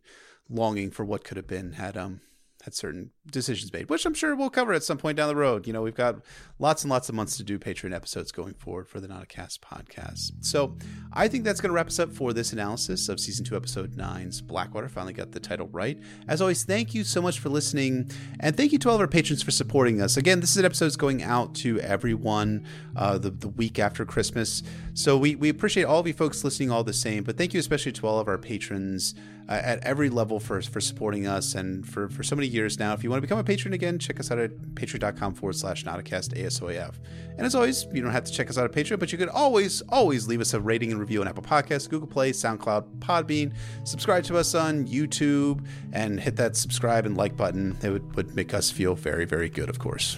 longing 0.49 0.91
for 0.91 1.03
what 1.03 1.23
could 1.23 1.37
have 1.37 1.47
been 1.47 1.73
had 1.73 1.97
um 1.97 2.21
had 2.65 2.73
certain 2.73 3.11
decisions 3.31 3.71
made, 3.71 3.89
which 3.91 4.05
I'm 4.05 4.15
sure 4.15 4.35
we'll 4.35 4.49
cover 4.49 4.73
at 4.73 4.83
some 4.83 4.97
point 4.97 5.17
down 5.17 5.27
the 5.27 5.35
road. 5.35 5.67
You 5.67 5.73
know, 5.73 5.83
we've 5.83 5.95
got 5.95 6.17
lots 6.57 6.83
and 6.83 6.89
lots 6.89 7.09
of 7.09 7.15
months 7.15 7.37
to 7.37 7.43
do 7.43 7.59
Patreon 7.59 7.93
episodes 7.93 8.31
going 8.31 8.55
forward 8.55 8.87
for 8.87 8.99
the 8.99 9.07
Not 9.07 9.21
a 9.21 9.27
Cast 9.27 9.61
podcast. 9.61 10.31
So 10.41 10.75
I 11.13 11.27
think 11.27 11.43
that's 11.43 11.61
going 11.61 11.69
to 11.69 11.75
wrap 11.75 11.85
us 11.85 11.99
up 11.99 12.11
for 12.11 12.33
this 12.33 12.53
analysis 12.53 13.07
of 13.07 13.19
season 13.19 13.45
two, 13.45 13.55
episode 13.55 13.95
nine's 13.95 14.41
Blackwater. 14.41 14.89
Finally 14.89 15.13
got 15.13 15.31
the 15.31 15.39
title 15.39 15.67
right. 15.67 15.99
As 16.27 16.41
always, 16.41 16.63
thank 16.63 16.95
you 16.95 17.03
so 17.03 17.21
much 17.21 17.39
for 17.39 17.49
listening, 17.49 18.09
and 18.39 18.57
thank 18.57 18.71
you 18.71 18.79
to 18.79 18.89
all 18.89 18.95
of 18.95 19.01
our 19.01 19.07
patrons 19.07 19.43
for 19.43 19.51
supporting 19.51 20.01
us. 20.01 20.17
Again, 20.17 20.39
this 20.39 20.49
is 20.49 20.57
an 20.57 20.65
episode 20.65 20.97
going 20.97 21.21
out 21.21 21.53
to 21.55 21.79
everyone 21.81 22.65
uh, 22.95 23.19
the 23.19 23.29
the 23.29 23.49
week 23.49 23.77
after 23.77 24.05
Christmas. 24.05 24.63
So 24.95 25.17
we 25.17 25.35
we 25.35 25.49
appreciate 25.49 25.83
all 25.83 25.99
of 25.99 26.07
you 26.07 26.13
folks 26.13 26.43
listening 26.43 26.71
all 26.71 26.83
the 26.83 26.93
same, 26.93 27.23
but 27.23 27.37
thank 27.37 27.53
you 27.53 27.59
especially 27.59 27.91
to 27.91 28.07
all 28.07 28.19
of 28.19 28.27
our 28.27 28.39
patrons 28.39 29.13
uh, 29.47 29.53
at 29.63 29.83
every 29.83 30.09
level 30.09 30.39
for 30.39 30.61
for 30.61 30.81
supporting 30.81 31.27
us 31.27 31.55
and 31.55 31.87
for 31.87 32.09
for 32.09 32.23
so 32.23 32.35
many 32.35 32.47
years 32.47 32.79
now. 32.79 32.93
If 32.93 33.03
you 33.03 33.09
want 33.09 33.19
to 33.19 33.21
become 33.21 33.39
a 33.39 33.43
patron 33.43 33.73
again, 33.73 33.99
check 33.99 34.19
us 34.19 34.31
out 34.31 34.39
at 34.39 34.51
patreon.com 34.75 35.35
forward 35.35 35.55
slash 35.55 35.83
notacast 35.83 36.33
ASOAF. 36.33 36.95
And 37.37 37.45
as 37.45 37.53
always, 37.53 37.85
you 37.91 38.01
don't 38.01 38.11
have 38.11 38.23
to 38.23 38.31
check 38.31 38.49
us 38.49 38.57
out 38.57 38.65
at 38.65 38.71
Patreon, 38.71 38.97
but 38.97 39.11
you 39.11 39.17
can 39.17 39.27
always, 39.27 39.81
always 39.89 40.25
leave 40.27 40.39
us 40.39 40.53
a 40.53 40.59
rating 40.59 40.91
and 40.91 40.99
review 40.99 41.19
on 41.21 41.27
Apple 41.27 41.43
Podcasts, 41.43 41.89
Google 41.89 42.07
Play, 42.07 42.31
SoundCloud, 42.31 42.99
Podbean. 42.99 43.53
Subscribe 43.83 44.23
to 44.25 44.37
us 44.37 44.55
on 44.55 44.87
YouTube 44.87 45.65
and 45.91 46.19
hit 46.19 46.37
that 46.37 46.55
subscribe 46.55 47.05
and 47.05 47.17
like 47.17 47.35
button. 47.35 47.77
It 47.83 47.89
would, 47.89 48.15
would 48.15 48.35
make 48.35 48.53
us 48.53 48.71
feel 48.71 48.95
very, 48.95 49.25
very 49.25 49.49
good, 49.49 49.69
of 49.69 49.79
course. 49.79 50.17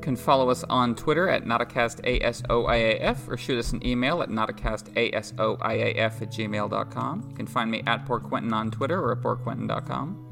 Can 0.00 0.16
follow 0.16 0.50
us 0.50 0.64
on 0.64 0.94
Twitter 0.94 1.28
at 1.28 1.44
NotAcastASOIAF 1.44 3.28
or 3.28 3.36
shoot 3.36 3.58
us 3.58 3.72
an 3.72 3.86
email 3.86 4.22
at 4.22 4.28
NotAcastASOIAF 4.28 6.22
at 6.22 6.32
gmail.com. 6.32 7.26
You 7.28 7.36
can 7.36 7.46
find 7.46 7.70
me 7.70 7.82
at 7.86 8.06
Poor 8.06 8.20
Quentyn 8.20 8.52
on 8.52 8.70
Twitter 8.70 9.00
or 9.00 9.12
at 9.12 9.18
PoorQuentyn.com. 9.18 10.26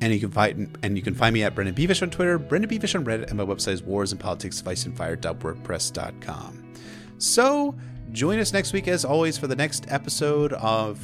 And 0.00 0.12
you 0.12 0.20
can 0.20 0.30
find 0.30 0.76
and 0.82 0.96
you 0.96 1.02
can 1.02 1.14
find 1.14 1.32
me 1.32 1.44
at 1.44 1.54
Brendan 1.54 1.74
Beavish 1.74 2.02
on 2.02 2.10
Twitter, 2.10 2.38
Brendan 2.38 2.68
Beavish 2.68 2.94
on 2.94 3.04
Reddit, 3.04 3.28
and 3.28 3.38
my 3.38 3.44
website 3.44 3.72
is 3.72 3.82
Wars 3.82 4.12
and 4.12 4.20
Politics, 4.20 4.60
of 4.60 4.68
Ice 4.68 4.84
and 4.86 4.96
Fire.wordpress.com. 4.96 6.74
So 7.18 7.74
join 8.12 8.38
us 8.38 8.52
next 8.52 8.72
week 8.72 8.88
as 8.88 9.04
always 9.04 9.38
for 9.38 9.46
the 9.46 9.56
next 9.56 9.86
episode 9.88 10.52
of 10.54 10.98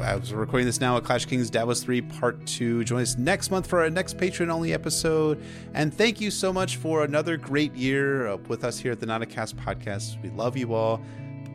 as 0.00 0.32
we're 0.32 0.40
recording 0.40 0.66
this 0.66 0.80
now, 0.80 0.96
at 0.96 1.04
Clash 1.04 1.26
Kings 1.26 1.50
Davos 1.50 1.82
3 1.82 2.02
Part 2.02 2.44
2. 2.46 2.84
Join 2.84 3.02
us 3.02 3.16
next 3.16 3.50
month 3.50 3.66
for 3.66 3.80
our 3.80 3.90
next 3.90 4.16
Patreon 4.16 4.48
only 4.48 4.72
episode. 4.72 5.42
And 5.74 5.92
thank 5.92 6.20
you 6.20 6.30
so 6.30 6.52
much 6.52 6.76
for 6.76 7.04
another 7.04 7.36
great 7.36 7.74
year 7.74 8.36
with 8.48 8.64
us 8.64 8.78
here 8.78 8.92
at 8.92 9.00
the 9.00 9.06
Not 9.06 9.22
a 9.22 9.26
Cast 9.26 9.56
podcast. 9.56 10.20
We 10.22 10.30
love 10.30 10.56
you 10.56 10.74
all. 10.74 11.00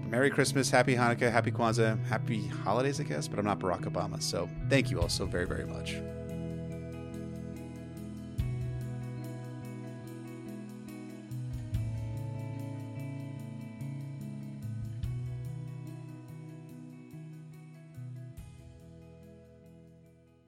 Merry 0.07 0.29
Christmas, 0.29 0.71
Happy 0.71 0.95
Hanukkah, 0.95 1.31
Happy 1.31 1.51
Kwanzaa, 1.51 2.03
Happy 2.07 2.47
Holidays, 2.47 2.99
I 2.99 3.03
guess, 3.03 3.27
but 3.27 3.37
I'm 3.37 3.45
not 3.45 3.59
Barack 3.59 3.81
Obama. 3.81 4.21
So 4.21 4.49
thank 4.69 4.89
you 4.89 4.99
all 4.99 5.09
so 5.09 5.25
very, 5.25 5.45
very 5.45 5.65
much. 5.65 5.97